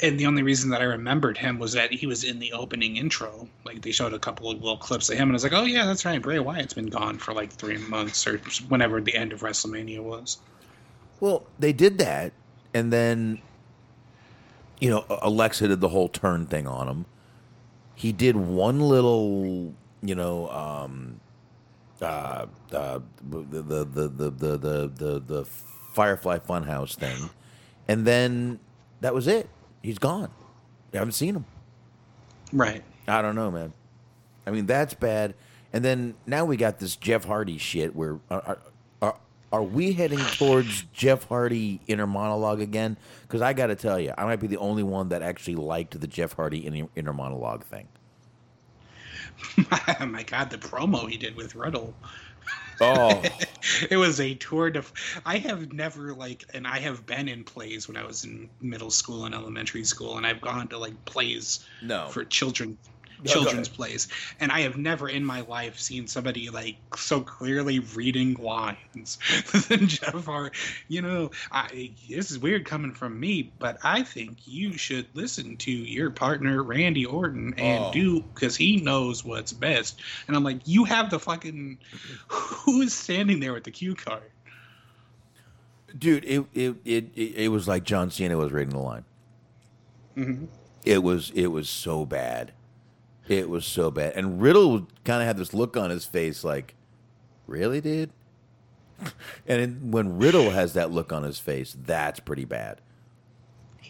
and 0.01 0.19
the 0.19 0.25
only 0.25 0.43
reason 0.43 0.69
that 0.69 0.81
I 0.81 0.85
remembered 0.85 1.37
him 1.37 1.59
was 1.59 1.73
that 1.73 1.91
he 1.91 2.07
was 2.07 2.23
in 2.23 2.39
the 2.39 2.53
opening 2.53 2.97
intro. 2.97 3.47
Like 3.65 3.81
they 3.81 3.91
showed 3.91 4.13
a 4.13 4.19
couple 4.19 4.49
of 4.49 4.59
little 4.59 4.77
clips 4.77 5.09
of 5.09 5.17
him, 5.17 5.23
and 5.23 5.31
I 5.31 5.33
was 5.33 5.43
like, 5.43 5.53
"Oh 5.53 5.65
yeah, 5.65 5.85
that's 5.85 6.05
right. 6.05 6.21
Bray 6.21 6.39
Wyatt's 6.39 6.73
been 6.73 6.87
gone 6.87 7.17
for 7.17 7.33
like 7.33 7.51
three 7.51 7.77
months 7.77 8.25
or 8.25 8.37
whenever 8.69 9.01
the 9.01 9.15
end 9.15 9.33
of 9.33 9.41
WrestleMania 9.41 10.01
was." 10.01 10.39
Well, 11.19 11.45
they 11.57 11.73
did 11.73 11.97
that, 11.97 12.31
and 12.73 12.93
then 12.93 13.41
you 14.79 14.89
know 14.89 15.05
Alexa 15.09 15.67
did 15.67 15.81
the 15.81 15.89
whole 15.89 16.07
turn 16.07 16.45
thing 16.45 16.65
on 16.65 16.87
him. 16.87 17.05
He 17.95 18.13
did 18.13 18.37
one 18.37 18.79
little, 18.79 19.73
you 20.01 20.15
know, 20.15 20.49
um, 20.49 21.19
uh, 22.01 22.45
uh, 22.71 22.99
the, 23.29 23.39
the 23.39 23.61
the 23.61 24.07
the 24.07 24.31
the 24.31 24.91
the 24.95 25.19
the 25.19 25.45
Firefly 25.93 26.39
Funhouse 26.39 26.95
thing, 26.95 27.29
and 27.89 28.07
then 28.07 28.59
that 29.01 29.13
was 29.13 29.27
it 29.27 29.49
He's 29.81 29.97
gone. 29.97 30.29
You 30.91 30.99
haven't 30.99 31.13
seen 31.13 31.35
him. 31.35 31.45
Right. 32.51 32.83
I 33.07 33.21
don't 33.21 33.35
know, 33.35 33.51
man. 33.51 33.73
I 34.45 34.51
mean, 34.51 34.65
that's 34.65 34.93
bad. 34.93 35.35
And 35.71 35.85
then 35.85 36.15
now 36.25 36.45
we 36.45 36.57
got 36.57 36.79
this 36.79 36.95
Jeff 36.95 37.25
Hardy 37.25 37.57
shit. 37.57 37.95
Where 37.95 38.19
are 38.31 38.41
are, 38.41 38.59
are, 39.01 39.15
are 39.51 39.63
we 39.63 39.93
heading 39.93 40.19
towards 40.19 40.83
Jeff 40.93 41.25
Hardy 41.25 41.79
inner 41.87 42.07
monologue 42.07 42.61
again? 42.61 42.97
Because 43.21 43.41
I 43.41 43.53
got 43.53 43.67
to 43.67 43.75
tell 43.75 43.99
you, 43.99 44.13
I 44.17 44.25
might 44.25 44.39
be 44.39 44.47
the 44.47 44.57
only 44.57 44.83
one 44.83 45.09
that 45.09 45.21
actually 45.21 45.55
liked 45.55 45.99
the 45.99 46.07
Jeff 46.07 46.33
Hardy 46.33 46.59
inner, 46.59 46.87
inner 46.95 47.13
monologue 47.13 47.63
thing. 47.63 47.87
My 50.07 50.23
God, 50.23 50.49
the 50.49 50.57
promo 50.57 51.07
he 51.09 51.17
did 51.17 51.35
with 51.35 51.55
Riddle. 51.55 51.93
Oh, 52.81 53.21
it 53.89 53.97
was 53.97 54.19
a 54.19 54.35
tour 54.35 54.69
de. 54.69 54.83
I 55.25 55.37
have 55.37 55.73
never 55.73 56.13
like, 56.13 56.45
and 56.53 56.67
I 56.67 56.79
have 56.79 57.05
been 57.05 57.27
in 57.27 57.43
plays 57.43 57.87
when 57.87 57.97
I 57.97 58.05
was 58.05 58.23
in 58.23 58.49
middle 58.61 58.91
school 58.91 59.25
and 59.25 59.35
elementary 59.35 59.83
school, 59.83 60.17
and 60.17 60.25
I've 60.25 60.41
gone 60.41 60.67
to 60.69 60.77
like 60.77 61.05
plays 61.05 61.65
No. 61.81 62.07
for 62.09 62.23
children, 62.25 62.77
children's 63.25 63.67
plays, 63.67 64.07
and 64.39 64.51
I 64.51 64.61
have 64.61 64.77
never 64.77 65.09
in 65.09 65.25
my 65.25 65.41
life 65.41 65.79
seen 65.79 66.07
somebody 66.07 66.49
like 66.49 66.77
so 66.95 67.21
clearly 67.21 67.79
reading 67.79 68.35
lines 68.35 69.17
than 69.67 69.87
Jeff 69.87 70.25
Hart. 70.25 70.55
You 70.87 71.01
know, 71.01 71.31
I, 71.51 71.91
this 72.09 72.31
is 72.31 72.39
weird 72.39 72.65
coming 72.65 72.93
from 72.93 73.19
me, 73.19 73.51
but 73.59 73.77
I 73.83 74.03
think 74.03 74.37
you 74.45 74.77
should 74.77 75.07
listen 75.13 75.57
to 75.57 75.71
your 75.71 76.11
partner 76.11 76.63
Randy 76.63 77.05
Orton 77.05 77.53
and 77.57 77.79
Oh. 77.79 77.91
do 77.93 78.21
because 78.21 78.55
he 78.55 78.77
knows 78.77 79.23
what's 79.23 79.53
best. 79.53 79.99
And 80.27 80.35
I'm 80.35 80.43
like, 80.43 80.59
you 80.65 80.83
have 80.85 81.09
the 81.09 81.19
fucking 81.19 81.77
who 82.27 82.81
is 82.81 82.93
standing 82.93 83.39
there 83.39 83.53
with 83.53 83.63
the 83.63 83.71
cue 83.71 83.95
card? 83.95 84.23
dude 85.97 86.23
it 86.25 86.45
it, 86.53 86.75
it 86.85 87.09
it 87.15 87.35
it 87.35 87.47
was 87.47 87.67
like 87.67 87.83
john 87.83 88.11
cena 88.11 88.37
was 88.37 88.51
reading 88.51 88.73
the 88.73 88.79
line 88.79 89.05
mm-hmm. 90.15 90.45
it 90.85 91.01
was 91.01 91.31
it 91.31 91.47
was 91.47 91.69
so 91.69 92.05
bad 92.05 92.51
it 93.29 93.49
was 93.49 93.65
so 93.65 93.89
bad 93.91 94.13
and 94.15 94.41
riddle 94.41 94.87
kind 95.05 95.21
of 95.21 95.27
had 95.27 95.37
this 95.37 95.53
look 95.53 95.77
on 95.77 95.89
his 95.89 96.05
face 96.05 96.43
like 96.43 96.75
really 97.47 97.79
dude 97.81 98.09
and 99.47 99.61
it, 99.61 99.69
when 99.81 100.17
riddle 100.17 100.49
has 100.49 100.73
that 100.73 100.91
look 100.91 101.13
on 101.13 101.23
his 101.23 101.39
face 101.39 101.75
that's 101.85 102.19
pretty 102.19 102.45
bad 102.45 102.81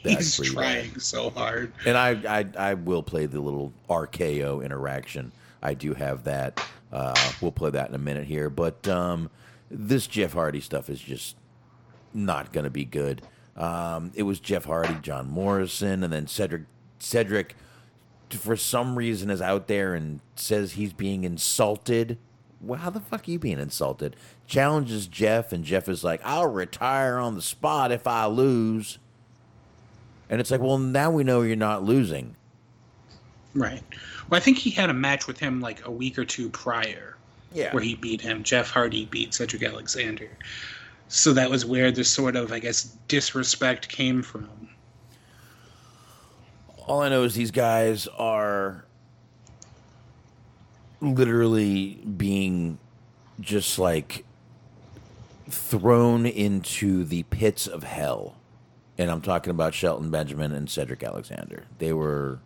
That's 0.04 0.38
He's 0.38 0.52
trying 0.54 0.92
bad. 0.92 1.02
so 1.02 1.30
hard. 1.30 1.74
and 1.86 1.98
I, 1.98 2.10
I 2.40 2.46
i 2.72 2.74
will 2.74 3.04
play 3.04 3.26
the 3.26 3.40
little 3.42 3.74
rko 3.90 4.64
interaction 4.64 5.32
i 5.62 5.74
do 5.74 5.94
have 5.94 6.24
that 6.26 6.64
uh, 6.92 7.14
we'll 7.42 7.52
play 7.52 7.70
that 7.70 7.90
in 7.90 7.96
a 7.96 8.00
minute 8.00 8.26
here 8.26 8.50
but 8.50 8.88
um, 8.88 9.30
this 9.72 10.08
jeff 10.08 10.34
hardy 10.34 10.60
stuff 10.62 10.90
is 10.90 11.00
just 11.00 11.36
not 12.14 12.52
going 12.52 12.64
to 12.64 12.72
be 12.72 12.86
good. 12.86 13.22
Um, 13.56 14.12
it 14.16 14.24
was 14.24 14.40
Jeff 14.40 14.66
Hardy, 14.66 14.96
John 15.04 15.28
Morrison, 15.30 16.04
and 16.04 16.12
then 16.12 16.26
Cedric. 16.26 16.64
Cedric, 16.98 17.56
for 18.34 18.56
some 18.56 18.98
reason, 18.98 19.30
is 19.30 19.42
out 19.42 19.68
there 19.68 19.94
and 19.94 20.20
says 20.36 20.74
he's 20.74 20.94
being 20.94 21.24
insulted. 21.24 22.18
Well, 22.62 22.80
how 22.80 22.90
the 22.90 23.00
fuck 23.00 23.28
are 23.28 23.32
you 23.32 23.40
being 23.40 23.60
insulted? 23.60 24.16
Challenges 24.48 25.08
Jeff, 25.08 25.52
and 25.52 25.64
Jeff 25.64 25.88
is 25.88 26.04
like, 26.04 26.22
"I'll 26.24 26.48
retire 26.48 27.18
on 27.18 27.36
the 27.36 27.42
spot 27.42 27.92
if 27.92 28.08
I 28.08 28.26
lose." 28.26 29.00
And 30.30 30.40
it's 30.40 30.52
like, 30.52 30.62
well, 30.62 30.78
now 30.78 31.10
we 31.10 31.24
know 31.24 31.42
you're 31.42 31.56
not 31.56 31.84
losing. 31.84 32.36
Right. 33.56 33.82
Well, 34.30 34.38
I 34.38 34.42
think 34.42 34.60
he 34.60 34.70
had 34.70 34.90
a 34.90 34.94
match 34.94 35.26
with 35.26 35.40
him 35.40 35.60
like 35.60 35.86
a 35.86 35.92
week 35.92 36.20
or 36.20 36.26
two 36.26 36.50
prior. 36.50 37.18
Yeah. 37.52 37.74
Where 37.74 37.82
he 37.82 37.96
beat 37.96 38.22
him. 38.22 38.44
Jeff 38.44 38.70
Hardy 38.70 39.06
beat 39.06 39.34
Cedric 39.34 39.64
Alexander. 39.64 40.30
So 41.08 41.34
that 41.34 41.50
was 41.50 41.66
where 41.66 41.92
the 41.92 42.04
sort 42.04 42.36
of, 42.36 42.52
I 42.52 42.60
guess, 42.60 42.96
disrespect 43.08 43.90
came 43.90 44.22
from. 44.22 44.48
All 46.90 47.02
I 47.02 47.10
know 47.10 47.22
is 47.22 47.36
these 47.36 47.52
guys 47.52 48.08
are 48.18 48.84
literally 51.00 52.02
being 52.18 52.80
just 53.40 53.78
like 53.78 54.26
thrown 55.48 56.26
into 56.26 57.04
the 57.04 57.22
pits 57.24 57.68
of 57.68 57.84
hell. 57.84 58.38
And 58.98 59.12
I'm 59.12 59.22
talking 59.22 59.52
about 59.52 59.76
Shelton 59.76 60.10
Benjamin 60.10 60.52
and 60.52 60.68
Cedric 60.68 61.04
Alexander. 61.04 61.66
They 61.78 61.94
were 61.94 62.40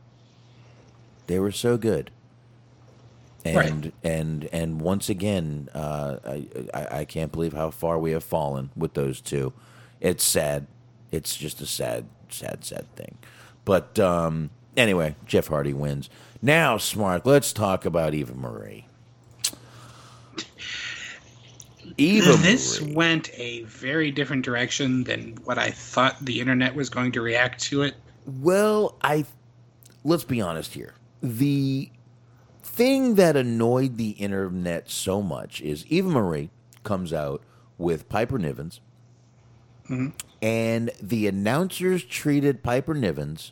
they 1.28 1.40
were 1.40 1.54
so 1.54 1.78
good. 1.78 2.12
And 3.46 3.94
and 4.04 4.50
and 4.52 4.82
once 4.82 5.08
again, 5.08 5.70
uh, 5.74 6.18
I, 6.26 6.48
I 6.74 6.88
I 7.00 7.06
can't 7.06 7.32
believe 7.32 7.54
how 7.54 7.72
far 7.72 7.98
we 7.98 8.12
have 8.12 8.26
fallen 8.26 8.72
with 8.76 8.94
those 8.94 9.22
two. 9.22 9.54
It's 10.02 10.26
sad. 10.26 10.68
It's 11.12 11.38
just 11.38 11.62
a 11.62 11.66
sad, 11.66 12.08
sad, 12.28 12.66
sad 12.66 12.94
thing. 12.98 13.18
But 13.66 14.00
um, 14.00 14.50
anyway, 14.76 15.16
Jeff 15.26 15.48
Hardy 15.48 15.74
wins. 15.74 16.10
Now, 16.42 16.78
smart. 16.78 17.26
Let's 17.26 17.54
talk 17.54 17.86
about 17.86 18.14
Eva 18.14 18.34
Marie. 18.34 18.88
Eva 21.98 22.34
this 22.34 22.82
Marie. 22.82 22.94
went 22.94 23.30
a 23.38 23.64
very 23.64 24.12
different 24.12 24.44
direction 24.44 25.04
than 25.04 25.38
what 25.44 25.58
I 25.58 25.70
thought 25.70 26.18
the 26.22 26.40
internet 26.40 26.76
was 26.76 26.90
going 26.90 27.12
to 27.14 27.22
react 27.22 27.62
to 27.66 27.84
it. 27.84 27.96
Well, 28.26 28.96
I 29.02 29.26
let's 30.04 30.24
be 30.24 30.42
honest 30.42 30.74
here. 30.74 30.96
The 31.22 31.90
thing 32.64 33.16
that 33.16 33.36
annoyed 33.36 33.98
the 33.98 34.12
internet 34.12 34.90
so 34.90 35.22
much 35.22 35.62
is 35.62 35.86
Eva 35.88 36.10
Marie 36.10 36.50
comes 36.84 37.14
out 37.14 37.42
with 37.78 38.10
Piper 38.10 38.40
Nivens, 38.40 38.80
and 40.44 40.92
the 41.02 41.26
announcers 41.26 42.04
treated 42.04 42.62
Piper 42.64 42.94
Nivens 42.94 43.52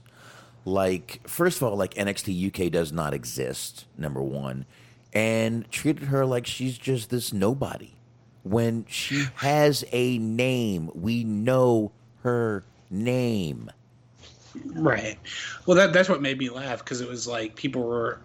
like, 0.65 1.21
first 1.27 1.57
of 1.57 1.63
all, 1.63 1.75
like 1.75 1.93
NXT 1.95 2.47
UK 2.47 2.71
does 2.71 2.91
not 2.91 3.13
exist, 3.13 3.85
number 3.97 4.21
one, 4.21 4.65
and 5.13 5.69
treated 5.71 6.09
her 6.09 6.25
like 6.25 6.45
she's 6.45 6.77
just 6.77 7.09
this 7.09 7.33
nobody. 7.33 7.95
When 8.43 8.85
she 8.87 9.23
has 9.35 9.83
a 9.91 10.17
name, 10.17 10.91
we 10.93 11.23
know 11.23 11.91
her 12.23 12.63
name. 12.89 13.71
Right. 14.65 15.17
Well, 15.65 15.77
that 15.77 15.93
that's 15.93 16.09
what 16.09 16.21
made 16.21 16.37
me 16.37 16.49
laugh 16.49 16.79
because 16.79 17.01
it 17.01 17.07
was 17.07 17.27
like 17.27 17.55
people 17.55 17.83
were 17.83 18.19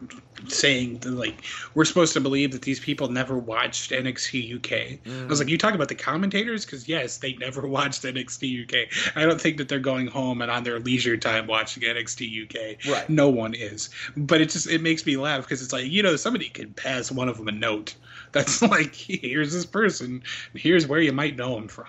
saying 0.49 0.99
that, 0.99 1.13
like 1.13 1.43
we're 1.75 1.85
supposed 1.85 2.13
to 2.15 2.21
believe 2.21 2.53
that 2.53 2.63
these 2.63 2.81
people 2.81 3.09
never 3.09 3.39
watched 3.39 3.91
NXT 3.91 4.57
UK. 4.57 4.73
I 4.73 5.27
was 5.27 5.39
mm. 5.39 5.43
like, 5.43 5.49
you 5.49 5.59
talk 5.59 5.75
about 5.75 5.89
the 5.89 5.95
commentators 5.95 6.65
because 6.65 6.89
yes, 6.89 7.19
they 7.19 7.35
never 7.35 7.67
watched 7.67 8.03
NXT 8.03 8.65
UK. 8.65 8.89
I 9.17 9.25
don't 9.25 9.41
think 9.41 9.57
that 9.59 9.69
they're 9.69 9.79
going 9.79 10.07
home 10.07 10.43
and 10.43 10.51
on 10.51 10.65
their 10.65 10.81
leisure 10.81 11.17
time 11.17 11.47
watching 11.47 11.83
NXT 11.83 12.45
UK. 12.45 12.91
Right. 12.91 13.09
No 13.09 13.29
one 13.29 13.55
is. 13.55 13.91
But 14.17 14.41
it 14.41 14.51
just 14.51 14.69
it 14.69 14.83
makes 14.83 15.07
me 15.07 15.17
laugh 15.17 15.43
because 15.43 15.63
it's 15.63 15.73
like 15.73 15.87
you 15.87 16.03
know 16.03 16.17
somebody 16.17 16.49
could 16.49 16.75
pass 16.77 17.13
one 17.13 17.29
of 17.29 17.37
them 17.37 17.49
a 17.49 17.53
note 17.53 17.95
that's 18.33 18.63
like 18.77 18.95
here's 18.95 19.53
this 19.53 19.67
person, 19.67 20.23
here's 20.55 20.87
where 20.87 21.01
you 21.01 21.13
might 21.13 21.37
know 21.37 21.57
him 21.57 21.69
from. 21.69 21.87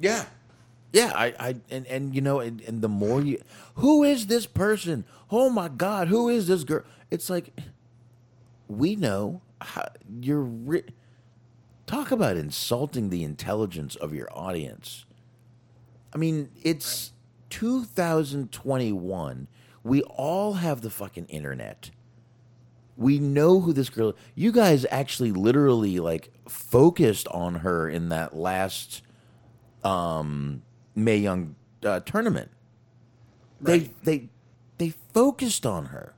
Yeah. 0.00 0.24
Yeah, 0.96 1.12
I, 1.14 1.34
I 1.38 1.56
and, 1.70 1.86
and 1.88 2.14
you 2.14 2.22
know, 2.22 2.40
and, 2.40 2.62
and 2.62 2.80
the 2.80 2.88
more 2.88 3.20
you 3.20 3.42
who 3.74 4.02
is 4.02 4.28
this 4.28 4.46
person? 4.46 5.04
Oh 5.30 5.50
my 5.50 5.68
god, 5.68 6.08
who 6.08 6.30
is 6.30 6.48
this 6.48 6.64
girl? 6.64 6.84
It's 7.10 7.28
like 7.28 7.52
we 8.66 8.96
know 8.96 9.42
how, 9.60 9.88
you're 10.22 10.40
ri- 10.42 10.86
talk 11.86 12.10
about 12.10 12.38
insulting 12.38 13.10
the 13.10 13.24
intelligence 13.24 13.94
of 13.96 14.14
your 14.14 14.28
audience. 14.32 15.04
I 16.14 16.18
mean, 16.18 16.48
it's 16.62 17.12
2021. 17.50 19.48
We 19.84 20.02
all 20.02 20.54
have 20.54 20.80
the 20.80 20.90
fucking 20.90 21.26
internet. 21.26 21.90
We 22.96 23.18
know 23.18 23.60
who 23.60 23.74
this 23.74 23.90
girl. 23.90 24.14
You 24.34 24.50
guys 24.50 24.86
actually 24.90 25.32
literally 25.32 26.00
like 26.00 26.32
focused 26.48 27.28
on 27.28 27.56
her 27.56 27.88
in 27.90 28.08
that 28.08 28.34
last 28.34 29.02
um 29.84 30.62
Mae 30.96 31.18
Young 31.18 31.54
uh, 31.84 32.00
tournament. 32.00 32.50
They 33.60 33.90
they 34.02 34.28
they 34.78 34.90
focused 35.14 35.64
on 35.64 35.86
her. 35.86 36.14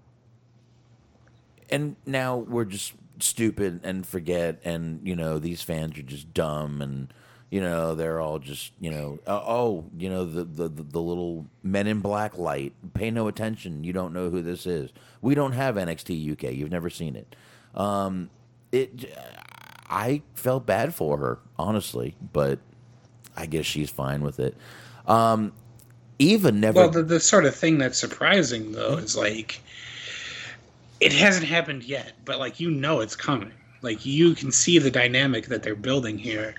And 1.71 1.97
now 2.07 2.37
we're 2.37 2.65
just 2.65 2.95
stupid 3.21 3.81
and 3.83 4.07
forget 4.07 4.61
and 4.65 5.01
you 5.07 5.17
know 5.17 5.39
these 5.39 5.63
fans 5.63 5.99
are 5.99 6.03
just 6.03 6.33
dumb 6.33 6.81
and 6.81 7.13
you 7.51 7.61
know 7.61 7.95
they're 7.95 8.21
all 8.21 8.39
just 8.39 8.73
you 8.81 8.91
know 8.91 9.19
uh, 9.27 9.41
oh 9.45 9.85
you 9.97 10.09
know 10.09 10.25
the, 10.25 10.45
the 10.45 10.69
the 10.69 10.83
the 10.83 11.01
little 11.01 11.47
men 11.63 11.87
in 11.87 12.01
black 12.01 12.39
light 12.39 12.73
pay 12.95 13.11
no 13.11 13.27
attention 13.29 13.83
you 13.83 13.93
don't 13.93 14.13
know 14.13 14.31
who 14.31 14.43
this 14.43 14.67
is 14.67 14.91
we 15.21 15.35
don't 15.35 15.53
have 15.53 15.75
NXT 15.75 16.33
UK 16.33 16.53
you've 16.55 16.71
never 16.71 16.91
seen 16.91 17.17
it 17.17 17.35
um 17.75 18.31
it 18.71 19.13
I 19.91 20.23
felt 20.35 20.67
bad 20.67 20.95
for 20.95 21.19
her 21.19 21.39
honestly 21.59 22.15
but 22.33 22.61
I 23.39 23.47
guess 23.47 23.65
she's 23.65 23.91
fine 23.91 24.23
with 24.23 24.41
it 24.41 24.57
um 25.07 25.53
Eva 26.19 26.51
never 26.51 26.81
Well, 26.81 26.91
the, 26.91 27.03
the 27.03 27.21
sort 27.21 27.45
of 27.45 27.55
thing 27.55 27.79
that's 27.79 27.99
surprising 27.99 28.73
though 28.73 28.97
is 28.97 29.17
like 29.17 29.61
it 31.01 31.13
hasn't 31.13 31.47
happened 31.47 31.85
yet, 31.85 32.13
but 32.25 32.39
like 32.39 32.59
you 32.59 32.71
know 32.71 33.01
it's 33.01 33.15
coming. 33.15 33.53
Like 33.83 34.05
you 34.05 34.35
can 34.35 34.51
see 34.51 34.79
the 34.79 34.91
dynamic 34.91 35.47
that 35.47 35.63
they're 35.63 35.77
building 35.77 36.19
here 36.19 36.57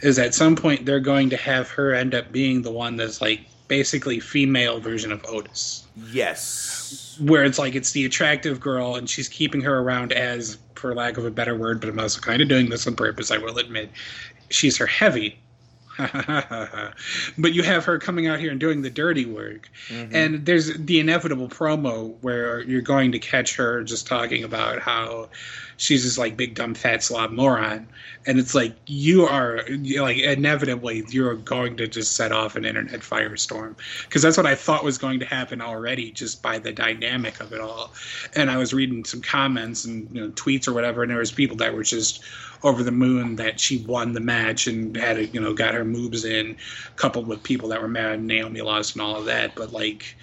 is 0.00 0.18
at 0.18 0.34
some 0.34 0.56
point 0.56 0.86
they're 0.86 1.00
going 1.00 1.28
to 1.30 1.36
have 1.36 1.68
her 1.70 1.92
end 1.92 2.14
up 2.14 2.32
being 2.32 2.62
the 2.62 2.70
one 2.70 2.96
that's 2.96 3.20
like 3.20 3.40
basically 3.68 4.20
female 4.20 4.80
version 4.80 5.12
of 5.12 5.22
Otis. 5.26 5.86
yes 6.10 7.18
Where 7.20 7.44
it's 7.44 7.58
like 7.58 7.74
it's 7.74 7.92
the 7.92 8.06
attractive 8.06 8.58
girl 8.60 8.96
and 8.96 9.08
she's 9.08 9.28
keeping 9.28 9.60
her 9.60 9.80
around 9.80 10.12
as 10.12 10.56
for 10.74 10.94
lack 10.94 11.18
of 11.18 11.26
a 11.26 11.30
better 11.30 11.54
word, 11.54 11.80
but 11.80 11.90
I'm 11.90 12.00
also 12.00 12.20
kind 12.20 12.40
of 12.40 12.48
doing 12.48 12.70
this 12.70 12.86
on 12.86 12.96
purpose, 12.96 13.30
I 13.30 13.36
will 13.36 13.58
admit. 13.58 13.90
She's 14.48 14.78
her 14.78 14.86
heavy 14.86 15.38
but 17.38 17.52
you 17.52 17.62
have 17.62 17.84
her 17.84 17.98
coming 17.98 18.26
out 18.26 18.38
here 18.38 18.50
and 18.50 18.60
doing 18.60 18.82
the 18.82 18.90
dirty 18.90 19.26
work. 19.26 19.68
Mm-hmm. 19.88 20.14
And 20.14 20.46
there's 20.46 20.74
the 20.76 21.00
inevitable 21.00 21.48
promo 21.48 22.14
where 22.20 22.60
you're 22.60 22.82
going 22.82 23.12
to 23.12 23.18
catch 23.18 23.56
her 23.56 23.82
just 23.82 24.06
talking 24.06 24.44
about 24.44 24.80
how 24.80 25.28
she's 25.76 26.02
just 26.02 26.18
like 26.18 26.36
big 26.36 26.54
dumb 26.54 26.74
fat 26.74 27.02
slob 27.02 27.30
moron. 27.30 27.88
And 28.26 28.38
it's 28.38 28.54
like 28.54 28.74
you 28.86 29.24
are 29.24 29.62
like 29.96 30.18
inevitably 30.18 31.04
you're 31.08 31.34
going 31.34 31.76
to 31.78 31.88
just 31.88 32.14
set 32.14 32.30
off 32.30 32.54
an 32.54 32.64
internet 32.64 33.00
firestorm 33.00 33.74
because 34.04 34.22
that's 34.22 34.36
what 34.36 34.46
I 34.46 34.54
thought 34.54 34.84
was 34.84 34.96
going 34.98 35.18
to 35.20 35.26
happen 35.26 35.60
already 35.60 36.12
just 36.12 36.40
by 36.40 36.58
the 36.58 36.72
dynamic 36.72 37.40
of 37.40 37.52
it 37.52 37.60
all. 37.60 37.92
And 38.36 38.50
I 38.50 38.58
was 38.58 38.72
reading 38.72 39.04
some 39.04 39.22
comments 39.22 39.84
and 39.84 40.08
you 40.14 40.20
know 40.20 40.30
tweets 40.32 40.68
or 40.68 40.72
whatever, 40.72 41.02
and 41.02 41.10
there 41.10 41.18
was 41.18 41.32
people 41.32 41.56
that 41.56 41.74
were 41.74 41.82
just 41.82 42.22
over 42.62 42.84
the 42.84 42.92
moon 42.92 43.34
that 43.36 43.58
she 43.58 43.78
won 43.86 44.12
the 44.12 44.20
match 44.20 44.68
and 44.68 44.96
had 44.96 45.34
you 45.34 45.40
know 45.40 45.52
got 45.52 45.74
her 45.74 45.84
moves 45.84 46.24
in, 46.24 46.56
coupled 46.96 47.26
with 47.26 47.42
people 47.42 47.68
that 47.70 47.82
were 47.82 47.88
mad 47.88 48.22
Naomi 48.22 48.60
lost 48.60 48.94
and 48.94 49.02
all 49.02 49.16
of 49.16 49.24
that. 49.24 49.54
But 49.56 49.72
like, 49.72 50.16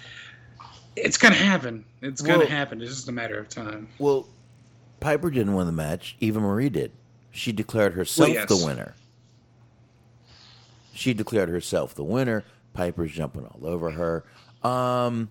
it's 0.96 1.18
gonna 1.18 1.34
happen. 1.34 1.84
It's 2.00 2.22
gonna 2.22 2.38
Well- 2.38 2.46
happen. 2.48 2.80
It's 2.80 2.94
just 2.94 3.08
a 3.08 3.12
matter 3.12 3.38
of 3.38 3.48
time. 3.50 3.88
Well, 3.98 4.26
Piper 5.00 5.30
didn't 5.30 5.54
win 5.54 5.66
the 5.66 5.72
match. 5.72 6.16
Eva 6.20 6.40
Marie 6.40 6.68
did. 6.68 6.92
She 7.30 7.52
declared 7.52 7.94
herself 7.94 8.28
Well, 8.28 8.34
yes. 8.34 8.48
the 8.48 8.64
winner. 8.64 8.94
She 10.94 11.14
declared 11.14 11.48
herself 11.48 11.94
the 11.94 12.04
winner. 12.04 12.44
Piper's 12.74 13.12
jumping 13.12 13.46
all 13.46 13.66
over 13.66 13.90
her. 13.90 14.24
Um, 14.68 15.30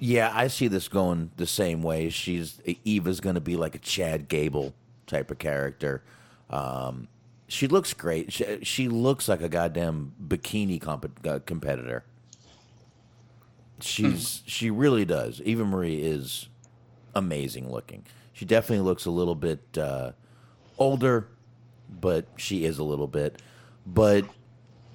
yeah, 0.00 0.32
I 0.34 0.48
see 0.48 0.68
this 0.68 0.88
going 0.88 1.30
the 1.36 1.46
same 1.46 1.82
way. 1.82 2.08
She's 2.08 2.60
Eva's 2.84 3.20
going 3.20 3.34
to 3.34 3.40
be 3.40 3.56
like 3.56 3.74
a 3.74 3.78
Chad 3.78 4.28
Gable 4.28 4.72
type 5.06 5.30
of 5.30 5.38
character. 5.38 6.02
Um, 6.50 7.08
she 7.48 7.66
looks 7.66 7.92
great. 7.92 8.32
She, 8.32 8.60
she 8.62 8.88
looks 8.88 9.28
like 9.28 9.42
a 9.42 9.48
goddamn 9.48 10.12
bikini 10.26 10.80
comp- 10.80 11.26
uh, 11.26 11.40
competitor. 11.44 12.04
She's 13.80 14.42
she 14.46 14.70
really 14.70 15.04
does. 15.04 15.40
Eva 15.42 15.64
Marie 15.64 16.02
is 16.02 16.48
amazing 17.14 17.70
looking. 17.70 18.04
She 18.38 18.44
definitely 18.44 18.84
looks 18.84 19.04
a 19.04 19.10
little 19.10 19.34
bit 19.34 19.60
uh, 19.76 20.12
older, 20.78 21.26
but 21.88 22.26
she 22.36 22.64
is 22.64 22.78
a 22.78 22.84
little 22.84 23.08
bit. 23.08 23.42
But 23.84 24.26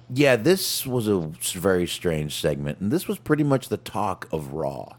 yeah, 0.08 0.36
this 0.36 0.86
was 0.86 1.08
a 1.08 1.30
very 1.52 1.86
strange 1.86 2.40
segment, 2.40 2.80
and 2.80 2.90
this 2.90 3.06
was 3.06 3.18
pretty 3.18 3.44
much 3.44 3.68
the 3.68 3.76
talk 3.76 4.26
of 4.32 4.54
Raw. 4.54 4.94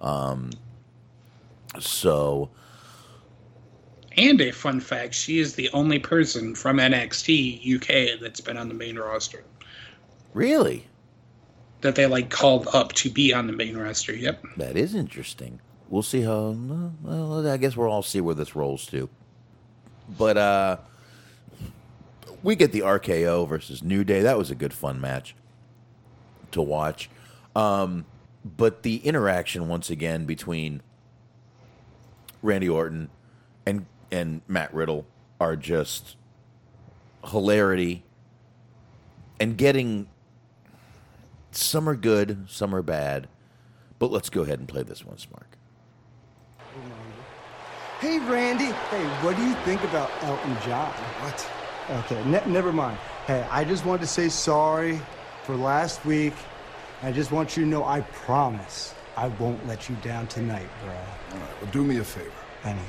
Um, 0.00 0.52
so 1.78 2.48
And 4.16 4.40
a 4.40 4.52
fun 4.52 4.80
fact: 4.80 5.14
she 5.14 5.38
is 5.38 5.54
the 5.54 5.68
only 5.74 5.98
person 5.98 6.54
from 6.54 6.78
NXT 6.78 7.76
UK 7.76 8.20
that's 8.20 8.40
been 8.40 8.56
on 8.56 8.68
the 8.68 8.74
main 8.74 8.98
roster 8.98 9.44
really, 10.32 10.86
that 11.82 11.94
they 11.94 12.06
like 12.06 12.30
called 12.30 12.68
up 12.72 12.94
to 12.94 13.10
be 13.10 13.34
on 13.34 13.46
the 13.46 13.52
main 13.52 13.76
roster. 13.76 14.14
Yep. 14.14 14.44
that 14.56 14.78
is 14.78 14.94
interesting. 14.94 15.60
We'll 15.90 16.02
see 16.02 16.22
how. 16.22 16.56
Well, 17.02 17.46
I 17.46 17.56
guess 17.56 17.76
we'll 17.76 17.90
all 17.90 18.02
see 18.02 18.20
where 18.20 18.34
this 18.34 18.54
rolls 18.54 18.86
to. 18.86 19.08
But 20.08 20.36
uh, 20.36 20.76
we 22.42 22.54
get 22.54 22.72
the 22.72 22.80
RKO 22.80 23.48
versus 23.48 23.82
New 23.82 24.04
Day. 24.04 24.22
That 24.22 24.38
was 24.38 24.50
a 24.50 24.54
good 24.54 24.72
fun 24.72 25.00
match 25.00 25.34
to 26.52 26.62
watch. 26.62 27.10
Um, 27.54 28.06
but 28.44 28.84
the 28.84 28.96
interaction 28.98 29.68
once 29.68 29.90
again 29.90 30.24
between 30.24 30.80
Randy 32.40 32.68
Orton 32.68 33.10
and 33.66 33.86
and 34.12 34.42
Matt 34.48 34.72
Riddle 34.72 35.06
are 35.40 35.56
just 35.56 36.16
hilarity 37.24 38.04
and 39.40 39.56
getting 39.56 40.08
some 41.50 41.88
are 41.88 41.96
good, 41.96 42.46
some 42.48 42.74
are 42.74 42.82
bad. 42.82 43.28
But 43.98 44.10
let's 44.10 44.30
go 44.30 44.42
ahead 44.42 44.60
and 44.60 44.68
play 44.68 44.82
this 44.82 45.04
one, 45.04 45.18
Mark. 45.30 45.58
Hey, 48.00 48.18
Randy. 48.18 48.72
Hey, 48.88 49.04
what 49.22 49.36
do 49.36 49.42
you 49.42 49.52
think 49.56 49.84
about 49.84 50.10
Elton 50.22 50.56
John? 50.64 50.90
What? 51.20 51.50
Okay, 51.90 52.24
ne- 52.24 52.50
never 52.50 52.72
mind. 52.72 52.96
Hey, 53.26 53.46
I 53.50 53.62
just 53.62 53.84
wanted 53.84 54.00
to 54.00 54.06
say 54.06 54.30
sorry 54.30 54.98
for 55.44 55.54
last 55.54 56.02
week. 56.06 56.32
I 57.02 57.12
just 57.12 57.30
want 57.30 57.58
you 57.58 57.64
to 57.64 57.68
know 57.68 57.84
I 57.84 58.00
promise 58.00 58.94
I 59.18 59.28
won't 59.28 59.66
let 59.66 59.90
you 59.90 59.96
down 59.96 60.28
tonight, 60.28 60.66
bro. 60.82 60.94
All 60.94 61.40
right, 61.40 61.62
well, 61.62 61.70
do 61.72 61.84
me 61.84 61.98
a 61.98 62.04
favor. 62.04 62.32
Anything. 62.64 62.88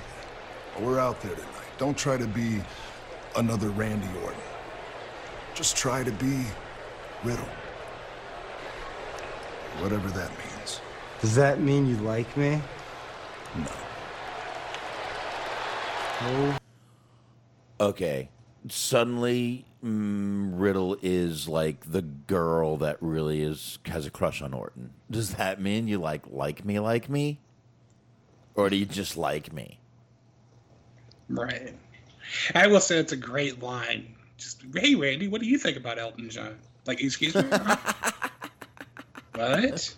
We're 0.79 0.99
out 0.99 1.19
there 1.19 1.35
tonight. 1.35 1.71
Don't 1.77 1.97
try 1.97 2.15
to 2.15 2.27
be 2.27 2.61
another 3.35 3.67
Randy 3.71 4.07
Orton. 4.23 4.39
Just 5.55 5.75
try 5.75 6.05
to 6.05 6.11
be 6.13 6.45
Riddle. 7.25 7.43
Whatever 9.79 10.07
that 10.11 10.29
means. 10.29 10.79
Does 11.19 11.35
that 11.35 11.59
mean 11.59 11.85
you 11.85 11.97
like 11.97 12.37
me? 12.37 12.61
No. 13.57 13.65
Oh, 16.23 16.57
Okay. 17.79 18.29
Suddenly, 18.69 19.65
mm, 19.83 20.51
Riddle 20.53 20.95
is 21.01 21.47
like 21.47 21.91
the 21.91 22.03
girl 22.03 22.77
that 22.77 22.97
really 23.01 23.41
is 23.41 23.79
has 23.85 24.05
a 24.05 24.11
crush 24.11 24.39
on 24.43 24.53
Orton. 24.53 24.91
Does 25.09 25.33
that 25.35 25.59
mean 25.59 25.87
you 25.87 25.97
like 25.97 26.21
like 26.29 26.63
me 26.63 26.79
like 26.79 27.09
me, 27.09 27.39
or 28.53 28.69
do 28.69 28.75
you 28.75 28.85
just 28.85 29.17
like 29.17 29.51
me? 29.51 29.79
Right. 31.27 31.73
I 32.53 32.67
will 32.67 32.79
say 32.79 32.99
it's 32.99 33.13
a 33.13 33.17
great 33.17 33.63
line. 33.63 34.13
Just 34.37 34.63
hey 34.75 34.93
Randy, 34.93 35.27
what 35.27 35.41
do 35.41 35.47
you 35.47 35.57
think 35.57 35.75
about 35.75 35.97
Elton 35.97 36.29
John? 36.29 36.59
Like, 36.85 37.01
excuse 37.01 37.33
me. 37.33 37.41
what? 39.35 39.95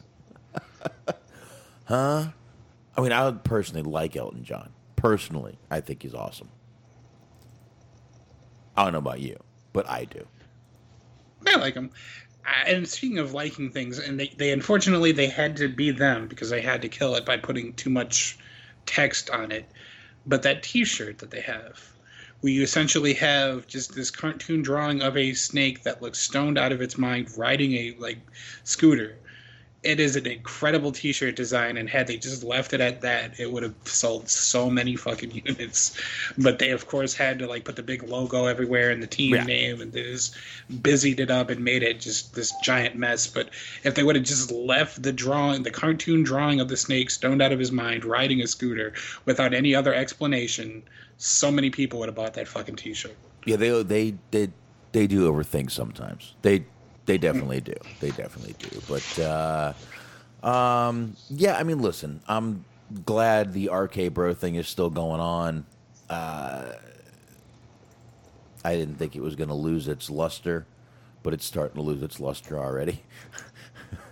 Huh? 1.83 2.27
I 2.95 3.01
mean, 3.01 3.11
I 3.11 3.25
would 3.25 3.43
personally 3.43 3.83
like 3.83 4.15
Elton 4.15 4.45
John. 4.45 4.71
Personally, 5.03 5.57
I 5.69 5.81
think 5.81 6.01
he's 6.03 6.13
awesome. 6.13 6.47
I 8.77 8.85
don't 8.85 8.93
know 8.93 8.99
about 8.99 9.19
you, 9.19 9.37
but 9.73 9.85
I 9.89 10.05
do. 10.05 10.25
I 11.45 11.57
like 11.57 11.73
him. 11.73 11.89
And 12.65 12.87
speaking 12.87 13.19
of 13.19 13.33
liking 13.33 13.69
things, 13.69 13.99
and 13.99 14.17
they, 14.17 14.29
they 14.37 14.53
unfortunately 14.53 15.11
they 15.11 15.27
had 15.27 15.57
to 15.57 15.67
be 15.67 15.91
them 15.91 16.29
because 16.29 16.49
they 16.49 16.61
had 16.61 16.81
to 16.83 16.87
kill 16.87 17.15
it 17.15 17.25
by 17.25 17.35
putting 17.35 17.73
too 17.73 17.89
much 17.89 18.37
text 18.85 19.29
on 19.29 19.51
it. 19.51 19.69
But 20.25 20.43
that 20.43 20.63
T-shirt 20.63 21.17
that 21.17 21.31
they 21.31 21.41
have, 21.41 21.85
where 22.39 22.53
you 22.53 22.63
essentially 22.63 23.13
have 23.15 23.67
just 23.67 23.93
this 23.93 24.09
cartoon 24.09 24.61
drawing 24.61 25.01
of 25.01 25.17
a 25.17 25.33
snake 25.33 25.83
that 25.83 26.01
looks 26.01 26.19
stoned 26.19 26.57
out 26.57 26.71
of 26.71 26.81
its 26.81 26.97
mind 26.97 27.27
riding 27.37 27.73
a 27.73 27.95
like 27.99 28.19
scooter. 28.63 29.17
It 29.83 29.99
is 29.99 30.15
an 30.15 30.25
incredible 30.25 30.91
T-shirt 30.93 31.35
design, 31.35 31.75
and 31.75 31.89
had 31.89 32.07
they 32.07 32.15
just 32.15 32.41
left 32.43 32.71
it 32.73 32.79
at 32.79 33.01
that, 33.01 33.37
it 33.39 33.51
would 33.51 33.63
have 33.63 33.75
sold 33.83 34.29
so 34.29 34.69
many 34.69 34.95
fucking 34.95 35.31
units. 35.45 35.99
But 36.37 36.59
they, 36.59 36.71
of 36.71 36.87
course, 36.87 37.13
had 37.13 37.37
to 37.39 37.47
like 37.47 37.65
put 37.65 37.75
the 37.75 37.83
big 37.83 38.03
logo 38.03 38.45
everywhere 38.45 38.91
and 38.91 39.03
the 39.03 39.07
team 39.07 39.35
Yeah. 39.35 39.43
name, 39.43 39.81
and 39.81 39.91
they 39.91 40.03
just 40.03 40.35
busied 40.81 41.19
it 41.19 41.29
up 41.29 41.49
and 41.49 41.63
made 41.63 41.83
it 41.83 41.99
just 41.99 42.33
this 42.33 42.53
giant 42.63 42.95
mess. 42.95 43.27
But 43.27 43.49
if 43.83 43.95
they 43.95 44.03
would 44.03 44.15
have 44.15 44.23
just 44.25 44.51
left 44.51 45.03
the 45.03 45.11
drawing, 45.11 45.63
the 45.63 45.71
cartoon 45.71 46.23
drawing 46.23 46.61
of 46.61 46.69
the 46.69 46.77
snake 46.77 47.09
stoned 47.09 47.41
out 47.41 47.51
of 47.51 47.59
his 47.59 47.71
mind 47.71 48.05
riding 48.05 48.41
a 48.41 48.47
scooter 48.47 48.93
without 49.25 49.53
any 49.53 49.75
other 49.75 49.93
explanation, 49.93 50.81
so 51.17 51.51
many 51.51 51.69
people 51.69 51.99
would 51.99 52.07
have 52.07 52.15
bought 52.15 52.33
that 52.35 52.47
fucking 52.47 52.77
T-shirt. 52.77 53.15
Yeah, 53.45 53.57
they 53.57 53.83
they 53.83 54.15
they 54.31 54.49
they 54.93 55.07
do 55.07 55.29
overthink 55.29 55.71
sometimes. 55.71 56.35
They 56.41 56.63
they 57.05 57.17
definitely 57.17 57.61
do. 57.61 57.75
They 57.99 58.11
definitely 58.11 58.55
do. 58.59 58.81
But 58.87 59.19
uh, 59.19 59.73
um, 60.47 61.15
yeah, 61.29 61.57
I 61.57 61.63
mean, 61.63 61.81
listen, 61.81 62.21
I'm 62.27 62.65
glad 63.05 63.53
the 63.53 63.69
RK 63.69 64.13
Bro 64.13 64.35
thing 64.35 64.55
is 64.55 64.67
still 64.67 64.89
going 64.89 65.19
on. 65.19 65.65
Uh, 66.09 66.73
I 68.63 68.75
didn't 68.75 68.95
think 68.95 69.15
it 69.15 69.21
was 69.21 69.35
going 69.35 69.49
to 69.49 69.55
lose 69.55 69.87
its 69.87 70.09
luster, 70.09 70.65
but 71.21 71.33
it's 71.33 71.45
starting 71.45 71.75
to 71.75 71.81
lose 71.81 72.01
its 72.01 72.19
luster 72.19 72.57
already. 72.57 73.01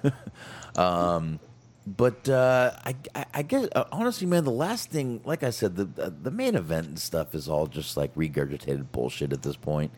um, 0.75 1.39
but 1.87 2.27
uh, 2.29 2.71
I, 2.85 2.95
I, 3.33 3.41
guess 3.41 3.67
uh, 3.75 3.85
honestly, 3.91 4.27
man, 4.27 4.43
the 4.43 4.51
last 4.51 4.89
thing, 4.89 5.21
like 5.23 5.43
I 5.43 5.49
said, 5.49 5.75
the 5.75 5.85
the 5.85 6.09
the 6.09 6.31
main 6.31 6.55
event 6.55 6.87
and 6.87 6.99
stuff 6.99 7.33
is 7.33 7.49
all 7.49 7.67
just 7.67 7.97
like 7.97 8.13
regurgitated 8.15 8.91
bullshit 8.91 9.33
at 9.33 9.41
this 9.41 9.55
point. 9.55 9.91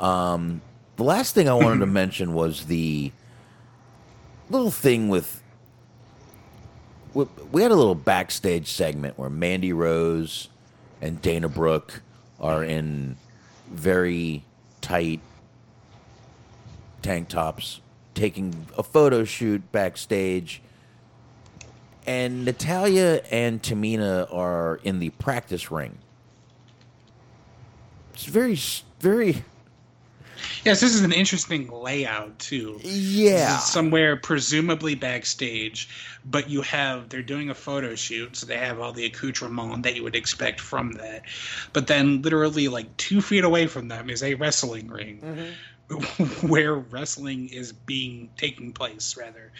Um, 0.00 0.62
the 0.96 1.04
last 1.04 1.34
thing 1.34 1.48
I 1.48 1.54
wanted 1.54 1.80
to 1.80 1.86
mention 2.00 2.34
was 2.34 2.66
the 2.66 3.12
little 4.50 4.70
thing 4.70 5.08
with. 5.08 5.42
we- 7.14 7.26
had 7.62 7.70
a 7.70 7.76
little 7.76 7.94
backstage 7.94 8.68
segment 8.72 9.18
where 9.18 9.30
Mandy 9.30 9.72
Rose 9.72 10.48
and 11.00 11.20
Dana 11.20 11.48
Brooke 11.48 12.02
are 12.40 12.64
in 12.64 13.16
very 13.70 14.44
tight 14.80 15.20
tank 17.00 17.28
tops 17.28 17.80
taking 18.14 18.66
a 18.76 18.82
photo 18.82 19.24
shoot 19.24 19.70
backstage. 19.72 20.60
And 22.06 22.44
Natalya 22.44 23.22
and 23.30 23.62
Tamina 23.62 24.32
are 24.34 24.80
in 24.82 24.98
the 24.98 25.10
practice 25.10 25.70
ring. 25.70 25.98
It's 28.12 28.24
very, 28.24 28.58
very. 29.00 29.44
Yes, 30.64 30.80
this 30.80 30.94
is 30.94 31.02
an 31.02 31.12
interesting 31.12 31.68
layout 31.70 32.38
too. 32.38 32.78
Yeah. 32.82 33.58
Somewhere 33.58 34.16
presumably 34.16 34.94
backstage, 34.94 35.88
but 36.24 36.48
you 36.48 36.62
have 36.62 37.08
they're 37.08 37.22
doing 37.22 37.50
a 37.50 37.54
photo 37.54 37.94
shoot, 37.94 38.36
so 38.36 38.46
they 38.46 38.58
have 38.58 38.80
all 38.80 38.92
the 38.92 39.04
accoutrement 39.04 39.82
that 39.82 39.96
you 39.96 40.02
would 40.02 40.16
expect 40.16 40.60
from 40.60 40.92
that. 40.92 41.22
But 41.72 41.86
then, 41.86 42.22
literally, 42.22 42.68
like 42.68 42.96
two 42.96 43.20
feet 43.20 43.44
away 43.44 43.66
from 43.66 43.88
them 43.88 44.10
is 44.10 44.22
a 44.22 44.34
wrestling 44.34 44.88
ring. 44.88 45.20
Mm-hmm. 45.20 45.50
where 46.42 46.74
wrestling 46.74 47.48
is 47.48 47.72
being 47.72 48.30
taking 48.36 48.72
place 48.72 49.16
rather 49.16 49.52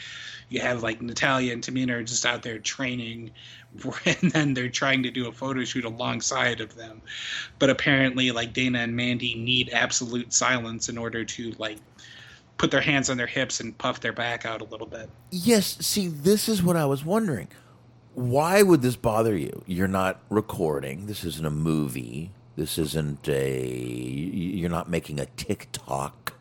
you 0.49 0.60
have 0.60 0.83
like 0.83 1.02
natalya 1.02 1.52
and 1.52 1.62
tamina 1.62 1.91
are 1.91 2.02
just 2.02 2.25
out 2.25 2.42
there 2.42 2.59
training 2.59 3.31
and 4.07 4.33
then 4.33 4.55
they're 4.55 4.68
trying 4.68 5.02
to 5.02 5.10
do 5.10 5.28
a 5.28 5.33
photo 5.33 5.65
shoot 5.65 5.84
alongside 5.84 6.60
of 6.60 6.75
them 6.76 7.02
but 7.59 7.68
apparently 7.68 8.31
like 8.31 8.52
dana 8.52 8.78
and 8.78 8.97
mandy 8.97 9.34
need 9.34 9.70
absolute 9.73 10.33
silence 10.33 10.89
in 10.89 10.97
order 10.97 11.25
to 11.25 11.52
like 11.59 11.78
put 12.57 12.70
their 12.70 12.81
hands 12.81 13.10
on 13.10 13.17
their 13.17 13.26
hips 13.26 13.60
and 13.60 13.76
puff 13.76 14.01
their 14.01 14.12
back 14.12 14.47
out 14.47 14.60
a 14.60 14.65
little 14.65 14.86
bit 14.86 15.10
Yes, 15.34 15.78
see, 15.81 16.09
this 16.09 16.47
is 16.47 16.62
what 16.62 16.76
I 16.76 16.84
was 16.84 17.07
wondering. 17.07 17.49
Why 18.15 18.62
would 18.62 18.83
this 18.83 18.97
bother 18.97 19.34
you? 19.34 19.62
You're 19.67 19.89
not 19.89 20.20
recording. 20.28 21.07
This 21.07 21.25
isn't 21.25 21.47
a 21.47 21.51
movie. 21.51 22.33
This 22.57 22.79
isn't 22.79 23.29
a. 23.29 23.67
You're 23.67 24.71
not 24.71 24.91
making 24.91 25.19
a 25.19 25.27
TikTok 25.27 26.35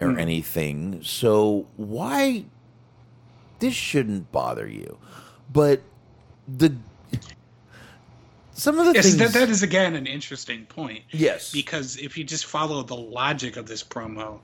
or 0.00 0.12
hmm. 0.12 0.18
anything. 0.18 1.00
So 1.02 1.66
why? 1.76 2.44
This 3.60 3.74
shouldn't 3.74 4.32
bother 4.32 4.66
you. 4.66 4.98
But 5.52 5.82
the. 6.48 6.74
Some 8.54 8.78
of 8.78 8.86
the 8.86 8.92
yes 8.92 9.06
things. 9.06 9.18
that, 9.18 9.32
that 9.32 9.48
is 9.48 9.62
again 9.62 9.94
an 9.94 10.06
interesting 10.06 10.66
point 10.66 11.04
Yes. 11.10 11.50
because 11.52 11.96
if 11.96 12.18
you 12.18 12.24
just 12.24 12.44
follow 12.44 12.82
the 12.82 12.94
logic 12.94 13.56
of 13.56 13.66
this 13.66 13.82
promo 13.82 14.40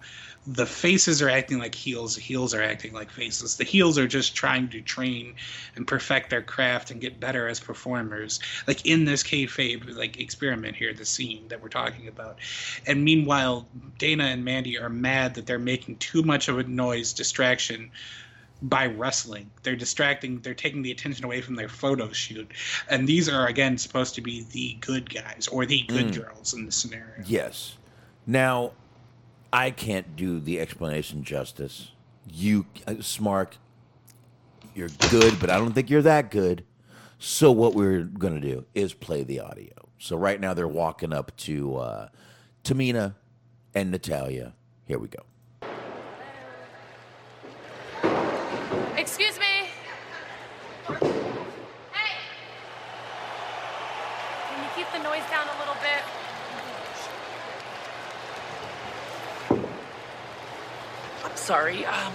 the 0.46 0.66
faces 0.66 1.20
are 1.20 1.28
acting 1.28 1.58
like 1.58 1.74
heels 1.74 2.14
the 2.14 2.20
heels 2.20 2.54
are 2.54 2.62
acting 2.62 2.92
like 2.92 3.10
faces 3.10 3.56
the 3.56 3.64
heels 3.64 3.98
are 3.98 4.06
just 4.06 4.34
trying 4.34 4.68
to 4.68 4.80
train 4.80 5.34
and 5.76 5.86
perfect 5.86 6.30
their 6.30 6.42
craft 6.42 6.90
and 6.90 7.00
get 7.00 7.20
better 7.20 7.48
as 7.48 7.60
performers 7.60 8.40
like 8.66 8.86
in 8.86 9.04
this 9.04 9.22
kayfabe 9.22 9.94
like 9.96 10.18
experiment 10.18 10.74
here 10.74 10.94
the 10.94 11.04
scene 11.04 11.46
that 11.48 11.62
we're 11.62 11.68
talking 11.68 12.08
about 12.08 12.38
and 12.86 13.04
meanwhile 13.04 13.66
dana 13.98 14.24
and 14.24 14.44
mandy 14.44 14.78
are 14.78 14.88
mad 14.88 15.34
that 15.34 15.46
they're 15.46 15.58
making 15.58 15.96
too 15.96 16.22
much 16.22 16.48
of 16.48 16.58
a 16.58 16.62
noise 16.64 17.12
distraction 17.12 17.90
by 18.62 18.86
wrestling. 18.86 19.50
They're 19.62 19.76
distracting, 19.76 20.40
they're 20.40 20.54
taking 20.54 20.82
the 20.82 20.90
attention 20.90 21.24
away 21.24 21.40
from 21.40 21.54
their 21.54 21.68
photo 21.68 22.10
shoot. 22.10 22.50
And 22.88 23.08
these 23.08 23.28
are, 23.28 23.46
again, 23.46 23.78
supposed 23.78 24.14
to 24.16 24.20
be 24.20 24.44
the 24.50 24.76
good 24.80 25.12
guys 25.12 25.48
or 25.50 25.66
the 25.66 25.82
good 25.82 26.06
mm. 26.06 26.22
girls 26.22 26.54
in 26.54 26.66
the 26.66 26.72
scenario. 26.72 27.22
Yes. 27.24 27.76
Now, 28.26 28.72
I 29.52 29.70
can't 29.70 30.14
do 30.16 30.40
the 30.40 30.60
explanation 30.60 31.24
justice. 31.24 31.92
You, 32.30 32.66
uh, 32.86 32.96
Smart, 33.00 33.58
you're 34.74 34.90
good, 35.10 35.40
but 35.40 35.48
I 35.50 35.56
don't 35.56 35.72
think 35.72 35.88
you're 35.88 36.02
that 36.02 36.30
good. 36.30 36.64
So 37.18 37.50
what 37.50 37.74
we're 37.74 38.02
going 38.02 38.34
to 38.34 38.40
do 38.40 38.66
is 38.74 38.92
play 38.92 39.24
the 39.24 39.40
audio. 39.40 39.72
So 39.98 40.16
right 40.16 40.38
now 40.40 40.54
they're 40.54 40.68
walking 40.68 41.12
up 41.12 41.36
to 41.38 41.76
uh, 41.76 42.08
Tamina 42.62 43.14
and 43.74 43.90
Natalya. 43.90 44.54
Here 44.86 44.98
we 44.98 45.08
go. 45.08 45.22
Excuse 48.96 49.38
me. 49.38 49.68
Hey. 50.86 50.96
Can 54.48 54.62
you 54.62 54.70
keep 54.76 54.92
the 54.92 55.02
noise 55.02 55.24
down 55.30 55.48
a 55.48 55.58
little 55.58 55.76
bit? 55.82 56.27
I'm 61.28 61.36
sorry. 61.36 61.84
Um, 61.84 62.12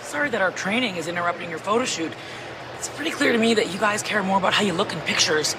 sorry 0.00 0.30
that 0.30 0.40
our 0.40 0.50
training 0.50 0.96
is 0.96 1.08
interrupting 1.08 1.50
your 1.50 1.58
photo 1.58 1.84
shoot. 1.84 2.12
It's 2.76 2.88
pretty 2.88 3.10
clear 3.10 3.32
to 3.32 3.38
me 3.38 3.54
that 3.54 3.72
you 3.72 3.80
guys 3.80 4.02
care 4.02 4.22
more 4.22 4.36
about 4.38 4.52
how 4.52 4.62
you 4.62 4.72
look 4.72 4.92
in 4.92 5.00
pictures 5.00 5.56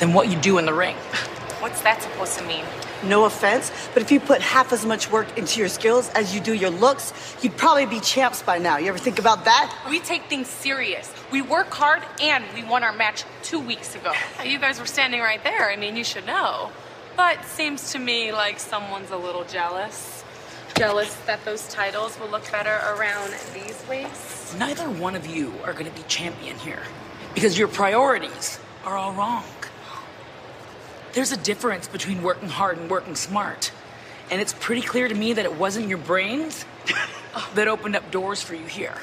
than 0.00 0.12
what 0.12 0.28
you 0.28 0.36
do 0.38 0.58
in 0.58 0.66
the 0.66 0.74
ring. 0.74 0.96
What's 1.60 1.82
that 1.82 2.02
supposed 2.02 2.38
to 2.38 2.44
mean? 2.44 2.64
No 3.04 3.24
offense, 3.24 3.70
but 3.92 4.02
if 4.02 4.10
you 4.10 4.20
put 4.20 4.40
half 4.40 4.72
as 4.72 4.84
much 4.84 5.10
work 5.10 5.38
into 5.38 5.60
your 5.60 5.68
skills 5.68 6.10
as 6.14 6.34
you 6.34 6.40
do 6.40 6.54
your 6.54 6.70
looks, 6.70 7.12
you'd 7.42 7.56
probably 7.56 7.86
be 7.86 8.00
champs 8.00 8.42
by 8.42 8.58
now. 8.58 8.78
You 8.78 8.88
ever 8.88 8.98
think 8.98 9.18
about 9.18 9.44
that? 9.44 9.86
We 9.88 10.00
take 10.00 10.24
things 10.24 10.48
serious. 10.48 11.12
We 11.30 11.42
work 11.42 11.72
hard 11.72 12.02
and 12.20 12.44
we 12.54 12.64
won 12.64 12.82
our 12.82 12.92
match 12.92 13.24
two 13.42 13.60
weeks 13.60 13.94
ago. 13.94 14.12
You 14.44 14.58
guys 14.58 14.80
were 14.80 14.86
standing 14.86 15.20
right 15.20 15.42
there. 15.44 15.70
I 15.70 15.76
mean, 15.76 15.96
you 15.96 16.04
should 16.04 16.26
know. 16.26 16.70
But 17.16 17.44
seems 17.44 17.92
to 17.92 17.98
me 17.98 18.32
like 18.32 18.58
someone's 18.58 19.10
a 19.10 19.16
little 19.16 19.44
jealous. 19.44 20.15
Jealous 20.78 21.14
that 21.26 21.42
those 21.44 21.66
titles 21.68 22.18
will 22.20 22.28
look 22.28 22.50
better 22.52 22.80
around 22.94 23.32
these 23.54 23.82
waists. 23.88 24.54
Neither 24.58 24.84
one 24.90 25.14
of 25.16 25.26
you 25.26 25.54
are 25.64 25.72
going 25.72 25.86
to 25.86 25.90
be 25.90 26.02
champion 26.02 26.58
here 26.58 26.82
because 27.34 27.58
your 27.58 27.68
priorities 27.68 28.58
are 28.84 28.96
all 28.96 29.12
wrong. 29.12 29.44
There's 31.14 31.32
a 31.32 31.38
difference 31.38 31.88
between 31.88 32.22
working 32.22 32.50
hard 32.50 32.76
and 32.76 32.90
working 32.90 33.14
smart. 33.14 33.72
And 34.30 34.38
it's 34.38 34.52
pretty 34.52 34.82
clear 34.82 35.08
to 35.08 35.14
me 35.14 35.32
that 35.32 35.46
it 35.46 35.54
wasn't 35.54 35.88
your 35.88 35.96
brains 35.96 36.66
that 37.54 37.68
opened 37.68 37.96
up 37.96 38.10
doors 38.10 38.42
for 38.42 38.54
you 38.54 38.66
here. 38.66 38.98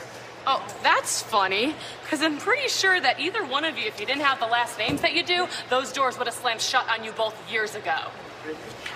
Oh, 0.46 0.64
that's 0.84 1.24
funny. 1.24 1.74
Because 2.04 2.22
I'm 2.22 2.38
pretty 2.38 2.68
sure 2.68 3.02
that 3.02 3.20
either 3.20 3.44
one 3.44 3.66
of 3.66 3.80
you, 3.80 3.88
if 3.88 4.00
you 4.00 4.06
didn't 4.06 4.22
have 4.22 4.40
the 4.40 4.46
last 4.46 4.78
names 4.78 5.02
that 5.02 5.14
you 5.14 5.24
do, 5.24 5.48
those 5.72 5.92
doors 5.92 6.20
would 6.20 6.28
have 6.28 6.36
slammed 6.36 6.62
shut 6.62 6.88
on 6.88 7.04
you 7.04 7.14
both 7.14 7.36
years 7.52 7.74
ago. 7.74 8.12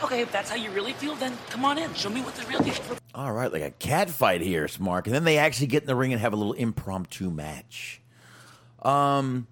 Okay, 0.04 0.22
if 0.22 0.32
that's 0.32 0.50
how 0.50 0.56
you 0.56 0.70
really 0.72 0.94
feel, 0.94 1.16
then 1.16 1.38
come 1.50 1.66
on 1.66 1.78
in. 1.78 1.94
Show 1.94 2.10
me 2.10 2.22
what 2.22 2.36
the 2.36 2.46
real 2.46 2.60
deal 2.60 2.74
is. 2.74 2.82
All 3.16 3.34
right, 3.34 3.52
like 3.52 3.64
a 3.64 3.72
cat 3.72 4.10
fight 4.10 4.42
here, 4.42 4.68
Smart. 4.68 5.06
And 5.06 5.16
then 5.16 5.24
they 5.24 5.38
actually 5.38 5.68
get 5.68 5.84
in 5.84 5.88
the 5.88 5.96
ring 5.96 6.12
and 6.12 6.22
have 6.22 6.34
a 6.34 6.36
little 6.36 6.54
impromptu 6.54 7.32
match. 7.32 8.02
Um, 8.82 9.48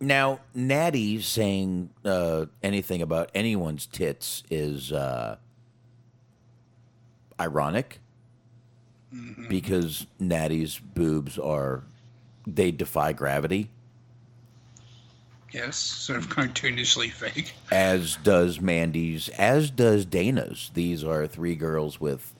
now, 0.00 0.40
Natty 0.54 1.20
saying 1.20 1.90
uh, 2.04 2.46
anything 2.62 3.02
about 3.02 3.30
anyone's 3.34 3.86
tits 3.86 4.44
is 4.50 4.92
uh, 4.92 5.36
ironic 7.38 8.00
because 9.48 10.06
Natty's 10.18 10.78
boobs 10.78 11.38
are, 11.38 11.82
they 12.46 12.70
defy 12.70 13.12
gravity, 13.12 13.70
Yes, 15.52 15.76
sort 15.76 16.18
of 16.18 16.28
cartoonishly 16.28 17.10
fake. 17.10 17.54
as 17.70 18.16
does 18.22 18.60
Mandy's, 18.60 19.28
as 19.30 19.70
does 19.70 20.04
Dana's. 20.04 20.70
These 20.74 21.02
are 21.04 21.26
three 21.26 21.54
girls 21.54 22.00
with 22.00 22.34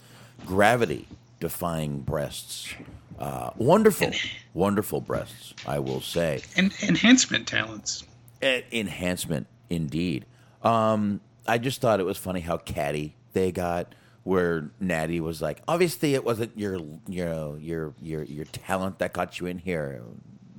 gravity 0.45 1.09
defying 1.41 2.01
breasts. 2.01 2.75
Uh, 3.19 3.51
wonderful, 3.57 4.12
wonderful 4.55 5.01
breasts, 5.01 5.55
I 5.67 5.78
will 5.78 6.01
say. 6.01 6.43
And 6.57 6.73
enhancement 6.83 7.49
talents. 7.49 8.05
Enhancement 8.43 9.47
indeed. 9.70 10.25
Um, 10.62 11.20
I 11.47 11.59
just 11.59 11.81
thought 11.81 12.01
it 12.01 12.07
was 12.07 12.19
funny 12.19 12.41
how 12.41 12.59
catty 12.59 13.17
they 13.33 13.51
got, 13.53 13.95
where 14.23 14.70
Natty 14.81 15.20
was 15.20 15.41
like, 15.43 15.62
"Obviously, 15.67 16.15
it 16.15 16.25
wasn't 16.25 16.57
your, 16.59 16.77
you 17.09 17.25
know, 17.25 17.57
your 17.61 17.95
your 18.01 18.23
your 18.23 18.45
talent 18.45 18.99
that 18.99 19.12
got 19.12 19.41
you 19.41 19.47
in 19.47 19.59
here." 19.59 20.03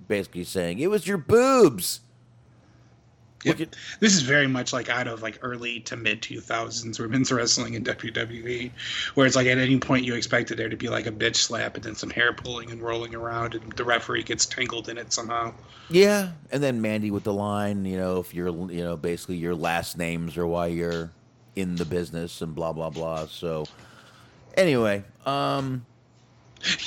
Basically 0.08 0.44
saying 0.44 0.80
it 0.80 0.90
was 0.90 1.08
your 1.08 1.19
boobs. 1.19 2.02
Yep. 3.45 3.76
This 4.01 4.16
is 4.16 4.22
very 4.22 4.48
much 4.48 4.74
like 4.74 4.90
out 4.90 5.08
of 5.08 5.22
like 5.22 5.40
early 5.42 5.80
to 5.82 5.95
mid 5.95 6.22
2000s 6.22 7.00
women's 7.00 7.32
wrestling 7.32 7.74
in 7.76 7.84
WWE, 7.85 8.72
where 9.16 9.26
it's 9.26 9.35
like 9.35 9.48
at 9.48 9.58
any 9.58 9.80
point 9.80 10.06
you 10.06 10.14
expected 10.16 10.58
there 10.58 10.68
to 10.68 10.76
be 10.76 10.90
like 10.90 11.08
a 11.08 11.11
bitch 11.11 11.38
slap 11.38 11.76
and 11.76 11.84
then 11.84 11.95
some 11.95 12.09
hair 12.09 12.34
pulling 12.34 12.69
and 12.69 12.82
rolling 12.82 13.16
around, 13.16 13.56
and 13.56 13.72
the 13.74 13.84
referee 13.85 14.24
gets 14.24 14.45
tangled 14.45 14.90
in 14.90 14.98
it 14.98 15.14
somehow. 15.14 15.53
Yeah, 15.90 16.32
and 16.51 16.61
then 16.61 16.82
Mandy 16.82 17.11
with 17.11 17.24
the 17.24 17.34
line, 17.34 17.85
you 17.85 17.98
know, 17.98 18.19
if 18.19 18.34
you're, 18.34 18.50
you 18.69 18.84
know, 18.84 18.98
basically 18.98 19.38
your 19.38 19.56
last 19.56 19.98
names 19.98 20.38
are 20.38 20.45
why 20.45 20.68
you're 20.68 21.11
in 21.56 21.76
the 21.76 21.85
business 21.85 22.42
and 22.42 22.53
blah 22.53 22.74
blah 22.74 22.90
blah. 22.90 23.27
So, 23.27 23.66
anyway, 24.56 25.03
um, 25.26 25.85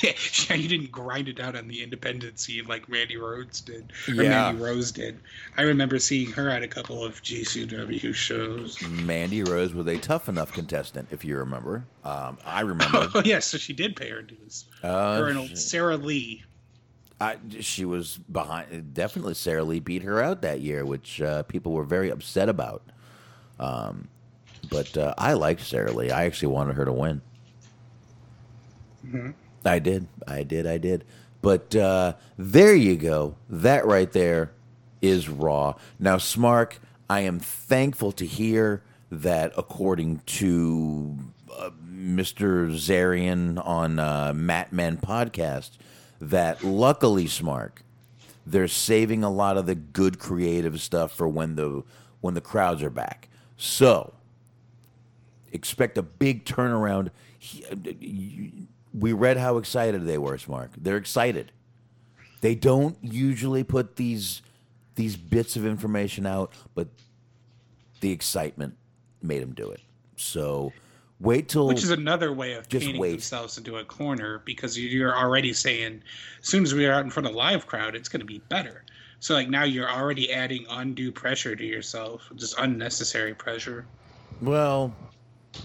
Yeah, 0.01 0.11
yeah, 0.49 0.55
you 0.55 0.67
didn't 0.67 0.91
grind 0.91 1.27
it 1.27 1.39
out 1.39 1.55
on 1.55 1.67
the 1.67 1.81
independent 1.83 2.39
scene 2.39 2.65
like 2.65 2.87
Randy 2.89 3.17
Rhodes 3.17 3.61
did, 3.61 3.91
or 4.07 4.13
Yeah. 4.23 4.29
Mandy 4.51 4.61
Rose 4.63 4.91
did. 4.91 5.19
I 5.57 5.63
remember 5.63 5.99
seeing 5.99 6.31
her 6.33 6.49
at 6.49 6.61
a 6.63 6.67
couple 6.67 7.03
of 7.03 7.21
GCW 7.23 8.13
shows. 8.13 8.81
Mandy 8.87 9.43
Rose 9.43 9.73
was 9.73 9.87
a 9.87 9.97
tough 9.97 10.29
enough 10.29 10.51
contestant, 10.53 11.07
if 11.11 11.25
you 11.25 11.37
remember. 11.37 11.85
Um, 12.03 12.37
I 12.45 12.61
remember. 12.71 13.09
Oh 13.15 13.21
yes, 13.25 13.45
so 13.47 13.57
she 13.57 13.73
did 13.73 13.95
pay 13.95 14.09
her 14.09 14.21
dues. 14.21 14.65
Uh, 14.83 15.17
her 15.17 15.27
and 15.29 15.49
she- 15.49 15.55
Sarah 15.55 15.97
Lee. 15.97 16.43
I, 17.21 17.37
she 17.61 17.85
was 17.85 18.17
behind. 18.17 18.93
Definitely, 18.93 19.35
Sarah 19.35 19.63
Lee 19.63 19.79
beat 19.79 20.03
her 20.03 20.21
out 20.21 20.41
that 20.41 20.59
year, 20.59 20.85
which 20.85 21.21
uh, 21.21 21.43
people 21.43 21.71
were 21.71 21.85
very 21.85 22.09
upset 22.09 22.49
about. 22.49 22.83
Um, 23.59 24.09
but 24.69 24.97
uh, 24.97 25.13
I 25.17 25.33
liked 25.33 25.61
Sarah 25.61 25.91
Lee. 25.93 26.11
I 26.11 26.25
actually 26.25 26.49
wanted 26.49 26.75
her 26.75 26.83
to 26.85 26.91
win. 26.91 27.21
Mhm. 29.07 29.33
I 29.65 29.79
did. 29.79 30.07
I 30.27 30.43
did. 30.43 30.67
I 30.67 30.77
did. 30.77 31.05
But 31.41 31.75
uh, 31.75 32.13
there 32.37 32.75
you 32.75 32.95
go. 32.95 33.35
That 33.49 33.85
right 33.85 34.11
there 34.11 34.51
is 35.01 35.27
raw. 35.29 35.75
Now, 35.99 36.17
Smark, 36.17 36.73
I 37.09 37.21
am 37.21 37.39
thankful 37.39 38.11
to 38.13 38.25
hear 38.25 38.81
that, 39.11 39.51
according 39.57 40.21
to 40.25 41.17
uh, 41.51 41.69
Mr. 41.85 42.71
Zarian 42.71 43.63
on 43.65 43.99
uh, 43.99 44.33
Mat 44.33 44.71
Men 44.71 44.97
podcast, 44.97 45.71
that 46.21 46.63
luckily, 46.63 47.27
Smart, 47.27 47.81
they're 48.45 48.67
saving 48.67 49.23
a 49.23 49.31
lot 49.31 49.57
of 49.57 49.65
the 49.65 49.75
good 49.75 50.19
creative 50.19 50.81
stuff 50.81 51.11
for 51.13 51.27
when 51.27 51.55
the 51.55 51.83
when 52.21 52.33
the 52.33 52.41
crowds 52.41 52.81
are 52.81 52.89
back. 52.89 53.27
So 53.57 54.13
expect 55.51 55.97
a 55.97 56.01
big 56.03 56.45
turnaround. 56.45 57.09
He- 57.37 57.65
uh, 57.65 57.75
We 58.93 59.13
read 59.13 59.37
how 59.37 59.57
excited 59.57 60.05
they 60.05 60.17
were, 60.17 60.37
Smart. 60.37 60.71
They're 60.77 60.97
excited. 60.97 61.51
They 62.41 62.55
don't 62.55 62.97
usually 63.01 63.63
put 63.63 63.95
these 63.95 64.41
these 64.95 65.15
bits 65.15 65.55
of 65.55 65.65
information 65.65 66.25
out, 66.25 66.53
but 66.75 66.87
the 68.01 68.11
excitement 68.11 68.75
made 69.21 69.41
them 69.41 69.53
do 69.53 69.71
it. 69.71 69.81
So 70.17 70.71
wait 71.19 71.49
till 71.49 71.67
Which 71.67 71.83
is 71.83 71.89
another 71.89 72.31
way 72.33 72.53
of 72.53 72.67
Just 72.67 72.85
painting 72.85 73.01
wait. 73.01 73.11
themselves 73.11 73.57
into 73.57 73.77
a 73.77 73.85
corner 73.85 74.41
because 74.45 74.77
you're 74.77 75.17
already 75.17 75.53
saying, 75.53 76.03
as 76.41 76.47
soon 76.47 76.63
as 76.63 76.73
we 76.73 76.85
are 76.85 76.93
out 76.93 77.03
in 77.03 77.09
front 77.09 77.27
of 77.27 77.33
a 77.33 77.37
live 77.37 77.65
crowd, 77.65 77.95
it's 77.95 78.09
going 78.09 78.19
to 78.19 78.25
be 78.25 78.39
better. 78.49 78.83
So 79.19 79.33
like 79.33 79.49
now 79.49 79.63
you're 79.63 79.89
already 79.89 80.31
adding 80.33 80.65
undue 80.69 81.11
pressure 81.11 81.55
to 81.55 81.65
yourself, 81.65 82.29
just 82.35 82.59
unnecessary 82.59 83.33
pressure. 83.33 83.85
Well, 84.41 84.93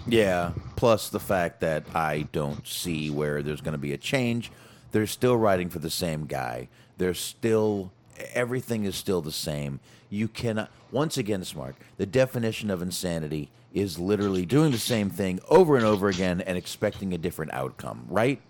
yeah. 0.06 0.52
Plus 0.76 1.08
the 1.08 1.20
fact 1.20 1.60
that 1.60 1.84
I 1.94 2.28
don't 2.32 2.66
see 2.66 3.10
where 3.10 3.42
there's 3.42 3.60
going 3.60 3.72
to 3.72 3.78
be 3.78 3.92
a 3.92 3.98
change. 3.98 4.50
They're 4.92 5.06
still 5.06 5.36
writing 5.36 5.68
for 5.68 5.78
the 5.78 5.90
same 5.90 6.26
guy. 6.26 6.68
They're 6.96 7.14
still 7.14 7.92
everything 8.34 8.84
is 8.84 8.96
still 8.96 9.20
the 9.20 9.32
same. 9.32 9.80
You 10.10 10.28
cannot. 10.28 10.70
Once 10.90 11.18
again, 11.18 11.44
smart. 11.44 11.76
The 11.96 12.06
definition 12.06 12.70
of 12.70 12.82
insanity 12.82 13.50
is 13.74 13.98
literally 13.98 14.46
doing 14.46 14.72
the 14.72 14.78
same 14.78 15.10
thing 15.10 15.40
over 15.48 15.76
and 15.76 15.84
over 15.84 16.08
again 16.08 16.40
and 16.40 16.56
expecting 16.56 17.12
a 17.12 17.18
different 17.18 17.52
outcome. 17.52 18.06
Right? 18.08 18.40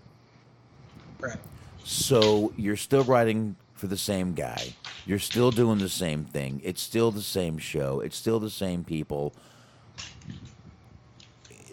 Right. 1.19 1.37
So 1.83 2.53
you're 2.55 2.77
still 2.77 3.03
writing 3.03 3.55
for 3.73 3.87
the 3.87 3.97
same 3.97 4.33
guy. 4.33 4.73
You're 5.05 5.19
still 5.19 5.51
doing 5.51 5.79
the 5.79 5.89
same 5.89 6.25
thing. 6.25 6.61
It's 6.63 6.81
still 6.81 7.11
the 7.11 7.21
same 7.21 7.57
show. 7.57 7.99
It's 7.99 8.15
still 8.15 8.39
the 8.39 8.49
same 8.49 8.83
people. 8.83 9.33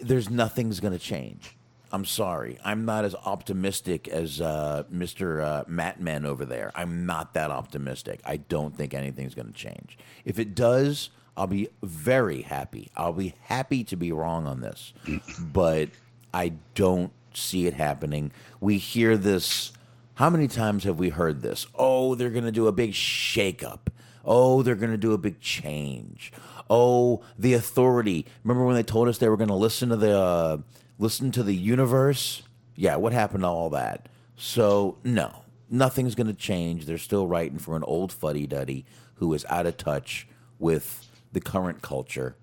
There's 0.01 0.29
nothing's 0.29 0.79
going 0.79 0.93
to 0.93 0.99
change. 0.99 1.55
I'm 1.91 2.05
sorry. 2.05 2.59
I'm 2.65 2.85
not 2.85 3.05
as 3.05 3.15
optimistic 3.15 4.07
as 4.07 4.41
uh, 4.41 4.83
Mr. 4.93 5.41
Uh, 5.43 5.63
Mat 5.67 6.01
Men 6.01 6.25
over 6.25 6.45
there. 6.45 6.71
I'm 6.75 7.05
not 7.05 7.33
that 7.35 7.49
optimistic. 7.49 8.19
I 8.25 8.37
don't 8.37 8.75
think 8.75 8.93
anything's 8.93 9.33
going 9.33 9.47
to 9.47 9.53
change. 9.53 9.97
If 10.25 10.37
it 10.37 10.53
does, 10.53 11.09
I'll 11.37 11.47
be 11.47 11.69
very 11.81 12.41
happy. 12.41 12.89
I'll 12.97 13.13
be 13.13 13.35
happy 13.43 13.83
to 13.85 13.95
be 13.95 14.11
wrong 14.11 14.47
on 14.47 14.59
this. 14.59 14.93
but 15.39 15.89
I 16.33 16.53
don't 16.75 17.13
see 17.33 17.67
it 17.67 17.73
happening. 17.73 18.31
We 18.59 18.77
hear 18.79 19.15
this. 19.15 19.71
How 20.15 20.29
many 20.29 20.47
times 20.47 20.83
have 20.83 20.99
we 20.99 21.09
heard 21.09 21.41
this? 21.41 21.67
Oh, 21.75 22.15
they're 22.15 22.31
going 22.31 22.45
to 22.45 22.51
do 22.51 22.67
a 22.67 22.71
big 22.71 22.91
shakeup. 22.91 23.87
Oh, 24.25 24.61
they're 24.61 24.75
going 24.75 24.91
to 24.91 24.97
do 24.97 25.13
a 25.13 25.17
big 25.17 25.39
change. 25.39 26.33
Oh, 26.69 27.23
the 27.37 27.53
authority. 27.53 28.25
Remember 28.43 28.65
when 28.65 28.75
they 28.75 28.83
told 28.83 29.07
us 29.07 29.17
they 29.17 29.29
were 29.29 29.37
going 29.37 29.47
to 29.49 29.55
listen 29.55 29.89
to 29.89 29.95
the 29.95 30.17
uh, 30.17 30.57
listen 30.99 31.31
to 31.31 31.43
the 31.43 31.55
universe? 31.55 32.43
Yeah, 32.75 32.97
what 32.97 33.13
happened 33.13 33.43
to 33.43 33.47
all 33.47 33.69
that? 33.71 34.09
So, 34.35 34.97
no. 35.03 35.43
Nothing's 35.69 36.15
going 36.15 36.27
to 36.27 36.33
change. 36.33 36.85
They're 36.85 36.97
still 36.97 37.27
writing 37.27 37.59
for 37.59 37.75
an 37.75 37.83
old 37.83 38.13
fuddy-duddy 38.13 38.85
who 39.15 39.33
is 39.33 39.45
out 39.49 39.65
of 39.65 39.75
touch 39.77 40.27
with 40.59 41.09
the 41.33 41.41
current 41.41 41.81
culture 41.81 42.35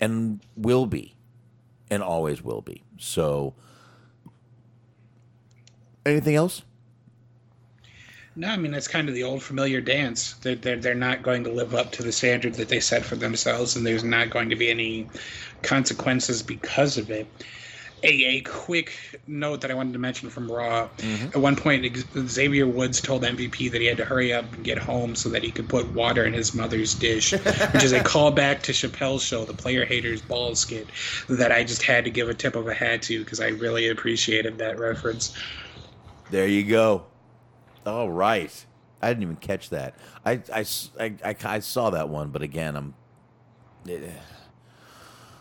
and 0.00 0.40
will 0.56 0.86
be 0.86 1.14
and 1.90 2.02
always 2.02 2.42
will 2.42 2.62
be. 2.62 2.82
So, 2.98 3.54
anything 6.04 6.34
else? 6.34 6.62
No, 8.38 8.48
I 8.48 8.58
mean 8.58 8.74
it's 8.74 8.86
kind 8.86 9.08
of 9.08 9.14
the 9.14 9.22
old 9.22 9.42
familiar 9.42 9.80
dance. 9.80 10.34
They're, 10.34 10.54
they're 10.54 10.76
they're 10.76 10.94
not 10.94 11.22
going 11.22 11.44
to 11.44 11.50
live 11.50 11.74
up 11.74 11.92
to 11.92 12.02
the 12.02 12.12
standard 12.12 12.54
that 12.54 12.68
they 12.68 12.80
set 12.80 13.02
for 13.02 13.16
themselves, 13.16 13.76
and 13.76 13.86
there's 13.86 14.04
not 14.04 14.28
going 14.28 14.50
to 14.50 14.56
be 14.56 14.70
any 14.70 15.08
consequences 15.62 16.42
because 16.42 16.98
of 16.98 17.10
it. 17.10 17.26
A, 18.02 18.08
a 18.08 18.40
quick 18.42 18.92
note 19.26 19.62
that 19.62 19.70
I 19.70 19.74
wanted 19.74 19.94
to 19.94 19.98
mention 19.98 20.28
from 20.28 20.52
Raw. 20.52 20.88
Mm-hmm. 20.98 21.28
At 21.28 21.36
one 21.36 21.56
point, 21.56 21.96
Xavier 22.28 22.66
Woods 22.66 23.00
told 23.00 23.22
MVP 23.22 23.72
that 23.72 23.80
he 23.80 23.86
had 23.86 23.96
to 23.96 24.04
hurry 24.04 24.34
up 24.34 24.52
and 24.52 24.62
get 24.62 24.76
home 24.76 25.16
so 25.16 25.30
that 25.30 25.42
he 25.42 25.50
could 25.50 25.66
put 25.66 25.90
water 25.92 26.26
in 26.26 26.34
his 26.34 26.54
mother's 26.54 26.94
dish, 26.94 27.32
which 27.72 27.82
is 27.82 27.92
a 27.92 28.00
callback 28.00 28.60
to 28.62 28.72
Chappelle's 28.72 29.22
show, 29.22 29.46
the 29.46 29.54
Player 29.54 29.86
Haters 29.86 30.20
Ball 30.20 30.54
skit, 30.54 30.86
that 31.30 31.52
I 31.52 31.64
just 31.64 31.82
had 31.82 32.04
to 32.04 32.10
give 32.10 32.28
a 32.28 32.34
tip 32.34 32.54
of 32.54 32.68
a 32.68 32.74
hat 32.74 33.00
to 33.02 33.18
because 33.20 33.40
I 33.40 33.48
really 33.48 33.88
appreciated 33.88 34.58
that 34.58 34.78
reference. 34.78 35.34
There 36.30 36.46
you 36.46 36.64
go. 36.64 37.06
All 37.86 38.10
right. 38.10 38.66
I 39.00 39.08
didn't 39.08 39.22
even 39.22 39.36
catch 39.36 39.70
that. 39.70 39.94
I 40.24 40.40
I 40.52 40.64
I 41.44 41.58
saw 41.60 41.90
that 41.90 42.08
one, 42.08 42.30
but 42.30 42.42
again, 42.42 42.76
I'm. 42.76 42.94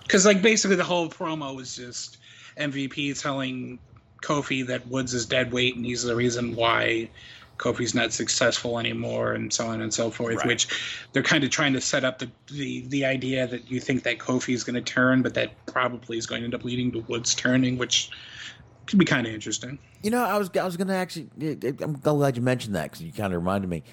Because 0.04 0.26
like 0.26 0.42
basically 0.42 0.76
the 0.76 0.84
whole 0.84 1.10
promo 1.10 1.56
was 1.56 1.76
just 1.76 2.20
MVP 2.58 3.20
telling 3.20 3.80
Kofi 4.22 4.66
that 4.68 4.88
Woods 4.88 5.14
is 5.14 5.26
dead 5.26 5.52
weight 5.52 5.76
and 5.76 5.84
he's 5.84 6.04
the 6.04 6.16
reason 6.16 6.56
why 6.56 7.10
Kofi's 7.58 7.96
not 7.96 8.14
successful 8.14 8.78
anymore 8.78 9.34
and 9.34 9.52
so 9.52 9.66
on 9.66 9.82
and 9.82 9.94
so 9.94 10.12
forth. 10.12 10.38
Right. 10.38 10.48
Which 10.48 10.68
they're 11.14 11.24
kind 11.24 11.44
of 11.44 11.50
trying 11.50 11.74
to 11.74 11.82
set 11.82 12.04
up 12.04 12.20
the 12.20 12.30
the, 12.52 12.82
the 12.88 13.06
idea 13.06 13.48
that 13.48 13.72
you 13.72 13.80
think 13.80 14.04
that 14.04 14.20
Kofi 14.20 14.54
is 14.54 14.64
going 14.64 14.76
to 14.76 14.82
turn, 14.82 15.22
but 15.22 15.34
that 15.34 15.52
probably 15.66 16.18
is 16.18 16.28
going 16.28 16.42
to 16.42 16.46
end 16.46 16.54
up 16.54 16.64
leading 16.64 16.92
to 16.92 17.00
Woods 17.00 17.34
turning, 17.34 17.78
which 17.78 18.12
could 18.88 19.00
be 19.00 19.06
kind 19.06 19.26
of 19.28 19.34
interesting. 19.34 19.80
You 20.04 20.12
know, 20.12 20.24
I 20.24 20.38
was 20.38 20.50
I 20.60 20.64
was 20.64 20.78
gonna 20.78 20.96
actually. 20.96 21.28
I'm 21.82 21.94
glad 22.00 22.36
you 22.36 22.44
mentioned 22.44 22.76
that 22.76 22.92
because 22.92 23.02
you 23.02 23.12
kind 23.12 23.34
of 23.34 23.42
reminded 23.42 23.70
me. 23.70 23.84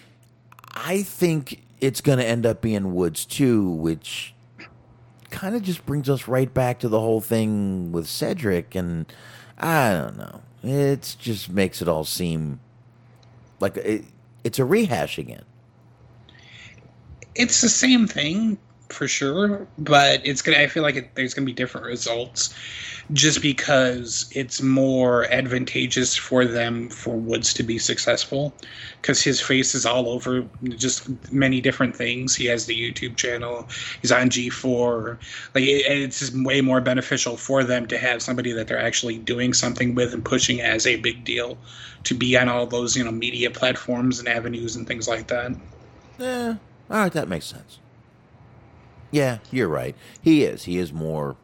I 0.75 1.03
think 1.03 1.65
it's 1.81 2.01
gonna 2.01 2.23
end 2.23 2.47
up 2.47 2.61
being 2.61 2.95
Woods 2.95 3.25
too, 3.25 3.69
which 3.71 4.35
kind 5.31 5.57
of 5.57 5.63
just 5.63 5.85
brings 5.87 6.09
us 6.09 6.29
right 6.29 6.53
back 6.53 6.79
to 6.81 6.89
the 6.89 7.01
whole 7.01 7.21
thing 7.21 7.93
with 7.93 8.07
Cedric, 8.07 8.75
and 8.75 9.13
I 9.59 9.93
don't 9.93 10.17
know. 10.17 10.43
It 10.63 11.17
just 11.19 11.51
makes 11.51 11.83
it 11.83 11.89
all 11.89 12.05
seem 12.05 12.61
like 13.61 13.77
it, 13.77 14.05
it's 14.45 14.59
a 14.59 14.65
rehash 14.65 15.19
again. 15.19 15.45
it's 17.35 17.61
the 17.63 17.69
same 17.69 18.07
thing 18.07 18.59
for 18.93 19.09
sure, 19.09 19.67
but 19.79 20.25
it's 20.27 20.43
gonna. 20.43 20.59
I 20.59 20.67
feel 20.67 20.83
like 20.83 20.97
it, 20.97 21.15
there's 21.15 21.35
gonna 21.35 21.47
be 21.47 21.53
different 21.53 21.87
results, 21.87 22.55
just 23.13 23.43
because 23.43 24.31
it's 24.35 24.63
more 24.63 25.25
advantageous 25.33 26.17
for 26.17 26.45
them 26.45 26.89
for 26.89 27.17
Woods 27.17 27.53
to 27.55 27.63
be 27.63 27.79
successful, 27.79 28.55
because 29.01 29.23
his 29.23 29.41
face 29.41 29.75
is 29.75 29.85
all 29.85 30.09
over 30.09 30.47
just 30.77 31.09
many 31.33 31.61
different 31.61 31.97
things. 31.97 32.35
He 32.35 32.47
has 32.47 32.67
the 32.67 32.77
YouTube 32.77 33.17
channel. 33.17 33.69
He's 34.01 34.13
on 34.13 34.31
G4. 34.31 35.19
Like 35.55 35.65
it, 35.65 35.87
it's 35.87 36.21
just 36.21 36.35
way 36.45 36.61
more 36.61 36.81
beneficial 36.81 37.37
for 37.37 37.65
them 37.65 37.87
to 37.89 37.99
have 37.99 38.23
somebody 38.23 38.53
that 38.53 38.69
they're 38.69 38.79
actually 38.79 39.19
doing 39.19 39.53
something 39.53 39.95
with 39.95 40.15
and 40.15 40.25
pushing 40.25 40.61
as 40.61 40.87
a 40.87 40.97
big 40.97 41.25
deal, 41.25 41.59
to 42.05 42.15
be 42.15 42.37
on 42.37 42.49
all 42.49 42.67
those 42.67 42.97
you 42.97 43.05
know 43.05 43.13
media 43.13 43.51
platforms 43.51 44.19
and 44.19 44.29
avenues 44.29 44.77
and 44.77 44.87
things 44.87 45.09
like 45.09 45.27
that. 45.29 45.53
Yeah, 46.19 46.57
all 46.91 46.99
right, 46.99 47.13
that 47.13 47.29
makes 47.29 47.47
sense. 47.47 47.79
Yeah, 49.13 49.39
you're 49.51 49.69
right. 49.69 49.95
He 50.21 50.43
is. 50.43 50.65
He 50.65 50.79
is 50.79 50.93
more 50.93 51.37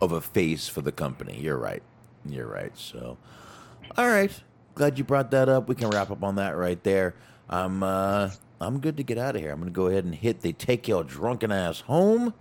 of 0.00 0.12
a 0.12 0.20
face 0.20 0.68
for 0.68 0.82
the 0.82 0.92
company. 0.92 1.40
You're 1.40 1.58
right. 1.58 1.82
You're 2.26 2.46
right. 2.46 2.76
So, 2.76 3.16
all 3.96 4.06
right. 4.06 4.30
Glad 4.74 4.98
you 4.98 5.04
brought 5.04 5.30
that 5.32 5.48
up. 5.48 5.66
We 5.68 5.74
can 5.74 5.90
wrap 5.90 6.10
up 6.10 6.22
on 6.22 6.36
that 6.36 6.56
right 6.56 6.82
there. 6.84 7.14
I'm 7.48 7.82
uh 7.82 8.30
I'm 8.60 8.80
good 8.80 8.96
to 8.98 9.02
get 9.02 9.18
out 9.18 9.34
of 9.34 9.42
here. 9.42 9.50
I'm 9.50 9.58
gonna 9.58 9.70
go 9.70 9.86
ahead 9.86 10.04
and 10.04 10.14
hit 10.14 10.42
the 10.42 10.52
take 10.52 10.86
your 10.86 11.04
drunken 11.04 11.50
ass 11.50 11.80
home. 11.80 12.34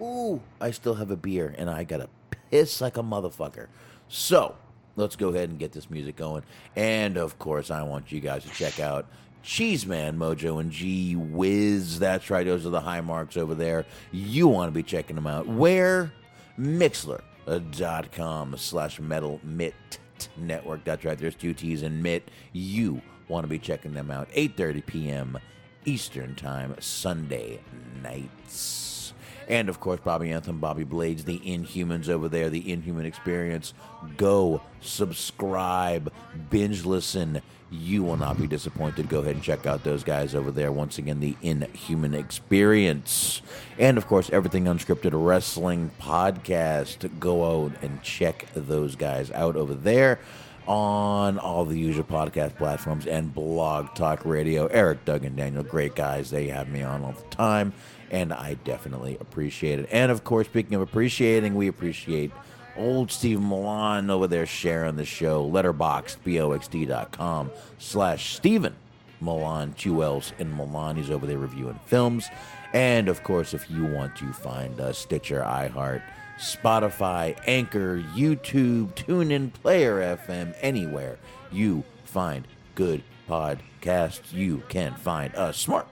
Ooh, 0.00 0.40
I 0.60 0.70
still 0.70 0.94
have 0.94 1.10
a 1.10 1.16
beer 1.16 1.54
and 1.58 1.68
I 1.68 1.84
gotta 1.84 2.08
piss 2.50 2.80
like 2.80 2.96
a 2.96 3.02
motherfucker. 3.02 3.66
So 4.08 4.56
let's 4.96 5.16
go 5.16 5.28
ahead 5.30 5.48
and 5.48 5.58
get 5.58 5.72
this 5.72 5.90
music 5.90 6.16
going. 6.16 6.42
And 6.76 7.16
of 7.16 7.38
course, 7.38 7.70
I 7.70 7.82
want 7.82 8.12
you 8.12 8.20
guys 8.20 8.44
to 8.44 8.50
check 8.50 8.78
out 8.78 9.06
Cheeseman 9.42 10.16
Mojo 10.16 10.60
and 10.60 10.70
G 10.70 11.16
Wiz. 11.16 11.98
That's 11.98 12.30
right, 12.30 12.46
those 12.46 12.64
are 12.66 12.70
the 12.70 12.80
high 12.80 13.00
marks 13.00 13.36
over 13.36 13.54
there. 13.54 13.84
You 14.10 14.48
want 14.48 14.68
to 14.68 14.72
be 14.72 14.82
checking 14.82 15.16
them 15.16 15.26
out. 15.26 15.46
Where? 15.46 16.12
Mixlr.com 16.58 18.56
slash 18.56 19.00
Middle 19.00 19.40
Mitt 19.42 19.98
network. 20.36 20.84
That's 20.84 21.04
right, 21.04 21.18
there's 21.18 21.34
two 21.34 21.54
T's 21.54 21.82
in 21.82 22.02
Mitt. 22.02 22.30
You 22.52 23.02
want 23.28 23.44
to 23.44 23.48
be 23.48 23.58
checking 23.58 23.94
them 23.94 24.10
out. 24.10 24.30
8.30 24.30 24.86
p.m. 24.86 25.38
Eastern 25.84 26.34
Time, 26.34 26.76
Sunday 26.78 27.60
nights. 28.02 29.12
And 29.48 29.68
of 29.68 29.80
course, 29.80 30.00
Bobby 30.02 30.30
Anthem, 30.30 30.60
Bobby 30.60 30.84
Blades, 30.84 31.24
the 31.24 31.40
Inhumans 31.40 32.08
over 32.08 32.28
there, 32.28 32.48
the 32.48 32.70
Inhuman 32.70 33.06
Experience. 33.06 33.74
Go 34.16 34.62
subscribe, 34.80 36.12
binge 36.50 36.84
listen. 36.84 37.42
You 37.72 38.02
will 38.02 38.18
not 38.18 38.38
be 38.38 38.46
disappointed. 38.46 39.08
Go 39.08 39.20
ahead 39.20 39.34
and 39.34 39.42
check 39.42 39.64
out 39.64 39.82
those 39.82 40.04
guys 40.04 40.34
over 40.34 40.50
there. 40.50 40.70
Once 40.70 40.98
again, 40.98 41.20
the 41.20 41.34
Inhuman 41.40 42.12
Experience. 42.12 43.40
And 43.78 43.96
of 43.96 44.06
course, 44.06 44.28
Everything 44.28 44.64
Unscripted 44.64 45.12
Wrestling 45.14 45.90
Podcast. 45.98 47.18
Go 47.18 47.64
out 47.64 47.72
and 47.80 48.02
check 48.02 48.46
those 48.54 48.94
guys 48.94 49.30
out 49.30 49.56
over 49.56 49.72
there 49.72 50.20
on 50.66 51.38
all 51.38 51.64
the 51.64 51.78
usual 51.78 52.04
podcast 52.04 52.56
platforms 52.56 53.06
and 53.06 53.34
blog 53.34 53.94
talk 53.94 54.26
radio. 54.26 54.66
Eric, 54.66 55.06
Doug, 55.06 55.24
and 55.24 55.34
Daniel, 55.34 55.62
great 55.62 55.94
guys. 55.94 56.30
They 56.30 56.48
have 56.48 56.68
me 56.68 56.82
on 56.82 57.02
all 57.02 57.12
the 57.12 57.34
time, 57.34 57.72
and 58.10 58.34
I 58.34 58.54
definitely 58.64 59.16
appreciate 59.18 59.78
it. 59.78 59.88
And 59.90 60.12
of 60.12 60.24
course, 60.24 60.46
speaking 60.46 60.74
of 60.74 60.82
appreciating, 60.82 61.54
we 61.54 61.68
appreciate 61.68 62.32
old 62.76 63.10
Steve 63.10 63.40
Milan 63.40 64.10
over 64.10 64.26
there 64.26 64.46
sharing 64.46 64.96
the 64.96 65.04
show. 65.04 65.48
Letterboxd, 65.48 66.16
B-O-X-D.com 66.24 67.50
slash 67.78 68.36
Stephen 68.36 68.74
Milan, 69.20 69.74
two 69.78 70.02
L's 70.02 70.32
in 70.38 70.54
Milan. 70.56 70.96
He's 70.96 71.10
over 71.10 71.26
there 71.26 71.38
reviewing 71.38 71.78
films. 71.86 72.28
And 72.72 73.08
of 73.08 73.22
course, 73.22 73.54
if 73.54 73.70
you 73.70 73.84
want 73.84 74.16
to 74.16 74.32
find 74.32 74.80
us, 74.80 74.98
Stitcher, 74.98 75.42
iHeart, 75.42 76.02
Spotify, 76.38 77.38
Anchor, 77.46 78.02
YouTube, 78.14 78.94
TuneIn, 78.94 79.52
Player 79.52 80.16
FM, 80.16 80.54
anywhere 80.60 81.18
you 81.50 81.84
find 82.04 82.46
good 82.74 83.02
podcasts, 83.28 84.32
you 84.32 84.62
can 84.68 84.94
find 84.94 85.34
us 85.34 85.58
smart. 85.58 85.86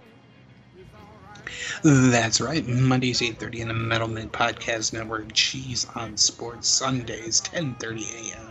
That's 1.83 2.41
right. 2.41 2.67
Mondays 2.67 3.20
8:30 3.20 3.60
in 3.60 3.69
the 3.69 3.75
Middle 3.75 4.09
Mitt 4.09 4.33
Podcast 4.33 4.93
Network. 4.93 5.33
Cheese 5.33 5.86
on 5.94 6.17
Sports 6.17 6.69
Sundays 6.69 7.41
10:30 7.41 8.33
a.m. 8.33 8.51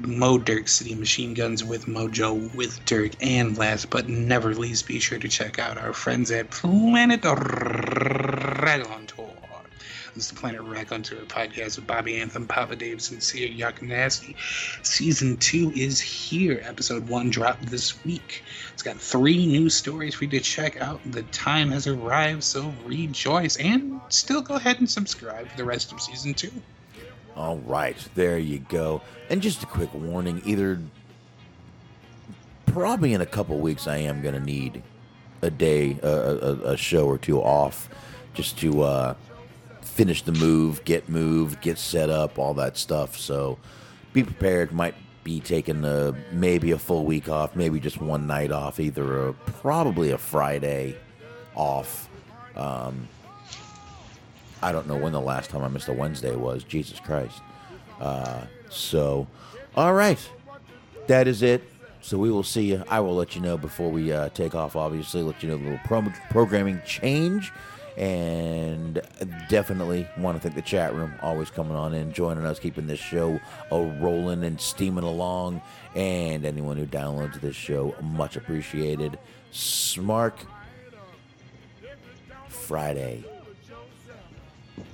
Mo 0.00 0.38
Dirk 0.38 0.66
City 0.68 0.94
Machine 0.94 1.34
Guns 1.34 1.62
with 1.62 1.86
Mojo 1.86 2.52
with 2.54 2.84
Dirk, 2.84 3.12
and 3.20 3.56
last 3.56 3.90
but 3.90 4.08
never 4.08 4.54
least, 4.54 4.86
be 4.88 4.98
sure 4.98 5.18
to 5.18 5.28
check 5.28 5.58
out 5.58 5.78
our 5.78 5.92
friends 5.92 6.30
at 6.30 6.50
Planet 6.50 7.24
Raglan 7.24 9.06
Tour. 9.06 9.33
This 10.14 10.26
is 10.26 10.30
the 10.30 10.36
Planet 10.36 10.60
Raglan 10.62 11.02
Tour 11.02 11.18
podcast 11.22 11.74
with 11.74 11.88
Bobby 11.88 12.20
Anthem, 12.20 12.46
Papa 12.46 12.76
Dave, 12.76 13.02
Sincere, 13.02 13.48
Yuck 13.48 13.82
Nasty. 13.82 14.36
Season 14.84 15.36
two 15.38 15.72
is 15.74 16.00
here. 16.00 16.60
Episode 16.62 17.08
one 17.08 17.30
dropped 17.30 17.66
this 17.66 18.04
week. 18.04 18.44
It's 18.72 18.82
got 18.84 18.96
three 18.96 19.44
new 19.44 19.68
stories 19.68 20.14
for 20.14 20.24
you 20.24 20.30
to 20.30 20.40
check 20.40 20.80
out. 20.80 21.00
The 21.10 21.24
time 21.24 21.72
has 21.72 21.88
arrived, 21.88 22.44
so 22.44 22.72
rejoice 22.84 23.56
and 23.56 24.00
still 24.08 24.40
go 24.40 24.54
ahead 24.54 24.78
and 24.78 24.88
subscribe 24.88 25.48
for 25.48 25.56
the 25.56 25.64
rest 25.64 25.90
of 25.90 26.00
season 26.00 26.32
two. 26.32 26.52
All 27.34 27.56
right, 27.58 27.96
there 28.14 28.38
you 28.38 28.60
go. 28.60 29.02
And 29.30 29.42
just 29.42 29.64
a 29.64 29.66
quick 29.66 29.92
warning 29.92 30.40
either 30.44 30.80
probably 32.66 33.14
in 33.14 33.20
a 33.20 33.26
couple 33.26 33.58
weeks, 33.58 33.88
I 33.88 33.96
am 33.96 34.22
going 34.22 34.34
to 34.34 34.40
need 34.40 34.80
a 35.42 35.50
day, 35.50 35.98
a, 36.04 36.08
a, 36.08 36.52
a, 36.72 36.76
show 36.76 37.06
or 37.06 37.18
two 37.18 37.42
off 37.42 37.88
just 38.32 38.58
to 38.60 38.82
uh, 38.82 39.14
finish 39.94 40.22
the 40.22 40.32
move, 40.32 40.84
get 40.84 41.08
moved, 41.08 41.60
get 41.60 41.78
set 41.78 42.10
up, 42.10 42.36
all 42.36 42.52
that 42.54 42.76
stuff. 42.76 43.16
So 43.16 43.58
be 44.12 44.24
prepared. 44.24 44.72
Might 44.72 44.96
be 45.22 45.38
taking 45.38 45.84
a, 45.84 46.12
maybe 46.32 46.72
a 46.72 46.78
full 46.78 47.04
week 47.04 47.28
off, 47.28 47.54
maybe 47.54 47.78
just 47.78 48.00
one 48.00 48.26
night 48.26 48.50
off, 48.50 48.80
either 48.80 49.28
a, 49.28 49.32
probably 49.32 50.10
a 50.10 50.18
Friday 50.18 50.96
off. 51.54 52.08
Um, 52.56 53.08
I 54.60 54.72
don't 54.72 54.88
know 54.88 54.96
when 54.96 55.12
the 55.12 55.20
last 55.20 55.50
time 55.50 55.62
I 55.62 55.68
missed 55.68 55.88
a 55.88 55.92
Wednesday 55.92 56.34
was. 56.34 56.64
Jesus 56.64 56.98
Christ. 56.98 57.40
Uh, 58.00 58.42
so, 58.70 59.28
all 59.76 59.94
right. 59.94 60.18
That 61.06 61.28
is 61.28 61.42
it. 61.42 61.62
So 62.00 62.18
we 62.18 62.30
will 62.30 62.42
see 62.42 62.64
you. 62.64 62.84
I 62.88 62.98
will 62.98 63.14
let 63.14 63.36
you 63.36 63.40
know 63.40 63.56
before 63.56 63.90
we 63.90 64.12
uh, 64.12 64.28
take 64.30 64.54
off, 64.56 64.74
obviously, 64.74 65.22
let 65.22 65.42
you 65.42 65.50
know 65.50 65.56
the 65.56 65.64
little 65.64 65.80
pro- 65.84 66.12
programming 66.30 66.82
change. 66.84 67.52
And 67.96 69.00
definitely 69.48 70.08
want 70.18 70.36
to 70.36 70.40
thank 70.42 70.56
the 70.56 70.62
chat 70.62 70.94
room, 70.94 71.14
always 71.22 71.48
coming 71.50 71.76
on 71.76 71.94
in, 71.94 72.12
joining 72.12 72.44
us, 72.44 72.58
keeping 72.58 72.86
this 72.88 72.98
show 72.98 73.38
uh, 73.70 73.78
rolling 74.00 74.42
and 74.44 74.60
steaming 74.60 75.04
along. 75.04 75.62
And 75.94 76.44
anyone 76.44 76.76
who 76.76 76.86
downloads 76.86 77.40
this 77.40 77.54
show, 77.54 77.94
much 78.02 78.36
appreciated. 78.36 79.18
Smark 79.52 80.32
Friday. 82.48 83.24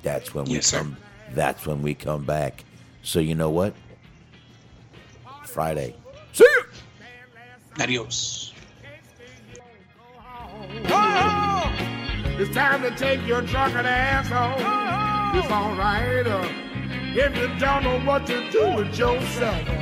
That's 0.03 0.35
when 0.35 0.45
we 0.45 0.55
Yes, 0.55 0.67
sir. 0.67 0.79
come. 0.79 0.97
That's 1.33 1.67
when 1.67 1.81
we 1.83 1.95
come 1.95 2.25
back. 2.25 2.65
So 3.03 3.19
you 3.19 3.35
know 3.35 3.51
what? 3.51 3.75
Friday. 5.47 5.95
See 6.33 6.45
you. 6.45 6.63
Adios. 7.81 8.53
Oh, 10.89 12.00
it's 12.41 12.55
time 12.55 12.81
to 12.81 12.91
take 12.93 13.27
your 13.27 13.43
drunken 13.43 13.85
ass 13.85 14.29
home. 14.29 15.39
It's 15.39 15.53
alright 15.53 16.27
uh, 16.27 16.49
if 17.15 17.37
you 17.37 17.49
don't 17.59 17.85
know 17.85 18.01
what 18.01 18.27
to 18.29 18.51
do 18.51 18.77
with 18.77 18.99
yourself. 18.99 19.81